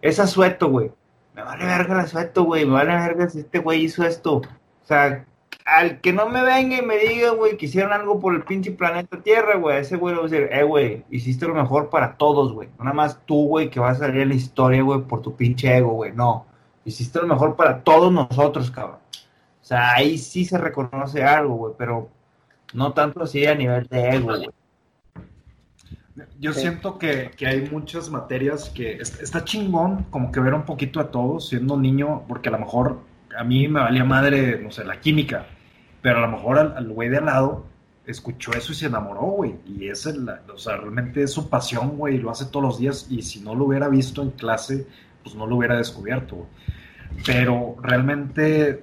es 0.00 0.20
asueto, 0.20 0.70
güey. 0.70 0.92
Me 1.38 1.44
vale 1.44 1.66
verga 1.66 1.94
el 1.94 2.00
asueto, 2.00 2.42
güey, 2.42 2.66
me 2.66 2.72
vale 2.72 2.96
verga 2.96 3.30
si 3.30 3.38
este 3.38 3.60
güey 3.60 3.84
hizo 3.84 4.04
esto. 4.04 4.38
O 4.38 4.42
sea, 4.82 5.24
al 5.64 6.00
que 6.00 6.12
no 6.12 6.28
me 6.28 6.42
venga 6.42 6.78
y 6.78 6.82
me 6.82 6.98
diga, 6.98 7.30
güey, 7.30 7.56
que 7.56 7.66
hicieron 7.66 7.92
algo 7.92 8.18
por 8.18 8.34
el 8.34 8.42
pinche 8.42 8.72
planeta 8.72 9.22
Tierra, 9.22 9.54
güey, 9.54 9.78
ese 9.78 9.94
güey 9.94 10.16
le 10.16 10.20
va 10.20 10.26
a 10.26 10.28
decir, 10.28 10.48
eh, 10.50 10.64
güey, 10.64 11.04
hiciste 11.10 11.46
lo 11.46 11.54
mejor 11.54 11.90
para 11.90 12.16
todos, 12.16 12.52
güey. 12.52 12.70
No 12.76 12.82
nada 12.86 12.96
más 12.96 13.20
tú, 13.24 13.46
güey, 13.46 13.70
que 13.70 13.78
vas 13.78 13.98
a 13.98 14.06
salir 14.06 14.22
en 14.22 14.30
la 14.30 14.34
historia, 14.34 14.82
güey, 14.82 15.02
por 15.02 15.22
tu 15.22 15.36
pinche 15.36 15.76
ego, 15.76 15.92
güey. 15.92 16.10
No. 16.10 16.44
Hiciste 16.84 17.20
lo 17.20 17.28
mejor 17.28 17.54
para 17.54 17.84
todos 17.84 18.10
nosotros, 18.12 18.72
cabrón. 18.72 18.98
O 19.62 19.64
sea, 19.64 19.94
ahí 19.94 20.18
sí 20.18 20.44
se 20.44 20.58
reconoce 20.58 21.22
algo, 21.22 21.54
güey, 21.54 21.74
pero 21.78 22.08
no 22.72 22.92
tanto 22.94 23.22
así 23.22 23.46
a 23.46 23.54
nivel 23.54 23.86
de 23.86 24.08
ego, 24.08 24.36
güey. 24.36 24.48
Yo 26.40 26.52
siento 26.52 26.98
que, 26.98 27.30
que, 27.36 27.46
hay 27.46 27.68
muchas 27.70 28.10
materias 28.10 28.70
que 28.70 28.98
está 28.98 29.44
chingón 29.44 30.04
como 30.10 30.32
que 30.32 30.40
ver 30.40 30.54
un 30.54 30.64
poquito 30.64 31.00
a 31.00 31.10
todos 31.10 31.48
siendo 31.48 31.76
niño, 31.76 32.24
porque 32.26 32.48
a 32.48 32.52
lo 32.52 32.58
mejor 32.58 33.00
a 33.36 33.44
mí 33.44 33.68
me 33.68 33.80
valía 33.80 34.04
madre, 34.04 34.58
no 34.60 34.70
sé, 34.70 34.84
la 34.84 35.00
química, 35.00 35.46
pero 36.02 36.18
a 36.18 36.20
lo 36.22 36.28
mejor 36.28 36.58
al, 36.58 36.88
güey 36.88 37.08
de 37.08 37.18
al 37.18 37.26
lado 37.26 37.66
escuchó 38.06 38.52
eso 38.52 38.72
y 38.72 38.74
se 38.74 38.86
enamoró, 38.86 39.22
güey. 39.22 39.56
Y 39.66 39.88
es 39.88 40.06
el, 40.06 40.28
o 40.28 40.58
sea, 40.58 40.76
realmente 40.76 41.22
es 41.22 41.32
su 41.32 41.48
pasión, 41.48 41.96
güey, 41.96 42.16
y 42.16 42.18
lo 42.18 42.30
hace 42.30 42.46
todos 42.46 42.64
los 42.64 42.78
días. 42.78 43.06
Y 43.10 43.22
si 43.22 43.40
no 43.40 43.54
lo 43.54 43.66
hubiera 43.66 43.88
visto 43.88 44.22
en 44.22 44.30
clase, 44.30 44.86
pues 45.22 45.34
no 45.34 45.46
lo 45.46 45.56
hubiera 45.56 45.76
descubierto, 45.76 46.36
güey. 46.36 46.48
Pero 47.26 47.76
realmente 47.82 48.82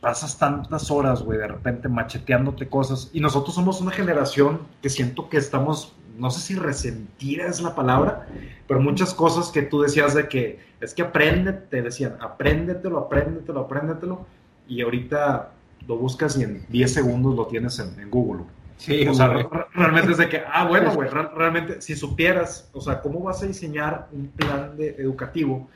pasas 0.00 0.38
tantas 0.38 0.90
horas, 0.90 1.22
güey, 1.22 1.38
de 1.38 1.48
repente 1.48 1.88
macheteándote 1.88 2.68
cosas. 2.68 3.10
Y 3.12 3.20
nosotros 3.20 3.54
somos 3.54 3.80
una 3.80 3.90
generación 3.90 4.60
que 4.82 4.90
siento 4.90 5.28
que 5.28 5.38
estamos, 5.38 5.94
no 6.16 6.30
sé 6.30 6.40
si 6.40 6.54
resentida 6.54 7.46
es 7.46 7.60
la 7.60 7.74
palabra, 7.74 8.26
pero 8.66 8.80
muchas 8.80 9.14
cosas 9.14 9.50
que 9.50 9.62
tú 9.62 9.82
decías 9.82 10.14
de 10.14 10.28
que 10.28 10.60
es 10.80 10.94
que 10.94 11.02
aprende, 11.02 11.52
te 11.52 11.82
decían, 11.82 12.16
apréndetelo, 12.20 12.98
apréndetelo, 12.98 13.60
apréndetelo. 13.60 14.26
Y 14.68 14.82
ahorita 14.82 15.50
lo 15.86 15.96
buscas 15.96 16.38
y 16.38 16.42
en 16.42 16.64
10 16.68 16.92
segundos 16.92 17.34
lo 17.34 17.46
tienes 17.46 17.78
en, 17.78 18.10
Google. 18.10 18.44
Sí, 18.76 19.06
o 19.06 19.14
sea, 19.14 19.28
realmente 19.74 20.12
es 20.12 20.18
de 20.18 20.28
que, 20.28 20.42
ah, 20.46 20.66
bueno, 20.66 20.92
güey, 20.94 21.08
realmente 21.08 21.80
si 21.80 21.94
supieras, 21.94 22.68
o 22.72 22.80
sea, 22.80 23.00
¿cómo 23.00 23.20
vas 23.20 23.42
a 23.42 23.46
diseñar 23.46 24.08
un 24.12 24.28
plan 24.28 24.76
de 24.76 24.90
educativo 24.98 25.68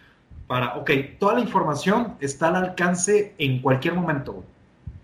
para, 0.46 0.76
ok, 0.76 0.90
toda 1.18 1.34
la 1.34 1.40
información 1.40 2.16
está 2.20 2.48
al 2.48 2.56
alcance 2.56 3.34
en 3.38 3.60
cualquier 3.60 3.94
momento, 3.94 4.32
güey. 4.32 4.46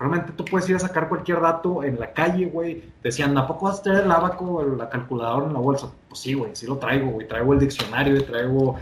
Realmente 0.05 0.33
tú 0.33 0.45
puedes 0.45 0.69
ir 0.69 0.77
a 0.77 0.81
sacar 0.81 1.09
cualquier 1.09 1.41
dato 1.41 1.83
en 1.83 1.99
la 1.99 2.13
calle, 2.13 2.45
güey. 2.45 2.83
Decían, 3.03 3.39
¿a 3.39 3.47
poco 3.47 3.65
vas 3.65 3.81
a 3.81 3.85
tener 3.85 4.05
el 4.05 4.11
abaco 4.11 4.57
o 4.57 4.77
la 4.77 4.91
calculadora 4.91 5.47
en 5.47 5.55
la 5.55 5.61
bolsa? 5.61 5.91
Pues 6.09 6.21
sí, 6.21 6.35
güey, 6.35 6.55
sí 6.55 6.67
lo 6.67 6.77
traigo, 6.77 7.13
güey. 7.13 7.27
Traigo 7.27 7.55
el 7.55 7.61
diccionario, 7.61 8.23
traigo 8.23 8.79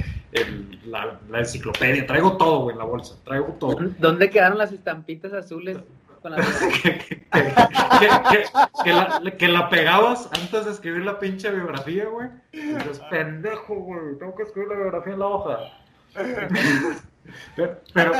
la, 0.84 1.20
enciclopedia, 1.38 2.04
traigo 2.08 2.36
todo, 2.36 2.62
güey, 2.62 2.72
en 2.72 2.80
la 2.80 2.86
bolsa. 2.86 3.14
Traigo 3.24 3.54
todo. 3.60 3.76
¿Dónde 4.00 4.30
quedaron 4.30 4.58
las 4.58 4.72
estampitas 4.72 5.32
azules? 5.32 5.78
Con 6.22 6.34
que, 9.38 9.48
la, 9.48 9.68
pegabas 9.68 10.28
antes 10.32 10.64
de 10.64 10.72
escribir 10.72 11.04
la 11.04 11.20
pinche 11.20 11.52
biografía, 11.52 12.06
güey. 12.06 12.30
Dices, 12.50 12.98
pendejo, 13.10 13.76
güey, 13.76 14.18
tengo 14.18 14.34
que 14.34 14.42
escribir 14.42 14.70
la 14.70 14.76
biografía 14.76 15.12
en 15.12 15.20
la 15.20 15.26
hoja. 15.26 15.58
Pero, 17.56 18.12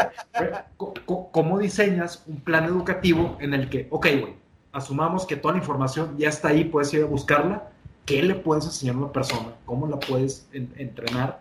¿cómo 1.07 1.59
diseñas 1.59 2.23
un 2.27 2.41
plan 2.41 2.65
educativo 2.65 3.37
en 3.41 3.55
el 3.55 3.69
que, 3.69 3.89
ok, 3.91 4.07
güey, 4.21 4.35
asumamos 4.73 5.27
que 5.27 5.37
toda 5.37 5.55
la 5.55 5.61
información 5.61 6.17
ya 6.19 6.29
está 6.29 6.49
ahí, 6.49 6.65
puedes 6.65 6.93
ir 6.95 7.03
a 7.03 7.07
buscarla, 7.07 7.71
¿qué 8.07 8.23
le 8.23 8.35
puedes 8.35 8.65
enseñar 8.65 8.97
a 8.97 8.99
una 8.99 9.13
persona? 9.13 9.53
¿Cómo 9.65 9.87
la 9.87 9.99
puedes 9.99 10.49
entrenar 10.53 11.41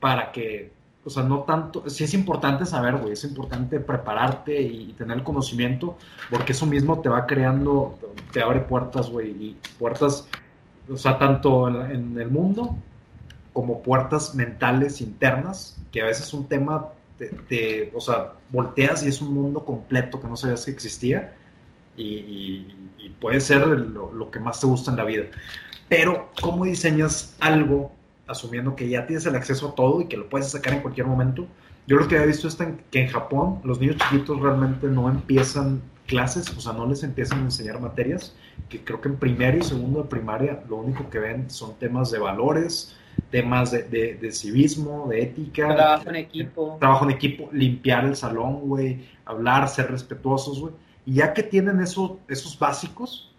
para 0.00 0.32
que, 0.32 0.72
o 1.04 1.10
sea, 1.10 1.22
no 1.22 1.40
tanto, 1.40 1.88
sí 1.88 2.04
es 2.04 2.14
importante 2.14 2.66
saber, 2.66 2.96
güey, 2.96 3.12
es 3.12 3.24
importante 3.24 3.80
prepararte 3.80 4.60
y, 4.60 4.92
tener 4.94 5.18
el 5.18 5.24
conocimiento, 5.24 5.96
porque 6.30 6.52
eso 6.52 6.66
mismo 6.66 7.00
te 7.00 7.08
va 7.08 7.26
creando, 7.26 7.98
te 8.32 8.42
abre 8.42 8.60
puertas, 8.60 9.10
güey, 9.10 9.30
y 9.30 9.58
puertas, 9.78 10.28
o 10.90 10.96
sea, 10.96 11.18
tanto 11.18 11.68
en 11.68 12.18
el 12.18 12.30
mundo 12.30 12.76
como 13.52 13.82
puertas 13.82 14.34
mentales 14.34 15.00
internas, 15.00 15.78
que 15.92 16.02
a 16.02 16.06
veces 16.06 16.26
es 16.26 16.34
un 16.34 16.46
tema 16.46 16.88
te, 17.18 17.90
o 17.94 18.00
sea, 18.00 18.32
volteas 18.50 19.02
y 19.04 19.08
es 19.08 19.20
un 19.20 19.34
mundo 19.34 19.64
completo 19.64 20.20
que 20.20 20.28
no 20.28 20.36
sabías 20.36 20.64
que 20.64 20.70
existía 20.70 21.34
y, 21.96 22.66
puede 23.20 23.40
ser 23.40 23.66
lo, 23.66 24.30
que 24.30 24.40
más 24.40 24.60
te 24.60 24.66
gusta 24.66 24.90
en 24.90 24.96
la 24.96 25.04
vida. 25.04 25.24
Pero, 25.88 26.30
¿cómo 26.40 26.64
diseñas 26.64 27.36
algo 27.38 27.92
asumiendo 28.26 28.74
que 28.74 28.88
ya 28.88 29.06
tienes 29.06 29.26
el 29.26 29.36
acceso 29.36 29.68
a 29.68 29.74
todo 29.74 30.00
y 30.00 30.06
que 30.06 30.16
lo 30.16 30.28
puedes 30.28 30.50
sacar 30.50 30.74
en 30.74 30.80
cualquier 30.80 31.06
momento? 31.06 31.46
Yo 31.86 31.96
lo 31.96 32.08
que 32.08 32.16
había 32.16 32.26
visto 32.26 32.48
es 32.48 32.56
que 32.90 33.00
en 33.00 33.08
Japón 33.08 33.60
los 33.64 33.78
niños 33.78 33.96
chiquitos 33.96 34.40
realmente 34.40 34.88
no 34.88 35.08
empiezan 35.08 35.82
clases, 36.06 36.50
o 36.56 36.60
sea, 36.60 36.72
no 36.72 36.86
les 36.86 37.02
empiezan 37.02 37.40
a 37.40 37.42
enseñar 37.44 37.80
materias, 37.80 38.34
que 38.68 38.82
creo 38.84 39.00
que 39.00 39.08
en 39.08 39.16
primero 39.16 39.58
y 39.58 39.62
segundo 39.62 40.02
de 40.02 40.08
primaria 40.08 40.62
lo 40.68 40.76
único 40.76 41.08
que 41.10 41.18
ven 41.18 41.50
son 41.50 41.78
temas 41.78 42.10
de 42.10 42.18
valores, 42.18 42.96
temas 43.30 43.70
de, 43.70 44.32
civismo, 44.32 45.08
de 45.08 45.22
ética. 45.22 45.74
Trabajo 45.74 46.08
en 46.10 46.16
equipo. 46.16 46.76
Trabajo 46.78 47.04
en 47.06 47.10
equipo, 47.10 47.48
limpiar 47.52 48.04
el 48.04 48.14
salón, 48.14 48.68
güey, 48.68 49.06
hablar, 49.24 49.68
ser 49.68 49.90
respetuosos, 49.90 50.60
güey. 50.60 50.74
Y 51.06 51.14
ya 51.14 51.32
que 51.32 51.42
tienen 51.42 51.80
eso, 51.80 52.20
esos 52.28 52.58
básicos, 52.58 53.34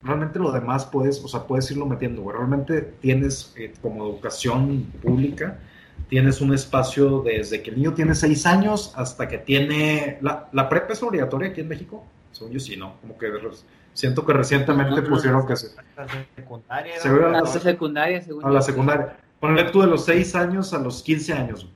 realmente 0.00 0.38
lo 0.38 0.52
demás 0.52 0.86
puedes, 0.86 1.22
o 1.22 1.28
sea, 1.28 1.46
puedes 1.46 1.70
irlo 1.70 1.86
metiendo, 1.86 2.22
güey. 2.22 2.36
Realmente 2.36 2.80
tienes 3.00 3.52
eh, 3.58 3.72
como 3.82 4.06
educación 4.06 4.84
pública, 5.02 5.58
tienes 6.08 6.40
un 6.40 6.54
espacio 6.54 7.22
desde 7.22 7.62
que 7.62 7.70
el 7.70 7.76
niño 7.76 7.94
tiene 7.94 8.14
seis 8.14 8.46
años 8.46 8.92
hasta 8.96 9.28
que 9.28 9.38
tiene... 9.38 10.18
¿La, 10.22 10.48
la 10.52 10.68
prepa 10.68 10.92
es 10.92 11.02
obligatoria 11.02 11.50
aquí 11.50 11.60
en 11.60 11.68
México? 11.68 12.04
Según 12.32 12.52
yo 12.52 12.60
sí, 12.60 12.76
¿no? 12.76 12.94
Como 13.00 13.18
que 13.18 13.26
Siento 14.00 14.24
que 14.24 14.32
recientemente 14.32 15.02
pusieron 15.02 15.46
que 15.46 15.56
se... 15.56 15.68
Secundaria, 16.34 16.94
¿no? 17.04 17.26
a 17.26 17.30
la 17.32 17.44
secundaria, 17.44 18.22
A 18.42 18.50
la 18.50 18.62
secundaria. 18.62 19.16
Ponle 19.38 19.64
tú 19.64 19.82
de 19.82 19.88
los 19.88 20.06
6 20.06 20.34
años 20.36 20.72
a 20.72 20.78
los 20.78 21.02
15 21.02 21.34
años. 21.34 21.68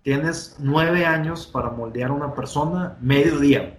Tienes 0.00 0.56
9 0.58 1.04
años 1.04 1.46
para 1.46 1.68
moldear 1.68 2.08
a 2.08 2.14
una 2.14 2.34
persona 2.34 2.96
medio 3.02 3.38
día 3.40 3.76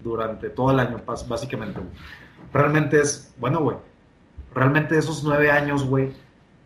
durante 0.00 0.50
todo 0.50 0.72
el 0.72 0.80
año, 0.80 1.00
básicamente. 1.06 1.80
Realmente 2.52 3.00
es, 3.00 3.34
bueno, 3.38 3.60
güey, 3.60 3.78
realmente 4.54 4.98
esos 4.98 5.24
9 5.24 5.50
años, 5.50 5.86
güey, 5.86 6.12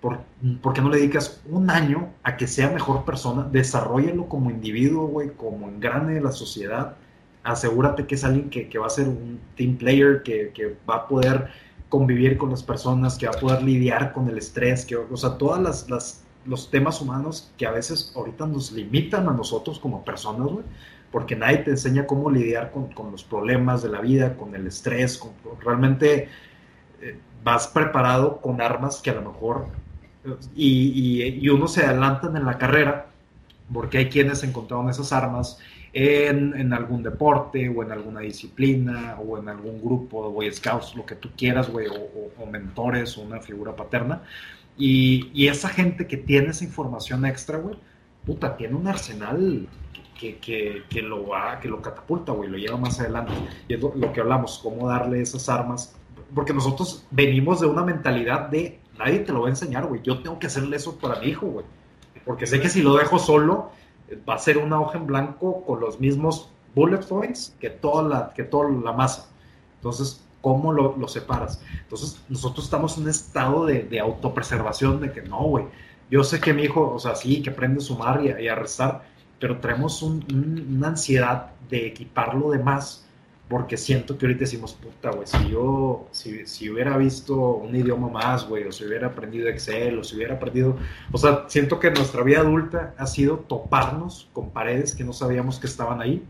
¿por, 0.01 0.23
¿por, 0.61 0.73
qué 0.73 0.81
no 0.81 0.89
le 0.89 0.97
dedicas 0.97 1.41
un 1.49 1.71
año 1.71 2.09
a 2.25 2.37
que 2.37 2.49
sea 2.49 2.69
mejor 2.71 3.05
persona? 3.05 3.47
Desarrollalo 3.49 4.29
como 4.29 4.51
individuo, 4.51 5.07
güey, 5.07 5.31
como 5.37 5.69
engrane 5.69 6.15
de 6.15 6.21
la 6.21 6.33
sociedad 6.33 6.97
asegúrate 7.45 8.07
que 8.07 8.15
es 8.15 8.25
alguien 8.25 8.49
que, 8.51 8.79
va 8.79 8.87
a 8.87 8.91
ser 8.91 9.07
un 9.07 9.39
team 9.55 9.77
player, 9.77 10.23
que, 10.23 10.77
va 10.89 10.97
a 10.97 11.09
poder 11.09 11.51
convivir 11.89 12.39
con 12.39 12.51
las 12.51 12.63
personas, 12.63 13.17
que 13.17 13.27
va 13.27 13.35
a 13.37 13.41
poder 13.41 13.63
lidiar 13.63 14.13
con 14.13 14.29
el 14.29 14.39
estrés, 14.39 14.85
que, 14.85 14.97
o 14.97 15.17
sea, 15.17 15.39
todos 15.39 15.89
las, 15.89 16.25
los 16.47 16.71
temas 16.71 17.01
humanos 17.01 17.53
que 17.57 17.67
a 17.67 17.71
veces 17.71 18.13
ahorita 18.17 18.47
nos 18.47 18.73
limitan 18.73 19.29
a 19.29 19.33
nosotros 19.33 19.79
como 19.79 20.05
personas, 20.05 20.49
güey, 20.49 20.65
porque 21.13 21.37
nadie 21.37 21.59
te 21.59 21.71
enseña 21.71 22.07
cómo 22.07 22.31
lidiar 22.31 22.73
con, 22.73 23.13
los 23.13 23.23
problemas 23.23 23.83
de 23.83 23.91
la 23.91 24.01
vida, 24.01 24.37
con 24.37 24.55
el 24.55 24.67
estrés, 24.67 25.21
realmente 25.61 26.29
eh, 27.01 27.19
vas 27.45 27.69
preparado 27.69 28.41
con 28.41 28.61
armas 28.61 29.01
que 29.01 29.11
a 29.11 29.15
lo 29.15 29.31
mejor, 29.31 29.67
y, 30.57 31.23
y, 31.23 31.39
y 31.41 31.49
uno 31.51 31.69
se 31.69 31.85
adelantan 31.85 32.37
en 32.37 32.47
la 32.47 32.57
carrera, 32.57 33.07
porque 33.73 33.99
hay 33.99 34.09
quienes 34.09 34.43
encontraron 34.43 34.89
esas 34.89 35.13
armas 35.13 35.59
en, 35.95 36.73
algún 36.73 37.03
deporte 37.03 37.69
o 37.69 37.83
en 37.83 37.93
alguna 37.93 38.21
disciplina 38.21 39.17
o 39.25 39.39
en 39.39 39.49
algún 39.49 39.81
grupo 39.81 40.27
de 40.27 40.35
Boy 40.35 40.53
Scouts, 40.53 40.97
lo 40.97 41.07
que 41.07 41.15
tú 41.15 41.31
quieras, 41.37 41.71
güey, 41.71 41.87
o, 41.89 42.47
mentores 42.47 43.17
o 43.17 43.23
una 43.23 43.41
figura 43.41 43.75
paterna. 43.75 44.23
Y, 44.77 45.47
esa 45.47 45.69
gente 45.69 46.07
que 46.07 46.17
tiene 46.17 46.49
esa 46.49 46.65
información 46.65 47.25
extra, 47.25 47.59
güey, 47.59 47.77
puta, 48.27 48.57
tiene 48.57 48.75
un 48.75 48.89
arsenal 48.89 49.69
que, 50.19 50.39
que, 50.39 50.83
que, 50.89 51.03
lo 51.03 51.29
va, 51.29 51.61
que 51.61 51.69
lo 51.69 51.81
catapulta, 51.81 52.33
güey, 52.33 52.51
lo 52.51 52.59
lleva 52.59 52.77
más 52.77 52.99
adelante. 53.01 53.33
Y 53.69 53.75
es 53.75 53.81
lo, 53.81 53.95
lo 53.95 54.13
que 54.13 54.21
hablamos, 54.21 54.59
cómo 54.63 54.89
darle 54.89 55.21
esas 55.21 55.49
armas, 55.49 55.97
porque 56.35 56.53
nosotros 56.53 57.07
venimos 57.11 57.61
de 57.61 57.67
una 57.67 57.85
mentalidad 57.85 58.49
de 58.49 58.81
nadie 58.99 59.21
te 59.21 59.33
lo 59.33 59.43
va 59.43 59.47
a 59.47 59.51
enseñar, 59.51 59.87
güey, 59.87 60.03
yo 60.03 60.21
tengo 60.23 60.39
que 60.39 60.47
hacerle 60.47 60.77
eso 60.77 60.99
para 60.99 61.21
mi 61.21 61.27
hijo, 61.27 61.47
güey, 61.47 61.67
porque 62.25 62.47
sé 62.47 62.61
que 62.61 62.69
si 62.69 62.83
lo 62.83 62.97
dejo 62.97 63.19
solo, 63.19 63.71
va 64.29 64.35
a 64.35 64.39
ser 64.39 64.59
una 64.59 64.81
hoja 64.81 64.99
en 64.99 65.07
blanco 65.07 65.65
con 65.65 65.81
los 65.81 66.01
mismos 66.01 66.49
bullet 66.75 67.07
points 67.07 67.55
que 67.61 67.71
toda 67.71 68.03
la, 68.03 68.33
que 68.35 68.45
toda 68.45 68.71
la 68.71 68.93
masa. 68.93 69.29
Entonces, 69.77 70.23
¿cómo 70.41 70.73
lo, 70.73 70.97
lo 70.97 71.09
separas? 71.09 71.63
Entonces, 71.83 72.21
nosotros 72.29 72.65
estamos 72.65 72.97
en 72.97 73.05
un 73.05 73.11
estado 73.11 73.67
de, 73.67 73.85
de 73.85 74.01
autopreservación 74.01 75.01
de 75.01 75.13
que 75.13 75.23
no, 75.23 75.43
güey. 75.45 75.65
Yo 76.11 76.23
sé 76.23 76.41
que 76.41 76.53
mi 76.53 76.63
hijo, 76.65 76.93
o 76.93 76.99
sea, 76.99 77.15
sí, 77.15 77.43
que 77.43 77.51
aprende 77.51 77.79
a 77.79 77.83
sumar 77.83 78.23
y, 78.25 78.43
y 78.43 78.49
a 78.49 78.55
restar, 78.55 79.05
pero 79.41 79.59
traemos 79.59 80.03
una 80.03 80.89
ansiedad 80.89 81.51
de 81.69 81.87
equiparlo 81.87 82.51
de 82.51 82.59
más 82.59 83.07
porque 83.49 83.77
siento 83.77 84.17
que 84.17 84.27
ahorita 84.27 84.41
decimos, 84.41 84.73
puta, 84.73 85.11
güey, 85.11 85.27
si 85.27 85.51
yo, 85.51 86.09
si, 86.13 86.47
si, 86.47 86.71
hubiera 86.71 86.97
visto 86.97 87.37
un 87.37 87.77
idioma 87.77 88.09
más, 88.09 88.49
güey, 88.49 88.65
o 88.65 88.73
si 88.73 88.85
hubiera 88.85 89.09
aprendido 89.09 89.49
Excel, 89.49 89.99
o 89.99 90.05
si 90.05 90.17
hubiera 90.17 90.35
aprendido, 90.35 90.77
o 91.13 91.19
sea, 91.19 91.45
siento 91.49 91.79
que 91.79 91.91
nuestra 91.91 92.23
vida 92.23 92.41
adulta 92.41 92.95
ha 92.97 93.07
sido 93.07 93.39
toparnos 93.39 94.31
con 94.33 94.51
paredes 94.51 94.95
que 94.95 95.05
no 95.05 95.13
sabíamos 95.13 95.59
que 95.59 95.67
estaban 95.67 96.01
ahí. 96.01 96.25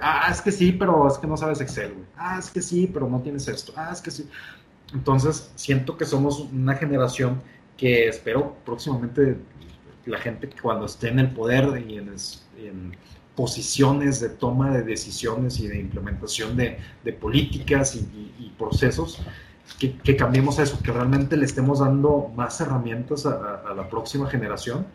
ah, 0.00 0.28
es 0.30 0.40
que 0.40 0.52
sí, 0.52 0.72
pero 0.72 1.08
es 1.08 1.18
que 1.18 1.26
no 1.26 1.36
sabes 1.36 1.60
Excel, 1.60 1.94
güey. 1.94 2.06
Ah, 2.16 2.36
es 2.38 2.50
que 2.50 2.62
sí, 2.62 2.88
pero 2.92 3.08
no 3.08 3.20
tienes 3.20 3.48
esto. 3.48 3.72
Ah, 3.76 3.90
es 3.92 4.00
que 4.00 4.10
sí. 4.12 4.28
Entonces, 4.94 5.50
siento 5.56 5.96
que 5.96 6.04
somos 6.04 6.40
una 6.40 6.74
generación 6.76 7.42
que 7.76 8.08
espero 8.08 8.56
próximamente 8.64 9.36
la 10.06 10.18
gente 10.18 10.48
cuando 10.62 10.86
esté 10.86 11.08
en 11.08 11.18
el 11.18 11.30
poder 11.30 11.84
y 11.88 11.98
en 11.98 12.08
posiciones 13.34 14.20
de 14.20 14.28
toma 14.28 14.70
de 14.70 14.82
decisiones 14.82 15.60
y 15.60 15.68
de 15.68 15.78
implementación 15.78 16.56
de, 16.56 16.78
de 17.04 17.12
políticas 17.12 17.96
y, 17.96 18.52
procesos, 18.58 19.18
que, 19.78 19.96
que, 19.96 20.16
cambiemos 20.16 20.58
eso, 20.58 20.78
que 20.82 20.92
realmente 20.92 21.36
le 21.36 21.46
estemos 21.46 21.78
dando 21.78 22.30
más 22.36 22.60
herramientas 22.60 23.24
a, 23.24 23.62
a, 23.66 23.74
la 23.74 23.88
próxima 23.88 24.28
generación. 24.28 24.86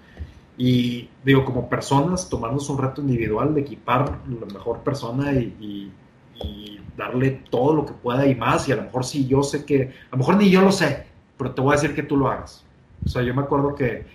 Y 0.57 1.09
digo, 1.23 1.43
como 1.43 1.67
personas, 1.67 2.29
tomarnos 2.29 2.69
un 2.69 2.77
reto 2.77 3.01
individual 3.01 3.55
de 3.55 3.61
equipar 3.61 4.19
la 4.27 4.45
mejor 4.53 4.79
persona 4.79 5.33
y, 5.33 5.91
y, 6.35 6.79
darle 6.95 7.43
todo 7.49 7.73
lo 7.75 7.85
que 7.85 7.91
pueda 7.91 8.25
y 8.25 8.35
más. 8.35 8.69
Y 8.69 8.71
a 8.71 8.77
lo 8.77 8.83
mejor 8.83 9.03
si 9.03 9.27
yo 9.27 9.43
sé 9.43 9.65
que, 9.65 9.93
a 10.09 10.11
lo 10.11 10.19
mejor 10.19 10.37
ni 10.37 10.49
yo 10.49 10.61
lo 10.61 10.71
sé, 10.71 11.07
pero 11.37 11.51
te 11.51 11.61
voy 11.61 11.73
a 11.73 11.75
decir 11.75 11.93
que 11.93 12.03
tú 12.03 12.15
lo 12.15 12.29
hagas. 12.29 12.63
O 13.05 13.09
sea, 13.09 13.21
yo 13.21 13.33
me 13.33 13.41
acuerdo 13.41 13.75
que 13.75 14.05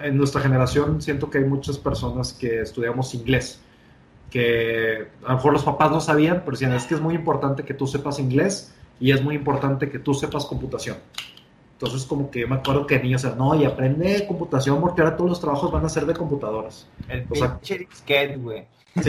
en 0.00 0.16
nuestra 0.16 0.40
generación 0.40 1.00
siento 1.02 1.30
que 1.30 1.38
hay 1.38 1.44
muchas 1.44 1.78
personas 1.78 2.32
que 2.32 2.60
estudiamos 2.60 3.14
inglés, 3.14 3.60
que 4.30 5.08
a 5.24 5.30
lo 5.30 5.36
mejor 5.36 5.52
los 5.52 5.64
papás 5.64 5.90
no 5.90 6.00
sabían, 6.00 6.40
pero 6.40 6.52
decían, 6.52 6.72
es 6.72 6.84
que 6.84 6.94
es 6.94 7.00
muy 7.00 7.14
importante 7.14 7.64
que 7.64 7.74
tú 7.74 7.86
sepas 7.86 8.18
inglés 8.18 8.74
y 9.00 9.12
es 9.12 9.22
muy 9.22 9.34
importante 9.34 9.88
que 9.88 9.98
tú 9.98 10.14
sepas 10.14 10.46
computación. 10.46 10.98
Entonces, 11.72 12.04
como 12.04 12.30
que 12.30 12.40
yo 12.40 12.48
me 12.48 12.56
acuerdo 12.56 12.86
que 12.86 12.98
niños 13.00 13.22
decían, 13.22 13.38
no, 13.38 13.54
y 13.54 13.64
aprende 13.64 14.26
computación 14.26 14.80
porque 14.80 15.00
ahora 15.00 15.16
todos 15.16 15.30
los 15.30 15.40
trabajos 15.40 15.72
van 15.72 15.84
a 15.84 15.88
ser 15.88 16.04
de 16.04 16.12
computadoras. 16.12 16.86
El 17.08 17.26
o 17.30 17.34
sea, 17.34 17.58
güey. 18.36 18.66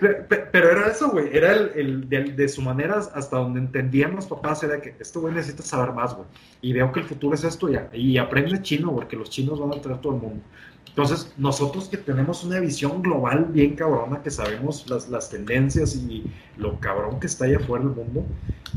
Pero 0.00 0.70
era 0.70 0.88
eso, 0.88 1.10
güey. 1.10 1.28
Era 1.36 1.52
el, 1.52 2.08
de, 2.08 2.48
su 2.48 2.62
manera, 2.62 2.98
hasta 3.14 3.36
donde 3.36 3.60
entendían 3.60 4.16
los 4.16 4.26
papás, 4.26 4.62
era 4.62 4.80
que 4.80 4.94
esto, 4.98 5.20
güey, 5.20 5.34
necesita 5.34 5.62
saber 5.62 5.92
más, 5.92 6.14
güey. 6.14 6.26
Y 6.62 6.72
veo 6.72 6.90
que 6.92 7.00
el 7.00 7.06
futuro 7.06 7.34
es 7.34 7.44
esto 7.44 7.68
ya. 7.68 7.90
Y 7.92 8.16
aprende 8.18 8.62
chino, 8.62 8.94
porque 8.94 9.16
los 9.16 9.28
chinos 9.30 9.60
van 9.60 9.78
a 9.78 9.80
traer 9.80 10.00
todo 10.00 10.14
el 10.14 10.22
mundo. 10.22 10.42
Entonces, 10.88 11.30
nosotros 11.36 11.88
que 11.90 11.98
tenemos 11.98 12.42
una 12.42 12.58
visión 12.58 13.02
global 13.02 13.48
bien 13.50 13.76
cabrona, 13.76 14.22
que 14.22 14.30
sabemos 14.30 14.88
las, 14.88 15.10
las 15.10 15.28
tendencias 15.28 15.94
y 15.94 16.24
lo 16.56 16.80
cabrón 16.80 17.20
que 17.20 17.26
está 17.26 17.44
allá 17.44 17.58
afuera 17.58 17.84
del 17.84 17.94
mundo, 17.94 18.24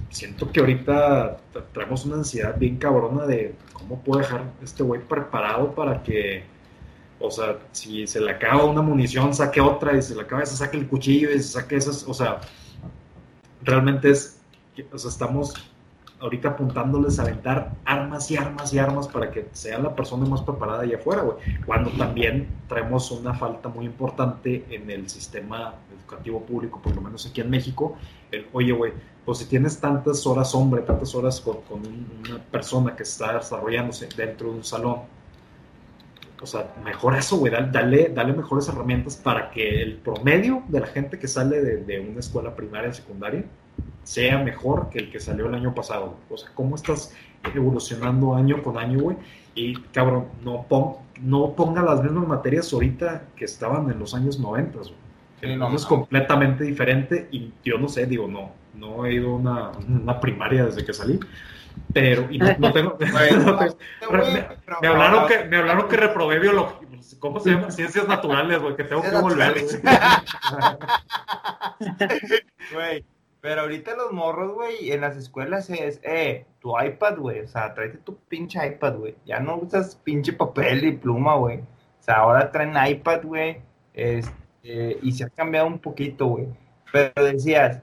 siento 0.10 0.52
que 0.52 0.60
ahorita 0.60 1.38
traemos 1.72 2.06
una 2.06 2.18
ansiedad 2.18 2.58
bien 2.58 2.76
cabrona 2.76 3.26
de 3.26 3.56
cómo 3.72 4.02
puedo 4.02 4.20
dejar 4.20 4.52
este 4.62 4.84
güey 4.84 5.00
preparado 5.00 5.74
para 5.74 6.04
que 6.04 6.44
o 7.20 7.30
sea, 7.30 7.58
si 7.72 8.08
se 8.08 8.22
le 8.22 8.32
acaba 8.32 8.64
una 8.66 8.82
munición, 8.82 9.34
saque 9.34 9.62
otra, 9.62 9.98
y 9.98 10.02
se 10.02 10.16
le 10.16 10.22
acaba 10.22 10.44
esa, 10.44 10.56
saque 10.56 10.78
el 10.78 10.88
cuchillo 10.88 11.30
y 11.32 11.38
se 11.38 11.60
saque 11.60 11.76
esas, 11.76 12.08
o 12.08 12.14
sea, 12.14 12.40
realmente 13.62 14.12
es, 14.12 14.40
o 14.92 14.98
sea, 14.98 15.10
estamos 15.10 15.54
ahorita 16.20 16.50
apuntándoles 16.50 17.20
a 17.20 17.24
aventar 17.24 17.72
armas 17.86 18.30
y 18.30 18.38
armas 18.38 18.74
y 18.74 18.80
armas 18.80 19.08
para 19.08 19.32
que 19.32 19.48
sea 19.54 19.80
la 19.80 19.96
persona 19.96 20.26
más 20.26 20.42
preparada 20.42 20.82
allá 20.82 20.98
afuera, 20.98 21.22
güey. 21.22 21.38
Cuando 21.66 21.90
también 21.92 22.48
traemos 22.68 23.10
una 23.12 23.34
falta 23.34 23.70
muy 23.70 23.86
importante 23.86 24.66
en 24.70 24.90
el 24.90 25.10
sistema 25.10 25.76
educativo 25.98 26.42
público, 26.42 26.82
por 26.82 26.94
lo 26.96 27.02
menos 27.02 27.26
aquí 27.26 27.42
en 27.42 27.50
México, 27.50 27.98
el, 28.32 28.48
oye, 28.54 28.74
güey, 28.74 28.94
pues 29.26 29.40
si 29.40 29.46
tienes 29.46 29.80
tantas 29.80 30.26
horas 30.28 30.54
hombre, 30.56 30.82
tantas 30.82 31.16
horas 31.16 31.40
con, 31.40 31.62
con 31.62 31.82
una 31.86 32.44
persona 32.52 32.96
que 32.96 33.04
está 33.04 33.38
desarrollándose 33.38 34.10
dentro 34.16 34.52
de 34.52 34.58
un 34.58 34.64
salón, 34.64 35.02
o 36.42 36.46
sea, 36.46 36.74
mejor 36.84 37.16
eso, 37.16 37.38
güey, 37.38 37.52
dale, 37.52 38.10
dale 38.10 38.34
mejores 38.34 38.68
herramientas 38.70 39.18
para 39.18 39.52
que 39.52 39.82
el 39.82 39.98
promedio 39.98 40.64
de 40.68 40.80
la 40.80 40.88
gente 40.88 41.20
que 41.20 41.28
sale 41.28 41.62
de, 41.62 42.00
una 42.00 42.20
escuela 42.20 42.56
primaria 42.56 42.90
y 42.90 42.94
secundaria 42.94 43.44
sea 44.04 44.40
mejor 44.40 44.90
que 44.90 45.00
el 45.00 45.12
que 45.12 45.20
salió 45.20 45.48
el 45.48 45.56
año 45.56 45.76
pasado. 45.76 46.16
O 46.30 46.38
sea, 46.38 46.50
¿cómo 46.56 46.76
estás 46.76 47.14
evolucionando 47.54 48.36
año 48.36 48.64
con 48.64 48.78
año, 48.78 49.00
güey? 49.00 49.18
Y, 49.54 49.76
cabrón, 49.92 50.28
no, 50.44 50.66
no 51.22 51.56
ponga 51.56 51.82
las 51.82 52.02
mismas 52.02 52.28
materias 52.28 52.72
ahorita 52.72 53.26
que 53.36 53.46
estaban 53.46 53.90
en 53.92 54.00
los 54.00 54.14
años 54.14 54.40
90, 54.40 54.80
güey. 54.80 55.76
es 55.76 55.86
completamente 55.86 56.64
diferente 56.64 57.28
y 57.32 57.52
yo 57.64 57.78
no 57.78 57.90
sé, 57.90 58.06
digo, 58.06 58.28
no, 58.28 58.52
no 58.76 59.06
he 59.06 59.14
ido 59.14 59.32
a 59.32 59.36
una, 59.36 59.72
una 59.88 60.20
primaria 60.20 60.66
desde 60.66 60.86
que 60.86 60.94
salí, 60.94 61.20
pero 61.94 62.28
y 62.30 62.38
no, 62.38 62.72
tengo, 62.72 62.98
me, 64.82 64.88
hablaron 64.88 65.28
que 65.28 65.44
me 65.46 65.58
hablaron 65.58 65.88
que 65.88 65.98
reprobé 65.98 66.40
biología 66.40 66.88
¿cómo 67.20 67.40
se 67.40 67.52
llama? 67.52 67.72
ciencias 67.72 68.08
naturales 68.08 68.62
güey 68.62 68.76
que 68.76 68.84
tengo 68.84 69.02
que 69.02 69.10
volver. 69.10 69.56
güey 72.74 73.06
pero 73.42 73.62
ahorita 73.62 73.96
los 73.96 74.12
morros 74.12 74.54
güey 74.54 74.92
en 74.92 75.02
las 75.02 75.16
escuelas 75.16 75.70
es 75.70 76.00
eh 76.04 76.46
tu 76.60 76.80
iPad 76.80 77.18
güey 77.18 77.42
o 77.42 77.48
sea 77.48 77.74
tráete 77.74 78.00
tu 78.00 78.18
pinche 78.18 78.66
iPad 78.66 78.98
güey. 78.98 79.16
Ya 79.26 79.40
no 79.40 79.58
usas 79.58 79.96
pinche 79.96 80.34
papel 80.34 80.84
y 80.84 80.92
pluma 80.94 81.36
güey. 81.36 81.60
O 81.60 82.02
sea 82.04 82.18
ahora 82.18 82.52
traen 82.52 82.74
iPad 82.76 83.24
güey 83.24 83.62
este, 83.94 85.00
y 85.02 85.12
se 85.14 85.24
ha 85.24 85.30
cambiado 85.30 85.68
un 85.68 85.80
poquito 85.80 86.28
güey. 86.28 86.48
Pero 86.92 87.24
decías 87.24 87.82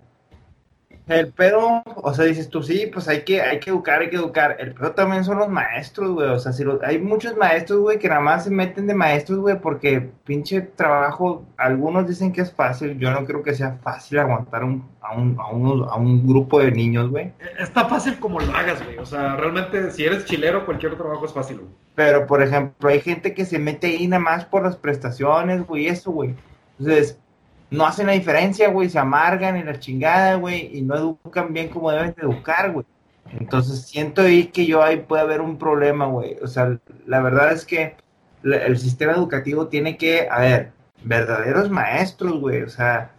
el 1.08 1.32
pedo, 1.32 1.82
o 1.84 2.14
sea, 2.14 2.24
dices 2.24 2.48
tú, 2.48 2.62
sí, 2.62 2.90
pues 2.92 3.06
hay 3.06 3.22
que, 3.22 3.40
hay 3.40 3.60
que 3.60 3.70
educar, 3.70 4.00
hay 4.00 4.10
que 4.10 4.16
educar. 4.16 4.56
El 4.58 4.74
pedo 4.74 4.90
también 4.90 5.24
son 5.24 5.38
los 5.38 5.48
maestros, 5.48 6.10
güey. 6.10 6.28
O 6.28 6.38
sea, 6.38 6.52
si 6.52 6.64
hay 6.82 6.98
muchos 6.98 7.36
maestros, 7.36 7.78
güey, 7.78 7.98
que 7.98 8.08
nada 8.08 8.20
más 8.20 8.44
se 8.44 8.50
meten 8.50 8.88
de 8.88 8.94
maestros, 8.94 9.38
güey, 9.38 9.60
porque 9.60 10.10
pinche 10.24 10.62
trabajo, 10.62 11.44
algunos 11.56 12.08
dicen 12.08 12.32
que 12.32 12.40
es 12.40 12.52
fácil. 12.52 12.98
Yo 12.98 13.12
no 13.12 13.24
creo 13.24 13.42
que 13.44 13.54
sea 13.54 13.78
fácil 13.82 14.18
aguantar 14.18 14.64
un, 14.64 14.84
a, 15.00 15.14
un, 15.14 15.36
a, 15.38 15.48
unos, 15.48 15.92
a 15.92 15.94
un 15.94 16.26
grupo 16.26 16.58
de 16.58 16.72
niños, 16.72 17.08
güey. 17.08 17.32
Está 17.56 17.84
fácil 17.84 18.18
como 18.18 18.40
lo 18.40 18.52
hagas, 18.52 18.84
güey. 18.84 18.98
O 18.98 19.06
sea, 19.06 19.36
realmente, 19.36 19.92
si 19.92 20.04
eres 20.04 20.24
chilero, 20.24 20.66
cualquier 20.66 20.96
trabajo 20.96 21.24
es 21.24 21.32
fácil, 21.32 21.58
güey. 21.58 21.70
Pero, 21.94 22.26
por 22.26 22.42
ejemplo, 22.42 22.88
hay 22.88 23.00
gente 23.00 23.32
que 23.32 23.44
se 23.44 23.60
mete 23.60 23.86
ahí 23.86 24.08
nada 24.08 24.22
más 24.22 24.44
por 24.44 24.64
las 24.64 24.76
prestaciones, 24.76 25.64
güey, 25.66 25.86
eso, 25.86 26.10
güey. 26.10 26.34
Entonces, 26.78 27.20
no 27.70 27.86
hacen 27.86 28.06
la 28.06 28.12
diferencia, 28.12 28.68
güey, 28.70 28.88
se 28.88 28.98
amargan 28.98 29.56
en 29.56 29.66
la 29.66 29.78
chingada, 29.78 30.36
güey, 30.36 30.76
y 30.76 30.82
no 30.82 30.94
educan 30.96 31.52
bien 31.52 31.68
como 31.68 31.90
deben 31.90 32.14
de 32.14 32.22
educar, 32.22 32.72
güey. 32.72 32.86
Entonces 33.32 33.82
siento 33.82 34.22
ahí 34.22 34.46
que 34.46 34.66
yo 34.66 34.82
ahí 34.82 34.98
puede 34.98 35.22
haber 35.22 35.40
un 35.40 35.58
problema, 35.58 36.06
güey. 36.06 36.36
O 36.42 36.46
sea, 36.46 36.78
la 37.06 37.20
verdad 37.20 37.52
es 37.52 37.64
que 37.64 37.96
el 38.44 38.78
sistema 38.78 39.12
educativo 39.12 39.66
tiene 39.66 39.96
que, 39.96 40.28
a 40.30 40.40
ver, 40.40 40.72
verdaderos 41.02 41.70
maestros, 41.70 42.40
güey. 42.40 42.62
O 42.62 42.68
sea, 42.68 43.10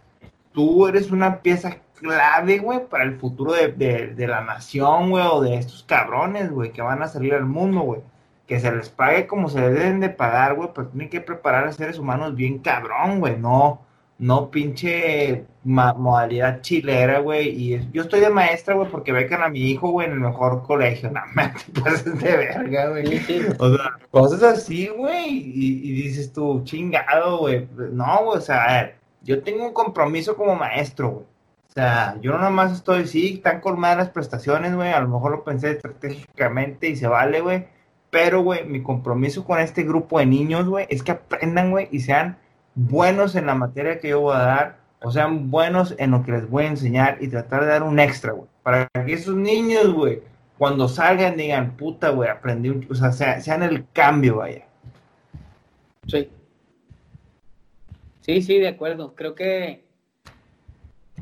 tú 0.52 0.86
eres 0.88 1.10
una 1.10 1.40
pieza 1.40 1.76
clave, 2.00 2.58
güey, 2.58 2.86
para 2.88 3.04
el 3.04 3.18
futuro 3.18 3.52
de, 3.52 3.68
de 3.68 4.26
la 4.26 4.40
nación, 4.40 5.10
güey, 5.10 5.24
o 5.30 5.42
de 5.42 5.56
estos 5.56 5.82
cabrones, 5.84 6.50
güey, 6.50 6.72
que 6.72 6.80
van 6.80 7.02
a 7.02 7.08
salir 7.08 7.34
al 7.34 7.44
mundo, 7.44 7.80
güey. 7.80 8.00
Que 8.46 8.60
se 8.60 8.72
les 8.72 8.88
pague 8.88 9.26
como 9.26 9.50
se 9.50 9.60
deben 9.60 10.00
de 10.00 10.08
pagar, 10.08 10.54
güey, 10.54 10.70
pues 10.74 10.90
tienen 10.90 11.10
que 11.10 11.20
preparar 11.20 11.66
a 11.66 11.72
seres 11.72 11.98
humanos 11.98 12.34
bien 12.34 12.60
cabrón, 12.60 13.20
güey, 13.20 13.36
no 13.36 13.82
no 14.18 14.50
pinche 14.50 15.46
modalidad 15.64 16.60
chilera, 16.60 17.20
güey. 17.20 17.48
Y 17.48 17.90
yo 17.92 18.02
estoy 18.02 18.20
de 18.20 18.30
maestra, 18.30 18.74
güey, 18.74 18.90
porque 18.90 19.12
becan 19.12 19.42
a 19.42 19.48
mi 19.48 19.60
hijo, 19.70 19.90
güey, 19.90 20.08
en 20.08 20.14
el 20.14 20.20
mejor 20.20 20.62
colegio. 20.64 21.10
No, 21.18 21.20
me 21.34 21.52
pases 21.80 22.18
de 22.18 22.36
verga, 22.36 22.88
güey. 22.90 23.20
O 23.58 23.76
sea, 23.76 23.98
cosas 24.10 24.42
así, 24.42 24.88
güey. 24.88 25.28
Y, 25.28 25.92
dices 26.02 26.32
tú, 26.32 26.62
chingado, 26.64 27.38
güey. 27.38 27.68
No, 27.92 28.24
güey, 28.24 28.38
o 28.38 28.40
sea, 28.40 28.64
a 28.64 28.82
ver, 28.82 28.96
yo 29.22 29.42
tengo 29.42 29.66
un 29.66 29.72
compromiso 29.72 30.36
como 30.36 30.54
maestro, 30.54 31.10
güey. 31.10 31.26
O 31.68 31.72
sea, 31.72 32.16
yo 32.20 32.32
no 32.32 32.38
nomás 32.38 32.72
estoy, 32.72 33.06
sí, 33.06 33.34
están 33.34 33.60
colmadas 33.60 33.98
las 33.98 34.08
prestaciones, 34.08 34.74
güey. 34.74 34.90
A 34.92 35.00
lo 35.00 35.08
mejor 35.08 35.30
lo 35.30 35.44
pensé 35.44 35.70
estratégicamente 35.72 36.88
y 36.88 36.96
se 36.96 37.06
vale, 37.06 37.40
güey. 37.40 37.66
Pero, 38.10 38.42
güey, 38.42 38.64
mi 38.64 38.82
compromiso 38.82 39.44
con 39.44 39.60
este 39.60 39.84
grupo 39.84 40.18
de 40.18 40.26
niños, 40.26 40.66
güey, 40.66 40.86
es 40.88 41.02
que 41.02 41.12
aprendan, 41.12 41.70
güey, 41.70 41.88
y 41.92 42.00
sean 42.00 42.38
buenos 42.78 43.34
en 43.34 43.46
la 43.46 43.54
materia 43.54 43.98
que 43.98 44.10
yo 44.10 44.20
voy 44.20 44.36
a 44.36 44.40
dar, 44.40 44.76
o 45.00 45.10
sean 45.10 45.50
buenos 45.50 45.94
en 45.98 46.12
lo 46.12 46.22
que 46.22 46.32
les 46.32 46.48
voy 46.48 46.64
a 46.64 46.68
enseñar 46.68 47.18
y 47.20 47.28
tratar 47.28 47.62
de 47.62 47.66
dar 47.68 47.82
un 47.82 47.98
extra, 47.98 48.32
güey. 48.32 48.48
Para 48.62 48.88
que 49.04 49.12
esos 49.12 49.36
niños, 49.36 49.92
güey, 49.92 50.22
cuando 50.56 50.88
salgan 50.88 51.36
digan, 51.36 51.76
puta, 51.76 52.10
güey, 52.10 52.28
aprendí 52.30 52.68
un... 52.68 52.86
O 52.90 52.94
sea, 52.94 53.12
sean 53.12 53.62
el 53.62 53.86
cambio, 53.92 54.36
vaya. 54.36 54.64
Sí. 56.06 56.28
Sí, 58.20 58.42
sí, 58.42 58.58
de 58.58 58.68
acuerdo. 58.68 59.14
Creo 59.14 59.34
que 59.34 59.84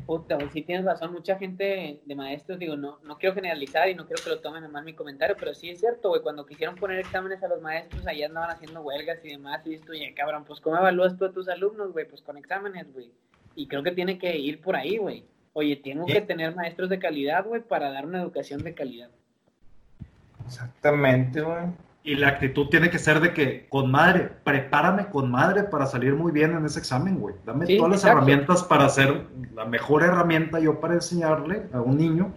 Puta, 0.07 0.37
sí 0.53 0.61
tienes 0.61 0.85
razón, 0.85 1.11
mucha 1.11 1.37
gente 1.37 1.99
de 2.05 2.15
maestros, 2.15 2.57
digo, 2.57 2.77
no, 2.77 2.97
no 3.03 3.17
quiero 3.17 3.35
generalizar 3.35 3.89
y 3.89 3.93
no 3.93 4.07
quiero 4.07 4.23
que 4.23 4.29
lo 4.29 4.39
tomen 4.39 4.63
a 4.63 4.69
mal 4.69 4.85
mi 4.85 4.93
comentario, 4.93 5.35
pero 5.37 5.53
sí 5.53 5.69
es 5.69 5.81
cierto, 5.81 6.07
güey, 6.07 6.21
cuando 6.21 6.45
quisieron 6.45 6.75
poner 6.75 6.99
exámenes 6.99 7.43
a 7.43 7.49
los 7.49 7.61
maestros, 7.61 8.07
allá 8.07 8.27
andaban 8.27 8.51
haciendo 8.51 8.79
huelgas 8.79 9.19
y 9.25 9.31
demás, 9.31 9.67
y 9.67 9.73
esto, 9.73 9.93
y 9.93 10.13
cabrón, 10.13 10.45
pues 10.45 10.61
¿cómo 10.61 10.77
evalúas 10.77 11.17
tú 11.17 11.25
a 11.25 11.33
tus 11.33 11.49
alumnos, 11.49 11.91
güey? 11.91 12.07
Pues 12.07 12.21
con 12.21 12.37
exámenes, 12.37 12.93
güey. 12.93 13.11
Y 13.55 13.67
creo 13.67 13.83
que 13.83 13.91
tiene 13.91 14.17
que 14.17 14.37
ir 14.37 14.61
por 14.61 14.77
ahí, 14.77 14.95
güey. 14.95 15.25
Oye, 15.51 15.75
tengo 15.75 16.05
que 16.05 16.21
tener 16.21 16.55
maestros 16.55 16.89
de 16.89 16.99
calidad, 16.99 17.45
güey, 17.45 17.61
para 17.61 17.91
dar 17.91 18.05
una 18.05 18.21
educación 18.21 18.63
de 18.63 18.73
calidad. 18.73 19.09
Exactamente, 20.45 21.41
güey. 21.41 21.65
Y 22.07 22.15
la 22.15 22.29
actitud 22.29 22.67
tiene 22.67 22.89
que 22.89 22.99
ser 22.99 23.19
de 23.19 23.33
que, 23.33 23.67
con 23.67 23.91
madre, 23.91 24.31
prepárame 24.45 25.07
con 25.07 25.29
madre 25.29 25.63
para 25.63 25.85
salir 25.85 26.15
muy 26.15 26.31
bien 26.31 26.55
en 26.55 26.65
ese 26.65 26.79
examen, 26.79 27.19
güey. 27.19 27.35
Dame 27.45 27.65
todas 27.75 27.91
las 27.91 28.05
herramientas 28.05 28.63
para 28.63 28.85
hacer 28.85 29.25
la 29.53 29.65
mejor 29.65 30.03
herramienta 30.03 30.57
yo 30.61 30.79
para 30.79 30.93
enseñarle 30.93 31.63
a 31.73 31.81
un 31.81 31.97
niño. 31.97 32.31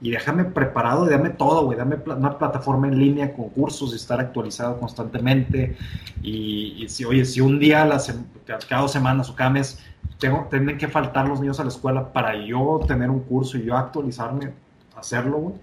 Y 0.00 0.10
déjame 0.10 0.44
preparado 0.44 1.04
y 1.06 1.10
dame 1.10 1.28
todo, 1.28 1.66
güey. 1.66 1.76
Dame 1.76 1.96
una 2.06 2.38
plataforma 2.38 2.88
en 2.88 2.98
línea 2.98 3.34
con 3.34 3.50
cursos 3.50 3.92
y 3.92 3.96
estar 3.96 4.20
actualizado 4.20 4.80
constantemente. 4.80 5.76
Y, 6.22 6.86
si, 6.88 7.04
oye, 7.04 7.26
si 7.26 7.42
un 7.42 7.58
día, 7.58 7.84
las, 7.84 8.18
cada 8.46 8.80
dos 8.80 8.92
semanas 8.92 9.28
o 9.28 9.36
cada 9.36 9.50
mes, 9.50 9.84
tengo, 10.18 10.48
tienen 10.48 10.78
que 10.78 10.88
faltar 10.88 11.28
los 11.28 11.40
niños 11.40 11.60
a 11.60 11.64
la 11.64 11.68
escuela 11.68 12.10
para 12.10 12.42
yo 12.42 12.80
tener 12.88 13.10
un 13.10 13.20
curso 13.20 13.58
y 13.58 13.64
yo 13.64 13.76
actualizarme, 13.76 14.54
hacerlo, 14.96 15.36
güey. 15.36 15.56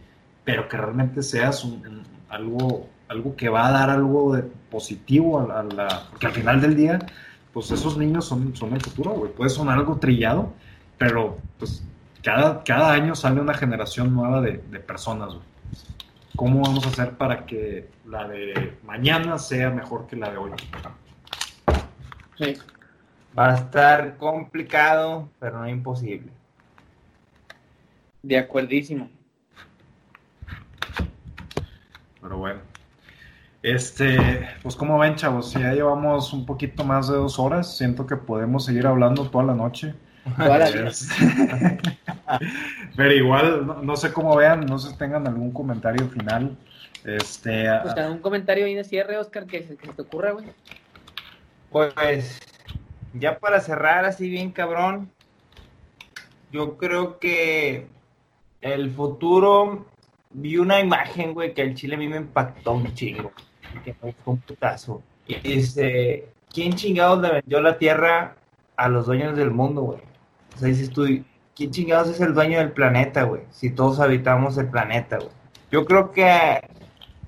Pero 0.43 0.69
que 0.69 0.77
realmente 0.77 1.23
seas 1.23 1.63
un, 1.63 2.03
algo 2.29 2.85
algo 3.07 3.35
que 3.35 3.49
va 3.49 3.67
a 3.67 3.71
dar 3.71 3.89
algo 3.89 4.35
de 4.35 4.43
positivo 4.43 5.39
a, 5.39 5.63
la... 5.63 6.07
Porque 6.09 6.27
al 6.27 6.34
final 6.34 6.61
del 6.61 6.75
día, 6.75 6.99
pues 7.53 7.71
esos 7.71 7.97
niños 7.97 8.25
son, 8.25 8.55
son 8.55 8.73
el 8.73 8.81
futuro, 8.81 9.11
güey. 9.11 9.31
Puede 9.31 9.49
sonar 9.49 9.77
algo 9.77 9.97
trillado, 9.97 10.53
pero 10.97 11.38
pues 11.57 11.84
cada, 12.23 12.63
cada 12.63 12.91
año 12.91 13.15
sale 13.15 13.39
una 13.41 13.53
generación 13.53 14.13
nueva 14.13 14.41
de, 14.41 14.57
personas, 14.79 15.29
güey. 15.34 15.45
¿Cómo 16.35 16.61
vamos 16.61 16.85
a 16.85 16.89
hacer 16.89 17.17
para 17.17 17.45
que 17.45 17.89
la 18.05 18.27
de 18.27 18.77
mañana 18.84 19.39
sea 19.39 19.71
mejor 19.71 20.05
que 20.07 20.15
la 20.15 20.29
de 20.29 20.38
hoy? 20.38 20.51
Sí. 22.38 22.53
Va 23.38 23.53
a 23.53 23.55
estar 23.55 24.17
complicado, 24.17 25.29
pero 25.39 25.59
no 25.59 25.67
imposible. 25.67 26.31
De 28.21 28.38
acuerdísimo. 28.38 29.09
Pero 32.21 32.38
bueno. 32.38 32.59
Este, 33.63 34.47
pues 34.61 34.75
como 34.75 34.99
ven, 34.99 35.15
chavos, 35.15 35.53
ya 35.53 35.73
llevamos 35.73 36.31
un 36.31 36.45
poquito 36.45 36.84
más 36.84 37.07
de 37.07 37.15
dos 37.15 37.39
horas. 37.39 37.75
Siento 37.75 38.05
que 38.05 38.15
podemos 38.15 38.65
seguir 38.65 38.85
hablando 38.85 39.29
toda 39.29 39.45
la 39.45 39.55
noche. 39.55 39.95
Pero 42.95 43.13
igual, 43.13 43.85
no, 43.85 43.95
sé 43.95 44.11
cómo 44.13 44.35
vean, 44.35 44.65
no 44.65 44.77
sé 44.77 44.91
si 44.91 44.97
tengan 44.97 45.25
algún 45.27 45.51
comentario 45.51 46.07
final. 46.09 46.57
Este, 47.03 47.67
pues 47.81 47.95
un 48.09 48.19
comentario 48.19 48.65
ahí 48.65 48.75
de 48.75 48.84
cierre, 48.84 49.17
Oscar, 49.17 49.45
que, 49.45 49.63
se 49.63 49.75
te 49.75 50.01
ocurra, 50.01 50.31
güey. 50.31 50.45
Pues, 51.71 52.39
ya 53.13 53.39
para 53.39 53.61
cerrar 53.61 54.03
así 54.05 54.29
bien 54.29 54.51
cabrón, 54.51 55.09
yo 56.51 56.77
creo 56.77 57.19
que 57.19 57.88
el 58.61 58.91
futuro 58.91 59.85
vi 60.31 60.57
una 60.57 60.79
imagen, 60.79 61.34
güey, 61.34 61.53
que 61.53 61.61
el 61.61 61.75
Chile 61.75 61.95
a 61.95 61.97
mí 61.97 62.07
me 62.07 62.17
impactó 62.17 62.73
un 62.73 62.93
chingo 62.93 63.31
que 63.84 63.94
fue 63.94 64.14
un 64.26 64.38
putazo. 64.38 65.02
Y 65.27 65.35
dice, 65.35 66.30
¿quién 66.53 66.73
chingados 66.73 67.22
le 67.22 67.31
vendió 67.31 67.61
la 67.61 67.77
tierra 67.77 68.35
a 68.76 68.88
los 68.88 69.06
dueños 69.06 69.35
del 69.35 69.52
mundo, 69.52 69.81
güey? 69.81 69.99
O 70.56 70.60
sea, 70.60 70.69
dices 70.69 70.89
tú, 70.89 71.06
¿quién 71.56 71.72
chingados 71.72 72.10
es 72.10 72.22
el 72.22 72.34
dueño 72.34 72.60
del 72.60 72.72
planeta, 72.72 73.23
güey? 73.23 73.41
Si 73.52 73.69
todos 73.69 73.99
habitamos 73.99 74.57
el 74.57 74.69
planeta, 74.69 75.18
güey. 75.18 75.30
Yo 75.72 75.85
creo 75.85 76.11
que 76.11 76.61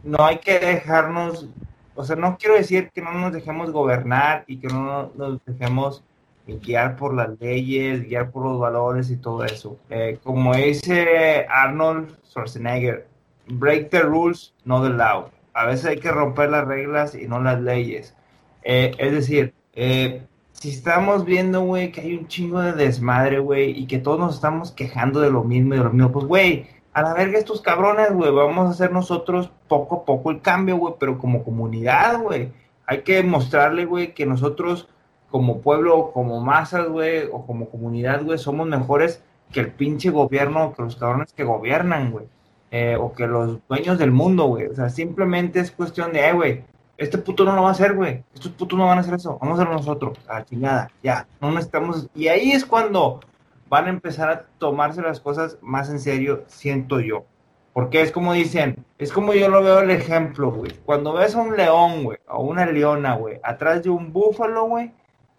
no 0.04 0.24
hay 0.24 0.38
que 0.38 0.60
dejarnos, 0.60 1.48
o 1.96 2.06
sea, 2.06 2.16
no 2.16 2.38
quiero 2.38 2.56
decir 2.56 2.90
que 2.94 3.02
no 3.02 3.12
nos 3.14 3.34
dejemos 3.34 3.72
gobernar 3.72 4.46
y 4.48 4.58
que 4.58 4.68
no 4.68 5.12
nos 5.16 5.44
dejemos 5.46 6.04
guiar 6.48 6.96
por 6.96 7.14
las 7.14 7.40
leyes, 7.40 8.08
guiar 8.08 8.32
por 8.32 8.46
los 8.46 8.60
valores 8.60 9.12
y 9.12 9.18
todo 9.18 9.44
eso. 9.44 9.78
Eh, 9.90 10.18
como 10.24 10.56
dice 10.56 11.46
Arnold 11.50 12.18
Schwarzenegger, 12.26 13.08
break 13.48 13.90
the 13.90 14.02
rules, 14.02 14.54
not 14.64 14.84
the 14.84 14.90
law 14.90 15.30
a 15.60 15.66
veces 15.66 15.88
hay 15.88 15.98
que 15.98 16.10
romper 16.10 16.50
las 16.50 16.66
reglas 16.66 17.16
y 17.16 17.28
no 17.28 17.42
las 17.42 17.60
leyes. 17.60 18.16
Eh, 18.64 18.92
es 18.98 19.12
decir, 19.12 19.54
eh, 19.74 20.26
si 20.54 20.70
estamos 20.70 21.26
viendo, 21.26 21.64
güey, 21.64 21.92
que 21.92 22.00
hay 22.00 22.16
un 22.16 22.30
chingo 22.30 22.62
de 22.62 22.72
desmadre, 22.72 23.40
güey, 23.40 23.78
y 23.78 23.86
que 23.86 24.00
todos 24.00 24.20
nos 24.20 24.36
estamos 24.36 24.72
quejando 24.72 25.20
de 25.20 25.30
lo 25.30 25.44
mismo 25.44 25.74
y 25.74 25.78
de 25.78 25.84
lo 25.84 25.90
mismo, 25.90 26.14
pues, 26.14 26.26
güey, 26.28 26.68
a 26.94 27.02
la 27.02 27.14
verga 27.14 27.38
estos 27.38 27.60
cabrones, 27.60 28.14
güey, 28.14 28.32
vamos 28.32 28.68
a 28.68 28.70
hacer 28.70 28.94
nosotros 28.94 29.52
poco 29.68 29.98
a 29.98 30.06
poco 30.06 30.32
el 30.32 30.42
cambio, 30.42 30.78
güey, 30.78 30.94
pero 30.98 31.18
como 31.18 31.44
comunidad, 31.44 32.22
güey, 32.22 32.54
hay 32.86 33.02
que 33.02 33.22
mostrarle, 33.22 33.84
güey, 33.84 34.14
que 34.14 34.26
nosotros 34.26 34.88
como 35.30 35.60
pueblo, 35.60 36.12
como 36.14 36.40
masas, 36.40 36.88
güey, 36.88 37.28
o 37.30 37.46
como 37.46 37.70
comunidad, 37.70 38.24
güey, 38.24 38.38
somos 38.38 38.66
mejores 38.66 39.22
que 39.52 39.60
el 39.60 39.74
pinche 39.74 40.10
gobierno, 40.10 40.74
que 40.74 40.84
los 40.84 40.96
cabrones 40.96 41.34
que 41.34 41.44
gobiernan, 41.44 42.12
güey. 42.12 42.28
Eh, 42.72 42.96
o 43.00 43.14
que 43.14 43.26
los 43.28 43.60
dueños 43.68 43.98
del 43.98 44.12
mundo, 44.12 44.46
güey. 44.46 44.68
O 44.68 44.76
sea, 44.76 44.90
simplemente 44.90 45.60
es 45.60 45.72
cuestión 45.72 46.14
de, 46.14 46.28
eh, 46.28 46.34
güey, 46.34 46.64
este 46.98 47.18
puto 47.18 47.46
no 47.46 47.56
lo 47.56 47.64
va 47.64 47.70
a 47.70 47.72
hacer, 47.72 47.96
güey. 47.96 48.24
Estos 48.34 48.52
putos 48.52 48.78
no 48.78 48.86
van 48.86 48.98
a 48.98 49.02
hacer 49.02 49.14
eso. 49.14 49.38
Vamos 49.42 49.58
a 49.58 49.62
hacerlo 49.62 49.80
nosotros. 49.80 50.18
A 50.28 50.44
chingada, 50.44 50.92
ya. 51.02 51.28
No 51.42 51.50
necesitamos. 51.52 52.08
Y 52.14 52.28
ahí 52.28 52.52
es 52.52 52.66
cuando 52.66 53.22
van 53.70 53.86
a 53.86 53.90
empezar 53.90 54.30
a 54.30 54.46
tomarse 54.58 55.02
las 55.02 55.20
cosas 55.20 55.58
más 55.62 55.90
en 55.90 56.00
serio, 56.00 56.44
siento 56.48 57.00
yo. 57.00 57.26
Porque 57.74 58.02
es 58.02 58.12
como 58.12 58.34
dicen, 58.34 58.84
es 58.98 59.14
como 59.14 59.34
yo 59.34 59.48
lo 59.48 59.64
veo 59.64 59.80
el 59.80 59.92
ejemplo, 59.92 60.52
güey. 60.52 60.74
Cuando 60.86 61.14
ves 61.14 61.36
a 61.36 61.42
un 61.42 61.56
león, 61.56 62.04
güey, 62.04 62.18
o 62.28 62.44
una 62.44 62.66
leona, 62.66 63.16
güey, 63.16 63.40
atrás 63.44 63.84
de 63.84 63.90
un 63.90 64.12
búfalo, 64.12 64.66
güey, 64.66 64.92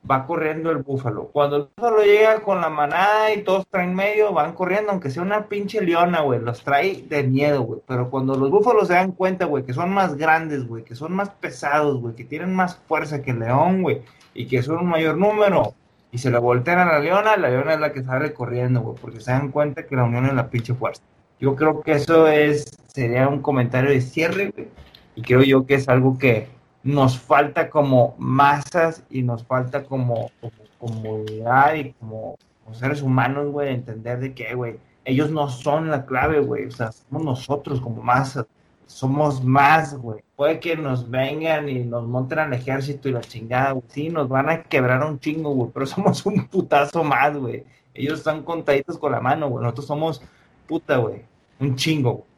va 0.09 0.27
corriendo 0.27 0.71
el 0.71 0.79
búfalo. 0.79 1.27
Cuando 1.27 1.57
el 1.57 1.69
búfalo 1.77 2.03
llega 2.03 2.41
con 2.41 2.61
la 2.61 2.69
manada 2.69 3.33
y 3.35 3.43
todos 3.43 3.67
traen 3.69 3.95
medio, 3.95 4.33
van 4.33 4.53
corriendo, 4.53 4.91
aunque 4.93 5.11
sea 5.11 5.23
una 5.23 5.47
pinche 5.47 5.81
leona, 5.81 6.21
güey, 6.21 6.41
los 6.41 6.63
trae 6.63 7.03
de 7.03 7.23
miedo, 7.23 7.63
güey. 7.63 7.81
Pero 7.87 8.11
cuando 8.11 8.37
los 8.37 8.51
búfalos 8.51 8.89
se 8.89 8.95
dan 8.95 9.13
cuenta, 9.13 9.45
güey, 9.45 9.65
que 9.65 9.75
son 9.75 9.93
más 9.93 10.17
grandes, 10.17 10.67
güey, 10.67 10.85
que 10.85 10.95
son 10.95 11.13
más 11.13 11.31
pesados, 11.31 12.01
güey, 12.01 12.15
que 12.15 12.25
tienen 12.25 12.55
más 12.55 12.77
fuerza 12.77 13.23
que 13.23 13.33
el 13.33 13.41
león, 13.41 13.83
güey, 13.83 14.03
y 14.35 14.47
que 14.47 14.63
son 14.63 14.79
un 14.79 14.89
mayor 14.89 15.17
número, 15.17 15.75
y 16.13 16.19
se 16.19 16.31
le 16.31 16.39
voltean 16.39 16.79
a 16.79 16.87
la 16.87 16.99
leona, 16.99 17.37
la 17.37 17.51
leona 17.51 17.75
es 17.75 17.81
la 17.81 17.93
que 17.93 18.03
sale 18.03 18.33
corriendo, 18.33 18.81
güey, 18.81 18.97
porque 19.01 19.21
se 19.21 19.33
dan 19.33 19.51
cuenta 19.51 19.87
que 19.87 19.97
la 19.97 20.05
unión 20.05 20.27
es 20.27 20.35
la 20.35 20.49
pinche 20.49 20.75
fuerza. 20.75 21.03
Yo 21.39 21.57
creo 21.57 21.83
que 21.83 21.93
eso 21.93 22.29
es, 22.29 22.65
sería 22.89 23.29
un 23.29 23.41
comentario 23.41 23.91
de 23.91 24.01
cierre, 24.01 24.51
güey, 24.51 24.69
y 25.15 25.23
creo 25.23 25.43
yo 25.43 25.67
que 25.67 25.75
es 25.75 25.89
algo 25.89 26.19
que 26.19 26.49
nos 26.83 27.19
falta 27.19 27.71
como 27.71 28.15
masas 28.19 29.05
y 29.11 29.23
nos 29.23 29.45
falta 29.45 29.85
como, 29.85 30.31
comunidad 30.79 31.75
y 31.75 31.93
como, 31.93 32.39
seres 32.73 33.03
humanos, 33.03 33.51
güey, 33.51 33.75
entender 33.75 34.21
de 34.21 34.35
que, 34.35 34.55
güey, 34.55 34.79
ellos 35.05 35.31
no 35.31 35.49
son 35.49 35.91
la 35.91 36.07
clave, 36.07 36.41
güey, 36.41 36.67
o 36.67 36.71
sea, 36.71 36.93
somos 36.93 37.25
nosotros 37.25 37.81
como 37.81 38.03
masas, 38.03 38.47
somos 38.87 39.43
más, 39.45 39.95
güey. 39.97 40.21
Puede 40.37 40.61
que 40.61 40.77
nos 40.77 41.09
vengan 41.09 41.69
y 41.69 41.85
nos 41.85 42.07
monten 42.07 42.41
al 42.41 42.53
ejército 42.53 43.09
y 43.09 43.13
la 43.13 43.21
chingada, 43.21 43.73
güey. 43.73 43.85
Sí, 43.89 44.09
nos 44.09 44.29
van 44.29 44.49
a 44.49 44.63
quebrar 44.63 45.05
un 45.05 45.19
chingo, 45.19 45.51
güey, 45.51 45.71
pero 45.73 45.87
somos 45.87 46.25
un 46.27 46.47
putazo 46.47 47.05
más, 47.05 47.37
güey. 47.37 47.65
Ellos 47.95 48.19
están 48.19 48.43
contaditos 48.43 48.99
con 48.99 49.13
la 49.13 49.21
mano, 49.21 49.49
güey. 49.49 49.63
Nosotros 49.63 49.87
somos 49.87 50.23
puta, 50.67 50.97
güey. 50.97 51.23
Un 51.59 51.77
chingo, 51.77 52.13
güey. 52.13 52.30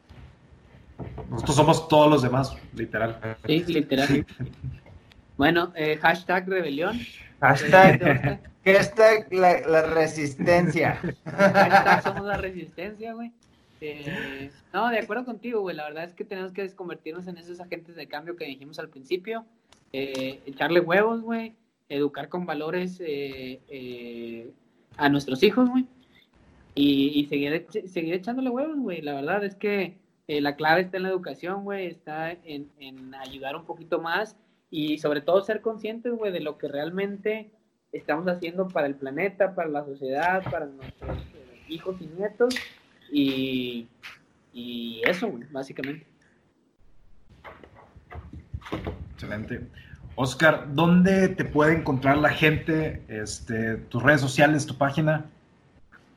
Nosotros 1.29 1.55
somos 1.55 1.87
todos 1.87 2.09
los 2.09 2.21
demás, 2.21 2.55
literal. 2.73 3.37
Sí, 3.45 3.63
literal. 3.67 4.25
Bueno, 5.37 5.73
eh, 5.75 5.97
hashtag 5.97 6.47
rebelión. 6.47 6.99
Hashtag, 7.39 8.39
hashtag 8.65 9.33
la, 9.33 9.59
la 9.67 9.81
resistencia. 9.81 10.99
hashtag 11.25 12.03
somos 12.03 12.25
la 12.25 12.37
resistencia, 12.37 13.13
güey. 13.13 13.31
Eh, 13.81 14.49
no, 14.71 14.89
de 14.89 14.99
acuerdo 14.99 15.25
contigo, 15.25 15.59
güey. 15.61 15.75
La 15.75 15.83
verdad 15.83 16.05
es 16.05 16.13
que 16.13 16.23
tenemos 16.23 16.53
que 16.53 16.69
convertirnos 16.73 17.27
en 17.27 17.37
esos 17.37 17.59
agentes 17.59 17.95
de 17.95 18.07
cambio 18.07 18.37
que 18.37 18.45
dijimos 18.45 18.79
al 18.79 18.89
principio. 18.89 19.45
Eh, 19.91 20.39
echarle 20.45 20.79
huevos, 20.79 21.21
güey. 21.21 21.53
Educar 21.89 22.29
con 22.29 22.45
valores 22.45 23.01
eh, 23.05 24.49
a 24.95 25.09
nuestros 25.09 25.43
hijos, 25.43 25.69
güey. 25.69 25.85
Y, 26.75 27.25
seguir, 27.29 27.67
seguir 27.87 28.13
echándole 28.13 28.49
huevos, 28.49 28.79
güey. 28.79 29.01
La 29.01 29.15
verdad 29.15 29.43
es 29.43 29.55
que 29.55 29.97
la 30.27 30.55
clave 30.55 30.81
está 30.81 30.97
en 30.97 31.03
la 31.03 31.09
educación, 31.09 31.63
güey. 31.63 31.87
Está 31.87 32.31
en, 32.31 32.69
en 32.79 33.13
ayudar 33.15 33.55
un 33.55 33.65
poquito 33.65 33.99
más 34.01 34.37
y 34.69 34.97
sobre 34.97 35.21
todo 35.21 35.43
ser 35.43 35.61
conscientes, 35.61 36.13
güey, 36.13 36.31
de 36.31 36.39
lo 36.39 36.57
que 36.57 36.67
realmente 36.67 37.51
estamos 37.91 38.27
haciendo 38.27 38.67
para 38.67 38.87
el 38.87 38.95
planeta, 38.95 39.53
para 39.53 39.69
la 39.69 39.85
sociedad, 39.85 40.43
para 40.49 40.65
nuestros 40.65 41.17
hijos 41.69 41.95
y 42.01 42.07
nietos 42.07 42.55
y, 43.11 45.01
eso, 45.05 45.31
básicamente. 45.51 46.05
Excelente. 49.13 49.67
Oscar, 50.15 50.73
¿dónde 50.73 51.29
te 51.29 51.45
puede 51.45 51.75
encontrar 51.77 52.17
la 52.17 52.29
gente? 52.29 53.03
Este, 53.07 53.77
tus 53.77 54.01
redes 54.01 54.21
sociales, 54.21 54.65
tu 54.65 54.77
página. 54.77 55.29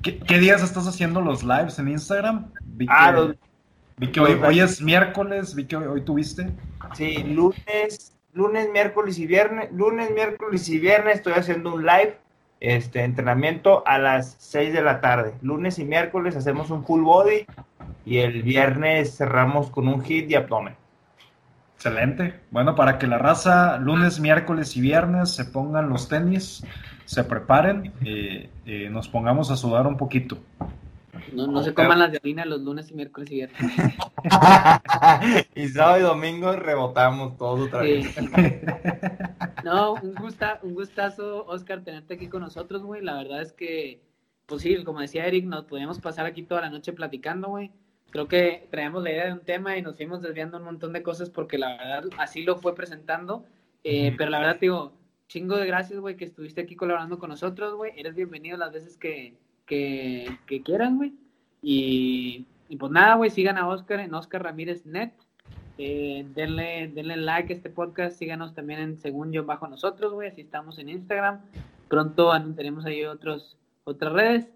¿Qué, 0.00 0.38
días 0.38 0.62
estás 0.62 0.86
haciendo 0.86 1.20
los 1.20 1.42
lives 1.42 1.78
en 1.78 1.88
Instagram? 1.88 2.50
Vi 2.64 2.86
que, 2.86 2.92
ah, 2.96 3.34
vi 3.98 4.06
que 4.06 4.20
hoy, 4.20 4.60
es 4.60 4.80
miércoles, 4.80 5.54
vi 5.54 5.66
que 5.66 5.76
hoy, 5.76 6.00
tuviste. 6.00 6.48
Sí, 6.94 7.22
lunes, 7.24 8.16
lunes, 8.32 8.70
miércoles 8.72 9.18
y 9.18 9.26
viernes, 9.26 9.70
lunes, 9.70 10.10
miércoles 10.14 10.66
y 10.70 10.78
viernes 10.78 11.16
estoy 11.16 11.34
haciendo 11.34 11.74
un 11.74 11.84
live 11.84 12.16
este 12.60 13.02
entrenamiento 13.04 13.82
a 13.86 13.98
las 13.98 14.36
6 14.38 14.72
de 14.72 14.80
la 14.80 15.02
tarde. 15.02 15.34
Lunes 15.42 15.78
y 15.78 15.84
miércoles 15.84 16.36
hacemos 16.36 16.70
un 16.70 16.86
full 16.86 17.02
body 17.02 17.44
y 18.06 18.18
el 18.18 18.42
viernes 18.42 19.18
cerramos 19.18 19.68
con 19.68 19.88
un 19.88 20.02
hit 20.02 20.26
de 20.28 20.38
abdomen. 20.38 20.74
Excelente. 21.84 22.34
Bueno, 22.52 22.76
para 22.76 22.96
que 22.96 23.08
la 23.08 23.18
raza 23.18 23.76
lunes, 23.78 24.20
miércoles 24.20 24.76
y 24.76 24.80
viernes 24.80 25.30
se 25.30 25.44
pongan 25.44 25.88
los 25.88 26.08
tenis, 26.08 26.64
se 27.06 27.24
preparen 27.24 27.92
y, 28.00 28.88
nos 28.88 29.08
pongamos 29.08 29.50
a 29.50 29.56
sudar 29.56 29.88
un 29.88 29.96
poquito. 29.96 30.38
No, 31.32 31.60
se 31.60 31.74
coman 31.74 31.98
las 31.98 32.12
de 32.12 32.20
los 32.46 32.60
lunes 32.60 32.88
y 32.88 32.94
miércoles 32.94 33.32
y 33.32 33.34
viernes. 33.34 33.72
y 35.56 35.66
sábado 35.70 35.98
y 35.98 36.02
domingo 36.02 36.52
rebotamos 36.52 37.36
todo 37.36 37.64
otra 37.64 37.80
vez. 37.80 38.14
no, 39.64 39.94
un, 39.94 40.14
gusta, 40.14 40.60
un 40.62 40.74
gustazo, 40.74 41.44
Oscar, 41.46 41.82
tenerte 41.82 42.14
aquí 42.14 42.28
con 42.28 42.42
nosotros, 42.42 42.84
güey. 42.84 43.02
La 43.02 43.14
verdad 43.14 43.42
es 43.42 43.52
que, 43.52 44.00
pues 44.46 44.62
sí, 44.62 44.84
como 44.84 45.00
decía 45.00 45.26
Eric, 45.26 45.46
nos 45.46 45.64
podíamos 45.64 45.98
pasar 45.98 46.26
aquí 46.26 46.44
toda 46.44 46.60
la 46.60 46.70
noche 46.70 46.92
platicando, 46.92 47.48
güey. 47.48 47.72
Creo 48.12 48.28
que 48.28 48.68
traíamos 48.70 49.02
la 49.02 49.10
idea 49.10 49.24
de 49.24 49.32
un 49.32 49.40
tema 49.40 49.78
y 49.78 49.82
nos 49.82 49.96
fuimos 49.96 50.20
desviando 50.20 50.58
un 50.58 50.64
montón 50.64 50.92
de 50.92 51.02
cosas 51.02 51.30
porque 51.30 51.56
la 51.56 51.78
verdad 51.78 52.04
así 52.18 52.42
lo 52.42 52.56
fue 52.56 52.74
presentando. 52.74 53.46
Eh, 53.84 54.14
pero 54.18 54.30
la 54.30 54.38
verdad, 54.38 54.60
digo, 54.60 54.92
chingo 55.28 55.56
de 55.56 55.66
gracias, 55.66 55.98
güey, 55.98 56.18
que 56.18 56.26
estuviste 56.26 56.60
aquí 56.60 56.76
colaborando 56.76 57.18
con 57.18 57.30
nosotros, 57.30 57.74
güey. 57.74 57.92
Eres 57.96 58.14
bienvenido 58.14 58.58
las 58.58 58.70
veces 58.70 58.98
que, 58.98 59.38
que, 59.64 60.26
que 60.46 60.62
quieran, 60.62 60.98
güey. 60.98 61.14
Y, 61.62 62.46
pues 62.78 62.92
nada, 62.92 63.14
güey, 63.14 63.30
sigan 63.30 63.56
a 63.56 63.66
Oscar 63.66 64.00
en 64.00 64.12
Oscar 64.12 64.42
Ramírez 64.42 64.84
Net. 64.84 65.14
Eh, 65.78 66.26
denle, 66.34 66.88
denle 66.88 67.16
like 67.16 67.50
a 67.50 67.56
este 67.56 67.70
podcast, 67.70 68.18
síganos 68.18 68.54
también 68.54 68.80
en 68.80 68.98
Según 68.98 69.32
Yo 69.32 69.46
Bajo 69.46 69.66
Nosotros, 69.68 70.12
güey, 70.12 70.28
así 70.28 70.42
estamos 70.42 70.78
en 70.78 70.90
Instagram. 70.90 71.40
Pronto 71.88 72.30
anunciaremos 72.30 72.84
ahí 72.84 73.04
otros, 73.04 73.56
otras 73.84 74.12
redes. 74.12 74.50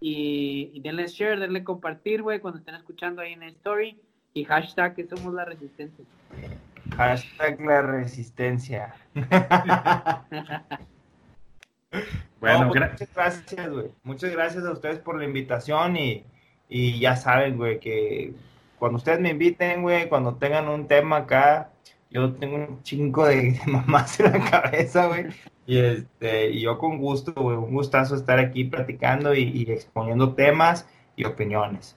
Y, 0.00 0.80
denle 0.80 1.06
share, 1.08 1.40
denle 1.40 1.64
compartir, 1.64 2.22
güey, 2.22 2.40
cuando 2.40 2.58
estén 2.58 2.74
escuchando 2.74 3.22
ahí 3.22 3.32
en 3.32 3.42
el 3.42 3.54
story. 3.54 4.00
Y 4.34 4.44
hashtag 4.44 4.94
que 4.94 5.06
somos 5.06 5.34
la 5.34 5.44
resistencia. 5.44 6.04
Hashtag 6.96 7.60
la 7.60 7.82
resistencia. 7.82 8.94
bueno, 12.40 12.68
pues, 12.68 12.90
muchas 12.90 13.14
gracias, 13.14 13.70
güey. 13.70 13.90
Muchas 14.04 14.30
gracias 14.32 14.64
a 14.64 14.72
ustedes 14.72 14.98
por 15.00 15.18
la 15.18 15.24
invitación 15.24 15.96
y 15.96 16.24
y 16.68 16.98
ya 17.00 17.16
saben, 17.16 17.56
güey, 17.56 17.80
que 17.80 18.34
cuando 18.78 18.98
ustedes 18.98 19.20
me 19.20 19.30
inviten, 19.30 19.82
güey, 19.82 20.08
cuando 20.08 20.34
tengan 20.36 20.68
un 20.68 20.86
tema 20.86 21.18
acá, 21.18 21.70
yo 22.10 22.32
tengo 22.34 22.56
un 22.56 22.82
chingo 22.82 23.26
de, 23.26 23.58
mamás 23.66 24.20
en 24.20 24.32
la 24.32 24.50
cabeza, 24.50 25.06
güey. 25.06 25.26
Y, 25.68 25.76
este, 25.80 26.50
y 26.50 26.62
yo 26.62 26.78
con 26.78 26.96
gusto, 26.96 27.34
güey, 27.34 27.58
un 27.58 27.74
gustazo 27.74 28.14
estar 28.14 28.38
aquí 28.38 28.64
platicando 28.64 29.34
y, 29.34 29.66
exponiendo 29.68 30.32
temas 30.32 30.88
y 31.14 31.26
opiniones. 31.26 31.94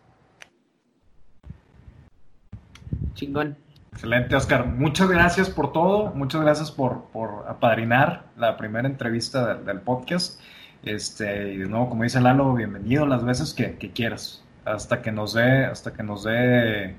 Chingón. 3.14 3.56
Excelente, 3.94 4.36
Oscar. 4.36 4.66
Muchas 4.66 5.10
gracias 5.10 5.50
por 5.50 5.72
todo. 5.72 6.12
Muchas 6.14 6.42
gracias 6.42 6.70
por, 6.70 7.06
por 7.14 7.48
apadrinar 7.48 8.26
la 8.36 8.58
primera 8.58 8.90
entrevista 8.90 9.56
del, 9.56 9.80
podcast. 9.80 10.42
Este, 10.84 11.54
y 11.54 11.58
de 11.58 11.70
nuevo, 11.70 11.88
como 11.88 12.04
dice 12.04 12.20
Lalo, 12.20 12.54
bienvenido 12.54 13.06
las 13.06 13.24
veces 13.24 13.54
que, 13.54 13.78
que 13.78 13.92
quieras 13.92 14.44
hasta 14.66 15.02
que 15.02 15.14
nos 15.14 15.34
dé, 15.34 15.64
hasta 15.64 15.94
que 15.94 16.04
nos 16.04 16.26
dé 16.26 16.98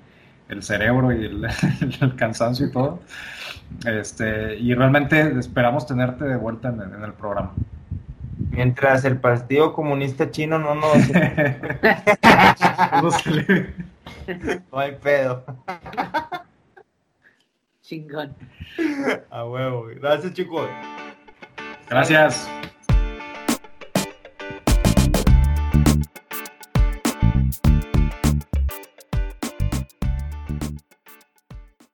el 0.53 0.63
cerebro 0.63 1.13
y 1.13 1.25
el, 2.01 2.17
cansancio 2.17 2.67
y 2.67 2.73
todo. 2.73 3.01
Este, 3.87 4.57
y 4.59 4.75
realmente 4.75 5.39
esperamos 5.39 5.87
tenerte 5.87 6.25
de 6.25 6.37
vuelta 6.37 6.69
en, 6.69 7.03
el 7.03 7.13
programa. 7.15 7.55
Mientras 8.51 9.05
el 9.05 9.19
Partido 9.19 9.73
Comunista 9.73 10.31
Chino 10.31 10.59
no 10.59 10.75
nos... 10.75 10.97
no 14.73 14.79
hay 14.79 14.93
pedo. 15.03 15.45
Chingón. 17.83 18.35
A 19.31 19.45
huevo. 19.45 19.87
Gracias, 20.01 20.33
chicos. 20.35 20.69
Gracias. 21.89 22.49